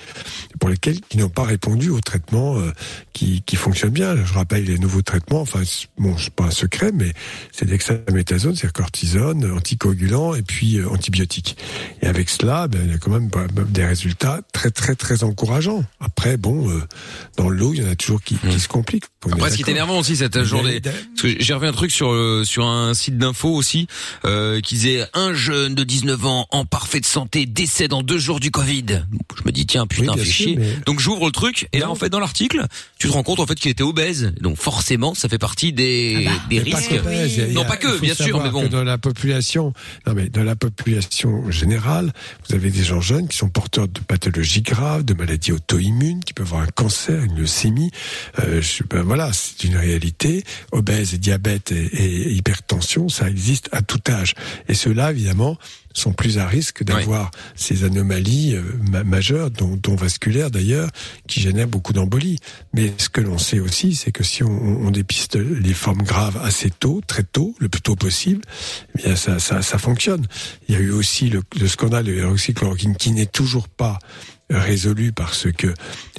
pour 0.60 0.70
lesquels 0.70 1.00
qui 1.02 1.18
n'ont 1.18 1.30
pas 1.30 1.44
répondu 1.44 1.90
aux 1.90 2.02
traitements 2.02 2.58
euh, 2.58 2.72
qui, 3.14 3.42
qui 3.46 3.56
fonctionnent 3.56 3.92
bien. 3.92 4.16
Je 4.24 4.34
rappelle 4.34 4.66
les 4.66 4.78
nouveaux 4.78 5.02
traitements, 5.02 5.42
enfin 5.42 5.62
bon 5.98 6.16
c'est 6.18 6.34
pas 6.34 6.46
un 6.46 6.52
secret, 6.52 6.92
mais 6.94 7.14
c'est 7.52 7.66
dexaméthasone, 7.66 8.56
c'est 8.56 8.72
cortisone, 8.72 9.52
anticoagulant 9.52 10.36
et 10.36 10.42
puis 10.42 10.78
euh, 10.78 10.90
antibiotiques. 10.90 11.58
Et 12.02 12.08
avec 12.08 12.30
cela, 12.30 12.68
ben, 12.68 12.82
il 12.86 12.92
y 12.92 12.96
a 12.96 12.98
quand 12.98 13.12
même 13.12 13.30
bah, 13.30 13.48
bah, 13.54 13.64
des 13.68 13.86
résultats 13.86 14.42
très 14.54 14.72
très 14.72 14.96
très 14.96 15.24
encourageants. 15.24 15.84
Après 16.00 16.38
bon, 16.38 16.70
euh, 16.70 16.82
dans 17.38 17.50
le 17.50 17.58
lot, 17.58 17.74
il 17.74 17.84
y 17.84 17.86
en 17.86 17.90
a 17.90 17.96
toujours 17.96 18.22
qui, 18.22 18.36
qui 18.36 18.60
se 18.60 18.68
compliquent. 18.68 19.06
Après, 19.32 19.50
ce 19.50 19.56
qui 19.58 19.64
est 19.64 19.70
énervant 19.70 20.00
aussi 20.00 20.16
cette 20.16 20.44
journée, 20.44 20.82
parce 20.82 21.22
que 21.22 21.42
j'ai 21.42 21.54
revu 21.54 21.68
un 21.68 21.72
truc 21.72 21.92
sur 21.92 22.12
euh, 22.12 22.44
sur 22.44 22.66
un 22.66 22.94
site 22.94 23.18
d'info 23.18 23.50
aussi, 23.50 23.88
euh, 24.26 24.43
qui 24.62 24.76
disait 24.76 25.06
un 25.14 25.34
jeune 25.34 25.76
de 25.76 25.84
19 25.84 26.26
ans 26.26 26.48
en 26.52 26.66
parfaite 26.66 27.06
santé 27.06 27.46
décède 27.46 27.94
en 27.94 28.02
deux 28.04 28.18
jours 28.20 28.40
du 28.40 28.52
Covid. 28.52 29.04
Je 29.38 29.42
me 29.46 29.52
dis 29.52 29.66
tiens 29.66 29.88
putain 29.88 30.14
Oui, 30.14 30.24
sûr, 30.26 30.34
chier. 30.34 30.56
mais- 30.58 30.78
Donc 30.86 31.00
j'ouvre 31.00 31.26
le 31.26 31.32
truc 31.32 31.68
et 31.74 31.80
là 31.80 31.90
en 31.90 31.96
fait 31.96 32.10
dans 32.10 32.20
l'article, 32.20 32.66
tu 33.00 33.08
te 33.08 33.14
rends 33.14 33.24
compte 33.24 33.40
en 33.40 33.46
fait 33.48 33.56
qu'il 33.56 33.72
était 33.72 33.84
obèse. 33.84 34.34
Donc 34.42 34.58
forcément 34.58 35.14
ça 35.14 35.30
fait 35.30 35.38
partie 35.38 35.74
des 35.74 36.28
Mais 36.50 36.60
pas 36.72 36.78
risques. 36.78 36.92
a- 36.94 37.48
non 37.54 37.66
pas 37.66 37.78
que 37.78 38.00
bien 38.00 38.14
sûr, 38.16 38.42
mais 38.44 38.50
bon. 38.50 38.64
que 38.64 38.68
dans 38.68 38.84
la 38.84 38.98
population, 38.98 39.74
non 40.08 40.14
mais 40.14 40.30
dans 40.30 40.44
la 40.44 40.56
population 40.56 41.50
générale, 41.52 42.14
vous 42.48 42.56
avez 42.56 42.70
des 42.72 42.84
gens 42.84 43.02
jeunes 43.02 43.28
qui 43.28 43.38
sont 43.38 43.50
porteurs 43.50 43.88
de 43.88 44.00
pathologies 44.00 44.62
graves, 44.62 45.04
de 45.04 45.14
maladies 45.14 45.52
auto-immunes, 45.52 46.24
qui 46.24 46.34
peuvent 46.34 46.48
avoir 46.48 46.62
un 46.64 46.68
cancer, 46.68 47.24
une 47.24 47.36
leucémie. 47.38 47.92
Euh, 48.40 48.62
je- 48.62 48.84
ben 48.90 49.02
voilà, 49.02 49.32
c'est 49.34 49.64
une 49.66 49.76
réalité. 49.76 50.44
Obèse, 50.72 51.14
et 51.14 51.18
diabète 51.18 51.72
et, 51.72 51.86
et 51.86 52.32
hypertension, 52.34 53.10
ça 53.10 53.30
existe 53.30 53.70
à 53.72 53.82
tout 53.82 54.00
âge. 54.10 54.33
Et 54.68 54.74
ceux-là, 54.74 55.12
évidemment, 55.12 55.58
sont 55.96 56.12
plus 56.12 56.40
à 56.40 56.48
risque 56.48 56.84
d'avoir 56.84 57.30
ces 57.56 57.84
anomalies 57.84 58.56
euh, 58.56 58.64
ma- 58.90 59.04
majeures, 59.04 59.52
dont, 59.52 59.78
dont 59.78 59.96
vasculaires 59.96 60.50
d'ailleurs, 60.50 60.90
qui 61.28 61.40
génèrent 61.40 61.68
beaucoup 61.68 61.94
d'embolies. 61.94 62.40
Mais 62.74 62.92
ce 62.98 63.10
que 63.10 63.22
l'on 63.22 63.38
sait 63.38 63.60
aussi, 63.60 63.94
c'est 63.94 64.12
que 64.12 64.24
si 64.24 64.44
on, 64.44 64.50
on 64.50 64.90
dépiste 64.90 65.36
les 65.36 65.74
formes 65.76 66.02
graves 66.02 66.40
assez 66.44 66.72
tôt, 66.72 67.02
très 67.06 67.24
tôt, 67.24 67.54
le 67.60 67.70
plus 67.70 67.82
tôt 67.82 67.96
possible, 67.96 68.42
eh 68.98 69.04
bien 69.04 69.16
ça, 69.16 69.38
ça, 69.38 69.62
ça 69.62 69.78
fonctionne. 69.78 70.26
Il 70.68 70.74
y 70.74 70.78
a 70.78 70.82
eu 70.82 70.90
aussi 70.90 71.30
le, 71.30 71.44
le 71.60 71.68
scandale 71.68 72.06
de 72.06 72.12
l'hydroxychloroquine 72.12 72.96
qui 72.96 73.12
n'est 73.12 73.28
toujours 73.28 73.68
pas 73.70 74.00
résolu 74.50 75.12
parce 75.12 75.52
que 75.52 75.74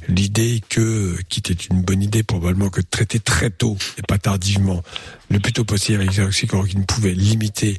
l'idée 0.08 0.62
que, 0.68 1.16
qui 1.28 1.40
était 1.40 1.52
une 1.52 1.82
bonne 1.82 2.02
idée 2.02 2.22
probablement, 2.22 2.70
que 2.70 2.80
de 2.80 2.86
traiter 2.88 3.20
très 3.20 3.50
tôt 3.50 3.76
et 3.98 4.02
pas 4.02 4.18
tardivement, 4.18 4.82
le 5.30 5.40
plus 5.40 5.52
tôt 5.52 5.64
possible 5.64 6.00
avec 6.00 6.10
l'hydroxychloroquine 6.10 6.86
pouvait 6.86 7.14
limiter, 7.14 7.78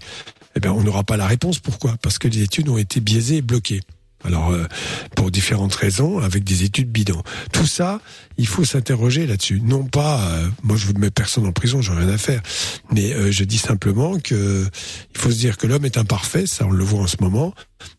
eh 0.56 0.60
bien 0.60 0.72
on 0.72 0.82
n'aura 0.82 1.04
pas 1.04 1.18
la 1.18 1.28
réponse. 1.28 1.60
Pourquoi? 1.60 1.96
Parce 2.02 2.20
que 2.20 2.28
les 2.28 2.42
études 2.42 2.70
ont 2.70 2.78
été 2.78 3.00
biaisées 3.00 3.38
et 3.38 3.42
bloquées. 3.42 3.82
Alors, 4.26 4.52
euh, 4.52 4.66
pour 5.16 5.32
différentes 5.32 5.76
raisons, 5.76 6.20
avec 6.20 6.44
des 6.44 6.64
études 6.64 6.90
bidons. 6.90 7.22
Tout 7.52 7.66
ça, 7.66 8.02
il 8.38 8.48
faut 8.48 8.66
s'interroger 8.66 9.28
là-dessus. 9.28 9.62
Non 9.64 9.84
pas, 9.84 10.22
euh, 10.30 10.48
moi 10.64 10.78
je 10.78 10.88
vous 10.88 10.94
mets 10.94 11.12
personne 11.12 11.46
en 11.46 11.52
prison, 11.52 11.82
j'ai 11.82 11.94
rien 11.94 12.10
à 12.10 12.18
faire, 12.18 12.42
mais 12.92 13.14
euh, 13.14 13.32
je 13.32 13.44
dis 13.44 13.58
simplement 13.58 14.20
que 14.20 14.68
il 15.14 15.22
faut 15.22 15.32
se 15.32 15.38
dire 15.38 15.58
que 15.58 15.68
l'homme 15.68 15.86
est 15.86 15.98
imparfait, 15.98 16.46
ça 16.46 16.66
on 16.66 16.72
le 16.72 16.84
voit 16.84 17.02
en 17.02 17.08
ce 17.08 17.18
moment, 17.22 17.54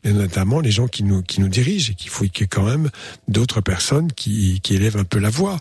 et 0.05 0.13
notamment 0.13 0.61
les 0.61 0.71
gens 0.71 0.89
qui 0.89 1.05
nous 1.05 1.23
qui 1.23 1.41
nous 1.41 1.49
dirigent, 1.49 1.93
et 1.93 1.95
qu'il 1.95 2.11
faut 2.11 2.25
qu'il 2.25 2.43
y 2.43 2.45
ait 2.45 2.49
quand 2.49 2.65
même 2.65 2.91
d'autres 3.29 3.61
personnes 3.61 4.13
qui 4.13 4.61
qui 4.61 4.75
élèvent 4.75 4.99
un 4.99 5.05
peu 5.05 5.19
la 5.19 5.31
voix. 5.31 5.59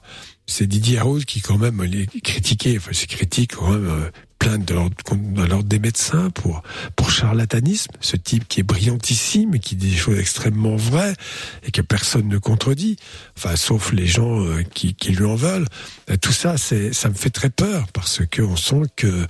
C'est 0.48 0.68
Didier 0.68 1.00
Rose 1.00 1.26
qui 1.26 1.42
quand 1.42 1.58
même 1.58 1.82
les 1.84 2.06
critiqué, 2.22 2.78
enfin 2.78 2.92
c'est 2.94 3.08
critique 3.08 3.56
quand 3.56 3.72
même. 3.72 4.12
Plainte 4.46 4.66
de 4.66 4.74
l'ordre 4.76 4.96
de 5.12 5.44
l'ordre 5.44 5.68
des 5.68 5.80
médecins 5.80 6.30
pour 6.30 6.62
pour 6.96 7.10
charlatanisme, 7.10 7.92
ce 8.00 8.16
type 8.16 8.48
qui 8.48 8.60
est 8.60 8.64
brillantissime 8.64 9.60
qui 9.60 9.76
dit 9.76 9.90
des 9.90 9.96
choses 9.96 10.20
extrêmement 10.20 10.76
vraies 10.76 11.16
et 11.64 11.72
que 11.72 11.82
personne 11.82 12.28
ne 12.28 12.38
contredit, 12.38 12.98
enfin 13.36 13.56
sauf 13.56 13.92
les 13.92 14.06
gens 14.06 14.46
euh, 14.46 14.62
qui, 14.62 14.94
qui 14.94 15.12
lui 15.12 15.26
en 15.26 15.36
veulent. 15.36 15.66
Euh, 16.12 16.18
Tout 16.18 16.32
ça, 16.32 16.58
ça 16.58 17.10
me 17.10 17.16
fait 17.16 17.32
très 17.32 17.50
peur 17.50 17.88
parce 17.92 18.22
que 18.30 18.44
on 18.44 18.56
sent 18.56 18.84
que 18.96 19.26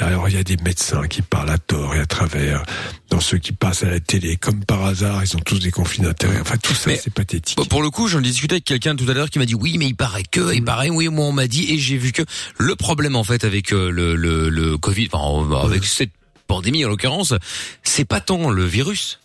alors 0.00 0.28
il 0.28 0.34
y 0.34 0.38
a 0.38 0.42
des 0.44 0.56
médecins 0.58 1.06
qui 1.06 1.22
parlent 1.22 1.50
à 1.50 1.58
tort 1.58 1.94
et 1.94 2.00
à 2.00 2.06
travers, 2.06 2.62
dans 3.10 3.20
ceux 3.20 3.38
qui 3.38 3.52
passent 3.52 3.82
à 3.82 3.90
la 3.90 4.00
télé 4.00 4.36
comme 4.36 4.64
par 4.64 4.84
hasard, 4.84 5.22
ils 5.22 5.36
ont 5.36 5.40
tous 5.40 5.58
des 5.58 5.70
conflits 5.70 6.02
d'intérêts. 6.02 6.40
Enfin 6.40 6.56
tout 6.56 6.74
ça, 6.74 6.94
c'est 6.96 7.12
pathétique. 7.12 7.56
Pour- 7.56 7.68
Pour 7.68 7.82
le 7.82 7.90
coup, 7.90 8.08
j'en 8.08 8.20
discutais 8.20 8.54
avec 8.54 8.64
quelqu'un 8.64 8.96
tout 8.96 9.08
à 9.08 9.14
l'heure 9.14 9.28
qui 9.30 9.38
m'a 9.38 9.46
dit 9.46 9.54
oui, 9.54 9.76
mais 9.78 9.86
il 9.86 9.94
paraît 9.96 10.22
que, 10.22 10.54
il 10.54 10.64
paraît 10.64 10.90
oui, 10.90 11.08
moi 11.08 11.26
on 11.26 11.32
m'a 11.32 11.46
dit 11.46 11.72
et 11.72 11.78
j'ai 11.78 11.96
vu 11.98 12.12
que 12.12 12.22
le 12.58 12.74
problème 12.76 13.16
en 13.16 13.24
fait 13.24 13.44
avec 13.44 13.72
euh, 13.72 13.90
le 13.90 14.14
le, 14.16 14.48
le 14.48 14.78
Covid, 14.78 15.08
enfin 15.12 15.60
avec 15.64 15.84
cette 15.84 16.10
pandémie 16.46 16.84
en 16.84 16.88
l'occurrence, 16.88 17.34
c'est 17.82 18.04
pas 18.04 18.20
tant 18.20 18.50
le 18.50 18.64
virus. 18.64 19.18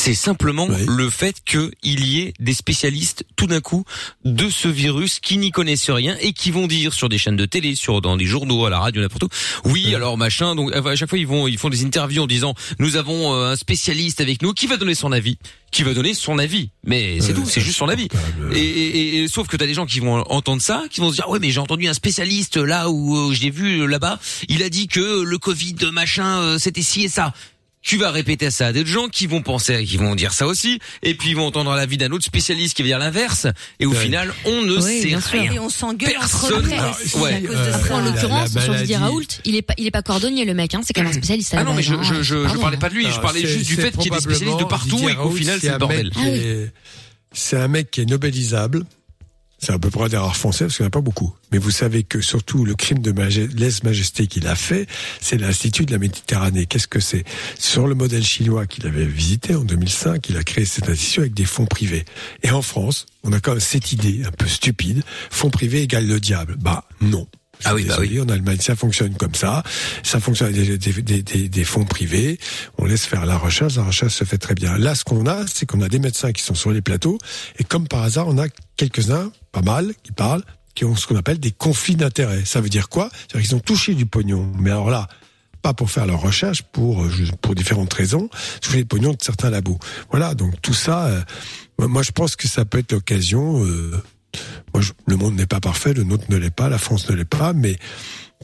C'est 0.00 0.14
simplement 0.14 0.68
le 0.86 1.10
fait 1.10 1.36
qu'il 1.44 1.70
y 2.06 2.20
ait 2.20 2.32
des 2.38 2.54
spécialistes 2.54 3.24
tout 3.36 3.46
d'un 3.48 3.60
coup 3.60 3.84
de 4.24 4.48
ce 4.48 4.68
virus 4.68 5.18
qui 5.18 5.38
n'y 5.38 5.50
connaissent 5.50 5.90
rien 5.90 6.16
et 6.20 6.32
qui 6.32 6.50
vont 6.52 6.66
dire 6.68 6.94
sur 6.94 7.08
des 7.08 7.18
chaînes 7.18 7.36
de 7.36 7.44
télé, 7.46 7.74
sur 7.74 8.00
dans 8.00 8.16
des 8.16 8.24
journaux, 8.24 8.64
à 8.64 8.70
la 8.70 8.78
radio, 8.78 9.02
n'importe 9.02 9.24
où. 9.24 9.28
Oui, 9.64 9.94
alors 9.94 10.16
machin. 10.16 10.54
Donc 10.54 10.72
à 10.74 10.94
chaque 10.96 11.10
fois 11.10 11.18
ils 11.18 11.26
vont 11.26 11.48
ils 11.48 11.58
font 11.58 11.68
des 11.68 11.84
interviews 11.84 12.22
en 12.22 12.26
disant 12.26 12.54
nous 12.78 12.96
avons 12.96 13.34
euh, 13.34 13.52
un 13.52 13.56
spécialiste 13.56 14.20
avec 14.20 14.40
nous 14.40 14.52
qui 14.54 14.66
va 14.68 14.76
donner 14.76 14.94
son 14.94 15.10
avis, 15.12 15.36
qui 15.72 15.82
va 15.82 15.92
donner 15.94 16.14
son 16.14 16.38
avis. 16.38 16.70
Mais 16.84 17.18
c'est 17.20 17.34
tout, 17.34 17.44
c'est 17.44 17.60
juste 17.60 17.76
son 17.78 17.88
avis. 17.88 18.08
Et, 18.54 18.60
et- 18.60 19.22
et- 19.24 19.28
sauf 19.28 19.48
que 19.48 19.56
t'as 19.56 19.66
des 19.66 19.74
gens 19.74 19.84
qui 19.84 19.98
vont 20.00 20.22
entendre 20.30 20.62
ça, 20.62 20.84
qui 20.90 21.00
vont 21.00 21.10
se 21.10 21.16
dire 21.16 21.24
ah 21.26 21.30
ouais 21.32 21.40
mais 21.40 21.50
j'ai 21.50 21.60
entendu 21.60 21.88
un 21.88 21.94
spécialiste 21.94 22.56
là 22.56 22.88
où 22.88 23.16
euh, 23.30 23.34
je 23.34 23.42
l'ai 23.42 23.50
vu 23.50 23.80
euh, 23.80 23.86
là-bas, 23.86 24.20
il 24.48 24.62
a 24.62 24.70
dit 24.70 24.86
que 24.86 25.22
le 25.22 25.38
Covid 25.38 25.74
machin 25.92 26.38
euh, 26.38 26.58
c'était 26.58 26.82
ci 26.82 27.02
et 27.02 27.08
ça. 27.08 27.34
Tu 27.80 27.96
vas 27.96 28.10
répéter 28.10 28.50
ça 28.50 28.66
à 28.66 28.72
d'autres 28.72 28.88
gens 28.88 29.06
qui 29.08 29.26
vont 29.28 29.40
penser, 29.40 29.84
qui 29.84 29.96
vont 29.98 30.14
dire 30.16 30.32
ça 30.32 30.46
aussi, 30.48 30.80
et 31.02 31.14
puis 31.14 31.30
ils 31.30 31.36
vont 31.36 31.46
entendre 31.46 31.72
l'avis 31.74 31.96
d'un 31.96 32.10
autre 32.10 32.24
spécialiste 32.24 32.76
qui 32.76 32.82
va 32.82 32.88
dire 32.88 32.98
l'inverse, 32.98 33.46
et 33.78 33.86
au 33.86 33.92
final, 33.92 34.34
on 34.44 34.62
ne 34.62 34.76
Oui, 34.76 35.00
sait 35.02 35.16
rien. 35.16 35.52
Et 35.52 35.58
on 35.60 35.68
s'engueule 35.70 36.10
entre 36.16 36.48
Personne. 36.48 36.64
nous 36.66 36.72
Alors, 36.72 36.98
aussi 37.02 37.16
ouais. 37.18 37.34
à 37.34 37.40
cause 37.40 37.50
de 37.50 37.54
Euh, 37.54 37.70
ça. 37.72 37.76
Après, 37.78 37.94
en 37.94 38.00
l'occurrence, 38.00 38.54
la 38.54 38.62
sur 38.62 38.74
Didier 38.74 38.96
maladie- 38.96 39.12
Raoult, 39.12 39.22
il 39.44 39.54
est 39.56 39.62
pas, 39.62 39.74
il 39.78 39.86
est 39.86 39.90
pas 39.92 40.02
cordonnier, 40.02 40.44
le 40.44 40.54
mec, 40.54 40.74
hein. 40.74 40.80
C'est 40.84 40.92
quand 40.92 41.02
même 41.02 41.10
un 41.10 41.14
spécialiste. 41.14 41.54
à 41.54 41.60
Ah 41.60 41.64
non, 41.64 41.72
mais 41.74 41.82
je, 41.82 41.94
hein. 41.94 42.00
je, 42.02 42.14
je, 42.14 42.22
je 42.22 42.42
Pardon. 42.42 42.60
parlais 42.60 42.76
pas 42.78 42.88
de 42.90 42.94
lui, 42.94 43.06
je 43.10 43.20
parlais 43.20 43.46
juste 43.46 43.66
du 43.66 43.76
fait 43.76 43.92
qu'il 43.92 44.04
y 44.04 44.06
ait 44.08 44.10
des 44.10 44.20
spécialistes 44.22 44.58
de 44.58 44.64
partout 44.64 44.96
Didier 44.96 45.10
et 45.12 45.14
qu'au 45.14 45.30
final, 45.30 45.54
c'est 45.54 45.60
c'est 45.60 45.68
le 45.68 45.74
un 45.74 45.78
bordel. 45.78 46.04
mec 46.06 46.12
qui 46.14 46.28
est- 46.28 46.72
C'est 47.32 47.56
un 47.58 47.68
mec 47.68 47.90
qui 47.92 48.00
est 48.00 48.06
nobélisable. 48.06 48.84
C'est 49.60 49.72
à 49.72 49.78
peu 49.78 49.90
près 49.90 50.08
des 50.08 50.16
rares 50.16 50.36
français 50.36 50.64
parce 50.66 50.76
qu'il 50.76 50.84
n'y 50.84 50.86
en 50.86 50.88
a 50.88 50.90
pas 50.90 51.00
beaucoup. 51.00 51.34
Mais 51.50 51.58
vous 51.58 51.72
savez 51.72 52.04
que 52.04 52.20
surtout 52.20 52.64
le 52.64 52.74
crime 52.76 53.00
de 53.00 53.10
maje- 53.10 53.48
lèse-majesté 53.56 54.28
qu'il 54.28 54.46
a 54.46 54.54
fait, 54.54 54.86
c'est 55.20 55.36
l'Institut 55.36 55.84
de 55.84 55.90
la 55.92 55.98
Méditerranée. 55.98 56.66
Qu'est-ce 56.66 56.86
que 56.86 57.00
c'est? 57.00 57.24
Sur 57.58 57.88
le 57.88 57.96
modèle 57.96 58.22
chinois 58.24 58.66
qu'il 58.66 58.86
avait 58.86 59.04
visité 59.04 59.54
en 59.56 59.64
2005, 59.64 60.28
il 60.28 60.36
a 60.36 60.44
créé 60.44 60.64
cet 60.64 60.88
institut 60.88 61.20
avec 61.20 61.34
des 61.34 61.44
fonds 61.44 61.66
privés. 61.66 62.04
Et 62.44 62.50
en 62.52 62.62
France, 62.62 63.06
on 63.24 63.32
a 63.32 63.40
quand 63.40 63.50
même 63.52 63.60
cette 63.60 63.90
idée 63.92 64.22
un 64.24 64.30
peu 64.30 64.46
stupide, 64.46 65.02
fonds 65.30 65.50
privés 65.50 65.82
égale 65.82 66.06
le 66.06 66.20
diable. 66.20 66.56
Bah 66.60 66.84
non. 67.00 67.26
Ah 67.64 67.74
oui, 67.74 67.82
bah 67.86 67.96
oui. 67.98 68.20
En 68.20 68.28
Allemagne, 68.28 68.58
ça 68.60 68.76
fonctionne 68.76 69.16
comme 69.16 69.34
ça. 69.34 69.64
Ça 70.04 70.20
fonctionne 70.20 70.54
avec 70.54 70.78
des, 70.78 70.92
des, 71.02 71.22
des, 71.24 71.48
des 71.48 71.64
fonds 71.64 71.84
privés. 71.84 72.38
On 72.78 72.84
laisse 72.84 73.04
faire 73.04 73.26
la 73.26 73.36
recherche. 73.36 73.74
La 73.74 73.82
recherche 73.82 74.14
se 74.14 74.22
fait 74.22 74.38
très 74.38 74.54
bien. 74.54 74.78
Là, 74.78 74.94
ce 74.94 75.02
qu'on 75.02 75.26
a, 75.26 75.44
c'est 75.52 75.66
qu'on 75.66 75.82
a 75.82 75.88
des 75.88 75.98
médecins 75.98 76.30
qui 76.30 76.44
sont 76.44 76.54
sur 76.54 76.70
les 76.70 76.82
plateaux. 76.82 77.18
Et 77.58 77.64
comme 77.64 77.88
par 77.88 78.04
hasard, 78.04 78.28
on 78.28 78.38
a 78.38 78.46
quelques-uns, 78.76 79.32
mal, 79.62 79.92
qui 80.02 80.12
parlent, 80.12 80.42
qui 80.74 80.84
ont 80.84 80.96
ce 80.96 81.06
qu'on 81.06 81.16
appelle 81.16 81.40
des 81.40 81.50
conflits 81.50 81.96
d'intérêts. 81.96 82.44
Ça 82.44 82.60
veut 82.60 82.68
dire 82.68 82.88
quoi? 82.88 83.10
C'est-à-dire 83.12 83.48
qu'ils 83.48 83.56
ont 83.56 83.60
touché 83.60 83.94
du 83.94 84.06
pognon. 84.06 84.52
Mais 84.58 84.70
alors 84.70 84.90
là, 84.90 85.08
pas 85.62 85.74
pour 85.74 85.90
faire 85.90 86.06
leur 86.06 86.20
recherche, 86.20 86.62
pour 86.62 87.04
euh, 87.04 87.10
pour 87.42 87.54
différentes 87.54 87.92
raisons, 87.92 88.28
toucher 88.60 88.78
le 88.78 88.84
pognon 88.84 89.12
de 89.12 89.18
certains 89.20 89.50
labos. 89.50 89.78
Voilà, 90.10 90.34
donc 90.34 90.60
tout 90.62 90.74
ça, 90.74 91.06
euh, 91.06 91.22
moi, 91.78 92.02
je 92.02 92.12
pense 92.12 92.36
que 92.36 92.48
ça 92.48 92.64
peut 92.64 92.78
être 92.78 92.92
l'occasion. 92.92 93.64
euh, 93.64 93.92
le 95.06 95.16
monde 95.16 95.34
n'est 95.34 95.46
pas 95.46 95.58
parfait, 95.58 95.94
le 95.94 96.04
nôtre 96.04 96.24
ne 96.28 96.36
l'est 96.36 96.54
pas, 96.54 96.68
la 96.68 96.78
France 96.78 97.08
ne 97.08 97.16
l'est 97.16 97.24
pas, 97.24 97.52
mais 97.52 97.76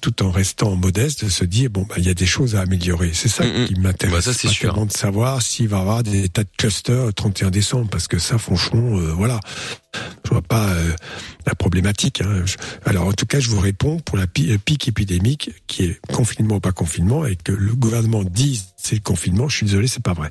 tout 0.02 0.22
en 0.22 0.30
restant 0.30 0.74
modeste, 0.76 1.28
se 1.28 1.44
dit 1.44 1.68
bon, 1.68 1.86
bah, 1.88 1.94
il 1.98 2.04
y 2.06 2.10
a 2.10 2.14
des 2.14 2.26
choses 2.26 2.56
à 2.56 2.60
améliorer. 2.62 3.12
C'est 3.14 3.28
ça 3.28 3.44
qui 3.66 3.74
m'intéresse. 3.80 4.14
Bah, 4.14 4.20
ça, 4.22 4.32
c'est 4.34 4.48
sûr. 4.48 4.74
de 4.86 4.92
savoir 4.92 5.40
s'il 5.40 5.68
va 5.68 5.78
y 5.78 5.80
avoir 5.80 6.02
des 6.02 6.28
tas 6.28 6.42
de 6.44 6.48
clusters 6.58 7.06
le 7.06 7.12
31 7.12 7.50
décembre, 7.50 7.88
parce 7.90 8.06
que 8.08 8.18
ça, 8.18 8.36
franchement, 8.38 8.98
euh, 8.98 9.12
voilà, 9.12 9.40
je 10.24 10.30
vois 10.30 10.42
pas 10.42 10.68
euh, 10.70 10.92
la 11.46 11.54
problématique. 11.54 12.20
hein. 12.20 12.42
Je- 12.44 12.56
Alors, 12.84 13.06
en 13.06 13.12
tout 13.12 13.26
cas, 13.26 13.40
je 13.40 13.48
vous 13.48 13.60
réponds 13.60 13.98
pour 14.00 14.18
la 14.18 14.26
pi- 14.26 14.46
le 14.46 14.58
pic 14.58 14.88
épidémique, 14.88 15.50
qui 15.68 15.84
est 15.84 16.00
confinement 16.12 16.56
ou 16.56 16.60
pas 16.60 16.72
confinement, 16.72 17.24
et 17.24 17.36
que 17.36 17.52
le 17.52 17.74
gouvernement 17.74 18.24
dise 18.24 18.64
c'est 18.76 18.96
le 18.96 19.00
confinement. 19.00 19.48
Je 19.48 19.56
suis 19.56 19.66
désolé, 19.66 19.86
c'est 19.86 20.02
pas 20.02 20.12
vrai. 20.12 20.30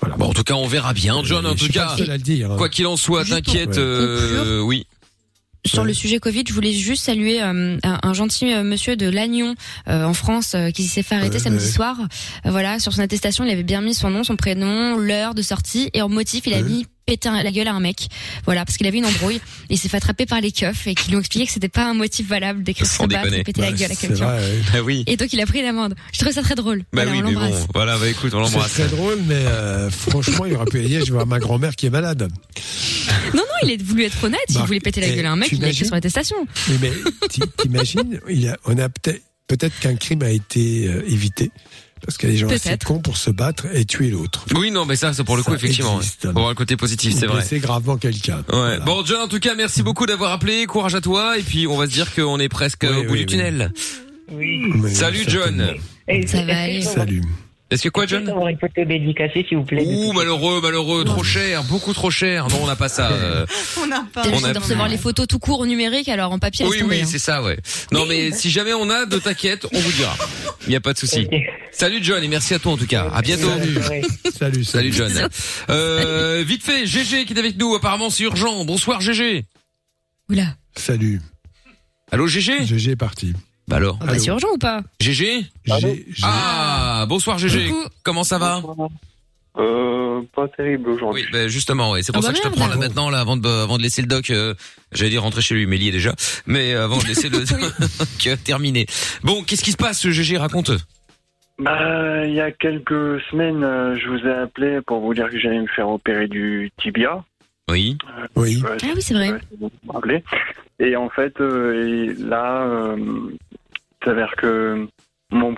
Voilà. 0.00 0.16
Bon, 0.16 0.26
en 0.30 0.32
tout 0.34 0.42
cas, 0.42 0.54
on 0.54 0.66
verra 0.66 0.92
bien, 0.94 1.22
John. 1.22 1.46
En 1.46 1.54
Je 1.56 1.66
tout 1.66 1.72
cas, 1.72 1.94
dire, 2.18 2.50
hein. 2.50 2.56
quoi 2.56 2.68
qu'il 2.68 2.86
en 2.88 2.96
soit, 2.96 3.24
t'inquiète. 3.24 3.78
euh, 3.78 4.60
oui. 4.60 4.86
Sur 5.66 5.84
le 5.84 5.94
sujet 5.94 6.18
Covid, 6.18 6.44
je 6.46 6.52
voulais 6.52 6.72
juste 6.72 7.04
saluer 7.04 7.42
euh, 7.42 7.78
un, 7.82 7.98
un 8.02 8.12
gentil 8.12 8.52
euh, 8.52 8.62
monsieur 8.62 8.96
de 8.96 9.08
Lannion 9.08 9.54
euh, 9.88 10.04
en 10.04 10.12
France 10.12 10.52
euh, 10.54 10.70
qui 10.70 10.82
s'est 10.84 11.02
fait 11.02 11.14
arrêter 11.14 11.36
Ouais, 11.36 11.42
samedi 11.42 11.64
ouais. 11.64 11.70
soir. 11.70 11.96
Euh, 12.44 12.50
voilà, 12.50 12.78
sur 12.78 12.92
son 12.92 13.00
attestation, 13.00 13.44
il 13.44 13.50
avait 13.50 13.62
bien 13.62 13.80
mis 13.80 13.94
son 13.94 14.10
nom, 14.10 14.24
son 14.24 14.36
prénom, 14.36 14.98
l'heure 14.98 15.34
de 15.34 15.40
sortie 15.40 15.88
et 15.94 16.02
en 16.02 16.10
motif, 16.10 16.46
il 16.46 16.52
a 16.52 16.60
mis 16.60 16.86
péter 17.06 17.28
un- 17.28 17.42
la 17.42 17.50
gueule 17.52 17.68
à 17.68 17.72
un 17.74 17.80
mec. 17.80 18.08
Voilà, 18.44 18.64
parce 18.64 18.76
qu'il 18.76 18.86
avait 18.86 18.98
une 18.98 19.06
embrouille. 19.06 19.36
Et 19.36 19.74
il 19.74 19.78
s'est 19.78 19.88
fait 19.88 19.96
attraper 19.98 20.26
par 20.26 20.40
les 20.40 20.52
keufs 20.52 20.86
et 20.86 20.94
qui 20.94 21.10
lui 21.10 21.16
ont 21.16 21.20
expliqué 21.20 21.46
que 21.46 21.52
c'était 21.52 21.68
pas 21.68 21.84
un 21.88 21.94
motif 21.94 22.26
valable 22.28 22.62
d'écrire 22.62 22.86
battre 23.06 23.08
déconner. 23.24 23.40
et 23.40 23.44
péter 23.44 23.60
la 23.60 23.72
gueule 23.72 23.90
à 23.90 23.94
c'est 23.94 24.08
quelqu'un. 24.08 24.36
Bah 24.72 24.80
oui. 24.84 25.04
Et 25.06 25.16
donc 25.16 25.32
il 25.32 25.40
a 25.40 25.46
pris 25.46 25.60
une 25.60 25.66
amende. 25.66 25.94
Je 26.12 26.18
trouvais 26.18 26.32
ça 26.34 26.42
très 26.42 26.54
drôle. 26.54 26.78
Bah 26.92 27.04
voilà, 27.04 27.10
oui, 27.12 27.18
on 27.18 27.28
mais 27.28 27.34
bon, 27.34 27.40
l'embrasse. 27.40 27.66
voilà, 27.74 27.98
bah 27.98 28.08
écoute, 28.08 28.32
on 28.34 28.44
C'est 28.46 28.52
l'embrasse. 28.52 28.72
très 28.72 28.88
drôle, 28.88 29.18
mais 29.26 29.34
euh, 29.34 29.90
franchement, 29.90 30.44
il 30.46 30.54
aurait 30.54 30.64
pu 30.66 30.80
dire, 30.82 31.04
je 31.04 31.12
voir 31.12 31.26
ma 31.26 31.38
grand-mère 31.38 31.76
qui 31.76 31.86
est 31.86 31.90
malade. 31.90 32.28
Non, 33.34 33.42
non, 33.42 33.68
il 33.68 33.72
a 33.72 33.84
voulu 33.84 34.04
être 34.04 34.24
honnête. 34.24 34.40
Il 34.50 34.58
voulait 34.58 34.80
péter 34.80 35.00
la 35.00 35.08
eh, 35.08 35.16
gueule 35.16 35.26
à 35.26 35.32
un 35.32 35.36
mec, 35.36 35.50
il 35.52 35.64
a 35.64 35.68
écrit 35.68 35.88
l'attestation. 35.90 36.36
Oui, 36.68 36.76
mais 36.80 36.92
t'i- 37.28 37.40
t'imagines, 37.58 38.20
on 38.64 38.78
a 38.78 38.88
peut-être 38.88 39.22
peut-être 39.46 39.78
qu'un 39.78 39.94
crime 39.96 40.22
a 40.22 40.30
été 40.30 40.88
euh, 40.88 41.02
évité 41.06 41.50
parce 42.04 42.18
qu'il 42.18 42.28
y 42.28 42.32
a 42.32 42.34
des 42.34 42.38
gens 42.38 42.48
assez 42.48 42.78
cons 42.78 43.00
pour 43.00 43.16
se 43.16 43.30
battre 43.30 43.66
et 43.72 43.84
tuer 43.84 44.10
l'autre. 44.10 44.44
Oui, 44.54 44.70
non, 44.70 44.84
mais 44.84 44.96
ça, 44.96 45.12
c'est 45.12 45.24
pour 45.24 45.36
le 45.36 45.42
coup, 45.42 45.54
effectivement. 45.54 45.98
existe. 45.98 46.24
ouais. 46.26 46.32
Pour 46.32 46.48
le 46.48 46.54
côté 46.54 46.76
positif, 46.76 47.14
c'est 47.18 47.26
vrai. 47.26 47.40
blesser 47.40 47.58
gravement 47.58 47.96
quelqu'un. 47.96 48.44
Ouais. 48.52 48.78
Bon, 48.84 49.04
John, 49.04 49.22
en 49.22 49.28
tout 49.28 49.38
cas, 49.40 49.54
merci 49.54 49.82
beaucoup 49.82 50.06
d'avoir 50.06 50.32
appelé. 50.32 50.66
Courage 50.66 50.94
à 50.94 51.00
toi. 51.00 51.38
Et 51.38 51.42
puis, 51.42 51.66
on 51.66 51.76
va 51.76 51.86
se 51.86 51.92
dire 51.92 52.14
qu'on 52.14 52.38
est 52.38 52.48
presque 52.48 52.84
au 52.84 53.04
bout 53.04 53.12
oui, 53.12 53.24
du 53.24 53.24
oui. 53.24 53.26
tunnel. 53.26 53.72
Salut, 54.92 55.24
John. 55.28 55.74
Ça 56.26 56.44
va 56.44 56.60
aller. 56.62 56.82
Salut. 56.82 57.22
Est-ce 57.74 57.82
que 57.82 57.88
quoi, 57.88 58.06
John 58.06 58.28
avoir 58.28 58.48
une 58.48 58.58
photo 58.58 58.84
dédicacée, 58.84 59.44
s'il 59.48 59.58
vous 59.58 59.64
plaît. 59.64 59.84
Ouh, 59.84 60.12
malheureux, 60.12 60.60
malheureux, 60.60 61.04
trop 61.04 61.22
cher, 61.24 61.62
beaucoup 61.64 61.92
trop 61.92 62.10
cher. 62.10 62.48
Non, 62.48 62.60
on 62.62 62.66
n'a 62.66 62.76
pas 62.76 62.88
ça. 62.88 63.10
euh. 63.12 63.46
On 63.82 63.86
n'a 63.86 64.06
pas. 64.12 64.22
On 64.32 64.44
a- 64.44 64.52
de 64.52 64.58
recevoir 64.58 64.88
les 64.88 64.96
photos 64.96 65.26
tout 65.26 65.38
court 65.38 65.60
au 65.60 65.66
numérique, 65.66 66.08
alors 66.08 66.32
en 66.32 66.38
papier, 66.38 66.64
Oui, 66.66 66.78
tomber, 66.78 66.96
oui, 66.96 67.02
hein. 67.02 67.08
c'est 67.10 67.18
ça, 67.18 67.42
ouais. 67.42 67.58
Non, 67.92 68.06
mais 68.06 68.30
si 68.30 68.50
jamais 68.50 68.72
on 68.72 68.88
a, 68.88 69.04
de 69.06 69.18
t'inquiète, 69.18 69.66
on 69.72 69.78
vous 69.78 69.92
dira. 69.92 70.16
Il 70.66 70.70
n'y 70.70 70.76
a 70.76 70.80
pas 70.80 70.92
de 70.92 70.98
souci. 70.98 71.28
Salut 71.72 71.98
John 72.02 72.22
et 72.22 72.28
merci 72.28 72.54
à 72.54 72.58
toi 72.58 72.72
en 72.72 72.76
tout 72.76 72.86
cas. 72.86 73.10
À 73.12 73.20
bientôt. 73.20 73.48
Salut. 73.50 74.04
Salut, 74.38 74.64
Salut 74.64 74.92
John. 74.92 75.28
Euh, 75.70 76.44
vite 76.46 76.62
fait, 76.62 76.86
GG 76.86 77.24
qui 77.26 77.32
est 77.34 77.38
avec 77.38 77.58
nous. 77.58 77.74
Apparemment 77.74 78.10
c'est 78.10 78.22
urgent. 78.22 78.64
Bonsoir 78.64 79.00
GG. 79.00 79.44
Oula. 80.30 80.56
Salut. 80.76 81.20
Allô 82.12 82.26
GG 82.28 82.64
GG 82.64 82.92
est 82.92 82.96
parti. 82.96 83.32
Bah 83.68 83.76
alors. 83.76 83.98
Ah 84.02 84.06
bah, 84.06 84.18
c'est 84.18 84.28
urgent 84.28 84.48
ou 84.54 84.58
pas 84.58 84.82
GG 85.00 85.46
Ah, 86.22 87.06
bonsoir 87.08 87.38
GG. 87.38 87.70
Comment 88.02 88.24
ça 88.24 88.38
va 88.38 88.60
Euh, 89.56 90.20
pas 90.34 90.48
terrible 90.48 90.90
aujourd'hui. 90.90 91.22
Oui, 91.22 91.28
bah 91.32 91.48
justement, 91.48 91.92
ouais. 91.92 92.02
c'est 92.02 92.12
pour 92.12 92.20
Ah 92.24 92.26
ça 92.26 92.28
bah 92.28 92.32
que 92.32 92.38
je 92.38 92.42
te 92.42 92.48
merde. 92.48 92.58
prends 92.60 92.68
là 92.68 92.76
maintenant, 92.76 93.08
là, 93.10 93.20
avant 93.20 93.36
de, 93.36 93.48
avant 93.48 93.78
de 93.78 93.82
laisser 93.82 94.02
le 94.02 94.08
doc. 94.08 94.30
Euh, 94.30 94.54
J'allais 94.92 95.10
dire 95.10 95.22
rentrer 95.22 95.42
chez 95.42 95.54
lui, 95.54 95.66
mais 95.66 95.76
il 95.76 95.82
y 95.84 95.88
est 95.88 95.92
déjà. 95.92 96.14
Mais 96.46 96.74
euh, 96.74 96.84
avant 96.84 96.98
de 96.98 97.04
laisser 97.06 97.28
le 97.28 97.38
doc 97.44 98.26
euh, 98.26 98.36
terminer. 98.44 98.86
Bon, 99.22 99.42
qu'est-ce 99.42 99.62
qui 99.64 99.72
se 99.72 99.76
passe, 99.76 100.06
GG 100.08 100.36
Raconte. 100.38 100.72
Bah, 101.58 102.26
il 102.26 102.34
y 102.34 102.40
a 102.40 102.50
quelques 102.50 103.20
semaines, 103.30 103.62
euh, 103.62 103.96
je 103.96 104.08
vous 104.08 104.26
ai 104.26 104.32
appelé 104.42 104.80
pour 104.86 105.00
vous 105.00 105.14
dire 105.14 105.30
que 105.30 105.38
j'allais 105.38 105.60
me 105.60 105.68
faire 105.68 105.88
opérer 105.88 106.26
du 106.26 106.70
tibia. 106.82 107.24
Oui. 107.70 107.96
Oui. 108.36 108.62
Ah 108.66 108.76
oui, 108.94 109.00
c'est 109.02 109.14
vrai. 109.14 109.40
Et 110.80 110.96
en 110.96 111.08
fait, 111.08 111.40
euh, 111.40 112.08
et 112.10 112.14
là, 112.20 112.64
euh, 112.66 112.96
s'avère 114.04 114.34
que 114.36 114.86
mon, 115.30 115.54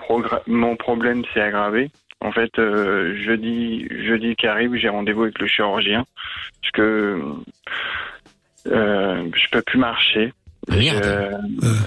mon 0.47 0.75
problème 0.75 1.23
s'est 1.33 1.41
aggravé. 1.41 1.91
En 2.21 2.31
fait, 2.31 2.57
euh, 2.57 3.15
jeudi, 3.23 3.87
jeudi 4.05 4.35
qui 4.35 4.47
arrive, 4.47 4.73
j'ai 4.75 4.89
rendez-vous 4.89 5.23
avec 5.23 5.37
le 5.39 5.47
chirurgien 5.47 6.03
parce 6.61 6.71
que 6.71 7.21
euh, 8.67 9.29
je 9.35 9.47
peux 9.51 9.61
plus 9.61 9.77
marcher. 9.77 10.33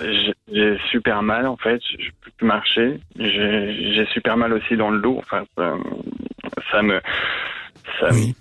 Je- 0.02 0.32
J'ai 0.52 0.78
super 0.90 1.22
mal 1.22 1.46
en 1.46 1.56
fait, 1.56 1.80
je 1.98 2.08
peux 2.22 2.30
plus 2.36 2.46
marcher. 2.46 3.00
J'ai 3.18 4.06
super 4.12 4.36
mal 4.36 4.52
aussi 4.52 4.76
dans 4.76 4.90
le 4.90 5.00
dos. 5.00 5.18
Enfin, 5.18 5.44
ça, 5.56 5.74
ça 6.72 6.82
me, 6.82 7.00
ça, 8.00 8.12
me- 8.12 8.32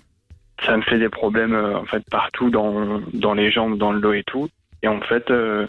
ça 0.64 0.76
me 0.76 0.82
fait 0.82 0.98
des 0.98 1.08
problèmes 1.08 1.54
euh, 1.54 1.76
en 1.78 1.84
fait 1.84 2.02
partout 2.10 2.50
dans 2.50 3.00
dans 3.12 3.34
les 3.34 3.50
jambes, 3.50 3.76
dans 3.78 3.92
le 3.92 4.00
dos 4.00 4.12
et 4.12 4.22
tout. 4.24 4.48
Et 4.82 4.88
en 4.88 5.00
fait, 5.02 5.30
euh, 5.30 5.66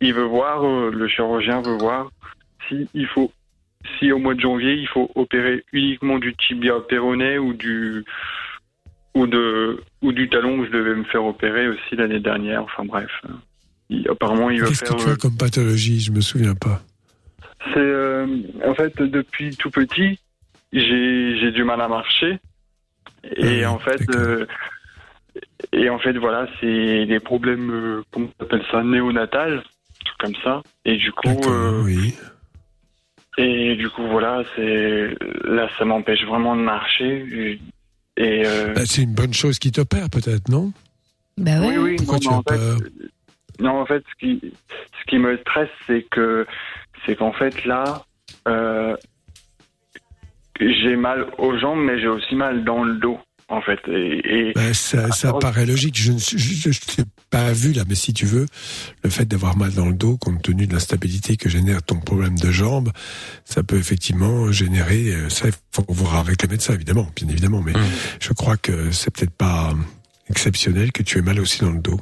il 0.00 0.14
veut 0.14 0.24
voir, 0.24 0.64
euh, 0.64 0.90
le 0.90 1.08
chirurgien 1.08 1.60
veut 1.62 1.76
voir 1.76 2.10
si 2.68 2.88
il 2.94 3.06
faut, 3.06 3.32
si 3.98 4.12
au 4.12 4.18
mois 4.18 4.34
de 4.34 4.40
janvier 4.40 4.74
il 4.74 4.86
faut 4.88 5.10
opérer 5.14 5.64
uniquement 5.72 6.18
du 6.18 6.34
tibia 6.34 6.74
péroné 6.88 7.38
ou 7.38 7.52
du 7.52 8.04
ou 9.14 9.26
de 9.26 9.82
ou 10.02 10.12
du 10.12 10.28
talon 10.28 10.58
où 10.60 10.64
je 10.66 10.70
devais 10.70 10.94
me 10.94 11.04
faire 11.04 11.24
opérer 11.24 11.68
aussi 11.68 11.96
l'année 11.96 12.20
dernière. 12.20 12.62
Enfin 12.62 12.84
bref, 12.84 13.10
Il- 13.90 14.08
apparemment 14.08 14.50
il 14.50 14.60
veut 14.60 14.68
Qu'est-ce 14.68 14.84
faire. 14.84 14.96
que 14.96 15.02
tu 15.02 15.08
euh, 15.08 15.12
as 15.14 15.16
comme 15.16 15.36
pathologie? 15.36 16.00
Je 16.00 16.12
me 16.12 16.20
souviens 16.20 16.54
pas. 16.54 16.80
c'est 17.74 17.78
euh, 17.78 18.26
en 18.64 18.74
fait 18.74 18.96
depuis 19.02 19.56
tout 19.56 19.70
petit, 19.70 20.18
j'ai 20.72 21.36
j'ai 21.40 21.50
du 21.50 21.64
mal 21.64 21.80
à 21.80 21.88
marcher 21.88 22.38
et 23.36 23.66
en 23.66 23.78
fait 23.78 24.00
euh, 24.14 24.46
et 25.72 25.90
en 25.90 25.98
fait 25.98 26.16
voilà 26.16 26.46
c'est 26.60 27.04
des 27.06 27.20
problèmes 27.20 27.70
euh, 27.70 28.02
comment 28.12 28.28
on 28.38 28.44
appelle 28.44 28.64
ça 28.70 28.82
néonatal 28.82 29.62
truc 30.04 30.18
comme 30.18 30.34
ça. 30.42 30.62
Et 30.84 30.96
du 30.96 31.12
coup 31.12 31.28
euh, 31.48 31.84
et 33.38 33.76
du 33.76 33.88
coup 33.90 34.06
voilà 34.08 34.42
c'est 34.56 35.14
là 35.44 35.68
ça 35.78 35.84
m'empêche 35.84 36.24
vraiment 36.24 36.56
de 36.56 36.62
marcher. 36.62 37.58
Et 38.16 38.42
euh, 38.44 38.74
Bah, 38.74 38.82
c'est 38.84 39.02
une 39.02 39.14
bonne 39.14 39.32
chose 39.32 39.58
qui 39.58 39.72
t'opère, 39.72 40.10
peut-être, 40.10 40.48
non? 40.48 40.72
Bah 41.38 41.52
oui, 41.60 41.78
oui, 41.78 41.96
Pourquoi 41.96 42.16
non, 42.16 42.20
tu 42.20 42.28
as 42.28 42.32
en 42.32 42.42
fait, 42.42 42.76
Non, 43.60 43.80
en 43.80 43.86
fait, 43.86 44.02
ce 44.10 44.14
qui, 44.18 44.40
ce 45.00 45.04
qui 45.08 45.16
me 45.18 45.38
stresse, 45.38 45.70
c'est 45.86 46.02
que, 46.10 46.46
c'est 47.06 47.16
qu'en 47.16 47.32
fait, 47.32 47.64
là, 47.64 48.04
euh, 48.46 48.94
j'ai 50.60 50.96
mal 50.96 51.26
aux 51.38 51.56
jambes, 51.58 51.80
mais 51.80 51.98
j'ai 51.98 52.08
aussi 52.08 52.34
mal 52.34 52.62
dans 52.64 52.82
le 52.84 52.94
dos, 52.96 53.18
en 53.48 53.62
fait. 53.62 53.80
Et, 53.88 54.48
et- 54.48 54.52
Bah, 54.52 54.74
ça, 54.74 55.10
ça 55.12 55.32
paraît 55.34 55.64
logique. 55.64 55.96
Je 55.96 56.12
ne 56.12 56.18
suis- 56.18 56.38
je, 56.38 56.70
je 56.72 56.80
pas 57.30 57.52
vu 57.52 57.72
là, 57.72 57.84
mais 57.88 57.94
si 57.94 58.12
tu 58.12 58.26
veux, 58.26 58.46
le 59.04 59.10
fait 59.10 59.24
d'avoir 59.24 59.56
mal 59.56 59.72
dans 59.72 59.86
le 59.86 59.94
dos, 59.94 60.16
compte 60.16 60.42
tenu 60.42 60.66
de 60.66 60.72
l'instabilité 60.72 61.36
que 61.36 61.48
génère 61.48 61.82
ton 61.82 62.00
problème 62.00 62.36
de 62.38 62.50
jambe, 62.50 62.90
ça 63.44 63.62
peut 63.62 63.76
effectivement 63.78 64.50
générer. 64.52 65.14
euh, 65.14 65.28
Ça, 65.28 65.48
il 65.48 65.54
faut 65.72 65.84
voir 65.88 66.16
avec 66.16 66.42
le 66.42 66.48
médecin, 66.48 66.74
évidemment, 66.74 67.06
bien 67.16 67.28
évidemment. 67.28 67.62
Mais 67.62 67.72
je 68.20 68.32
crois 68.32 68.56
que 68.56 68.90
c'est 68.90 69.14
peut-être 69.14 69.36
pas 69.36 69.72
exceptionnel 70.28 70.92
que 70.92 71.02
tu 71.02 71.18
aies 71.18 71.22
mal 71.22 71.40
aussi 71.40 71.60
dans 71.60 71.70
le 71.70 71.80
dos. 71.80 72.00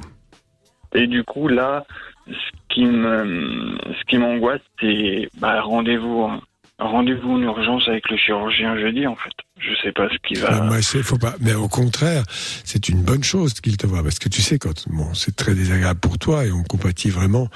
Et 0.95 1.05
du 1.07 1.23
coup, 1.23 1.47
là, 1.47 1.85
ce 2.27 2.33
qui 2.73 2.85
me, 2.85 3.77
ce 3.87 4.03
qui 4.09 4.17
m'angoisse, 4.17 4.61
c'est 4.81 5.29
bah, 5.39 5.61
rendez-vous, 5.61 6.21
en- 6.23 6.41
rendez-vous 6.79 7.31
en 7.33 7.41
urgence 7.41 7.87
avec 7.87 8.09
le 8.09 8.17
chirurgien 8.17 8.77
jeudi, 8.79 9.05
en 9.05 9.15
fait. 9.15 9.33
Je 9.59 9.75
sais 9.83 9.91
pas 9.91 10.07
ce 10.09 10.17
qui 10.25 10.39
va. 10.39 10.47
Ah, 10.51 10.61
moi, 10.61 10.81
faut 10.81 11.17
pas. 11.17 11.35
Mais 11.41 11.53
au 11.53 11.67
contraire, 11.67 12.23
c'est 12.63 12.87
une 12.87 13.01
bonne 13.01 13.23
chose 13.23 13.53
qu'il 13.53 13.75
te 13.77 13.85
voit, 13.85 14.03
parce 14.03 14.17
que 14.17 14.29
tu 14.29 14.41
sais 14.41 14.57
quand 14.57 14.87
bon, 14.89 15.13
c'est 15.13 15.35
très 15.35 15.53
désagréable 15.53 15.99
pour 15.99 16.17
toi 16.17 16.45
et 16.45 16.51
on 16.51 16.63
compatit 16.63 17.09
vraiment, 17.09 17.49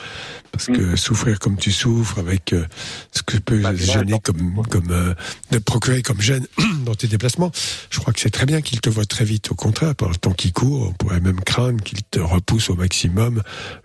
parce 0.51 0.67
que 0.67 0.95
souffrir 0.95 1.39
comme 1.39 1.57
tu 1.57 1.71
souffres, 1.71 2.19
avec 2.19 2.53
euh, 2.53 2.65
ce 3.11 3.23
que 3.23 3.37
peut 3.37 3.61
gêner 3.75 4.19
comme 4.19 4.63
comme 4.69 4.91
euh, 4.91 5.13
de 5.51 5.59
procurer 5.59 6.01
comme 6.01 6.21
gêne 6.21 6.45
dans 6.85 6.95
tes 6.95 7.07
déplacements, 7.07 7.51
je 7.89 7.99
crois 7.99 8.13
que 8.13 8.19
c'est 8.19 8.31
très 8.31 8.45
bien 8.45 8.61
qu'il 8.61 8.81
te 8.81 8.89
voit 8.89 9.05
très 9.05 9.25
vite. 9.25 9.51
Au 9.51 9.55
contraire, 9.55 9.95
par 9.95 10.09
le 10.09 10.15
temps 10.15 10.33
qui 10.33 10.51
court, 10.51 10.89
on 10.89 10.93
pourrait 10.93 11.21
même 11.21 11.39
craindre 11.39 11.81
qu'il 11.83 12.03
te 12.03 12.19
repousse 12.19 12.69
au 12.69 12.75
maximum 12.75 13.41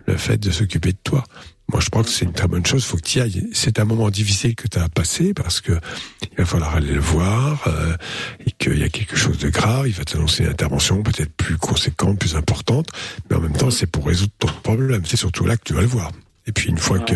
le 0.07 0.17
fait 0.17 0.37
de 0.37 0.51
s'occuper 0.51 0.91
de 0.91 0.97
toi. 1.03 1.23
Moi, 1.71 1.81
je 1.81 1.89
crois 1.89 2.03
que 2.03 2.09
c'est 2.09 2.25
une 2.25 2.33
très 2.33 2.47
bonne 2.47 2.65
chose. 2.65 2.83
Faut 2.83 2.97
que 2.97 3.03
tu 3.03 3.19
y 3.19 3.21
ailles. 3.21 3.47
C'est 3.53 3.79
un 3.79 3.85
moment 3.85 4.09
difficile 4.09 4.55
que 4.55 4.67
tu 4.67 4.79
as 4.79 4.89
passé 4.89 5.35
parce 5.35 5.61
que 5.61 5.73
il 6.31 6.37
va 6.37 6.45
falloir 6.45 6.75
aller 6.75 6.93
le 6.93 6.99
voir 6.99 7.67
euh, 7.67 7.95
et 8.45 8.51
qu'il 8.51 8.79
y 8.79 8.83
a 8.83 8.89
quelque 8.89 9.15
chose 9.15 9.37
de 9.37 9.49
grave. 9.49 9.87
Il 9.87 9.93
va 9.93 10.03
t'annoncer 10.03 10.43
une 10.43 10.49
intervention 10.49 11.03
peut-être 11.03 11.31
plus 11.35 11.57
conséquente, 11.57 12.17
plus 12.17 12.35
importante, 12.35 12.87
mais 13.29 13.35
en 13.35 13.41
même 13.41 13.53
temps, 13.53 13.69
c'est 13.69 13.85
pour 13.85 14.07
résoudre 14.07 14.31
ton 14.39 14.47
problème. 14.47 15.03
C'est 15.05 15.17
surtout 15.17 15.45
là 15.45 15.57
que 15.57 15.63
tu 15.63 15.73
vas 15.73 15.81
le 15.81 15.87
voir. 15.87 16.11
Et 16.47 16.51
puis 16.51 16.69
une 16.69 16.79
fois 16.79 16.97
que 16.97 17.13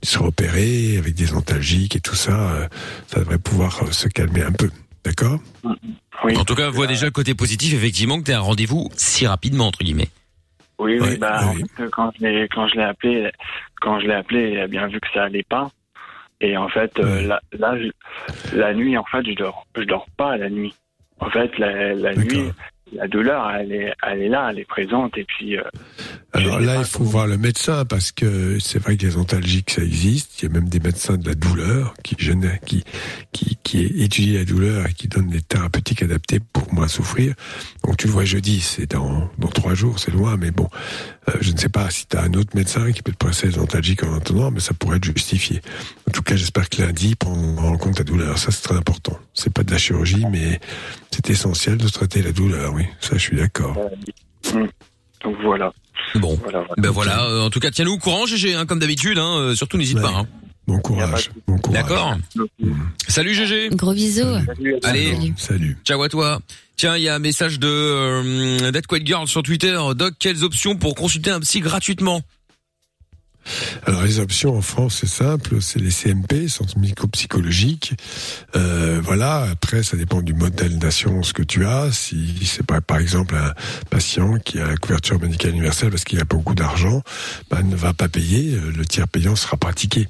tu 0.00 0.08
seras 0.08 0.24
opéré 0.24 0.96
avec 0.96 1.14
des 1.14 1.34
antalgiques 1.34 1.96
et 1.96 2.00
tout 2.00 2.14
ça, 2.14 2.32
euh, 2.32 2.68
ça 3.06 3.20
devrait 3.20 3.38
pouvoir 3.38 3.82
euh, 3.82 3.92
se 3.92 4.08
calmer 4.08 4.42
un 4.42 4.52
peu. 4.52 4.70
D'accord? 5.04 5.40
En 6.22 6.44
tout 6.44 6.54
cas, 6.54 6.70
vois 6.70 6.86
déjà 6.86 7.04
le 7.04 7.12
côté 7.12 7.34
positif, 7.34 7.74
effectivement, 7.74 8.18
que 8.18 8.24
tu 8.24 8.32
as 8.32 8.38
un 8.38 8.40
rendez-vous 8.40 8.88
si 8.96 9.26
rapidement, 9.26 9.66
entre 9.66 9.84
guillemets. 9.84 10.08
Oui, 10.80 10.98
oui, 10.98 11.18
bah, 11.18 11.46
en 11.46 11.52
fait, 11.52 11.90
quand 11.92 12.10
je 12.16 12.74
l'ai 12.74 12.82
appelé, 12.82 13.30
quand 13.80 14.00
je 14.00 14.06
l'ai 14.06 14.14
appelé, 14.14 14.50
il 14.52 14.58
a 14.60 14.66
bien 14.66 14.86
vu 14.88 15.00
que 15.00 15.08
ça 15.14 15.24
allait 15.24 15.42
pas. 15.48 15.70
Et 16.40 16.56
en 16.56 16.68
fait, 16.68 16.92
euh, 16.98 17.22
là, 17.26 17.40
là 17.58 17.76
je- 17.78 18.56
la 18.56 18.72
nuit, 18.74 18.96
en 18.96 19.04
fait, 19.04 19.24
je 19.26 19.34
dors, 19.34 19.66
je 19.76 19.82
dors 19.82 20.06
pas 20.16 20.36
la 20.36 20.48
nuit. 20.48 20.74
En 21.18 21.28
fait, 21.30 21.58
la, 21.58 21.92
la 21.94 22.14
nuit, 22.14 22.50
la 22.94 23.06
douleur, 23.08 23.50
elle 23.50 23.72
est, 23.72 23.92
elle 24.08 24.22
est 24.22 24.28
là, 24.30 24.48
elle 24.50 24.58
est 24.58 24.64
présente. 24.64 25.18
Et 25.18 25.24
puis, 25.24 25.58
euh, 25.58 25.62
Alors 26.32 26.60
là, 26.60 26.76
il 26.78 26.84
faut 26.86 27.04
voir 27.04 27.26
le 27.26 27.36
médecin 27.36 27.84
parce 27.84 28.10
que 28.10 28.58
c'est 28.58 28.78
vrai 28.78 28.96
que 28.96 29.04
les 29.04 29.18
antalgiques, 29.18 29.70
ça 29.70 29.82
existe. 29.82 30.40
Il 30.42 30.46
y 30.46 30.50
a 30.50 30.54
même 30.54 30.68
des 30.70 30.80
médecins 30.80 31.18
de 31.18 31.28
la 31.28 31.34
douleur 31.34 31.92
qui, 32.02 32.16
gênent- 32.18 32.58
qui, 32.64 32.84
qui, 33.32 33.58
qui 33.62 33.84
étudient 34.02 34.38
la 34.38 34.44
douleur 34.46 34.86
et 34.88 34.94
qui 34.94 35.08
donnent 35.08 35.28
des 35.28 35.42
thérapeutiques 35.42 36.02
adaptées 36.02 36.40
pour 36.40 36.72
moins 36.72 36.88
souffrir. 36.88 37.34
Donc 37.84 37.98
tu 37.98 38.06
le 38.06 38.12
vois 38.14 38.24
jeudi, 38.24 38.60
c'est 38.60 38.90
dans, 38.90 39.28
dans 39.36 39.48
trois 39.48 39.74
jours, 39.74 39.98
c'est 39.98 40.12
loin, 40.12 40.36
mais 40.38 40.50
bon, 40.52 40.68
je 41.40 41.52
ne 41.52 41.56
sais 41.58 41.68
pas 41.68 41.90
si 41.90 42.06
tu 42.06 42.16
as 42.16 42.22
un 42.22 42.32
autre 42.34 42.50
médecin 42.54 42.90
qui 42.92 43.02
peut 43.02 43.12
te 43.12 43.16
presser 43.16 43.48
les 43.48 43.58
antalgiques 43.58 44.02
en 44.04 44.14
attendant, 44.16 44.50
mais 44.50 44.60
ça 44.60 44.74
pourrait 44.74 44.96
être 44.96 45.04
justifié. 45.04 45.60
En 46.08 46.12
tout 46.12 46.22
cas, 46.22 46.36
j'espère 46.36 46.68
que 46.68 46.82
lundi, 46.82 47.14
prendre 47.14 47.62
en 47.64 47.76
compte 47.76 47.98
la 47.98 48.04
douleur, 48.04 48.38
ça 48.38 48.50
c'est 48.50 48.62
très 48.62 48.76
important. 48.76 49.18
C'est 49.34 49.52
pas 49.52 49.62
de 49.62 49.70
la 49.70 49.78
chirurgie, 49.78 50.24
mais 50.30 50.60
c'est 51.10 51.28
essentiel 51.30 51.76
de 51.78 51.88
traiter 51.88 52.22
la 52.22 52.32
douleur, 52.32 52.72
oui. 52.74 52.84
Ça, 53.00 53.10
je 53.14 53.18
suis 53.20 53.36
d'accord. 53.36 53.76
hum. 54.54 54.68
donc 55.24 55.36
voilà. 55.42 55.72
Bon, 56.14 56.34
Voilà, 56.42 56.60
voilà. 56.60 56.74
ben 56.78 56.90
voilà. 56.90 57.24
euh, 57.24 57.42
en 57.42 57.50
tout 57.50 57.60
cas, 57.60 57.70
tiens-nous 57.70 57.92
au 57.92 57.98
courant, 57.98 58.24
GG, 58.26 58.54
hein, 58.54 58.64
comme 58.66 58.78
d'habitude. 58.78 59.18
Hein, 59.18 59.36
euh, 59.38 59.54
surtout, 59.54 59.76
n'hésite 59.76 60.00
pas. 60.00 60.12
Hein. 60.14 60.26
Bon 60.66 60.78
courage. 60.80 61.30
Bon 61.46 61.58
courage. 61.58 61.82
D'accord. 61.82 62.16
Salut 63.08 63.34
GG. 63.34 63.70
Gros 63.72 63.92
bisous. 63.92 64.22
Allez, 64.84 65.32
salut. 65.36 65.76
Ciao 65.84 66.02
à 66.02 66.08
toi. 66.08 66.40
Tiens, 66.80 66.96
il 66.96 67.02
y 67.02 67.10
a 67.10 67.14
un 67.14 67.18
message 67.18 67.58
de 67.58 67.68
euh, 67.68 69.00
Girl 69.04 69.28
sur 69.28 69.42
Twitter. 69.42 69.78
Doc, 69.94 70.14
quelles 70.18 70.44
options 70.44 70.76
pour 70.76 70.94
consulter 70.94 71.30
un 71.30 71.38
psy 71.40 71.60
gratuitement? 71.60 72.22
Alors 73.84 74.02
les 74.02 74.18
options 74.18 74.56
en 74.56 74.62
France, 74.62 74.96
c'est 75.00 75.06
simple, 75.06 75.60
c'est 75.60 75.78
les 75.78 75.90
CMP, 75.90 76.48
centres 76.48 76.78
médico-psychologiques. 76.78 77.92
Euh, 78.56 78.98
voilà. 79.04 79.46
Après, 79.50 79.82
ça 79.82 79.98
dépend 79.98 80.22
du 80.22 80.32
modèle 80.32 80.78
d'assurance 80.78 81.34
que 81.34 81.42
tu 81.42 81.66
as. 81.66 81.92
Si 81.92 82.46
c'est 82.46 82.64
pas, 82.64 82.80
par 82.80 82.96
exemple, 82.96 83.34
un 83.34 83.52
patient 83.90 84.38
qui 84.38 84.58
a 84.58 84.66
la 84.66 84.76
couverture 84.78 85.20
médicale 85.20 85.50
universelle 85.50 85.90
parce 85.90 86.04
qu'il 86.04 86.18
a 86.18 86.24
beaucoup 86.24 86.54
d'argent, 86.54 87.02
ben, 87.50 87.62
ne 87.62 87.76
va 87.76 87.92
pas 87.92 88.08
payer. 88.08 88.52
Le 88.52 88.86
tiers 88.86 89.06
payant 89.06 89.36
sera 89.36 89.58
pratiqué. 89.58 90.08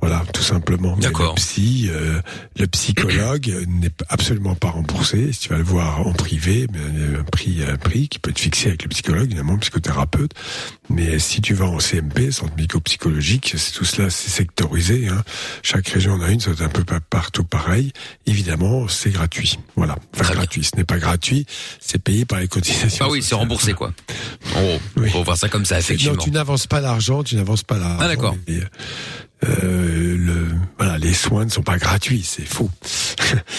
Voilà, 0.00 0.24
tout 0.32 0.42
simplement. 0.42 0.96
D'accord. 0.96 1.34
Le 1.34 1.40
psy, 1.40 1.88
euh, 1.90 2.20
le 2.58 2.66
psychologue 2.66 3.54
n'est 3.68 3.90
absolument 4.08 4.54
pas 4.54 4.70
remboursé. 4.70 5.32
Si 5.32 5.40
tu 5.40 5.48
vas 5.50 5.58
le 5.58 5.62
voir 5.64 6.06
en 6.06 6.12
privé, 6.12 6.66
mais 6.72 6.78
il 6.94 7.00
y 7.12 7.14
a 7.16 7.20
un 7.20 7.24
prix, 7.24 7.58
un 7.68 7.76
prix 7.76 8.08
qui 8.08 8.18
peut 8.18 8.30
être 8.30 8.38
fixé 8.38 8.68
avec 8.68 8.82
le 8.82 8.88
psychologue, 8.88 9.26
évidemment, 9.26 9.58
psychothérapeute. 9.58 10.32
Mais 10.88 11.18
si 11.18 11.40
tu 11.42 11.54
vas 11.54 11.66
en 11.66 11.78
CMP, 11.78 12.30
centre 12.32 12.54
médico-psychologique, 12.56 13.54
c'est 13.56 13.72
tout 13.72 13.84
cela, 13.84 14.10
c'est 14.10 14.30
sectorisé. 14.30 15.08
Hein. 15.08 15.22
Chaque 15.62 15.88
région 15.88 16.14
en 16.14 16.20
a 16.22 16.30
une, 16.30 16.40
c'est 16.40 16.60
un 16.62 16.68
peu 16.68 16.82
pa- 16.84 17.00
partout 17.00 17.44
pareil. 17.44 17.92
Évidemment, 18.26 18.88
c'est 18.88 19.10
gratuit. 19.10 19.58
Voilà, 19.76 19.96
enfin 20.18 20.32
gratuit. 20.34 20.64
Ce 20.64 20.76
n'est 20.76 20.84
pas 20.84 20.98
gratuit, 20.98 21.46
c'est 21.78 22.02
payé 22.02 22.24
par 22.24 22.40
les 22.40 22.48
cotisations. 22.48 23.04
Ah 23.06 23.10
oui, 23.10 23.22
c'est 23.22 23.34
remboursé 23.34 23.74
quoi. 23.74 23.92
Oh, 24.56 24.78
faut 25.12 25.22
voir 25.24 25.36
ça 25.36 25.48
comme 25.48 25.64
ça, 25.64 25.78
effectivement. 25.78 26.14
Non, 26.14 26.22
tu 26.22 26.30
n'avances 26.30 26.66
pas 26.66 26.80
l'argent, 26.80 27.22
tu 27.22 27.36
n'avances 27.36 27.62
pas 27.62 27.78
l'argent. 27.78 27.98
Ah, 28.00 28.08
d'accord. 28.08 28.36
Et, 28.48 28.60
euh, 29.44 30.16
le, 30.18 30.46
voilà, 30.78 30.98
les 30.98 31.14
soins 31.14 31.44
ne 31.44 31.50
sont 31.50 31.62
pas 31.62 31.78
gratuits, 31.78 32.22
c'est 32.26 32.44
faux. 32.44 32.70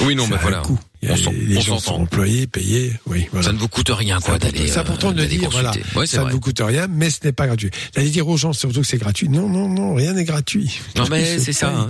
Oui, 0.02 0.16
non, 0.16 0.28
mais 0.30 0.38
voilà. 0.41 0.60
coût. 0.62 0.80
A- 1.03 1.14
On 1.28 1.32
les 1.32 1.58
on 1.58 1.62
gens 1.62 1.80
sont 1.80 1.95
employés, 1.95 2.45
payés, 2.45 2.94
oui, 3.08 3.26
voilà. 3.32 3.48
Ça 3.48 3.53
ne 3.53 3.58
vous 3.58 3.68
coûte 3.68 3.90
rien, 3.90 4.20
quoi, 4.20 4.38
d'aller. 4.38 4.68
C'est 4.68 4.78
important 4.78 5.10
euh, 5.10 5.14
de 5.14 5.22
le 5.24 5.28
dire, 5.28 5.49
voilà. 5.49 5.72
Ouais, 5.95 6.06
ça 6.06 6.20
vrai. 6.22 6.28
ne 6.28 6.34
vous 6.36 6.40
coûte 6.40 6.62
rien, 6.64 6.86
mais 6.88 7.10
ce 7.10 7.18
n'est 7.24 7.32
pas 7.32 7.48
gratuit. 7.48 7.72
D'aller 7.95 8.12
dire 8.12 8.28
aux 8.28 8.38
gens 8.38 8.53
surtout 8.53 8.82
que 8.82 8.86
c'est 8.88 8.99
gratuit. 8.99 9.28
Non, 9.28 9.49
non, 9.49 9.68
non, 9.68 9.95
rien 9.95 10.14
n'est 10.14 10.26
gratuit. 10.26 10.80
Non, 10.95 11.06
mais 11.10 11.38
Tout 11.38 11.41
c'est 11.45 11.53
ça, 11.53 11.74
hein. 11.76 11.90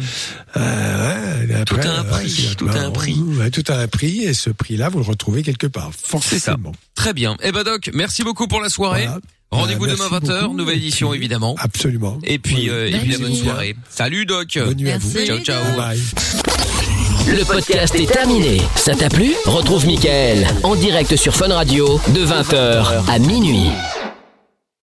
Euh, 0.56 1.46
ouais, 1.48 1.66
Tout 1.66 1.76
après, 1.76 1.88
a 1.90 2.00
un 2.00 2.04
ouais, 2.04 2.10
prix, 2.10 2.56
tout 2.58 2.70
a 2.70 2.80
un 2.80 2.92
prix. 2.92 3.18
tout 3.52 3.64
a 3.68 3.76
un 3.76 3.88
prix, 3.90 4.24
et 4.24 4.34
ce 4.34 4.50
prix-là, 4.50 4.88
vous 4.88 5.00
le 5.00 5.06
retrouvez 5.06 5.44
quelque 5.44 5.68
part, 5.68 5.92
C'est 5.94 6.40
ça. 6.40 6.52
forcément. 6.54 6.72
Très 6.96 7.14
bien. 7.14 7.36
Eh 7.44 7.52
ben 7.52 7.64
Doc, 7.64 7.90
merci 7.94 8.24
beaucoup 8.24 8.48
pour 8.48 8.62
la 8.62 8.70
soirée. 8.70 9.08
Rendez-vous 9.52 9.86
Euh, 9.86 9.91
demain 9.91 10.07
merci 10.11 10.26
20h, 10.28 10.41
beaucoup, 10.44 10.56
nouvelle 10.57 10.78
édition 10.78 11.10
puis- 11.10 11.18
évidemment. 11.19 11.56
Absolument. 11.60 12.18
Et 12.23 12.40
puis, 12.40 12.56
Oui. 12.56 12.69
euh, 12.69 12.88
et 12.88 12.91
puis 12.99 13.11
la 13.11 13.18
bonne 13.18 13.36
soirée. 13.36 13.76
Salut 13.90 14.26
Doc. 14.26 14.48
Bonne 14.57 14.76
nuit 14.78 14.91
à 14.91 14.98
vous. 14.98 15.11
Ciao 15.26 15.40
ciao. 15.40 15.61
Bye. 15.76 15.99
Le 17.28 17.44
podcast 17.44 17.94
est 17.95 18.06
terminé. 18.11 18.61
Ça 18.78 18.95
t'a 18.95 19.10
plu? 19.10 19.34
Retrouve 19.45 19.86
Mickaël 19.86 20.48
en 20.64 20.76
direct 20.76 21.15
sur 21.18 21.36
Fun 21.36 21.49
Radio 21.53 21.99
de 22.15 22.22
20h 22.26 23.03
à 23.10 23.19
minuit. 23.19 23.68